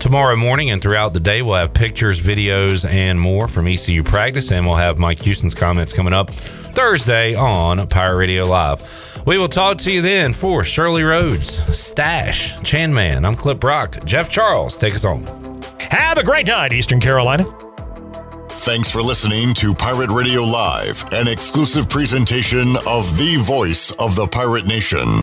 tomorrow 0.03 0.35
morning 0.35 0.71
and 0.71 0.83
throughout 0.83 1.13
the 1.13 1.21
day. 1.21 1.43
We'll 1.43 1.55
have 1.55 1.73
pictures, 1.73 2.21
videos, 2.21 2.85
and 2.91 3.19
more 3.19 3.47
from 3.47 3.69
ECU 3.69 4.03
practice, 4.03 4.51
and 4.51 4.67
we'll 4.67 4.75
have 4.75 4.99
Mike 4.99 5.23
Houston's 5.23 5.55
comments 5.55 5.93
coming 5.93 6.13
up 6.13 6.31
Thursday 6.73 7.35
on 7.35 7.87
Pirate 7.87 8.17
Radio 8.17 8.47
Live. 8.47 9.23
We 9.27 9.39
will 9.39 9.49
talk 9.49 9.79
to 9.79 9.93
you 9.93 10.03
then 10.03 10.33
for 10.33 10.65
Shirley 10.65 11.03
Rhodes, 11.03 11.63
Stash, 11.77 12.61
Chan 12.63 12.93
Man. 12.93 13.25
I'm 13.25 13.37
Clip 13.37 13.63
Rock. 13.63 14.05
Jeff 14.05 14.29
Charles, 14.31 14.77
take 14.77 14.95
us 14.95 15.05
home. 15.05 15.25
Have 15.91 16.19
a 16.19 16.25
great 16.25 16.47
night, 16.47 16.73
Eastern 16.73 17.01
Carolina. 17.01 17.45
Thanks 18.65 18.91
for 18.91 19.03
listening 19.03 19.55
to 19.55 19.75
Pirate 19.75 20.11
Radio 20.11 20.43
Live, 20.43 21.05
an 21.13 21.29
exclusive 21.29 21.89
presentation 21.89 22.77
of 22.87 23.17
the 23.19 23.37
voice 23.41 23.91
of 23.93 24.17
the 24.17 24.27
pirate 24.27 24.67
nation. 24.67 25.09